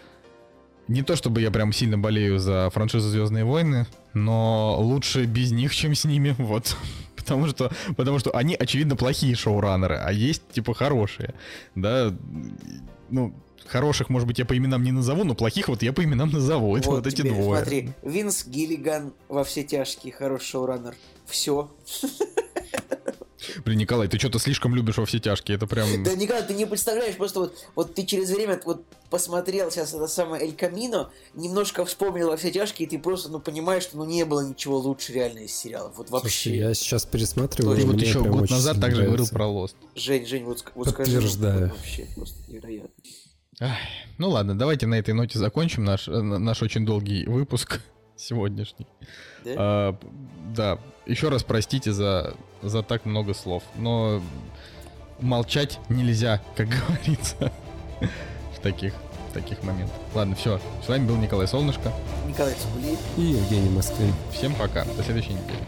не 0.87 1.01
то 1.01 1.15
чтобы 1.15 1.41
я 1.41 1.51
прям 1.51 1.73
сильно 1.73 1.97
болею 1.97 2.39
за 2.39 2.69
франшизу 2.69 3.09
Звездные 3.09 3.43
войны, 3.43 3.87
но 4.13 4.77
лучше 4.79 5.25
без 5.25 5.51
них, 5.51 5.73
чем 5.73 5.95
с 5.95 6.05
ними, 6.05 6.35
вот. 6.37 6.75
Потому 7.15 7.47
что, 7.47 7.71
потому 7.97 8.19
что 8.19 8.35
они, 8.35 8.55
очевидно, 8.55 8.95
плохие 8.95 9.35
шоураннеры, 9.35 9.95
а 9.95 10.11
есть, 10.11 10.43
типа, 10.51 10.73
хорошие. 10.75 11.33
Да, 11.73 12.13
ну, 13.09 13.33
хороших, 13.67 14.09
может 14.09 14.27
быть, 14.27 14.37
я 14.39 14.45
по 14.45 14.55
именам 14.55 14.83
не 14.83 14.91
назову, 14.91 15.23
но 15.23 15.33
плохих 15.33 15.67
вот 15.67 15.81
я 15.81 15.91
по 15.91 16.03
именам 16.03 16.29
назову. 16.29 16.77
Это 16.77 16.89
вот, 16.89 16.97
вот 16.97 17.07
эти 17.07 17.23
двое. 17.23 17.61
Смотри, 17.61 17.89
Винс 18.03 18.45
Гиллиган 18.45 19.13
во 19.27 19.43
все 19.43 19.63
тяжкие, 19.63 20.13
хороший 20.13 20.45
шоураннер. 20.45 20.95
Все. 21.25 21.71
Блин, 23.63 23.79
Николай, 23.79 24.07
ты 24.07 24.17
что-то 24.17 24.39
слишком 24.39 24.75
любишь 24.75 24.97
во 24.97 25.05
все 25.05 25.19
тяжкие, 25.19 25.57
это 25.57 25.67
прям... 25.67 26.03
Да, 26.03 26.15
Николай, 26.15 26.43
ты 26.43 26.53
не 26.53 26.65
представляешь, 26.65 27.15
просто 27.15 27.41
вот, 27.41 27.57
вот 27.75 27.95
ты 27.95 28.05
через 28.05 28.29
время 28.29 28.59
вот 28.65 28.85
посмотрел 29.09 29.71
сейчас 29.71 29.93
это 29.93 30.07
самое 30.07 30.43
Эль 30.43 30.53
Камино, 30.53 31.09
немножко 31.33 31.85
вспомнил 31.85 32.29
во 32.29 32.37
все 32.37 32.51
тяжкие, 32.51 32.87
и 32.87 32.89
ты 32.89 32.99
просто, 32.99 33.29
ну, 33.29 33.39
понимаешь, 33.39 33.83
что 33.83 33.97
ну 33.97 34.05
не 34.05 34.25
было 34.25 34.41
ничего 34.41 34.77
лучше 34.77 35.13
реально 35.13 35.39
из 35.39 35.55
сериалов. 35.55 35.97
Вот 35.97 36.09
вообще. 36.09 36.29
Слушай, 36.29 36.57
я 36.57 36.73
сейчас 36.73 37.05
пересматриваю. 37.05 37.77
Ты 37.77 37.85
вот 37.85 38.01
еще 38.01 38.23
год 38.23 38.49
назад 38.49 38.79
также 38.79 39.03
говорил 39.03 39.27
про 39.27 39.47
Лост. 39.47 39.75
Жень, 39.95 40.25
Жень, 40.25 40.43
вот, 40.43 40.63
вот 40.75 40.89
скажи. 40.89 41.11
Подтверждаю. 41.11 41.69
Вообще 41.69 42.07
просто 42.15 42.51
невероятно. 42.51 42.89
Ах, 43.61 43.77
ну 44.17 44.29
ладно, 44.29 44.57
давайте 44.57 44.85
на 44.85 44.95
этой 44.95 45.13
ноте 45.13 45.39
закончим 45.39 45.85
наш, 45.85 46.09
э, 46.09 46.11
наш 46.11 46.61
очень 46.61 46.85
долгий 46.85 47.25
выпуск 47.25 47.79
сегодняшний. 48.17 48.87
Да? 49.45 49.53
А, 49.57 49.95
да, 50.55 50.77
еще 51.05 51.29
раз 51.29 51.43
простите 51.43 51.93
за, 51.93 52.33
за 52.61 52.83
так 52.83 53.05
много 53.05 53.33
слов, 53.33 53.63
но 53.75 54.21
молчать 55.19 55.79
нельзя, 55.89 56.41
как 56.55 56.67
говорится. 56.87 57.51
таких, 58.61 58.93
таких 59.33 59.61
моментов. 59.63 59.95
Ладно, 60.15 60.35
все. 60.35 60.59
С 60.83 60.89
вами 60.89 61.05
был 61.05 61.17
Николай 61.17 61.47
Солнышко. 61.47 61.91
Николай 62.27 62.55
Цугулиев. 62.55 62.99
И 63.17 63.21
Евгений 63.21 63.69
Москвин. 63.69 64.11
Всем 64.33 64.55
пока. 64.55 64.85
До 64.85 65.03
следующей 65.03 65.33
недели. 65.33 65.59